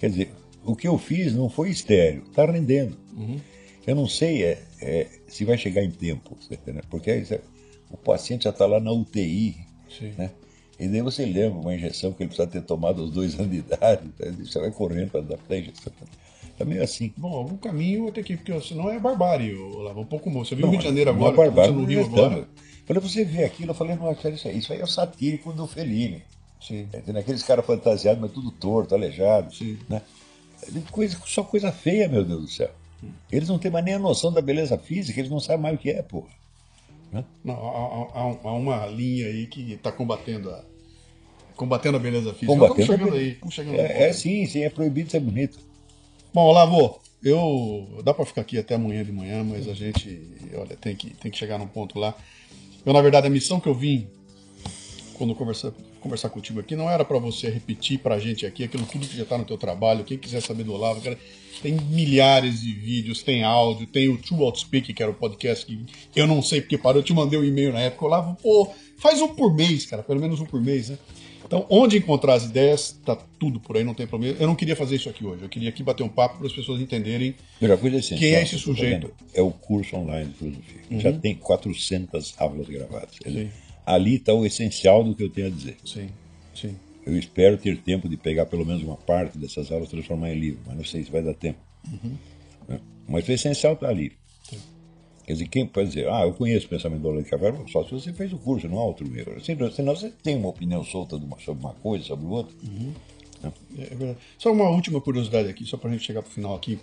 Quer 0.00 0.10
dizer, 0.10 0.34
o 0.64 0.74
que 0.74 0.88
eu 0.88 0.96
fiz 0.98 1.34
não 1.34 1.50
foi 1.50 1.70
estéreo, 1.70 2.22
está 2.28 2.44
rendendo. 2.46 2.96
Uhum. 3.16 3.38
Eu 3.86 3.94
não 3.96 4.08
sei 4.08 4.44
é, 4.44 4.62
é, 4.80 5.08
se 5.28 5.44
vai 5.44 5.58
chegar 5.58 5.82
em 5.82 5.90
tempo, 5.90 6.36
porque 6.88 7.10
é, 7.10 7.40
o 7.90 7.96
paciente 7.96 8.44
já 8.44 8.50
está 8.50 8.64
lá 8.64 8.80
na 8.80 8.92
UTI, 8.92 9.56
Sim. 9.90 10.14
né? 10.16 10.30
E 10.82 10.88
daí 10.88 11.00
você 11.00 11.24
lembra 11.24 11.60
uma 11.60 11.74
injeção 11.74 12.12
que 12.12 12.24
ele 12.24 12.28
precisa 12.28 12.48
ter 12.48 12.62
tomado 12.62 13.02
aos 13.02 13.12
dois 13.12 13.38
anos 13.38 13.52
de 13.52 13.58
idade, 13.58 14.02
você 14.38 14.58
vai 14.58 14.72
correndo 14.72 15.10
para 15.10 15.20
adaptar 15.20 15.54
a 15.54 15.58
injeção. 15.58 15.92
Tá 16.58 16.64
meio 16.64 16.82
assim. 16.82 17.12
Bom, 17.16 17.34
algum 17.34 17.56
caminho 17.56 18.10
tem 18.10 18.24
que, 18.24 18.36
porque 18.36 18.60
senão 18.60 18.90
é 18.90 18.98
barbárie, 18.98 19.54
Olavo, 19.54 20.00
um 20.00 20.04
pouco 20.04 20.28
Você 20.30 20.56
viu 20.56 20.62
Não, 20.62 20.70
o 20.70 20.72
Rio 20.72 20.80
de 20.80 20.86
Janeiro 20.86 21.10
é 21.10 21.12
agora, 21.12 21.36
barbárie, 21.36 21.72
você 21.72 21.78
no 21.80 21.84
Rio 21.86 22.00
é 22.00 22.04
agora. 22.04 22.48
Falei, 22.84 23.00
você 23.00 23.24
vê 23.24 23.44
aquilo, 23.44 23.70
eu 23.70 23.74
falei, 23.74 23.94
não, 23.94 24.08
é 24.10 24.12
isso 24.12 24.48
aí. 24.48 24.58
Isso 24.58 24.72
aí 24.72 24.80
é 24.80 24.84
o 24.84 24.88
satírico 24.88 25.52
do 25.52 25.68
Fellini. 25.68 26.22
Sim. 26.60 26.88
Tem 26.90 27.16
aqueles 27.16 27.44
caras 27.44 27.64
fantasiados, 27.64 28.20
mas 28.20 28.32
tudo 28.32 28.50
torto, 28.50 28.92
aleijado. 28.94 29.54
Sim. 29.54 29.78
Né? 29.88 30.02
Coisa, 30.90 31.16
só 31.24 31.44
coisa 31.44 31.70
feia, 31.70 32.08
meu 32.08 32.24
Deus 32.24 32.40
do 32.42 32.48
céu. 32.48 32.70
Eles 33.30 33.48
não 33.48 33.58
têm 33.58 33.70
mais 33.70 33.84
nem 33.84 33.94
a 33.94 33.98
noção 34.00 34.32
da 34.32 34.40
beleza 34.42 34.76
física, 34.76 35.18
eles 35.20 35.30
não 35.30 35.40
sabem 35.40 35.62
mais 35.62 35.74
o 35.76 35.78
que 35.78 35.90
é, 35.90 36.02
porra. 36.02 36.28
Não, 37.44 37.54
há, 37.54 38.20
há- 38.20 38.38
há 38.44 38.52
uma 38.52 38.86
linha 38.86 39.26
aí 39.26 39.46
que 39.46 39.72
está 39.72 39.92
combatendo 39.92 40.50
a, 40.50 40.64
combatendo 41.62 41.96
a 41.96 42.00
beleza 42.00 42.34
física. 42.34 42.46
Combatendo 42.46 42.80
Estamos 42.80 43.00
chegando 43.00 43.14
a 43.14 43.18
aí. 43.18 43.28
Estamos 43.30 43.54
chegando 43.54 43.76
É, 43.76 44.08
é 44.08 44.12
sim, 44.12 44.46
sim, 44.46 44.64
é 44.64 44.68
proibido 44.68 45.10
ser 45.10 45.20
bonito. 45.20 45.58
Bom, 46.34 46.46
Olavo, 46.46 47.00
eu 47.22 48.02
dá 48.04 48.12
para 48.12 48.24
ficar 48.24 48.40
aqui 48.40 48.58
até 48.58 48.74
amanhã 48.74 49.04
de 49.04 49.12
manhã, 49.12 49.44
mas 49.44 49.68
a 49.68 49.74
gente, 49.74 50.20
olha, 50.54 50.76
tem 50.76 50.96
que, 50.96 51.10
tem 51.10 51.30
que 51.30 51.38
chegar 51.38 51.58
num 51.58 51.68
ponto 51.68 51.98
lá. 51.98 52.16
Eu, 52.84 52.92
na 52.92 53.00
verdade, 53.00 53.28
a 53.28 53.30
missão 53.30 53.60
que 53.60 53.68
eu 53.68 53.74
vim 53.74 54.08
quando 55.14 55.36
conversar, 55.36 55.72
conversar 56.00 56.30
contigo 56.30 56.58
aqui 56.58 56.74
não 56.74 56.90
era 56.90 57.04
para 57.04 57.18
você 57.18 57.48
repetir 57.48 58.00
pra 58.00 58.18
gente 58.18 58.44
aqui 58.44 58.64
aquilo 58.64 58.84
tudo 58.86 59.06
que 59.06 59.16
já 59.16 59.24
tá 59.24 59.38
no 59.38 59.44
teu 59.44 59.56
trabalho. 59.56 60.02
Quem 60.02 60.18
quiser 60.18 60.42
saber 60.42 60.64
do 60.64 60.72
Olavo, 60.72 61.00
cara, 61.00 61.16
tem 61.62 61.74
milhares 61.74 62.60
de 62.60 62.72
vídeos, 62.72 63.22
tem 63.22 63.44
áudio, 63.44 63.86
tem 63.86 64.08
o 64.08 64.18
True 64.18 64.42
Outspeak, 64.42 64.92
que 64.92 65.00
era 65.00 65.12
o 65.12 65.14
podcast 65.14 65.64
que 65.64 66.20
eu 66.20 66.26
não 66.26 66.42
sei 66.42 66.60
porque 66.60 66.76
parou, 66.76 67.00
eu 67.00 67.04
te 67.04 67.14
mandei 67.14 67.38
um 67.38 67.44
e-mail 67.44 67.72
na 67.72 67.80
época, 67.82 68.04
Olavo, 68.04 68.36
pô, 68.42 68.68
faz 68.96 69.20
um 69.20 69.28
por 69.28 69.54
mês, 69.54 69.86
cara, 69.86 70.02
pelo 70.02 70.20
menos 70.20 70.40
um 70.40 70.44
por 70.44 70.60
mês, 70.60 70.88
né? 70.88 70.98
Então, 71.44 71.66
onde 71.68 71.98
encontrar 71.98 72.34
as 72.34 72.44
ideias, 72.44 72.98
tá 73.04 73.16
tudo 73.38 73.60
por 73.60 73.76
aí, 73.76 73.84
não 73.84 73.94
tem 73.94 74.06
problema. 74.06 74.36
Eu 74.38 74.46
não 74.46 74.54
queria 74.54 74.76
fazer 74.76 74.96
isso 74.96 75.08
aqui 75.08 75.24
hoje, 75.24 75.42
eu 75.42 75.48
queria 75.48 75.68
aqui 75.68 75.82
bater 75.82 76.02
um 76.02 76.08
papo 76.08 76.38
para 76.38 76.46
as 76.46 76.52
pessoas 76.52 76.80
entenderem 76.80 77.34
é 77.60 77.96
assim, 77.96 78.16
Quem 78.16 78.34
é 78.34 78.38
só, 78.38 78.56
esse 78.56 78.64
tô 78.64 78.74
sujeito? 78.74 79.10
É 79.34 79.42
o 79.42 79.50
curso 79.50 79.96
online 79.96 80.30
de 80.30 80.38
filosofia. 80.38 80.80
Já 80.90 81.12
tem 81.12 81.34
400 81.34 82.34
aulas 82.38 82.68
gravadas. 82.68 83.16
Dizer. 83.24 83.50
Ali 83.84 84.16
está 84.16 84.32
o 84.32 84.46
essencial 84.46 85.02
do 85.02 85.14
que 85.14 85.22
eu 85.22 85.30
tenho 85.30 85.48
a 85.48 85.50
dizer. 85.50 85.76
Sim, 85.84 86.08
sim. 86.54 86.76
Eu 87.04 87.18
espero 87.18 87.58
ter 87.58 87.76
tempo 87.78 88.08
de 88.08 88.16
pegar 88.16 88.46
pelo 88.46 88.64
menos 88.64 88.82
uma 88.82 88.96
parte 88.96 89.36
dessas 89.36 89.72
aulas 89.72 89.88
e 89.88 89.90
transformar 89.90 90.30
em 90.30 90.38
livro, 90.38 90.60
mas 90.66 90.76
não 90.76 90.84
sei 90.84 91.02
se 91.02 91.10
vai 91.10 91.22
dar 91.22 91.34
tempo. 91.34 91.58
Né? 92.68 92.80
Mas 93.08 93.26
o 93.28 93.32
essencial 93.32 93.74
está 93.74 93.88
ali. 93.88 94.12
Quer 95.32 95.36
dizer, 95.36 95.48
quem 95.48 95.66
pode 95.66 95.88
dizer, 95.88 96.08
ah, 96.10 96.26
eu 96.26 96.34
conheço 96.34 96.66
o 96.66 96.68
pensamento 96.68 97.00
do 97.00 97.08
Olavo 97.08 97.24
de 97.24 97.30
Carvalho, 97.30 97.64
só 97.70 97.82
se 97.84 97.90
você 97.90 98.12
fez 98.12 98.30
o 98.34 98.36
curso, 98.36 98.68
não 98.68 98.78
há 98.78 98.84
outro 98.84 99.08
meio. 99.08 99.42
Senão, 99.42 99.72
senão 99.72 99.96
você 99.96 100.10
tem 100.22 100.36
uma 100.36 100.48
opinião 100.50 100.84
solta 100.84 101.16
uma- 101.16 101.38
sobre 101.40 101.64
uma 101.64 101.72
coisa, 101.72 102.04
sobre 102.04 102.26
outra. 102.26 102.54
É 103.42 103.46
é 103.82 103.86
verdade. 103.94 104.18
Só 104.36 104.52
uma 104.52 104.68
última 104.68 105.00
curiosidade 105.00 105.48
aqui, 105.48 105.64
só 105.64 105.78
pra 105.78 105.90
gente 105.90 106.04
chegar 106.04 106.22
pro 106.22 106.30
final 106.30 106.54
aqui. 106.54 106.78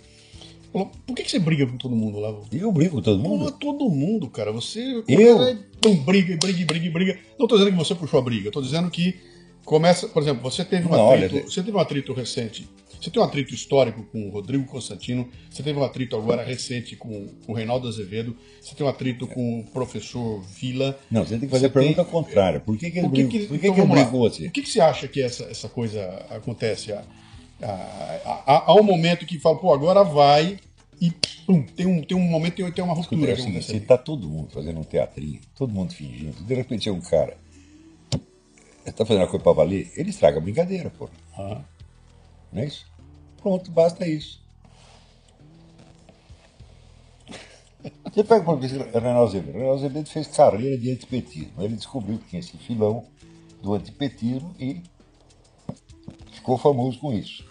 Por 0.72 1.14
que, 1.14 1.22
que 1.22 1.30
você 1.30 1.38
briga 1.38 1.64
com 1.66 1.76
todo 1.76 1.94
mundo? 1.94 2.18
E 2.52 2.58
eu 2.58 2.72
brigo 2.72 2.96
com 2.96 3.02
todo 3.02 3.18
mundo. 3.22 3.50
todo 3.52 3.88
mundo, 3.88 4.28
cara. 4.28 4.50
Você. 4.52 5.02
Eu? 5.08 5.56
Pum, 5.80 5.94
briga, 6.02 6.36
briga, 6.36 6.64
briga, 6.64 6.90
briga. 6.90 7.18
Não 7.38 7.46
tô 7.46 7.56
dizendo 7.56 7.72
que 7.72 7.78
você 7.78 7.94
puxou 7.94 8.18
a 8.18 8.22
briga, 8.22 8.50
tô 8.50 8.60
dizendo 8.60 8.90
que 8.90 9.14
começa. 9.64 10.08
Por 10.08 10.22
exemplo, 10.22 10.42
você 10.42 10.64
teve 10.64 10.86
um 10.88 10.90
Não, 10.90 11.10
atrito. 11.12 11.34
olha, 11.36 11.44
você 11.44 11.62
teve 11.62 11.76
um 11.76 11.80
atrito 11.80 12.12
recente. 12.12 12.68
Você 13.00 13.10
tem 13.10 13.22
um 13.22 13.24
atrito 13.24 13.54
histórico 13.54 14.02
com 14.12 14.28
o 14.28 14.30
Rodrigo 14.30 14.64
Constantino, 14.66 15.28
você 15.50 15.62
teve 15.62 15.78
um 15.78 15.82
atrito 15.84 16.14
agora 16.16 16.44
recente 16.44 16.94
com, 16.96 17.28
o 17.48 17.52
Reinaldo 17.54 17.88
Azevedo, 17.88 18.36
você 18.60 18.74
tem 18.74 18.86
um 18.86 18.90
atrito 18.90 19.26
com 19.26 19.60
o 19.60 19.64
professor 19.64 20.42
Vila. 20.42 20.98
Não, 21.10 21.22
você 21.24 21.30
tem 21.38 21.40
que 21.48 21.48
fazer 21.48 21.66
a 21.66 21.70
pergunta 21.70 22.02
tem- 22.04 22.12
contrária. 22.12 22.60
Por 22.60 22.76
que, 22.76 22.90
que, 22.90 22.98
ele 22.98 23.08
Por 23.08 23.14
que, 23.14 23.24
que, 23.24 23.38
por 23.46 23.58
que, 23.58 23.66
então 23.66 23.74
que 23.74 23.80
eu 23.80 23.84
vamos 23.86 23.96
lá. 23.96 24.02
brigo 24.04 24.10
com 24.10 24.18
você? 24.18 24.44
Por 24.44 24.52
que, 24.52 24.62
que 24.62 24.68
você 24.70 24.80
acha 24.80 25.08
que 25.08 25.22
essa, 25.22 25.44
essa 25.44 25.68
coisa 25.68 26.04
acontece? 26.28 26.92
Há, 26.92 27.02
há, 27.62 28.42
há- 28.46 28.64
há 28.66 28.74
um 28.74 28.82
momento 28.82 29.24
que 29.24 29.38
fala, 29.38 29.58
pô, 29.58 29.72
agora 29.72 30.02
vai 30.04 30.58
e 31.00 31.10
pum, 31.46 31.62
tem 31.62 31.86
um, 31.86 32.02
tem 32.02 32.16
um 32.16 32.20
momento, 32.20 32.56
tem, 32.56 32.70
tem 32.70 32.84
uma 32.84 32.92
Escuta, 32.92 33.16
ruptura 33.16 33.32
o 33.32 33.36
seguinte, 33.36 33.48
acontece 33.50 33.66
se 33.70 33.76
ali. 33.78 33.86
tá 33.86 33.96
todo 33.96 34.28
mundo 34.28 34.50
fazendo 34.52 34.78
um 34.78 34.84
teatrinho, 34.84 35.40
todo 35.56 35.72
mundo 35.72 35.94
fingindo, 35.94 36.42
de 36.44 36.54
repente 36.54 36.88
é 36.88 36.92
um 36.92 37.00
cara 37.00 37.36
tá 38.94 39.06
fazendo 39.06 39.22
uma 39.22 39.28
coisa 39.28 39.42
pra 39.42 39.52
valer, 39.52 39.90
ele 39.96 40.10
estraga 40.10 40.38
a 40.38 40.40
brincadeira, 40.40 40.90
pô. 40.90 41.08
Não 42.52 42.60
é 42.62 42.66
isso? 42.66 42.84
Pronto, 43.42 43.70
basta 43.70 44.06
isso. 44.06 44.40
Você 48.04 48.24
pega, 48.24 48.52
exemplo, 48.64 48.90
Reinaldo 48.92 49.28
Azevedo. 49.28 49.52
Reinaldo 49.52 49.78
Azevedo 49.78 50.08
fez 50.08 50.26
carreira 50.28 50.76
de 50.76 50.90
antipetismo. 50.90 51.62
Ele 51.62 51.76
descobriu 51.76 52.18
que 52.18 52.28
tinha 52.28 52.40
esse 52.40 52.56
filão 52.58 53.06
do 53.62 53.74
antipetismo 53.74 54.54
e 54.58 54.82
ficou 56.32 56.58
famoso 56.58 56.98
com 56.98 57.12
isso. 57.12 57.44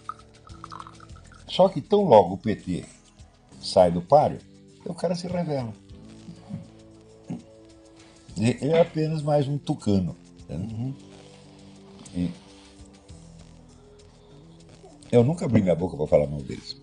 Só 1.48 1.68
que 1.68 1.80
tão 1.80 2.04
logo 2.04 2.34
o 2.34 2.38
PT 2.38 2.84
sai 3.60 3.90
do 3.90 4.00
páreo, 4.00 4.38
o 4.84 4.94
cara 4.94 5.14
se 5.14 5.26
revela. 5.26 5.72
Ele 8.36 8.72
é 8.72 8.80
apenas 8.80 9.22
mais 9.22 9.48
um 9.48 9.58
tucano. 9.58 10.16
Uhum. 10.48 10.94
E 12.14 12.30
eu 15.10 15.24
nunca 15.24 15.44
abri 15.44 15.62
minha 15.62 15.74
boca 15.74 15.96
para 15.96 16.06
falar 16.06 16.26
mal 16.26 16.40
deles. 16.42 16.80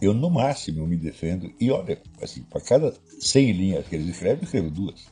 Eu, 0.00 0.12
no 0.12 0.30
máximo, 0.30 0.80
eu 0.80 0.86
me 0.86 0.96
defendo. 0.96 1.52
E 1.58 1.70
olha, 1.70 2.00
assim, 2.20 2.42
para 2.42 2.60
cada 2.60 2.94
100 3.18 3.52
linhas 3.52 3.86
que 3.86 3.94
eles 3.94 4.08
escrevem, 4.08 4.38
eu 4.40 4.44
escrevo 4.44 4.70
duas. 4.70 5.06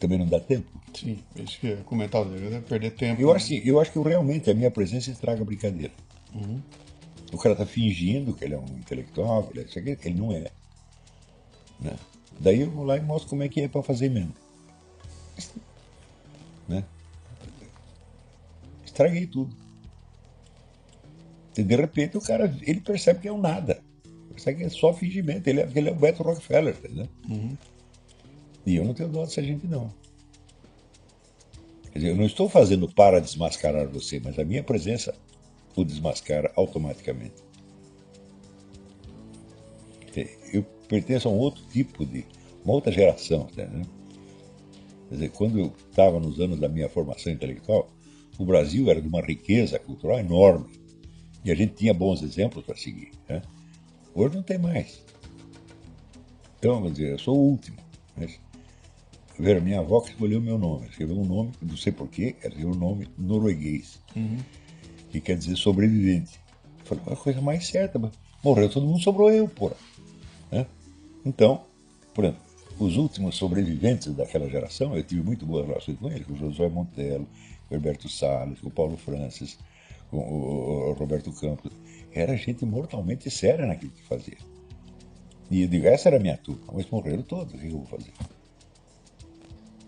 Também 0.00 0.18
não 0.18 0.26
dá 0.26 0.40
tempo. 0.40 0.70
Sim, 0.94 1.18
isso 1.36 1.60
que 1.60 1.72
é 1.72 1.76
comentar 1.76 2.24
dele, 2.24 2.48
né? 2.48 2.62
perder 2.66 2.92
tempo. 2.92 3.20
Eu, 3.20 3.28
né? 3.28 3.34
acho, 3.34 3.52
eu 3.52 3.80
acho 3.80 3.92
que 3.92 3.98
realmente 3.98 4.50
a 4.50 4.54
minha 4.54 4.70
presença 4.70 5.10
estraga 5.10 5.42
a 5.42 5.44
brincadeira. 5.44 5.92
Uhum. 6.34 6.62
O 7.32 7.36
cara 7.36 7.54
tá 7.54 7.66
fingindo 7.66 8.32
que 8.32 8.44
ele 8.44 8.54
é 8.54 8.58
um 8.58 8.78
intelectual, 8.78 9.44
que 9.48 9.58
ele, 9.78 9.90
é, 9.90 9.98
ele 10.04 10.18
não 10.18 10.32
é. 10.32 10.50
Né? 11.78 11.94
Daí 12.40 12.62
eu 12.62 12.70
vou 12.70 12.84
lá 12.84 12.96
e 12.96 13.00
mostro 13.00 13.28
como 13.28 13.42
é 13.42 13.48
que 13.48 13.60
é 13.60 13.68
para 13.68 13.82
fazer 13.82 14.08
mesmo. 14.08 14.32
Né? 16.66 16.84
Estraguei 18.84 19.26
tudo. 19.26 19.54
E 21.58 21.64
de 21.64 21.74
repente 21.74 22.16
o 22.16 22.20
cara 22.20 22.56
ele 22.62 22.80
percebe 22.80 23.20
que 23.20 23.26
é 23.26 23.32
um 23.32 23.40
nada. 23.40 23.82
Percebe 24.30 24.58
que 24.58 24.64
é 24.64 24.68
só 24.68 24.94
fingimento. 24.94 25.50
Ele 25.50 25.60
é, 25.60 25.68
ele 25.74 25.88
é 25.88 25.92
o 25.92 25.96
Beto 25.96 26.22
Rockefeller, 26.22 26.76
entendeu? 26.78 27.08
Uhum. 27.28 27.56
E 28.64 28.76
eu 28.76 28.84
não 28.84 28.94
tenho 28.94 29.08
dó 29.08 29.24
dessa 29.24 29.42
gente, 29.42 29.66
não. 29.66 29.92
Quer 31.92 31.98
dizer, 31.98 32.10
eu 32.10 32.16
não 32.16 32.26
estou 32.26 32.48
fazendo 32.48 32.88
para 32.88 33.20
desmascarar 33.20 33.88
você, 33.88 34.20
mas 34.20 34.38
a 34.38 34.44
minha 34.44 34.62
presença 34.62 35.12
o 35.74 35.84
desmascara 35.84 36.52
automaticamente. 36.54 37.42
Eu 40.52 40.62
pertenço 40.88 41.28
a 41.28 41.32
um 41.32 41.38
outro 41.38 41.62
tipo 41.72 42.06
de. 42.06 42.24
uma 42.64 42.74
outra 42.74 42.92
geração, 42.92 43.48
entendeu? 43.50 43.82
Quer 45.08 45.14
dizer, 45.14 45.30
quando 45.30 45.58
eu 45.58 45.72
estava 45.90 46.20
nos 46.20 46.38
anos 46.38 46.60
da 46.60 46.68
minha 46.68 46.88
formação 46.88 47.32
intelectual, 47.32 47.90
o 48.38 48.44
Brasil 48.44 48.88
era 48.90 49.00
de 49.00 49.08
uma 49.08 49.20
riqueza 49.20 49.78
cultural 49.78 50.20
enorme. 50.20 50.77
E 51.44 51.50
a 51.50 51.54
gente 51.54 51.74
tinha 51.74 51.94
bons 51.94 52.22
exemplos 52.22 52.64
para 52.64 52.76
seguir. 52.76 53.12
Né? 53.28 53.42
Hoje 54.14 54.36
não 54.36 54.42
tem 54.42 54.58
mais. 54.58 55.02
Então, 56.58 56.82
quer 56.82 56.90
dizer, 56.90 57.12
eu 57.12 57.18
sou 57.18 57.36
o 57.36 57.50
último. 57.50 57.76
Mas, 58.16 58.38
ver, 59.38 59.60
minha 59.62 59.80
avó 59.80 60.00
que 60.00 60.10
escolheu 60.10 60.40
meu 60.40 60.58
nome. 60.58 60.88
Escreveu 60.88 61.16
um 61.16 61.24
nome, 61.24 61.52
não 61.62 61.76
sei 61.76 61.92
porquê, 61.92 62.36
era 62.42 62.54
um 62.66 62.74
nome 62.74 63.08
norueguês. 63.16 64.00
Uhum. 64.16 64.38
Que 65.10 65.20
quer 65.20 65.36
dizer 65.36 65.56
sobrevivente. 65.56 66.40
Eu 66.80 66.86
falei, 66.86 67.04
a 67.12 67.16
coisa 67.16 67.40
mais 67.40 67.66
certa. 67.66 68.00
Morreu 68.42 68.68
todo 68.68 68.86
mundo, 68.86 69.00
sobrou 69.00 69.30
eu, 69.30 69.48
porra. 69.48 69.76
Né? 70.50 70.66
Então, 71.24 71.62
por 72.12 72.24
exemplo, 72.24 72.42
os 72.78 72.96
últimos 72.96 73.36
sobreviventes 73.36 74.12
daquela 74.14 74.48
geração, 74.48 74.96
eu 74.96 75.02
tive 75.02 75.22
muito 75.22 75.44
boas 75.44 75.66
relações 75.66 75.98
com 75.98 76.08
eles, 76.10 76.26
com 76.26 76.32
o 76.32 76.36
Josué 76.36 76.68
Montello, 76.68 77.26
com 77.68 77.74
o 77.74 77.76
Herberto 77.76 78.08
Salles, 78.08 78.60
com 78.60 78.68
o 78.68 78.70
Paulo 78.70 78.96
Francis, 78.96 79.58
com 80.10 80.18
o, 80.18 80.92
Roberto 80.92 81.32
Campos. 81.32 81.72
Era 82.12 82.36
gente 82.36 82.64
mortalmente 82.64 83.30
séria 83.30 83.66
naquilo 83.66 83.92
que 83.92 84.02
fazia. 84.02 84.38
E 85.50 85.62
eu 85.62 85.68
digo, 85.68 85.86
essa 85.86 86.08
era 86.08 86.16
a 86.16 86.20
minha 86.20 86.36
turma, 86.36 86.72
mas 86.72 86.88
morreram 86.90 87.22
todos, 87.22 87.54
o 87.54 87.58
que 87.58 87.66
eu 87.66 87.70
vou 87.70 87.86
fazer? 87.86 88.12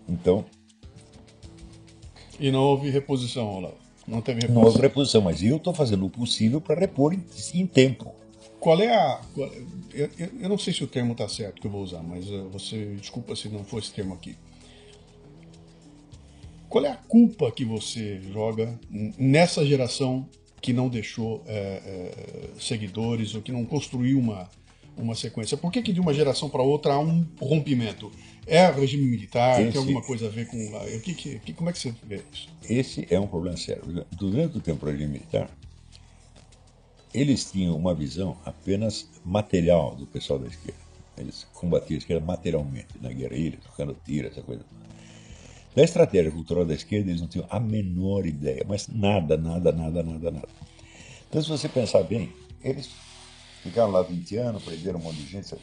Então. 0.07 0.45
E 2.39 2.51
não 2.51 2.61
houve 2.61 2.89
reposição, 2.89 3.47
Olavo? 3.47 3.77
Não 4.07 4.21
teve 4.21 4.41
reposição? 4.41 4.61
Não 4.61 4.67
houve 4.67 4.81
reposição, 4.81 5.21
mas 5.21 5.43
eu 5.43 5.57
estou 5.57 5.73
fazendo 5.73 6.05
o 6.05 6.09
possível 6.09 6.59
para 6.59 6.79
repor 6.79 7.13
em, 7.13 7.23
em, 7.53 7.67
tempo. 7.67 8.13
Qual 8.59 8.79
é 8.81 8.93
a. 8.93 9.21
Qual, 9.33 9.47
eu, 9.93 10.09
eu, 10.39 10.49
não 10.49 10.57
sei 10.57 10.73
se 10.73 10.83
o 10.83 10.87
termo 10.87 11.11
está 11.11 11.27
certo 11.27 11.61
que 11.61 11.67
eu 11.67 11.71
vou 11.71 11.83
usar, 11.83 12.01
mas 12.01 12.27
uh, 12.29 12.49
você. 12.49 12.95
Desculpa 12.95 13.35
se 13.35 13.47
não 13.49 13.63
for 13.63 13.79
esse 13.79 13.93
termo 13.93 14.15
aqui. 14.15 14.35
Qual 16.71 16.85
é 16.85 16.89
a 16.89 16.95
culpa 16.95 17.51
que 17.51 17.65
você 17.65 18.21
joga 18.31 18.79
nessa 18.89 19.65
geração 19.65 20.25
que 20.61 20.71
não 20.71 20.87
deixou 20.87 21.43
é, 21.45 21.51
é, 21.53 22.49
seguidores 22.57 23.35
ou 23.35 23.41
que 23.41 23.51
não 23.51 23.65
construiu 23.65 24.17
uma, 24.17 24.49
uma 24.95 25.13
sequência? 25.13 25.57
Por 25.57 25.69
que, 25.69 25.81
que 25.81 25.91
de 25.91 25.99
uma 25.99 26.13
geração 26.13 26.49
para 26.49 26.61
outra 26.61 26.93
há 26.93 26.99
um 26.99 27.27
rompimento? 27.41 28.09
É 28.47 28.71
regime 28.71 29.05
militar? 29.05 29.61
Esse, 29.61 29.73
tem 29.73 29.81
alguma 29.81 30.01
coisa 30.01 30.27
a 30.27 30.29
ver 30.29 30.47
com. 30.47 30.57
O 30.95 31.01
que, 31.01 31.13
que, 31.13 31.51
como 31.51 31.69
é 31.69 31.73
que 31.73 31.79
você 31.79 31.93
vê 32.03 32.23
isso? 32.31 32.47
Esse 32.63 33.05
é 33.09 33.19
um 33.19 33.27
problema 33.27 33.57
sério. 33.57 34.05
Durante 34.09 34.57
o 34.57 34.61
tempo 34.61 34.85
do 34.85 34.91
regime 34.93 35.11
militar, 35.11 35.49
eles 37.13 37.51
tinham 37.51 37.75
uma 37.75 37.93
visão 37.93 38.37
apenas 38.45 39.09
material 39.25 39.93
do 39.93 40.07
pessoal 40.07 40.39
da 40.39 40.47
esquerda. 40.47 40.79
Eles 41.17 41.45
combatiam 41.53 41.97
a 41.97 41.99
esquerda 41.99 42.25
materialmente, 42.25 42.87
na 43.01 43.11
guerrilha, 43.11 43.59
trocando 43.61 43.93
tiro, 44.05 44.29
essa 44.29 44.41
coisa 44.41 44.63
toda. 44.63 44.80
Da 45.75 45.83
estratégia 45.83 46.31
cultural 46.31 46.65
da 46.65 46.73
esquerda, 46.73 47.09
eles 47.09 47.21
não 47.21 47.27
tinham 47.27 47.47
a 47.49 47.59
menor 47.59 48.25
ideia, 48.25 48.65
mas 48.67 48.87
nada, 48.89 49.37
nada, 49.37 49.71
nada, 49.71 50.03
nada, 50.03 50.31
nada. 50.31 50.49
Então, 51.29 51.41
se 51.41 51.49
você 51.49 51.69
pensar 51.69 52.03
bem, 52.03 52.33
eles 52.61 52.89
ficaram 53.63 53.91
lá 53.91 54.01
20 54.01 54.35
anos, 54.37 54.63
prenderam 54.63 54.99
um 54.99 55.03
monte 55.03 55.17
de 55.17 55.27
gente. 55.27 55.55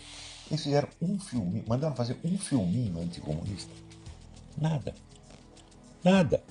Eles 0.51 0.62
fizeram 0.62 0.89
um 1.02 1.18
filminho, 1.18 1.64
mandaram 1.68 1.94
fazer 1.94 2.16
um 2.24 2.39
filminho 2.39 2.98
anticomunista. 3.01 3.70
Nada. 4.56 4.94
Nada. 6.02 6.43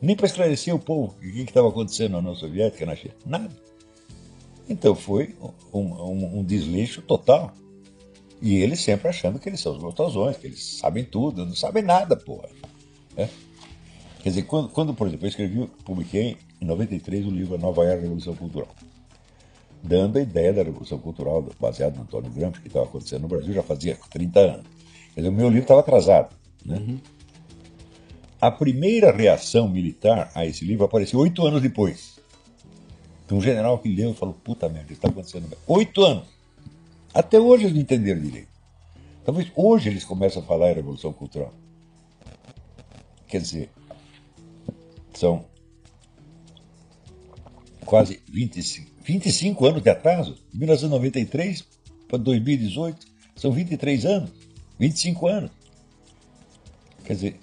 Nem 0.00 0.14
para 0.14 0.26
esclarecer 0.26 0.74
o 0.74 0.78
povo 0.78 1.14
o 1.16 1.20
que 1.20 1.40
estava 1.42 1.68
acontecendo 1.68 2.12
na 2.12 2.18
União 2.18 2.34
Soviética, 2.34 2.84
na 2.84 2.94
China. 2.94 3.14
Nada. 3.24 3.56
Então 4.68 4.94
foi 4.94 5.34
um, 5.72 5.80
um, 5.80 6.38
um 6.40 6.44
desleixo 6.44 7.00
total. 7.00 7.54
E 8.40 8.56
eles 8.56 8.80
sempre 8.80 9.08
achando 9.08 9.38
que 9.38 9.48
eles 9.48 9.60
são 9.60 9.72
os 9.72 9.78
gostosões, 9.78 10.36
que 10.36 10.48
eles 10.48 10.78
sabem 10.78 11.04
tudo, 11.04 11.46
não 11.46 11.54
sabem 11.54 11.82
nada, 11.82 12.16
porra. 12.16 12.48
É? 13.16 13.28
Quer 14.22 14.28
dizer, 14.28 14.42
quando, 14.42 14.68
quando, 14.68 14.94
por 14.94 15.06
exemplo, 15.06 15.26
eu 15.26 15.28
escrevi, 15.28 15.66
publiquei 15.84 16.36
em 16.60 16.64
93 16.64 17.26
o 17.26 17.30
livro 17.30 17.56
A 17.56 17.58
Nova 17.58 17.84
Era 17.84 17.96
da 17.96 18.02
Revolução 18.02 18.34
Cultural, 18.36 18.68
dando 19.82 20.18
a 20.18 20.22
ideia 20.22 20.52
da 20.52 20.62
Revolução 20.62 20.98
Cultural, 20.98 21.44
baseado 21.58 21.96
no 21.96 22.02
Antônio 22.02 22.30
Gramsci, 22.30 22.60
que 22.60 22.68
estava 22.68 22.86
acontecendo 22.86 23.22
no 23.22 23.28
Brasil 23.28 23.52
já 23.52 23.62
fazia 23.62 23.98
30 24.10 24.40
anos. 24.40 24.66
Quer 25.14 25.20
dizer, 25.20 25.28
o 25.28 25.32
meu 25.32 25.48
livro 25.48 25.62
estava 25.62 25.80
atrasado. 25.80 26.34
Né? 26.64 26.76
Uhum. 26.76 27.00
A 28.40 28.50
primeira 28.50 29.12
reação 29.12 29.68
militar 29.68 30.30
a 30.34 30.46
esse 30.46 30.64
livro 30.64 30.84
apareceu 30.84 31.18
oito 31.20 31.46
anos 31.46 31.60
depois. 31.60 32.18
Então, 33.24 33.38
um 33.38 33.40
general 33.40 33.78
que 33.78 33.88
leu 33.88 34.10
e 34.10 34.14
falou: 34.14 34.34
puta 34.34 34.68
merda, 34.68 34.92
está 34.92 35.08
acontecendo. 35.08 35.46
Oito 35.66 36.02
anos. 36.02 36.24
Até 37.14 37.38
hoje 37.38 37.64
eles 37.64 37.74
não 37.74 37.82
entenderam 37.82 38.20
direito. 38.20 38.48
Talvez 39.24 39.50
hoje 39.54 39.88
eles 39.88 40.04
começam 40.04 40.42
a 40.42 40.44
falar 40.44 40.70
em 40.70 40.74
Revolução 40.74 41.12
Cultural. 41.12 41.52
Quer 43.32 43.40
dizer, 43.40 43.70
são 45.14 45.46
quase 47.86 48.20
25, 48.28 48.90
25 49.02 49.64
anos 49.64 49.82
de 49.82 49.88
atraso. 49.88 50.36
1993 50.52 51.66
para 52.06 52.18
2018 52.18 53.06
são 53.34 53.50
23 53.50 54.04
anos, 54.04 54.30
25 54.78 55.26
anos. 55.26 55.50
Quer 57.06 57.14
dizer, 57.14 57.40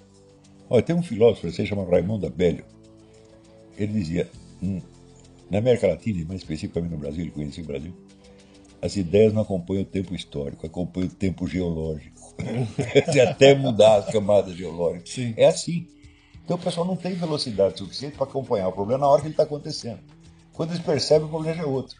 olha, 0.68 0.80
tem 0.80 0.94
um 0.94 1.02
filósofo 1.02 1.40
francês 1.40 1.68
chamado 1.68 1.90
Raimundo 1.90 2.24
Abelio. 2.24 2.64
Ele 3.76 3.92
dizia, 3.92 4.30
hum, 4.62 4.80
na 5.50 5.58
América 5.58 5.88
Latina, 5.88 6.20
e 6.20 6.24
mais 6.24 6.42
especificamente 6.42 6.92
no 6.92 6.98
Brasil, 6.98 7.22
ele 7.22 7.32
conhecia 7.32 7.64
o 7.64 7.66
Brasil, 7.66 7.92
as 8.80 8.94
ideias 8.94 9.32
não 9.32 9.42
acompanham 9.42 9.82
o 9.82 9.86
tempo 9.86 10.14
histórico, 10.14 10.64
acompanham 10.64 11.08
o 11.08 11.14
tempo 11.14 11.48
geológico. 11.48 12.19
até 13.28 13.54
mudar 13.54 13.96
as 13.96 14.06
camadas 14.06 14.54
geológicas. 14.54 15.10
Sim. 15.10 15.34
É 15.36 15.46
assim. 15.46 15.86
Então 16.44 16.56
o 16.56 16.60
pessoal 16.60 16.86
não 16.86 16.96
tem 16.96 17.14
velocidade 17.14 17.78
suficiente 17.78 18.16
para 18.16 18.24
acompanhar 18.24 18.68
o 18.68 18.72
problema 18.72 19.00
na 19.00 19.08
hora 19.08 19.20
que 19.20 19.28
ele 19.28 19.34
está 19.34 19.44
acontecendo. 19.44 20.00
Quando 20.52 20.70
eles 20.70 20.82
percebem, 20.82 21.26
o 21.26 21.30
problema 21.30 21.62
é 21.62 21.64
outro. 21.64 21.96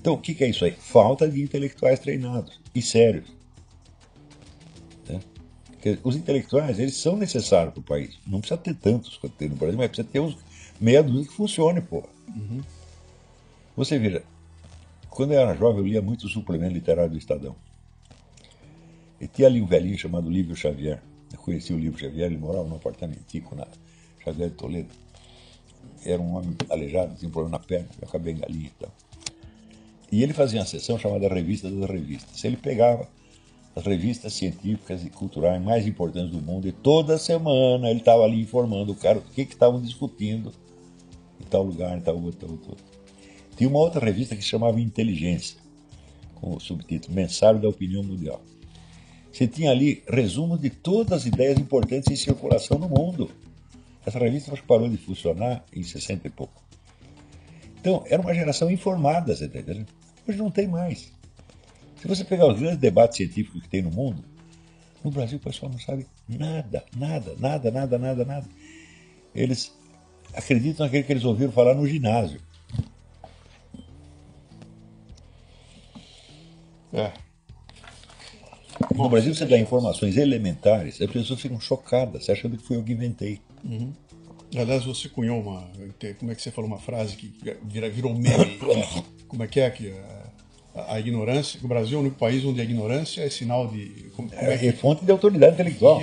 Então 0.00 0.14
o 0.14 0.18
que, 0.18 0.34
que 0.34 0.42
é 0.42 0.48
isso 0.48 0.64
aí? 0.64 0.72
Falta 0.72 1.28
de 1.28 1.42
intelectuais 1.42 1.98
treinados 2.00 2.60
e 2.74 2.80
sérios. 2.80 3.28
Né? 5.08 5.20
Os 6.02 6.16
intelectuais, 6.16 6.78
eles 6.78 6.96
são 6.96 7.16
necessários 7.16 7.74
para 7.74 7.80
o 7.80 7.84
país. 7.84 8.18
Não 8.26 8.40
precisa 8.40 8.58
ter 8.58 8.74
tantos 8.74 9.16
quanto 9.18 9.36
tem 9.36 9.48
no 9.48 9.56
Brasil, 9.56 9.78
mas 9.78 9.88
precisa 9.88 10.08
ter 10.10 10.20
uns 10.20 10.36
meia 10.80 11.02
dúzia 11.02 11.28
que 11.28 11.34
funcione, 11.34 11.80
pô. 11.80 12.02
Uhum. 12.28 12.60
Você 13.76 13.98
veja, 13.98 14.24
quando 15.08 15.32
eu 15.32 15.40
era 15.40 15.54
jovem, 15.54 15.78
eu 15.78 15.86
lia 15.86 16.02
muito 16.02 16.26
o 16.26 16.28
suplemento 16.28 16.74
literário 16.74 17.10
do 17.10 17.18
Estadão. 17.18 17.54
E 19.22 19.28
tinha 19.28 19.46
ali 19.46 19.62
um 19.62 19.66
velhinho 19.66 19.96
chamado 19.96 20.28
Lívio 20.28 20.56
Xavier. 20.56 21.00
Eu 21.32 21.38
conheci 21.38 21.72
o 21.72 21.78
Lívio 21.78 21.96
Xavier, 21.96 22.26
ele 22.26 22.38
morava 22.38 22.68
num 22.68 22.74
apartamentico 22.74 23.54
na 23.54 23.68
Xavier 24.22 24.50
de 24.50 24.56
Toledo. 24.56 24.88
Era 26.04 26.20
um 26.20 26.34
homem 26.34 26.56
aleijado, 26.68 27.14
tinha 27.14 27.28
um 27.28 27.32
problema 27.32 27.56
na 27.56 27.64
perna, 27.64 27.86
acabei 28.02 28.34
em 28.34 28.38
galinha 28.38 28.66
e 28.66 28.80
tal. 28.80 28.92
E 30.10 30.24
ele 30.24 30.32
fazia 30.32 30.58
uma 30.58 30.66
sessão 30.66 30.98
chamada 30.98 31.28
Revista 31.28 31.70
das 31.70 31.88
Revistas. 31.88 32.42
Ele 32.42 32.56
pegava 32.56 33.08
as 33.76 33.84
revistas 33.84 34.32
científicas 34.32 35.04
e 35.04 35.08
culturais 35.08 35.62
mais 35.62 35.86
importantes 35.86 36.32
do 36.32 36.42
mundo 36.42 36.66
e 36.66 36.72
toda 36.72 37.16
semana 37.16 37.88
ele 37.88 38.00
estava 38.00 38.24
ali 38.24 38.40
informando 38.40 38.90
o 38.90 38.96
cara 38.96 39.20
o 39.20 39.22
que 39.22 39.42
estavam 39.42 39.80
discutindo 39.80 40.52
em 41.40 41.44
tal 41.44 41.62
lugar, 41.62 41.96
em 41.96 42.00
tal 42.00 42.20
outro, 42.20 42.48
tal 42.48 42.50
outro. 42.50 42.76
Tinha 43.56 43.70
uma 43.70 43.78
outra 43.78 44.04
revista 44.04 44.34
que 44.34 44.42
se 44.42 44.48
chamava 44.48 44.80
Inteligência, 44.80 45.58
com 46.34 46.56
o 46.56 46.60
subtítulo 46.60 47.14
Mensário 47.14 47.60
da 47.60 47.68
Opinião 47.68 48.02
Mundial. 48.02 48.42
Você 49.32 49.48
tinha 49.48 49.70
ali 49.70 50.02
resumos 50.06 50.60
de 50.60 50.68
todas 50.68 51.20
as 51.20 51.26
ideias 51.26 51.58
importantes 51.58 52.10
em 52.10 52.16
circulação 52.16 52.78
no 52.78 52.88
mundo. 52.88 53.30
Essa 54.04 54.18
revista 54.18 54.52
acho 54.52 54.62
que 54.62 54.68
parou 54.68 54.88
de 54.88 54.98
funcionar 54.98 55.64
em 55.72 55.82
60 55.82 56.26
e 56.26 56.30
pouco. 56.30 56.62
Então, 57.80 58.04
era 58.06 58.20
uma 58.20 58.34
geração 58.34 58.70
informada, 58.70 59.34
você 59.34 59.46
entendendo? 59.46 59.86
Hoje 60.28 60.38
não 60.38 60.50
tem 60.50 60.68
mais. 60.68 61.12
Se 61.96 62.06
você 62.06 62.24
pegar 62.24 62.46
os 62.46 62.58
grandes 62.58 62.78
debates 62.78 63.16
científicos 63.16 63.62
que 63.62 63.68
tem 63.68 63.80
no 63.80 63.90
mundo, 63.90 64.22
no 65.02 65.10
Brasil 65.10 65.38
o 65.38 65.40
pessoal 65.40 65.70
não 65.72 65.78
sabe 65.78 66.06
nada, 66.28 66.84
nada, 66.96 67.34
nada, 67.38 67.70
nada, 67.70 67.98
nada, 67.98 68.24
nada. 68.24 68.46
Eles 69.34 69.72
acreditam 70.34 70.84
naquilo 70.84 71.04
que 71.04 71.12
eles 71.12 71.24
ouviram 71.24 71.52
falar 71.52 71.74
no 71.74 71.86
ginásio. 71.86 72.40
É. 76.92 77.12
No 78.94 79.08
Brasil 79.08 79.34
você 79.34 79.44
dá 79.44 79.58
informações 79.58 80.16
elementares, 80.16 81.00
as 81.00 81.10
pessoas 81.10 81.40
ficam 81.40 81.60
chocadas, 81.60 82.28
achando 82.28 82.56
que 82.56 82.64
foi 82.64 82.76
eu 82.76 82.82
que 82.84 82.92
inventei. 82.92 83.40
Aliás, 84.54 84.84
você 84.84 85.08
cunhou 85.08 85.40
uma. 85.40 85.66
Como 86.18 86.30
é 86.30 86.34
que 86.34 86.42
você 86.42 86.50
falou 86.50 86.68
uma 86.68 86.78
frase 86.78 87.16
que 87.16 87.32
virou 87.64 88.14
meme? 88.14 88.58
Como 89.26 89.42
é 89.42 89.46
que 89.46 89.60
é 89.60 89.70
que 89.70 89.90
a, 90.74 90.94
a 90.94 91.00
ignorância. 91.00 91.58
O 91.62 91.68
Brasil 91.68 91.94
é 91.94 91.96
o 91.96 92.00
único 92.00 92.18
país 92.18 92.44
onde 92.44 92.60
a 92.60 92.64
ignorância 92.64 93.22
é 93.22 93.30
sinal 93.30 93.66
de. 93.66 94.10
Como, 94.14 94.28
como 94.28 94.40
é 94.42 94.54
É, 94.54 94.58
que, 94.58 94.66
é 94.68 94.72
fonte 94.72 95.04
de 95.04 95.10
autoridade 95.10 95.54
intelectual. 95.54 96.02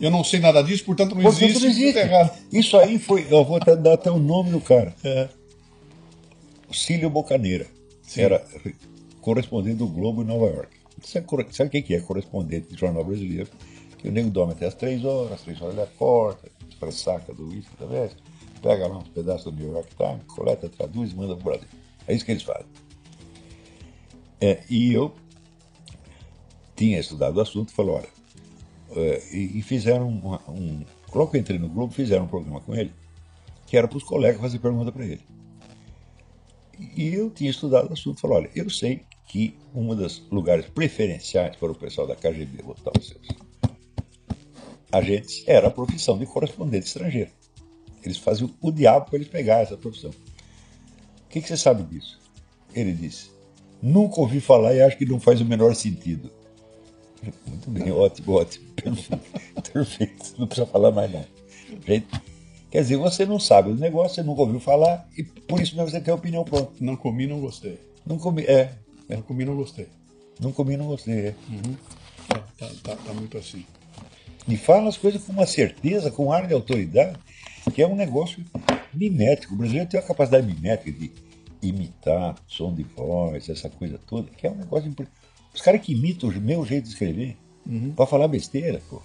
eu 0.00 0.10
não 0.10 0.22
sei 0.22 0.40
nada 0.40 0.62
disso, 0.62 0.84
portanto 0.84 1.14
não 1.14 1.22
Portanto, 1.22 1.42
existe. 1.42 1.62
não 1.62 1.70
existe. 1.70 2.08
tá. 2.08 2.34
Isso 2.52 2.76
aí 2.76 2.98
foi. 2.98 3.26
Eu 3.30 3.44
vou 3.44 3.56
até 3.56 3.74
dar 3.76 3.94
até 3.94 4.10
o 4.10 4.18
nome 4.18 4.50
do 4.50 4.60
cara. 4.60 4.94
O 6.68 6.74
Cílio 6.74 7.08
Bocaneira. 7.08 7.66
Sim. 8.02 8.22
Era 8.22 8.44
correspondente 9.20 9.76
do 9.76 9.86
Globo 9.86 10.22
em 10.22 10.26
Nova 10.26 10.46
York. 10.46 10.76
Sabe, 11.04 11.26
corre- 11.26 11.46
sabe 11.52 11.70
quem 11.70 11.82
que 11.82 11.94
é 11.94 12.00
correspondente 12.00 12.68
de 12.72 12.78
jornal 12.80 13.04
brasileiro? 13.04 13.50
Que 13.98 14.08
o 14.08 14.12
nego 14.12 14.30
dorme 14.30 14.52
até 14.52 14.66
as 14.66 14.74
três 14.74 15.04
horas, 15.04 15.40
três 15.42 15.60
horas 15.60 15.74
ele 15.74 15.82
acorda, 15.82 16.50
saca 16.90 17.32
do 17.32 17.48
uísque 17.48 17.74
da 17.78 17.86
veste, 17.86 18.22
pega 18.60 18.86
lá 18.86 18.98
uns 18.98 19.08
pedaços 19.08 19.50
do 19.50 19.58
New 19.58 19.72
York 19.72 19.94
Times, 19.96 20.24
coleta, 20.26 20.68
traduz 20.68 21.12
e 21.12 21.14
manda 21.14 21.34
pro 21.34 21.44
Brasil. 21.44 21.68
É 22.06 22.14
isso 22.14 22.24
que 22.24 22.32
eles 22.32 22.42
fazem. 22.42 22.66
É, 24.40 24.62
e 24.68 24.92
eu 24.92 25.14
tinha 26.76 26.98
estudado 27.00 27.36
o 27.38 27.40
assunto 27.40 27.70
e 27.70 27.72
falei, 27.72 27.92
olha, 27.94 28.08
é, 28.96 29.22
e, 29.32 29.58
e 29.58 29.62
fizeram 29.62 30.08
uma- 30.08 30.42
um. 30.50 30.84
Logo 31.14 31.30
que 31.30 31.36
eu 31.36 31.40
entrei 31.40 31.58
no 31.58 31.68
Globo, 31.68 31.92
fizeram 31.94 32.24
um 32.24 32.28
programa 32.28 32.60
com 32.60 32.74
ele, 32.74 32.92
que 33.66 33.76
era 33.76 33.88
para 33.88 33.96
os 33.96 34.04
colegas 34.04 34.40
fazer 34.40 34.58
pergunta 34.58 34.92
para 34.92 35.04
ele. 35.06 35.22
E 36.96 37.14
eu 37.14 37.30
tinha 37.30 37.50
estudado 37.50 37.88
o 37.88 37.92
assunto, 37.92 38.20
falei, 38.20 38.36
olha, 38.38 38.50
eu 38.54 38.68
sei 38.68 39.02
que 39.26 39.56
um 39.74 39.94
dos 39.94 40.22
lugares 40.30 40.66
preferenciais 40.66 41.56
para 41.56 41.72
o 41.72 41.74
pessoal 41.74 42.06
da 42.06 42.14
KGB 42.14 42.62
botar 42.62 42.92
os 42.98 43.08
seus 43.08 43.26
agentes 44.92 45.42
era 45.46 45.68
a 45.68 45.70
profissão 45.70 46.16
de 46.16 46.26
correspondente 46.26 46.86
estrangeiro. 46.86 47.30
Eles 48.02 48.18
faziam 48.18 48.50
o 48.60 48.70
diabo 48.70 49.06
para 49.06 49.16
eles 49.16 49.28
pegar 49.28 49.60
essa 49.60 49.76
profissão. 49.76 50.10
O 50.10 51.28
que, 51.28 51.40
que 51.40 51.48
você 51.48 51.56
sabe 51.56 51.82
disso? 51.82 52.18
Ele 52.74 52.92
disse, 52.92 53.30
nunca 53.82 54.20
ouvi 54.20 54.40
falar 54.40 54.74
e 54.74 54.82
acho 54.82 54.96
que 54.96 55.06
não 55.06 55.18
faz 55.18 55.40
o 55.40 55.44
menor 55.44 55.74
sentido. 55.74 56.30
Muito 57.46 57.70
bem, 57.70 57.90
ótimo, 57.90 58.34
ótimo, 58.34 58.66
perfeito, 58.74 59.20
perfeito, 59.72 60.34
não 60.38 60.46
precisa 60.46 60.66
falar 60.66 60.92
mais 60.92 61.10
nada. 61.10 61.28
Gente, 61.86 62.06
Quer 62.74 62.82
dizer, 62.82 62.96
você 62.96 63.24
não 63.24 63.38
sabe 63.38 63.72
do 63.72 63.78
negócio, 63.78 64.16
você 64.16 64.22
nunca 64.24 64.40
ouviu 64.40 64.58
falar, 64.58 65.08
e 65.16 65.22
por 65.22 65.60
isso 65.60 65.76
mesmo 65.76 65.92
você 65.92 66.00
tem 66.00 66.10
a 66.10 66.16
opinião 66.16 66.42
pronta. 66.42 66.72
Não 66.80 66.96
comi, 66.96 67.24
não 67.24 67.38
gostei. 67.40 67.78
Não 68.04 68.18
comi, 68.18 68.42
é, 68.46 68.72
Não 69.08 69.22
comi, 69.22 69.44
não 69.44 69.56
gostei. 69.56 69.88
não 70.40 70.52
comi, 70.52 70.76
não 70.76 70.86
gostei. 70.86 71.14
É. 71.28 71.34
Tá, 72.28 72.38
tá, 72.58 72.70
tá, 72.82 72.96
tá 72.96 73.12
muito 73.12 73.36
assim. 73.38 73.64
E 74.48 74.56
fala 74.56 74.88
as 74.88 74.96
coisas 74.96 75.22
com 75.22 75.32
uma 75.32 75.46
certeza, 75.46 76.10
com 76.10 76.26
um 76.26 76.32
ar 76.32 76.46
de 76.46 76.54
autoridade, 76.54 77.18
que 77.74 77.80
é 77.82 77.86
um 77.86 77.96
negócio 77.96 78.44
mimético. 78.92 79.54
O 79.54 79.56
brasileiro 79.56 79.88
tem 79.88 80.00
uma 80.00 80.06
capacidade 80.06 80.46
mimética 80.46 80.92
de 80.92 81.10
imitar 81.62 82.34
som 82.46 82.74
de 82.74 82.82
voz, 82.82 83.48
essa 83.48 83.70
coisa 83.70 83.98
toda, 84.06 84.28
que 84.30 84.46
é 84.46 84.50
um 84.50 84.54
negócio 84.56 84.88
importante. 84.88 85.16
Os 85.54 85.60
caras 85.60 85.80
que 85.80 85.92
imitam 85.92 86.28
o 86.28 86.40
meu 86.40 86.64
jeito 86.66 86.84
de 86.84 86.90
escrever 86.90 87.36
para 87.94 88.06
falar 88.06 88.28
besteira, 88.28 88.80
pô. 88.90 89.00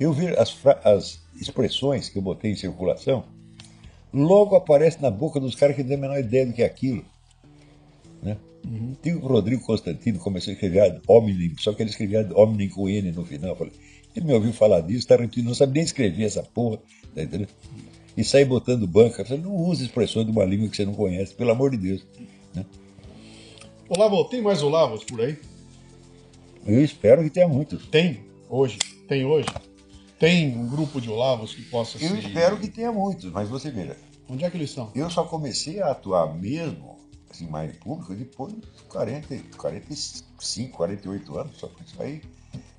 Eu 0.00 0.12
vi 0.12 0.26
as, 0.28 0.50
fra- 0.50 0.80
as 0.84 1.20
expressões 1.40 2.08
que 2.08 2.18
eu 2.18 2.22
botei 2.22 2.50
em 2.50 2.56
circulação, 2.56 3.24
logo 4.12 4.56
aparece 4.56 5.00
na 5.00 5.10
boca 5.10 5.38
dos 5.38 5.54
caras 5.54 5.76
que 5.76 5.82
não 5.82 5.88
têm 5.88 5.98
a 5.98 6.00
menor 6.00 6.18
ideia 6.18 6.46
do 6.46 6.52
que 6.52 6.62
é 6.62 6.66
aquilo. 6.66 7.04
Né? 8.20 8.36
Tem 9.02 9.14
o 9.14 9.20
Rodrigo 9.20 9.62
Constantino 9.62 10.18
começou 10.18 10.50
a 10.50 10.54
escrever 10.54 10.80
ad 10.80 11.00
hominem, 11.06 11.54
só 11.58 11.72
que 11.72 11.82
ele 11.82 11.90
escrevia 11.90 12.20
ad 12.20 12.32
hominem 12.34 12.68
com 12.68 12.88
N 12.88 13.12
no 13.12 13.24
final. 13.24 13.50
Eu 13.50 13.56
falei, 13.56 13.72
ele 14.16 14.26
me 14.26 14.32
ouviu 14.32 14.52
falar 14.52 14.80
disso, 14.80 15.00
está 15.00 15.16
repetindo, 15.16 15.46
não 15.46 15.54
sabe 15.54 15.74
nem 15.74 15.82
escrever 15.82 16.24
essa 16.24 16.42
porra, 16.42 16.78
tá 17.14 17.22
entendendo? 17.22 17.50
E 18.16 18.22
sai 18.24 18.44
botando 18.44 18.86
banca. 18.86 19.24
Falei, 19.24 19.42
não 19.42 19.54
use 19.54 19.84
expressões 19.84 20.24
de 20.24 20.32
uma 20.32 20.44
língua 20.44 20.68
que 20.68 20.76
você 20.76 20.84
não 20.84 20.94
conhece, 20.94 21.34
pelo 21.34 21.50
amor 21.50 21.70
de 21.72 21.76
Deus. 21.76 22.06
né? 22.54 22.64
Olavo, 23.88 24.24
tem 24.24 24.40
mais 24.40 24.62
Olavos 24.62 25.04
por 25.04 25.20
aí? 25.20 25.36
Eu 26.66 26.82
espero 26.82 27.22
que 27.22 27.30
tenha 27.30 27.48
muitos. 27.48 27.86
Tem 27.88 28.20
hoje. 28.48 28.78
Tem 29.06 29.24
hoje. 29.24 29.48
Tem 30.18 30.56
um 30.56 30.68
grupo 30.68 31.00
de 31.00 31.10
Olavos 31.10 31.54
que 31.54 31.62
possa 31.62 32.02
Eu 32.02 32.16
espero 32.16 32.58
que 32.58 32.68
tenha 32.68 32.90
muitos, 32.90 33.30
mas 33.30 33.48
você 33.48 33.70
veja, 33.70 33.96
Onde 34.28 34.44
é 34.44 34.50
que 34.50 34.56
eles 34.56 34.70
estão? 34.70 34.90
eu 34.94 35.10
só 35.10 35.24
comecei 35.24 35.82
a 35.82 35.90
atuar 35.90 36.34
mesmo, 36.34 36.93
assim, 37.34 37.46
mais 37.48 37.76
público, 37.76 38.14
depois 38.14 38.52
dos 38.54 38.80
40, 38.88 39.36
45, 39.56 40.76
48 40.76 41.38
anos, 41.38 41.56
só 41.58 41.66
com 41.68 41.82
isso 41.82 42.00
aí. 42.00 42.22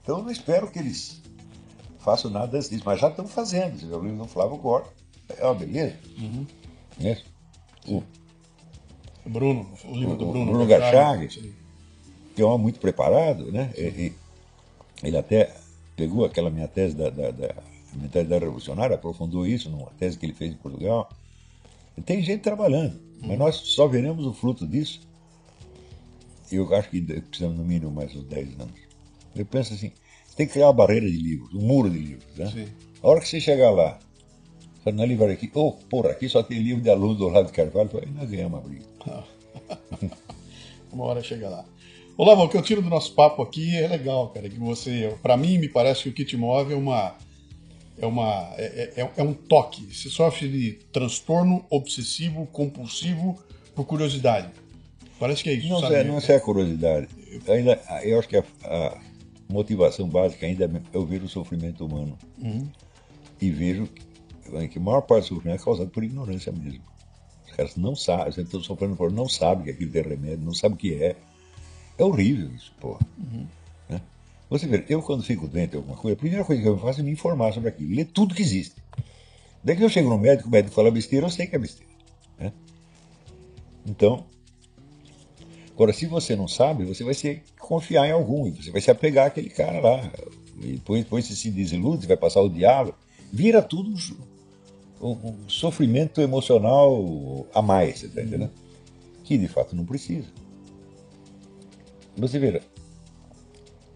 Então 0.01 0.17
eu 0.19 0.23
não 0.23 0.31
espero 0.31 0.69
que 0.69 0.79
eles 0.79 1.21
façam 1.99 2.29
nada 2.31 2.59
disso, 2.59 2.83
mas 2.85 2.99
já 2.99 3.09
estão 3.09 3.27
fazendo. 3.27 3.79
Você 3.79 3.87
já 3.87 3.95
ouviu 3.95 4.13
no 4.13 4.27
Flávio 4.27 4.57
Gordo. 4.57 4.87
É 5.37 5.43
uma 5.45 5.55
beleza. 5.55 5.95
Né? 6.99 7.21
O, 7.87 8.03
Bruno, 9.25 9.67
o 9.85 9.95
livro 9.95 10.15
do 10.15 10.25
O- 10.25 10.29
o 10.29 10.31
Bruno. 10.31 10.45
Bruno 10.51 10.65
sim. 11.29 11.53
que 12.35 12.41
é 12.41 12.45
um 12.45 12.49
homem 12.49 12.61
muito 12.63 12.79
preparado, 12.79 13.51
né? 13.51 13.73
E- 13.77 14.13
ele 15.03 15.17
até 15.17 15.53
pegou 15.95 16.25
aquela 16.25 16.49
minha 16.49 16.67
tese 16.67 16.95
da, 16.95 17.09
da, 17.09 17.31
da 17.31 17.55
mentalidade 17.93 18.43
revolucionária, 18.43 18.95
aprofundou 18.95 19.45
isso 19.47 19.69
numa 19.69 19.89
tese 19.97 20.17
que 20.17 20.25
ele 20.25 20.33
fez 20.33 20.51
em 20.53 20.57
Portugal. 20.57 21.09
Tem 22.03 22.21
gente 22.21 22.41
trabalhando, 22.41 22.99
mas 23.21 23.37
nós 23.37 23.55
só 23.55 23.87
veremos 23.87 24.25
o 24.25 24.33
fruto 24.33 24.67
disso. 24.67 25.01
Eu 26.51 26.73
acho 26.75 26.89
que 26.89 27.01
precisamos 27.01 27.57
no 27.57 27.63
mínimo 27.63 27.91
mais 27.91 28.15
uns 28.15 28.25
10 28.25 28.59
anos. 28.59 28.75
Eu 29.35 29.45
penso 29.45 29.73
assim, 29.73 29.91
você 30.25 30.35
tem 30.35 30.47
que 30.47 30.53
criar 30.53 30.67
uma 30.67 30.73
barreira 30.73 31.09
de 31.09 31.17
livros, 31.17 31.53
um 31.53 31.61
muro 31.61 31.89
de 31.89 31.97
livros, 31.97 32.37
né? 32.37 32.51
Sim. 32.51 32.67
A 33.01 33.07
hora 33.07 33.19
que 33.19 33.27
você 33.27 33.39
chegar 33.39 33.71
lá, 33.71 33.99
na 34.85 35.05
livraria 35.05 35.35
aqui, 35.35 35.49
oh, 35.53 35.71
porra, 35.71 36.11
aqui 36.11 36.29
só 36.29 36.43
tem 36.43 36.59
livro 36.59 36.81
de 36.81 36.89
aluno 36.89 37.15
do 37.15 37.27
lado 37.27 37.47
de 37.47 37.51
Carvalho, 37.51 37.89
aí 37.95 38.09
nós 38.11 38.29
ganhamos 38.29 38.59
uma 38.59 38.61
briga. 38.61 38.85
Uma 40.91 41.05
hora 41.05 41.21
chega 41.21 41.49
lá. 41.49 41.65
Olavo, 42.17 42.43
o 42.43 42.49
que 42.49 42.55
eu 42.55 42.61
tiro 42.61 42.81
do 42.81 42.89
nosso 42.89 43.13
papo 43.13 43.41
aqui 43.41 43.75
é 43.75 43.87
legal, 43.87 44.29
cara. 44.29 44.47
Que 44.47 44.57
você, 44.57 45.13
para 45.21 45.35
mim, 45.35 45.57
me 45.57 45.67
parece 45.67 46.03
que 46.03 46.09
o 46.09 46.13
kit 46.13 46.37
move 46.37 46.73
é 46.73 46.75
uma. 46.77 47.17
É, 47.97 48.05
uma, 48.05 48.49
é, 48.57 48.93
é- 49.01 49.11
é 49.17 49.23
um 49.23 49.33
toque. 49.33 49.85
Você 49.93 50.09
sofre 50.09 50.47
de 50.49 50.73
transtorno 50.91 51.65
obsessivo 51.69 52.45
compulsivo 52.47 53.41
por 53.73 53.85
curiosidade. 53.85 54.49
Parece 55.19 55.43
que 55.43 55.49
é 55.49 55.53
isso, 55.53 55.69
Não, 55.69 55.79
sabe? 55.79 55.93
sei, 55.95 56.03
não 56.03 56.19
sei 56.21 56.35
a 56.35 56.39
curiosidade. 56.41 57.07
Ainda, 57.47 57.81
eu 58.03 58.19
acho 58.19 58.27
que 58.27 58.35
a, 58.37 58.43
a 58.63 58.97
motivação 59.49 60.09
básica 60.09 60.45
ainda 60.45 60.65
é 60.65 60.81
eu 60.97 61.05
ver 61.05 61.23
o 61.23 61.29
sofrimento 61.29 61.85
humano. 61.85 62.17
E 63.41 63.49
vejo 63.49 63.87
que, 63.87 64.67
que 64.67 64.77
a 64.77 64.81
maior 64.81 65.01
parte 65.01 65.23
do 65.29 65.35
sofrimento 65.35 65.61
é 65.61 65.63
causado 65.63 65.89
por 65.89 66.03
ignorância 66.03 66.51
mesmo. 66.51 66.83
Os 67.45 67.51
caras 67.53 67.75
não 67.77 67.95
sabem, 67.95 68.25
eles 68.25 68.37
estão 68.39 68.61
sofrendo 68.61 68.95
por 68.97 69.09
não 69.11 69.29
sabem 69.29 69.63
que 69.65 69.71
aquilo 69.71 69.91
tem 69.91 70.01
remédio, 70.03 70.43
não 70.45 70.53
sabem 70.53 70.75
o 70.75 70.77
que 70.77 70.93
é. 71.01 71.15
É 71.97 72.03
horrível 72.03 72.51
isso, 72.53 72.73
porra. 72.79 72.99
Né? 73.31 73.45
Você 74.57 74.67
vê, 74.67 74.85
eu 74.89 75.01
quando 75.01 75.23
fico 75.23 75.47
doente 75.47 75.71
de 75.71 75.77
alguma 75.77 75.97
coisa, 75.97 76.15
a 76.15 76.19
primeira 76.19 76.45
coisa 76.45 76.61
que 76.61 76.67
eu 76.67 76.77
faço 76.77 77.01
é 77.01 77.03
me 77.03 77.11
informar 77.11 77.53
sobre 77.53 77.69
aquilo, 77.69 77.95
ler 77.95 78.05
tudo 78.05 78.33
que 78.35 78.41
existe. 78.41 78.75
Daí 79.63 79.75
que 79.75 79.83
eu 79.83 79.89
chego 79.89 80.09
no 80.09 80.17
médico, 80.17 80.47
o 80.47 80.51
médico 80.51 80.73
fala 80.75 80.91
besteira, 80.91 81.25
eu 81.25 81.29
sei 81.29 81.47
que 81.47 81.55
é 81.55 81.59
besteira. 81.59 81.91
né? 82.39 82.53
Então, 83.85 84.25
Agora, 85.75 85.91
se 85.91 86.05
você 86.05 86.37
não 86.37 86.47
sabe, 86.47 86.85
você 86.85 87.03
vai 87.03 87.13
se 87.13 87.41
confiar 87.59 88.07
em 88.07 88.11
algum, 88.11 88.49
você 88.49 88.71
vai 88.71 88.79
se 88.79 88.89
apegar 88.89 89.27
àquele 89.27 89.49
cara 89.49 89.81
lá. 89.81 90.09
E 90.61 90.73
depois, 90.73 91.03
depois 91.03 91.25
você 91.25 91.35
se 91.35 91.51
desilude, 91.51 92.03
você 92.03 92.07
vai 92.07 92.15
passar 92.15 92.39
o 92.39 92.47
diálogo. 92.49 92.97
Vira 93.31 93.61
tudo 93.61 93.93
um, 95.01 95.05
um- 95.05 95.29
um 95.31 95.49
sofrimento 95.49 96.21
emocional 96.21 97.45
a 97.53 97.61
mais, 97.61 97.99
você 97.99 98.07
tá 98.07 98.21
entendendo? 98.21 98.51
Que 99.25 99.37
de 99.37 99.49
fato 99.49 99.75
não 99.75 99.85
precisa. 99.85 100.27
Você 102.15 102.39
vê, 102.39 102.61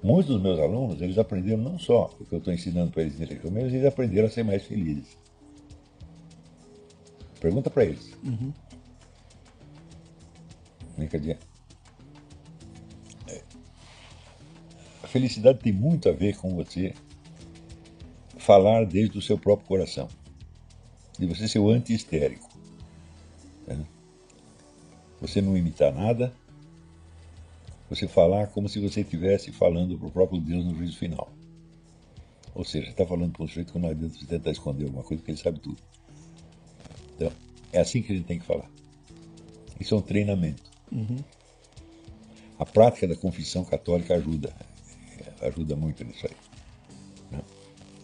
muitos 0.01 0.34
dos 0.34 0.41
meus 0.41 0.59
alunos, 0.59 1.01
eles 1.01 1.17
aprenderam 1.17 1.61
não 1.61 1.77
só 1.80 2.09
o 2.19 2.26
que 2.26 2.34
eu 2.34 2.39
estou 2.39 2.53
ensinando 2.53 2.91
para 2.91 3.01
eles 3.03 3.15
intelectualmente, 3.15 3.65
mas 3.65 3.73
eles 3.73 3.85
aprenderam 3.85 4.27
a 4.27 4.31
ser 4.31 4.43
mais 4.43 4.63
felizes. 4.63 5.17
Pergunta 7.39 7.69
para 7.69 7.85
eles. 7.85 8.17
Dizer, 10.97 11.39
é, 13.27 13.41
a 15.01 15.07
felicidade 15.07 15.59
tem 15.59 15.71
muito 15.71 16.09
a 16.09 16.11
ver 16.11 16.35
com 16.38 16.53
você 16.53 16.93
falar 18.38 18.85
desde 18.85 19.17
o 19.17 19.21
seu 19.21 19.38
próprio 19.38 19.67
coração. 19.67 20.09
De 21.17 21.26
você 21.26 21.47
ser 21.47 21.59
o 21.59 21.69
anti-histérico. 21.69 22.49
né? 23.67 23.85
Você 25.21 25.41
não 25.41 25.55
imitar 25.57 25.93
nada, 25.93 26.34
você 27.89 28.07
falar 28.07 28.47
como 28.47 28.69
se 28.69 28.79
você 28.79 29.01
estivesse 29.01 29.51
falando 29.51 29.97
para 29.97 30.07
o 30.07 30.11
próprio 30.11 30.39
Deus 30.39 30.63
no 30.63 30.75
juízo 30.75 30.97
final. 30.97 31.31
Ou 32.53 32.63
seja, 32.63 32.89
está 32.89 33.05
falando 33.05 33.31
para 33.31 33.43
um 33.43 33.47
sujeito 33.47 33.73
que 33.73 33.79
não 33.79 33.89
adianta 33.89 34.17
você 34.17 34.25
tentar 34.25 34.51
esconder 34.51 34.85
alguma 34.85 35.03
coisa, 35.03 35.21
porque 35.21 35.31
ele 35.31 35.39
sabe 35.39 35.59
tudo. 35.59 35.77
Então, 37.15 37.31
é 37.71 37.79
assim 37.79 38.01
que 38.01 38.11
a 38.11 38.15
gente 38.15 38.25
tem 38.25 38.39
que 38.39 38.45
falar. 38.45 38.69
Isso 39.79 39.95
é 39.95 39.97
um 39.97 40.01
treinamento. 40.01 40.69
A 42.57 42.65
prática 42.65 43.07
da 43.07 43.15
confissão 43.15 43.63
católica 43.63 44.15
ajuda. 44.15 44.53
Ajuda 45.41 45.75
muito 45.75 46.03
nisso 46.03 46.27
aí. 46.27 46.35
né? 47.31 47.41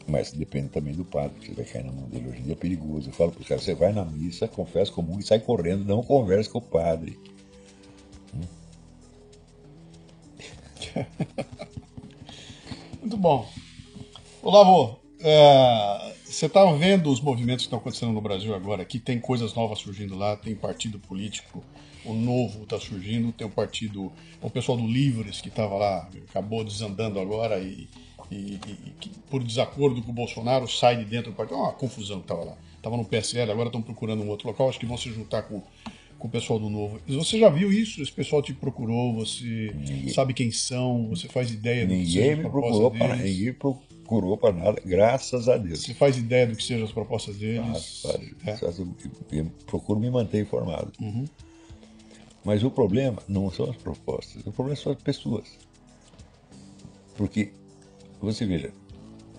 Mas 0.07 0.31
depende 0.31 0.69
também 0.69 0.93
do 0.93 1.03
padre, 1.03 1.39
que 1.39 1.47
você 1.47 1.53
vai 1.53 1.65
cair 1.65 1.83
na 1.83 1.91
mão 1.91 2.07
dele. 2.07 2.29
Hoje 2.29 2.39
em 2.39 2.43
dia 2.43 2.53
é 2.53 2.55
perigoso. 2.55 3.09
Eu 3.09 3.13
falo 3.13 3.31
para 3.31 3.41
os 3.41 3.47
caras, 3.47 3.63
você 3.63 3.73
vai 3.73 3.91
na 3.91 4.05
missa, 4.05 4.47
confessa 4.47 4.91
comum 4.91 5.19
e 5.19 5.23
sai 5.23 5.39
correndo, 5.39 5.83
não 5.83 6.01
converse 6.01 6.49
com 6.49 6.59
o 6.59 6.61
padre. 6.61 7.19
Muito 13.01 13.17
bom. 13.17 13.47
Olavo, 14.41 14.99
é, 15.19 16.13
você 16.25 16.45
está 16.45 16.63
vendo 16.73 17.09
os 17.09 17.19
movimentos 17.19 17.63
que 17.63 17.67
estão 17.67 17.79
acontecendo 17.79 18.13
no 18.13 18.21
Brasil 18.21 18.53
agora, 18.55 18.85
que 18.85 18.99
tem 18.99 19.19
coisas 19.19 19.53
novas 19.53 19.79
surgindo 19.79 20.15
lá, 20.15 20.35
tem 20.35 20.55
partido 20.55 20.99
político, 20.99 21.63
o 22.03 22.13
novo 22.13 22.63
está 22.63 22.79
surgindo, 22.79 23.31
tem 23.31 23.47
o 23.47 23.49
partido, 23.49 24.11
o 24.41 24.49
pessoal 24.49 24.77
do 24.77 24.87
Livres 24.87 25.41
que 25.41 25.49
estava 25.49 25.75
lá, 25.75 26.09
acabou 26.29 26.63
desandando 26.63 27.19
agora 27.19 27.59
e, 27.59 27.87
e- 28.31 28.59
e- 28.67 28.91
que, 28.99 29.09
por 29.29 29.43
desacordo 29.43 30.01
com 30.01 30.11
o 30.11 30.13
Bolsonaro 30.13 30.67
sai 30.67 30.97
de 30.97 31.05
dentro 31.05 31.31
do 31.31 31.35
partido. 31.35 31.57
Uma 31.57 31.71
confusão 31.73 32.17
que 32.17 32.25
estava 32.25 32.43
lá. 32.43 32.55
Estava 32.77 32.97
no 32.97 33.05
PSL, 33.05 33.51
agora 33.51 33.69
estão 33.69 33.81
procurando 33.81 34.21
um 34.21 34.29
outro 34.29 34.47
local, 34.47 34.69
acho 34.69 34.79
que 34.79 34.85
vão 34.85 34.97
se 34.97 35.09
juntar 35.11 35.43
com, 35.43 35.63
com 36.17 36.27
o 36.27 36.31
pessoal 36.31 36.59
do 36.59 36.69
Novo. 36.69 36.99
Você 37.07 37.39
já 37.39 37.49
viu 37.49 37.71
isso? 37.71 38.01
Esse 38.01 38.11
pessoal 38.11 38.41
te 38.41 38.53
procurou, 38.53 39.13
você 39.13 39.73
sabe 40.13 40.33
quem 40.33 40.51
são, 40.51 41.09
você 41.09 41.27
faz 41.27 41.51
ideia 41.51 41.85
do 41.85 41.93
que 41.93 42.05
seja 42.05 42.19
Ninguém 42.19 42.35
me 42.37 42.49
procurou 42.49 42.91
para 42.91 43.15
deles? 43.15 43.37
ninguém 43.37 43.53
procurou 43.53 44.37
para 44.37 44.53
nada, 44.53 44.81
graças 44.85 45.49
a 45.49 45.57
Deus. 45.57 45.81
Você 45.81 45.93
faz 45.93 46.17
ideia 46.17 46.47
do 46.47 46.55
que 46.55 46.63
sejam 46.63 46.85
as 46.85 46.91
propostas 46.91 47.37
deles? 47.37 47.65
Graças 47.65 48.05
a 48.05 48.17
Deus. 48.17 48.77
É. 48.77 48.81
Eu, 48.81 48.95
eu 49.31 49.51
procuro 49.65 49.99
me 49.99 50.09
manter 50.09 50.41
informado. 50.41 50.91
Mas 52.43 52.63
o 52.63 52.69
problema 52.69 53.21
não 53.27 53.49
são 53.51 53.69
as 53.69 53.75
propostas, 53.75 54.45
o 54.45 54.51
problema 54.51 54.75
são 54.75 54.91
as 54.91 55.01
pessoas. 55.01 55.57
Porque, 57.17 57.51
você 58.21 58.45
veja, 58.45 58.71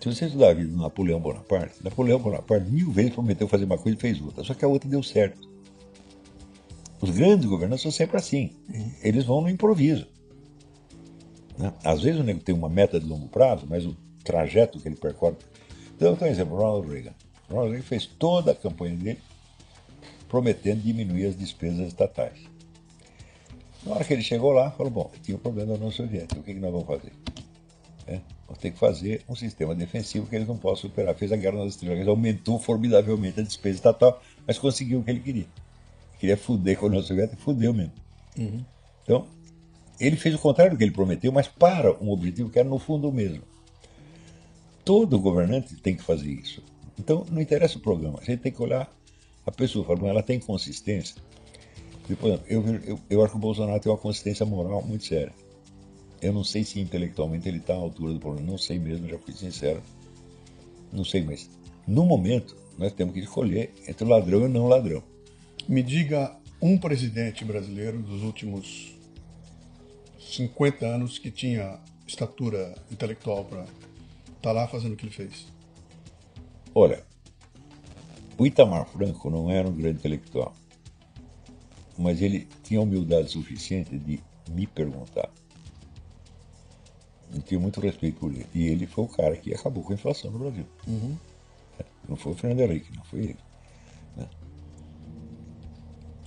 se 0.00 0.08
você 0.08 0.26
estudar 0.26 0.50
a 0.50 0.54
vida 0.54 0.70
do 0.70 0.76
Napoleão 0.76 1.20
Bonaparte, 1.20 1.82
Napoleão 1.82 2.18
Bonaparte 2.18 2.70
mil 2.70 2.90
vezes 2.90 3.12
prometeu 3.12 3.46
fazer 3.46 3.64
uma 3.64 3.78
coisa 3.78 3.96
e 3.96 4.00
fez 4.00 4.20
outra, 4.20 4.42
só 4.44 4.54
que 4.54 4.64
a 4.64 4.68
outra 4.68 4.88
deu 4.88 5.02
certo. 5.02 5.55
Os 7.06 7.16
grandes 7.16 7.46
governantes 7.46 7.82
são 7.82 7.92
sempre 7.92 8.16
assim. 8.16 8.50
Eles 9.00 9.24
vão 9.24 9.40
no 9.40 9.48
improviso. 9.48 10.08
né? 11.56 11.72
Às 11.84 12.02
vezes 12.02 12.20
o 12.20 12.24
nego 12.24 12.40
tem 12.40 12.52
uma 12.52 12.68
meta 12.68 12.98
de 12.98 13.06
longo 13.06 13.28
prazo, 13.28 13.64
mas 13.68 13.86
o 13.86 13.96
trajeto 14.24 14.80
que 14.80 14.88
ele 14.88 14.96
percorre. 14.96 15.36
Então, 15.94 16.18
um 16.20 16.26
exemplo, 16.26 16.56
Ronald 16.56 16.92
Reagan. 16.92 17.14
Ronald 17.48 17.70
Reagan 17.70 17.84
fez 17.84 18.06
toda 18.06 18.50
a 18.50 18.54
campanha 18.56 18.96
dele 18.96 19.20
prometendo 20.28 20.82
diminuir 20.82 21.26
as 21.26 21.36
despesas 21.36 21.86
estatais. 21.86 22.40
Na 23.84 23.94
hora 23.94 24.04
que 24.04 24.12
ele 24.12 24.22
chegou 24.22 24.50
lá, 24.50 24.72
falou: 24.72 24.90
bom, 24.90 25.10
tinha 25.22 25.36
um 25.36 25.40
problema 25.40 25.68
da 25.68 25.74
União 25.74 25.92
Soviética, 25.92 26.40
o 26.40 26.42
que, 26.42 26.54
que 26.54 26.60
nós 26.60 26.72
vamos 26.72 26.88
fazer? 26.88 27.12
É, 28.08 28.20
vamos 28.48 28.60
ter 28.60 28.72
que 28.72 28.78
fazer 28.78 29.22
um 29.28 29.36
sistema 29.36 29.76
defensivo 29.76 30.26
que 30.26 30.34
eles 30.34 30.48
não 30.48 30.56
possam 30.56 30.90
superar. 30.90 31.14
Fez 31.14 31.30
a 31.30 31.36
Guerra 31.36 31.58
nas 31.58 31.74
Estrelas, 31.74 32.08
aumentou 32.08 32.58
formidavelmente 32.58 33.38
a 33.38 33.44
despesa 33.44 33.76
estatal, 33.76 34.20
mas 34.44 34.58
conseguiu 34.58 34.98
o 34.98 35.04
que 35.04 35.10
ele 35.10 35.20
queria. 35.20 35.46
Queria 36.18 36.36
fuder 36.36 36.78
com 36.78 36.86
a 36.86 36.88
União 36.88 37.02
Soviética, 37.02 37.36
fudeu 37.40 37.72
mesmo. 37.74 37.92
Então, 39.02 39.26
ele 40.00 40.16
fez 40.16 40.34
o 40.34 40.38
contrário 40.38 40.72
do 40.72 40.78
que 40.78 40.84
ele 40.84 40.90
prometeu, 40.92 41.30
mas 41.32 41.48
para 41.48 41.92
um 42.02 42.10
objetivo 42.10 42.50
que 42.50 42.58
era 42.58 42.68
no 42.68 42.78
fundo 42.78 43.08
o 43.08 43.12
mesmo. 43.12 43.42
Todo 44.84 45.18
governante 45.18 45.74
tem 45.76 45.96
que 45.96 46.02
fazer 46.02 46.30
isso. 46.30 46.62
Então, 46.98 47.26
não 47.30 47.40
interessa 47.40 47.78
o 47.78 47.80
programa, 47.80 48.18
a 48.20 48.24
gente 48.24 48.40
tem 48.40 48.52
que 48.52 48.62
olhar 48.62 48.90
a 49.44 49.52
pessoa, 49.52 49.84
falar, 49.84 49.98
"Bom, 49.98 50.08
ela 50.08 50.22
tem 50.22 50.38
consistência. 50.40 51.16
Exemplo, 52.04 52.40
eu, 52.48 52.64
eu, 52.86 53.00
eu 53.10 53.22
acho 53.22 53.32
que 53.32 53.36
o 53.36 53.40
Bolsonaro 53.40 53.80
tem 53.80 53.90
uma 53.90 53.98
consistência 53.98 54.46
moral 54.46 54.82
muito 54.82 55.04
séria. 55.04 55.32
Eu 56.22 56.32
não 56.32 56.44
sei 56.44 56.64
se 56.64 56.80
intelectualmente 56.80 57.48
ele 57.48 57.58
está 57.58 57.74
à 57.74 57.76
altura 57.76 58.12
do 58.14 58.20
problema, 58.20 58.48
não 58.48 58.56
sei 58.58 58.78
mesmo, 58.78 59.08
já 59.08 59.18
fui 59.18 59.34
sincero. 59.34 59.82
Não 60.92 61.04
sei, 61.04 61.22
mas 61.22 61.50
no 61.86 62.04
momento 62.04 62.56
nós 62.78 62.92
temos 62.92 63.12
que 63.12 63.20
escolher 63.20 63.72
entre 63.86 64.04
o 64.04 64.08
ladrão 64.08 64.40
e 64.40 64.44
o 64.44 64.48
não 64.48 64.68
ladrão. 64.68 65.02
Me 65.68 65.82
diga 65.82 66.36
um 66.62 66.78
presidente 66.78 67.44
brasileiro 67.44 68.00
dos 68.00 68.22
últimos 68.22 68.96
50 70.20 70.86
anos 70.86 71.18
que 71.18 71.30
tinha 71.30 71.80
estatura 72.06 72.74
intelectual 72.90 73.44
para 73.44 73.66
estar 74.36 74.52
lá 74.52 74.68
fazendo 74.68 74.92
o 74.92 74.96
que 74.96 75.04
ele 75.06 75.12
fez. 75.14 75.46
Olha, 76.74 77.04
o 78.38 78.46
Itamar 78.46 78.86
Franco 78.86 79.28
não 79.30 79.50
era 79.50 79.66
um 79.66 79.72
grande 79.72 79.98
intelectual, 79.98 80.54
mas 81.98 82.20
ele 82.22 82.46
tinha 82.62 82.80
humildade 82.80 83.30
suficiente 83.30 83.98
de 83.98 84.20
me 84.50 84.66
perguntar. 84.66 85.30
Eu 87.34 87.42
tinha 87.42 87.58
muito 87.58 87.80
respeito 87.80 88.20
por 88.20 88.30
ele. 88.30 88.46
E 88.54 88.66
ele 88.68 88.86
foi 88.86 89.04
o 89.04 89.08
cara 89.08 89.36
que 89.36 89.52
acabou 89.52 89.82
com 89.82 89.92
a 89.92 89.94
inflação 89.94 90.30
no 90.30 90.38
Brasil. 90.38 90.66
É, 91.80 91.84
Não 92.08 92.14
foi 92.16 92.32
o 92.32 92.34
Fernando 92.36 92.60
Henrique, 92.60 92.96
não 92.96 93.04
foi 93.04 93.20
ele. 93.20 93.36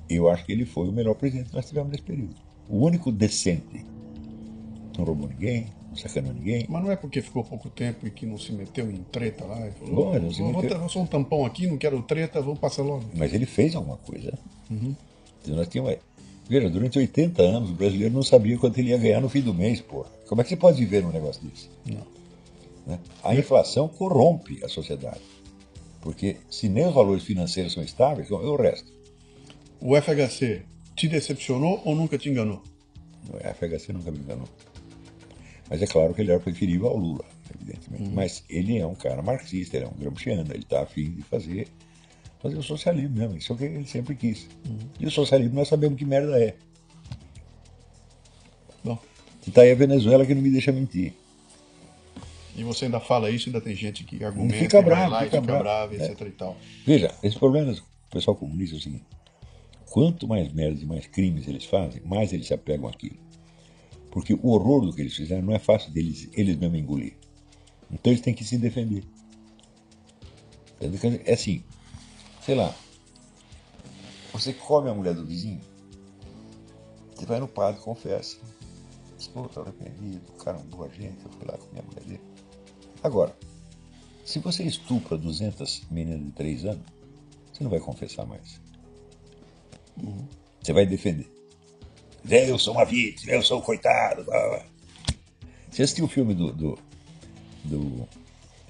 Eu 0.09 0.29
acho 0.29 0.45
que 0.45 0.51
ele 0.51 0.65
foi 0.65 0.87
o 0.89 0.91
melhor 0.91 1.13
presidente 1.15 1.49
que 1.49 1.55
nós 1.55 1.67
tivemos 1.67 1.91
nesse 1.91 2.03
período. 2.03 2.35
O 2.67 2.85
único 2.85 3.11
decente. 3.11 3.85
Não 4.97 5.05
roubou 5.05 5.29
ninguém, 5.29 5.67
não 5.87 5.95
sacaneou 5.95 6.33
ninguém. 6.33 6.65
Mas 6.67 6.83
não 6.83 6.91
é 6.91 6.95
porque 6.95 7.21
ficou 7.21 7.43
pouco 7.43 7.69
tempo 7.69 8.05
e 8.07 8.11
que 8.11 8.25
não 8.25 8.37
se 8.37 8.51
meteu 8.51 8.89
em 8.91 8.97
treta 9.11 9.45
lá 9.45 9.67
e 9.67 9.71
falou: 9.71 9.95
Bom, 9.95 10.19
não 10.19 10.31
se 10.31 10.41
vou, 10.41 10.61
meteu. 10.61 10.79
vou 10.79 10.89
só 10.89 11.01
um 11.01 11.05
tampão 11.05 11.45
aqui, 11.45 11.67
não 11.67 11.77
quero 11.77 12.01
treta, 12.01 12.41
vou 12.41 12.55
passar 12.55 12.83
logo. 12.83 13.05
Mas 13.15 13.33
ele 13.33 13.45
fez 13.45 13.75
alguma 13.75 13.97
coisa. 13.97 14.37
Então, 14.69 15.55
Nós 15.55 15.67
tínhamos, 15.67 15.95
veja, 16.49 16.69
durante 16.69 16.97
80 16.99 17.41
anos 17.41 17.69
o 17.69 17.73
brasileiro 17.73 18.13
não 18.13 18.23
sabia 18.23 18.57
quanto 18.57 18.77
ele 18.79 18.89
ia 18.89 18.97
ganhar 18.97 19.21
no 19.21 19.29
fim 19.29 19.41
do 19.41 19.53
mês, 19.53 19.79
pô. 19.79 20.05
Como 20.27 20.41
é 20.41 20.43
que 20.43 20.49
você 20.49 20.57
pode 20.57 20.79
viver 20.79 21.01
num 21.03 21.11
negócio 21.11 21.41
desse? 21.47 21.69
Não. 21.85 22.05
né? 22.85 22.99
A 23.23 23.33
inflação 23.35 23.87
corrompe 23.87 24.63
a 24.63 24.67
sociedade. 24.67 25.21
Porque 26.01 26.37
se 26.49 26.67
nem 26.69 26.87
os 26.87 26.93
valores 26.93 27.23
financeiros 27.23 27.73
são 27.73 27.83
estáveis, 27.83 28.27
então, 28.27 28.41
é 28.41 28.47
o 28.47 28.55
resto. 28.55 28.91
O 29.81 29.95
FHC 29.99 30.63
te 30.95 31.07
decepcionou 31.07 31.81
ou 31.85 31.95
nunca 31.95 32.17
te 32.17 32.29
enganou? 32.29 32.61
A 33.43 33.53
FHC 33.53 33.93
nunca 33.93 34.11
me 34.11 34.19
enganou. 34.19 34.47
Mas 35.69 35.81
é 35.81 35.87
claro 35.87 36.13
que 36.13 36.21
ele 36.21 36.31
era 36.31 36.39
preferível 36.39 36.87
ao 36.87 36.97
Lula, 36.97 37.23
evidentemente. 37.55 38.09
Mas 38.09 38.43
ele 38.49 38.77
é 38.77 38.85
um 38.85 38.95
cara 38.95 39.21
marxista, 39.21 39.77
ele 39.77 39.85
é 39.85 39.87
um 39.87 39.93
gramsciano, 39.93 40.51
ele 40.51 40.63
está 40.63 40.81
afim 40.81 41.11
de 41.11 41.21
fazer, 41.23 41.67
fazer 42.41 42.57
o 42.57 42.63
socialismo 42.63 43.15
mesmo. 43.15 43.37
Isso 43.37 43.51
é 43.51 43.55
o 43.55 43.57
que 43.57 43.65
ele 43.65 43.85
sempre 43.85 44.15
quis. 44.15 44.47
E 44.99 45.05
o 45.05 45.11
socialismo 45.11 45.55
nós 45.55 45.67
sabemos 45.67 45.97
que 45.97 46.05
merda 46.05 46.41
é. 46.43 46.55
Bom, 48.83 48.97
E 49.45 49.51
tá 49.51 49.61
aí 49.61 49.71
a 49.71 49.75
Venezuela 49.75 50.25
que 50.25 50.33
não 50.33 50.41
me 50.41 50.49
deixa 50.49 50.71
mentir. 50.71 51.13
e 52.55 52.63
você 52.63 52.85
ainda 52.85 52.99
fala 52.99 53.29
isso, 53.29 53.47
ainda 53.49 53.61
tem 53.61 53.75
gente 53.75 54.03
que 54.03 54.23
argumenta, 54.23 54.57
Fica 54.57 54.81
vai 54.81 54.85
bravo, 54.89 55.11
lá 55.11 55.21
e 55.21 55.25
fica 55.25 55.41
fica 55.41 55.47
bravo. 55.59 55.63
bravo, 55.63 55.93
É. 55.93 56.05
etc 56.11 56.21
e 56.27 56.31
tal. 56.31 56.57
Veja, 56.85 57.13
esse 57.23 57.37
problema 57.37 57.71
do 57.73 57.81
pessoal 58.09 58.35
comunista 58.35 58.75
é 58.75 58.79
o 58.79 58.81
seguinte: 58.81 59.05
quanto 59.89 60.27
mais 60.27 60.51
merda 60.53 60.81
e 60.81 60.85
mais 60.85 61.07
crimes 61.07 61.47
eles 61.47 61.65
fazem, 61.65 62.01
mais 62.05 62.31
eles 62.31 62.47
se 62.47 62.53
apegam 62.53 62.87
àquilo. 62.87 63.17
Porque 64.11 64.33
o 64.33 64.47
horror 64.47 64.85
do 64.85 64.93
que 64.93 65.01
eles 65.01 65.15
fizeram 65.15 65.43
não 65.43 65.53
é 65.53 65.59
fácil 65.59 65.91
deles 65.91 66.29
eles 66.33 66.55
mesmos 66.55 66.79
engolir. 66.79 67.17
Então 67.91 68.11
eles 68.11 68.21
têm 68.21 68.33
que 68.33 68.43
se 68.43 68.57
defender. 68.57 69.03
É 71.25 71.33
assim, 71.33 71.63
sei 72.41 72.55
lá, 72.55 72.73
você 74.31 74.53
come 74.53 74.89
a 74.89 74.93
mulher 74.93 75.13
do 75.13 75.25
vizinho, 75.25 75.59
você 77.13 77.25
vai 77.25 77.39
no 77.39 77.47
padre, 77.47 77.81
confessa. 77.81 78.37
Diz, 79.17 79.27
pô, 79.27 79.49
tô 79.49 79.61
arrependido, 79.61 80.21
o 80.29 80.37
cara 80.37 80.57
é 80.57 80.61
uma 80.61 80.69
boa 80.69 80.89
gente, 80.89 81.25
eu 81.25 81.31
fui 81.31 81.45
lá 81.45 81.57
com 81.57 81.65
a 81.65 81.71
minha 81.71 81.83
mulher 81.83 82.03
dele. 82.05 82.21
Agora, 83.03 83.35
se 84.23 84.39
você 84.39 84.63
estupra 84.63 85.17
200 85.17 85.87
meninas 85.91 86.23
de 86.23 86.31
3 86.31 86.65
anos, 86.65 86.85
você 87.51 87.63
não 87.63 87.71
vai 87.71 87.79
confessar 87.81 88.25
mais. 88.25 88.61
Você 90.61 90.73
vai 90.73 90.85
defender. 90.85 91.27
Eu 92.29 92.59
sou 92.59 92.73
uma 92.73 92.85
vítima, 92.85 93.31
eu 93.31 93.41
sou 93.41 93.59
um 93.59 93.61
coitado. 93.61 94.23
blá, 94.23 94.49
blá. 94.49 94.65
Você 95.71 95.83
assistiu 95.83 96.05
o 96.05 96.07
filme 96.07 96.33
do, 96.33 96.51
do, 96.51 96.79
do 97.63 98.07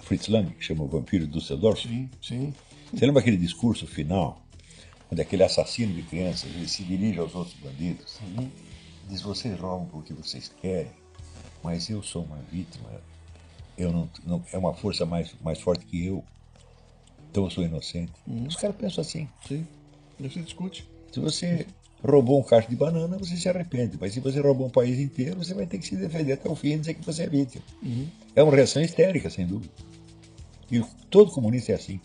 Fritz 0.02 0.28
Lang, 0.28 0.50
que 0.54 0.64
chama 0.64 0.84
O 0.84 0.88
Vampiro 0.88 1.26
do 1.26 1.40
Düsseldorf? 1.40 1.82
Sim, 1.82 2.10
sim. 2.22 2.54
Você 2.94 3.06
lembra 3.06 3.22
aquele 3.22 3.38
discurso 3.38 3.88
final, 3.88 4.42
quando 5.08 5.20
aquele 5.20 5.44
assassino 5.44 5.94
de 5.94 6.04
crianças 6.04 6.50
ele 6.54 6.68
se 6.68 6.84
dirige 6.84 7.20
aos 7.20 7.34
outros 7.36 7.56
bandidos, 7.56 8.20
diz: 9.08 9.22
vocês 9.22 9.60
roubam 9.60 9.88
porque 9.88 10.14
vocês 10.14 10.52
querem, 10.62 10.92
mas 11.64 11.90
eu 11.90 12.04
sou 12.04 12.24
uma 12.24 12.38
vítima. 12.52 12.90
Eu 13.78 13.94
não, 13.94 14.10
não 14.26 14.44
é 14.52 14.58
uma 14.58 14.74
força 14.74 15.06
mais, 15.06 15.34
mais 15.42 15.62
forte 15.62 15.86
que 15.86 16.06
eu. 16.06 16.24
Então 17.32 17.46
eu 17.46 17.50
sou 17.50 17.64
inocente. 17.64 18.12
Os 18.48 18.56
caras 18.56 18.76
pensam 18.76 19.02
assim. 19.02 19.30
Sim. 19.48 19.66
Não 20.20 20.30
se 20.30 20.42
discute. 20.42 20.90
Se 21.12 21.20
você 21.20 21.66
roubou 22.04 22.40
um 22.40 22.44
cacho 22.44 22.70
de 22.70 22.76
banana, 22.76 23.18
você 23.18 23.36
se 23.36 23.50
arrepende. 23.50 23.98
Mas 24.00 24.14
se 24.14 24.20
você 24.20 24.40
roubou 24.40 24.68
um 24.68 24.70
país 24.70 25.00
inteiro, 25.00 25.38
você 25.38 25.54
vai 25.54 25.66
ter 25.66 25.78
que 25.78 25.88
se 25.88 25.96
defender 25.96 26.34
até 26.34 26.50
o 26.50 26.56
fim 26.56 26.74
e 26.74 26.78
dizer 26.78 26.94
que 26.94 27.06
você 27.06 27.24
é 27.24 27.28
vítima. 27.28 27.64
É 28.36 28.44
uma 28.44 28.56
reação 28.56 28.82
histérica, 28.82 29.30
sem 29.30 29.46
dúvida. 29.46 29.74
E 30.72 30.82
todo 31.10 31.32
comunista 31.32 31.72
é 31.72 31.76
assim. 31.76 32.00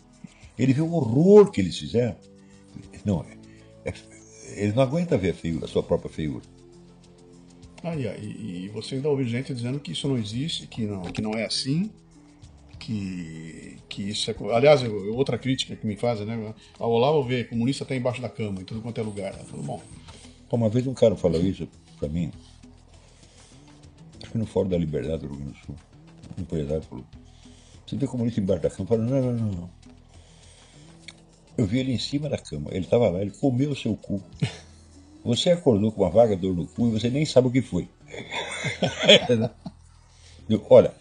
Ele 0.58 0.72
vê 0.72 0.80
o 0.80 0.92
horror 0.92 1.50
que 1.50 1.60
eles 1.60 1.78
fizeram. 1.78 2.16
Não, 3.04 3.24
é, 3.84 3.90
é, 3.90 3.94
ele 4.56 4.72
não 4.72 4.82
aguenta 4.82 5.16
ver 5.18 5.30
a 5.30 5.34
feiura, 5.34 5.66
a 5.66 5.68
sua 5.68 5.82
própria 5.82 6.10
feiura. 6.10 6.42
Ah, 7.82 7.94
e, 7.94 8.06
e, 8.06 8.64
e 8.64 8.68
você 8.68 8.94
ainda 8.94 9.10
ouve 9.10 9.24
gente 9.24 9.52
dizendo 9.52 9.78
que 9.78 9.92
isso 9.92 10.08
não 10.08 10.16
existe, 10.16 10.66
que 10.66 10.86
não, 10.86 11.02
que 11.02 11.20
não 11.20 11.32
é 11.32 11.44
assim, 11.44 11.90
que, 12.84 13.78
que 13.88 14.02
isso 14.10 14.30
é. 14.30 14.34
Aliás, 14.52 14.82
eu- 14.82 15.14
outra 15.16 15.38
crítica 15.38 15.74
que 15.74 15.86
me 15.86 15.96
fazem, 15.96 16.26
né? 16.26 16.54
A 16.78 16.86
Olavo 16.86 17.22
vê 17.22 17.44
comunista 17.44 17.84
até 17.84 17.96
embaixo 17.96 18.20
da 18.20 18.28
cama, 18.28 18.60
em 18.60 18.64
tudo 18.64 18.82
quanto 18.82 19.00
é 19.00 19.02
lugar. 19.04 19.32
Eu 19.38 19.44
falo, 19.46 19.62
bom, 19.62 19.82
Uma 20.50 20.68
vez 20.68 20.86
um 20.86 20.94
cara 20.94 21.16
falou 21.16 21.40
isso 21.40 21.66
pra 21.98 22.08
mim, 22.08 22.30
acho 24.22 24.30
que 24.30 24.38
no 24.38 24.46
Fórum 24.46 24.68
da 24.68 24.78
Liberdade 24.78 25.22
do 25.22 25.28
Rio 25.28 25.36
Grande 25.36 25.52
do 25.58 25.66
Sul. 25.66 25.76
Um 26.38 26.42
empresário 26.42 26.82
falou: 26.82 27.04
Você 27.86 27.96
vê 27.96 28.06
comunista 28.06 28.40
embaixo 28.40 28.62
da 28.62 28.70
cama? 28.70 28.82
Eu 28.82 28.86
falei: 28.86 29.06
Não, 29.06 29.32
não, 29.32 29.52
não. 29.52 29.70
Eu 31.56 31.66
vi 31.66 31.78
ele 31.78 31.92
em 31.92 31.98
cima 31.98 32.28
da 32.28 32.36
cama, 32.36 32.68
ele 32.70 32.84
estava 32.84 33.08
lá, 33.08 33.20
ele 33.20 33.30
comeu 33.30 33.70
o 33.70 33.76
seu 33.76 33.96
cu. 33.96 34.20
Você 35.24 35.50
acordou 35.50 35.90
com 35.90 36.02
uma 36.02 36.10
vaga 36.10 36.36
dor 36.36 36.54
no 36.54 36.66
cu 36.66 36.88
e 36.88 36.90
você 36.90 37.08
nem 37.08 37.24
sabe 37.24 37.48
o 37.48 37.50
que 37.50 37.62
foi. 37.62 37.88
Eu, 40.48 40.64
Olha, 40.68 40.92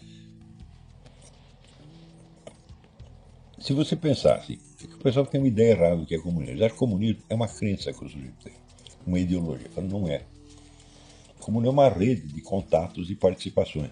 se 3.64 3.72
você 3.72 3.96
pensar 3.96 4.34
assim, 4.34 4.58
o 4.92 4.98
pessoal 4.98 5.24
tem 5.24 5.40
uma 5.40 5.48
ideia 5.48 5.70
errada 5.70 5.96
do 5.96 6.04
que 6.04 6.14
é 6.14 6.18
comunismo. 6.18 6.56
Acham 6.56 6.68
que 6.68 6.78
comunismo 6.78 7.22
é 7.30 7.34
uma 7.34 7.48
crença 7.48 7.94
que 7.94 8.04
o 8.04 8.08
sujeito 8.10 8.34
tem, 8.44 8.52
uma 9.06 9.18
ideologia. 9.18 9.70
Falo, 9.74 9.88
não 9.88 10.06
é. 10.06 10.26
Comunismo 11.40 11.80
é 11.80 11.82
uma 11.84 11.88
rede 11.88 12.30
de 12.30 12.42
contatos 12.42 13.08
e 13.08 13.14
participações 13.14 13.90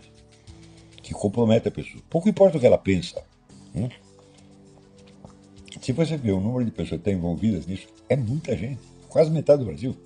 que 1.03 1.15
compromete 1.15 1.69
a 1.69 1.71
pessoa. 1.71 2.05
Pouco 2.11 2.29
importa 2.29 2.59
o 2.59 2.61
que 2.61 2.67
ela 2.67 2.77
pensa. 2.77 3.25
hum? 3.75 3.89
Se 5.81 5.93
você 5.93 6.19
vê 6.19 6.33
o 6.33 6.41
número 6.41 6.67
de 6.67 6.71
pessoas 6.71 7.01
que 7.01 7.09
estão 7.09 7.15
envolvidas 7.15 7.67
nisso, 7.67 7.89
é 8.11 8.15
muita 8.15 8.55
gente. 8.55 8.83
Quase 9.09 9.31
metade 9.31 9.61
do 9.61 9.67
Brasil. 9.69 9.97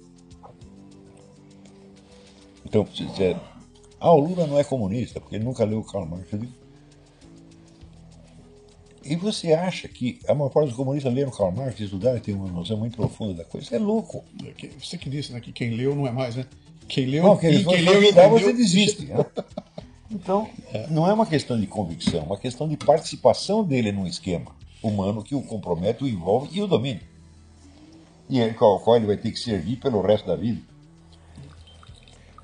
Então, 2.65 2.87
se 2.87 3.03
você... 3.03 3.37
Ah, 3.99 4.13
o 4.13 4.21
Lula 4.21 4.47
não 4.47 4.61
é 4.61 4.63
comunista, 4.63 5.21
porque 5.21 5.35
ele 5.35 5.45
nunca 5.45 5.65
leu 5.65 5.81
o 5.81 5.85
Karl 5.85 6.07
Marx. 6.07 6.33
Eu 6.33 6.39
digo, 6.39 6.53
e 9.13 9.17
você 9.17 9.53
acha 9.53 9.89
que 9.89 10.19
a 10.29 10.35
maior 10.35 10.51
parte 10.51 10.69
dos 10.69 10.77
comunistas 10.77 11.13
leram 11.13 11.31
Karl 11.31 11.51
Marx, 11.53 11.79
estudaram 11.81 12.17
e 12.17 12.21
tem 12.21 12.35
uma 12.35 12.49
noção 12.49 12.77
muito 12.77 12.97
profunda 12.97 13.35
da 13.35 13.45
coisa? 13.45 13.67
Isso 13.67 13.75
é 13.75 13.79
louco. 13.79 14.25
você 14.79 14.99
que 14.99 15.09
disse, 15.09 15.33
né? 15.33 15.41
Que 15.41 15.53
quem 15.53 15.71
leu 15.71 15.95
não 15.95 16.07
é 16.07 16.11
mais, 16.13 16.37
né? 16.37 16.47
Quem 16.89 17.07
leu, 17.07 17.25
Não, 17.25 17.37
que 17.37 17.49
e 17.49 17.65
quem 17.65 17.83
leu 17.83 18.03
e 18.03 18.11
entendeu, 18.11 18.31
você 18.31 18.53
desiste. 18.53 19.07
né? 19.07 19.25
Então, 20.09 20.49
não 20.89 21.07
é 21.09 21.13
uma 21.13 21.27
questão 21.27 21.59
de 21.61 21.67
convicção, 21.67 22.21
é 22.21 22.23
uma 22.23 22.39
questão 22.39 22.69
de 22.69 22.77
participação 22.77 23.65
dele 23.65 23.91
num 23.91 24.07
esquema 24.07 24.55
humano 24.81 25.23
que 25.23 25.35
o 25.35 25.43
compromete, 25.43 26.05
o 26.05 26.09
envolve 26.09 26.57
e 26.57 26.63
o 26.63 26.67
domina. 26.69 27.01
E 28.31 28.41
é 28.41 28.53
qual, 28.53 28.79
qual 28.81 28.97
ele 28.97 29.07
vai 29.07 29.17
ter 29.17 29.33
que 29.33 29.39
servir 29.39 29.77
pelo 29.77 30.01
resto 30.01 30.27
da 30.29 30.37
vida. 30.37 30.61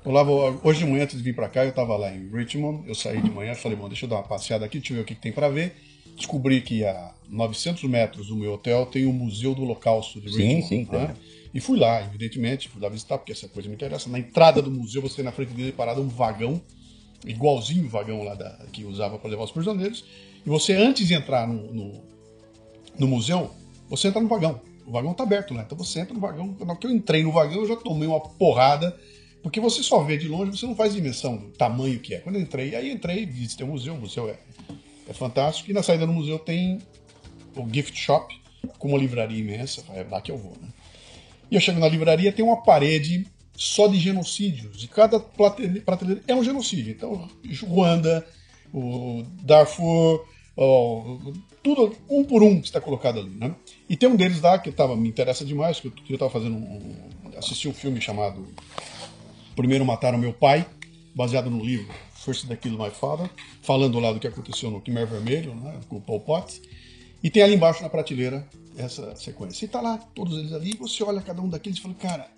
Olavo, 0.05 0.59
hoje 0.63 0.79
de 0.79 0.85
manhã, 0.85 1.03
antes 1.03 1.15
de 1.17 1.23
vir 1.23 1.33
pra 1.33 1.47
cá, 1.47 1.63
eu 1.63 1.71
tava 1.71 1.95
lá 1.95 2.13
em 2.13 2.27
Richmond, 2.29 2.87
eu 2.87 2.93
saí 2.93 3.21
de 3.21 3.31
manhã, 3.31 3.55
falei, 3.55 3.77
bom, 3.77 3.87
deixa 3.87 4.05
eu 4.05 4.09
dar 4.09 4.17
uma 4.17 4.23
passeada 4.23 4.65
aqui, 4.65 4.77
deixa 4.79 4.91
eu 4.91 4.97
ver 4.97 5.03
o 5.03 5.05
que, 5.05 5.15
que 5.15 5.21
tem 5.21 5.31
pra 5.31 5.47
ver. 5.47 5.73
Descobri 6.15 6.61
que 6.61 6.85
a 6.85 7.13
900 7.29 7.83
metros 7.83 8.27
do 8.27 8.35
meu 8.35 8.53
hotel 8.53 8.85
tem 8.85 9.05
o 9.05 9.13
Museu 9.13 9.55
do 9.55 9.63
Holocausto 9.63 10.21
de 10.21 10.31
Sim, 10.31 10.55
Richmond. 10.55 10.67
sim, 10.67 10.87
né? 10.91 11.07
tem. 11.07 11.33
E 11.53 11.59
fui 11.59 11.77
lá, 11.77 12.01
evidentemente, 12.03 12.67
fui 12.67 12.81
lá 12.81 12.89
visitar, 12.89 13.17
porque 13.17 13.31
essa 13.31 13.47
coisa 13.47 13.69
me 13.69 13.75
interessa. 13.75 14.09
Na 14.09 14.17
entrada 14.17 14.61
do 14.61 14.71
museu, 14.71 15.01
você 15.01 15.17
tem 15.17 15.25
na 15.25 15.31
frente 15.31 15.53
dele 15.53 15.71
parado 15.71 16.01
um 16.01 16.07
vagão, 16.07 16.59
igualzinho 17.25 17.85
o 17.85 17.89
vagão 17.89 18.23
lá 18.23 18.33
da, 18.33 18.65
que 18.71 18.83
usava 18.83 19.19
para 19.19 19.29
levar 19.29 19.43
os 19.43 19.51
prisioneiros. 19.51 20.03
E 20.45 20.49
você, 20.49 20.73
antes 20.73 21.07
de 21.07 21.13
entrar 21.13 21.47
no, 21.47 21.71
no, 21.71 22.01
no 22.97 23.07
museu, 23.07 23.51
você 23.87 24.07
entra 24.07 24.19
no 24.19 24.27
vagão. 24.27 24.59
O 24.85 24.91
vagão 24.91 25.13
tá 25.13 25.23
aberto 25.23 25.53
lá, 25.53 25.61
então 25.61 25.77
você 25.77 25.99
entra 25.99 26.13
no 26.13 26.19
vagão. 26.19 26.55
Na 26.59 26.71
hora 26.71 26.75
que 26.75 26.87
eu 26.87 26.91
entrei 26.91 27.23
no 27.23 27.31
vagão, 27.31 27.61
eu 27.61 27.67
já 27.67 27.75
tomei 27.75 28.07
uma 28.07 28.19
porrada, 28.19 28.97
porque 29.43 29.59
você 29.59 29.83
só 29.83 30.03
vê 30.03 30.17
de 30.17 30.27
longe, 30.27 30.57
você 30.57 30.65
não 30.65 30.75
faz 30.75 30.93
dimensão 30.93 31.37
do 31.37 31.49
tamanho 31.51 31.99
que 31.99 32.15
é. 32.15 32.17
Quando 32.19 32.35
eu 32.35 32.41
entrei, 32.41 32.75
aí 32.75 32.91
entrei, 32.91 33.25
visitei 33.25 33.65
o 33.65 33.69
museu, 33.69 33.93
o 33.93 33.99
museu 33.99 34.27
é, 34.27 34.37
é 35.07 35.13
fantástico. 35.13 35.69
E 35.69 35.73
na 35.73 35.83
saída 35.83 36.05
do 36.05 36.13
museu 36.13 36.39
tem 36.39 36.79
o 37.55 37.67
gift 37.71 37.97
shop, 37.99 38.33
com 38.79 38.89
uma 38.89 38.97
livraria 38.97 39.39
imensa, 39.39 39.83
é 39.93 40.03
lá 40.09 40.21
que 40.21 40.31
eu 40.31 40.37
vou, 40.37 40.53
né? 40.61 40.69
E 41.51 41.55
eu 41.55 41.61
chego 41.61 41.79
na 41.79 41.87
livraria, 41.87 42.31
tem 42.31 42.43
uma 42.43 42.63
parede 42.63 43.27
só 43.55 43.87
de 43.87 43.99
genocídios. 43.99 44.83
E 44.83 44.87
cada 44.87 45.19
prateleira 45.19 46.23
é 46.27 46.33
um 46.33 46.43
genocídio. 46.43 46.91
Então, 46.91 47.29
Ruanda, 47.67 48.25
o 48.73 49.23
Darfur, 49.43 50.25
tudo 51.61 51.95
um 52.09 52.23
por 52.23 52.41
um 52.41 52.59
está 52.59 52.81
colocado 52.81 53.19
ali, 53.19 53.29
né? 53.29 53.53
E 53.87 53.95
tem 53.95 54.09
um 54.09 54.15
deles 54.15 54.41
lá 54.41 54.57
que 54.57 54.71
tava, 54.71 54.95
me 54.95 55.07
interessa 55.07 55.45
demais, 55.45 55.79
que 55.79 55.87
eu, 55.87 55.91
que 55.91 56.13
eu 56.13 56.17
tava 56.17 56.31
fazendo 56.31 56.55
um- 56.55 56.95
assisti 57.37 57.67
um 57.67 57.73
filme 57.73 58.01
chamado 58.01 58.47
Primeiro 59.55 59.85
Mataram 59.85 60.17
Meu 60.17 60.33
Pai, 60.33 60.65
baseado 61.13 61.49
no 61.49 61.63
livro 61.63 61.93
First 62.23 62.47
Killed 62.47 62.77
My 62.77 62.89
Father, 62.89 63.29
falando 63.61 63.99
lá 63.99 64.11
do 64.11 64.19
que 64.19 64.27
aconteceu 64.27 64.71
no 64.71 64.81
Khmer 64.81 65.07
Vermelho, 65.07 65.55
né, 65.55 65.79
com 65.87 65.97
o 65.97 66.01
Pol 66.01 66.19
Pot. 66.19 66.61
E 67.21 67.29
tem 67.29 67.43
ali 67.43 67.55
embaixo 67.55 67.81
na 67.81 67.89
prateleira 67.89 68.47
essa 68.77 69.15
sequência. 69.15 69.65
E 69.65 69.67
tá 69.67 69.81
lá, 69.81 69.97
todos 69.97 70.37
eles 70.37 70.53
ali, 70.53 70.71
e 70.71 70.77
você 70.77 71.03
olha 71.03 71.21
cada 71.21 71.41
um 71.41 71.49
daqueles 71.49 71.79
e 71.79 71.81
fala, 71.81 71.93
cara, 71.95 72.29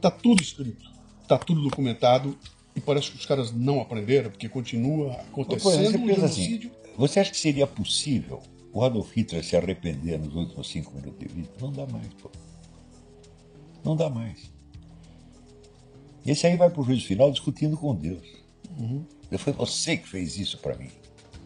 tá 0.00 0.10
tudo 0.10 0.42
escrito, 0.42 0.88
tá 1.26 1.38
tudo 1.38 1.62
documentado, 1.62 2.36
e 2.74 2.80
parece 2.80 3.10
que 3.10 3.16
os 3.16 3.26
caras 3.26 3.52
não 3.52 3.80
aprenderam, 3.80 4.30
porque 4.30 4.48
continua 4.48 5.12
acontecendo 5.12 5.92
você 5.92 5.96
um 5.96 6.04
assim, 6.04 6.14
genocídio. 6.14 6.70
você 6.96 7.20
acha 7.20 7.30
que 7.30 7.38
seria 7.38 7.66
possível 7.66 8.42
o 8.72 8.84
Adolf 8.84 9.10
Hitler 9.16 9.42
se 9.42 9.56
arrepender 9.56 10.18
nos 10.18 10.34
últimos 10.34 10.68
cinco 10.68 10.94
minutos 10.94 11.18
de 11.18 11.26
vida? 11.26 11.48
Não 11.60 11.72
dá 11.72 11.86
mais, 11.86 12.08
pô. 12.20 12.30
Não 13.82 13.96
dá 13.96 14.10
mais. 14.10 14.52
Esse 16.26 16.46
aí 16.46 16.56
vai 16.56 16.68
pro 16.68 16.82
juízo 16.82 17.06
final 17.06 17.30
discutindo 17.30 17.76
com 17.76 17.94
Deus. 17.94 18.45
Foi 19.38 19.52
você 19.52 19.96
que 19.96 20.08
fez 20.08 20.36
isso 20.38 20.58
para 20.58 20.76
mim. 20.76 20.88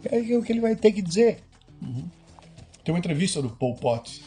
É 0.05 0.19
o 0.37 0.43
que 0.43 0.53
ele 0.53 0.61
vai 0.61 0.75
ter 0.77 0.93
que 0.93 1.03
dizer. 1.03 1.39
Tem 2.85 2.93
uma 2.95 2.99
entrevista 2.99 3.41
do 3.43 3.51
Pol 3.51 3.75
Pot. 3.75 4.23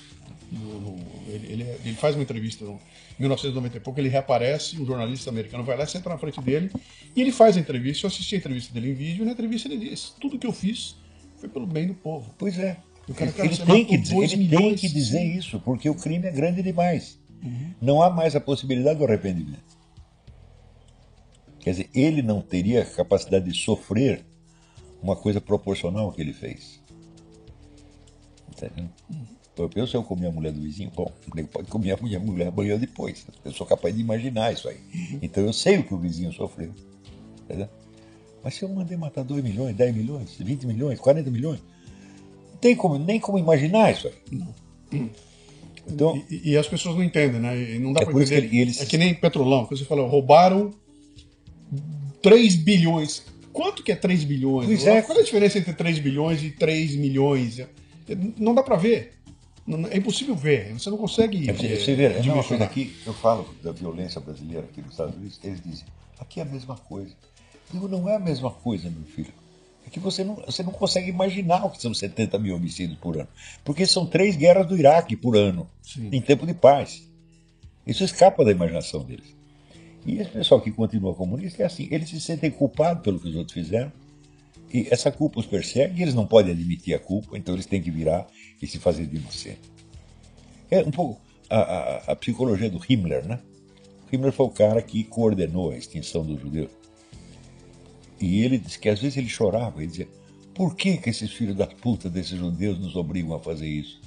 no- 0.52 0.80
no- 0.80 1.00
ele, 1.28 1.52
ele- 1.52 1.64
ele 1.84 1.96
faz 1.96 2.14
uma 2.16 2.22
entrevista 2.22 2.64
em 2.64 2.78
1990 3.18 3.78
e 3.78 3.80
pouco, 3.80 4.00
ele 4.00 4.08
reaparece, 4.08 4.80
um 4.80 4.86
jornalista 4.86 5.32
americano 5.32 5.64
vai 5.64 5.76
lá, 5.76 5.88
senta 5.88 6.10
na 6.10 6.18
frente 6.20 6.40
dele, 6.42 6.70
e 7.16 7.22
ele 7.22 7.32
faz 7.32 7.58
a 7.58 7.60
entrevista. 7.60 8.06
Eu 8.06 8.10
assisti 8.10 8.36
a 8.36 8.38
entrevista 8.38 8.72
dele 8.72 8.92
em 8.92 8.94
vídeo, 8.94 9.24
e 9.24 9.26
na 9.26 9.32
entrevista 9.32 9.68
ele 9.68 9.90
diz: 9.90 10.14
tudo 10.22 10.38
que 10.38 10.46
eu 10.46 10.52
fiz 10.54 10.96
foi 11.38 11.50
pelo 11.50 11.66
bem 11.66 11.88
do 11.88 11.96
povo. 11.96 12.32
Pois 12.38 12.60
é. 12.60 12.78
Cara, 13.16 13.32
cara, 13.32 13.48
ele 13.50 13.58
tem 13.58 13.66
matou 13.66 13.86
que 13.88 13.98
dizer, 13.98 14.14
dois 14.16 14.32
ele 14.34 14.48
tem 14.48 14.76
que 14.82 14.88
dizer 14.90 15.24
isso, 15.38 15.60
porque 15.62 15.90
o 15.90 15.96
crime 15.96 16.28
é 16.28 16.32
grande 16.32 16.62
demais. 16.62 17.20
Não 17.82 18.04
há 18.04 18.12
mais 18.12 18.36
a 18.36 18.40
possibilidade 18.40 19.00
do 19.00 19.06
arrependimento. 19.06 19.64
Quer 21.64 21.72
dizer, 21.72 21.90
ele 21.96 22.22
não 22.22 22.42
teria 22.42 22.82
a 22.82 22.86
capacidade 22.86 23.50
de 23.50 23.58
sofrer 23.58 24.26
uma 25.02 25.16
coisa 25.16 25.40
proporcional 25.40 26.06
ao 26.06 26.12
que 26.12 26.22
ele 26.22 26.34
fez. 26.34 26.82
Entendeu? 28.50 28.90
Eu 29.56 29.70
penso 29.70 29.92
se 29.92 29.96
eu 29.96 30.04
comer 30.04 30.28
a 30.28 30.32
mulher 30.32 30.52
do 30.52 30.62
vizinho, 30.62 30.92
bom, 30.94 31.10
ele 31.34 31.48
pode 31.48 31.70
comer 31.70 31.92
a 31.92 31.98
minha 31.98 32.20
mulher 32.20 32.48
amanhã 32.48 32.78
depois. 32.78 33.26
Eu 33.46 33.54
sou 33.54 33.66
capaz 33.66 33.96
de 33.96 34.02
imaginar 34.02 34.52
isso 34.52 34.68
aí. 34.68 34.78
Então 35.22 35.46
eu 35.46 35.54
sei 35.54 35.78
o 35.78 35.84
que 35.84 35.94
o 35.94 35.98
vizinho 35.98 36.34
sofreu. 36.34 36.74
Entendeu? 37.46 37.70
Mas 38.44 38.56
se 38.56 38.64
eu 38.64 38.70
mandei 38.70 38.98
matar 38.98 39.24
2 39.24 39.42
milhões, 39.42 39.74
10 39.74 39.96
milhões, 39.96 40.36
20 40.38 40.68
milhões, 40.68 41.00
40 41.00 41.32
milhões, 41.32 41.62
não 42.52 42.58
tem 42.58 42.76
como, 42.76 42.98
nem 43.00 43.22
como 43.22 43.38
imaginar 43.38 43.92
isso 43.92 44.08
aí. 44.10 45.08
Então, 45.88 46.22
E, 46.30 46.52
e 46.52 46.58
as 46.58 46.68
pessoas 46.68 46.96
não 46.96 47.04
entendem, 47.04 47.40
né? 47.40 47.58
E 47.58 47.80
não 47.80 47.94
dá 47.94 48.02
É 48.02 48.04
isso 48.04 48.34
entender. 48.34 48.82
É 48.82 48.86
que 48.86 48.98
nem 48.98 49.14
petrolão, 49.14 49.66
que 49.66 49.78
você 49.78 49.86
falou, 49.86 50.08
roubaram 50.08 50.72
3 52.22 52.56
bilhões. 52.56 53.24
Quanto 53.52 53.84
que 53.84 53.92
é 53.92 53.96
3 53.96 54.24
bilhões? 54.24 54.66
Pois 54.68 54.88
é. 54.88 55.02
Qual 55.02 55.18
é 55.18 55.22
a 55.22 55.24
diferença 55.24 55.58
entre 55.60 55.74
3 55.74 56.00
bilhões 56.00 56.42
e 56.44 56.50
3 56.52 56.96
milhões? 56.96 57.62
Não 58.38 58.54
dá 58.56 58.64
pra 58.64 58.76
ver. 58.76 59.14
Não- 59.66 59.88
É 59.88 59.98
impossível 59.98 60.36
ver. 60.36 60.74
Você 60.74 60.90
não 60.90 60.98
consegue. 60.98 61.50
É, 61.50 61.54
você, 61.54 61.76
você 61.78 61.96
vê, 61.96 62.04
é 62.04 62.06
a 62.08 62.10
mesma 62.10 62.22
dimensionar. 62.24 62.44
coisa 62.46 62.64
aqui, 62.66 62.96
eu 63.06 63.14
falo 63.14 63.48
da 63.64 63.72
violência 63.72 64.20
brasileira 64.20 64.64
aqui 64.70 64.82
nos 64.82 64.92
Estados 64.92 65.16
Unidos, 65.16 65.40
eles 65.44 65.62
dizem, 65.64 65.86
aqui 66.20 66.40
é 66.40 66.44
a 66.44 66.46
mesma 66.46 66.76
coisa. 66.76 67.12
Eu 67.74 67.80
digo, 67.80 67.88
não 67.88 68.10
é 68.10 68.16
a 68.16 68.20
mesma 68.20 68.52
coisa, 68.52 68.90
meu 68.90 69.04
filho. 69.06 69.32
é 69.86 69.90
que 69.90 70.00
você 70.00 70.24
não, 70.24 70.36
você 70.36 70.64
não 70.64 70.72
consegue 70.72 71.10
imaginar 71.10 71.66
o 71.66 71.70
que 71.70 71.82
são 71.82 71.94
70 71.94 72.38
mil 72.40 72.56
homicídios 72.56 72.98
por 73.00 73.16
ano. 73.18 73.28
Porque 73.64 73.86
são 73.86 74.06
três 74.06 74.36
guerras 74.36 74.66
do 74.68 74.78
Iraque 74.78 75.16
por 75.16 75.36
ano, 75.38 75.70
Sim. 75.82 76.10
em 76.12 76.22
tempo 76.22 76.46
de 76.48 76.54
paz. 76.54 77.04
Isso 77.86 78.04
escapa 78.04 78.44
da 78.46 78.52
imaginação 78.52 79.04
deles. 79.04 79.36
E 80.06 80.20
esse 80.20 80.32
pessoal 80.32 80.60
que 80.60 80.72
continua 80.72 81.16
comunista 81.16 81.64
é 81.64 81.66
assim, 81.66 81.88
eles 81.90 82.10
se 82.10 82.20
sentem 82.20 82.52
culpados 82.52 83.04
pelo 83.04 83.20
que 83.20 83.30
os 83.30 83.36
outros 83.36 83.54
fizeram, 83.54 83.92
e 84.74 84.88
essa 84.90 85.12
culpa 85.12 85.40
os 85.40 85.46
persegue, 85.46 86.00
e 86.00 86.02
eles 86.02 86.14
não 86.14 86.26
podem 86.26 86.52
admitir 86.52 86.94
a 86.94 87.00
culpa, 87.00 87.38
então 87.38 87.54
eles 87.54 87.66
têm 87.66 87.82
que 87.82 87.92
virar 87.92 88.28
e 88.62 88.68
se 88.68 88.80
fazer 88.80 89.06
de 89.06 89.18
inocente. 89.18 89.62
É 90.70 90.80
um 90.80 90.92
pouco 90.92 91.22
a, 91.50 91.60
a, 91.60 91.98
a 92.12 92.16
psicologia 92.16 92.70
do 92.70 92.82
Himmler, 92.88 93.26
né? 93.26 93.40
Himmler 94.12 94.34
foi 94.34 94.46
o 94.48 94.50
cara 94.50 94.82
que 94.82 95.04
coordenou 95.04 95.72
a 95.72 95.78
extinção 95.78 96.26
dos 96.26 96.42
judeus. 96.42 96.72
E 98.20 98.44
ele 98.44 98.58
disse 98.58 98.80
que 98.80 98.90
às 98.90 99.00
vezes 99.00 99.18
ele 99.18 99.30
chorava, 99.30 99.80
ele 99.80 99.88
dizia, 99.88 100.08
por 100.54 100.76
que, 100.76 100.98
que 100.98 101.10
esses 101.10 101.32
filhos 101.32 101.56
da 101.56 101.68
puta 101.68 102.10
desses 102.10 102.38
judeus 102.38 102.80
nos 102.80 102.96
obrigam 102.96 103.36
a 103.36 103.40
fazer 103.40 103.68
isso? 103.68 104.02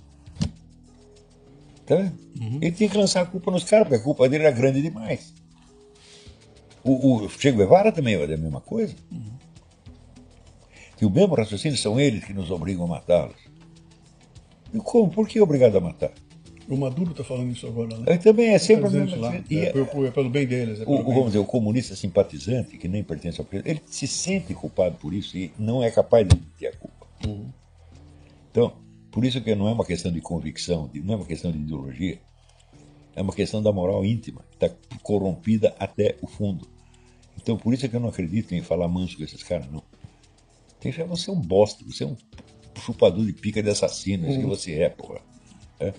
Tá? 1.85 2.13
Uhum. 2.41 2.59
Ele 2.61 2.73
tinha 2.73 2.89
que 2.89 2.97
lançar 2.97 3.23
a 3.23 3.27
culpa 3.27 3.51
nos 3.51 3.65
caras, 3.65 3.87
porque 3.87 4.01
a 4.01 4.05
culpa 4.05 4.29
dele 4.29 4.45
era 4.45 4.57
grande 4.57 4.83
demais. 4.83 5.33
O, 6.87 7.25
o 7.25 7.29
Che 7.29 7.51
Guevara 7.51 7.91
também 7.91 8.15
é 8.15 8.23
a 8.23 8.37
mesma 8.37 8.61
coisa. 8.61 8.95
Uhum. 9.11 9.33
E 11.01 11.05
o 11.05 11.11
mesmo 11.11 11.35
raciocínio 11.35 11.77
são 11.77 11.99
eles 11.99 12.25
que 12.25 12.33
nos 12.33 12.51
obrigam 12.51 12.85
a 12.85 12.89
matá-los. 12.89 13.37
E 14.73 14.79
como? 14.79 15.11
Por 15.11 15.29
que 15.29 15.41
obrigado 15.41 15.77
a 15.77 15.81
matar? 15.81 16.13
O 16.69 16.77
Maduro 16.77 17.13
está 17.13 17.23
falando 17.23 17.53
isso 17.53 17.67
agora, 17.67 17.97
né? 17.97 18.05
Ele 18.09 18.19
também 18.19 18.49
é 18.51 18.59
sempre 18.59 18.89
o 18.89 18.91
mesmo. 18.91 19.21
Lá. 19.21 19.41
E 19.49 19.59
é, 19.59 19.73
é, 19.77 20.07
é, 20.07 20.11
pelo 20.11 20.31
bem 20.31 20.47
deles. 20.47 20.81
É 20.81 20.85
o, 20.85 20.97
bem 20.97 21.05
vamos 21.05 21.27
dizer, 21.27 21.39
o 21.39 21.45
comunista 21.45 21.95
simpatizante, 21.95 22.77
que 22.77 22.89
nem 22.89 23.05
pertence 23.05 23.41
ao 23.41 23.45
presidente, 23.45 23.79
ele 23.79 23.83
se 23.87 24.07
sente 24.07 24.53
culpado 24.55 24.97
por 24.97 25.15
isso 25.15 25.37
e 25.37 25.53
não 25.59 25.83
é 25.83 25.91
capaz 25.91 26.27
de 26.27 26.35
admitir 26.35 26.69
a 26.69 26.77
culpa. 26.77 27.07
Uhum. 27.25 27.51
Então, 28.51 28.73
por 29.11 29.25
isso 29.25 29.41
que 29.41 29.55
não 29.55 29.69
é 29.69 29.73
uma 29.73 29.85
questão 29.85 30.11
de 30.11 30.21
convicção, 30.21 30.91
não 30.95 31.15
é 31.15 31.17
uma 31.19 31.27
questão 31.27 31.53
de 31.53 31.59
ideologia, 31.59 32.19
é 33.15 33.23
uma 33.23 33.33
questão 33.33 33.63
da 33.63 33.73
moral 33.73 34.05
íntima, 34.05 34.43
que 34.51 34.65
está 34.65 34.77
corrompida 35.03 35.75
até 35.79 36.17
o 36.21 36.27
fundo. 36.27 36.67
Então, 37.41 37.57
por 37.57 37.73
isso 37.75 37.89
que 37.89 37.95
eu 37.95 38.01
não 38.01 38.09
acredito 38.09 38.53
em 38.55 38.63
falar 38.63 38.89
manso 38.89 39.17
com 39.17 39.25
esses 39.25 39.43
caras, 39.43 39.71
não. 39.71 39.83
Tem 40.81 40.93
que 40.93 41.03
você 41.05 41.31
é 41.31 41.33
um 41.33 41.41
bosta, 41.41 41.85
você 41.85 42.05
é 42.05 42.07
um 42.07 42.17
chupador 42.81 43.25
de 43.25 43.33
pica 43.33 43.63
de 43.63 43.71
assassino, 43.71 44.29
isso 44.29 44.39
que 44.39 44.45
uhum. 44.45 44.51
você 44.51 44.81
é, 44.83 44.89
porra. 44.89 45.21
É. 45.81 45.93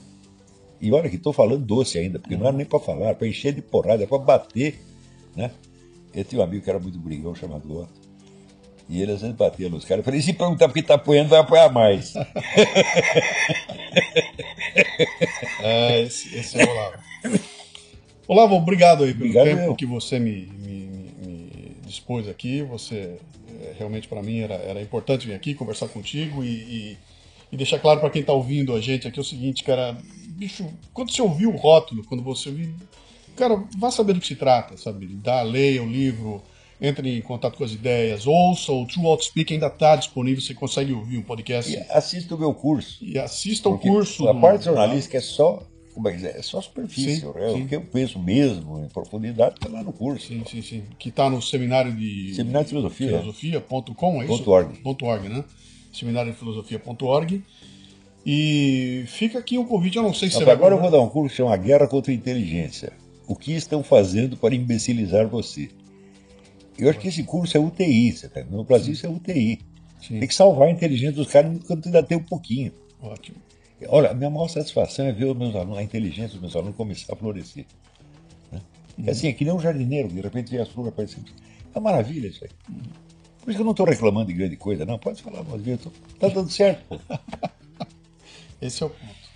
E 0.80 0.92
olha 0.92 1.10
que 1.10 1.16
estou 1.16 1.34
falando 1.34 1.66
doce 1.66 1.98
ainda, 1.98 2.20
porque 2.20 2.38
não 2.38 2.48
era 2.48 2.56
nem 2.56 2.66
para 2.66 2.80
falar, 2.80 3.16
para 3.16 3.28
encher 3.28 3.54
de 3.54 3.62
porrada, 3.62 4.04
é 4.04 4.08
para 4.08 4.20
bater. 4.20 4.80
Né? 5.36 5.52
Eu 6.14 6.24
tinha 6.24 6.40
um 6.42 6.44
amigo 6.44 6.64
que 6.64 6.70
era 6.70 6.80
muito 6.80 7.00
brigão, 7.00 7.34
chamado 7.34 7.80
Otto. 7.80 8.08
E 8.90 9.02
ele 9.02 9.12
às 9.12 9.22
vezes 9.22 9.36
batia 9.36 9.68
nos 9.70 9.84
caras. 9.84 10.00
Eu 10.00 10.06
falei, 10.06 10.22
se 10.22 10.32
perguntar 10.34 10.68
porque 10.68 10.80
está 10.80 10.94
apoiando, 10.96 11.30
vai 11.30 11.40
apoiar 11.40 11.70
mais. 11.70 12.14
é, 15.62 16.04
esse, 16.04 16.34
esse 16.38 16.60
é 16.60 16.66
o 16.66 16.70
Olavo. 16.70 16.98
Olavo, 18.28 18.56
obrigado 18.56 19.04
aí 19.04 19.14
pelo 19.14 19.26
obrigado 19.26 19.46
tempo 19.46 19.62
eu. 19.62 19.76
que 19.76 19.86
você 19.86 20.20
me, 20.20 20.46
me, 20.46 20.77
dispôs 21.88 22.28
aqui. 22.28 22.62
Você, 22.64 23.18
é, 23.62 23.76
realmente, 23.78 24.08
para 24.08 24.22
mim, 24.22 24.40
era, 24.40 24.56
era 24.56 24.82
importante 24.82 25.28
vir 25.28 25.34
aqui 25.34 25.54
conversar 25.54 25.88
contigo 25.88 26.44
e, 26.44 26.48
e, 26.48 26.98
e 27.52 27.58
deixar 27.58 27.80
claro 27.80 28.00
para 28.00 28.10
quem 28.10 28.22
está 28.22 28.34
ouvindo 28.34 28.74
a 28.74 28.80
gente 28.80 29.08
aqui 29.08 29.20
o 29.20 29.24
seguinte, 29.24 29.64
cara 29.64 29.98
bicho, 30.38 30.72
quando 30.94 31.12
você 31.12 31.22
ouviu 31.22 31.50
o 31.50 31.58
rótulo, 31.58 32.04
quando 32.06 32.24
você 32.24 32.50
ouviu, 32.50 32.74
cara, 33.36 33.62
vá 33.78 33.90
saber 33.90 34.14
do 34.14 34.22
que 34.22 34.28
se 34.28 34.36
trata, 34.36 34.78
sabe? 34.78 35.08
Dá, 35.08 35.42
leia 35.42 35.82
o 35.82 35.90
livro, 35.90 36.44
entre 36.80 37.18
em 37.18 37.22
contato 37.22 37.58
com 37.58 37.64
as 37.64 37.72
ideias, 37.72 38.28
ouça 38.28 38.72
o 38.72 38.86
True 38.86 39.08
Outspeak 39.08 39.54
ainda 39.54 39.68
está 39.68 39.96
disponível, 39.96 40.42
você 40.42 40.54
consegue 40.54 40.94
ouvir 40.94 41.18
um 41.18 41.24
podcast. 41.24 41.74
E 41.74 41.78
assista 41.90 42.36
o 42.36 42.38
meu 42.38 42.54
curso. 42.54 43.04
E 43.04 43.18
assista 43.18 43.68
o 43.68 43.80
curso. 43.80 44.30
A 44.30 44.34
do... 44.34 44.40
parte 44.40 44.66
jornalística 44.66 45.18
é 45.18 45.22
só 45.22 45.64
é 46.06 46.14
que 46.14 46.26
é? 46.26 46.42
Só 46.42 46.62
superfície. 46.62 47.22
Sim, 47.22 47.32
é, 47.36 47.54
sim. 47.54 47.64
O 47.64 47.68
que 47.68 47.76
eu 47.76 47.82
penso 47.82 48.20
mesmo, 48.20 48.84
em 48.84 48.88
profundidade, 48.88 49.56
está 49.56 49.70
lá 49.70 49.82
no 49.84 49.94
curso. 49.94 50.28
Sim, 50.28 50.44
sim, 50.46 50.62
sim. 50.62 50.84
Que 51.00 51.10
está 51.10 51.30
no 51.30 51.42
seminário 51.42 51.96
de. 51.96 52.36
Seminário 52.36 52.66
de 52.66 52.70
Filosofia. 52.70 53.08
Filosofia.com, 53.20 54.22
é 54.22 54.26
isso? 54.26 54.38
Ponto 54.38 54.52
.org. 54.52 54.78
Ponto 54.80 55.06
.org, 55.06 55.30
né? 55.30 55.44
Seminário 55.94 56.32
de 56.32 56.38
Filosofia.org. 56.38 57.44
E 58.26 59.06
fica 59.08 59.40
aqui 59.40 59.58
um 59.58 59.66
convite, 59.66 59.96
eu 59.96 60.04
não 60.04 60.14
sei 60.14 60.30
se 60.30 60.36
você 60.36 60.44
vai. 60.44 60.54
Agora 60.54 60.76
eu 60.76 60.82
vou 60.82 60.92
dar 60.92 61.00
um 61.00 61.08
curso 61.08 61.30
que 61.30 61.38
chama 61.38 61.56
Guerra 61.56 61.88
contra 61.88 62.12
a 62.12 62.16
Inteligência. 62.16 62.92
O 63.26 63.36
que 63.36 63.54
estão 63.54 63.82
fazendo 63.82 64.36
para 64.36 64.54
imbecilizar 64.54 65.28
você? 65.28 65.70
Eu 66.78 66.90
acho 66.90 67.00
que 67.00 67.08
esse 67.08 67.24
curso 67.24 67.58
é 67.58 67.60
UTI, 67.60 68.12
você 68.12 68.30
tá? 68.30 68.44
no 68.44 68.64
Brasil 68.64 68.94
isso 68.94 69.06
é 69.06 69.10
UTI. 69.10 69.60
Sim. 70.02 70.20
Tem 70.20 70.28
que 70.28 70.36
salvar 70.36 70.68
a 70.68 70.72
inteligência 70.72 71.14
dos 71.14 71.28
caras 71.28 71.58
quando 71.66 71.86
ainda 71.86 72.04
tem 72.04 72.18
um 72.18 72.24
pouquinho. 72.24 72.72
Ótimo. 73.02 73.38
Olha, 73.88 74.12
a 74.12 74.14
minha 74.14 74.30
maior 74.30 74.48
satisfação 74.48 75.06
é 75.06 75.12
ver 75.12 75.26
os 75.26 75.38
meus 75.38 75.56
alunos, 75.56 75.78
a 75.78 75.84
inteligência 75.84 76.30
dos 76.30 76.42
meus 76.42 76.56
alunos 76.56 76.76
começar 76.76 77.14
a 77.14 77.16
florescer. 77.16 77.66
Né? 78.52 78.62
Uhum. 78.98 79.06
É 79.06 79.12
assim, 79.12 79.28
é 79.28 79.34
que 79.34 79.46
nem 79.46 79.54
um 79.54 79.60
jardineiro, 79.60 80.08
de 80.08 80.20
repente 80.20 80.50
vê 80.50 80.60
as 80.60 80.70
flores 80.70 80.92
aparecendo. 80.92 81.32
É 81.74 81.80
uma 81.80 81.92
maravilha 81.92 82.28
isso 82.28 82.44
aí. 82.44 82.50
Uhum. 82.70 82.82
Por 83.42 83.52
isso 83.52 83.58
que 83.58 83.62
eu 83.62 83.66
não 83.66 83.72
estou 83.72 83.86
reclamando 83.86 84.28
de 84.28 84.34
grande 84.34 84.58
coisa, 84.58 84.86
não. 84.86 84.98
Pode 84.98 85.22
falar, 85.22 85.44
mas 85.44 85.66
está 85.66 86.28
dando 86.28 86.50
certo. 86.50 87.00
Esse 88.62 88.84
é 88.84 88.86
o 88.86 88.90
ponto. 88.90 89.28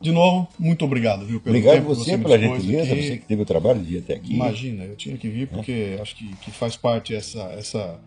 De 0.00 0.12
novo, 0.12 0.48
muito 0.58 0.84
obrigado, 0.84 1.26
viu, 1.26 1.40
pelo 1.40 1.56
obrigado 1.56 1.76
tempo 1.76 1.88
você, 1.88 2.12
você 2.12 2.18
pela 2.18 2.38
gentileza, 2.38 2.92
aqui. 2.92 3.02
você 3.02 3.16
que 3.18 3.26
teve 3.26 3.42
o 3.42 3.44
trabalho 3.44 3.80
de 3.80 3.96
ir 3.96 3.98
até 3.98 4.14
aqui. 4.14 4.34
Imagina, 4.34 4.84
eu 4.84 4.94
tinha 4.94 5.16
que 5.16 5.28
vir 5.28 5.42
é. 5.42 5.46
porque 5.46 5.96
é. 5.98 6.00
acho 6.00 6.14
que, 6.14 6.36
que 6.36 6.50
faz 6.52 6.76
parte 6.76 7.14
essa, 7.14 7.42
essa, 7.52 8.00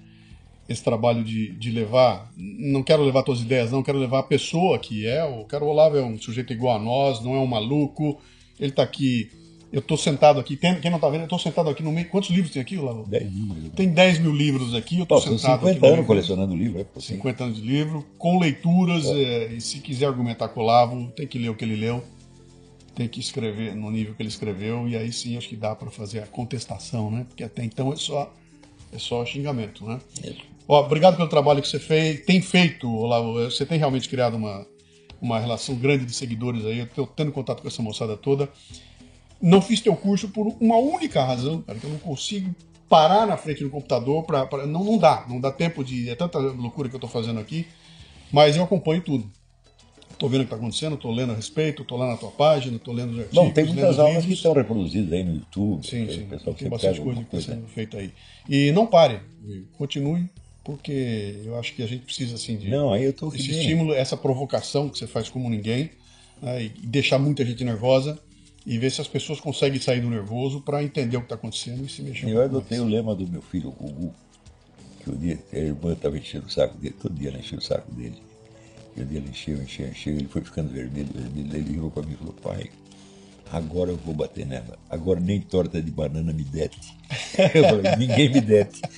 esse 0.72 0.84
trabalho 0.84 1.24
de, 1.24 1.52
de 1.54 1.72
levar. 1.72 2.32
Não 2.38 2.84
quero 2.84 3.04
levar 3.04 3.24
suas 3.24 3.42
ideias, 3.42 3.72
não, 3.72 3.84
quero 3.84 4.00
levar 4.00 4.20
a 4.20 4.24
pessoa 4.24 4.80
que 4.80 5.06
é. 5.06 5.24
O 5.24 5.46
Caro 5.46 5.68
Olavo 5.68 5.98
é 5.98 6.04
um 6.04 6.18
sujeito 6.18 6.54
igual 6.54 6.76
a 6.76 6.80
nós, 6.80 7.24
não 7.24 7.36
é 7.36 7.40
um 7.40 7.48
maluco. 7.48 8.20
Ele 8.60 8.70
está 8.70 8.84
aqui 8.84 9.30
eu 9.72 9.80
estou 9.80 9.98
sentado 9.98 10.38
aqui, 10.38 10.58
tem, 10.58 10.80
quem 10.82 10.92
não 10.92 10.98
está 10.98 11.08
vendo, 11.08 11.22
eu 11.22 11.26
estou 11.26 11.40
sentado 11.40 11.70
aqui 11.70 11.82
no 11.82 11.94
meio. 11.94 12.10
Quantos 12.10 12.30
livros 12.30 12.52
tem 12.52 12.62
aqui, 12.62 12.76
Lavo? 12.76 13.08
10 13.08 13.32
mil. 13.32 13.70
Tem 13.74 13.88
10 13.88 14.20
mil 14.20 14.36
livros 14.36 14.76
aqui, 14.76 14.98
eu 14.98 15.04
estou 15.04 15.22
sentado 15.22 15.66
50 15.66 15.88
anos 15.88 16.06
colecionando 16.06 16.54
livro. 16.54 16.82
É 16.82 17.00
50 17.00 17.44
anos 17.46 17.62
de 17.62 17.66
livro, 17.66 18.06
com 18.18 18.38
leituras, 18.38 19.06
é. 19.06 19.22
É, 19.22 19.54
e 19.54 19.62
se 19.62 19.80
quiser 19.80 20.08
argumentar 20.08 20.50
com 20.50 20.60
o 20.60 20.66
Lavo, 20.66 21.10
tem 21.16 21.26
que 21.26 21.40
ler 21.40 21.50
o 21.50 21.56
que 21.56 21.64
ele 21.64 21.78
leu, 21.78 22.04
tem 22.94 23.08
que 23.08 23.22
escrever 23.22 23.74
no 23.74 23.90
nível 23.90 24.14
que 24.14 24.22
ele 24.22 24.30
escreveu, 24.30 24.90
e 24.90 24.98
aí 24.98 25.12
sim 25.14 25.38
acho 25.38 25.48
que 25.48 25.56
dá 25.56 25.74
para 25.74 25.90
fazer 25.90 26.20
a 26.20 26.28
contestação, 26.28 27.10
né? 27.10 27.26
Porque 27.30 27.44
até 27.44 27.64
então 27.64 27.94
é 27.94 27.96
só, 27.96 28.34
é 28.92 29.00
só 29.00 29.26
xingamento, 29.26 29.86
né? 29.86 30.02
É. 30.22 30.51
Ó, 30.68 30.80
obrigado 30.80 31.18
pelo 31.18 31.28
trabalho 31.28 31.62
que 31.62 31.68
você 31.68 31.80
fez, 31.80 32.24
tem 32.26 32.42
feito, 32.42 32.90
Olavo, 32.90 33.34
você 33.34 33.66
tem 33.66 33.78
realmente 33.78 34.08
criado 34.08 34.36
uma, 34.36 34.66
uma 35.22 35.40
relação 35.40 35.76
grande 35.76 36.06
de 36.06 36.14
seguidores 36.14 36.66
aí, 36.66 36.80
eu 36.80 36.86
estou 36.86 37.08
tendo 37.08 37.32
contato 37.32 37.62
com 37.62 37.68
essa 37.68 37.82
moçada 37.82 38.16
toda 38.16 38.50
não 39.42 39.62
fiz 39.62 39.82
teu 39.82 39.96
curso 39.96 40.30
por 40.30 40.56
uma 40.60 40.78
única 40.78 41.24
razão, 41.24 41.62
cara, 41.62 41.80
que 41.80 41.86
eu 41.86 41.90
não 41.90 41.98
consigo 41.98 42.54
parar 42.88 43.26
na 43.26 43.38
frente 43.38 43.64
do 43.64 43.70
computador 43.70 44.24
para 44.24 44.68
não 44.68 44.84
não 44.84 44.98
dá, 44.98 45.26
não 45.28 45.40
dá 45.40 45.52
tempo 45.52 45.84
de 45.84 46.10
é 46.10 46.16
tanta 46.16 46.38
loucura 46.38 46.88
que 46.88 46.96
eu 46.96 46.98
estou 46.98 47.10
fazendo 47.10 47.40
aqui, 47.40 47.66
mas 48.32 48.56
eu 48.56 48.64
acompanho 48.64 49.02
tudo. 49.02 49.30
Estou 50.12 50.30
vendo 50.30 50.42
o 50.42 50.44
que 50.44 50.54
está 50.54 50.58
acontecendo, 50.58 50.94
estou 50.94 51.12
lendo 51.12 51.32
a 51.32 51.36
respeito, 51.36 51.82
estou 51.82 51.98
lá 51.98 52.06
na 52.06 52.18
tua 52.18 52.30
página, 52.30 52.76
estou 52.76 52.94
lendo 52.94 53.14
os 53.14 53.20
artigos. 53.20 53.44
Bom, 53.44 53.50
tem 53.50 53.66
muitas 53.66 53.98
aulas 53.98 54.18
livros. 54.18 54.26
que 54.28 54.34
estão 54.34 54.54
reproduzidas 54.54 55.14
aí 55.14 55.24
no 55.24 55.36
YouTube. 55.36 55.88
Sim, 55.88 56.08
sim. 56.12 56.26
Pessoal 56.26 56.56
tem 56.56 56.70
bastante 56.70 57.02
coisa 57.02 57.24
que 57.24 57.36
está 57.38 57.54
sendo 57.54 57.68
feita 57.68 57.98
aí. 57.98 58.14
E 58.48 58.72
não 58.72 58.86
pare, 58.86 59.20
continue, 59.78 60.30
porque 60.64 61.42
eu 61.44 61.58
acho 61.58 61.74
que 61.74 61.82
a 61.82 61.88
gente 61.88 62.04
precisa 62.06 62.36
assim 62.36 62.58
de 62.58 62.70
não, 62.70 62.94
aí 62.94 63.04
eu 63.04 63.14
tô 63.14 63.30
esse 63.30 63.52
estímulo, 63.52 63.94
essa 63.94 64.16
provocação 64.16 64.90
que 64.90 64.98
você 64.98 65.08
faz 65.08 65.30
como 65.30 65.50
ninguém, 65.50 65.92
né, 66.42 66.64
e 66.64 66.70
deixar 66.70 67.18
muita 67.18 67.46
gente 67.46 67.64
nervosa 67.64 68.20
e 68.66 68.78
ver 68.78 68.92
se 68.92 69.02
as 69.02 69.08
pessoas 69.08 69.40
conseguem 69.40 69.80
sair 69.80 70.02
do 70.02 70.10
nervoso 70.10 70.62
para 70.62 70.84
entender 70.84 71.18
o 71.18 71.22
que 71.22 71.26
está 71.26 71.36
acontecendo 71.36 71.84
e 71.84 71.90
se 71.90 72.02
mexer. 72.02 72.30
Eu 72.30 72.42
adotei 72.42 72.80
o 72.80 72.86
lema 72.86 73.16
do 73.16 73.28
meu 73.28 73.42
filho, 73.42 73.70
o 73.70 73.72
Gugu, 73.72 74.14
que 75.04 75.10
o 75.10 75.16
dia 75.16 75.40
a 75.52 75.58
irmã 75.58 75.94
estava 75.94 76.18
enchendo 76.18 76.46
o 76.46 76.50
saco 76.50 76.78
dele, 76.78 76.96
todo 77.02 77.14
dia 77.16 77.30
ela 77.30 77.40
enchia 77.40 77.58
o 77.58 77.62
saco 77.62 77.92
dele. 77.92 78.22
E 78.96 79.02
um 79.02 79.06
dia 79.06 79.20
ela 79.20 79.30
encheu, 79.30 79.62
encheu, 79.62 79.88
encheu, 79.88 80.14
ele 80.14 80.28
foi 80.28 80.42
ficando 80.44 80.70
vermelho, 80.70 81.10
vermelho, 81.12 81.56
ele 81.56 81.74
virou 81.74 81.90
para 81.90 82.04
mim 82.04 82.14
e 82.14 82.18
falou, 82.18 82.34
pai, 82.34 82.70
agora 83.52 83.92
eu 83.92 83.98
vou 83.98 84.16
bater 84.16 84.46
nela. 84.46 84.80
Agora 84.90 85.20
nem 85.20 85.42
torta 85.42 85.82
de 85.82 85.92
banana 85.92 86.32
me 86.32 86.44
dete. 86.44 86.96
Eu 87.54 87.64
falei, 87.64 87.96
ninguém 87.98 88.30
me 88.30 88.42
dete. 88.42 88.82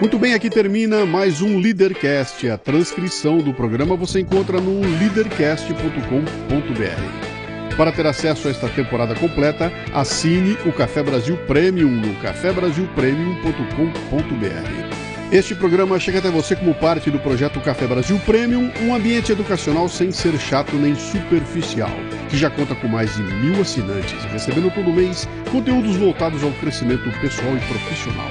Muito 0.00 0.18
bem, 0.18 0.34
aqui 0.34 0.50
termina 0.50 1.06
mais 1.06 1.40
um 1.40 1.56
Leadercast. 1.58 2.50
A 2.50 2.58
transcrição 2.58 3.38
do 3.38 3.54
programa 3.54 3.96
você 3.96 4.20
encontra 4.20 4.60
no 4.60 4.80
leadercast.com.br. 4.98 7.76
Para 7.76 7.90
ter 7.90 8.06
acesso 8.06 8.46
a 8.46 8.50
esta 8.50 8.68
temporada 8.68 9.14
completa, 9.14 9.72
assine 9.92 10.58
o 10.66 10.72
Café 10.72 11.02
Brasil 11.02 11.38
Premium 11.46 11.90
no 11.90 12.14
cafebrasilpremium.com.br. 12.20 15.03
Este 15.34 15.52
programa 15.52 15.98
chega 15.98 16.20
até 16.20 16.30
você 16.30 16.54
como 16.54 16.72
parte 16.76 17.10
do 17.10 17.18
projeto 17.18 17.60
Café 17.60 17.88
Brasil 17.88 18.16
Premium, 18.24 18.70
um 18.82 18.94
ambiente 18.94 19.32
educacional 19.32 19.88
sem 19.88 20.12
ser 20.12 20.38
chato 20.38 20.76
nem 20.76 20.94
superficial, 20.94 21.90
que 22.30 22.38
já 22.38 22.48
conta 22.48 22.72
com 22.76 22.86
mais 22.86 23.16
de 23.16 23.22
mil 23.24 23.60
assinantes, 23.60 24.22
recebendo 24.30 24.72
todo 24.72 24.92
mês 24.92 25.28
conteúdos 25.50 25.96
voltados 25.96 26.44
ao 26.44 26.52
crescimento 26.52 27.10
pessoal 27.20 27.56
e 27.56 27.60
profissional. 27.62 28.30